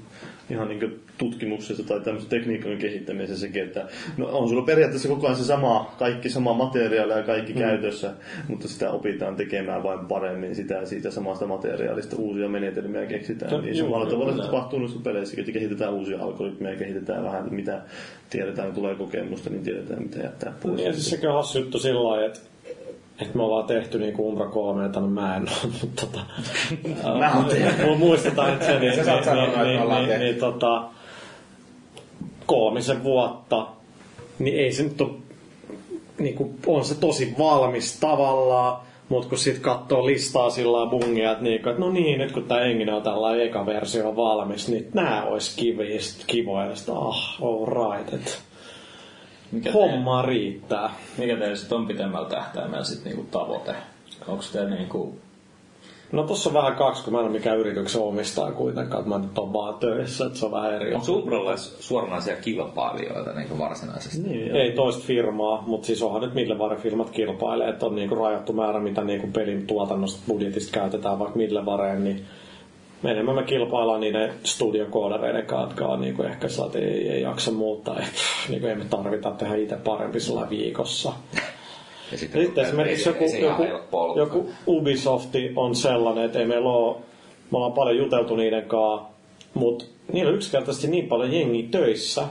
ihan 0.51 0.69
niin 0.69 1.01
tutkimuksessa 1.19 1.83
tai 1.83 2.01
tämmöisessä 2.01 2.31
tekniikan 2.31 2.79
kehittämisessäkin, 2.79 3.63
että 3.63 3.87
no 4.17 4.27
on 4.27 4.49
sulla 4.49 4.63
periaatteessa 4.63 5.09
koko 5.09 5.27
ajan 5.27 5.37
se 5.37 5.45
sama, 5.45 5.95
kaikki 5.99 6.31
sama 6.31 6.55
materiaali 6.55 7.13
ja 7.13 7.23
kaikki 7.23 7.53
mm. 7.53 7.59
käytössä, 7.59 8.13
mutta 8.49 8.69
sitä 8.69 8.91
opitaan 8.91 9.37
tekemään 9.37 9.83
vain 9.83 10.07
paremmin 10.07 10.55
sitä 10.55 10.85
siitä 10.85 11.11
samasta 11.11 11.47
materiaalista 11.47 12.17
uusia 12.17 12.49
menetelmiä 12.49 13.07
keksitään. 13.07 13.53
No, 13.53 13.61
niin 13.61 13.77
samalla 13.77 14.07
tavalla 14.07 14.37
se 14.37 14.43
tapahtuu 14.43 14.79
noissa 14.79 15.01
peleissäkin, 15.05 15.43
että 15.43 15.53
kehitetään 15.53 15.93
uusia 15.93 16.23
algoritmeja, 16.23 16.77
kehitetään 16.77 17.25
vähän 17.25 17.55
mitä 17.55 17.83
tiedetään, 18.31 18.73
tulee 18.73 18.95
kokemusta, 18.95 19.51
niin 19.51 19.63
tiedetään 19.63 20.03
mitä 20.03 20.19
jättää 20.19 20.53
pois. 20.63 20.81
Ja 20.81 20.93
siis 20.93 21.25
on 21.25 21.35
hassu 21.35 21.59
juttu 21.59 21.79
sillä 21.79 22.05
lailla, 22.05 22.27
että 22.27 22.41
että 23.21 23.37
me 23.37 23.43
ollaan 23.43 23.65
tehty 23.65 23.99
niinku 23.99 24.29
Umbra 24.29 24.47
3, 24.47 24.87
että 24.87 25.01
no 25.01 25.07
mä 25.07 25.37
en 25.37 25.43
ole, 25.43 25.73
mutta 25.81 26.07
tota... 26.07 26.21
Mä 27.19 27.33
oon 27.37 27.45
tehnyt. 27.45 27.79
Mu- 27.87 27.97
Muistetaan, 27.97 28.53
että 28.53 28.67
se 28.67 28.79
niin, 28.79 28.95
Sä 28.95 29.05
saat 29.05 29.17
niin, 29.17 29.25
sanoa, 29.25 29.47
niin, 29.47 29.63
niin, 29.63 29.81
ollaan 29.81 30.01
niin, 30.01 30.09
tehty. 30.09 30.25
niin, 30.25 30.37
tota, 30.37 30.85
kolmisen 32.47 33.05
vuotta, 33.05 33.67
niin 34.39 34.59
ei 34.59 34.73
se 34.73 34.83
nyt 34.83 35.01
ole, 35.01 35.11
niinku, 36.19 36.55
on 36.67 36.85
se 36.85 36.95
tosi 36.95 37.35
valmis 37.39 38.01
tavallaan, 38.01 38.81
mutta 39.09 39.29
kun 39.29 39.39
sitten 39.39 39.63
katsoo 39.63 40.07
listaa 40.07 40.51
sillä 40.51 40.91
bungia, 40.91 41.33
että, 41.33 41.45
niinku, 41.45 41.69
että 41.69 41.81
no 41.81 41.91
niin, 41.91 42.19
nyt 42.19 42.33
kun 42.33 42.45
tämä 42.45 42.61
Engine 42.61 42.95
on 42.95 43.03
tällainen 43.03 43.47
eka 43.47 43.67
versio 43.67 44.17
valmis, 44.17 44.69
niin 44.69 44.89
nämä 44.95 45.25
olisi 45.25 45.57
kiviä, 45.57 45.99
kivoja, 46.27 46.67
ja 46.67 46.77
sitten 46.77 46.95
ah, 46.95 47.43
all 47.43 47.67
right, 47.67 48.15
että 48.15 48.31
Mikä 49.53 49.73
teidän, 49.73 49.91
homma 49.91 50.23
riittää. 50.23 50.91
mikä 51.19 51.37
teillä 51.37 51.57
sitten 51.57 51.79
on 51.79 51.87
pitemmällä 51.87 52.29
tähtäimellä 52.29 52.85
sit 52.85 53.05
niinku 53.05 53.27
tavoite? 53.31 53.75
Onko 54.29 54.45
teillä 54.53 54.71
niinku... 54.71 55.19
No 56.13 56.23
tossa 56.23 56.51
on 56.51 56.55
vähän 56.55 56.75
kaksi, 56.75 57.05
kun 57.05 57.13
mä 57.13 57.19
en 57.19 57.25
ole 57.25 57.33
mikään 57.33 57.59
yrityksen 57.59 58.03
omistaja 58.03 58.53
kuitenkaan, 58.53 59.01
että 59.01 59.19
mä 59.19 59.19
nyt 59.19 59.39
on 59.39 59.53
vaan 59.53 59.75
töissä, 59.75 60.27
että 60.27 60.39
se 60.39 60.47
on 60.47 60.53
vähän 60.53 60.75
eri. 60.75 60.95
Onko 60.95 61.13
Umbralla 61.13 61.57
suoranaisia 61.57 62.37
kilpailijoita 62.37 63.33
niin 63.33 63.59
varsinaisesti? 63.59 64.29
Niin, 64.29 64.57
Ei 64.57 64.73
toista 64.73 65.05
firmaa, 65.07 65.65
mutta 65.67 65.87
siis 65.87 66.03
onhan 66.03 66.23
nyt 66.23 66.35
Midlevare-firmat 66.35 67.11
kilpailee, 67.11 67.69
että 67.69 67.87
on 67.87 67.95
niinku 67.95 68.15
rajattu 68.15 68.53
määrä, 68.53 68.81
mitä 68.81 69.05
niinku 69.05 69.27
pelin 69.27 69.67
tuotannosta 69.67 70.21
budjetista 70.29 70.73
käytetään 70.73 71.19
vaikka 71.19 71.37
Midlevareen, 71.37 72.05
niin 72.05 72.27
enemmän 73.05 73.35
me 73.35 73.43
kilpaillaan 73.43 74.01
niiden 74.01 74.33
studiokoodareiden 74.45 75.47
kanssa, 75.47 75.69
jotka 75.69 75.87
on 75.87 76.01
niinku 76.01 76.23
ehkä 76.23 76.47
että 76.67 76.79
ei, 76.79 77.09
ei 77.09 77.23
jaksa 77.23 77.51
muuttaa, 77.51 77.99
että 77.99 78.21
niinku 78.49 78.67
ei 78.67 78.75
me 78.75 78.85
tarvita 78.85 79.31
tehdä 79.31 79.57
itse 79.57 79.77
parempi 79.77 80.21
sillä 80.21 80.51
viikossa. 80.51 81.13
Ja 82.13 82.19
Ja 82.19 82.19
sitten 82.19 82.65
esimerkiksi 82.65 83.09
joku, 83.09 83.25
joku, 83.65 84.19
joku 84.19 84.51
Ubisofti 84.67 85.53
on 85.57 85.75
sellainen, 85.75 86.25
että 86.25 86.39
ei 86.39 86.47
meillä 86.47 86.71
ole, 86.71 86.97
me 87.51 87.57
ollaan 87.57 87.73
paljon 87.73 87.97
juteltu 87.97 88.37
niiden 88.37 88.63
kanssa, 88.63 89.09
mutta 89.55 89.85
niillä 90.13 90.29
on 90.29 90.37
yksinkertaisesti 90.37 90.89
niin 90.89 91.09
paljon 91.09 91.33
jengiä 91.33 91.69
töissä, 91.71 92.23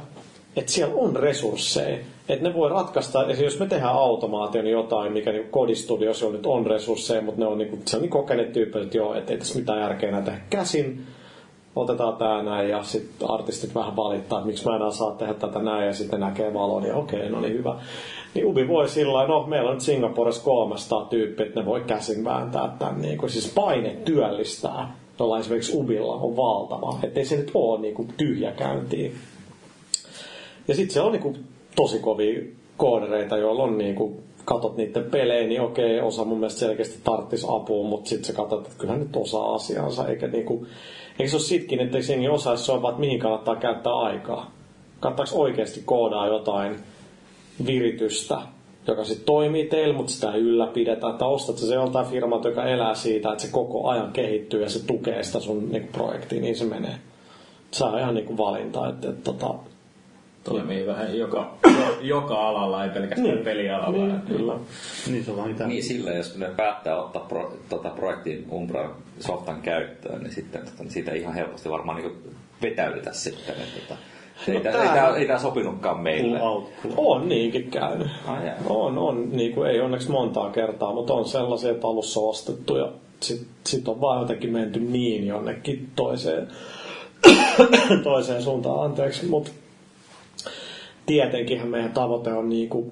että 0.55 0.71
siellä 0.71 0.95
on 0.95 1.15
resursseja, 1.15 1.97
että 2.29 2.47
ne 2.47 2.53
voi 2.53 2.69
ratkaista, 2.69 3.19
esimerkiksi 3.19 3.43
jos 3.43 3.59
me 3.59 3.65
tehdään 3.65 3.93
automaation 3.93 4.67
jotain, 4.67 5.13
mikä 5.13 5.31
niin 5.31 5.49
kodistudiossa 5.49 6.25
on 6.25 6.31
nyt 6.31 6.45
on 6.45 6.65
resursseja, 6.65 7.21
mutta 7.21 7.41
ne 7.41 7.47
on, 7.47 7.57
niin, 7.57 7.81
se 7.85 7.97
on 7.97 8.01
niin 8.01 8.09
kokeneet 8.09 8.53
tyypit, 8.53 8.83
että 8.83 8.97
joo, 8.97 9.13
että 9.13 9.33
ei 9.33 9.39
tässä 9.39 9.59
mitään 9.59 9.79
järkeä 9.79 10.21
tehdä 10.21 10.39
käsin, 10.49 11.05
otetaan 11.75 12.17
tää 12.17 12.43
näin 12.43 12.69
ja 12.69 12.83
sitten 12.83 13.29
artistit 13.31 13.75
vähän 13.75 13.95
valittaa, 13.95 14.39
että 14.39 14.47
miksi 14.47 14.69
mä 14.69 14.75
enää 14.75 14.91
saa 14.91 15.11
tehdä 15.11 15.33
tätä 15.33 15.59
näin 15.59 15.87
ja 15.87 15.93
sitten 15.93 16.19
näkee 16.19 16.53
valon 16.53 16.83
ja 16.83 16.95
okei, 16.95 17.29
no 17.29 17.41
niin 17.41 17.53
hyvä. 17.53 17.75
Niin 18.33 18.45
Ubi 18.45 18.67
voi 18.67 18.89
sillä 18.89 19.27
no 19.27 19.47
meillä 19.47 19.69
on 19.69 19.75
nyt 19.75 19.83
Singaporessa 19.83 20.43
300 20.43 21.05
tyyppiä, 21.05 21.45
että 21.45 21.59
ne 21.59 21.65
voi 21.65 21.81
käsin 21.81 22.25
vääntää 22.25 22.75
tämän, 22.79 23.01
niin 23.01 23.17
kuin, 23.17 23.29
siis 23.29 23.53
paine 23.53 23.89
työllistää, 23.89 24.95
jolla 25.19 25.39
esimerkiksi 25.39 25.77
Ubilla 25.77 26.15
on 26.15 26.35
valtava, 26.35 26.99
ettei 27.03 27.25
se 27.25 27.35
nyt 27.37 27.51
ole 27.53 27.81
niin 27.81 27.93
kuin 27.93 28.07
tyhjäkäyntiä. 28.17 29.11
Ja 30.67 30.75
sitten 30.75 30.93
se 30.93 31.01
on 31.01 31.11
niin 31.11 31.21
kuin 31.21 31.37
tosi 31.77 31.99
kovia 31.99 32.41
koodereita, 32.77 33.37
joilla 33.37 33.63
on 33.63 33.77
niin 33.77 33.95
kuin, 33.95 34.23
katot 34.45 34.77
niiden 34.77 35.03
pelejä, 35.03 35.47
niin 35.47 35.61
okei, 35.61 36.01
osa 36.01 36.25
mun 36.25 36.39
mielestä 36.39 36.59
selkeästi 36.59 36.99
tarttisi 37.03 37.47
apua, 37.49 37.87
mutta 37.87 38.09
sitten 38.09 38.25
sä 38.25 38.33
katsot, 38.33 38.65
että 38.65 38.77
kyllähän 38.77 39.01
nyt 39.01 39.15
osaa 39.15 39.55
asiansa, 39.55 40.07
eikä 40.07 40.27
niinku, 40.27 40.67
eikö 41.19 41.29
se 41.29 41.35
ole 41.35 41.43
sitkin, 41.43 41.79
että 41.79 41.97
jengi 42.09 42.27
osaisi 42.27 42.65
se 42.65 42.71
on 42.71 42.81
vaan, 42.81 42.91
että 42.91 42.99
mihin 42.99 43.19
kannattaa 43.19 43.55
käyttää 43.55 43.93
aikaa. 43.93 44.51
Kannattaako 44.99 45.41
oikeasti 45.41 45.81
koodaa 45.85 46.27
jotain 46.27 46.75
viritystä, 47.65 48.37
joka 48.87 49.03
sitten 49.03 49.25
toimii 49.25 49.65
teillä, 49.65 49.93
mutta 49.93 50.11
sitä 50.11 50.31
ei 50.31 50.41
ylläpidetä, 50.41 51.09
että 51.09 51.25
ostat 51.25 51.57
se 51.57 51.75
joltain 51.75 52.07
firmalta, 52.07 52.47
joka 52.47 52.63
elää 52.63 52.95
siitä, 52.95 53.31
että 53.31 53.43
se 53.43 53.51
koko 53.51 53.87
ajan 53.87 54.11
kehittyy 54.11 54.61
ja 54.61 54.69
se 54.69 54.85
tukee 54.85 55.23
sitä 55.23 55.39
sun 55.39 55.71
niinku, 55.71 55.89
projektia, 55.91 56.41
niin 56.41 56.55
se 56.55 56.65
menee. 56.65 56.95
Se 57.71 57.83
on 57.83 57.99
ihan 57.99 58.15
niinku 58.15 58.37
valinta, 58.37 58.89
että, 58.89 59.09
että, 59.09 59.21
tota, 59.23 59.55
Toimii 60.49 60.87
vähän 60.87 61.17
joka, 61.17 61.53
joka 62.01 62.47
alalla, 62.49 62.83
ei 62.83 62.89
pelkästään 62.89 63.23
Niin. 63.33 63.43
pelialalla. 63.45 64.05
Niin, 64.05 64.21
kyllä. 64.21 64.53
Niin 65.07 65.23
se 65.23 65.31
on 65.31 65.37
vaan 65.37 65.49
mitä. 65.49 65.67
Niin 65.67 65.83
sillä, 65.83 66.11
jos 66.11 66.37
ne 66.37 66.47
päättää 66.57 67.01
ottaa 67.01 67.25
pro, 67.27 67.53
tota, 67.69 67.89
projektin 67.89 68.47
Umbra 68.51 68.95
softan 69.19 69.61
käyttöön, 69.61 70.21
niin 70.23 70.33
sitten 70.33 70.61
tota, 70.61 70.89
siitä 70.89 71.13
ihan 71.13 71.33
helposti 71.33 71.69
varmaan 71.69 71.97
niin 71.97 72.17
vetäydytä 72.61 73.13
sitten. 73.13 73.55
Että, 73.55 73.79
tota, 73.87 73.99
ei, 74.47 74.53
No 74.53 74.59
tää, 74.59 74.71
tää- 74.71 74.81
ei, 74.83 74.89
tää, 74.89 75.15
ei 75.15 75.27
tää 75.27 75.39
sopinutkaan 75.39 75.99
meille. 75.99 76.39
On 76.97 77.29
niinkin 77.29 77.71
käynyt. 77.71 78.07
Jaa. 78.27 78.53
On, 78.69 78.97
on. 78.97 79.29
Niin 79.31 79.53
kuin, 79.53 79.69
ei 79.69 79.79
onneksi 79.81 80.11
montaa 80.11 80.49
kertaa, 80.49 80.93
mutta 80.93 81.13
on 81.13 81.25
sellaisia, 81.25 81.71
että 81.71 81.87
alussa 81.87 82.19
ostettu 82.19 82.77
ja 82.77 82.91
sitten 83.19 83.47
sit 83.67 83.87
on 83.87 84.01
vaan 84.01 84.21
jotenkin 84.21 84.51
menty 84.53 84.79
niin 84.79 85.27
jonnekin 85.27 85.89
toiseen, 85.95 86.47
toiseen 88.03 88.41
suuntaan, 88.41 88.83
anteeksi. 88.85 89.25
Mutta 89.25 89.51
tietenkinhän 91.07 91.67
meidän 91.67 91.91
tavoite 91.91 92.33
on 92.33 92.49
niin 92.49 92.69
kuin 92.69 92.91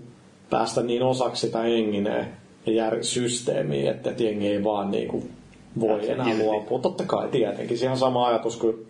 päästä 0.49 0.83
niin 0.83 1.03
osaksi 1.03 1.47
sitä 1.47 1.63
engineen 1.63 2.27
ja 2.65 2.89
jär- 2.89 3.03
systeemiä, 3.03 3.91
että 3.91 4.09
et 4.09 4.19
jengi 4.19 4.47
ei 4.47 4.63
vaan 4.63 4.91
niin 4.91 5.07
kuin 5.07 5.31
voi 5.79 6.09
enää 6.09 6.37
luopua. 6.37 6.79
Totta 6.79 7.03
kai 7.03 7.27
tietenkin. 7.27 7.77
Siinä 7.77 7.91
on 7.91 7.97
sama 7.97 8.27
ajatus 8.27 8.57
kuin 8.57 8.87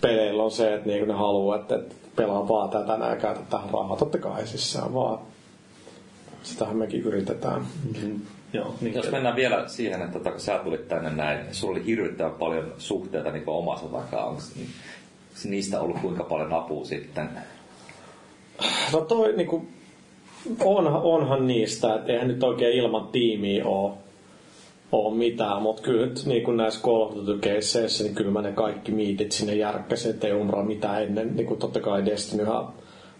peleillä 0.00 0.42
on 0.42 0.50
se, 0.50 0.74
että 0.74 0.86
niinku 0.88 1.06
ne 1.06 1.14
haluaa, 1.14 1.56
että, 1.56 1.74
että 1.74 1.94
pelaa 2.16 2.48
vaan 2.48 2.70
tätä 2.70 2.92
ja 2.92 3.16
käytä 3.16 3.40
tähän 3.50 3.70
rahaa. 3.70 3.96
Totta 3.96 4.18
kai 4.18 4.46
siis 4.46 4.72
se 4.72 4.78
on 4.78 4.94
vaan, 4.94 5.18
sitähän 6.42 6.76
mekin 6.76 7.00
yritetään. 7.00 7.66
Mm, 8.02 8.20
Joo, 8.52 8.74
niin 8.80 8.94
Jos 8.94 9.10
mennään 9.10 9.36
vielä 9.36 9.68
siihen, 9.68 10.02
että 10.02 10.18
tota, 10.18 10.30
kun 10.30 10.40
sä 10.40 10.60
tulit 10.64 10.88
tänne 10.88 11.10
näin, 11.10 11.54
sulla 11.54 11.72
oli 11.72 11.86
hirvittävän 11.86 12.32
paljon 12.32 12.72
suhteita 12.78 13.30
niin 13.30 13.44
omassa 13.46 13.86
takaa. 13.86 14.26
Onko 14.26 14.42
niistä 15.44 15.80
ollut 15.80 15.98
kuinka 16.00 16.24
paljon 16.24 16.52
apua 16.52 16.84
sitten? 16.84 17.28
No 18.92 19.00
toi 19.00 19.32
niinku, 19.36 19.62
onhan, 20.64 21.02
onhan 21.02 21.46
niistä, 21.46 21.94
että 21.94 22.12
eihän 22.12 22.28
nyt 22.28 22.42
oikein 22.42 22.78
ilman 22.78 23.06
tiimiä 23.06 23.66
ole, 23.66 23.92
ole 24.92 25.14
mitään, 25.16 25.62
mutta 25.62 25.82
kyllä 25.82 26.06
nyt 26.06 26.22
niin 26.26 26.42
kuin 26.42 26.56
näissä 26.56 26.80
Call 26.80 27.02
of 27.02 27.12
niin 28.02 28.14
kyllä 28.14 28.30
mä 28.30 28.42
ne 28.42 28.52
kaikki 28.52 28.92
miitit 28.92 29.32
sinne 29.32 29.54
järkkäsin, 29.54 30.10
ettei 30.10 30.32
umraa 30.32 30.64
mitään 30.64 31.02
ennen, 31.02 31.36
niin 31.36 31.46
kuin 31.46 31.60
totta 31.60 31.80
kai 31.80 32.04
Destinyhan 32.06 32.72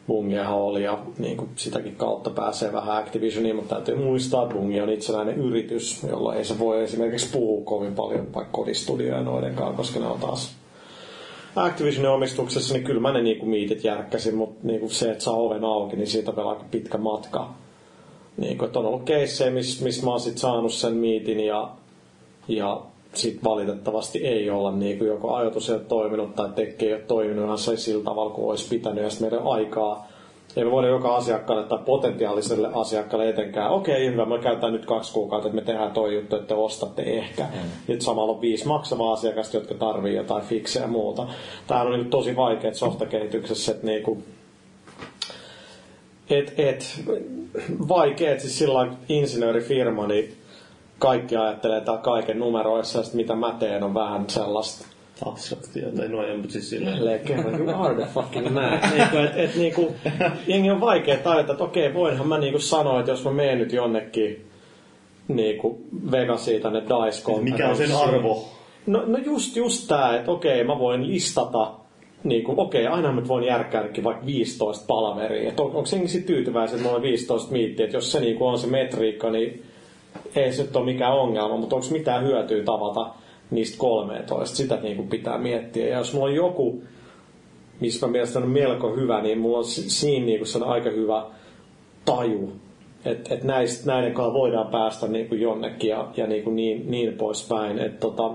Bungiahan 0.06 0.58
oli 0.58 0.84
ja 0.84 0.98
niin 1.18 1.36
kuin 1.36 1.50
sitäkin 1.56 1.96
kautta 1.96 2.30
pääsee 2.30 2.72
vähän 2.72 2.96
Activisioniin, 2.96 3.56
mutta 3.56 3.74
täytyy 3.74 3.96
muistaa, 3.96 4.42
että 4.42 4.54
Bungi 4.54 4.80
on 4.80 4.90
itsenäinen 4.90 5.38
yritys, 5.38 6.02
jolla 6.08 6.34
ei 6.34 6.44
se 6.44 6.58
voi 6.58 6.82
esimerkiksi 6.82 7.32
puhua 7.32 7.64
kovin 7.64 7.94
paljon 7.94 8.34
vaikka 8.34 8.52
kodistudioja 8.52 9.22
noidenkaan, 9.22 9.74
koska 9.74 10.00
ne 10.00 10.06
on 10.06 10.20
taas 10.20 10.59
Activisionin 11.56 12.10
omistuksessa, 12.10 12.74
niin 12.74 12.84
kyllä 12.84 13.00
mä 13.00 13.12
ne 13.12 13.22
niinku 13.22 13.46
miitit 13.46 13.84
järkkäsin, 13.84 14.34
mutta 14.34 14.66
niinku 14.66 14.88
se, 14.88 15.10
että 15.10 15.24
saa 15.24 15.34
oven 15.34 15.64
auki, 15.64 15.96
niin 15.96 16.06
siitä 16.06 16.36
vielä 16.36 16.48
aika 16.48 16.64
pitkä 16.70 16.98
matka. 16.98 17.50
Niinku, 18.36 18.68
on 18.74 18.86
ollut 18.86 19.02
keissejä, 19.02 19.50
missä 19.50 19.84
mis 19.84 20.02
mä 20.02 20.10
oon 20.10 20.20
sit 20.20 20.38
saanut 20.38 20.72
sen 20.72 20.94
miitin 20.94 21.40
ja, 21.40 21.70
ja 22.48 22.80
sit 23.14 23.44
valitettavasti 23.44 24.18
ei 24.18 24.50
olla 24.50 24.72
niinku 24.72 25.04
joko 25.04 25.34
ajoitus 25.34 25.68
ei 25.68 25.74
ole 25.74 25.84
toiminut 25.84 26.34
tai 26.34 26.48
tekki 26.54 26.86
ei 26.86 26.92
ole 26.92 27.02
toiminut 27.02 27.44
ihan 27.44 27.58
sillä 27.58 28.04
tavalla 28.04 28.34
kuin 28.34 28.50
olisi 28.50 28.68
pitänyt 28.68 29.04
ja 29.04 29.10
sitten 29.10 29.30
meidän 29.30 29.46
aikaa 29.46 30.09
ei 30.56 30.64
me 30.64 30.70
voida 30.70 30.88
joka 30.88 31.16
asiakkaalle 31.16 31.64
tai 31.64 31.78
potentiaaliselle 31.84 32.70
asiakkaalle 32.74 33.28
etenkään, 33.28 33.70
okei 33.70 34.06
hyvä, 34.06 34.24
me 34.24 34.38
käytetään 34.38 34.72
nyt 34.72 34.86
kaksi 34.86 35.12
kuukautta, 35.12 35.48
että 35.48 35.60
me 35.60 35.66
tehdään 35.66 35.90
toi 35.90 36.14
juttu, 36.14 36.36
että 36.36 36.48
te 36.48 36.54
ostatte 36.54 37.02
ehkä. 37.02 37.42
Mm. 37.42 37.70
Nyt 37.88 38.02
samalla 38.02 38.32
on 38.32 38.40
viisi 38.40 38.66
maksavaa 38.66 39.12
asiakasta, 39.12 39.56
jotka 39.56 39.74
tarvii 39.74 40.16
jotain 40.16 40.44
fiksejä 40.44 40.84
ja 40.84 40.90
muuta. 40.90 41.26
Tämä 41.66 41.82
on 41.82 41.92
niin 41.92 42.10
tosi 42.10 42.36
vaikeat 42.36 42.74
softakehityksessä, 42.74 43.72
että 43.72 43.86
niinku, 43.86 44.22
et, 46.30 46.54
et, 46.58 47.04
vaikeet, 47.88 48.40
siis 48.40 48.58
sillä 48.58 48.86
insinöörifirma, 49.08 50.06
niin 50.06 50.36
kaikki 50.98 51.36
ajattelee 51.36 51.80
tää 51.80 51.96
kaiken 51.96 52.38
numeroissa, 52.38 52.98
ja 52.98 53.04
mitä 53.12 53.34
mä 53.34 53.56
teen 53.58 53.82
on 53.82 53.94
vähän 53.94 54.24
sellaista 54.30 54.86
abstraktia, 55.26 55.86
tai 55.96 56.08
no 56.08 56.26
ei, 56.26 56.36
mutta 56.36 56.52
siis 56.52 56.70
silleen. 56.70 56.96
Jälleen 56.96 57.20
kerran, 57.20 57.60
you 57.60 57.82
are 57.82 57.94
the 57.94 58.06
fucking 58.14 58.50
man. 58.50 58.78
Niinku, 58.94 59.16
et, 59.16 59.36
et, 59.36 59.56
niinku, 59.56 59.94
jengi 60.46 60.70
on 60.70 60.80
vaikea 60.80 61.16
tajuta, 61.16 61.52
että 61.52 61.64
okei, 61.64 61.94
voinhan 61.94 62.28
mä 62.28 62.38
niinku 62.38 62.58
sanoa, 62.58 63.00
että 63.00 63.12
jos 63.12 63.24
mä 63.24 63.32
menen 63.32 63.58
nyt 63.58 63.72
jonnekin 63.72 64.46
niinku 65.28 65.78
Vegasiin 66.10 66.62
tänne 66.62 66.80
dice 66.82 67.40
Mikä 67.40 67.68
on 67.68 67.76
sen 67.76 67.96
arvo? 67.96 68.48
No, 68.86 69.02
no 69.06 69.18
just, 69.18 69.56
just 69.56 69.88
tää, 69.88 70.16
että 70.16 70.30
okei, 70.30 70.64
mä 70.64 70.78
voin 70.78 71.08
listata 71.08 71.72
niin 72.24 72.44
kuin, 72.44 72.58
okei, 72.58 72.86
aina 72.86 73.12
mä 73.12 73.28
voin 73.28 73.44
järkkäädäkin 73.44 74.04
vaikka 74.04 74.26
15 74.26 74.84
palaveria. 74.86 75.48
Että 75.48 75.62
on, 75.62 75.68
onko 75.68 75.88
jengi 75.92 76.08
sit 76.08 76.26
tyytyväisiä, 76.26 76.74
että 76.74 76.82
mulla 76.82 76.96
on 76.96 77.02
15 77.02 77.52
miittiä, 77.52 77.84
että 77.84 77.96
jos 77.96 78.12
se 78.12 78.20
niin 78.20 78.36
kuin 78.36 78.48
on 78.48 78.58
se 78.58 78.66
metriikka, 78.66 79.30
niin 79.30 79.62
ei 80.36 80.52
se 80.52 80.62
nyt 80.62 80.76
ole 80.76 80.84
mikään 80.84 81.12
ongelma, 81.12 81.56
mutta 81.56 81.76
onko 81.76 81.88
mitään 81.90 82.24
hyötyä 82.24 82.64
tavata 82.64 83.14
niistä 83.50 83.78
13? 83.78 84.56
Sitä 84.56 84.76
niin 84.76 84.96
kuin 84.96 85.08
pitää 85.08 85.38
miettiä. 85.38 85.88
Ja 85.88 85.98
jos 85.98 86.14
mulla 86.14 86.26
on 86.26 86.34
joku, 86.34 86.82
missä 87.80 88.06
mä 88.06 88.12
mielestäni 88.12 88.44
on 88.44 88.50
melko 88.52 88.96
hyvä, 88.96 89.22
niin 89.22 89.38
mulla 89.38 89.58
on 89.58 89.64
si- 89.64 89.90
siinä 89.90 90.26
niin 90.26 90.40
kuin 90.40 90.64
aika 90.64 90.90
hyvä 90.90 91.26
taju, 92.04 92.52
että 93.04 93.34
et 93.34 93.44
näistä, 93.44 93.86
näiden 93.86 94.14
kanssa 94.14 94.34
voidaan 94.34 94.66
päästä 94.66 95.06
niin 95.06 95.28
kuin 95.28 95.40
jonnekin 95.40 95.90
ja, 95.90 96.08
ja 96.16 96.26
niin, 96.26 96.44
kuin 96.44 96.56
niin, 96.56 96.90
niin 96.90 97.14
poispäin. 97.14 97.80
Tota, 98.00 98.30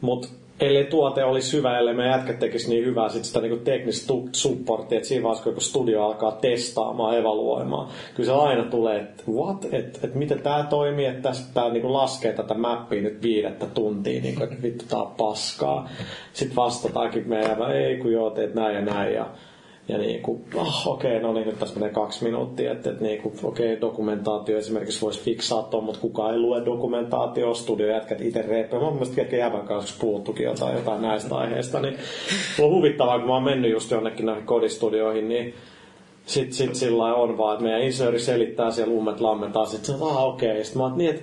mutta 0.00 0.28
ellei 0.60 0.84
tuote 0.84 1.24
olisi 1.24 1.56
hyvä, 1.56 1.78
ellei 1.78 1.94
me 1.94 2.06
jätkät 2.06 2.38
tekisi 2.38 2.68
niin 2.68 2.84
hyvää 2.84 3.08
sit 3.08 3.24
sitä 3.24 3.40
niinku 3.40 3.64
teknistä 3.64 4.12
supportia, 4.32 4.96
että 4.96 5.08
siinä 5.08 5.22
vaiheessa, 5.22 5.50
kun 5.50 5.60
studio 5.60 6.04
alkaa 6.04 6.32
testaamaan, 6.32 7.18
evaluoimaan, 7.18 7.88
kyllä 8.14 8.26
se 8.26 8.32
aina 8.32 8.64
tulee, 8.64 9.00
että 9.00 9.22
what, 9.32 9.64
että 9.72 9.98
et 10.02 10.14
miten 10.14 10.40
tämä 10.40 10.66
toimii, 10.70 11.06
että 11.06 11.32
pitää 11.48 11.68
niinku 11.68 11.92
laskea 11.92 12.32
tätä 12.32 12.54
mappia 12.54 13.02
nyt 13.02 13.22
viidettä 13.22 13.66
tuntia, 13.66 14.22
niinku, 14.22 14.44
että 14.44 14.62
vittu 14.62 14.96
on 14.96 15.14
paskaa. 15.16 15.88
Sitten 16.32 16.56
vastataankin 16.56 17.28
meidän, 17.28 17.72
ei 17.72 17.96
kun 17.96 18.12
joo, 18.12 18.30
teet 18.30 18.54
näin 18.54 18.74
ja 18.74 18.82
näin, 18.82 19.14
ja 19.14 19.26
ja 19.88 19.98
niin 19.98 20.22
kuin, 20.22 20.44
oh, 20.54 20.86
okei, 20.86 21.16
okay, 21.16 21.22
no 21.22 21.32
niin, 21.32 21.46
nyt 21.46 21.58
tässä 21.58 21.80
menee 21.80 21.94
kaksi 21.94 22.24
minuuttia, 22.24 22.72
että, 22.72 22.90
että 22.90 23.02
niin 23.02 23.22
kuin, 23.22 23.34
okei, 23.42 23.80
dokumentaatio 23.80 24.58
esimerkiksi 24.58 25.00
voisi 25.00 25.20
fiksaa 25.20 25.62
tuon, 25.62 25.84
mutta 25.84 26.00
kukaan 26.00 26.34
ei 26.34 26.40
lue 26.40 26.64
dokumentaatio, 26.64 27.54
studio 27.54 27.86
jätkät 27.86 28.20
itse 28.20 28.42
reippeä. 28.42 28.78
Mä 28.78 28.84
oon 28.84 28.94
mielestäni 28.94 29.22
jätkän 29.22 29.38
jävän 29.38 29.66
kanssa 29.66 29.94
puhuttukin 30.00 30.46
jotain, 30.46 30.76
jotain 30.76 31.02
näistä 31.02 31.36
aiheista, 31.36 31.80
niin 31.80 31.96
on 32.60 32.70
huvittavaa, 32.70 33.18
kun 33.18 33.28
mä 33.28 33.34
oon 33.34 33.42
mennyt 33.42 33.70
just 33.70 33.90
jonnekin 33.90 34.26
näihin 34.26 34.46
kodistudioihin, 34.46 35.28
niin 35.28 35.54
sit, 36.26 36.52
sit 36.52 36.74
sillä 36.74 37.14
on 37.14 37.38
vaan, 37.38 37.54
että 37.54 37.64
meidän 37.64 37.82
insinööri 37.82 38.20
selittää 38.20 38.70
siellä 38.70 38.94
ummet 38.94 39.20
lammentaa, 39.20 39.66
sit 39.66 39.84
se 39.84 39.92
on, 39.92 40.02
ah 40.02 40.24
okei, 40.24 40.50
okay. 40.50 40.64
sitten 40.64 40.82
mä 40.82 40.84
oon, 40.88 40.98
niin, 40.98 41.10
että 41.10 41.22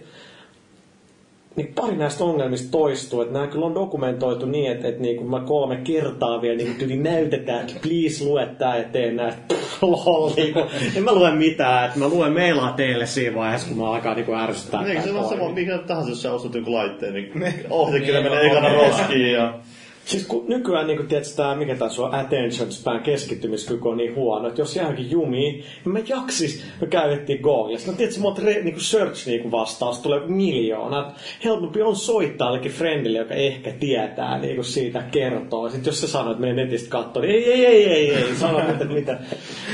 niin 1.55 1.73
pari 1.75 1.95
näistä 1.95 2.23
ongelmista 2.23 2.71
toistuu, 2.71 3.21
että 3.21 3.33
nämä 3.33 3.47
kyllä 3.47 3.65
on 3.65 3.75
dokumentoitu 3.75 4.45
niin, 4.45 4.71
että, 4.71 4.87
että 4.87 5.01
niin 5.01 5.17
kuin 5.17 5.29
mä 5.29 5.39
kolme 5.39 5.75
kertaa 5.75 6.41
vielä 6.41 6.57
niin 6.57 6.75
tyli 6.75 6.97
näytetään, 6.97 7.59
että 7.59 7.79
please 7.81 8.25
lue 8.25 8.45
tää 8.45 8.77
ja 8.77 8.83
tee 8.83 9.11
näistä. 9.11 9.55
Lol, 9.81 10.31
niin 10.35 10.53
kuin, 10.53 10.65
en 10.95 11.03
mä 11.03 11.13
lue 11.13 11.31
mitään, 11.31 11.85
että 11.85 11.99
mä 11.99 12.07
luen 12.07 12.33
mailaa 12.33 12.71
teille 12.71 13.05
siinä 13.05 13.35
vaiheessa, 13.35 13.67
kun 13.67 13.77
mä 13.77 13.91
alkaa 13.91 14.15
niin 14.15 14.25
kuin 14.25 14.39
ärsyttää. 14.39 14.83
Niin, 14.83 15.03
se 15.03 15.11
on 15.11 15.29
sama, 15.29 15.49
mikä 15.49 15.77
tahansa, 15.77 16.09
jos 16.09 16.21
sä 16.21 16.33
ostat 16.33 16.55
jonkun 16.55 16.73
laitteen, 16.73 17.13
niin 17.13 17.31
ohjakirja 17.69 18.21
menee 18.21 18.45
ekana 18.45 18.73
roskiin 18.73 19.31
ja... 19.31 19.59
Siis 20.05 20.27
kun 20.27 20.45
nykyään, 20.47 20.87
niin 20.87 20.97
kun, 20.97 21.07
tiedätkö, 21.07 21.33
tää, 21.35 21.55
mikä 21.55 21.75
tässä 21.75 22.01
on 22.01 22.15
attention 22.15 22.71
span 22.71 23.01
keskittymiskyky 23.01 23.89
on 23.89 23.97
niin 23.97 24.15
huono, 24.15 24.47
että 24.47 24.61
jos 24.61 24.75
jääkin 24.75 25.11
jumiin, 25.11 25.53
niin 25.53 25.93
mä 25.93 25.99
jaksis, 26.07 26.65
me 26.81 26.87
käytettiin 26.87 27.39
Googlessa. 27.41 27.91
No 27.91 27.97
tiedätkö, 27.97 28.21
monta 28.21 28.41
re, 28.45 28.61
niin 28.63 28.81
search 28.81 29.27
niin 29.27 29.51
vastaus 29.51 29.99
tulee 29.99 30.19
miljoona. 30.27 31.11
Helpompi 31.43 31.81
on 31.81 31.95
soittaa 31.95 32.47
jollekin 32.47 32.71
friendille, 32.71 33.17
joka 33.17 33.33
ehkä 33.33 33.71
tietää, 33.79 34.37
niin 34.37 34.55
kuin 34.55 34.65
siitä 34.65 35.03
kertoo. 35.11 35.69
Sitten 35.69 35.91
jos 35.91 36.01
se 36.01 36.07
sanoo, 36.07 36.31
että 36.31 36.41
menee 36.41 36.65
netistä 36.65 36.89
katsoa, 36.89 37.21
niin 37.21 37.35
ei, 37.35 37.53
ei, 37.53 37.65
ei, 37.65 37.85
ei, 37.85 38.13
ei, 38.13 38.35
sano 38.35 38.59
että 38.59 38.85
mitä, 38.85 39.19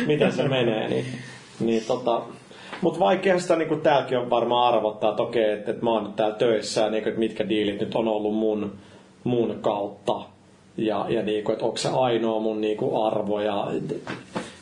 miten 0.07 0.31
se 0.31 0.47
menee. 0.47 0.89
Niin, 0.89 1.05
niin 1.59 1.83
tota, 1.87 2.21
mutta 2.81 2.99
vaikea 2.99 3.39
sitä 3.39 3.55
niin 3.55 3.81
täälläkin 3.81 4.17
on 4.17 4.29
varmaan 4.29 4.73
arvottaa, 4.73 5.09
että 5.09 5.23
okei, 5.23 5.51
että, 5.51 5.71
että 5.71 5.83
mä 5.83 5.91
oon 5.91 6.03
nyt 6.03 6.15
täällä 6.15 6.35
töissä 6.35 6.89
niin 6.89 7.07
että 7.07 7.19
mitkä 7.19 7.49
diilit 7.49 7.79
nyt 7.79 7.95
on 7.95 8.07
ollut 8.07 8.35
mun, 8.35 8.71
mun 9.23 9.57
kautta. 9.61 10.21
Ja, 10.77 11.05
ja 11.09 11.23
kuin, 11.43 11.53
että 11.53 11.65
onko 11.65 11.77
se 11.77 11.89
ainoa 11.93 12.39
mun 12.39 12.61
niin 12.61 12.77
kuin 12.77 13.05
arvo. 13.05 13.41
Ja, 13.41 13.67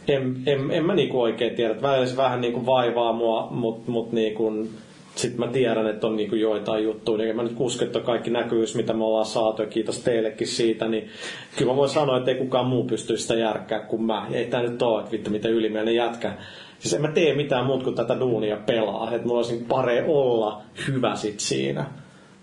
en, 0.07 0.35
en, 0.45 0.71
en 0.71 0.85
mä 0.85 0.95
niin 0.95 1.09
kuin 1.09 1.21
oikein 1.21 1.55
tiedä. 1.55 1.71
Että 1.71 1.87
välillä 1.87 2.05
se 2.07 2.17
vähän 2.17 2.41
kuin 2.53 2.65
vaivaa 2.65 3.13
mua, 3.13 3.47
mutta 3.51 3.91
mut 3.91 4.11
niin 4.11 4.35
kuin, 4.35 4.69
sitten 5.15 5.39
mä 5.39 5.51
tiedän, 5.51 5.87
että 5.87 6.07
on 6.07 6.15
niin 6.15 6.29
kuin 6.29 6.41
joitain 6.41 6.83
juttuja. 6.83 7.17
Niin 7.17 7.35
mä 7.35 7.43
nyt 7.43 7.55
usko, 7.59 7.85
että 7.85 7.99
kaikki 7.99 8.29
näkyvyys, 8.29 8.75
mitä 8.75 8.93
me 8.93 9.03
ollaan 9.03 9.25
saatu, 9.25 9.61
ja 9.61 9.67
kiitos 9.67 9.99
teillekin 9.99 10.47
siitä, 10.47 10.87
niin 10.87 11.09
kyllä 11.57 11.71
mä 11.71 11.77
voin 11.77 11.89
sanoa, 11.89 12.17
että 12.17 12.31
ei 12.31 12.37
kukaan 12.37 12.67
muu 12.67 12.83
pysty 12.83 13.17
sitä 13.17 13.35
järkkää 13.35 13.79
kuin 13.79 14.03
mä. 14.03 14.27
Ei 14.31 14.45
tää 14.45 14.61
nyt 14.61 14.81
ole, 14.81 14.99
että 14.99 15.11
vittu 15.11 15.29
mitä 15.29 15.49
ylimielinen 15.49 15.95
jätkä. 15.95 16.33
Siis 16.79 16.93
en 16.93 17.01
mä 17.01 17.11
tee 17.11 17.35
mitään 17.35 17.65
muuta 17.65 17.83
kuin 17.83 17.95
tätä 17.95 18.19
duunia 18.19 18.57
pelaa. 18.65 19.11
Että 19.11 19.27
mulla 19.27 19.39
olisi 19.39 19.65
paree 19.67 20.05
olla 20.07 20.61
hyvä 20.87 21.15
sit 21.15 21.39
siinä. 21.39 21.85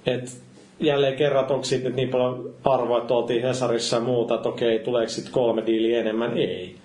Et 0.07 0.44
jälleen 0.81 1.17
kerran, 1.17 1.53
onko 1.53 1.65
siitä 1.65 1.85
nyt 1.85 1.97
niin 1.97 2.09
paljon 2.09 2.55
arvoa, 2.65 2.99
että 2.99 3.15
oltiin 3.15 3.43
Hesarissa 3.43 3.97
ja 3.97 4.03
muuta, 4.03 4.35
että 4.35 4.49
okei, 4.49 4.78
tuleeko 4.78 5.11
sitten 5.11 5.33
kolme 5.33 5.67
diiliä 5.67 6.01
enemmän? 6.01 6.39
Ei. 6.39 6.77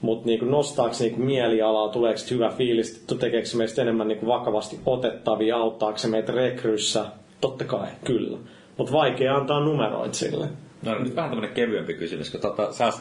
Mutta 0.00 0.26
niinku 0.26 0.44
nostaako 0.44 0.94
niinku 1.00 1.20
mielialaa, 1.20 1.88
tuleeko 1.88 2.20
hyvä 2.30 2.48
fiilis, 2.48 3.04
tekeekö 3.20 3.48
meistä 3.56 3.82
enemmän 3.82 4.08
niinku 4.08 4.26
vakavasti 4.26 4.80
otettavia, 4.86 5.56
auttaako 5.56 5.98
se 5.98 6.08
meitä 6.08 6.32
rekryssä? 6.32 7.04
Totta 7.40 7.64
kai, 7.64 7.88
kyllä. 8.04 8.38
Mutta 8.76 8.92
vaikea 8.92 9.36
antaa 9.36 9.60
numeroit 9.60 10.14
sille. 10.14 10.48
No 10.82 10.98
nyt 10.98 11.16
vähän 11.16 11.30
tämmönen 11.30 11.54
kevyempi 11.54 11.94
kysymys, 11.94 12.30
kun 12.30 12.40
tota, 12.40 12.72
sä 12.72 12.92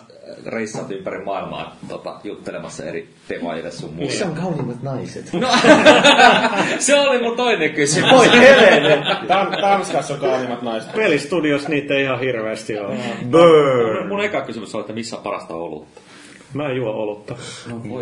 reissaat 0.46 0.92
ympäri 0.92 1.24
maailmaa 1.24 1.76
tota, 1.90 2.16
juttelemassa 2.24 2.86
eri 2.86 3.10
tevaajille 3.28 3.72
sun 3.72 3.90
muuta. 3.90 4.06
Missä 4.12 4.26
on 4.28 4.36
kauniimmat 4.36 4.84
naiset? 4.84 5.34
No, 5.34 5.48
se 6.80 7.00
oli 7.00 7.22
mun 7.22 7.38
toinen 7.38 7.74
kysymys. 7.74 8.12
Oi 8.12 8.30
helene! 8.32 8.96
Tan- 9.28 9.62
Tanskassa 9.62 10.14
on 10.14 10.20
kauniimmat 10.20 10.62
naiset. 10.62 10.92
Pelistudios 10.94 11.68
niitä 11.68 11.94
ei 11.94 12.04
ihan 12.04 12.20
hirveästi 12.20 12.80
ole. 12.80 12.96
Burn! 13.32 14.08
Mun 14.08 14.24
eka 14.24 14.42
kysymys 14.42 14.76
oli, 14.76 14.82
että 14.82 14.94
missä 14.94 15.18
on 15.18 15.24
parasta 15.24 15.54
olutta? 15.54 16.02
Mä 16.54 16.70
en 16.70 16.76
juo 16.78 16.92
olutta. 16.92 17.36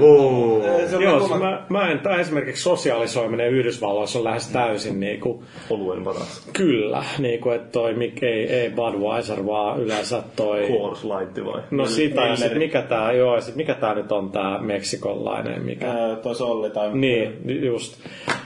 Oh. 0.01 0.63
Joo, 1.01 1.19
siis 1.19 1.39
mä, 1.39 1.65
mä 1.69 1.91
en, 1.91 1.99
tai 1.99 2.19
esimerkiksi 2.21 2.63
sosiaalisoiminen 2.63 3.49
Yhdysvalloissa 3.49 4.19
on 4.19 4.25
lähes 4.25 4.47
täysin 4.47 4.99
niinku, 4.99 5.43
Oluen 5.69 6.03
paras. 6.03 6.49
kyllä, 6.53 7.03
niinku, 7.19 7.49
että 7.49 7.71
toi 7.71 7.93
mik, 7.93 8.23
ei, 8.23 8.47
ei 8.47 8.69
Budweiser, 8.69 9.45
vaan 9.45 9.79
yleensä 9.81 10.23
toi... 10.35 10.67
Coors 10.67 11.03
Light 11.03 11.45
vai? 11.45 11.61
No 11.71 11.85
sitä, 11.85 12.21
ja 12.21 12.35
sit 12.35 12.57
mikä 12.57 12.81
tää, 12.81 13.11
joo, 13.11 13.41
sit 13.41 13.55
mikä 13.55 13.73
tää 13.73 13.95
nyt 13.95 14.11
on 14.11 14.31
tää 14.31 14.61
meksikolainen, 14.61 15.63
mikä... 15.65 15.87
Ää, 15.87 16.15
Toi 16.15 16.35
Solli 16.35 16.69
tai... 16.69 16.93
Niin, 16.93 17.33
just. 17.65 17.97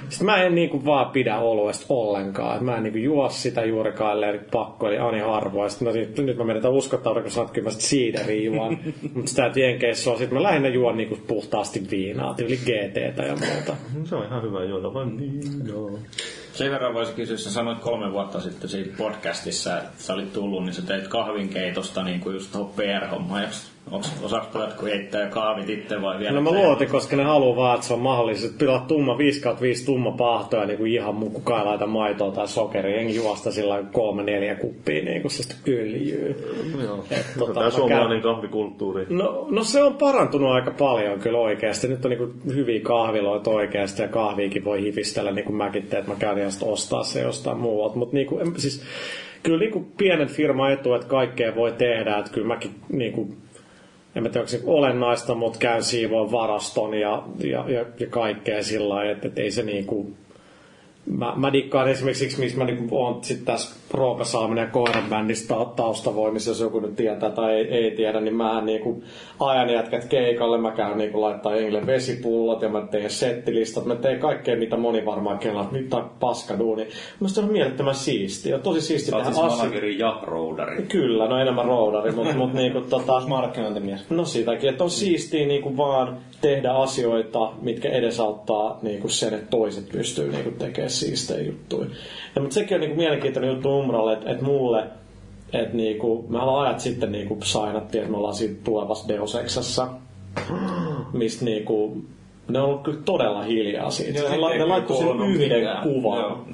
Sitten 0.09 0.25
mä 0.25 0.43
en 0.43 0.55
niinku 0.55 0.85
vaan 0.85 1.11
pidä 1.11 1.39
oluesta 1.39 1.85
ollenkaan. 1.89 2.55
Et 2.57 2.61
Mä 2.61 2.77
en 2.77 2.83
niinku 2.83 2.99
juo 2.99 3.29
sitä 3.29 3.65
juurikaan, 3.65 4.13
ellei 4.13 4.31
nyt 4.31 4.51
pakko, 4.51 4.87
eli 4.87 4.97
ani 4.97 5.19
harvoin. 5.19 5.69
Sitten 5.69 5.85
no, 5.87 5.93
nyt, 5.93 6.17
nyt 6.17 6.37
mä 6.37 6.43
menetän 6.43 6.71
uskottavaa, 6.71 7.21
kun 7.21 7.31
sanot, 7.31 7.51
kyllä 7.51 7.65
mä 7.65 7.71
sit 7.71 7.81
siideriä 7.81 8.41
juon. 8.43 8.77
Mutta 9.13 9.29
sitä 9.29 9.45
et 9.45 9.57
Jenkeissä 9.57 9.92
on. 10.07 10.17
Sitten 10.17 10.37
mä 10.37 10.43
lähinnä 10.43 10.67
juon 10.67 10.97
niinku 10.97 11.17
puhtaasti 11.27 11.83
viinaa, 11.91 12.33
tyyli 12.33 12.57
GTtä 12.57 13.23
ja 13.23 13.35
muuta. 13.35 13.75
Se 14.03 14.15
on 14.15 14.25
ihan 14.25 14.43
hyvä 14.43 14.63
juoda, 14.63 14.93
vaan 14.93 15.19
joo. 15.67 15.99
Sen 16.53 16.71
verran 16.71 16.93
voisi 16.93 17.13
kysyä, 17.13 17.37
sä 17.37 17.51
sanoit 17.51 17.79
kolme 17.79 18.11
vuotta 18.11 18.41
sitten 18.41 18.69
siinä 18.69 18.93
podcastissa, 18.97 19.77
että 19.77 19.89
sä 19.97 20.13
olit 20.13 20.33
tullut, 20.33 20.63
niin 20.63 20.73
sä 20.73 20.81
teit 20.81 21.07
kahvinkeitosta 21.07 22.03
niin 22.03 22.19
kuin 22.19 22.33
just 22.33 22.51
tuohon 22.51 22.73
PR-hommaan. 22.75 23.47
Osaako 24.21 24.47
pojat, 24.53 24.73
kun 24.73 24.89
heittää 24.89 25.29
kahvit 25.29 25.69
itse 25.69 26.01
vai 26.01 26.19
vielä? 26.19 26.31
No 26.31 26.41
mä 26.41 26.51
luotin, 26.51 26.89
koska 26.89 27.15
ne 27.15 27.23
haluaa 27.23 27.55
vaan, 27.55 27.75
että 27.75 27.87
se 27.87 27.93
on 27.93 27.99
mahdollista. 27.99 28.57
Pilaa 28.57 28.85
tumma 28.87 29.17
5 29.17 29.41
kautta 29.41 29.61
5 29.61 29.85
tumma 29.85 30.11
pahto 30.11 30.57
ja 30.57 30.65
niinku 30.65 30.85
ihan 30.85 31.15
muu 31.15 31.29
kukaan 31.29 31.59
ei 31.59 31.65
laita 31.65 31.87
maitoa 31.87 32.31
tai 32.31 32.47
sokeria. 32.47 32.97
Enkin 32.97 33.15
juosta 33.15 33.51
sillä 33.51 33.83
kolme 33.91 34.23
neljä 34.23 34.55
kuppia 34.55 35.03
niinku 35.03 35.29
se 35.29 35.43
sitä 35.43 35.55
öljyy. 35.67 36.35
Joo. 36.83 37.05
Et, 37.11 37.25
Tota, 37.39 37.53
Tämä 37.53 37.65
mä 37.65 37.71
suomalainen 37.71 38.21
kahvikulttuuri. 38.21 39.05
No, 39.09 39.47
no 39.49 39.63
se 39.63 39.83
on 39.83 39.93
parantunut 39.93 40.51
aika 40.51 40.71
paljon 40.71 41.19
kyllä 41.19 41.37
oikeasti. 41.39 41.87
Nyt 41.87 42.05
on 42.05 42.09
niinku 42.11 42.33
hyviä 42.53 42.79
kahviloita 42.79 43.49
oikeasti 43.49 44.01
ja 44.01 44.07
kahviikin 44.07 44.65
voi 44.65 44.81
hifistellä 44.81 45.31
niin 45.31 45.45
kuin 45.45 45.55
mäkin 45.55 45.83
teen, 45.83 45.99
että 45.99 46.11
mä 46.11 46.19
käyn 46.19 46.39
ja 46.43 46.51
sitten 46.51 46.67
ostaa 46.67 47.03
se 47.03 47.21
jostain 47.21 47.57
muualta. 47.57 47.95
Mutta 47.95 48.15
niinku, 48.15 48.39
siis, 48.57 48.81
kyllä 49.43 49.59
niinku 49.59 49.87
pienen 49.97 50.27
firman 50.27 50.71
etu, 50.71 50.93
että 50.93 51.07
kaikkea 51.07 51.55
voi 51.55 51.71
tehdä. 51.71 52.17
Että 52.17 52.31
kyllä 52.31 52.47
mäkin 52.47 52.71
niinku, 52.89 53.35
en 54.15 54.23
mä 54.23 54.29
tiedä, 54.29 54.39
onko 54.39 54.49
se 54.49 54.61
olennaista, 54.65 55.35
mutta 55.35 55.59
käyn 55.59 55.83
siivoon 55.83 56.31
varaston 56.31 56.93
ja, 56.93 57.23
ja, 57.39 57.65
ja, 57.67 57.85
ja 57.99 58.07
kaikkea 58.09 58.63
sillä 58.63 58.89
lailla, 58.89 59.11
että, 59.11 59.27
että 59.27 59.41
ei 59.41 59.51
se 59.51 59.63
niinku, 59.63 60.11
Mä, 61.05 61.33
mä 61.35 61.53
dikkaan 61.53 61.89
esimerkiksi 61.89 62.23
siksi, 62.23 62.39
miksi 62.39 62.57
mä 62.57 62.63
niinku 62.63 62.97
oon 62.97 63.23
sit 63.23 63.45
tässä 63.45 63.75
Roope 63.91 64.23
Saaminen 64.25 64.61
ja 64.61 64.67
Koiran 64.69 65.03
bändissä 65.09 65.47
ta- 65.55 65.65
taustavoimissa, 65.75 66.51
jos 66.51 66.59
joku 66.59 66.79
nyt 66.79 66.95
tietää 66.95 67.29
tai 67.29 67.53
ei, 67.53 67.67
ei 67.67 67.91
tiedä, 67.91 68.21
niin 68.21 68.35
mä 68.35 68.61
niinku 68.61 69.03
ajan 69.39 69.69
jätkät 69.69 70.05
keikalle, 70.05 70.57
mä 70.57 70.71
käyn 70.71 70.97
niinku 70.97 71.21
laittaa 71.21 71.55
Engille 71.55 71.85
vesipullot 71.85 72.61
ja 72.61 72.69
mä 72.69 72.81
teen 72.91 73.09
settilistat, 73.09 73.85
mä 73.85 73.95
teen 73.95 74.19
kaikkea, 74.19 74.55
mitä 74.57 74.77
moni 74.77 75.05
varmaan 75.05 75.39
kelaa, 75.39 75.63
että 75.63 75.75
nyt 75.75 75.93
on 75.93 76.11
paskaduuni. 76.19 76.87
Musta 77.19 77.41
on 77.41 77.51
mielettömän 77.51 77.95
siistiä, 77.95 78.55
on 78.55 78.61
tosi 78.61 78.99
Sä 78.99 79.15
oot 79.15 79.23
tehdä 79.23 79.33
siis 79.35 79.45
asioita. 79.45 79.63
manageri 79.63 79.99
ja 79.99 80.19
roudari. 80.23 80.83
Kyllä, 80.83 81.27
no 81.27 81.37
enemmän 81.39 81.65
roudari, 81.65 82.11
mutta 82.11 82.33
mut 82.35 82.53
niinku 82.63 82.81
tota... 82.81 83.23
Markkinointimies. 83.27 84.09
No 84.09 84.25
siitäkin, 84.25 84.69
että 84.69 84.83
on 84.83 84.89
siistiä 84.89 85.45
niinku 85.47 85.77
vaan 85.77 86.17
tehdä 86.41 86.71
asioita, 86.71 87.51
mitkä 87.61 87.89
edesauttaa 87.89 88.79
niinku 88.81 89.09
sen, 89.09 89.33
että 89.33 89.47
toiset 89.49 89.89
pystyy 89.89 90.31
niinku 90.31 90.51
tekemään 90.51 90.89
siistejä 90.93 91.41
juttuja. 91.41 91.87
Ja, 92.35 92.41
mutta 92.41 92.53
sekin 92.53 92.75
on 92.75 92.81
niinku 92.81 92.97
mielenkiintoinen 92.97 93.51
juttu 93.51 93.79
Umralle, 93.79 94.13
että, 94.13 94.31
että 94.31 94.43
mulle, 94.43 94.83
että 95.53 95.77
niinku, 95.77 96.25
me 96.29 96.39
ollaan 96.39 96.67
ajat 96.67 96.79
sitten 96.79 97.11
niinku 97.11 97.37
sainattiin, 97.43 98.01
että 98.01 98.11
me 98.11 98.17
ollaan 98.17 98.35
siitä 98.35 98.61
tulevassa 98.63 99.07
Deus 99.07 99.35
Exassa, 99.35 99.87
mistä 101.13 101.45
niinku, 101.45 101.97
ne 102.47 102.59
on 102.59 102.65
ollut 102.65 102.83
kyllä 102.83 102.99
todella 103.05 103.41
hiljaa 103.43 103.89
siitä. 103.89 104.19
Joo, 104.19 104.29
ne, 104.29 104.37
la- 104.37 104.49
ne 104.49 104.65
laittoi 104.65 104.97
sen 104.97 105.21
yhden 105.21 105.59
mitään. 105.59 105.83
kuvan. 105.83 106.19
Joo. 106.19 106.45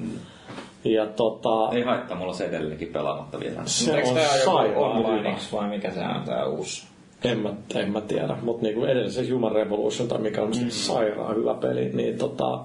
Ja 0.84 1.06
tota, 1.06 1.70
Ei 1.72 1.82
haittaa, 1.82 2.16
mulla 2.16 2.30
on 2.30 2.36
se 2.36 2.44
edelleenkin 2.44 2.88
pelaamatta 2.88 3.40
vielä. 3.40 3.62
se 3.64 3.96
Eikö 3.96 4.08
on 4.08 4.16
joku 4.16 4.44
sairaan 4.44 5.04
vai 5.52 5.68
mikä 5.68 5.90
se 5.90 6.00
on 6.00 6.22
tää 6.24 6.46
uusi? 6.46 6.86
En 7.24 7.38
mä, 7.38 7.54
en 7.74 7.92
mä 7.92 8.00
tiedä, 8.00 8.36
mutta 8.42 8.62
niinku 8.62 8.84
edellisen 8.84 9.34
Human 9.34 9.52
Revolution 9.52 10.08
tai 10.08 10.18
mikä 10.18 10.42
on 10.42 10.48
mm. 10.48 10.68
sairaan 10.68 11.36
hyvä 11.36 11.54
peli, 11.54 11.90
niin 11.92 12.18
tota, 12.18 12.60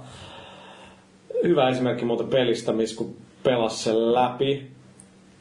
hyvä 1.47 1.69
esimerkki 1.69 2.05
muuten 2.05 2.27
pelistä, 2.27 2.73
missä 2.73 2.97
kun 2.97 3.15
pelas 3.43 3.83
sen 3.83 4.13
läpi 4.13 4.67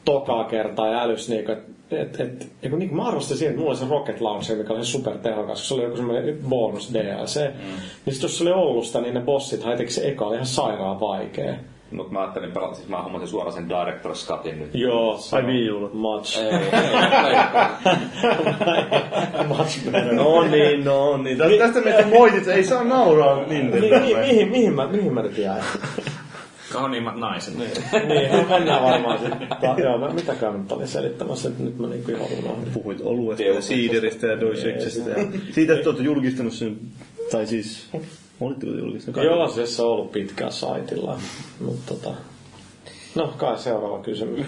tokaa 0.05 0.43
kertaa 0.43 0.87
ja 0.87 1.01
älys 1.01 1.29
niinku, 1.29 1.51
että 1.51 1.75
et, 1.91 2.19
et, 2.19 2.51
et, 2.63 2.69
kun 2.69 2.79
niinku 2.79 2.95
mä 2.95 3.07
arvostin 3.07 3.37
siihen, 3.37 3.51
että 3.51 3.59
mulla 3.59 3.71
oli 3.71 3.79
se 3.79 3.89
Rocket 3.89 4.21
Launcher, 4.21 4.57
mikä 4.57 4.73
oli 4.73 4.85
se 4.85 4.91
supertehokas, 4.91 5.67
se 5.67 5.73
oli 5.73 5.83
joku 5.83 5.97
semmoinen 5.97 6.39
bonus 6.49 6.93
DLC. 6.93 7.39
Mm. 7.53 7.69
Niin 8.05 8.13
sit 8.13 8.23
jos 8.23 8.37
se 8.37 8.43
oli 8.43 8.51
Oulusta, 8.51 9.01
niin 9.01 9.13
ne 9.13 9.21
bossit 9.21 9.63
haitekö 9.63 9.91
se 9.91 10.07
eka 10.07 10.25
oli 10.25 10.35
ihan 10.35 10.45
sairaan 10.45 10.99
vaikea. 10.99 11.55
Mutta 11.95 12.13
mä 12.13 12.19
ajattelin 12.21 12.51
pelata, 12.51 12.75
siis 12.75 12.87
mä 12.87 13.01
hommasin 13.01 13.27
suoraan 13.27 13.53
sen 13.53 13.67
Director's 13.69 14.27
Cutin 14.27 14.59
nyt. 14.59 14.69
Joo, 14.75 15.19
Ai 15.31 15.43
Wii 15.43 15.71
Ulla. 15.71 15.89
Much. 15.93 16.37
Ei, 16.39 16.45
ei, 16.45 16.65
much 19.47 19.83
better. 19.85 20.13
No 20.13 20.43
niin, 20.43 20.83
no 20.85 21.17
niin. 21.17 21.37
Tästä, 21.37 21.57
tästä 21.57 21.81
meitä 21.81 22.07
moitit, 22.07 22.47
ei 22.47 22.63
saa 22.63 22.83
nauraa 22.83 23.35
Mi- 23.35 23.45
mi- 23.47 23.61
Nintendolle. 23.79 24.21
mihin, 24.27 24.49
mihin, 24.49 24.73
mä, 24.73 24.87
mihin 24.87 25.13
mä 25.13 25.21
nyt 25.21 25.37
jäin? 25.37 25.63
Kauniimmat 26.73 27.15
naiset. 27.19 27.57
niin, 27.57 27.71
no 28.31 28.45
mennään 28.49 28.83
varmaan 28.83 29.19
sitten. 29.19 29.47
Joo, 29.83 29.97
mä 29.97 30.09
mitäkään 30.09 30.61
nyt 30.61 30.71
olin 30.71 30.87
selittämässä, 30.87 31.49
että 31.49 31.63
nyt 31.63 31.79
mä 31.79 31.87
niinku 31.87 32.11
ihan 32.11 32.27
unohdin. 32.43 32.73
Puhuit 32.73 33.01
oluesta 33.03 33.43
ja 33.43 33.61
siideristä 33.61 34.27
ja 34.27 34.41
doiseksesta. 34.41 35.09
Ja 35.09 35.15
siitä, 35.51 35.73
että 35.73 35.89
olette 35.89 36.03
julkistanut 36.03 36.53
sen, 36.53 36.77
tai 37.31 37.45
siis, 37.47 37.89
olitteko 38.39 39.19
te? 39.19 39.25
Joo, 39.25 39.47
se 39.47 39.81
on 39.81 39.89
ollut 39.89 40.11
pitkään 40.11 40.51
saitilla. 40.51 41.19
Mutta 41.59 41.93
tota... 41.93 42.13
No, 43.15 43.33
kai 43.37 43.57
seuraava 43.57 43.99
kysymys. 43.99 44.45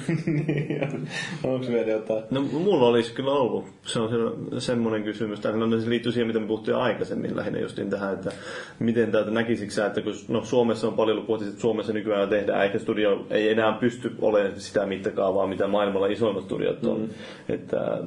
Onko 1.44 1.68
vielä 1.68 1.92
jotain? 1.92 2.24
No 2.32 2.42
mulla 2.42 2.88
olisi 2.88 3.14
kyllä 3.14 3.32
ollut. 3.32 3.66
Se 3.86 4.00
on 4.00 4.10
se, 4.10 4.60
semmoinen 4.60 5.04
kysymys. 5.04 5.40
Tai 5.40 5.58
no, 5.58 5.80
se 5.80 5.90
liittyy 5.90 6.12
siihen, 6.12 6.28
mitä 6.28 6.40
me 6.40 6.48
puhuttiin 6.48 6.78
aikaisemmin 6.78 7.36
lähinnä 7.36 7.60
justiin 7.60 7.90
tähän, 7.90 8.14
että 8.14 8.32
miten 8.80 9.12
täältä 9.12 9.32
näkisikö 9.32 9.72
sä, 9.72 9.86
että 9.86 10.02
kun 10.02 10.14
no, 10.28 10.44
Suomessa 10.44 10.88
on 10.88 10.94
paljon 10.94 11.16
ollut 11.16 11.28
puhuttu, 11.28 11.48
että 11.48 11.62
Suomessa 11.62 11.94
nykyään 11.94 12.30
tehdään, 12.30 12.64
eikä 12.64 12.80
studio 12.80 13.26
ei 13.30 13.50
enää 13.50 13.74
pysty 13.74 14.16
olemaan 14.22 14.62
sitä 14.62 14.86
mittakaavaa, 14.86 15.48
mitä 15.48 15.68
maailmalla 15.68 16.08
isoimmat 16.08 16.44
studiot 16.44 16.86
on. 16.86 17.00
Mm. 17.00 17.10
Että 17.50 17.98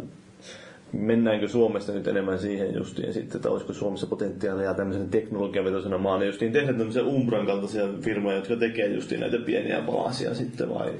mennäänkö 0.92 1.48
Suomesta 1.48 1.92
nyt 1.92 2.08
enemmän 2.08 2.38
siihen 2.38 2.74
justiin 2.74 3.12
sitten, 3.12 3.36
että 3.36 3.50
olisiko 3.50 3.72
Suomessa 3.72 4.06
potentiaalia 4.06 4.74
tämmöisen 4.74 5.08
teknologiavetoisena 5.08 5.98
maana 5.98 6.24
justiin 6.24 6.52
tehdä 6.52 6.72
tämmöisiä 6.72 7.02
Umbran 7.02 7.46
kaltaisia 7.46 7.88
firmoja, 8.00 8.36
jotka 8.36 8.56
tekee 8.56 8.86
justiin 8.86 9.20
näitä 9.20 9.38
pieniä 9.38 9.82
palasia 9.86 10.34
sitten 10.34 10.74
vai 10.74 10.92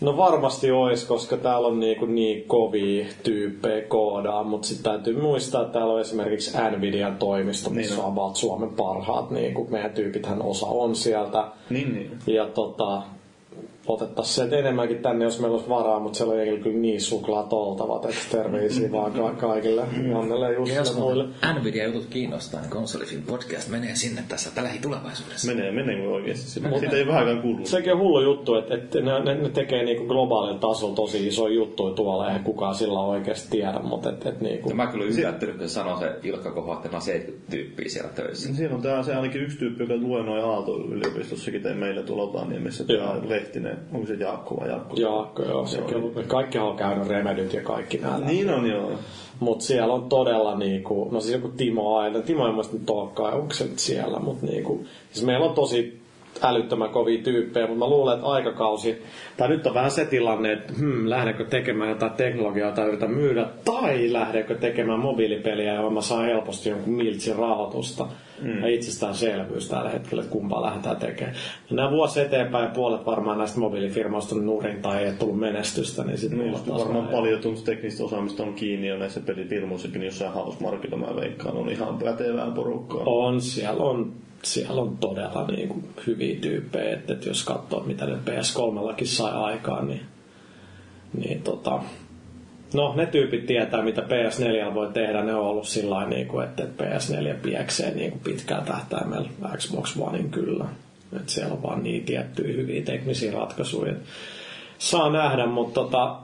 No 0.00 0.16
varmasti 0.16 0.70
ois, 0.70 1.04
koska 1.04 1.36
täällä 1.36 1.68
on 1.68 1.80
niinku 1.80 2.06
niin 2.06 2.44
kovia 2.44 3.06
tyyppejä 3.22 3.82
koodaa, 3.82 4.44
mutta 4.44 4.68
sitten 4.68 4.92
täytyy 4.92 5.20
muistaa, 5.20 5.62
että 5.62 5.72
täällä 5.72 5.94
on 5.94 6.00
esimerkiksi 6.00 6.58
Nvidian 6.76 7.16
toimisto, 7.16 7.70
missä 7.70 7.94
Niin 7.94 8.04
on 8.04 8.12
about 8.12 8.36
Suomen 8.36 8.68
parhaat, 8.68 9.30
niinku 9.30 9.66
meidän 9.70 9.90
tyypithän 9.90 10.42
osa 10.42 10.66
on 10.66 10.94
sieltä. 10.94 11.44
Niin, 11.70 11.92
niin. 11.94 12.18
Ja 12.26 12.46
tota, 12.46 13.02
otettaisiin 13.92 14.34
sieltä 14.34 14.56
enemmänkin 14.56 14.98
tänne, 14.98 15.24
jos 15.24 15.40
meillä 15.40 15.54
olisi 15.54 15.68
varaa, 15.68 16.00
mutta 16.00 16.16
siellä 16.16 16.34
on 16.34 16.40
kyllä- 16.44 16.62
kyllä 16.62 16.78
niin 16.78 17.00
suklaat 17.00 17.52
oltavat, 17.52 18.04
että 18.04 18.20
terveisiä 18.30 18.92
vaan 18.92 19.12
ka- 19.12 19.32
kaikille, 19.32 19.82
Jannelle 20.10 20.52
ja 20.52 20.60
Ja 20.66 20.74
jos 20.74 20.96
muille. 20.96 21.24
Nvidia-jutut 21.60 22.06
kiinnostaa, 22.06 22.60
niin 22.60 22.70
konsolifilm 22.70 23.22
podcast 23.22 23.68
menee 23.68 23.94
sinne 23.94 24.22
tässä 24.28 24.50
tällä 24.54 24.68
lähitulevaisuudessa. 24.68 25.54
Menee, 25.54 25.70
menee 25.72 26.08
oikeasti 26.08 26.50
sinne. 26.50 26.78
Siitä 26.78 26.96
ei 26.96 27.06
vähänkään 27.06 27.42
kuullut. 27.42 27.66
Sekin 27.66 27.92
on 27.92 27.98
hullu 27.98 28.20
juttu, 28.20 28.54
että, 28.54 28.74
että 28.74 29.00
ne, 29.00 29.20
ne, 29.20 29.34
ne 29.34 29.48
tekee 29.48 29.84
niinku 29.84 30.06
globaalilla 30.06 30.58
tasolla 30.58 30.94
tosi 30.94 31.26
iso 31.26 31.48
juttu 31.48 31.90
tuolla, 31.94 32.26
eihän 32.26 32.44
kukaan 32.44 32.74
sillä 32.74 33.00
oikeasti 33.00 33.48
tiedä, 33.50 33.78
mutta 33.82 34.10
et, 34.10 34.26
et 34.26 34.40
niinku... 34.40 34.68
Ja 34.68 34.74
mä 34.74 34.86
kyllä 34.86 35.04
yllättynyt, 35.04 35.56
kun 35.56 35.68
sanoo 35.68 35.98
se 35.98 36.12
Ilkka 36.22 36.48
on 36.94 37.02
70 37.02 37.50
tyyppiä 37.50 37.88
siellä 37.88 38.10
töissä. 38.10 38.54
Siinä 38.54 38.74
on 38.74 38.82
tää 38.82 39.02
se 39.02 39.14
ainakin 39.14 39.42
yksi 39.42 39.58
tyyppi, 39.58 39.82
joka 39.82 39.96
luennoi 39.96 40.40
Aalto-yliopistossakin 40.42 41.76
meillä 41.76 42.02
tuolla 42.02 42.22
Otaniemessä, 42.22 42.84
Joo. 42.88 43.06
tämä 43.06 43.28
Lehtinen. 43.28 43.78
Onko 43.94 44.06
se 44.06 44.14
Jaakko 44.14 44.56
vai 44.60 44.68
Jaakko? 44.68 44.96
Jaakko, 44.96 45.42
joo. 45.42 45.66
Sekin 45.66 45.96
on, 45.96 46.24
kaikkihan 46.26 46.68
on 46.68 46.76
käynyt 46.76 47.08
Remedyt 47.08 47.52
ja 47.52 47.62
kaikki 47.62 47.98
nämä. 47.98 48.18
Niin 48.18 48.50
on 48.50 48.66
joo. 48.70 48.92
Mutta 49.40 49.64
siellä 49.64 49.94
on 49.94 50.08
todella 50.08 50.58
niinku, 50.58 51.08
no 51.12 51.20
siis 51.20 51.34
joku 51.34 51.48
Timo 51.48 51.96
Aina, 51.96 52.20
Timo 52.20 52.46
ei 52.46 52.52
muista 52.52 52.76
nyt 52.76 52.90
olekaan, 52.90 53.34
onko 53.34 53.54
se 53.54 53.64
nyt 53.64 53.78
siellä, 53.78 54.18
mutta 54.18 54.46
niinku, 54.46 54.84
siis 55.12 55.26
meillä 55.26 55.46
on 55.46 55.54
tosi 55.54 56.00
älyttömän 56.42 56.90
kovia 56.90 57.22
tyyppejä, 57.22 57.66
mutta 57.66 57.78
mä 57.78 57.90
luulen, 57.90 58.14
että 58.14 58.26
aikakausi, 58.26 59.02
tai 59.36 59.48
nyt 59.48 59.66
on 59.66 59.74
vähän 59.74 59.90
se 59.90 60.04
tilanne, 60.04 60.52
että 60.52 60.72
hmm, 60.78 61.10
lähdenkö 61.10 61.44
tekemään 61.44 61.90
jotain 61.90 62.12
teknologiaa 62.12 62.72
tai 62.72 62.88
yritän 62.88 63.10
myydä, 63.10 63.46
tai 63.64 64.12
lähdenkö 64.12 64.54
tekemään 64.54 65.00
mobiilipeliä, 65.00 65.74
ja 65.74 65.90
mä 65.90 66.00
saan 66.00 66.24
helposti 66.24 66.68
jonkun 66.68 66.92
miltsin 66.92 67.36
rahoitusta. 67.36 68.06
Mm. 68.42 68.62
Ja 68.62 68.68
itsestäänselvyys 68.68 69.68
tällä 69.68 69.90
hetkellä, 69.90 70.22
että 70.22 70.32
kumpaa 70.32 70.62
lähdetään 70.62 70.96
tekemään. 70.96 71.36
Ja 71.70 71.76
nämä 71.76 71.90
vuosi 71.90 72.20
eteenpäin 72.20 72.70
puolet 72.70 73.06
varmaan 73.06 73.38
näistä 73.38 73.60
mobiilifirmoista 73.60 74.34
on 74.34 74.46
nurin 74.46 74.82
tai 74.82 75.04
ei 75.04 75.12
tullut 75.12 75.38
menestystä, 75.38 76.04
niin 76.04 76.18
sitten 76.18 76.38
Niin, 76.38 76.50
just 76.50 76.68
varmaan 76.68 77.08
paljon 77.08 77.40
tuommoista 77.40 77.66
teknistä 77.66 78.04
osaamista 78.04 78.42
on 78.42 78.54
kiinni 78.54 78.88
jo 78.88 78.98
näissä 78.98 79.20
pelifirmoissakin, 79.20 80.02
jossain 80.02 80.32
hausmarkilla 80.32 80.96
mä 80.96 81.16
veikkaan, 81.16 81.56
on 81.56 81.70
ihan 81.70 81.98
pätevää 81.98 82.50
porukkaa. 82.50 83.02
On, 83.06 83.40
siellä 83.40 83.82
on, 83.84 84.12
siellä 84.42 84.82
on 84.82 84.96
todella 84.96 85.46
niin 85.46 85.68
kuin, 85.68 85.84
hyviä 86.06 86.40
tyyppejä, 86.40 86.94
että, 86.94 87.12
että 87.12 87.28
jos 87.28 87.44
katsoo 87.44 87.82
mitä 87.86 88.06
ne 88.06 88.14
PS3 88.14 89.04
sai 89.04 89.32
aikaan, 89.32 89.88
niin, 89.88 90.00
niin 91.18 91.42
tota, 91.42 91.82
No, 92.74 92.94
ne 92.96 93.06
tyypit 93.06 93.46
tietää, 93.46 93.82
mitä 93.82 94.02
PS4 94.02 94.74
voi 94.74 94.88
tehdä. 94.92 95.22
Ne 95.22 95.34
on 95.34 95.46
ollut 95.46 95.68
sillä 95.68 96.06
niin 96.06 96.26
kuin, 96.26 96.44
että 96.44 96.62
PS4 96.62 97.34
pieksee 97.42 97.94
niin 97.94 98.20
pitkään 98.24 98.64
tähtäimellä 98.64 99.28
Xbox 99.56 99.96
Onein 100.00 100.30
kyllä. 100.30 100.64
Että 101.16 101.32
siellä 101.32 101.54
on 101.54 101.62
vaan 101.62 101.82
niin 101.82 102.04
tiettyjä 102.04 102.56
hyviä 102.56 102.82
teknisiä 102.82 103.32
ratkaisuja. 103.32 103.92
Saa 104.78 105.10
nähdä, 105.10 105.46
mutta 105.46 105.80
tota, 105.80 106.16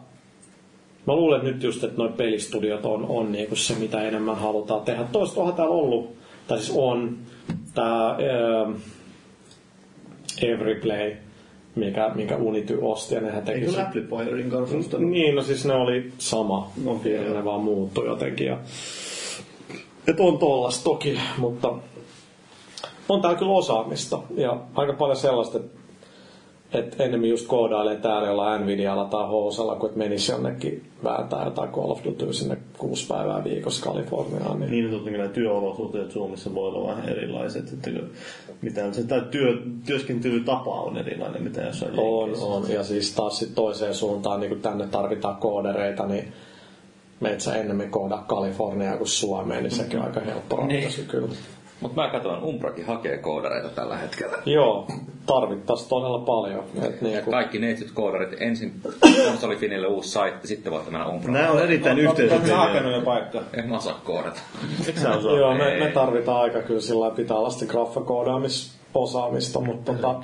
mä 1.07 1.15
luulen 1.15 1.45
nyt 1.45 1.63
just, 1.63 1.85
että 1.85 1.99
noin 1.99 2.13
pelistudiot 2.13 2.85
on, 2.87 3.07
on 3.09 3.33
niin 3.33 3.49
kuin 3.49 3.59
se, 3.59 3.75
mitä 3.75 4.03
enemmän 4.03 4.37
halutaan 4.37 4.81
tehdä. 4.81 5.05
Toista 5.05 5.41
onhan 5.41 5.57
täällä 5.57 5.75
ollut, 5.75 6.17
tai 6.49 6.59
siis 6.59 6.73
on, 6.77 7.19
tämä 7.75 8.17
Everyplay, 10.43 11.17
mikä, 11.77 12.11
mikä 12.15 12.37
Unity 12.37 12.79
osti, 12.83 13.15
ja 13.15 13.21
nehän 13.21 13.43
teki 13.43 13.59
Eikö 13.59 13.73
sen- 13.73 13.85
Amplifierin 13.85 14.51
kanssa 14.51 14.77
ostanut? 14.77 15.11
niin, 15.11 15.35
no 15.35 15.43
siis 15.43 15.65
ne 15.67 15.75
oli 15.75 16.13
sama. 16.19 16.71
No, 16.85 17.01
joo. 17.05 17.35
ne 17.35 17.45
vaan 17.45 17.61
muuttui 17.61 18.07
jotenkin. 18.07 18.47
Ja... 18.47 18.59
Et 20.09 20.21
on 20.21 20.39
tollas 20.39 20.83
toki, 20.83 21.19
mutta 21.39 21.73
on 23.09 23.23
täällä 23.23 23.39
kyllä 23.39 23.53
osaamista. 23.53 24.19
Ja 24.37 24.61
aika 24.75 24.93
paljon 24.93 25.17
sellaista, 25.17 25.59
että 25.59 25.76
et 26.73 27.01
enemmän 27.01 27.29
just 27.29 27.47
koodailee 27.47 27.97
täällä 27.97 28.29
jollain 28.29 28.63
Nvidialla 28.63 29.05
tai 29.05 29.29
Hosalla, 29.29 29.75
kun 29.77 29.91
et 29.91 29.97
menisi 29.97 30.33
jonnekin 30.33 30.83
vääntää 31.05 31.45
jotain 31.45 31.71
Call 31.71 31.91
of 31.91 32.05
Dutyä 32.05 32.33
sinne 32.33 32.59
kuusi 32.79 33.07
päivää 33.07 33.45
viikossa 33.45 33.85
Kaliforniaan. 33.85 34.61
Niin 34.61 34.71
Niin, 34.71 34.85
että 34.85 34.97
totta 34.97 35.11
nämä 35.11 35.29
työolosuhteet 35.29 36.11
Suomessa 36.11 36.55
voi 36.55 36.69
olla 36.69 36.89
vähän 36.89 37.09
erilaiset. 37.09 37.73
Että 37.73 37.91
mitä 38.63 38.93
se, 38.93 39.05
tai 39.05 39.23
työ, 39.31 39.59
työskentelytapa 39.87 40.71
on 40.81 40.97
erilainen, 40.99 41.43
mitä 41.43 41.61
jossain 41.63 41.93
On, 41.99 42.21
Jenkeissä. 42.29 42.47
on. 42.47 42.71
Ja 42.71 42.85
siis 42.85 43.13
taas 43.15 43.39
sit 43.39 43.55
toiseen 43.55 43.95
suuntaan, 43.95 44.41
niin 44.41 44.51
kun 44.51 44.61
tänne 44.61 44.87
tarvitaan 44.87 45.37
koodereita, 45.37 46.07
niin 46.07 46.33
meitä 47.21 47.43
sä 47.43 47.55
enemmän 47.57 47.91
koodaa 47.91 48.25
Kaliforniaa 48.29 48.97
kuin 48.97 49.09
Suomeen, 49.09 49.63
niin 49.63 49.71
sekin 49.71 49.99
on 49.99 50.05
aika 50.07 50.21
helppo 50.21 50.57
ratkaisu 50.57 51.01
Niin. 51.01 51.09
kyllä. 51.11 51.29
Mutta 51.81 52.01
mä 52.03 52.09
katson, 52.11 52.43
Umbrakin 52.45 52.87
hakee 52.87 53.19
koodareita 53.19 53.69
tällä 53.69 53.97
hetkellä. 53.97 54.39
Joo, 54.47 54.87
tarvittaisiin 55.27 55.89
todella 55.89 56.19
paljon. 56.19 56.65
Et 56.83 57.03
niin 57.03 57.25
kuin, 57.25 57.35
Kaikki 57.35 57.59
neitsyt 57.59 57.91
koodarit, 57.93 58.37
ensin 58.41 58.81
konsolifinille 59.27 59.87
uusi 59.87 60.09
saitti, 60.09 60.49
sitten 60.49 60.73
voitte 60.73 60.91
mennä 60.91 61.07
Umbraan. 61.07 61.33
Nämä 61.33 61.51
on 61.51 61.63
erittäin 61.63 62.09
Oletko 62.09 62.17
sä 62.47 62.57
hakenut 62.57 62.57
yhteisöpeliä. 62.57 62.97
jo 62.97 63.03
paikkaa? 63.05 63.43
En 63.55 63.69
mä 63.69 63.77
osaa 63.77 64.01
koodata. 64.05 64.41
Eikö 64.87 65.01
sä 65.01 65.15
osaa? 65.15 65.37
joo, 65.37 65.55
me, 65.55 65.77
me 65.79 65.91
tarvitaan 65.95 66.41
aika 66.43 66.63
kyllä 66.63 66.81
sillä 66.81 67.11
pitää 67.11 67.37
olla 67.37 67.51
sitä 67.51 67.73
graffakoodaamisosaamista, 67.73 69.61
mutta 69.61 69.93
tota, 69.93 70.15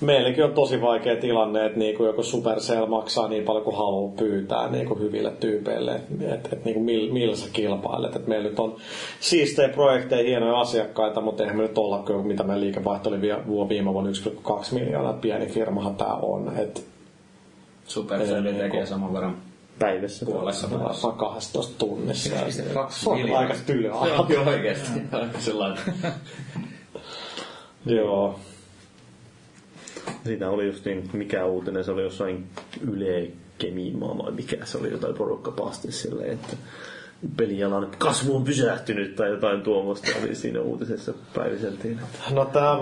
meilläkin 0.00 0.44
on 0.44 0.52
tosi 0.52 0.80
vaikea 0.80 1.16
tilanne, 1.16 1.66
että 1.66 1.78
niinku 1.78 2.04
joku 2.04 2.22
Supercell 2.22 2.86
maksaa 2.86 3.28
niin 3.28 3.44
paljon 3.44 3.64
kuin 3.64 3.76
haluaa 3.76 4.12
pyytää 4.18 4.68
niinku 4.70 4.94
hyville 4.94 5.30
tyypeille, 5.30 6.00
että 6.20 6.48
et, 6.52 6.64
niinku 6.64 6.80
millä 6.80 7.12
mil 7.12 7.34
sä 7.36 7.48
kilpailet. 7.52 8.16
Et 8.16 8.26
meillä 8.26 8.48
nyt 8.48 8.58
on 8.58 8.76
siistejä 9.20 9.68
projekteja, 9.68 10.22
hienoja 10.28 10.60
asiakkaita, 10.60 11.20
mutta 11.20 11.42
eihän 11.42 11.56
me 11.56 11.62
nyt 11.62 11.78
olla 11.78 11.98
kyllä, 11.98 12.22
mitä 12.22 12.42
meidän 12.42 12.60
liikevaihto 12.60 13.08
oli 13.08 13.20
viime 13.68 13.92
vuonna 13.92 14.10
1,2 14.10 14.74
miljoonaa, 14.74 15.12
pieni 15.12 15.46
firmahan 15.46 15.94
tämä 15.96 16.14
on. 16.14 16.52
Et 16.58 16.86
Supercell 17.86 18.46
Ei, 18.46 18.52
tekee 18.52 18.70
niin 18.70 18.86
saman 18.86 19.12
verran 19.12 19.36
Päivässä. 19.78 20.26
puolessa 20.26 20.70
varmaan 20.70 21.16
12 21.16 21.74
tunnissa. 21.78 22.30
1,2 22.36 22.46
Se 22.88 23.10
on 23.10 23.16
miljoonaa. 23.18 23.40
aika 23.40 23.54
tylyä. 23.66 23.92
Se 23.92 24.12
on. 24.12 24.26
Aika 25.20 25.38
sellainen. 25.38 25.78
Joo. 27.86 28.38
Siinä 30.24 30.50
oli 30.50 30.66
just 30.66 30.84
niin, 30.84 31.10
mikä 31.12 31.44
uutinen, 31.44 31.84
se 31.84 31.90
oli 31.90 32.02
jossain 32.02 32.46
Yle 32.90 33.30
Kemimaa 33.58 34.18
vai 34.18 34.32
mikä 34.32 34.56
se 34.64 34.78
oli, 34.78 34.90
jotain 34.90 35.14
porukka 35.14 35.50
pasti 35.50 35.92
silleen, 35.92 36.32
että 36.32 36.56
pelialan 37.36 37.90
kasvu 37.98 38.36
on 38.36 38.44
pysähtynyt 38.44 39.16
tai 39.16 39.30
jotain 39.30 39.62
tuommoista 39.62 40.08
oli 40.22 40.34
siinä 40.34 40.60
uutisessa 40.60 41.14
päiviseltiin. 41.34 42.00
No 42.30 42.44
tää, 42.44 42.76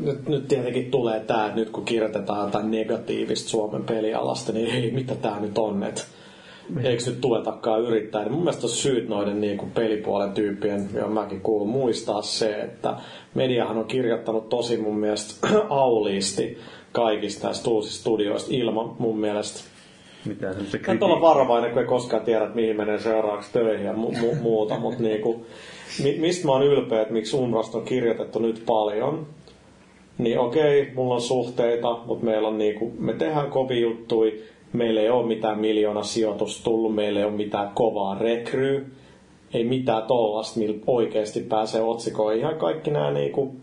nyt, 0.00 0.28
nyt 0.28 0.48
tietenkin 0.48 0.90
tulee 0.90 1.16
että 1.16 1.52
nyt 1.54 1.70
kun 1.70 1.84
kirjoitetaan 1.84 2.46
jotain 2.46 2.70
negatiivista 2.70 3.48
Suomen 3.48 3.84
pelialasta, 3.84 4.52
niin 4.52 4.70
ei, 4.70 4.90
mitä 4.90 5.14
tää 5.14 5.40
nyt 5.40 5.58
on, 5.58 5.82
että 5.82 6.02
eikö 6.82 7.02
nyt 7.06 7.20
tuetakaan 7.20 7.82
yrittää. 7.82 8.22
Niin 8.22 8.32
mun 8.32 8.42
mielestä 8.42 8.66
on 8.66 8.70
syyt 8.70 9.08
noiden 9.08 9.40
niin 9.40 9.58
kuin 9.58 9.70
pelipuolen 9.70 10.32
tyyppien, 10.32 10.88
ja 10.94 11.06
mäkin 11.06 11.40
kuulun 11.40 11.68
muistaa 11.68 12.22
se, 12.22 12.60
että 12.60 12.96
mediahan 13.34 13.78
on 13.78 13.84
kirjoittanut 13.84 14.48
tosi 14.48 14.76
mun 14.76 14.98
mielestä 14.98 15.48
auliisti 15.68 16.58
kaikista 16.92 17.46
näistä 17.46 17.70
uusista 17.70 18.00
studioista 18.00 18.54
ilman 18.54 18.94
mun 18.98 19.18
mielestä 19.18 19.60
Mitään 20.26 20.52
semmoista 20.54 20.78
Kannattaa 20.78 21.08
olla 21.08 21.20
varovainen, 21.20 21.70
kun 21.70 21.82
ei 21.82 21.88
koskaan 21.88 22.22
tiedä, 22.22 22.44
että 22.44 22.56
mihin 22.56 22.76
menee 22.76 22.98
seuraavaksi 22.98 23.52
töihin 23.52 23.86
ja 23.86 23.92
mu- 23.92 24.16
mu- 24.16 24.40
muuta. 24.42 24.78
Mutta 24.84 25.02
niinku, 25.02 25.46
mi- 26.02 26.18
mistä 26.18 26.46
mä 26.46 26.52
oon 26.52 26.66
ylpeä, 26.66 27.02
että 27.02 27.12
miksi 27.12 27.36
Umrasta 27.36 27.78
on 27.78 27.84
kirjoitettu 27.84 28.38
nyt 28.38 28.62
paljon, 28.66 29.26
niin 30.18 30.38
okei, 30.38 30.92
mulla 30.94 31.14
on 31.14 31.20
suhteita, 31.20 31.98
mutta 32.06 32.24
meillä 32.24 32.48
on 32.48 32.58
niinku, 32.58 32.92
me 32.98 33.12
tehdään 33.12 33.50
kovia 33.50 33.80
juttuja, 33.80 34.32
meillä 34.72 35.00
ei 35.00 35.10
ole 35.10 35.26
mitään 35.26 35.58
miljoona 35.58 36.02
sijoitusta 36.02 36.64
tullut, 36.64 36.94
meillä 36.94 37.20
ei 37.20 37.26
ole 37.26 37.32
mitään 37.32 37.70
kovaa 37.74 38.18
rekryy, 38.18 38.86
ei 39.54 39.64
mitään 39.64 40.02
tollasta, 40.02 40.60
millä 40.60 40.78
oikeasti 40.86 41.40
pääsee 41.40 41.82
otsikoihin. 41.82 42.40
Ihan 42.40 42.56
kaikki 42.56 42.90
nämä 42.90 43.10
niinku, 43.10 43.56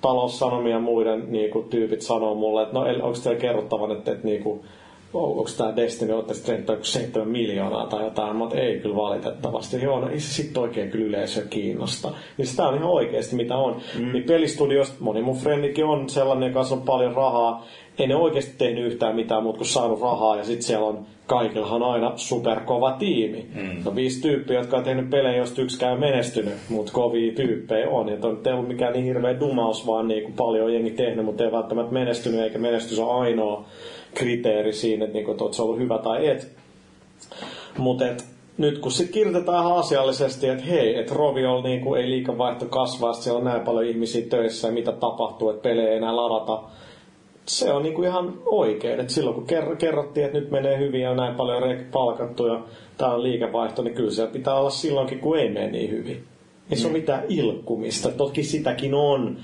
taloussanomia 0.00 0.72
ja 0.72 0.80
muiden 0.80 1.24
niinku, 1.32 1.62
tyypit 1.62 2.02
sanoo 2.02 2.34
mulle, 2.34 2.62
että 2.62 2.74
no 2.74 2.80
onko 2.80 3.18
teillä 3.22 3.40
kerrottavan, 3.40 3.92
että, 3.92 4.12
että 4.12 4.26
niinku, 4.26 4.64
onko 5.12 5.50
tämä 5.58 5.76
Destiny, 5.76 6.12
olette 6.12 6.34
sitten 6.34 6.64
7 6.82 7.28
miljoonaa 7.28 7.86
tai 7.86 8.04
jotain, 8.04 8.36
mutta 8.36 8.56
ei 8.56 8.80
kyllä 8.80 8.96
valitettavasti. 8.96 9.82
Joo, 9.82 10.00
no 10.00 10.08
ei 10.08 10.20
se 10.20 10.34
sitten 10.34 10.62
oikein 10.62 10.90
kyllä 10.90 11.06
yleisöä 11.06 11.44
kiinnosta. 11.50 12.12
Niin 12.38 12.46
sitä 12.46 12.68
on 12.68 12.74
ihan 12.74 12.88
oikeasti 12.88 13.36
mitä 13.36 13.56
on. 13.56 13.80
Mm. 13.98 14.12
Niin 14.12 14.24
pelistudiosta, 14.24 14.96
moni 15.00 15.22
mun 15.22 15.36
frendikin 15.36 15.84
on 15.84 16.08
sellainen, 16.08 16.48
joka 16.48 16.60
on 16.70 16.82
paljon 16.82 17.14
rahaa. 17.14 17.66
Ei 17.98 18.06
ne 18.06 18.16
oikeasti 18.16 18.54
tehnyt 18.58 18.84
yhtään 18.84 19.16
mitään 19.16 19.42
muuta 19.42 19.56
kuin 19.56 19.68
saanut 19.68 20.00
rahaa 20.00 20.36
ja 20.36 20.44
sitten 20.44 20.62
siellä 20.62 20.86
on 20.86 21.06
kaikillahan 21.26 21.82
aina 21.82 22.12
superkova 22.16 22.92
tiimi. 22.92 23.46
Mm. 23.54 23.84
No 23.84 23.94
viisi 23.94 24.22
tyyppiä, 24.22 24.58
jotka 24.58 24.76
on 24.76 24.84
tehnyt 24.84 25.10
pelejä, 25.10 25.36
joista 25.36 25.62
yksikään 25.62 26.00
menestynyt, 26.00 26.54
mutta 26.68 26.92
kovia 26.92 27.32
tyyppejä 27.32 27.90
on. 27.90 28.08
Ja 28.08 28.16
toi 28.16 28.36
ei 28.46 28.52
ollut 28.52 28.68
mikään 28.68 28.92
niin 28.92 29.04
hirveä 29.04 29.40
dumaus, 29.40 29.86
vaan 29.86 30.08
niin 30.08 30.22
kuin 30.22 30.34
paljon 30.34 30.64
on 30.64 30.74
jengi 30.74 30.90
tehnyt, 30.90 31.24
mutta 31.24 31.44
ei 31.44 31.52
välttämättä 31.52 31.92
menestynyt, 31.92 32.40
eikä 32.40 32.58
menestys 32.58 32.98
ole 32.98 33.20
ainoa 33.20 33.64
kriteeri 34.18 34.72
siinä, 34.72 35.04
että, 35.04 35.14
niinku, 35.14 35.30
että 35.30 35.44
oot 35.44 35.60
ollut 35.60 35.78
hyvä 35.78 35.98
tai 35.98 36.28
et. 36.28 36.48
Mutta 37.78 38.04
nyt 38.58 38.78
kun 38.78 38.92
sitten 38.92 39.14
kirjoitetaan 39.14 39.66
ihan 39.66 39.78
asiallisesti, 39.78 40.48
että 40.48 40.64
hei, 40.64 40.98
että 40.98 41.14
Rovio 41.14 41.62
niinku, 41.62 41.94
ei 41.94 42.10
liikavaihto 42.10 42.66
kasvaa, 42.66 43.12
siellä 43.12 43.38
on 43.38 43.44
näin 43.44 43.60
paljon 43.60 43.86
ihmisiä 43.86 44.26
töissä 44.30 44.68
ja 44.68 44.74
mitä 44.74 44.92
tapahtuu, 44.92 45.50
että 45.50 45.62
pelejä 45.62 45.88
ei 45.88 45.96
enää 45.96 46.16
ladata. 46.16 46.62
Se 47.46 47.72
on 47.72 47.82
niinku 47.82 48.02
ihan 48.02 48.34
oikein. 48.46 49.00
Et 49.00 49.10
silloin 49.10 49.34
kun 49.34 49.46
ker- 49.50 49.76
kerrottiin, 49.76 50.26
että 50.26 50.38
nyt 50.38 50.50
menee 50.50 50.78
hyvin 50.78 51.00
ja 51.00 51.10
on 51.10 51.16
näin 51.16 51.34
paljon 51.34 51.62
reik- 51.62 51.90
palkattu 51.92 52.46
ja 52.46 52.60
tämä 52.96 53.14
on 53.14 53.22
liikevaihto, 53.22 53.82
niin 53.82 53.94
kyllä 53.94 54.10
se 54.10 54.26
pitää 54.26 54.54
olla 54.54 54.70
silloinkin, 54.70 55.18
kun 55.18 55.38
ei 55.38 55.48
mene 55.48 55.70
niin 55.70 55.90
hyvin. 55.90 56.24
Ei 56.70 56.76
se 56.76 56.86
ole 56.86 56.92
mitään 56.92 57.22
ilkkumista. 57.28 58.08
Toki 58.08 58.44
sitäkin 58.44 58.94
on. 58.94 59.36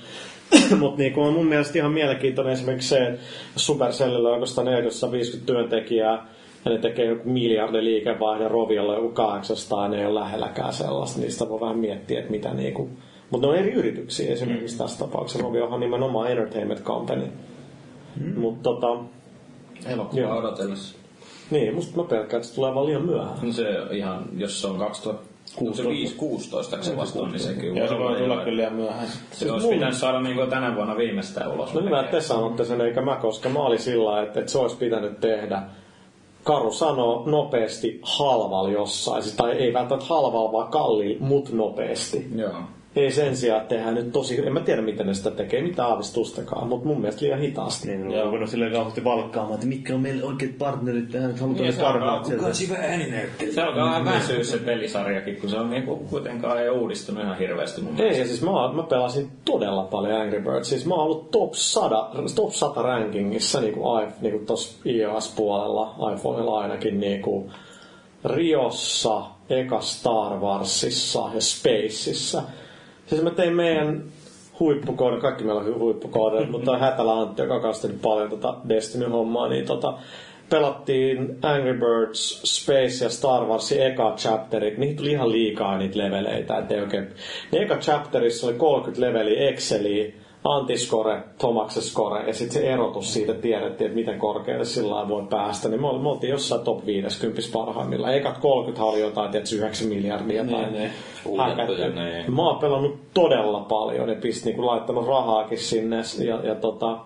Mutta 0.81 0.99
niinku 0.99 1.21
on 1.21 1.33
mun 1.33 1.47
mielestä 1.47 1.79
ihan 1.79 1.93
mielenkiintoinen 1.93 2.53
esimerkiksi 2.53 2.89
se, 2.89 3.07
että 3.07 3.21
Supercellilla 3.57 4.29
on 4.29 4.35
oikeastaan 4.35 4.65
450 4.65 5.53
työntekijää 5.53 6.27
ja 6.65 6.71
ne 6.71 6.79
tekee 6.79 7.05
joku 7.05 7.29
miljardi 7.29 7.85
liikevaihdon, 7.85 8.51
Roviolla 8.51 8.95
joku 8.95 9.09
800 9.09 9.89
ne 9.89 10.01
ei 10.01 10.07
ole 10.07 10.21
lähelläkään 10.21 10.73
sellaista. 10.73 11.21
Niistä 11.21 11.49
voi 11.49 11.61
vähän 11.61 11.79
miettiä, 11.79 12.19
että 12.19 12.31
mitä 12.31 12.55
niinku... 12.55 12.91
Mutta 13.31 13.47
ne 13.47 13.53
on 13.53 13.59
eri 13.59 13.73
yrityksiä 13.73 14.33
esimerkiksi 14.33 14.79
tässä 14.79 14.99
tapauksessa. 14.99 15.43
Roviohan 15.43 15.81
nimenomaan 15.81 16.31
entertainment 16.31 16.83
company. 16.83 17.25
Mm. 18.21 18.41
Mutta 18.41 18.63
tota, 18.63 18.99
Elokuvaa 19.87 20.23
Joo. 20.23 20.39
odotellessa. 20.39 20.97
Niin, 21.51 21.75
musta 21.75 21.97
mä 21.97 22.05
pelkään, 22.05 22.37
että 22.41 22.49
se 22.49 22.55
tulee 22.55 22.75
vaan 22.75 22.87
liian 22.87 23.07
myöhään. 23.07 23.39
No 23.43 23.53
se 23.53 23.65
ihan, 23.91 24.25
jos 24.37 24.61
se 24.61 24.67
on 24.67 24.79
2016, 25.59 26.77
kun 26.77 26.85
se 26.85 26.97
vasta 26.97 27.23
on, 27.23 27.33
niin 27.33 27.41
sekin 27.41 27.77
Ja 27.77 27.89
se 27.89 27.99
voi 27.99 28.17
tulla 28.17 28.37
kyllä 28.45 28.57
liian 28.57 28.73
myöhään. 28.73 29.09
Se 29.33 29.53
olisi 29.53 29.69
pitänyt 29.69 29.95
saada 29.95 30.21
niin 30.21 30.51
tänä 30.51 30.75
vuonna 30.75 30.97
viimeistään 30.97 31.53
ulos. 31.53 31.75
No 31.75 31.83
hyvä, 31.83 32.01
että 32.01 32.17
te 32.17 32.21
sanotte 32.21 32.65
sen, 32.65 32.81
eikä 32.81 33.01
mä, 33.01 33.17
koska 33.17 33.49
mä 33.49 33.59
olin 33.59 33.79
sillä 33.79 34.05
lailla, 34.05 34.23
että, 34.23 34.41
että 34.41 34.53
se 34.53 34.59
olisi 34.59 34.77
pitänyt 34.77 35.21
tehdä. 35.21 35.63
Karu 36.43 36.73
sanoo 36.73 37.23
nopeasti 37.27 38.01
halval 38.03 38.69
jossain, 38.69 39.23
siis, 39.23 39.37
tai 39.37 39.53
ei 39.53 39.73
välttämättä 39.73 40.09
halval, 40.09 40.53
vaan 40.53 40.69
kalliilla, 40.69 41.27
mut 41.27 41.53
nopeasti. 41.53 42.27
Joo. 42.37 42.53
Ei 42.97 43.11
sen 43.11 43.37
sijaan, 43.37 43.63
että 43.63 43.75
tehdään 43.75 43.95
nyt 43.95 44.13
tosi, 44.13 44.47
en 44.47 44.53
mä 44.53 44.61
tiedä 44.61 44.83
miten 44.83 45.07
ne 45.07 45.15
sitä 45.15 45.31
tekee, 45.31 45.63
mitä 45.63 45.87
aavistustakaan, 45.87 46.69
mutta 46.69 46.89
mun 46.89 47.01
mielestä 47.01 47.25
liian 47.25 47.41
hitaasti. 47.41 47.89
Niin, 47.89 48.09
ne 48.09 48.23
on 48.23 48.31
voinut 48.31 48.51
silleen 48.51 48.73
kauheasti 48.73 49.05
valkkaamaan, 49.05 49.55
että 49.55 49.67
mitkä 49.67 49.95
on 49.95 50.01
meille 50.01 50.25
oikeat 50.25 50.59
partnerit 50.59 51.11
tähän, 51.11 51.31
että 51.31 51.43
halutaan 51.43 51.67
Niin, 51.67 51.77
ne 51.77 51.83
parhaat 51.83 52.25
sieltä. 52.25 52.53
Se 53.55 53.63
alkaa 53.63 53.87
vähän 53.87 54.05
väsyä 54.05 54.45
se 54.45 54.59
pelisarjakin, 54.59 55.37
kun 55.37 55.51
se 55.51 55.57
on 55.57 55.71
niinku 55.71 55.97
kuitenkaan 55.97 56.63
ei 56.63 56.69
uudistunut 56.69 57.23
ihan 57.23 57.39
hirveästi 57.39 57.81
mun 57.81 58.01
Ei, 58.01 58.19
ja 58.19 58.27
siis 58.27 58.43
mä, 58.43 58.51
mä 58.73 58.83
pelasin 58.83 59.29
todella 59.45 59.83
paljon 59.85 60.21
Angry 60.21 60.41
Birds. 60.41 60.69
Siis 60.69 60.87
mä 60.87 60.95
oon 60.95 61.05
ollut 61.05 61.31
top 61.31 61.55
100, 61.55 62.11
top 62.35 62.53
100 62.53 62.83
rankingissa 62.83 63.61
niin 63.61 63.75
kuin, 63.75 64.09
niin 64.21 64.33
kuin 64.33 64.47
tossa 64.47 64.79
iOS-puolella, 64.87 66.13
iPhoneilla 66.15 66.61
ainakin 66.61 67.01
niin 67.01 67.23
kuin 67.23 67.51
Riossa, 68.25 69.23
eka 69.51 69.81
Star 69.81 70.41
Warsissa 70.41 71.31
ja 71.35 71.41
Spaceissa. 71.41 72.43
Siis 73.15 73.25
mä 73.25 73.31
tein 73.31 73.57
meidän 73.57 74.03
huippukoodin, 74.61 75.21
kaikki 75.21 75.45
meillä 75.45 75.61
on 75.61 75.79
huippukoodeja, 75.79 76.47
mutta 76.51 76.79
Hätälä 76.79 77.13
Antti, 77.21 77.43
joka 77.43 77.73
tehnyt 77.83 78.03
paljon 78.03 78.31
tota 78.31 78.55
Destiny-hommaa, 78.69 79.49
niin 79.49 79.67
tota, 79.67 79.99
pelattiin 80.51 81.39
Angry 81.43 81.75
Birds, 81.75 82.43
Space 82.45 83.05
ja 83.05 83.11
Star 83.11 83.45
Warsin 83.45 83.83
eka 83.83 84.15
chapterit. 84.17 84.79
Niihin 84.79 84.97
tuli 84.97 85.11
ihan 85.11 85.33
liikaa 85.33 85.79
niitä 85.79 85.99
leveleitä. 85.99 86.59
Ettei 86.59 86.81
oikein. 86.81 87.09
Ne 87.53 87.59
eka 87.59 87.77
chapterissa 87.77 88.47
oli 88.47 88.55
30 88.55 89.07
leveliä 89.07 89.49
Exceliä, 89.49 90.13
antiscore, 90.45 91.23
Tomaksen 91.39 91.83
score, 91.83 92.27
ja 92.27 92.35
sitten 92.35 92.63
se 92.63 92.73
erotus 92.73 93.13
siitä 93.15 93.35
tiedettiin, 93.35 93.87
että 93.87 93.97
miten 93.99 94.19
korkealle 94.19 94.65
sillä 94.65 95.09
voi 95.09 95.23
päästä. 95.31 95.69
Niin 95.69 95.81
me, 95.81 95.99
me 96.03 96.09
oltiin 96.09 96.31
jossain 96.31 96.61
top 96.61 96.87
50 96.87 97.41
parhaimmilla. 97.53 98.13
Ekat 98.13 98.39
30 98.39 98.85
oli 98.85 99.01
jotain, 99.01 99.31
tiedätkö, 99.31 99.57
9 99.57 99.89
miljardia 99.89 100.45
tai 100.45 100.71
Niin, 100.71 100.91
Huijattuja, 101.25 101.67
häkätty. 101.67 102.01
niin. 102.01 102.35
Mä 102.35 102.43
oon 102.49 102.59
pelannut 102.59 102.97
todella 103.15 103.61
paljon 103.61 104.09
ja 104.09 104.15
pist, 104.15 104.45
niin 104.45 104.67
laittanut 104.67 105.07
rahaakin 105.07 105.59
sinne. 105.59 106.03
Ja, 106.27 106.41
ja 106.45 106.55
tota, 106.55 106.99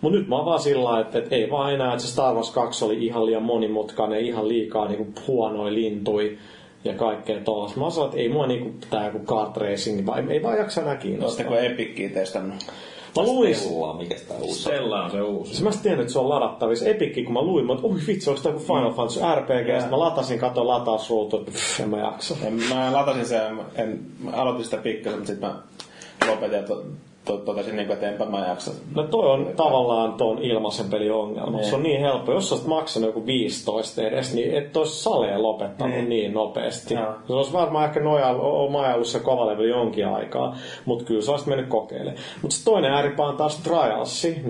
Mut 0.00 0.12
nyt 0.12 0.28
mä 0.28 0.36
oon 0.36 0.44
vaan 0.46 0.60
sillä 0.60 1.00
että, 1.00 1.18
että 1.18 1.34
ei 1.34 1.50
vaan 1.50 1.74
enää, 1.74 1.92
että 1.92 2.02
se 2.04 2.12
Star 2.12 2.34
Wars 2.34 2.50
2 2.50 2.84
oli 2.84 3.06
ihan 3.06 3.26
liian 3.26 3.42
monimutkainen, 3.42 4.20
ihan 4.20 4.48
liikaa 4.48 4.88
niin 4.88 5.14
huonoja 5.26 5.74
lintui 5.74 6.38
ja 6.86 6.94
kaikkea 6.94 7.40
tuollaista. 7.40 7.78
Mä 7.78 7.84
oon 7.84 7.92
sellainen, 7.92 8.18
että 8.18 8.22
ei 8.22 8.28
mua 8.28 8.46
niinku 8.46 8.72
tää 8.90 9.06
joku 9.06 9.18
kart 9.18 9.56
racing, 9.56 10.06
vaan 10.06 10.18
ei, 10.18 10.36
ei 10.36 10.42
vaan 10.42 10.58
jaksa 10.58 10.80
enää 10.80 10.96
kiinnostaa. 10.96 11.46
Oletteko 11.46 11.72
Epickiä 11.72 12.08
testannut? 12.08 12.56
Mä 13.16 13.22
luin, 13.22 13.54
Stella, 13.54 13.94
mikä 13.94 14.14
tää 14.28 14.36
uusi 14.36 14.60
Stella 14.60 15.04
on 15.04 15.10
se 15.10 15.22
uusi. 15.22 15.50
Siis 15.50 15.62
mä 15.62 15.70
en 15.70 15.78
tiennyt, 15.78 16.00
että 16.00 16.12
se 16.12 16.18
on 16.18 16.28
ladattavissa. 16.28 16.86
Epikki, 16.86 17.24
kun 17.24 17.32
mä 17.32 17.42
luin, 17.42 17.66
mä 17.66 17.72
oon, 17.72 17.84
oi 17.84 18.00
vitsi, 18.06 18.30
onko 18.30 18.42
tää 18.42 18.52
joku 18.52 18.64
Final 18.64 18.92
Fantasy 18.92 19.20
RPG? 19.34 19.68
Ja. 19.68 19.90
mä 19.90 19.98
latasin, 19.98 20.38
katsoin 20.38 20.68
latausruutu, 20.68 21.36
että 21.36 21.50
pff, 21.50 21.80
en 21.80 21.88
mä 21.88 21.98
jaksa. 21.98 22.36
En, 22.44 22.52
mä 22.52 22.92
latasin 22.92 23.26
sen, 23.26 23.58
en, 23.74 24.00
mä 24.24 24.30
aloitin 24.30 24.64
sitä 24.64 24.76
pikkasen, 24.76 25.18
mutta 25.18 25.32
sitten 25.32 25.48
mä 25.48 25.56
lopetin 26.30 26.56
ja 26.56 26.62
to, 27.26 27.36
to, 27.36 27.44
totesin, 27.44 27.76
niin 27.76 27.86
kuin, 27.86 27.94
että 27.94 28.08
enpä 28.08 28.24
mä 28.24 28.46
jaksa. 28.46 28.70
No 28.94 29.02
toi 29.02 29.30
on 29.30 29.52
tavallaan 29.56 30.12
tuon 30.12 30.38
ilmaisen 30.38 30.90
pelin 30.90 31.12
ongelma. 31.12 31.62
Se 31.62 31.74
on 31.74 31.82
niin 31.82 32.00
helppo. 32.00 32.32
Jos 32.32 32.48
sä 32.48 32.54
olisit 32.54 32.68
maksanut 32.68 33.08
joku 33.08 33.26
15 33.26 34.02
edes, 34.02 34.34
niin 34.34 34.54
et 34.54 34.76
olisi 34.76 35.02
saleen 35.02 35.42
lopettanut 35.42 35.94
niin, 35.94 36.08
niin 36.08 36.34
nopeasti. 36.34 36.94
Joo. 36.94 37.14
Se 37.26 37.32
olisi 37.32 37.52
varmaan 37.52 37.84
ehkä 37.84 38.00
nojalla, 38.00 38.42
oma 38.42 38.94
ollut 38.94 39.06
se 39.06 39.20
kova 39.20 39.46
level 39.46 39.64
jonkin 39.64 40.08
aikaa, 40.08 40.56
mutta 40.84 41.04
kyllä 41.04 41.22
sä 41.22 41.30
olisit 41.30 41.48
mennyt 41.48 41.68
kokeilemaan. 41.68 42.22
Mutta 42.42 42.56
se 42.56 42.64
toinen 42.64 42.92
ääripää 42.92 43.26
on 43.26 43.36
taas 43.36 43.60
Trialsi, 43.60 44.40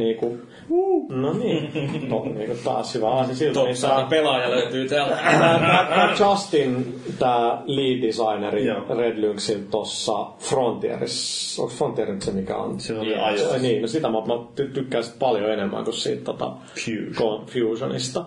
no 1.08 1.32
niin, 1.32 1.70
no, 2.10 2.22
niinku 2.24 2.56
taas 2.64 2.94
hyvä 2.94 3.10
asia 3.10 3.34
siltä. 3.34 3.62
Niin 3.62 3.76
tää- 3.80 4.06
pelaaja 4.10 4.50
löytyy 4.50 4.88
täältä. 4.88 5.14
Tää, 5.16 5.58
tää, 5.58 5.86
tää 5.88 6.14
Justin, 6.30 7.00
tää 7.18 7.62
lead 7.66 8.02
designeri 8.02 8.66
Joo. 8.66 8.80
Red 8.96 9.18
Lynxin 9.20 9.66
tossa 9.70 10.26
Frontierissa, 10.38 11.62
onko 11.62 11.74
Frontier 11.74 12.16
se 12.20 12.32
mikä 12.32 12.56
on? 12.56 12.80
Se 12.80 12.98
oli 12.98 13.10
Yes. 13.10 13.22
ajoissa. 13.22 13.58
Niin, 13.58 13.82
no 13.82 13.88
sitä 13.88 14.08
mä, 14.08 14.18
mä 14.20 14.34
ty- 14.34 14.72
tykkään 14.74 15.04
sit 15.04 15.18
paljon 15.18 15.50
enemmän 15.52 15.84
kuin 15.84 15.94
siitä 15.94 16.24
tota, 16.24 16.52
Fusion. 16.74 17.46
Fusionista. 17.46 18.24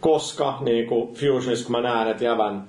Koska 0.00 0.58
niin 0.60 0.86
kuin 0.86 1.14
Fusionista, 1.14 1.66
kun 1.66 1.72
mä 1.82 1.88
näen, 1.88 2.08
että 2.10 2.24
jävän 2.24 2.64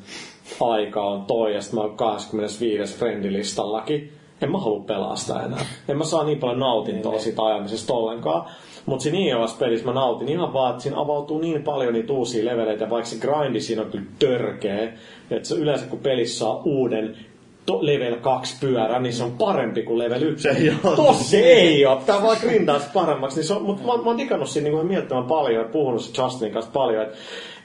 aika 0.62 1.02
on 1.06 1.26
toi, 1.26 1.54
ja 1.54 1.62
sit 1.62 1.74
mä 1.74 1.82
oon 1.82 1.98
25. 1.98 2.98
friendilistallakin, 2.98 4.12
en 4.42 4.52
mä 4.52 4.58
halua 4.58 4.84
pelaa 4.84 5.16
sitä 5.16 5.40
enää. 5.44 5.66
En 5.90 5.98
mä 5.98 6.04
saa 6.04 6.24
niin 6.24 6.38
paljon 6.40 6.60
nautintoa 6.60 7.20
siitä 7.20 7.44
ajamisesta 7.44 7.94
ollenkaan. 7.94 8.46
Mutta 8.86 9.04
siinä 9.04 9.18
iOS-pelissä 9.18 9.86
mä 9.86 9.94
nautin 9.94 10.30
ihan 10.30 10.54
vaan, 10.54 10.72
että 10.72 10.84
siinä 10.84 11.00
avautuu 11.00 11.40
niin 11.40 11.64
paljon 11.64 11.94
niitä 11.94 12.14
uusia 12.14 12.46
leveleitä, 12.46 12.90
vaikka 12.90 13.10
se 13.10 13.20
grindi 13.20 13.62
siinä 13.62 13.82
on 13.82 13.92
kyllä 13.92 14.06
törkeä. 14.20 14.84
Että 15.32 15.50
se 15.50 15.56
yleensä 15.56 15.86
kun 15.86 16.00
pelissä 16.00 16.40
saa 16.40 16.62
uuden 16.66 17.18
to, 17.66 17.86
level 17.86 18.16
2 18.16 18.56
pyörä, 18.62 19.00
niin 19.00 19.14
se 19.14 19.24
on 19.24 19.32
parempi 19.32 19.84
kuin 19.84 20.00
level 20.00 20.22
1. 20.22 20.44
Se 20.44 20.50
ei 20.50 20.74
oo. 20.84 20.96
Tossa 20.96 21.24
se 21.24 21.40
ei 21.40 21.86
ole. 21.86 22.02
Tää 22.06 22.22
vaan 22.22 22.38
grindaa 22.42 22.80
sitä 22.80 22.92
paremmaksi. 22.94 23.38
Niin 23.38 23.48
se 23.48 23.54
on, 23.54 23.62
mutta 23.62 23.84
mä, 23.84 23.98
mä 23.98 24.04
oon 24.04 24.18
digannut 24.18 24.50
siinä 24.50 24.70
niin 24.70 24.88
mielettömän 24.88 25.24
paljon 25.24 25.64
ja 25.64 25.70
puhunut 25.70 26.02
se 26.02 26.22
Justinin 26.22 26.54
kanssa 26.54 26.72
paljon, 26.72 27.04
että 27.04 27.18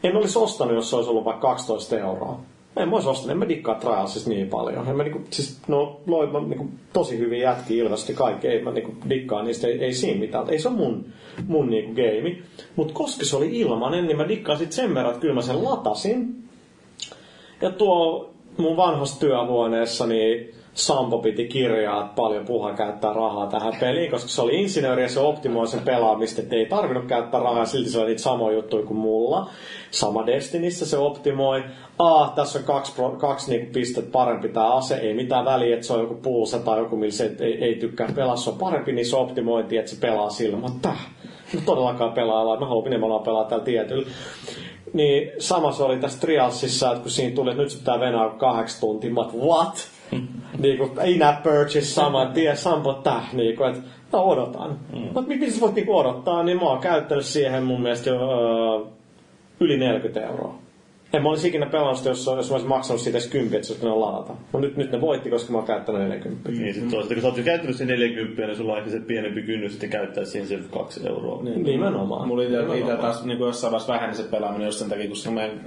en 0.02 0.16
olisi 0.16 0.38
ostanut, 0.38 0.74
jos 0.74 0.90
se 0.90 0.97
olisi 0.97 1.10
ollut 1.10 1.24
vaikka 1.24 1.48
12 1.48 1.98
euroa. 1.98 2.40
En 2.78 2.89
mä 2.89 2.94
olisi 2.94 3.08
ostanut, 3.08 3.31
en 3.31 3.39
mä 3.39 3.48
dikkaa 3.48 3.74
Trialsista 3.74 4.31
niin 4.31 4.48
paljon. 4.48 4.89
En 4.89 4.97
mä 4.97 5.02
niinku, 5.02 5.20
siis, 5.31 5.58
no, 5.68 6.00
loi, 6.07 6.26
mä, 6.26 6.40
niinku, 6.40 6.68
tosi 6.92 7.18
hyvin 7.18 7.40
jätki 7.40 7.78
ilmeisesti 7.78 8.15
kaikki, 8.15 8.48
ei 8.48 8.62
mä 8.62 8.70
niinku, 8.70 8.94
dikkaa 9.08 9.42
niistä, 9.42 9.66
ei, 9.66 9.84
ei 9.84 9.92
siinä 9.92 10.20
mitään. 10.20 10.50
Ei 10.50 10.58
se 10.58 10.68
ole 10.68 10.76
mun, 10.76 11.05
mun 11.47 11.70
niinku, 11.70 11.94
game. 11.94 12.36
Mutta 12.76 12.94
koska 12.94 13.24
se 13.24 13.36
oli 13.36 13.58
ilmanen, 13.58 14.07
niin 14.07 14.16
mä 14.16 14.28
dikkaan 14.28 14.58
sit 14.58 14.73
sen 14.73 14.94
verran, 14.94 15.10
että 15.10 15.20
kyllä 15.20 15.34
mä 15.34 15.42
sen 15.42 15.65
latasin. 15.65 16.44
Ja 17.62 17.70
tuo 17.70 18.31
mun 18.57 18.76
vanhassa 18.76 19.20
työhuoneessa, 19.20 20.07
niin 20.07 20.55
Sampo 20.78 21.18
piti 21.18 21.48
kirjaa, 21.48 22.00
että 22.00 22.12
paljon 22.16 22.44
puha 22.44 22.73
käyttää 22.73 23.12
rahaa 23.12 23.47
tähän 23.47 23.73
peliin, 23.81 24.10
koska 24.10 24.28
se 24.28 24.42
oli 24.42 24.60
insinööri 24.60 25.02
ja 25.02 25.08
se 25.08 25.20
optimoi 25.20 25.66
sen 25.66 25.81
pelaamista, 25.81 26.42
että 26.42 26.57
ei 26.57 26.66
tarvinnut 26.66 27.07
käyttää 27.07 27.40
rahaa, 27.40 27.65
silti 27.65 27.90
se 27.90 27.98
oli 27.98 28.07
niitä 28.07 28.23
samoja 28.23 28.57
juttuja 28.57 28.86
kuin 28.86 28.98
mulla. 28.98 29.50
Sama 29.90 30.26
Destinissä 30.26 30.86
se 30.86 30.98
optimoi. 30.98 31.65
A, 31.98 32.28
tässä 32.28 32.58
on 32.58 32.65
kaksi, 32.65 32.92
kaksi 33.18 33.50
niinku 33.50 33.73
pistettä 33.73 34.10
parempi 34.10 34.48
tämä 34.48 34.74
ase, 34.74 34.97
ei 34.97 35.15
mitään 35.15 35.44
väliä, 35.44 35.74
että 35.74 35.86
se 35.86 35.92
on 35.92 36.00
joku 36.00 36.15
pulse 36.15 36.58
tai 36.58 36.78
joku, 36.78 36.97
millä 36.97 37.12
se 37.12 37.36
ei, 37.40 37.65
ei, 37.65 37.74
tykkää 37.74 38.08
pelaa, 38.15 38.36
se 38.36 38.50
on 38.50 38.58
parempi, 38.58 38.92
niin 38.92 39.07
se 39.07 39.16
optimointi, 39.16 39.76
että 39.76 39.90
se 39.90 40.00
pelaa 40.00 40.31
sillä. 40.31 40.58
Täh, 40.82 41.07
en 41.55 41.62
todellakaan 41.66 42.12
pelaa, 42.12 42.60
mä 42.60 42.66
haluan 42.66 42.86
enemmän 42.86 43.23
pelaa 43.24 43.44
tällä 43.44 43.65
tietyllä. 43.65 44.07
Niin 44.92 45.31
sama 45.39 45.73
se 45.73 45.82
oli 45.82 45.98
tässä 45.98 46.20
Trialsissa, 46.20 46.90
että 46.90 47.02
kun 47.02 47.10
siinä 47.10 47.34
tuli, 47.34 47.50
että 47.50 47.62
nyt 47.62 47.70
se 47.70 47.78
pitää 47.78 48.00
venää 48.00 48.31
kahdeksan 48.39 48.81
tuntia, 48.81 49.10
mä 49.10 49.24
what? 49.40 49.97
niin 50.58 50.78
kuin 50.78 50.90
in-app 51.04 51.42
purchase 51.42 51.80
saman 51.80 52.32
tien, 52.32 52.56
sampo 52.56 52.92
täh, 52.92 53.34
niin 53.34 53.56
kuin, 53.56 53.70
että 53.70 53.82
no 54.12 54.22
odotan. 54.24 54.78
Mm. 54.92 54.98
Mutta 54.98 55.22
miten 55.22 55.52
sä 55.52 55.60
voit 55.60 55.74
niin 55.74 55.90
odottaa, 55.90 56.42
niin 56.42 56.56
mä 56.58 56.64
oon 56.64 56.80
käyttänyt 56.80 57.24
siihen 57.24 57.62
mun 57.62 57.82
mielestä 57.82 58.10
jo 58.10 58.16
öö, 58.16 58.86
yli 59.60 59.76
40 59.76 60.20
euroa. 60.26 60.67
En 61.12 61.22
mä 61.22 61.28
olisi 61.28 61.48
ikinä 61.48 61.66
pelannut 61.66 62.04
jos, 62.04 62.26
jos 62.26 62.50
mä 62.50 62.54
olisin 62.54 62.68
maksanut 62.68 63.02
siitä 63.02 63.18
edes 63.18 63.30
10, 63.30 63.54
että 63.54 63.66
se 63.66 63.72
olisi 63.72 63.80
pitänyt 63.80 63.98
ladata. 63.98 64.32
No 64.52 64.60
nyt, 64.60 64.76
nyt 64.76 64.92
ne 64.92 65.00
voitti, 65.00 65.30
koska 65.30 65.52
mä 65.52 65.58
oon 65.58 65.66
käyttänyt 65.66 66.02
40. 66.02 66.50
Niin, 66.50 66.74
sit 66.74 66.82
toisaalta, 66.82 67.14
kun 67.14 67.22
sä 67.22 67.28
oot 67.28 67.36
jo 67.36 67.44
käyttänyt 67.44 67.76
sen 67.76 67.86
40, 67.86 68.46
niin 68.46 68.56
sulla 68.56 68.72
on 68.72 68.78
ehkä 68.78 68.90
se 68.90 69.00
pienempi 69.00 69.42
kynnys 69.42 69.72
sitten 69.72 69.90
käyttää 69.90 70.24
siihen 70.24 70.48
se 70.48 70.58
kaksi 70.70 71.08
euroa. 71.08 71.42
Niin. 71.42 71.62
Nimenomaan. 71.62 72.28
Mulla 72.28 72.42
itse, 72.42 72.78
itse 72.78 72.96
taas 72.96 73.24
niin 73.24 73.38
jossain 73.38 73.72
vaiheessa 73.72 73.92
väheni 73.92 74.14
se 74.14 74.22
pelaaminen 74.22 74.66
just 74.66 74.78
sen 74.78 74.88
takia, 74.88 75.08
koska 75.08 75.30
mä 75.30 75.44
en, 75.44 75.60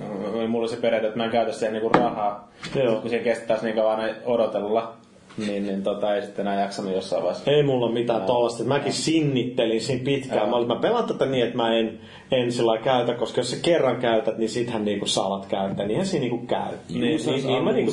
mulla 0.49 0.63
oli 0.63 0.69
se 0.69 0.81
periaate, 0.81 1.07
että 1.07 1.17
mä 1.17 1.25
en 1.25 1.31
käytä 1.31 1.51
siihen 1.51 1.73
niin 1.73 1.95
rahaa. 1.95 2.51
Joo. 2.75 2.95
Kun 2.95 3.09
siihen 3.09 3.23
kestää 3.23 3.57
niin 3.61 3.75
kauan 3.75 3.99
aina 3.99 4.15
odotella, 4.25 4.93
niin, 5.37 5.63
niin 5.67 5.83
tota, 5.83 6.15
ei 6.15 6.21
sitten 6.21 6.47
enää 6.47 6.61
jaksanut 6.61 6.93
jossain 6.93 7.23
vaiheessa. 7.23 7.51
Ei 7.51 7.63
mulla 7.63 7.85
ole 7.85 7.93
mitään 7.93 8.21
tollasta. 8.21 8.63
Mäkin 8.63 8.93
sinnittelin 8.93 9.81
siinä 9.81 10.03
pitkään. 10.03 10.49
Mä, 10.49 10.55
olin, 10.55 10.67
mä 10.67 10.75
pelaan 10.75 11.07
tätä 11.07 11.25
niin, 11.25 11.43
että 11.43 11.57
mä 11.57 11.75
en, 11.75 11.99
en 12.31 12.51
sillä 12.51 12.77
käytä, 12.77 13.13
koska 13.13 13.39
jos 13.39 13.51
sä 13.51 13.57
kerran 13.61 13.97
käytät, 13.97 14.37
niin 14.37 14.49
sittenhän 14.49 14.85
niinku 14.85 15.05
saavat 15.05 15.45
käyttää. 15.45 15.87
Niinhän 15.87 16.07
siinä 16.07 16.21
niinku 16.21 16.45
käy. 16.45 16.73
Niin, 16.89 17.01
niin, 17.01 17.47
niin 17.47 17.63
mä 17.63 17.71
niinku. 17.71 17.91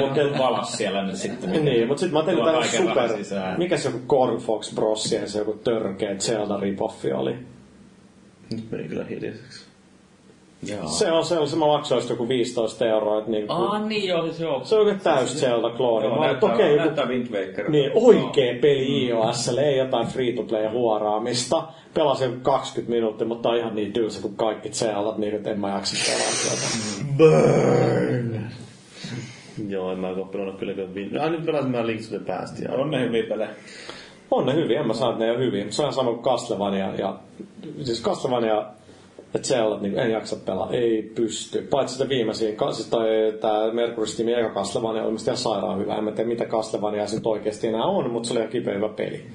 Mutta 0.00 0.38
valas 0.44 0.72
siellä 0.72 1.06
nyt 1.06 1.16
sitten. 1.16 1.64
Niin, 1.64 1.88
mutta 1.88 2.00
sitten 2.00 2.18
mä 2.20 2.24
tein 2.24 2.38
kaiken 2.38 2.70
super... 2.70 3.10
Mikä 3.58 3.76
se 3.76 3.88
joku 3.88 4.00
Corn 4.06 4.38
Fox 4.38 4.74
Bros 4.74 5.12
ja 5.12 5.28
se 5.28 5.38
joku 5.38 5.52
törkeä 5.52 6.14
Zelda 6.14 6.56
ripoffi 6.56 7.12
oli? 7.12 7.36
Nyt 8.52 8.70
meni 8.70 8.88
kyllä 8.88 9.04
hiljaiseksi. 9.04 9.71
Joo. 10.70 10.86
Se 10.88 11.12
on 11.12 11.24
se, 11.24 11.56
mä 11.56 11.66
maksoin 11.66 12.02
joku 12.10 12.28
15 12.28 12.86
euroa. 12.86 13.18
Että 13.18 13.30
niin, 13.30 13.44
Ah, 13.48 13.86
niin 13.86 14.08
joo, 14.08 14.22
siis 14.22 14.40
joo. 14.40 14.64
se 14.64 14.74
on 14.74 14.80
oikein 14.80 15.00
täys 15.00 15.40
Zelda-klooni. 15.40 16.04
Joo, 16.06 16.14
Mä 16.14 16.20
olin, 16.20 16.30
että 16.30 16.46
näyttää, 16.46 16.54
okei, 16.54 16.76
näyttää 16.76 17.04
joku, 17.04 17.12
Wind 17.12 17.26
Waker. 17.48 17.70
niin, 17.70 17.90
oikee 17.94 18.54
peli 18.54 19.06
iOS, 19.06 19.48
ei 19.48 19.78
jotain 19.78 20.06
free-to-play 20.06 20.68
huoraamista. 20.68 21.62
Pelasin 21.94 22.40
20 22.40 22.90
minuuttia, 22.94 23.26
mutta 23.26 23.48
on 23.48 23.56
ihan 23.56 23.74
niin 23.74 23.92
tylsä 23.92 24.22
kuin 24.22 24.36
kaikki 24.36 24.68
Zeldat, 24.68 25.18
niin 25.18 25.34
että 25.34 25.50
en 25.50 25.60
mä 25.60 25.68
jaksa 25.74 25.96
pelaa 26.12 26.30
sieltä. 26.32 26.66
Burn! 27.18 28.40
Joo, 29.68 29.92
en 29.92 29.98
mä 29.98 30.08
oo 30.08 30.24
pelannut 30.24 30.58
kylläkään 30.58 30.94
Win... 30.94 31.20
Ah, 31.20 31.30
nyt 31.30 31.46
pelasin 31.46 31.70
mä 31.70 31.82
Link's 31.82 32.10
to 32.10 32.18
the 32.18 32.32
Past. 32.32 32.58
Ja... 32.58 32.72
On 32.72 32.90
ne 32.90 33.00
hyviä 33.00 33.22
pelejä. 33.28 33.50
On 34.30 34.46
ne 34.46 34.54
hyviä, 34.54 34.80
en 34.80 34.86
mä 34.86 34.94
sano, 34.94 35.10
että 35.10 35.24
ne 35.24 35.30
ei 35.30 35.36
ole 35.36 35.44
hyviä. 35.46 35.64
Se 35.70 35.82
on 35.82 35.92
sama 35.92 36.10
kuin 36.10 36.22
Castlevania 36.22 36.94
ja... 36.98 37.16
Siis 37.82 38.02
Castlevania 38.02 38.64
ja 39.34 39.40
Zelda, 39.40 39.78
niin 39.80 39.98
en 39.98 40.10
jaksa 40.10 40.36
pelaa. 40.36 40.70
Ei 40.72 41.12
pysty. 41.14 41.62
Paitsi 41.70 41.92
sitä 41.92 42.08
viimeisiin, 42.08 42.56
siis 42.72 42.88
toi, 42.88 43.06
tää 43.40 43.72
Mercury 43.72 44.06
Steamin 44.06 44.38
eka 44.38 44.54
Castlevania 44.54 45.02
oli 45.02 45.16
ihan 45.26 45.36
sairaan 45.36 45.78
hyvä. 45.78 45.96
En 45.96 46.04
mä 46.04 46.12
tiedä, 46.12 46.28
mitä 46.28 46.44
Castlevania 46.44 47.06
se 47.06 47.16
nyt 47.16 47.26
oikeasti 47.26 47.66
enää 47.66 47.84
on, 47.84 48.10
mutta 48.10 48.26
se 48.26 48.32
oli 48.32 48.40
ihan 48.40 48.52
kipeä 48.52 48.74
hyvä 48.74 48.88
peli. 48.88 49.26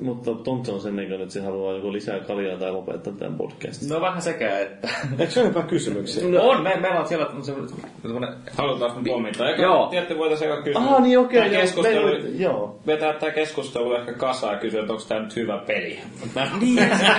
Mutta 0.00 0.34
Tontsa 0.34 0.72
on 0.72 0.80
sen 0.80 0.96
näköinen, 0.96 1.20
että 1.20 1.32
se 1.34 1.40
haluaa 1.40 1.74
joko 1.74 1.92
lisää 1.92 2.20
kaljaa 2.20 2.58
tai 2.58 2.72
lopettaa 2.72 3.12
tämän 3.12 3.34
podcastin. 3.34 3.88
No 3.88 4.00
vähän 4.00 4.22
sekä, 4.22 4.58
että... 4.58 4.88
Eikö 5.18 5.32
se 5.32 5.40
ole 5.40 5.48
hyvä 5.48 5.62
kysymyksiä? 5.62 6.28
No, 6.28 6.48
on, 6.48 6.62
me, 6.62 6.76
meillä 6.80 7.00
on 7.00 7.08
siellä 7.08 7.26
semmoinen... 7.42 8.34
Halutaan 8.56 9.04
kommentoida. 9.04 9.50
Eikö, 9.50 9.62
Joo. 9.62 9.86
Tiedätte, 9.86 10.18
voitaisiin 10.18 10.50
eka 10.52 10.62
kysyä. 10.62 10.80
Ah, 10.80 11.02
niin 11.02 11.18
okei, 11.18 11.40
Tää 11.40 11.48
joo, 11.52 11.60
keskustelu, 11.60 12.06
oli- 12.06 12.42
joo. 12.42 12.78
Vetää 12.86 13.12
tämä 13.12 13.32
keskustelu 13.32 13.94
ehkä 13.94 14.12
kasaan 14.12 14.54
ja 14.54 14.60
kysyä, 14.60 14.80
että 14.80 14.92
onko 14.92 15.04
tämä 15.08 15.20
nyt 15.20 15.36
hyvä 15.36 15.58
peli. 15.66 15.98
Niin, 16.60 16.78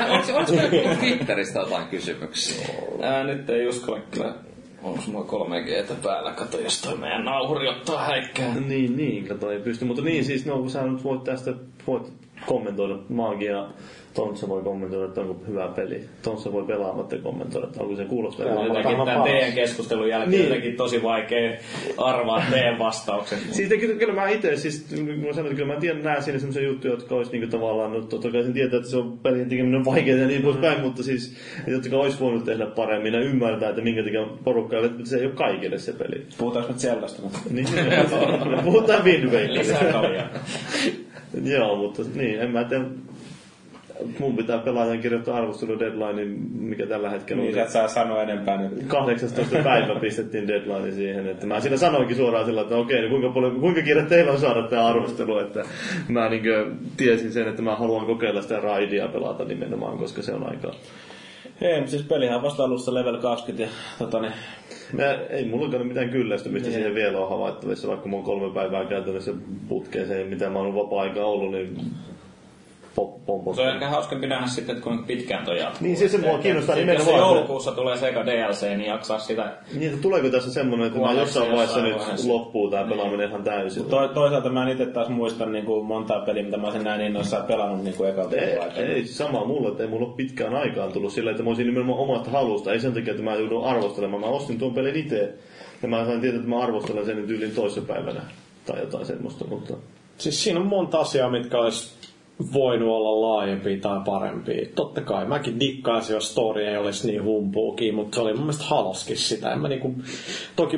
onko, 0.10 0.38
onko 0.40 0.52
meillä 0.72 0.96
Twitteristä 0.96 1.60
jotain 1.60 1.88
kysymyksiä? 1.88 2.68
ää, 3.02 3.24
nyt 3.24 3.50
ei 3.50 3.68
uskalla 3.68 4.00
kyllä. 4.12 4.34
Onko 4.84 5.00
mulla 5.12 5.26
3 5.26 5.62
g 5.62 5.68
päällä? 6.04 6.32
Kato, 6.32 6.60
jos 6.60 6.82
toi 6.82 6.98
meidän 6.98 7.26
nauhuri 7.26 7.68
ottaa 7.68 8.06
häikkää. 8.06 8.54
Niin, 8.68 8.98
niin, 8.98 9.28
kato, 9.28 9.52
ei 9.52 9.60
pysty. 9.60 9.86
Mutta 9.86 10.02
niin, 10.02 10.26
siis 10.26 10.46
no, 10.46 10.58
kun 10.58 10.70
sä 10.70 10.82
nyt 10.82 11.04
voit 11.04 11.24
tästä 11.24 11.54
voit 11.88 12.25
kommentoida 12.46 12.96
maagia. 13.10 13.66
Tontsa 14.14 14.50
voi 14.50 14.62
kommentoida, 14.64 15.06
että 15.06 15.22
onko 15.22 15.36
hyvä 15.48 15.68
peli. 15.68 16.02
Tontsa 16.22 16.52
voi 16.52 16.64
pelaamatta 16.64 17.18
kommentoida, 17.18 17.68
että 17.68 17.84
onko 17.84 17.96
se 17.96 18.06
kuulostaa. 18.06 18.46
Hyvältä. 18.46 18.64
mutta- 18.64 18.80
Jotenkin 18.80 19.06
tämän 19.06 19.20
paras. 19.20 19.32
teidän 19.34 19.54
keskustelun 19.54 20.10
jälkeen 20.10 20.32
Niin. 20.32 20.40
niin. 20.42 20.50
jotenkin 20.50 20.76
tosi 20.78 21.04
vaikea 21.04 21.58
arvaa 21.98 22.44
teidän 22.52 22.80
vastaukset. 22.80 23.40
Siis 23.52 23.70
te- 23.70 23.78
kyllä, 23.78 23.96
kyllä 24.00 24.14
mä 24.14 24.30
itse, 24.30 24.56
siis 24.56 24.86
mä 24.92 25.34
sanoin, 25.34 25.52
että 25.52 25.56
kyllä 25.62 25.74
mä 25.74 25.80
tiedän 25.80 26.04
näen 26.04 26.24
siinä 26.24 26.40
semmoisia 26.40 26.64
juttuja, 26.64 26.94
jotka 26.94 27.16
olisi 27.16 27.32
niinku 27.32 27.48
tavallaan, 27.58 27.94
no 27.94 28.02
totta 28.02 28.32
kai 28.32 28.44
sen 28.44 28.54
tietää, 28.54 28.78
että 28.78 28.90
se 28.90 28.98
on 28.98 29.18
pelin 29.20 29.50
tekeminen 29.50 29.80
on 29.80 29.86
vaikeaa 29.86 30.18
ja 30.20 30.28
niin 30.28 30.42
poispäin, 30.42 30.82
mutta 30.82 31.04
siis, 31.04 31.36
että 31.60 31.72
jotka 31.72 31.90
kai 31.90 32.00
olisi 32.00 32.20
voinut 32.20 32.46
tehdä 32.46 32.66
paremmin 32.66 33.14
ja 33.14 33.20
ymmärtää, 33.20 33.70
että 33.70 33.82
minkä 33.82 34.04
takia 34.04 34.28
porukka 34.44 34.78
että 34.78 35.06
se 35.10 35.18
ei 35.18 35.26
ole 35.26 35.34
kaikille 35.34 35.78
se 35.78 35.94
peli. 35.94 36.26
Puhutaanko 36.38 36.72
nyt 36.72 36.80
Zeldasta? 36.82 37.22
Niin, 37.52 37.68
me 38.56 38.62
puhutaan 38.64 39.04
Wind 39.06 39.24
Lisää 39.24 39.42
Wakerista. 39.42 39.86
kaljaa. 40.02 40.28
Joo, 41.44 41.76
mutta 41.76 42.02
niin, 42.16 42.40
en 42.40 42.52
mä 42.52 42.64
tiedä. 42.64 42.84
Mun 44.20 44.38
pitää 44.38 44.58
pelaajan 44.58 45.00
kirjoittaa 45.02 45.38
arvostelu 45.38 45.80
deadline, 45.80 46.26
mikä 46.60 46.86
tällä 46.86 47.10
hetkellä 47.10 47.44
Niin, 47.44 47.56
on. 47.56 47.62
et 47.62 47.70
saa 47.70 47.88
sanoa 47.88 48.22
enempää 48.24 48.58
nyt. 48.62 48.84
18. 48.88 49.42
päivä 49.64 50.00
pistettiin 50.00 50.48
deadline 50.48 50.92
siihen, 50.92 51.28
että 51.28 51.48
mä 51.48 51.60
siinä 51.60 51.78
sanoinkin 51.78 52.16
suoraan 52.18 52.46
sillä, 52.46 52.62
että 52.62 52.76
okei, 52.76 53.00
niin 53.00 53.10
kuinka, 53.10 53.30
paljon, 53.30 53.60
kuinka 53.60 53.82
kiire 53.82 54.04
teillä 54.04 54.32
on 54.32 54.40
saada 54.40 54.68
tämä 54.68 54.86
arvostelu, 54.88 55.40
että 55.40 55.64
mä 56.08 56.30
niin 56.30 56.44
tiesin 56.98 57.32
sen, 57.32 57.48
että 57.48 57.62
mä 57.62 57.76
haluan 57.76 58.06
kokeilla 58.06 58.42
sitä 58.42 58.60
raidia 58.60 59.08
pelata 59.08 59.44
nimenomaan, 59.46 59.98
koska 59.98 60.22
se 60.22 60.34
on 60.34 60.50
aika... 60.50 60.72
Ei, 61.62 61.76
mutta 61.78 61.92
siis 61.92 62.04
pelihän 62.04 62.42
vasta 62.42 62.64
alussa 62.64 62.94
level 62.94 63.18
20 63.18 63.64
ja 63.64 63.70
tota 64.00 64.22
niin, 64.22 64.34
Mä, 64.94 65.12
ei 65.30 65.46
mulla 65.46 65.78
ole 65.78 65.84
mitään 65.84 66.10
kyllästymistä 66.10 66.68
Niin. 66.70 66.76
siihen 66.76 66.96
vielä 66.96 67.20
on 67.20 67.30
havaittavissa, 67.30 67.88
vaikka 67.88 68.10
mä 68.10 68.16
oon 68.16 68.26
kolme 68.26 68.54
päivää 68.54 68.86
käytännössä 68.86 69.34
putkeeseen, 69.68 70.28
mitä 70.28 70.50
mä 70.50 70.60
oon 70.60 70.76
vapaa-aika 70.76 71.26
ollut, 71.26 71.52
niin 71.52 71.78
pop, 72.96 73.26
pom, 73.26 73.44
pom, 73.44 73.56
Se 73.56 73.62
on 73.62 73.70
ehkä 73.70 73.90
hauskempi 73.90 74.28
nähdä 74.28 74.48
sitten, 74.48 74.76
että 74.76 74.84
kuinka 74.84 75.04
pitkään 75.08 75.46
toi 75.46 75.60
jatkuu. 75.60 75.88
Niin, 75.88 75.98
se 75.98 76.08
se 76.08 76.18
mua 76.18 76.38
kiinnostaa 76.38 76.76
Sitten 76.76 76.94
jos 76.94 77.06
nimenomaan. 77.06 77.30
se- 77.30 77.36
joulukuussa 77.36 77.72
tulee 77.72 77.98
Sega 77.98 78.26
DLC, 78.26 78.62
niin 78.62 78.86
jaksaa 78.86 79.20
sitä 79.20 79.58
Niin, 79.74 79.90
että 79.90 80.02
tuleeko 80.02 80.30
tässä 80.30 80.54
semmoinen, 80.54 80.88
että 80.88 81.00
mä 81.00 81.06
Huoneessa 81.06 81.40
jossain 81.40 81.52
vaiheessa 81.58 81.88
jossain 81.88 82.16
nyt 82.18 82.26
loppuu 82.26 82.70
tää 82.72 82.84
pelaaminen 82.88 83.30
ihan 83.30 83.44
täysin. 83.44 83.86
To, 83.86 84.08
toisaalta 84.08 84.50
mä 84.50 84.64
en 84.64 84.70
itse 84.70 84.86
taas 84.86 85.10
muistan 85.10 85.52
niin 85.52 85.66
kuin 85.66 85.86
montaa 85.86 86.20
peliä, 86.20 86.44
mitä 86.44 86.58
mä 86.58 86.64
olisin 86.64 86.84
näin 86.84 87.02
innoissaan 87.02 87.44
pelannut 87.46 87.84
niin 87.84 87.96
kuin 87.96 88.10
ekalta 88.10 88.36
Ei, 88.36 88.60
ei, 88.76 89.06
sama 89.06 89.46
mulle, 89.46 89.68
että 89.70 89.84
ei 89.84 89.90
mulla 89.90 90.06
ole 90.08 90.16
pitkään 90.16 90.56
aikaan 90.56 90.92
tullut 90.92 91.14
sillä, 91.14 91.32
että 91.32 91.44
mä 91.44 91.50
olisin 91.50 91.66
nimenomaan 91.68 92.00
omasta 92.00 92.30
halusta. 92.30 92.74
Ei 92.74 92.80
sen 92.80 92.94
takia, 92.94 93.12
että 93.12 93.24
mä 93.24 93.36
joudun 93.36 93.66
arvostelemaan. 93.66 94.22
Mä 94.22 94.28
ostin 94.28 94.60
tuon 94.60 94.74
pelin 94.74 94.96
itse 94.96 95.34
ja 95.82 95.88
mä 95.88 96.06
sain 96.06 96.22
tietää, 96.22 96.38
että 96.38 96.50
mä 96.50 96.60
arvostelen 96.64 97.06
sen 97.06 97.16
nyt 97.18 97.30
yli 97.30 97.48
toissapäivänä 97.48 98.22
tai 98.66 98.80
jotain 98.80 99.06
semmoista, 99.06 99.46
mutta... 99.48 99.74
Siis 100.18 100.44
siinä 100.44 100.60
on 100.60 100.66
monta 100.66 101.00
asiaa, 101.00 101.30
mitkä 101.30 101.58
olisi 101.60 101.94
voinut 102.54 102.90
olla 102.90 103.22
laajempia 103.22 103.78
tai 103.82 104.00
parempia. 104.06 104.68
Totta 104.76 105.02
kai, 105.02 105.26
mäkin 105.26 105.60
dikkaisin, 105.60 106.14
jos 106.14 106.32
story 106.32 106.66
ei 106.66 106.78
olisi 106.78 107.08
niin 107.08 107.24
humpuukin, 107.24 107.96
mutta 107.96 108.16
se 108.16 108.22
oli 108.22 108.34
mun 108.34 108.42
mielestä 108.42 108.64
haloskin 108.64 109.18
sitä. 109.18 109.54
En 109.54 109.60
mä 109.60 109.68
niinku, 109.68 109.96
toki 110.56 110.78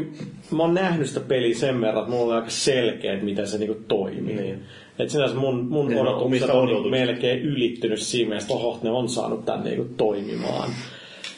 mä 0.52 0.64
oon 0.64 0.74
nähnyt 0.74 1.08
sitä 1.08 1.19
peliä 1.19 1.56
sen 1.56 1.82
verran, 1.82 2.03
että 2.03 2.16
mulla 2.16 2.26
oli 2.26 2.36
aika 2.42 2.50
selkeä, 2.50 3.14
että 3.14 3.26
miten 3.26 3.48
se 3.48 3.58
niinku 3.58 3.84
toimii. 3.88 4.36
Niin. 4.36 4.64
Et 5.00 5.10
sinänsä 5.10 5.36
mun, 5.36 5.66
mun 5.66 5.88
Niin, 5.88 5.95
no, 5.95 6.02
odotukset 6.02 6.50
on 6.50 6.66
niinku 6.66 6.90
melkein 6.90 7.42
ylittynyt 7.42 8.00
siinä 8.00 8.30
mielessä, 8.30 8.53
että 8.53 8.66
oho, 8.66 8.80
ne 8.84 8.92
on 8.92 9.10
saanut 9.10 9.45
tän 9.45 9.64
niinku 9.64 9.86
toimimaan. 9.98 10.69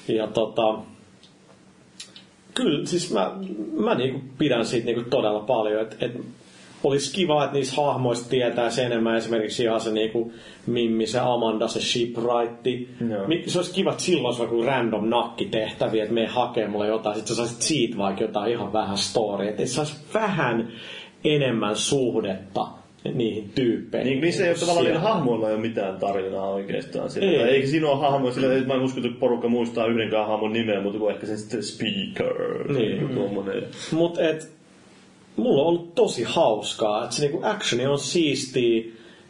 Ja 0.08 0.28
tota, 0.28 0.80
kyllä, 2.54 2.86
siis 2.86 3.14
mä, 3.14 3.32
mä 3.78 3.96
niinku 3.96 4.20
pidän 4.38 4.66
siitä 4.66 4.86
niinku 4.86 5.10
todella 5.10 5.40
paljon, 5.40 5.82
että 5.82 5.96
et 6.06 6.12
olisi 6.84 7.14
kiva, 7.14 7.44
että 7.44 7.56
niissä 7.58 7.82
hahmoissa 7.82 8.30
tietäisi 8.30 8.82
enemmän 8.82 9.18
esimerkiksi 9.18 9.64
ihan 9.64 9.82
se 9.82 9.92
niinku 9.92 10.32
Mimmi, 10.68 11.08
se 11.08 11.20
Amanda, 11.20 11.68
se. 11.68 11.80
Mi- 13.28 13.44
Se 13.48 13.60
olisi 13.60 13.74
kiva, 13.74 13.92
että 13.92 14.04
silloin 14.04 14.26
olisi 14.26 14.40
vaikka 14.40 14.72
random 14.72 15.10
nakkitehtäviä, 15.10 16.04
että 16.04 16.16
me 16.16 16.26
hakee 16.26 16.68
mulle 16.68 16.88
jotain, 16.88 17.16
sitten 17.16 17.36
sä 17.36 17.46
saisit 17.46 17.62
siitä 17.62 17.98
vaikka 17.98 18.24
jotain 18.24 18.52
ihan 18.52 18.74
vähän 18.74 18.98
storya, 18.98 19.50
että 19.50 19.66
saisi 19.66 19.96
vähän 20.14 20.68
enemmän 21.24 21.76
suhdetta 21.76 22.68
niihin 23.14 23.52
tyyppeihin. 23.56 24.10
Niin, 24.12 24.22
niissä 24.22 24.44
ei 24.44 24.50
ole 24.50 24.58
tavallaan 24.58 24.86
niillä 24.86 25.00
hahmoilla 25.00 25.48
ei 25.48 25.54
ole 25.54 25.62
mitään 25.62 25.98
tarinaa 26.00 26.50
oikeastaan. 26.50 27.10
Sillä, 27.10 27.28
Ei. 27.32 27.36
ei. 27.36 27.50
Eikä 27.56 27.68
siinä 27.68 27.90
ole 27.90 28.00
hahmoja, 28.00 28.34
sillä 28.34 28.54
että 28.54 28.68
mä 28.68 28.74
en 28.74 28.82
usko, 28.82 29.00
että 29.00 29.20
porukka 29.20 29.48
muistaa 29.48 29.86
yhdenkään 29.86 30.28
hahmon 30.28 30.54
nimeä, 30.54 30.82
mutta 30.82 31.00
kuin 31.00 31.14
ehkä 31.14 31.26
sen 31.28 31.38
sitten 31.38 31.64
speaker. 31.64 32.68
Niin. 32.74 32.98
Niin. 32.98 33.10
Tuommoinen. 33.10 33.64
Mut 33.92 34.18
et, 34.18 34.59
mulla 35.40 35.62
on 35.62 35.68
ollut 35.68 35.96
tosi 35.96 36.24
hauskaa, 36.24 37.04
että 37.04 37.16
se 37.16 37.22
niinku 37.22 37.40
actioni 37.44 37.86
on 37.86 38.00
siistiä 38.00 38.84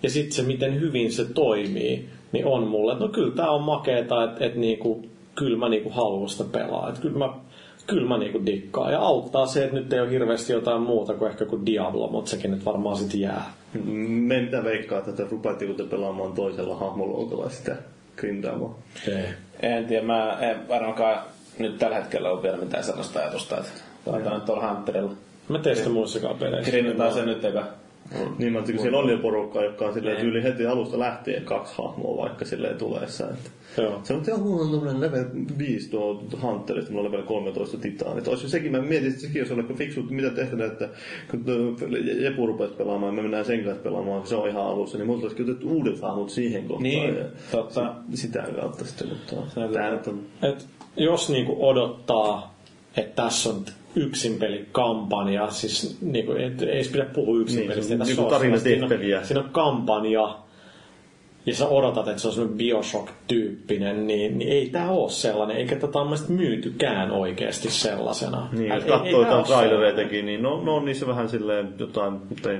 ja 0.04 0.10
sitten 0.10 0.32
se 0.32 0.44
miten 0.44 0.80
hyvin 0.80 1.12
se 1.12 1.26
toimii, 1.26 2.10
niin 2.32 2.46
on 2.46 2.68
mulle, 2.68 2.92
että 2.92 3.06
no 3.06 3.12
kyllä 3.12 3.36
tää 3.36 3.52
on 3.52 3.62
makeeta, 3.62 4.24
että 4.24 4.46
et 4.46 4.56
niinku, 4.56 5.06
kyllä 5.36 5.58
mä 5.58 5.70
niinku 5.70 5.90
haluan 5.90 6.30
sitä 6.30 6.44
pelaa. 6.52 6.90
Että 6.90 7.02
kyllä 7.02 7.18
mä, 7.18 7.34
kyllä 7.88 8.08
mä 8.08 8.18
niinku 8.18 8.46
dikkaan. 8.46 8.92
Ja 8.92 9.00
auttaa 9.00 9.46
se, 9.46 9.64
että 9.64 9.76
nyt 9.76 9.94
ei 9.94 10.00
ole 10.00 10.12
hirveästi 10.12 10.54
jotain 10.54 10.82
muuta 10.82 11.14
kuin 11.14 11.32
ehkä 11.32 11.46
kuin 11.46 11.66
Diablo, 11.66 12.08
mutta 12.08 12.32
sekin 12.32 12.52
nyt 12.52 12.66
varmaan 12.66 12.98
sitten 12.98 13.20
jää. 13.20 13.54
Mentä 14.10 14.64
veikkaa, 14.64 15.00
että 15.00 15.12
te 15.12 15.28
rupeatteko 15.32 15.74
te 15.74 15.84
pelaamaan 15.84 16.34
toisella 16.34 16.76
hahmoluokalla 16.76 17.50
sitä 17.50 17.76
grindaamaan. 18.16 18.76
Ei. 19.08 19.24
En 19.62 19.86
tiedä, 19.86 20.06
mä 20.06 20.38
en 20.40 20.68
varmaankaan 20.70 21.20
nyt 21.60 21.78
tällä 21.78 21.96
hetkellä 21.96 22.30
ole 22.30 22.44
vielä 22.44 22.58
mitään 22.58 22.84
sellaista 22.84 23.20
ajatusta, 23.20 23.58
että 23.58 23.72
pelataan 24.06 24.36
nyt 24.36 24.46
tuolla 24.46 24.74
Hunterilla. 24.74 25.12
Mä 25.50 25.60
teen 25.60 25.76
sitä 25.76 25.90
muissakaan 25.90 26.36
peleissä. 26.36 26.72
Grindataan 26.72 27.14
se 27.14 27.26
nyt 27.26 27.46
eka. 27.46 27.68
Niin, 28.38 28.54
mutta 28.54 28.72
kun 28.72 28.82
siellä 28.82 28.98
on 28.98 29.10
jo 29.10 29.18
porukkaa, 29.18 29.64
joka 29.64 29.86
on 29.86 29.94
silleen 29.94 30.18
tyyli 30.18 30.44
heti 30.44 30.66
alusta 30.66 31.00
lähtien 31.00 31.44
kaksi 31.44 31.74
hahmoa 31.78 32.24
vaikka 32.24 32.46
silleen 32.46 32.78
tuleessa. 32.78 33.28
Että 33.30 33.50
Joo. 33.82 34.00
se 34.04 34.14
on 34.14 34.24
ihan 34.28 34.44
huono 34.44 34.72
tämmönen 34.72 35.02
level 35.02 35.26
5 35.58 35.90
tuo 35.90 36.24
Hunterista, 36.42 36.92
mulla 36.92 37.06
on 37.06 37.12
level 37.12 37.26
13 37.26 37.78
titaanit. 37.78 38.28
Olisi 38.28 38.50
sekin, 38.50 38.72
mä 38.72 38.82
mietin, 38.82 39.10
että 39.10 39.22
sekin 39.22 39.42
olisi 39.42 39.54
ollut 39.54 39.78
fiksu, 39.78 40.00
että 40.00 40.14
mitä 40.14 40.30
tehdä, 40.30 40.66
että 40.66 40.90
kun 41.32 41.46
Jepu 42.20 42.48
rupesi 42.48 42.74
pelaamaan, 42.74 43.14
me 43.14 43.22
mennään 43.22 43.46
sen 43.46 43.64
kanssa 43.64 43.84
pelaamaan, 43.84 44.20
kun 44.20 44.30
se 44.30 44.36
on 44.36 44.50
ihan 44.50 44.66
alussa, 44.66 44.98
niin 44.98 45.08
multa 45.08 45.28
olisi 45.28 45.44
otettu 45.44 45.70
uudet 45.70 46.02
hahmot 46.02 46.30
siihen 46.30 46.62
kohtaan. 46.62 46.84
Niin, 46.84 47.16
ja 47.16 47.26
totta. 47.52 47.96
Sitä 48.14 48.48
kautta 48.56 48.86
sitten, 48.86 49.08
mutta 49.08 49.62
on 49.62 49.70
tää 49.74 49.92
nyt 49.92 50.08
on... 50.08 50.22
Et 50.42 50.68
jos 50.98 51.30
niinku 51.30 51.68
odottaa, 51.68 52.56
että 52.98 53.24
tässä 53.24 53.50
on 53.50 53.66
yksin 53.96 54.40
peli 54.40 54.66
kampanja, 54.72 55.50
siis 55.50 55.98
niinku, 56.02 56.32
et, 56.32 56.62
ei 56.62 56.84
pidä 56.92 57.06
puhua 57.06 57.42
yksin 57.42 57.70
Niin, 57.70 57.84
se 57.84 58.22
on 58.22 58.30
tässä 58.30 58.48
niinku. 58.48 58.60
Siinä 58.60 58.86
on, 58.86 59.26
siinä 59.26 59.42
on 59.42 59.50
kampanja, 59.50 60.38
ja 61.46 61.56
sä 61.56 61.68
odotat, 61.68 62.08
että 62.08 62.22
se 62.22 62.28
on 62.28 62.34
semmoinen 62.34 62.58
Bioshock-tyyppinen, 62.58 64.08
niin, 64.08 64.38
niin 64.38 64.52
ei 64.52 64.70
tää 64.70 64.92
ole 64.92 65.10
sellainen, 65.10 65.58
eikä 65.58 65.76
tätä 65.76 66.04
mielestäni 66.04 66.38
myytykään 66.38 67.12
oikeasti 67.12 67.72
sellaisena. 67.72 68.50
Niin, 68.52 68.68
jos 68.68 68.84
katsoo 68.84 69.22
jotain 69.22 69.36
ole 69.36 69.46
trailereitakin, 69.46 70.26
niin 70.26 70.44
no, 70.44 70.64
no 70.64 70.76
on 70.76 70.86
niissä 70.86 71.08
vähän 71.08 71.30
silleen 71.30 71.74
jotain, 71.80 72.14
mutta 72.14 72.52
ei 72.52 72.60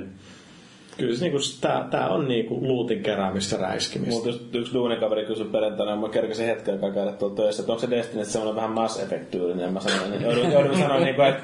Kyllä 1.00 1.16
se 1.16 1.24
niinku, 1.24 1.38
tää, 1.62 1.88
tää 1.92 2.10
on 2.10 2.28
niinku 2.28 2.60
luutin 2.62 3.04
keräämistä 3.04 3.58
räiskimistä. 3.58 4.14
Mutta 4.14 4.30
just 4.30 4.56
yksi 4.56 4.74
duunikaveri 4.74 5.26
kysyi 5.26 5.46
perjantaina, 5.46 5.96
mä 5.96 6.10
kerkesin 6.10 6.46
hetken 6.46 6.74
aikaa 6.74 6.92
käydä 6.92 7.12
tuolla 7.12 7.36
töissä, 7.36 7.62
että 7.62 7.72
onko 7.72 7.82
se 7.82 7.90
Destiny 7.90 8.26
semmoinen 8.26 8.56
vähän 8.56 8.72
Mass 8.72 9.00
Effect-tyylinen. 9.00 9.66
Ja 9.66 9.72
mä 9.72 9.80
sanoin, 9.80 10.12
niin 10.12 10.22
joudun, 10.22 10.52
joudun 10.52 10.78
sanoa, 10.78 11.00
niin 11.00 11.16
kuin, 11.16 11.28
että 11.28 11.44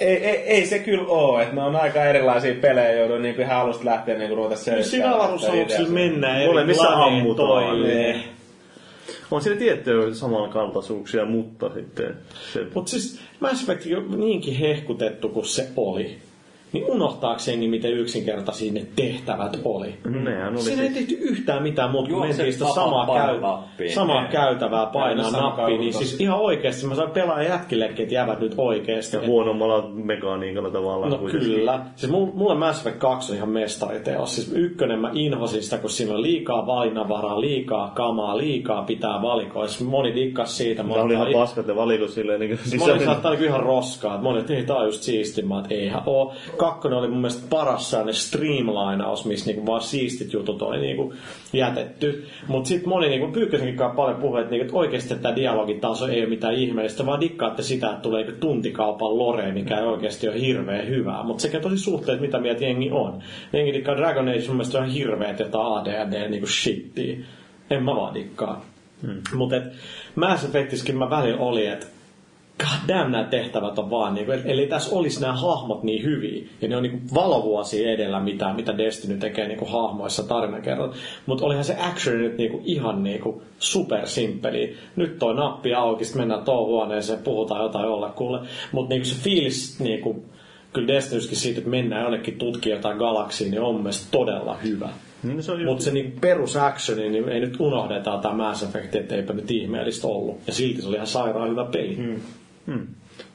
ei, 0.00 0.16
ei, 0.16 0.36
ei, 0.36 0.66
se 0.66 0.78
kyllä 0.78 1.04
oo, 1.08 1.40
että 1.40 1.54
ne 1.54 1.62
on 1.62 1.76
aika 1.76 2.04
erilaisia 2.04 2.54
pelejä, 2.54 2.92
joudun 2.92 3.22
niin 3.22 3.40
ihan 3.40 3.56
alusta 3.56 3.84
lähtien 3.84 4.18
niin 4.18 4.36
ruveta 4.36 4.56
selittämään. 4.56 4.90
Siinä 4.90 5.14
avaruusaluksilla 5.14 5.90
mennään 5.90 6.46
Mulle 6.46 6.60
eri 6.60 6.68
missä 6.68 6.88
ammutaan. 6.88 7.76
On 9.30 9.42
siinä 9.42 9.58
tiettyjä 9.58 10.14
samankaltaisuuksia, 10.14 11.24
mutta 11.24 11.70
sitten 11.74 12.16
se... 12.52 12.66
Mutta 12.74 12.90
siis 12.90 13.20
Mass 13.40 13.62
Effect 13.62 13.86
on 13.96 14.20
niinkin 14.20 14.54
hehkutettu 14.54 15.28
kuin 15.28 15.46
se 15.46 15.68
oli. 15.76 16.18
Niin 16.72 16.84
unohtaako 16.90 17.40
jengi, 17.46 17.68
miten 17.68 17.92
yksinkertaisia 17.92 18.72
ne 18.72 18.86
tehtävät 18.96 19.60
oli? 19.64 19.94
Nehän 20.04 20.52
oli 20.52 20.62
Siinä 20.62 20.82
ei 20.82 20.88
siis... 20.92 21.08
tehty 21.08 21.24
yhtään 21.24 21.62
mitään 21.62 21.90
muuta 21.90 22.08
kuin 22.08 22.16
Juokse 22.16 22.28
mentiin 22.36 22.52
sitä 22.52 22.64
samaa, 22.74 23.06
käy, 23.06 23.40
nappiin. 23.40 23.92
samaa 23.92 24.20
Niin. 24.22 24.32
käytävää 24.32 24.86
painaa 24.86 25.30
sama 25.30 25.42
nappiin. 25.56 25.80
Niin 25.80 25.94
siis 25.94 26.20
ihan 26.20 26.38
oikeasti 26.40 26.86
mä 26.86 26.94
sain 26.94 27.10
pelaa 27.10 27.42
jätkillekin, 27.42 28.02
että 28.02 28.14
jäävät 28.14 28.40
nyt 28.40 28.54
oikeasti. 28.56 29.16
Ja 29.16 29.26
huonommalla 29.26 29.88
mekaniikalla 29.94 30.70
tavallaan. 30.70 31.12
No 31.12 31.18
kuitenkin. 31.18 31.50
kyllä. 31.50 31.80
Siis 31.96 32.12
mulle, 32.12 32.54
Mass 32.54 32.78
Effect 32.80 32.98
2 32.98 33.32
on 33.32 33.36
ihan 33.36 33.48
mestariteos. 33.48 34.34
Siis 34.34 34.52
ykkönen 34.54 34.98
mä 34.98 35.10
inhosin 35.14 35.62
sitä, 35.62 35.78
kun 35.78 35.90
siinä 35.90 36.14
on 36.14 36.22
liikaa 36.22 36.66
valinnanvaraa, 36.66 37.40
liikaa 37.40 37.90
kamaa, 37.94 38.38
liikaa 38.38 38.82
pitää 38.82 39.22
valikoida. 39.22 39.68
Siis 39.68 39.88
moni 39.88 40.14
dikkas 40.14 40.56
siitä. 40.56 40.82
Tämä 40.82 40.94
oli 40.94 41.12
ihan 41.12 41.26
moni- 41.26 41.34
paskat 41.38 41.66
ne 41.66 41.76
valikot 41.76 42.10
silleen. 42.10 42.40
Niin 42.40 42.58
kuin, 42.70 42.78
Moni 42.78 43.04
saattaa 43.04 43.30
olla 43.32 43.44
ihan 43.44 43.60
roskaa. 43.60 44.18
Moni, 44.18 44.38
että 44.40 44.54
ei, 44.54 44.62
tää 44.62 44.76
on 44.76 44.86
just 44.86 45.02
siisti. 45.02 45.42
Mä, 45.42 45.58
että 45.58 45.74
eihän 45.74 46.02
oo. 46.06 46.34
Kakkonen 46.58 46.98
oli 46.98 47.08
mun 47.08 47.20
mielestä 47.20 47.46
paras 47.50 47.90
sellainen 47.90 48.14
streamlinaus, 48.14 49.24
missä 49.24 49.46
niinku 49.46 49.66
vaan 49.66 49.80
siistit 49.80 50.32
jutut 50.32 50.62
oli 50.62 50.80
niinku 50.80 51.14
jätetty. 51.52 52.26
Mut 52.48 52.66
sit 52.66 52.86
moni 52.86 53.08
niinku 53.08 53.32
Pyykkösenkin 53.32 53.76
kanssa 53.76 53.96
paljon 53.96 54.20
puhui, 54.20 54.40
että, 54.40 54.50
niinku, 54.50 54.64
että 54.64 54.76
oikeesti 54.76 55.14
tämä 55.14 55.36
dialogitaso 55.36 56.06
ei 56.06 56.20
ole 56.20 56.28
mitään 56.28 56.54
ihmeellistä, 56.54 57.06
vaan 57.06 57.20
dikkaatte 57.20 57.62
sitä, 57.62 57.90
että 57.90 58.02
tulee 58.02 58.22
niinku 58.24 58.40
tuntikaupan 58.40 59.18
lore, 59.18 59.52
mikä 59.52 59.78
ei 59.78 59.86
oikeasti 59.86 60.28
ole 60.28 60.40
hirveän 60.40 60.88
hyvää. 60.88 61.22
Mutta 61.22 61.42
sekä 61.42 61.60
tosi 61.60 61.78
suhteet, 61.78 62.20
mitä 62.20 62.38
mieltä 62.38 62.64
jengi 62.64 62.90
on. 62.90 63.22
Jengi 63.52 63.72
dikkaa 63.72 63.96
Dragon 63.96 64.28
Age 64.28 64.46
mun 64.46 64.56
mielestä 64.56 64.78
on 64.78 64.88
hirveet 64.88 65.38
jotain 65.38 65.66
AD&D 65.66 66.28
niinku 66.28 66.46
shittiä. 66.46 67.16
En 67.70 67.84
mä 67.84 67.96
vaan 67.96 68.14
dikkaa. 68.14 68.64
Hmm. 69.02 69.22
Mutta 69.34 69.56
Mass 70.14 70.44
Effectissäkin 70.44 70.98
mä 70.98 71.10
välillä 71.10 71.40
oli, 71.40 71.66
että 71.66 71.86
god 72.60 72.88
damn 72.88 73.12
nämä 73.12 73.24
tehtävät 73.24 73.78
on 73.78 73.90
vaan 73.90 74.14
niinku, 74.14 74.32
eli 74.32 74.66
tässä 74.66 74.96
olisi 74.96 75.20
nämä 75.20 75.32
hahmot 75.32 75.82
niin 75.82 76.04
hyviä, 76.04 76.46
ja 76.62 76.68
ne 76.68 76.76
on 76.76 76.82
niinku 76.82 76.98
valovuosia 77.14 77.90
edellä, 77.90 78.20
mitä, 78.20 78.52
mitä 78.52 78.78
Destiny 78.78 79.16
tekee 79.16 79.48
niinku 79.48 79.64
hahmoissa 79.64 80.22
tarinakerrot. 80.22 80.96
Mutta 81.26 81.46
olihan 81.46 81.64
se 81.64 81.76
action 81.80 82.18
nyt 82.18 82.38
niinku 82.38 82.60
ihan 82.64 83.02
niinku 83.02 83.42
supersimppeli. 83.58 84.76
Nyt 84.96 85.18
toi 85.18 85.34
nappi 85.34 85.74
auki, 85.74 86.04
sit 86.04 86.16
mennään 86.16 86.44
tuohon 86.44 86.66
huoneeseen, 86.66 87.18
puhutaan 87.18 87.62
jotain 87.62 87.86
jollekulle. 87.86 88.40
Mutta 88.72 88.94
niinku 88.94 89.08
se 89.08 89.22
fiilis 89.22 89.80
niinku, 89.80 90.24
kyllä 90.72 90.88
Destinyskin 90.88 91.36
siitä, 91.36 91.58
että 91.58 91.70
mennään 91.70 92.02
jonnekin 92.02 92.38
tutkia 92.38 92.76
jotain 92.76 92.98
galaksiin, 92.98 93.50
niin 93.50 93.60
on 93.60 93.74
mun 93.74 93.82
mielestä 93.82 94.08
todella 94.10 94.54
hyvä. 94.54 94.88
Niin 95.22 95.42
se. 95.42 95.64
Mutta 95.64 95.84
se 95.84 95.90
niinku 95.90 96.18
perus 96.20 96.56
actioni, 96.56 97.08
niin 97.08 97.28
ei 97.28 97.40
nyt 97.40 97.60
unohdeta 97.60 98.18
tämä 98.22 98.34
Mass 98.34 98.62
Effect, 98.62 98.94
että 98.94 99.14
eipä 99.14 99.32
nyt 99.32 99.50
ihmeellistä 99.50 100.06
ollut. 100.06 100.38
Ja 100.46 100.52
silti 100.52 100.82
se 100.82 100.88
oli 100.88 100.96
ihan 100.96 101.06
sairaan 101.06 101.50
hyvä 101.50 101.64
peli. 101.64 101.96
Hmm. 101.96 102.20
Hmm. 102.68 102.86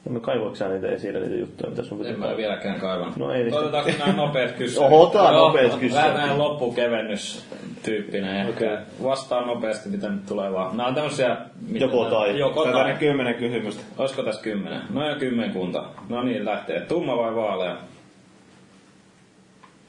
No 0.09 0.19
kaivoiko 0.19 0.55
sä 0.55 0.67
niitä 0.69 0.87
esille, 0.87 1.19
niitä 1.19 1.35
juttuja, 1.35 1.69
mitä 1.69 1.83
sun 1.83 2.05
En 2.05 2.15
pitää 2.15 2.29
mä 2.29 2.37
vieläkään 2.37 2.79
kaivannut. 2.79 3.17
No 3.17 3.31
ei 3.31 3.43
niistä. 3.43 3.59
Otetaanko 3.59 3.91
nämä 3.99 4.13
nopeat 4.13 4.51
kysymykset? 4.57 4.83
Oho, 4.83 5.01
ota 5.03 5.17
Joo, 5.17 5.31
nopeat 5.47 5.65
Vähän 5.65 5.79
kysymykset. 5.79 6.15
näin 6.15 6.37
loppukevennys 6.37 7.45
tyyppinen. 7.83 8.49
Okei. 8.49 8.73
Okay. 8.73 8.83
Vastaa 9.03 9.45
nopeasti, 9.45 9.89
mitä 9.89 10.09
nyt 10.09 10.25
tulee 10.25 10.51
vaan. 10.53 10.77
Nämä 10.77 10.89
on 10.89 10.95
tämmöisiä... 10.95 11.37
mitä 11.67 11.85
Joko 11.85 12.01
nää- 12.03 12.11
tai. 12.11 12.39
Joko 12.39 12.63
tai. 12.65 12.93
kymmenen 12.93 13.35
kysymystä. 13.35 13.83
Olisiko 13.97 14.23
tässä 14.23 14.43
kymmenen? 14.43 14.81
No 14.93 15.07
ja 15.09 15.15
kymmenkunta. 15.15 15.83
No 16.09 16.23
niin, 16.23 16.45
lähtee. 16.45 16.79
Tumma 16.79 17.17
vai 17.17 17.35
vaalea? 17.35 17.77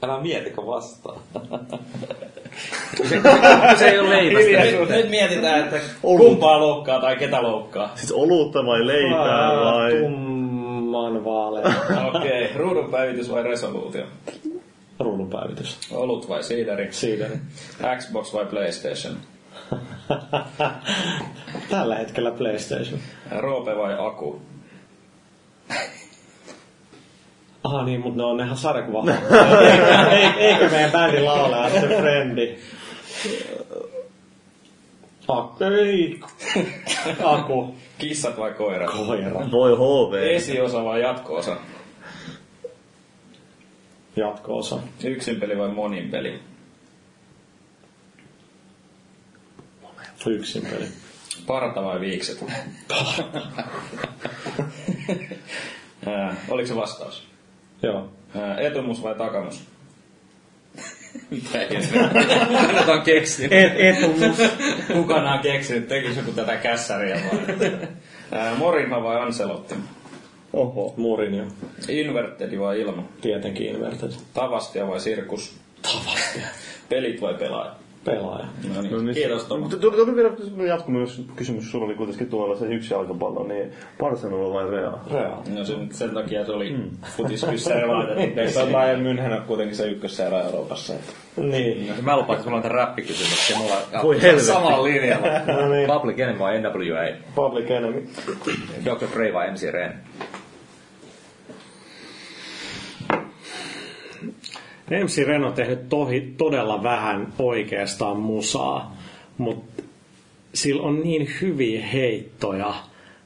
Älä 0.05 0.21
mietikö 0.21 0.65
vastaan. 0.65 1.19
se 3.79 3.89
ei 3.89 3.99
ole 3.99 4.09
leipästä. 4.09 4.79
Nyt, 4.79 4.89
nyt 4.89 5.09
mietitään, 5.09 5.63
että 5.63 5.79
Olut. 6.03 6.27
kumpaa 6.27 6.59
loukkaa 6.59 7.01
tai 7.01 7.15
ketä 7.15 7.43
loukkaa. 7.43 7.91
Siis 7.95 8.11
olutta 8.11 8.65
vai 8.65 8.87
leipää 8.87 9.65
vai... 9.65 9.91
Tumman 9.91 11.25
vaalea. 11.25 11.73
Okei, 12.15 12.45
okay. 12.45 12.57
ruudun 12.57 12.91
päivitys 12.91 13.31
vai 13.31 13.43
resoluutio? 13.43 14.05
Ruudunpäivitys. 14.99 15.79
Olut 15.91 16.29
vai 16.29 16.43
siideri? 16.43 16.87
Siitä. 16.91 17.25
Xbox 17.97 18.33
vai 18.33 18.45
PlayStation? 18.45 19.17
Tällä 21.69 21.95
hetkellä 21.95 22.31
PlayStation. 22.31 22.99
Roope 23.31 23.77
vai 23.77 24.07
Aku? 24.07 24.41
Aha 27.65 27.83
niin, 27.83 28.01
mutta 28.01 28.17
ne 28.17 28.23
on 28.23 28.39
ihan 28.39 28.57
sarjakuva. 28.57 29.03
Ei- 30.11 30.45
Eikö 30.45 30.69
meidän 30.69 30.91
bändin 30.91 31.25
laulaja 31.25 31.69
se 31.81 31.87
frendi? 31.87 32.57
Aku. 35.27 35.63
Ei. 35.63 36.19
Aku. 37.23 37.75
Kissat 37.97 38.37
vai 38.37 38.51
koirat? 38.53 38.91
Koira. 38.91 39.51
Voi 39.51 39.71
HV. 39.77 40.13
Esiosa 40.35 40.83
vai 40.83 41.01
jatko-osa? 41.01 41.57
Jatko-osa. 44.15 44.79
Yksin 45.03 45.39
peli 45.39 45.57
vai 45.57 45.67
monin 45.67 46.09
peli? 46.09 46.39
Yksin 50.27 50.61
peli. 50.65 50.85
Parta 51.47 51.83
vai 51.83 51.99
viikset? 51.99 52.45
Ää, 56.07 56.35
Oliko 56.49 56.67
se 56.67 56.75
vastaus? 56.75 57.27
Joo. 57.85 58.09
Etumus 58.57 59.03
vai 59.03 59.15
takamus? 59.15 59.63
Mitä 61.31 61.61
ei 61.61 61.77
Nyt 62.73 62.89
on 62.89 63.01
keksinyt. 63.01 63.53
Et, 63.53 63.73
etumus. 63.77 64.37
Kukaan 64.93 65.25
on 65.25 65.39
keksinyt, 65.39 65.87
tekisi 65.87 66.19
joku 66.19 66.31
tätä 66.31 66.57
kässäriä 66.57 67.15
vai? 67.15 67.69
Ää, 68.31 68.55
Morinha 68.55 69.03
vai 69.03 69.21
Anselotti? 69.21 69.75
Oho. 70.53 70.93
Murin 70.97 71.35
jo. 71.35 71.43
Invertedi 71.87 72.59
vai 72.59 72.81
ilma? 72.81 73.03
Tietenkin 73.21 73.67
Inverted. 73.67 74.11
Tavastia 74.33 74.87
vai 74.87 74.99
sirkus? 74.99 75.57
Tavasti. 75.81 76.39
Pelit 76.89 77.21
vai 77.21 77.33
pelaaja? 77.33 77.84
Pelaaja. 78.05 78.45
No 78.75 78.81
niin, 78.81 78.91
No 78.93 79.01
niin. 79.01 79.13
kiitos 79.15 79.43
Tomo. 79.45 79.61
Mutta 79.61 79.77
tuli, 79.77 79.95
tuli 79.97 80.15
vielä 80.15 80.29
jatkumys 80.67 81.21
kysymys, 81.35 81.71
sulla 81.71 81.85
oli 81.85 81.95
kuitenkin 81.95 82.29
tuolla 82.29 82.55
se 82.55 82.65
yksi 82.65 82.93
jalkapallo, 82.93 83.47
niin 83.47 83.71
Barcelona 83.99 84.53
vai 84.53 84.71
Real? 84.71 84.93
Real. 85.13 85.37
No 85.55 85.65
sen, 85.65 85.87
sen 85.91 86.09
takia 86.09 86.45
se 86.45 86.51
oli 86.51 86.69
mm. 86.73 86.89
futiskyssäri 87.17 87.87
laitettu 87.87 88.19
Eikö 88.21 88.33
se 88.35 88.41
Destiny. 88.41 88.71
Bayern 88.71 89.01
München 89.03 89.31
ole 89.33 89.41
kuitenkin 89.47 89.75
se 89.75 89.87
ykkösseura 89.87 90.41
Euroopassa? 90.41 90.93
Niin. 91.37 91.93
Mä 92.01 92.17
lupaan, 92.17 92.37
että 92.39 92.49
mulla 92.49 92.57
on 92.57 92.63
tämän 92.63 92.77
räppikysymyksiä. 92.87 93.57
Mulla 93.57 93.75
Voi 94.03 94.21
helvetti. 94.21 94.45
samalla 94.45 94.83
linjalla. 94.83 95.27
No 95.61 95.69
niin. 95.69 95.87
Public 95.87 96.19
Enemy 96.19 96.39
vai 96.39 96.61
NWA? 96.61 97.25
Public 97.35 97.71
Enemy. 97.71 98.07
Dr. 98.85 99.05
Dre 99.15 99.33
vai 99.33 99.51
MC 99.51 99.71
Ren? 99.71 99.93
MC 104.89 105.25
Ren 105.27 105.43
on 105.43 105.53
tehnyt 105.53 105.89
tohi, 105.89 106.33
todella 106.37 106.83
vähän 106.83 107.33
oikeastaan 107.39 108.17
musaa, 108.17 108.97
mutta 109.37 109.83
sillä 110.53 110.83
on 110.83 111.01
niin 111.01 111.29
hyviä 111.41 111.85
heittoja, 111.85 112.73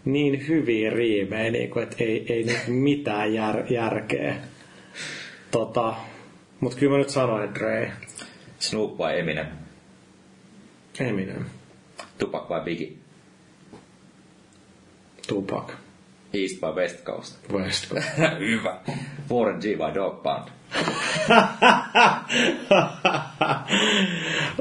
niin 0.06 0.48
hyviä 0.48 0.90
riimejä, 0.90 1.52
niin 1.52 1.70
kuin, 1.70 1.84
että 1.84 1.96
ei, 2.00 2.34
ei 2.34 2.44
nyt 2.44 2.68
mitään 2.68 3.34
jär, 3.34 3.74
järkeä. 3.74 4.36
Tota, 5.52 5.96
mutta 6.60 6.78
kyllä 6.78 6.92
mä 6.92 6.98
nyt 6.98 7.10
sanoin, 7.10 7.44
että 7.44 7.60
Dre, 7.60 7.92
Snoop 8.60 8.98
vai 8.98 9.20
Eminem? 9.20 9.48
Eminem, 11.00 11.46
Tupac 12.18 12.50
vai 12.50 12.62
Biggie? 12.62 12.92
Tupac, 15.28 15.72
East 16.34 16.62
vai 16.62 16.72
West 16.72 17.04
Coast? 17.04 17.52
West 17.52 17.90
Coast. 17.90 18.08
Hyvä. 18.50 18.80
Warren 19.32 19.60
G 19.60 19.78
vai 19.78 19.94
Dog 19.94 20.24
Pound? 20.24 20.59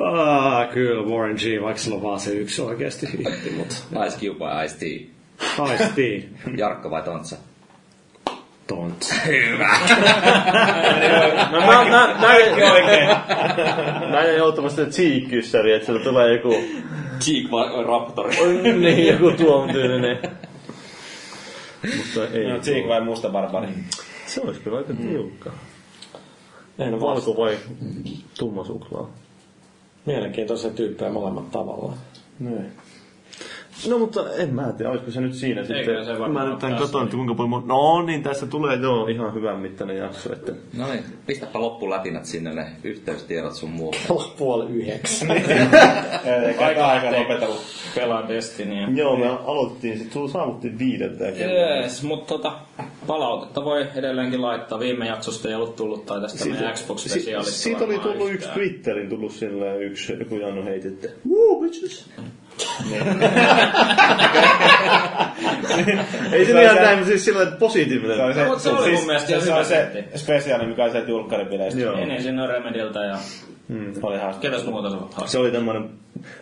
Ah, 0.02 0.68
kyllä 0.72 1.02
Warren 1.02 1.36
G, 1.36 1.62
vaikka 1.62 1.82
sillä 1.82 1.96
on 1.96 2.02
vaan 2.02 2.20
se 2.20 2.30
yksi 2.30 2.62
oikeasti 2.62 3.06
hitti, 3.06 3.50
mutta 3.50 4.04
Ice 4.06 4.18
Cube 4.18 4.38
vai 4.38 4.66
Ice 4.66 4.76
T? 4.76 4.82
Ice-T, 5.74 5.98
Jarkko 6.56 6.90
vai 6.90 7.02
Tontsa? 7.02 7.36
don't. 8.68 9.04
Hyvä. 9.26 9.68
No 11.52 11.60
mä, 11.60 11.84
mä, 11.84 12.16
mä. 12.20 12.34
Mä 14.10 14.22
en 14.22 14.36
joutumassa 14.36 14.82
Cheek-kyssäriä, 14.82 15.76
että 15.76 15.86
sieltä 15.86 16.04
tulee 16.04 16.32
joku, 16.32 16.54
Cheek 17.20 17.50
vai 17.50 17.84
Raptori? 17.84 18.36
niin, 18.78 19.06
joku 19.06 19.30
tuon 19.30 19.72
tyylinen. 19.72 20.18
Mutta 21.96 22.36
ei. 22.38 22.48
No, 22.48 22.58
Cheek 22.58 22.88
vai 22.88 23.00
Musta 23.00 23.28
Barbari? 23.28 23.68
Se 24.26 24.40
olisi 24.40 24.60
kyllä 24.60 24.78
aika 24.78 24.94
tiukka. 24.94 25.50
En 25.50 25.56
ole 26.78 27.00
Valko 27.00 27.36
vai 27.36 27.58
tumma 28.38 28.64
suklaa? 28.64 29.10
Mielenkiintoisia 30.06 30.70
tyyppejä 30.70 31.12
molemmat 31.12 31.50
tavallaan. 31.50 31.98
Niin. 32.40 32.72
No 33.88 33.98
mutta 33.98 34.34
en 34.36 34.54
mä 34.54 34.72
tiedä, 34.72 34.90
olisiko 34.90 35.10
se 35.10 35.20
nyt 35.20 35.34
siinä 35.34 35.60
sitten. 35.64 35.76
Eikä 35.78 36.04
se 36.04 36.18
varmaan 36.18 36.46
mä 36.48 36.54
nyt 36.54 36.64
en 36.64 36.74
katso, 36.74 37.02
että 37.02 37.16
kuinka 37.16 37.34
paljon... 37.34 37.62
No 37.66 38.02
niin, 38.02 38.22
tässä 38.22 38.46
tulee 38.46 38.76
joo 38.76 39.06
ihan 39.06 39.34
hyvän 39.34 39.58
mittainen 39.58 39.96
jakso. 39.96 40.32
Että... 40.32 40.52
No 40.76 40.86
niin, 40.92 41.04
pistäpä 41.26 41.60
loppulätinät 41.60 42.24
sinne 42.24 42.54
ne 42.54 42.66
yhteystiedot 42.84 43.54
sun 43.54 43.70
muuta. 43.70 43.98
Puoli 44.38 44.66
yhdeksän. 44.72 45.30
Eikä 46.46 46.66
aika, 46.66 46.86
aika 46.86 47.18
lopetellut. 47.18 47.60
Pelaa 47.94 48.28
Destinyä. 48.28 48.88
Joo, 48.94 49.16
me 49.16 49.26
aloitettiin, 49.28 49.98
sit 49.98 50.12
sulla 50.12 50.28
saavuttiin 50.28 50.78
viideltä 50.78 51.32
kello. 51.32 51.54
Jees, 51.54 52.02
mutta 52.02 52.34
tota, 52.34 52.52
palautetta 53.06 53.64
voi 53.64 53.86
edelleenkin 53.94 54.42
laittaa. 54.42 54.78
Viime 54.80 55.06
jaksosta 55.06 55.48
ei 55.48 55.54
ollut 55.54 55.76
tullut 55.76 56.06
tai 56.06 56.20
tästä 56.20 56.44
meidän 56.44 56.72
Xbox-spesiaalista. 56.74 57.50
si- 57.50 57.58
siitä 57.62 57.84
oli 57.84 57.98
tullut 57.98 58.30
yksi. 58.32 58.48
Twitterin 58.48 59.08
tullut 59.08 59.32
sillä 59.32 59.74
yksi, 59.74 60.12
joku 60.18 60.36
Jannu 60.36 60.64
heitti, 60.64 60.88
että 60.88 61.08
Woo, 61.30 61.60
bitches! 61.60 62.10
Ei 66.32 66.44
se 66.44 66.50
Se 66.52 66.56
on 66.56 66.62
ihan 66.62 66.76
se- 66.76 66.82
näin, 66.82 66.98
mutta 66.98 67.08
siis 67.10 67.24
sillä 67.24 67.38
lailla 67.40 67.56
positiivinen. 67.56 68.16
Se 68.16 68.22
oli 68.22 68.34
se, 68.34 68.40
No, 68.42 68.48
mutta 68.48 68.62
se 68.62 68.70
oli 68.70 68.92
mun 68.92 69.06
mielestä 69.06 69.28
se, 69.28 69.40
se, 69.40 69.46
hyvä 69.46 69.56
on 69.58 69.64
se 69.64 70.04
spesiaali, 70.16 70.66
mikä 70.66 70.82
oli 70.82 70.90
sieltä 70.90 71.10
julkkaripileistä. 71.10 71.80
Joo. 71.80 71.96
Niin, 71.96 72.08
niin 72.08 72.22
siinä 72.22 72.42
on 72.42 72.48
Remediltä 72.48 73.00
ja 73.04 73.16
Oli 74.02 74.18
hauska. 74.18 74.40
ketäs 74.40 74.64
muuta 74.66 74.90
se 74.90 74.96
on 74.96 75.28
Se 75.28 75.38
oli 75.38 75.50
tämmönen, 75.50 75.90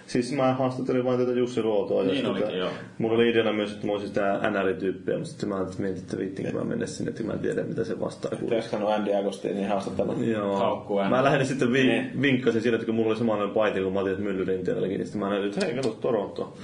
siis 0.07 0.33
mä 0.33 0.53
haastattelin 0.55 1.05
vain 1.05 1.19
tätä 1.19 1.33
Jussi 1.33 1.63
Luotoa. 1.63 2.03
ja 2.03 2.13
Niin 2.13 2.27
olikin, 2.27 2.59
joo. 2.59 2.71
Mulla 2.99 3.15
oli 3.15 3.29
ideana 3.31 3.53
myös, 3.53 3.73
että 3.73 3.87
mä 3.87 3.93
olisin 3.93 4.09
sitä 4.09 4.41
NR-tyyppiä, 4.51 5.15
mutta 5.15 5.31
sitten 5.31 5.49
mä 5.49 5.55
ajattelin, 5.57 5.73
että 5.79 5.83
mietin, 5.83 6.03
että 6.03 6.19
viittiinkö 6.19 6.59
mä 6.59 6.65
mennä 6.65 6.87
sinne, 6.87 7.11
että 7.11 7.23
mä 7.23 7.33
en 7.33 7.39
tiedä, 7.39 7.63
mitä 7.63 7.85
se 7.85 8.01
vastaa. 8.01 8.31
kuuluu. 8.31 8.49
Pitäisikö 8.49 8.77
Andy 8.95 9.15
Agostinin 9.15 9.69
haastattelu? 9.69 10.23
Joo. 10.23 10.57
Haukkuu 10.57 11.05
Mä 11.05 11.25
lähdin 11.25 11.47
sitten 11.47 11.73
vi- 11.73 11.87
Niin. 11.87 12.23
vinkkasin 12.23 12.63
siinä, 12.63 12.75
että 12.75 12.87
kun 12.87 12.95
mulla 12.95 13.09
oli 13.09 13.17
samanlainen 13.19 13.55
paiti 13.55 13.81
kuin 13.81 13.93
Matias 13.95 14.19
Myllyrinteelläkin, 14.19 14.97
niin 14.99 15.07
sitten 15.07 15.21
mä 15.21 15.29
näin, 15.31 15.45
että 15.45 15.67
hei, 15.67 15.75
kato 15.75 15.89
Toronto. 16.01 16.57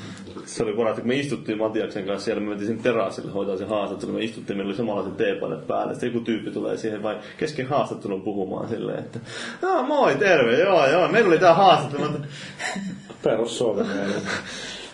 Se 0.44 0.62
oli 0.62 0.72
parasta, 0.72 1.00
kun 1.00 1.08
me 1.08 1.14
istuttiin 1.16 1.58
Matiaksen 1.58 2.04
kanssa 2.04 2.24
siellä, 2.24 2.40
me 2.42 2.48
mentiin 2.48 2.66
sinne 2.68 2.82
terassille 2.82 3.32
hoitaa 3.32 3.56
se 3.56 3.64
haastattelu, 3.64 4.12
me 4.12 4.24
istuttiin, 4.24 4.56
meillä 4.56 4.70
oli 4.70 4.76
samanlaiset 4.76 5.16
teepaidat 5.16 5.66
päällä, 5.66 5.92
sitten 5.94 6.06
joku 6.12 6.20
tyyppi 6.24 6.50
tulee 6.50 6.76
siihen 6.76 7.02
vai 7.02 7.16
kesken 7.38 7.66
haastattelun 7.66 8.22
puhumaan 8.22 8.68
silleen, 8.68 8.98
että 8.98 9.18
Aa, 9.62 9.82
moi, 9.82 10.14
terve, 10.14 10.58
joo, 10.58 10.86
joo, 10.86 11.08
meillä 11.08 11.28
oli 11.28 11.38
tää 11.38 11.54
haastattelu. 11.54 12.08
Perus 13.22 13.58
Suomen 13.58 13.86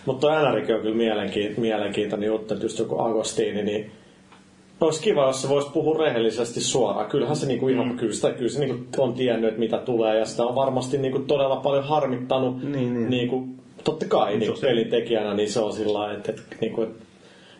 Mutta 0.06 0.26
tuo 0.26 0.50
NRikin 0.50 0.74
on 0.74 0.80
kyllä 0.80 0.96
mielenkiintoinen, 0.96 1.60
mielenkiintoinen 1.60 2.26
juttu, 2.26 2.54
että 2.54 2.66
just 2.66 2.78
joku 2.78 2.98
Agostini, 2.98 3.62
niin 3.62 3.90
olisi 4.80 5.02
kiva, 5.02 5.26
jos 5.26 5.42
se 5.42 5.48
voisi 5.48 5.70
puhua 5.72 5.98
rehellisesti 5.98 6.60
suoraan. 6.60 7.10
Kyllähän 7.10 7.36
se 7.36 7.46
niinku 7.46 7.68
ihan, 7.68 7.88
mm. 7.88 7.96
kyllä, 7.96 8.12
sitä, 8.12 8.30
kyllä 8.30 8.50
se 8.50 8.60
niinku 8.60 9.02
on 9.02 9.14
tiennyt, 9.14 9.48
että 9.48 9.60
mitä 9.60 9.78
tulee, 9.78 10.18
ja 10.18 10.24
sitä 10.24 10.44
on 10.44 10.54
varmasti 10.54 10.98
niinku 10.98 11.18
todella 11.18 11.56
paljon 11.56 11.84
harmittanut. 11.84 12.62
Niin, 12.62 12.94
niin. 12.94 13.10
Niinku, 13.10 13.48
totta 13.84 14.06
kai 14.06 14.36
niin 14.36 14.52
pelintekijänä, 14.60 15.34
niin 15.34 15.52
se 15.52 15.60
on 15.60 15.72
sillä 15.72 16.12
että, 16.12 16.32
että, 16.32 16.42
niinku, 16.60 16.82
että 16.82 17.04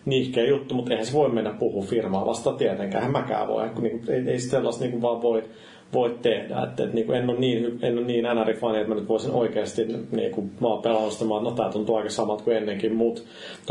niihkeä 0.05 0.47
juttu, 0.47 0.75
mutta 0.75 0.91
eihän 0.91 1.07
se 1.07 1.12
voi 1.12 1.28
mennä 1.28 1.50
puhua 1.50 1.84
firmaa 1.84 2.26
vasta 2.26 2.52
tietenkään. 2.52 3.02
Eihän 3.02 3.12
mäkään 3.12 3.49
voi, 3.49 3.68
kun 3.68 3.83
niinku, 3.83 4.12
ei, 4.12 4.23
ei 4.26 4.41
sellaista 4.41 4.84
niinku 4.84 5.02
vaan 5.02 5.23
voi, 5.23 5.44
voi 5.92 6.18
tehdä. 6.23 6.62
Että, 6.62 6.84
et, 6.84 6.92
niinku, 6.92 7.12
en 7.12 7.31
ole 7.31 7.39
niin, 7.39 7.78
en 7.83 7.99
ole 7.99 8.07
niin 8.07 8.25
NR-fani, 8.25 8.78
että 8.78 8.89
mä 8.89 8.94
nyt 8.94 9.08
voisin 9.08 9.31
oikeasti, 9.31 9.86
niinku, 10.10 10.42
mä 10.60 10.68
oon 10.68 10.83
pelannut 10.83 11.12
sitä, 11.12 11.25
mä 11.25 11.41
no 11.41 11.50
tää 11.50 11.73
tuntuu 11.73 11.97
aika 11.97 12.10
samalta 12.10 12.44
kuin 12.44 12.57
ennenkin, 12.57 12.94
mutta 12.94 13.23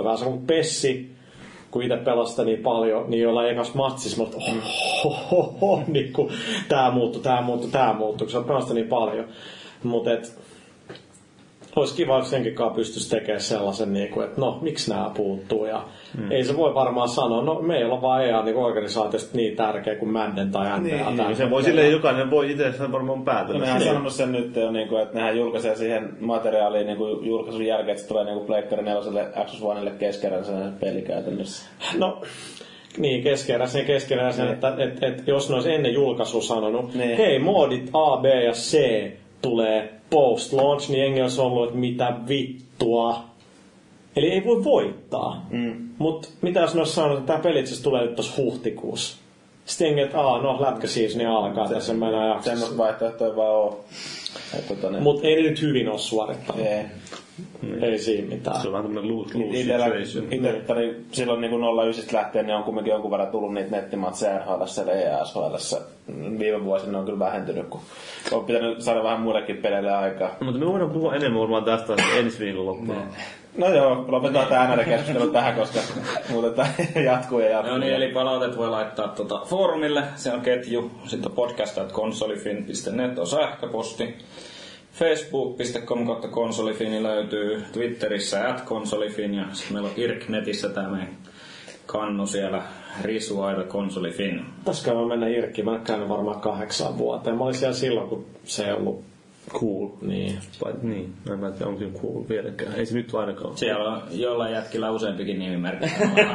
vähän 0.03 0.17
sama 0.17 0.31
kuin 0.31 0.47
Pessi, 0.47 1.11
kun 1.71 1.83
itse 1.83 1.97
pelasin 1.97 2.31
sitä 2.31 2.43
niin 2.43 2.63
paljon, 2.63 3.09
niin 3.09 3.23
jollain 3.23 3.49
ekas 3.49 3.73
matsissa, 3.73 4.23
mä 4.23 4.29
olin, 4.29 4.37
että 4.37 4.67
oh, 5.05 5.33
oh, 5.33 5.33
oh, 5.33 5.55
oh, 5.61 5.87
niin 5.87 6.13
tää 6.69 6.91
muuttui, 6.91 7.21
tää 7.21 7.41
muuttui, 7.41 7.69
tää 7.71 7.93
muuttui, 7.93 8.27
kun 8.27 8.31
sä 8.31 8.61
sitä 8.61 8.73
niin 8.73 8.87
paljon. 8.87 9.25
Mutta 9.83 10.13
et, 10.13 10.39
olisi 11.79 11.95
kiva, 11.95 12.17
jos 12.17 12.29
senkin 12.29 12.55
kanssa 12.55 12.75
pystyisi 12.75 13.09
tekemään 13.09 13.41
sellaisen, 13.41 13.93
niin 13.93 14.09
kuin, 14.09 14.25
että 14.25 14.41
no, 14.41 14.59
miksi 14.61 14.91
nämä 14.91 15.11
puuttuu. 15.17 15.65
Ja 15.65 15.83
mm. 16.17 16.31
ei 16.31 16.43
se 16.43 16.57
voi 16.57 16.73
varmaan 16.73 17.09
sanoa, 17.09 17.41
no 17.41 17.61
me 17.61 17.77
ei 17.77 17.83
olla 17.83 18.01
vaan 18.01 18.25
EA 18.25 18.43
niin 18.43 18.55
organisaatiosta 18.55 19.37
niin 19.37 19.55
tärkeä 19.55 19.95
kuin 19.95 20.11
Madden 20.11 20.51
tai 20.51 20.79
NBA. 20.79 20.79
Niin, 20.79 21.17
niin, 21.17 21.35
se 21.35 21.49
voi 21.49 21.63
silleen, 21.63 21.91
jokainen 21.91 22.31
voi 22.31 22.51
itse 22.51 22.73
sen 22.73 22.91
varmaan 22.91 23.23
päätellä. 23.23 23.59
No, 23.59 23.65
nehän 23.65 23.81
on 23.81 23.87
sanonut 23.87 24.13
sen 24.13 24.31
nyt 24.31 24.55
jo, 24.55 24.71
niin 24.71 24.87
kuin, 24.87 25.01
että 25.01 25.15
nehän 25.15 25.37
julkaisee 25.37 25.75
siihen 25.75 26.09
materiaaliin 26.19 26.87
niin 26.87 26.97
kuin 26.97 27.25
julkaisun 27.27 27.65
jälkeen, 27.65 27.89
että 27.89 28.01
se 28.01 28.07
tulee 28.07 28.23
niin 28.25 28.45
Pleikkari 28.45 28.83
4 28.83 29.01
Xbox 29.45 29.61
Onelle 29.61 29.91
keskeräisen 29.91 30.73
peli 30.79 31.01
käytännössä. 31.01 31.69
No, 31.97 32.21
niin, 32.97 33.23
keskeneräisen 33.23 33.79
ja 33.79 33.85
keskeneräisen, 33.85 34.45
Niin. 34.45 34.53
että 34.53 34.73
et, 34.77 35.03
et, 35.03 35.27
jos 35.27 35.49
ne 35.49 35.55
olisi 35.55 35.73
ennen 35.73 35.93
julkaisua 35.93 36.41
sanonut, 36.41 36.95
Niin. 36.95 37.17
hei, 37.17 37.39
moodit 37.39 37.89
A, 37.93 38.17
B 38.17 38.25
ja 38.25 38.51
C 38.51 38.77
tulee 39.41 39.93
post-launch, 40.09 40.89
niin 40.89 40.99
jengi 40.99 41.21
olisi 41.21 41.41
ollut, 41.41 41.67
että 41.67 41.79
mitä 41.79 42.13
vittua. 42.27 43.23
Eli 44.15 44.31
ei 44.31 44.45
voi 44.45 44.63
voittaa. 44.63 45.45
Mm. 45.49 45.89
Mutta 45.97 46.27
mitä 46.41 46.59
jos 46.59 46.73
ne 46.73 46.81
olisi 46.81 46.93
sanonut, 46.93 47.19
että 47.19 47.27
tämä 47.27 47.43
peli 47.43 47.59
itse 47.59 47.83
tulee 47.83 48.01
nyt 48.01 48.15
tuossa 48.15 48.41
huhtikuussa. 48.41 49.17
Sitten 49.65 49.85
jengi, 49.85 50.01
että 50.01 50.21
aah, 50.21 50.43
no 50.43 50.61
lätkäsiisoni 50.61 51.25
alkaa 51.25 51.69
tässä 51.69 51.93
mennään 51.93 52.27
jaksossa. 52.27 52.49
Semmoista 52.49 52.77
vaihtoehtoja 52.77 53.35
vaan 53.35 53.55
oo. 53.55 53.85
Että 54.59 54.75
tota. 54.75 54.99
Mutta 54.99 55.27
ei 55.27 55.35
ne 55.35 55.49
nyt 55.49 55.61
hyvin 55.61 55.89
ole 55.89 55.99
suorittanut. 55.99 56.65
Ei. 56.65 56.83
Ei 57.81 57.97
siinä 57.97 58.27
mitään. 58.27 58.61
Se 58.61 58.67
on 58.67 58.73
vähän 58.73 58.85
tämmönen 58.85 59.17
lose, 59.17 59.37
lose 59.37 59.59
Itellä, 59.59 59.85
situation. 59.85 60.33
itse 60.33 60.61
tuli 60.67 60.95
silloin 61.11 61.41
niin 61.41 61.51
09 61.85 62.05
lähtien, 62.13 62.45
niin 62.45 62.55
on 62.55 62.63
kumminkin 62.63 62.91
jonkun 62.91 63.11
verran 63.11 63.27
tullut 63.27 63.53
niitä 63.53 63.71
nettimatseja 63.71 64.39
NHL 64.39 64.87
ja 64.87 65.21
ESHL. 65.21 65.73
Viime 66.39 66.65
vuosina 66.65 66.91
ne 66.91 66.97
on 66.97 67.05
kyllä 67.05 67.19
vähentynyt, 67.19 67.67
kun 67.67 67.81
on 68.31 68.45
pitänyt 68.45 68.81
saada 68.81 69.03
vähän 69.03 69.19
muillekin 69.19 69.57
peleille 69.57 69.91
aikaa. 69.91 70.35
Mutta 70.39 70.59
me 70.59 70.65
voidaan 70.65 70.91
puhua 70.91 71.15
enemmän 71.15 71.41
varmaan 71.41 71.63
tästä 71.63 71.93
ensi 72.17 72.39
viikon 72.39 72.65
loppuun. 72.65 72.97
No 73.57 73.69
joo, 73.69 74.05
lopetetaan 74.07 74.47
tämä 74.47 74.75
NR-keskustelu 74.75 75.31
tähän, 75.31 75.55
koska 75.55 75.79
muuten 76.29 76.53
tämä 76.53 76.69
jatkuu 77.05 77.39
ja 77.39 77.49
jatkuu. 77.49 77.71
No 77.71 77.77
niin, 77.77 77.93
eli 77.93 78.07
palautet 78.07 78.57
voi 78.57 78.69
laittaa 78.69 79.07
tuota 79.07 79.41
foorumille, 79.45 80.03
se 80.15 80.31
on 80.31 80.41
ketju, 80.41 80.91
sitten 81.05 81.31
podcast.konsolifin.net 81.31 83.19
on 83.19 83.27
sähköposti, 83.27 84.15
facebook.com 84.99 86.07
kautta 86.07 86.27
konsolifini 86.27 87.03
löytyy, 87.03 87.63
Twitterissä 87.73 88.49
at 88.49 88.61
konsolifin 88.61 89.33
ja 89.33 89.45
sitten 89.53 89.73
meillä 89.73 89.89
on 89.89 89.93
Irknetissä 89.97 90.69
tämä 90.69 90.89
meidän 90.89 91.17
kannu 91.85 92.27
siellä, 92.27 92.61
risuaita 93.01 93.63
konsolifin. 93.63 94.45
Pitäisikö 94.59 94.93
mä 94.93 95.07
mennä 95.07 95.27
Irkkiin? 95.27 95.65
Mä 95.65 95.75
en 95.75 95.81
käynyt 95.81 96.09
varmaan 96.09 96.41
kahdeksaan 96.41 96.97
vuoteen. 96.97 97.37
Mä 97.37 97.43
olin 97.43 97.55
siellä 97.55 97.75
silloin, 97.75 98.09
kun 98.09 98.25
se 98.43 98.65
ei 98.65 98.73
ollut 98.73 99.03
Cool. 99.49 99.87
niin. 100.01 100.39
Vai, 100.65 100.73
niin, 100.81 101.13
no 101.25 101.33
en 101.33 101.39
mä 101.39 101.51
tiedä, 101.51 101.67
onko 101.67 101.99
cool 102.01 102.23
vieläkään. 102.29 102.75
Ei 102.75 102.85
se 102.85 102.93
nyt 102.93 103.15
ainakaan 103.15 103.47
ole. 103.47 103.57
Siellä 103.57 103.89
on 103.93 104.01
jollain 104.11 104.53
jätkillä 104.53 104.91
useampikin 104.91 105.39
nimimerkki. 105.39 105.85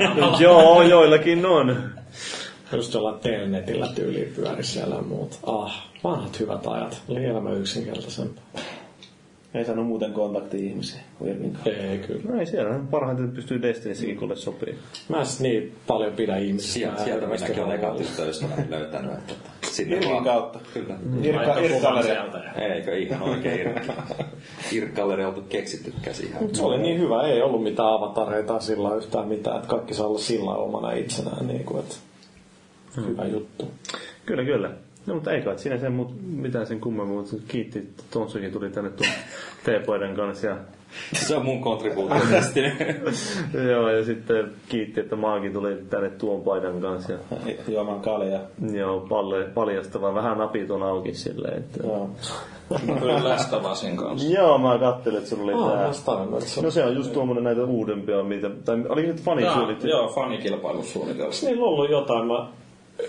Joo, 0.43 0.83
joillakin 0.83 1.47
on. 1.47 1.91
Just 2.73 2.95
jollain 2.95 3.19
telnetillä 3.19 3.89
tyyliin 3.95 4.33
pyöri 4.37 4.65
siellä 4.65 4.95
ja 4.95 5.03
muut. 5.03 5.39
Ah, 5.47 5.89
vanhat 6.05 6.41
hyvät 6.41 6.67
ajat. 6.67 7.03
Oli 7.09 7.25
elämä 7.25 7.53
yksinkertaisempaa. 7.53 8.45
Ei 9.55 9.65
saanut 9.65 9.87
muuten 9.87 10.13
kontakti-ihmisiä 10.13 11.01
kuin 11.19 11.31
Irvin 11.31 11.53
kanssa. 11.53 11.71
Ei 11.71 11.99
kyllä. 11.99 12.21
No 12.25 12.41
ei 12.41 12.47
siellä 12.47 12.81
parhaiten 12.91 13.31
pystyy 13.31 13.63
Destinissäkin, 13.63 14.17
kuule 14.17 14.37
sopii. 14.37 14.79
Mä 15.09 15.21
en 15.21 15.27
niin 15.41 15.77
paljon 15.87 16.13
pidä 16.13 16.37
ihmisistä. 16.37 16.73
Sieltä, 16.73 17.05
sieltä 17.05 17.27
minäkin 17.27 17.65
olen 17.65 17.79
ekan 17.79 18.01
ystäväni 18.01 18.71
löytänyt. 18.71 19.13
Että, 19.13 19.35
tota, 19.35 19.51
sinne 19.71 19.97
Irkin 19.97 20.11
vaan. 20.11 20.25
kautta. 20.25 20.59
Kyllä. 20.75 20.99
Irkka, 21.23 21.59
Irkka 21.59 22.03
sieltä. 22.03 22.53
Eikö 22.53 22.97
ihan 22.99 23.23
oikein 23.23 23.61
Irkki? 23.61 23.93
Irkkalleri 24.77 25.25
oltu 25.25 25.43
keksitty 25.49 25.93
käsi 26.03 26.27
ihan. 26.27 26.43
Mut 26.43 26.55
se 26.55 26.63
oli 26.63 26.79
niin 26.79 27.01
hyvä, 27.01 27.23
ei 27.23 27.43
ollut 27.43 27.63
mitään 27.63 27.93
avatareita 27.93 28.61
sillä 28.61 28.95
yhtään 28.95 29.29
mitään, 29.29 29.57
että 29.57 29.69
kaikki 29.69 29.95
saa 29.95 30.07
olla 30.07 30.19
sillä 30.19 30.55
omana 30.55 30.93
itsenään, 30.93 31.47
niin 31.47 31.65
kuin, 31.65 31.81
että 31.81 31.95
hyvä 32.97 33.25
juttu. 33.27 33.71
Kyllä, 34.27 34.45
kyllä. 34.45 34.71
No 35.07 35.15
mutta 35.15 35.33
ei 35.33 35.43
kai 35.43 35.59
siinä 35.59 35.79
sen 35.79 35.93
mut, 35.93 36.15
mitään 36.37 36.67
sen 36.67 36.81
kummemmin, 36.81 37.17
mutta 37.17 37.37
kiitti, 37.49 37.79
että 37.79 38.03
Tonsukin 38.11 38.53
tuli 38.53 38.71
tänne 38.71 38.91
tuon 38.91 39.11
teepoiden 39.65 40.17
kanssa. 40.17 40.47
Ja, 40.47 40.57
Se 41.13 41.37
on 41.37 41.45
mun 41.45 41.61
kontribuutio 41.63 42.17
joo, 43.73 43.89
ja 43.91 44.05
sitten 44.05 44.53
kiitti, 44.69 45.01
että 45.01 45.17
Maakin 45.17 45.53
tuli 45.53 45.77
tänne 45.91 46.11
tuon 46.11 46.43
paidan 46.43 46.81
kanssa. 46.81 47.13
Ja, 47.13 47.19
Juoman 47.75 48.01
kalja. 48.01 48.41
joo, 48.73 49.01
palle, 49.01 49.45
paljastava, 49.45 50.15
vähän 50.15 50.39
napit 50.39 50.71
on 50.71 50.83
auki 50.83 51.15
silleen. 51.15 51.59
Että, 51.59 51.87
Joo. 51.87 52.11
Tuli 53.01 53.25
Lästävasin 53.25 53.97
kanssa. 53.97 54.29
Joo, 54.29 54.59
mä 54.59 54.79
kattelin, 54.79 55.19
että 55.19 55.31
sulla 55.31 55.43
oli 55.43 55.53
Ah, 55.55 55.95
tää. 56.05 56.15
mä 56.15 56.21
on 56.37 56.43
No 56.63 56.71
se 56.71 56.85
on 56.85 56.95
just 56.95 57.13
tuommoinen 57.13 57.45
näitä 57.45 57.65
uudempia, 57.65 58.23
mitä, 58.23 58.51
tai 58.65 58.85
oli 58.89 59.07
nyt 59.07 59.19
suunnittu. 59.55 59.87
joo, 59.87 60.09
fanikilpailusuunnitelma. 60.09 61.25
Onko 61.27 61.37
niillä 61.47 61.65
ollut 61.67 61.91
jotain? 61.91 62.27
Mä... 62.27 62.47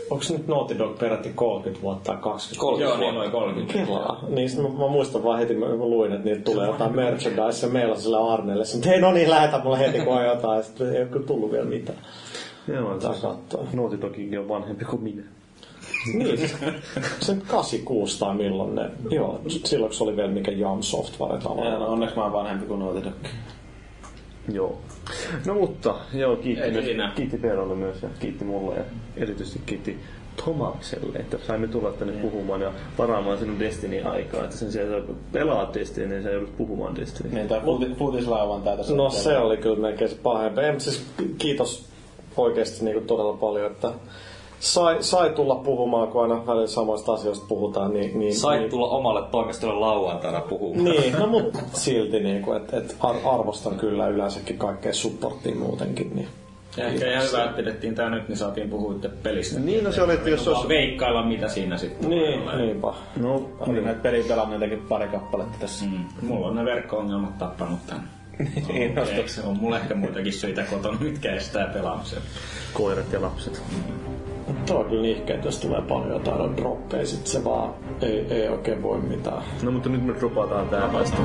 Onko 0.10 0.24
nyt 0.30 0.48
Naughty 0.48 0.80
Dog 0.80 1.00
peräti 1.00 1.30
30 1.36 1.82
vuotta 1.84 2.04
tai 2.14 2.22
20 2.22 2.60
30 2.62 2.90
Joo, 2.90 2.98
niin 2.98 3.16
vuotta. 3.16 3.40
noin 3.40 3.54
30. 3.54 3.74
Kelaa. 3.74 4.24
Niin 4.30 4.50
sit 4.50 4.60
mä, 4.62 4.70
mä 4.70 4.88
muistan 4.88 5.24
vaan 5.24 5.40
heti, 5.40 5.54
mä, 5.56 5.66
mä 5.66 5.74
luin, 5.86 6.12
että 6.12 6.26
niiltä 6.26 6.42
tulee 6.44 6.68
jotain 6.68 6.96
merchandise 6.96 7.66
ja 7.68 7.74
meillä 7.74 7.96
sillä 7.96 8.34
Arnelle. 8.34 8.66
Sitten 8.66 8.92
hei 8.92 9.02
no 9.02 9.12
niin, 9.12 9.30
lähetä 9.30 9.60
mulle 9.64 9.80
heti 9.80 10.00
kun 10.00 10.14
on 10.18 10.26
jotain. 10.26 10.64
Sitten 10.64 10.96
ei 10.96 11.02
ole 11.02 11.10
kyllä 11.10 11.26
tullut 11.26 11.52
vielä 11.52 11.66
mitään. 11.66 11.98
Joo, 12.68 12.98
Tää 12.98 13.10
katsoa. 13.22 13.64
Naughty 13.74 14.02
Dogikin 14.02 14.40
on 14.40 14.50
vanhempi 14.50 14.86
kuin 14.86 15.04
minä. 15.04 15.24
Niin, 16.14 16.38
siis 16.38 16.56
se 17.20 17.34
nyt 17.36 17.44
86 17.48 18.20
tai 18.20 18.36
milloin 18.36 18.76
ne, 18.76 18.90
joo, 19.10 19.42
silloin 19.64 19.94
se 19.94 20.04
oli 20.04 20.16
vielä 20.16 20.32
mikä 20.32 20.52
Jam 20.52 20.82
Software 20.82 21.34
Ja, 21.36 21.40
tavallaan. 21.42 21.80
no, 21.80 21.88
onneksi 21.88 22.16
mä 22.16 22.24
oon 22.24 22.34
vanhempi 22.34 22.66
kuin 22.66 22.80
Naughty 22.80 23.04
Dog. 23.04 23.14
Joo. 24.54 24.78
No 25.45 25.53
mutta, 25.53 25.95
joo, 26.14 26.35
kiitti, 26.35 26.64
Ei 26.64 26.72
myös, 26.72 26.85
siinä. 26.85 27.11
kiitti 27.15 27.38
Perolle 27.38 27.75
myös 27.75 28.01
ja 28.03 28.09
kiitti 28.19 28.45
mulle 28.45 28.75
ja 28.75 28.83
erityisesti 29.17 29.61
kiitti 29.65 29.99
Tomakselle, 30.45 31.19
että 31.19 31.38
saimme 31.48 31.67
tulla 31.67 31.91
tänne 31.91 32.14
puhumaan 32.14 32.61
ja 32.61 32.72
varaamaan 32.98 33.38
sinun 33.38 33.59
Destiny-aikaa. 33.59 34.43
Että 34.43 34.57
sen 34.57 34.72
sijaan 34.72 34.98
että 34.98 35.14
pelaat 35.32 35.73
Destiny, 35.73 36.07
niin 36.07 36.23
sä 36.23 36.30
joudut 36.30 36.57
puhumaan 36.57 36.95
Destiny. 36.95 37.30
Niin, 37.33 37.48
tää 37.48 37.59
futi- 37.61 37.95
futislauantai 37.98 38.77
tässä. 38.77 38.95
No 38.95 39.09
se 39.09 39.38
oli 39.38 39.57
kyllä 39.57 39.77
melkein 39.77 40.09
se 40.09 40.17
pahempi. 40.23 40.61
Ei, 40.61 40.80
siis 40.80 41.06
kiitos 41.38 41.85
oikeasti 42.38 42.85
niin 42.85 42.93
kuin 42.93 43.07
todella 43.07 43.33
paljon, 43.33 43.72
että 43.72 43.91
sai, 44.64 44.98
sai 45.03 45.30
tulla 45.30 45.56
puhumaan, 45.56 46.08
kun 46.08 46.22
aina 46.22 46.48
välillä 46.48 46.67
samoista 46.67 47.14
asioista 47.14 47.45
puhutaan. 47.48 47.93
Niin, 47.93 48.19
niin, 48.19 48.35
Sait 48.35 48.59
niin, 48.59 48.69
tulla 48.72 48.88
omalle 48.88 49.22
toimistolle 49.32 49.80
lauantaina 49.80 50.42
puhumaan. 50.42 50.83
Niin, 50.85 51.14
no 51.14 51.27
mutta 51.27 51.59
silti 51.74 52.19
niin 52.19 52.42
kuin, 52.42 52.58
että 52.58 52.77
et 52.77 52.95
ar- 53.00 53.16
arvostan 53.40 53.75
kyllä 53.75 54.08
yleensäkin 54.08 54.58
kaikkea 54.58 54.93
supporttia 54.93 55.56
muutenkin. 55.56 56.11
Niin. 56.16 56.27
Ja 56.77 56.85
ehkä 56.88 57.11
ihan 57.11 57.24
hyvä, 57.27 57.43
että 57.43 57.56
pidettiin 57.56 57.95
tää 57.95 58.09
nyt, 58.09 58.27
niin 58.27 58.38
saatiin 58.38 58.69
puhua 58.69 58.95
itse 58.95 59.09
pelistä. 59.09 59.59
Niin, 59.59 59.83
no 59.83 59.92
se 59.92 60.01
oli, 60.01 60.14
että 60.14 60.30
jos 60.30 60.48
olisi... 60.48 60.67
veikkailla, 60.67 61.24
mitä 61.25 61.48
siinä 61.48 61.77
sitten 61.77 62.09
Niin, 62.09 62.42
tulee. 62.42 62.56
niinpä. 62.58 62.93
No, 63.17 63.50
Oli 63.59 63.82
näitä 63.82 64.01
peliä 64.01 64.24
pelanneitakin 64.27 64.80
pari 64.90 65.08
kappaletta 65.08 65.58
tässä. 65.59 65.85
Mm. 65.85 66.27
Mulla 66.27 66.48
on 66.48 66.56
ne 66.56 66.66
verkko-ongelmat 66.66 67.38
tappanut 67.38 67.80
tän. 67.88 68.09
Niin, 68.67 68.95
no, 68.95 69.06
se 69.25 69.42
on 69.42 69.58
mulla 69.61 69.77
ehkä 69.80 69.95
muitakin 69.95 70.33
syitä 70.33 70.64
kotona, 70.64 70.98
mitkä 71.00 71.32
estää 71.35 71.67
pelaamisen. 71.67 72.19
koirat 72.74 73.11
ja 73.14 73.22
lapset. 73.22 73.61
Tuo 74.66 74.80
on 74.80 74.86
kyllä 74.86 75.02
nihkeä, 75.02 75.36
että 75.36 75.48
jos 75.48 75.60
tulee 75.60 75.82
paljon 75.82 76.10
jotain 76.10 76.58
droppeja, 76.58 77.06
sit 77.06 77.28
se 77.28 77.44
vaan 77.44 77.74
ei, 78.02 78.28
ei 78.30 78.48
oikein 78.50 78.84
voi 78.84 79.02
mitään. 79.02 79.44
No 79.64 79.72
mutta 79.72 79.90
nyt 79.90 80.06
me 80.06 80.14
dropataan 80.14 80.70
tää 80.70 80.94
vasta. 80.94 81.18